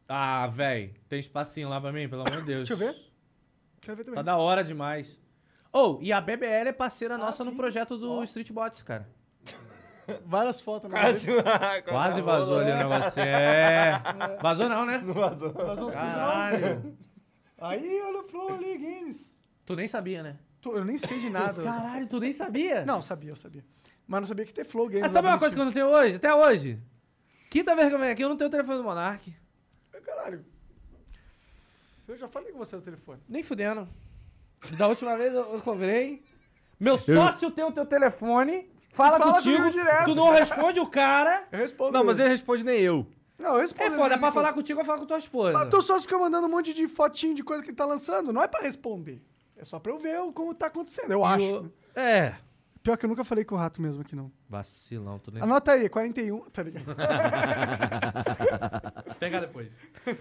Ah, 0.09 0.47
véi. 0.47 0.95
Tem 1.09 1.19
espacinho 1.19 1.69
lá 1.69 1.81
pra 1.81 1.91
mim, 1.91 2.09
pelo 2.09 2.23
amor 2.25 2.43
de 2.43 2.47
Deus. 2.47 2.69
Deixa 2.69 2.81
eu 2.81 2.93
ver. 2.93 2.97
Quero 3.81 3.97
ver 3.97 4.05
também. 4.05 4.15
Tá 4.15 4.23
da 4.23 4.37
hora 4.37 4.62
demais. 4.62 5.19
Oh, 5.73 5.99
e 6.01 6.12
a 6.12 6.21
BBL 6.21 6.69
é 6.69 6.73
parceira 6.73 7.19
nossa 7.19 7.43
no 7.43 7.51
sim. 7.51 7.57
projeto 7.57 7.99
do 7.99 8.23
Street 8.23 8.53
Bots, 8.53 8.85
cara. 8.85 9.09
Várias 10.25 10.61
fotos 10.61 10.89
na 10.89 10.97
Quase, 11.03 11.27
Quase 11.83 12.21
vazou 12.21 12.61
ali 12.61 12.71
o 12.71 12.77
negócio. 12.77 13.21
É. 13.21 14.01
Vazou 14.41 14.69
não, 14.69 14.87
né? 14.87 14.99
Não 14.99 15.12
vazou. 15.12 15.53
Vazou 15.53 15.89
uns 15.89 15.93
Caralho. 15.93 16.97
Aí, 17.59 18.01
olha 18.01 18.21
o 18.21 18.29
Flow 18.29 18.55
ali, 18.55 18.79
Games. 18.79 19.37
Tu 19.67 19.75
nem 19.75 19.89
sabia, 19.89 20.23
né? 20.23 20.39
Eu 20.65 20.84
nem 20.84 20.99
sei 20.99 21.18
de 21.18 21.28
nada. 21.31 21.62
Caralho, 21.62 22.07
tu 22.07 22.20
nem 22.20 22.32
sabia? 22.32 22.84
Não, 22.84 23.02
sabia, 23.02 23.31
eu 23.31 23.36
sabia. 23.36 23.65
Mas 24.07 24.20
não 24.20 24.26
sabia 24.28 24.44
que 24.44 24.52
ter 24.52 24.65
Flow 24.65 24.86
Games. 24.86 25.02
Mas 25.02 25.12
sabe 25.12 25.26
lá 25.26 25.34
uma 25.34 25.39
coisa 25.39 25.55
que 25.55 25.60
eu 25.60 25.65
não 25.65 25.73
tenho 25.73 25.89
hoje? 25.89 26.16
Até 26.16 26.34
hoje? 26.34 26.78
Quinta 27.50 27.74
vez 27.74 27.89
que 27.89 27.94
eu 27.94 27.99
venho 27.99 28.12
aqui, 28.12 28.23
eu 28.23 28.28
não 28.28 28.36
tenho 28.36 28.49
o 28.49 28.50
telefone 28.50 28.78
do 28.78 28.84
Monark. 28.84 29.24
bonitinho. 29.92 30.02
Caralho. 30.05 30.44
Eu 32.08 32.16
já 32.16 32.28
falei 32.28 32.52
com 32.52 32.58
você 32.58 32.76
no 32.76 32.82
telefone. 32.82 33.20
Nem 33.28 33.42
fudendo. 33.42 33.89
Da 34.76 34.89
última 34.89 35.16
vez 35.16 35.32
eu, 35.32 35.55
eu 35.55 35.60
cobrei. 35.62 36.23
Meu 36.78 36.99
sócio 36.99 37.50
tem 37.50 37.65
o 37.65 37.73
teu 37.73 37.86
telefone, 37.86 38.68
fala, 38.91 39.18
Fala 39.18 39.34
contigo, 39.34 39.57
comigo 39.57 39.70
direto. 39.73 40.05
tu 40.07 40.15
não 40.15 40.31
responde 40.31 40.81
o 40.81 40.86
cara. 40.86 41.47
Eu 41.52 41.58
respondo. 41.58 41.92
Não, 41.92 42.05
mas 42.05 42.18
ele 42.18 42.28
responde 42.28 42.65
nem 42.65 42.81
eu. 42.81 43.07
Não, 43.39 43.55
eu 43.55 43.60
respondo. 43.60 43.94
É 43.94 43.97
foda, 43.97 44.15
é 44.15 44.18
pra 44.18 44.32
falar 44.32 44.52
contigo, 44.52 44.81
eu 44.81 44.84
falo 44.84 45.00
com 45.00 45.07
tua 45.07 45.18
esposa. 45.18 45.52
Mas 45.52 45.68
tu 45.68 45.81
só 45.82 46.00
fica 46.00 46.18
mandando 46.18 46.47
um 46.47 46.50
monte 46.50 46.74
de 46.74 46.86
fotinho 46.89 47.34
de 47.34 47.42
coisa 47.42 47.62
que 47.62 47.70
ele 47.70 47.76
tá 47.76 47.84
lançando. 47.86 48.32
Não 48.32 48.42
é 48.42 48.49
pra 48.49 48.60
responder. 48.60 49.23
É 49.62 49.65
só 49.65 49.78
pra 49.78 49.92
eu 49.92 49.99
ver 49.99 50.18
o- 50.20 50.32
como 50.32 50.52
tá 50.55 50.66
acontecendo, 50.66 51.12
eu 51.12 51.20
E 51.20 51.24
acho. 51.24 51.60
o- 51.62 51.73
É. 51.99 52.34
Pior 52.82 52.97
que 52.97 53.07
eu 53.07 53.08
nunca 53.08 53.23
falei 53.23 53.44
com 53.44 53.55
o 53.55 53.58
rato 53.58 53.81
mesmo 53.81 54.02
aqui, 54.02 54.16
não. 54.16 54.28
Vacilão, 54.49 55.16
tu 55.16 55.31
nem... 55.31 55.41
Anota 55.41 55.70
aí, 55.70 55.89
41. 55.89 56.41
Tá 56.50 56.65
ligado? 56.65 56.84
Pega 59.20 59.41
depois. 59.41 59.70
Mas 60.05 60.16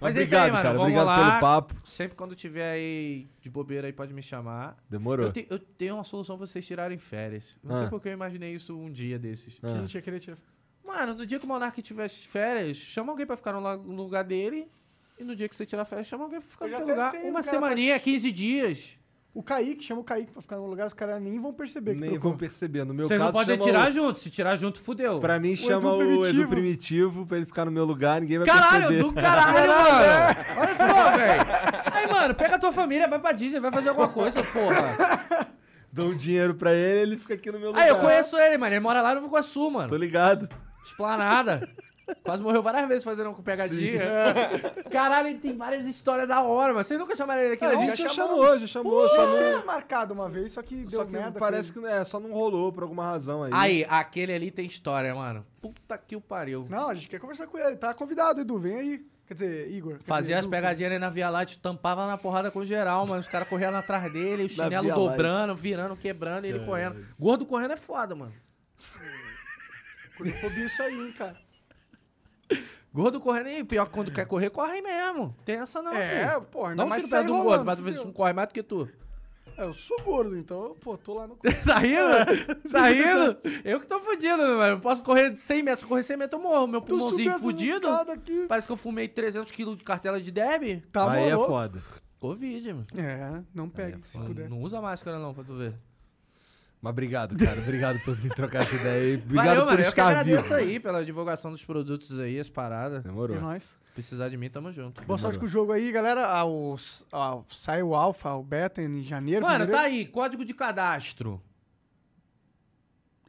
Mas 0.00 0.16
é 0.16 0.22
isso 0.22 0.34
obrigado, 0.34 0.44
aí, 0.46 0.50
mano. 0.52 0.62
cara. 0.62 0.78
Vamos 0.78 0.92
Obrigado 0.92 1.06
lá. 1.06 1.28
pelo 1.30 1.40
papo. 1.40 1.74
Sempre 1.84 2.16
quando 2.16 2.34
tiver 2.34 2.72
aí 2.72 3.28
de 3.40 3.50
bobeira 3.50 3.86
aí, 3.86 3.92
pode 3.92 4.14
me 4.14 4.22
chamar. 4.22 4.76
Demorou. 4.88 5.26
Eu, 5.26 5.32
te- 5.32 5.46
eu 5.50 5.58
tenho 5.58 5.94
uma 5.96 6.04
solução 6.04 6.38
pra 6.38 6.46
vocês 6.46 6.66
tirarem 6.66 6.96
férias. 6.96 7.58
Não 7.62 7.76
sei 7.76 7.86
Ah. 7.86 7.90
porque 7.90 8.08
eu 8.08 8.12
imaginei 8.12 8.54
isso 8.54 8.76
um 8.76 8.90
dia 8.90 9.18
desses. 9.18 9.58
Que 9.58 9.66
a 9.66 9.76
gente 9.78 9.94
ia 9.94 10.02
querer 10.02 10.20
tirar. 10.20 10.38
Mano, 10.82 11.14
no 11.14 11.26
dia 11.26 11.38
que 11.38 11.44
o 11.44 11.48
Monark 11.48 11.80
tiver 11.82 12.08
férias, 12.08 12.78
chama 12.78 13.12
alguém 13.12 13.26
pra 13.26 13.36
ficar 13.36 13.52
no 13.52 13.92
lugar 14.02 14.24
dele. 14.24 14.70
E 15.20 15.24
no 15.24 15.36
dia 15.36 15.46
que 15.48 15.54
você 15.54 15.66
tirar 15.66 15.84
férias, 15.84 16.06
chama 16.06 16.24
alguém 16.24 16.40
pra 16.40 16.48
ficar 16.50 16.66
no 16.66 16.76
teu 16.78 16.86
lugar. 16.86 17.10
sei, 17.10 17.28
Uma 17.28 17.40
o 17.40 17.42
semaninha, 17.42 18.00
15 18.00 18.32
dias. 18.32 18.90
O 19.34 19.42
Kaique, 19.42 19.84
chama 19.84 20.00
o 20.00 20.04
Kaique 20.04 20.32
pra 20.32 20.40
ficar 20.40 20.56
no 20.56 20.66
lugar, 20.66 20.86
os 20.86 20.94
caras 20.94 21.22
nem 21.22 21.38
vão 21.38 21.52
perceber 21.52 21.94
que 21.94 22.00
Nem 22.00 22.10
trocou. 22.12 22.30
vão 22.30 22.38
perceber. 22.38 22.84
No 22.84 22.94
meu 22.94 23.06
Vocês 23.06 23.20
caso, 23.20 23.30
não 23.32 23.38
podem 23.38 23.58
tirar 23.58 23.90
o... 23.90 23.92
junto. 23.92 24.18
Se 24.18 24.30
tirar 24.30 24.56
junto, 24.56 24.80
fudeu. 24.80 25.20
Pra 25.20 25.38
mim, 25.38 25.54
chama 25.54 25.90
Edu 25.90 26.20
o 26.20 26.26
Edu 26.26 26.48
Primitivo. 26.48 26.48
Primitivo 26.48 27.26
pra 27.26 27.36
ele 27.36 27.46
ficar 27.46 27.66
no 27.66 27.70
meu 27.70 27.84
lugar, 27.84 28.20
ninguém 28.22 28.38
vai 28.38 28.46
Caralho, 28.46 28.88
perceber. 28.88 29.02
do 29.02 29.12
caralho, 29.20 29.68
mano. 29.68 30.60
Olha 30.60 30.74
só, 30.76 31.16
velho. 31.18 31.42
Aí, 31.92 32.06
mano, 32.10 32.34
pega 32.34 32.56
a 32.56 32.58
tua 32.58 32.72
família, 32.72 33.06
vai 33.06 33.18
pra 33.20 33.32
Disney, 33.32 33.60
vai 33.60 33.70
fazer 33.70 33.90
alguma 33.90 34.08
coisa, 34.08 34.42
porra. 34.42 35.46
Dou 35.92 36.08
um 36.08 36.16
dinheiro 36.16 36.54
pra 36.54 36.72
ele, 36.72 37.12
ele 37.12 37.16
fica 37.18 37.34
aqui 37.34 37.52
no 37.52 37.58
meu 37.60 37.68
lugar. 37.68 37.82
Aí, 37.82 37.88
eu 37.90 37.98
conheço 37.98 38.36
ele, 38.38 38.56
mano. 38.56 38.72
Ele 38.72 38.80
mora 38.80 39.02
lá 39.02 39.14
no 39.14 39.26
Iguaçu, 39.26 39.70
mano. 39.70 39.90
Tô 39.90 39.96
ligado. 39.96 40.48
Esplanada. 40.84 41.68
Quase 42.22 42.42
morreu 42.42 42.62
várias 42.62 42.86
vezes 42.88 43.04
fazendo 43.04 43.32
com 43.32 43.42
pegadinha. 43.42 44.00
Caralho, 44.90 45.28
ele 45.28 45.38
tem 45.38 45.56
várias 45.56 45.86
histórias 45.86 46.26
da 46.28 46.42
hora, 46.42 46.72
mas 46.74 46.86
vocês 46.86 46.98
nunca 46.98 47.14
chamaram 47.16 47.40
ele 47.42 47.54
aqui, 47.54 47.64
Ah, 47.64 47.68
a 47.70 47.72
não? 47.74 47.80
gente 47.86 47.96
já 47.98 48.08
já 48.08 48.14
chamou, 48.14 48.58
já 48.58 48.66
chamou. 48.66 49.08
Só 49.08 49.26
não, 49.26 49.66
marcado 49.66 50.14
uma 50.14 50.28
vez, 50.28 50.52
só 50.52 50.62
que 50.62 50.76
deu 50.84 51.00
só 51.00 51.04
que 51.04 51.12
merda. 51.12 51.38
parece 51.38 51.72
que 51.72 51.84
é, 51.84 52.04
só 52.04 52.18
não 52.20 52.32
rolou 52.32 52.72
por 52.72 52.82
alguma 52.82 53.04
razão 53.04 53.42
aí. 53.42 53.50
Aí, 53.54 53.86
aquele 53.88 54.32
ali 54.32 54.50
tem 54.50 54.66
história, 54.66 55.14
mano. 55.14 55.44
Puta 55.60 55.96
que 55.98 56.16
o 56.16 56.20
pariu. 56.20 56.66
Não, 56.68 56.88
a 56.88 56.94
gente 56.94 57.08
quer 57.08 57.18
conversar 57.20 57.46
com 57.46 57.58
ele. 57.58 57.76
Tá 57.76 57.92
convidado, 57.94 58.40
Edu. 58.40 58.58
Vem 58.58 58.76
aí. 58.76 59.06
Quer 59.26 59.34
dizer, 59.34 59.70
Igor. 59.70 59.98
quer 59.98 60.04
Fazia 60.04 60.22
dizer, 60.22 60.34
as 60.40 60.44
Edu. 60.46 60.50
pegadinhas 60.50 60.90
ali 60.92 60.98
na 60.98 61.08
Via 61.10 61.30
Láctea, 61.30 61.58
tampava 61.62 62.06
na 62.06 62.18
porrada 62.18 62.50
com 62.50 62.64
geral, 62.64 63.06
mano. 63.06 63.20
Os 63.20 63.28
caras 63.28 63.46
correndo 63.48 63.76
atrás 63.76 64.12
dele, 64.12 64.44
o 64.44 64.48
chinelo 64.48 64.82
Via 64.84 64.94
dobrando, 64.94 65.54
virando, 65.54 65.96
quebrando, 65.96 66.46
e 66.46 66.48
ele 66.48 66.60
correndo. 66.64 66.96
Gordo 67.18 67.46
correndo 67.46 67.72
é 67.74 67.76
foda, 67.76 68.14
mano. 68.16 68.32
Gordofobia 70.18 70.66
isso 70.66 70.82
aí, 70.82 70.94
hein, 70.94 71.12
cara. 71.16 71.36
Gordo 72.92 73.20
correndo, 73.20 73.48
e 73.50 73.62
pior 73.62 73.86
que 73.86 73.92
quando 73.92 74.10
quer 74.10 74.26
correr, 74.26 74.50
corre 74.50 74.82
mesmo. 74.82 75.34
Tem 75.44 75.56
essa 75.56 75.80
não, 75.80 75.92
É, 75.94 76.28
filho. 76.30 76.42
porra, 76.42 76.70
ainda 76.70 76.82
Não 76.82 76.88
mais 76.88 77.04
tira 77.04 77.16
o 77.16 77.20
pé 77.20 77.26
do 77.26 77.32
rolando, 77.32 77.48
gordo, 77.50 77.64
mas 77.64 77.76
tu 77.78 77.82
vê 77.84 77.90
se 77.90 77.96
fudeu. 77.98 78.06
não 78.08 78.12
corre 78.12 78.32
mais 78.32 78.48
do 78.48 78.52
que 78.54 78.62
tu. 78.64 78.88
É, 79.56 79.64
eu 79.64 79.74
sou 79.74 80.00
gordo, 80.02 80.36
então, 80.36 80.74
pô, 80.80 80.96
tô 80.98 81.14
lá 81.14 81.26
no. 81.28 81.36
Tá 81.64 81.78
rindo? 81.78 82.00
Tá 82.72 82.88
rindo? 82.88 83.36
Eu 83.64 83.78
que 83.78 83.86
tô 83.86 84.00
fudido, 84.00 84.38
mano. 84.38 84.74
Eu 84.76 84.80
posso 84.80 85.02
correr 85.04 85.36
100 85.36 85.62
metros. 85.62 85.80
Se 85.82 85.86
correr 85.86 86.02
100 86.02 86.16
metros, 86.16 86.42
eu 86.42 86.48
morro. 86.50 86.66
Meu 86.66 86.82
pulmãozinho 86.82 87.38
fudido. 87.38 87.86
Parece 88.48 88.66
que 88.66 88.72
eu 88.72 88.76
fumei 88.76 89.06
300 89.06 89.52
quilos 89.52 89.76
de 89.76 89.84
cartela 89.84 90.20
de 90.20 90.30
derby. 90.32 90.82
Tá 90.90 91.12
aí 91.12 91.28
é 91.28 91.34
morou. 91.36 91.46
foda. 91.46 91.82
Covid, 92.18 92.72
mano. 92.72 92.86
É, 92.96 93.42
não 93.54 93.68
pegue, 93.68 93.98
se 94.06 94.18
Não, 94.18 94.26
puder. 94.26 94.48
não 94.50 94.60
usa 94.62 94.80
máscara 94.80 95.18
não, 95.18 95.32
pra 95.32 95.44
tu 95.44 95.54
ver. 95.56 95.74
Mas 96.82 96.90
obrigado, 96.92 97.36
cara. 97.36 97.60
Obrigado 97.60 98.00
por 98.00 98.18
me 98.22 98.30
trocar 98.30 98.62
essa 98.62 98.74
ideia 98.74 99.02
aí. 99.02 99.14
Obrigado 99.16 99.46
Valeu, 99.46 99.60
por 99.62 99.66
mano. 99.66 99.80
Eu 99.80 99.84
que 99.84 99.88
estar 99.90 100.08
agradeço 100.08 100.42
vivo. 100.44 100.54
aí 100.54 100.80
pela 100.80 101.04
divulgação 101.04 101.50
dos 101.50 101.64
produtos 101.64 102.18
aí, 102.18 102.38
as 102.38 102.48
paradas. 102.48 103.02
Demorou. 103.02 103.36
É 103.36 103.40
nóis. 103.40 103.78
Precisar 103.92 104.28
de 104.30 104.36
mim, 104.36 104.48
tamo 104.48 104.72
junto. 104.72 105.04
Boa 105.04 105.18
sorte 105.18 105.38
com 105.38 105.44
o 105.44 105.48
jogo 105.48 105.72
aí, 105.72 105.92
galera. 105.92 106.26
Ah, 106.26 106.46
o, 106.46 106.76
ah, 107.12 107.40
sai 107.50 107.82
o 107.82 107.94
Alpha, 107.94 108.32
o 108.32 108.42
Beta 108.42 108.80
em 108.80 109.02
janeiro. 109.02 109.42
Mano, 109.42 109.66
fevereiro. 109.66 109.82
tá 109.82 109.86
aí, 109.86 110.06
código 110.06 110.44
de 110.44 110.54
cadastro. 110.54 111.42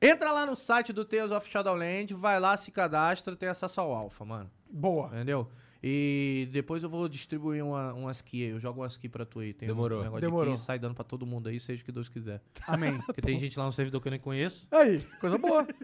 Entra 0.02 0.32
lá 0.32 0.46
no 0.46 0.56
site 0.56 0.94
do 0.94 1.04
Tales 1.04 1.32
of 1.32 1.48
Shadowland, 1.48 2.14
vai 2.14 2.40
lá, 2.40 2.56
se 2.56 2.72
cadastra, 2.72 3.36
tem 3.36 3.50
acesso 3.50 3.82
ao 3.82 3.94
Alpha, 3.94 4.24
mano. 4.24 4.50
Boa. 4.70 5.08
Entendeu? 5.08 5.48
E 5.84 6.48
depois 6.52 6.84
eu 6.84 6.90
vou 6.90 7.08
distribuir 7.10 7.64
uma, 7.66 7.94
umas 7.94 8.22
key 8.22 8.44
aí. 8.44 8.50
Eu 8.52 8.60
jogo 8.60 8.82
umas 8.82 8.98
key 8.98 9.10
pra 9.10 9.26
tu 9.26 9.40
aí. 9.40 9.54
Tem 9.54 9.68
Demorou. 9.68 10.00
Um 10.00 10.04
negócio 10.04 10.22
Demorou. 10.22 10.54
de 10.54 10.60
key, 10.60 10.66
sai 10.66 10.78
dando 10.78 10.94
pra 10.94 11.04
todo 11.04 11.26
mundo 11.26 11.50
aí, 11.50 11.60
seja 11.60 11.82
o 11.82 11.86
que 11.86 11.92
Deus 11.92 12.08
quiser. 12.08 12.42
Amém. 12.68 13.00
Porque 13.02 13.22
tem 13.22 13.40
gente 13.40 13.58
lá 13.58 13.66
no 13.66 13.72
servidor 13.72 14.00
que 14.02 14.08
eu 14.08 14.12
nem 14.12 14.20
conheço. 14.20 14.68
Aí, 14.72 15.00
coisa 15.20 15.38
boa. 15.38 15.68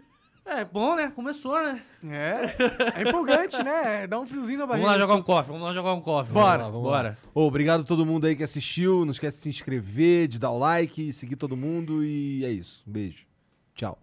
É, 0.50 0.64
bom, 0.64 0.96
né? 0.96 1.10
Começou, 1.10 1.62
né? 1.62 1.82
É, 2.04 3.02
é 3.02 3.06
empolgante, 3.06 3.62
né? 3.62 4.06
Dá 4.06 4.18
um 4.18 4.26
friozinho 4.26 4.60
na 4.60 4.64
Vamos 4.64 4.80
barriga. 4.82 4.92
lá 4.92 4.98
jogar 4.98 5.14
um 5.16 5.22
cofre, 5.22 5.52
vamos 5.52 5.66
lá 5.68 5.74
jogar 5.74 5.92
um 5.92 6.00
cofre. 6.00 6.32
Bora. 6.32 6.46
Vamos 6.46 6.62
lá, 6.62 6.70
Vamos 6.70 6.82
Bora. 6.88 7.08
lá. 7.22 7.30
Ô, 7.34 7.46
obrigado 7.46 7.82
a 7.82 7.84
todo 7.84 8.06
mundo 8.06 8.26
aí 8.26 8.34
que 8.34 8.42
assistiu. 8.42 9.04
Não 9.04 9.10
esquece 9.10 9.36
de 9.36 9.42
se 9.42 9.48
inscrever, 9.50 10.26
de 10.26 10.38
dar 10.38 10.50
o 10.50 10.58
like, 10.58 11.12
seguir 11.12 11.36
todo 11.36 11.54
mundo. 11.54 12.02
E 12.02 12.46
é 12.46 12.50
isso. 12.50 12.82
Um 12.88 12.92
beijo. 12.92 13.26
Tchau. 13.74 13.98